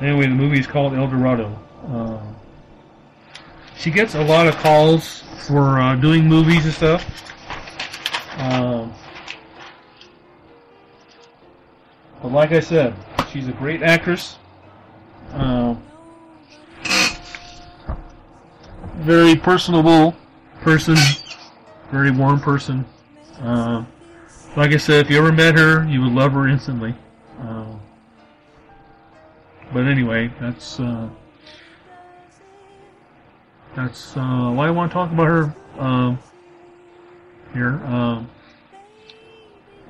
Anyway, 0.00 0.22
the 0.22 0.34
movie 0.34 0.58
is 0.58 0.66
called 0.66 0.94
El 0.94 1.06
Dorado. 1.08 1.58
Uh, 1.88 2.20
she 3.76 3.90
gets 3.90 4.14
a 4.14 4.24
lot 4.24 4.46
of 4.46 4.56
calls 4.56 5.22
for 5.46 5.78
uh, 5.78 5.94
doing 5.96 6.26
movies 6.26 6.64
and 6.64 6.74
stuff. 6.74 7.32
Um, 8.38 8.92
but 12.22 12.32
like 12.32 12.52
I 12.52 12.60
said, 12.60 12.94
she's 13.30 13.48
a 13.48 13.52
great 13.52 13.82
actress. 13.82 14.38
Very 18.96 19.34
personable 19.36 20.14
person, 20.60 20.96
very 21.90 22.10
warm 22.10 22.40
person. 22.40 22.84
Uh, 23.40 23.84
like 24.56 24.72
I 24.72 24.76
said, 24.76 25.04
if 25.04 25.10
you 25.10 25.18
ever 25.18 25.32
met 25.32 25.58
her, 25.58 25.84
you 25.88 26.00
would 26.02 26.12
love 26.12 26.32
her 26.32 26.48
instantly. 26.48 26.94
Uh, 27.40 27.74
but 29.72 29.86
anyway, 29.86 30.30
that's 30.40 30.78
uh, 30.78 31.08
that's 33.74 34.16
uh, 34.16 34.52
why 34.54 34.68
I 34.68 34.70
want 34.70 34.90
to 34.90 34.94
talk 34.94 35.10
about 35.10 35.26
her 35.26 35.54
um, 35.78 36.18
here. 37.52 37.80
Um, 37.84 38.30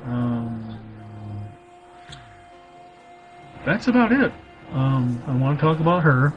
um, 0.06 0.80
that's 3.66 3.88
about 3.88 4.12
it. 4.12 4.32
Um, 4.72 5.22
I 5.26 5.36
want 5.36 5.58
to 5.58 5.62
talk 5.62 5.80
about 5.80 6.02
her. 6.02 6.32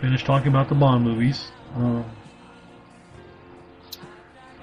Finish 0.00 0.24
talking 0.24 0.48
about 0.48 0.68
the 0.68 0.74
Bond 0.74 1.04
movies. 1.04 1.50
Um, 1.74 2.04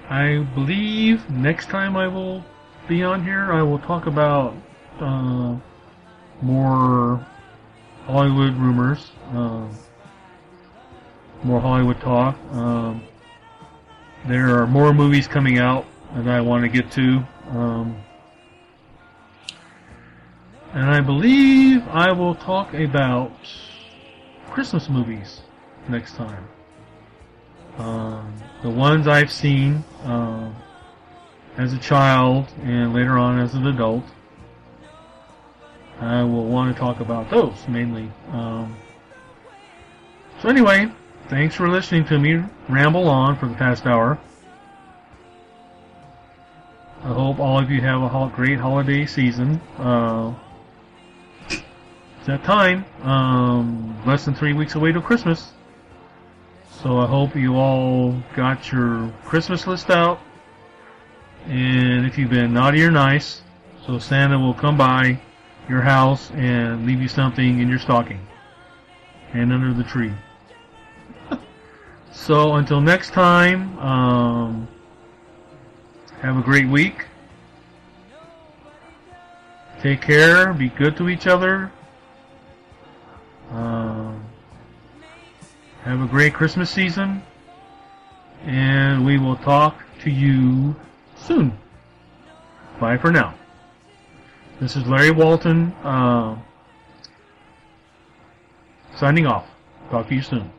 I 0.08 0.46
believe 0.54 1.28
next 1.28 1.68
time 1.68 1.96
I 1.96 2.06
will 2.06 2.44
be 2.88 3.02
on 3.02 3.24
here, 3.24 3.52
I 3.52 3.62
will 3.62 3.78
talk 3.80 4.06
about 4.06 4.54
uh, 5.00 5.56
more 6.40 7.26
Hollywood 8.04 8.54
rumors, 8.54 9.10
um, 9.30 9.74
more 11.42 11.60
Hollywood 11.60 12.00
talk. 12.00 12.36
Um, 12.52 13.02
there 14.26 14.60
are 14.60 14.66
more 14.66 14.92
movies 14.92 15.26
coming 15.26 15.58
out 15.58 15.84
that 16.14 16.28
I 16.28 16.40
want 16.40 16.62
to 16.62 16.68
get 16.68 16.92
to. 16.92 17.26
Um, 17.48 17.96
and 20.74 20.90
I 20.90 21.00
believe 21.00 21.86
I 21.88 22.12
will 22.12 22.34
talk 22.34 22.72
about 22.74 23.32
Christmas 24.54 24.88
movies 24.88 25.40
next 25.88 26.14
time. 26.14 26.48
Um, 27.76 28.32
the 28.62 28.70
ones 28.70 29.08
I've 29.08 29.32
seen 29.32 29.82
um, 30.04 30.54
as 31.56 31.72
a 31.72 31.78
child 31.78 32.46
and 32.62 32.94
later 32.94 33.18
on 33.18 33.40
as 33.40 33.54
an 33.54 33.66
adult. 33.66 34.04
I 35.98 36.22
will 36.22 36.46
want 36.46 36.72
to 36.72 36.78
talk 36.78 37.00
about 37.00 37.30
those 37.30 37.66
mainly. 37.66 38.08
Um, 38.30 38.76
so 40.40 40.48
anyway, 40.48 40.88
thanks 41.28 41.56
for 41.56 41.68
listening 41.68 42.04
to 42.06 42.18
me 42.20 42.44
ramble 42.68 43.08
on 43.08 43.36
for 43.36 43.48
the 43.48 43.54
past 43.54 43.86
hour. 43.86 44.20
I 47.02 47.08
hope 47.08 47.40
all 47.40 47.58
of 47.58 47.72
you 47.72 47.80
have 47.80 48.02
a 48.02 48.32
great 48.36 48.60
holiday 48.60 49.04
season. 49.04 49.60
Uh, 49.78 50.32
it's 52.24 52.28
that 52.28 52.42
time. 52.42 52.86
Um, 53.02 54.02
less 54.06 54.24
than 54.24 54.34
three 54.34 54.54
weeks 54.54 54.76
away 54.76 54.92
to 54.92 55.02
Christmas. 55.02 55.52
So 56.80 56.98
I 56.98 57.06
hope 57.06 57.36
you 57.36 57.56
all 57.56 58.18
got 58.34 58.72
your 58.72 59.12
Christmas 59.26 59.66
list 59.66 59.90
out. 59.90 60.20
And 61.44 62.06
if 62.06 62.16
you've 62.16 62.30
been 62.30 62.54
naughty 62.54 62.82
or 62.82 62.90
nice, 62.90 63.42
so 63.86 63.98
Santa 63.98 64.38
will 64.38 64.54
come 64.54 64.78
by 64.78 65.20
your 65.68 65.82
house 65.82 66.30
and 66.30 66.86
leave 66.86 67.02
you 67.02 67.08
something 67.08 67.60
in 67.60 67.68
your 67.68 67.78
stocking 67.78 68.26
and 69.34 69.52
under 69.52 69.74
the 69.74 69.84
tree. 69.84 70.14
so 72.10 72.54
until 72.54 72.80
next 72.80 73.10
time, 73.10 73.78
um, 73.78 74.68
have 76.22 76.38
a 76.38 76.42
great 76.42 76.68
week. 76.68 77.04
Take 79.82 80.00
care. 80.00 80.54
Be 80.54 80.70
good 80.70 80.96
to 80.96 81.10
each 81.10 81.26
other. 81.26 81.70
Um, 83.50 84.24
have 85.82 86.00
a 86.00 86.06
great 86.06 86.34
Christmas 86.34 86.70
season. 86.70 87.22
And 88.44 89.06
we 89.06 89.18
will 89.18 89.36
talk 89.36 89.82
to 90.02 90.10
you 90.10 90.76
soon. 91.16 91.56
Bye 92.78 92.98
for 92.98 93.10
now. 93.10 93.34
This 94.60 94.76
is 94.76 94.86
Larry 94.86 95.10
Walton, 95.10 95.72
uh, 95.82 96.38
signing 98.96 99.26
off. 99.26 99.46
Talk 99.90 100.08
to 100.08 100.14
you 100.14 100.22
soon. 100.22 100.50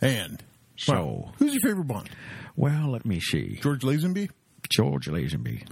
And 0.00 0.42
So, 0.76 1.30
who's 1.38 1.52
your 1.54 1.60
favorite 1.62 1.86
Bond? 1.86 2.10
well, 2.56 2.90
let 2.90 3.04
me 3.04 3.20
see. 3.20 3.58
George 3.62 3.80
Lazenby? 3.82 4.30
George 4.68 5.06
Lazenby. 5.08 5.66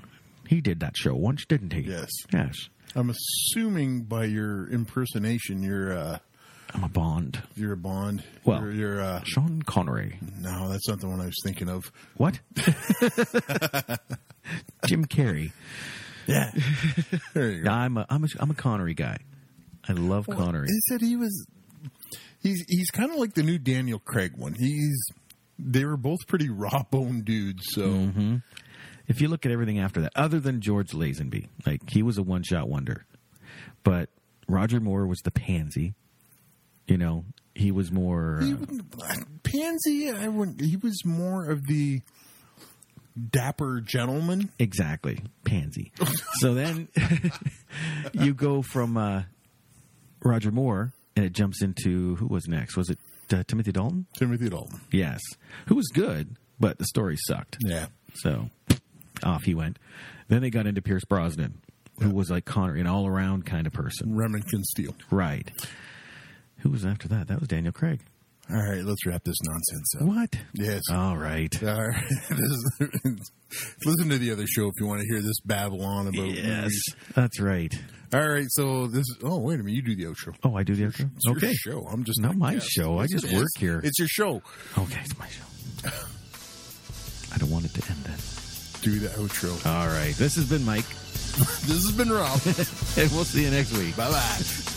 He 0.46 0.60
did 0.60 0.80
that 0.80 0.96
show 0.96 1.14
once, 1.14 1.44
didn't 1.44 1.72
he? 1.72 1.82
Yes. 1.82 2.08
Yes. 2.32 2.54
I'm 2.94 3.10
assuming 3.10 4.02
by 4.04 4.24
your 4.24 4.68
impersonation, 4.70 5.62
you're 5.62 5.92
uh, 5.96 6.18
I'm 6.74 6.84
a 6.84 6.88
Bond. 6.88 7.42
you're 7.56 7.72
a 7.72 7.76
Bond. 7.76 8.22
Well, 8.44 8.60
you're, 8.60 8.72
you're 8.72 9.00
uh, 9.02 9.22
Sean 9.24 9.62
Connery. 9.62 10.18
no, 10.40 10.68
that's 10.70 10.86
not 10.88 11.00
the 11.00 11.08
one 11.08 11.20
I 11.20 11.26
was 11.26 11.40
thinking 11.44 11.68
of. 11.68 11.90
What? 12.16 12.40
Jim 14.86 15.04
Carrey. 15.06 15.52
Yeah. 16.26 16.50
I'm 17.66 17.96
a, 17.96 18.06
I'm 18.08 18.24
a, 18.24 18.28
I'm 18.38 18.50
a 18.50 18.54
Connery 18.54 18.94
guy. 18.94 19.18
I 19.88 19.92
love 19.92 20.26
Connery. 20.26 20.66
They 20.66 20.80
said 20.90 21.00
he 21.00 21.16
was. 21.16 21.46
He's 22.42 22.64
he's 22.68 22.90
kind 22.90 23.10
of 23.10 23.16
like 23.18 23.34
the 23.34 23.42
new 23.42 23.58
Daniel 23.58 23.98
Craig 23.98 24.32
one. 24.36 24.54
He's 24.58 24.96
they 25.58 25.84
were 25.84 25.96
both 25.96 26.18
pretty 26.26 26.48
raw 26.50 26.82
bone 26.90 27.22
dudes. 27.22 27.64
So 27.70 27.82
Mm-hmm. 27.88 28.36
If 29.08 29.22
you 29.22 29.28
look 29.28 29.46
at 29.46 29.52
everything 29.52 29.78
after 29.78 30.02
that, 30.02 30.12
other 30.14 30.38
than 30.38 30.60
George 30.60 30.90
Lazenby, 30.90 31.48
like 31.64 31.88
he 31.88 32.02
was 32.02 32.18
a 32.18 32.22
one 32.22 32.42
shot 32.42 32.68
wonder, 32.68 33.06
but 33.82 34.10
Roger 34.46 34.80
Moore 34.80 35.06
was 35.06 35.20
the 35.24 35.30
pansy. 35.30 35.94
You 36.88 36.96
know, 36.98 37.24
he 37.54 37.70
was 37.70 37.92
more. 37.92 38.40
he 38.42 38.54
uh, 38.54 39.14
Pansy, 39.44 40.10
I 40.10 40.28
wouldn't. 40.28 40.60
He 40.60 40.76
was 40.76 41.04
more 41.04 41.48
of 41.50 41.66
the 41.66 42.00
dapper 43.30 43.80
gentleman. 43.80 44.50
Exactly, 44.58 45.20
pansy. 45.44 45.92
so 46.40 46.54
then 46.54 46.88
you 48.12 48.34
go 48.34 48.62
from 48.62 48.96
uh, 48.96 49.22
Roger 50.22 50.50
Moore, 50.50 50.92
and 51.16 51.24
it 51.24 51.32
jumps 51.32 51.62
into 51.62 52.16
who 52.16 52.26
was 52.26 52.48
next? 52.48 52.76
Was 52.76 52.90
it 52.90 52.98
uh, 53.32 53.42
Timothy 53.46 53.72
Dalton? 53.72 54.06
Timothy 54.18 54.48
Dalton. 54.48 54.80
Yes, 54.90 55.20
who 55.66 55.74
was 55.74 55.88
good, 55.88 56.36
but 56.58 56.78
the 56.78 56.84
story 56.86 57.16
sucked. 57.26 57.58
Yeah, 57.60 57.86
So 58.14 58.50
off 59.22 59.44
he 59.44 59.54
went. 59.54 59.78
Then 60.28 60.42
they 60.42 60.50
got 60.50 60.66
into 60.66 60.82
Pierce 60.82 61.04
Brosnan, 61.04 61.60
who 62.00 62.10
was 62.10 62.30
like 62.30 62.44
Connery, 62.44 62.80
an 62.80 62.86
all 62.86 63.06
around 63.06 63.46
kind 63.46 63.66
of 63.66 63.72
person. 63.72 64.14
Remington 64.14 64.62
Steele. 64.64 64.94
Right. 65.10 65.50
Who 66.60 66.70
was 66.70 66.84
after 66.84 67.08
that? 67.08 67.28
That 67.28 67.40
was 67.40 67.48
Daniel 67.48 67.72
Craig. 67.72 68.00
All 68.50 68.56
right, 68.56 68.82
let's 68.82 69.04
wrap 69.04 69.24
this 69.24 69.36
nonsense 69.44 69.94
up. 70.00 70.06
What? 70.08 70.34
Yes. 70.54 70.82
All 70.90 71.18
right. 71.18 71.54
All 71.62 71.86
right. 71.88 72.02
Is- 72.30 72.80
Listen 73.84 74.08
to 74.08 74.16
the 74.18 74.30
other 74.32 74.46
show 74.46 74.68
if 74.68 74.74
you 74.80 74.86
want 74.86 75.02
to 75.02 75.06
hear 75.06 75.20
this 75.20 75.38
babble-on 75.44 76.06
about 76.08 76.28
Yes, 76.28 76.62
movies. 76.62 76.94
that's 77.14 77.40
right. 77.40 77.74
All 78.14 78.26
right, 78.26 78.46
so 78.48 78.86
this. 78.86 79.04
Oh, 79.22 79.38
wait 79.38 79.60
a 79.60 79.62
minute. 79.62 79.74
You 79.74 79.82
do 79.82 79.96
the 79.96 80.04
outro. 80.04 80.34
Oh, 80.42 80.56
I 80.56 80.62
do 80.62 80.74
the 80.74 80.84
outro. 80.84 81.10
It's 81.14 81.26
your 81.26 81.36
Okay. 81.36 81.52
show. 81.52 81.86
I'm 81.92 82.04
just 82.04 82.22
Not 82.22 82.36
my 82.36 82.54
guest. 82.54 82.70
show. 82.70 82.98
I 82.98 83.06
just 83.06 83.30
work 83.30 83.48
here. 83.58 83.82
It's 83.84 83.98
your 83.98 84.08
show. 84.08 84.42
Okay, 84.78 85.00
it's 85.04 85.18
my 85.18 85.28
show. 85.28 85.44
I 87.34 87.36
don't 87.36 87.50
want 87.50 87.66
it 87.66 87.74
to 87.74 87.90
end 87.90 88.02
then. 88.04 88.16
Do 88.80 88.98
the 88.98 89.08
outro. 89.08 89.66
All 89.66 89.88
right. 89.88 90.14
This 90.14 90.36
has 90.36 90.48
been 90.48 90.64
Mike, 90.64 90.88
This 90.88 91.84
has 91.84 91.92
been 91.92 92.08
Rob. 92.10 92.40
and 92.46 93.10
we'll 93.12 93.24
see 93.24 93.44
you 93.44 93.50
next 93.50 93.76
week. 93.76 93.94
bye 93.94 94.10
bye. 94.10 94.74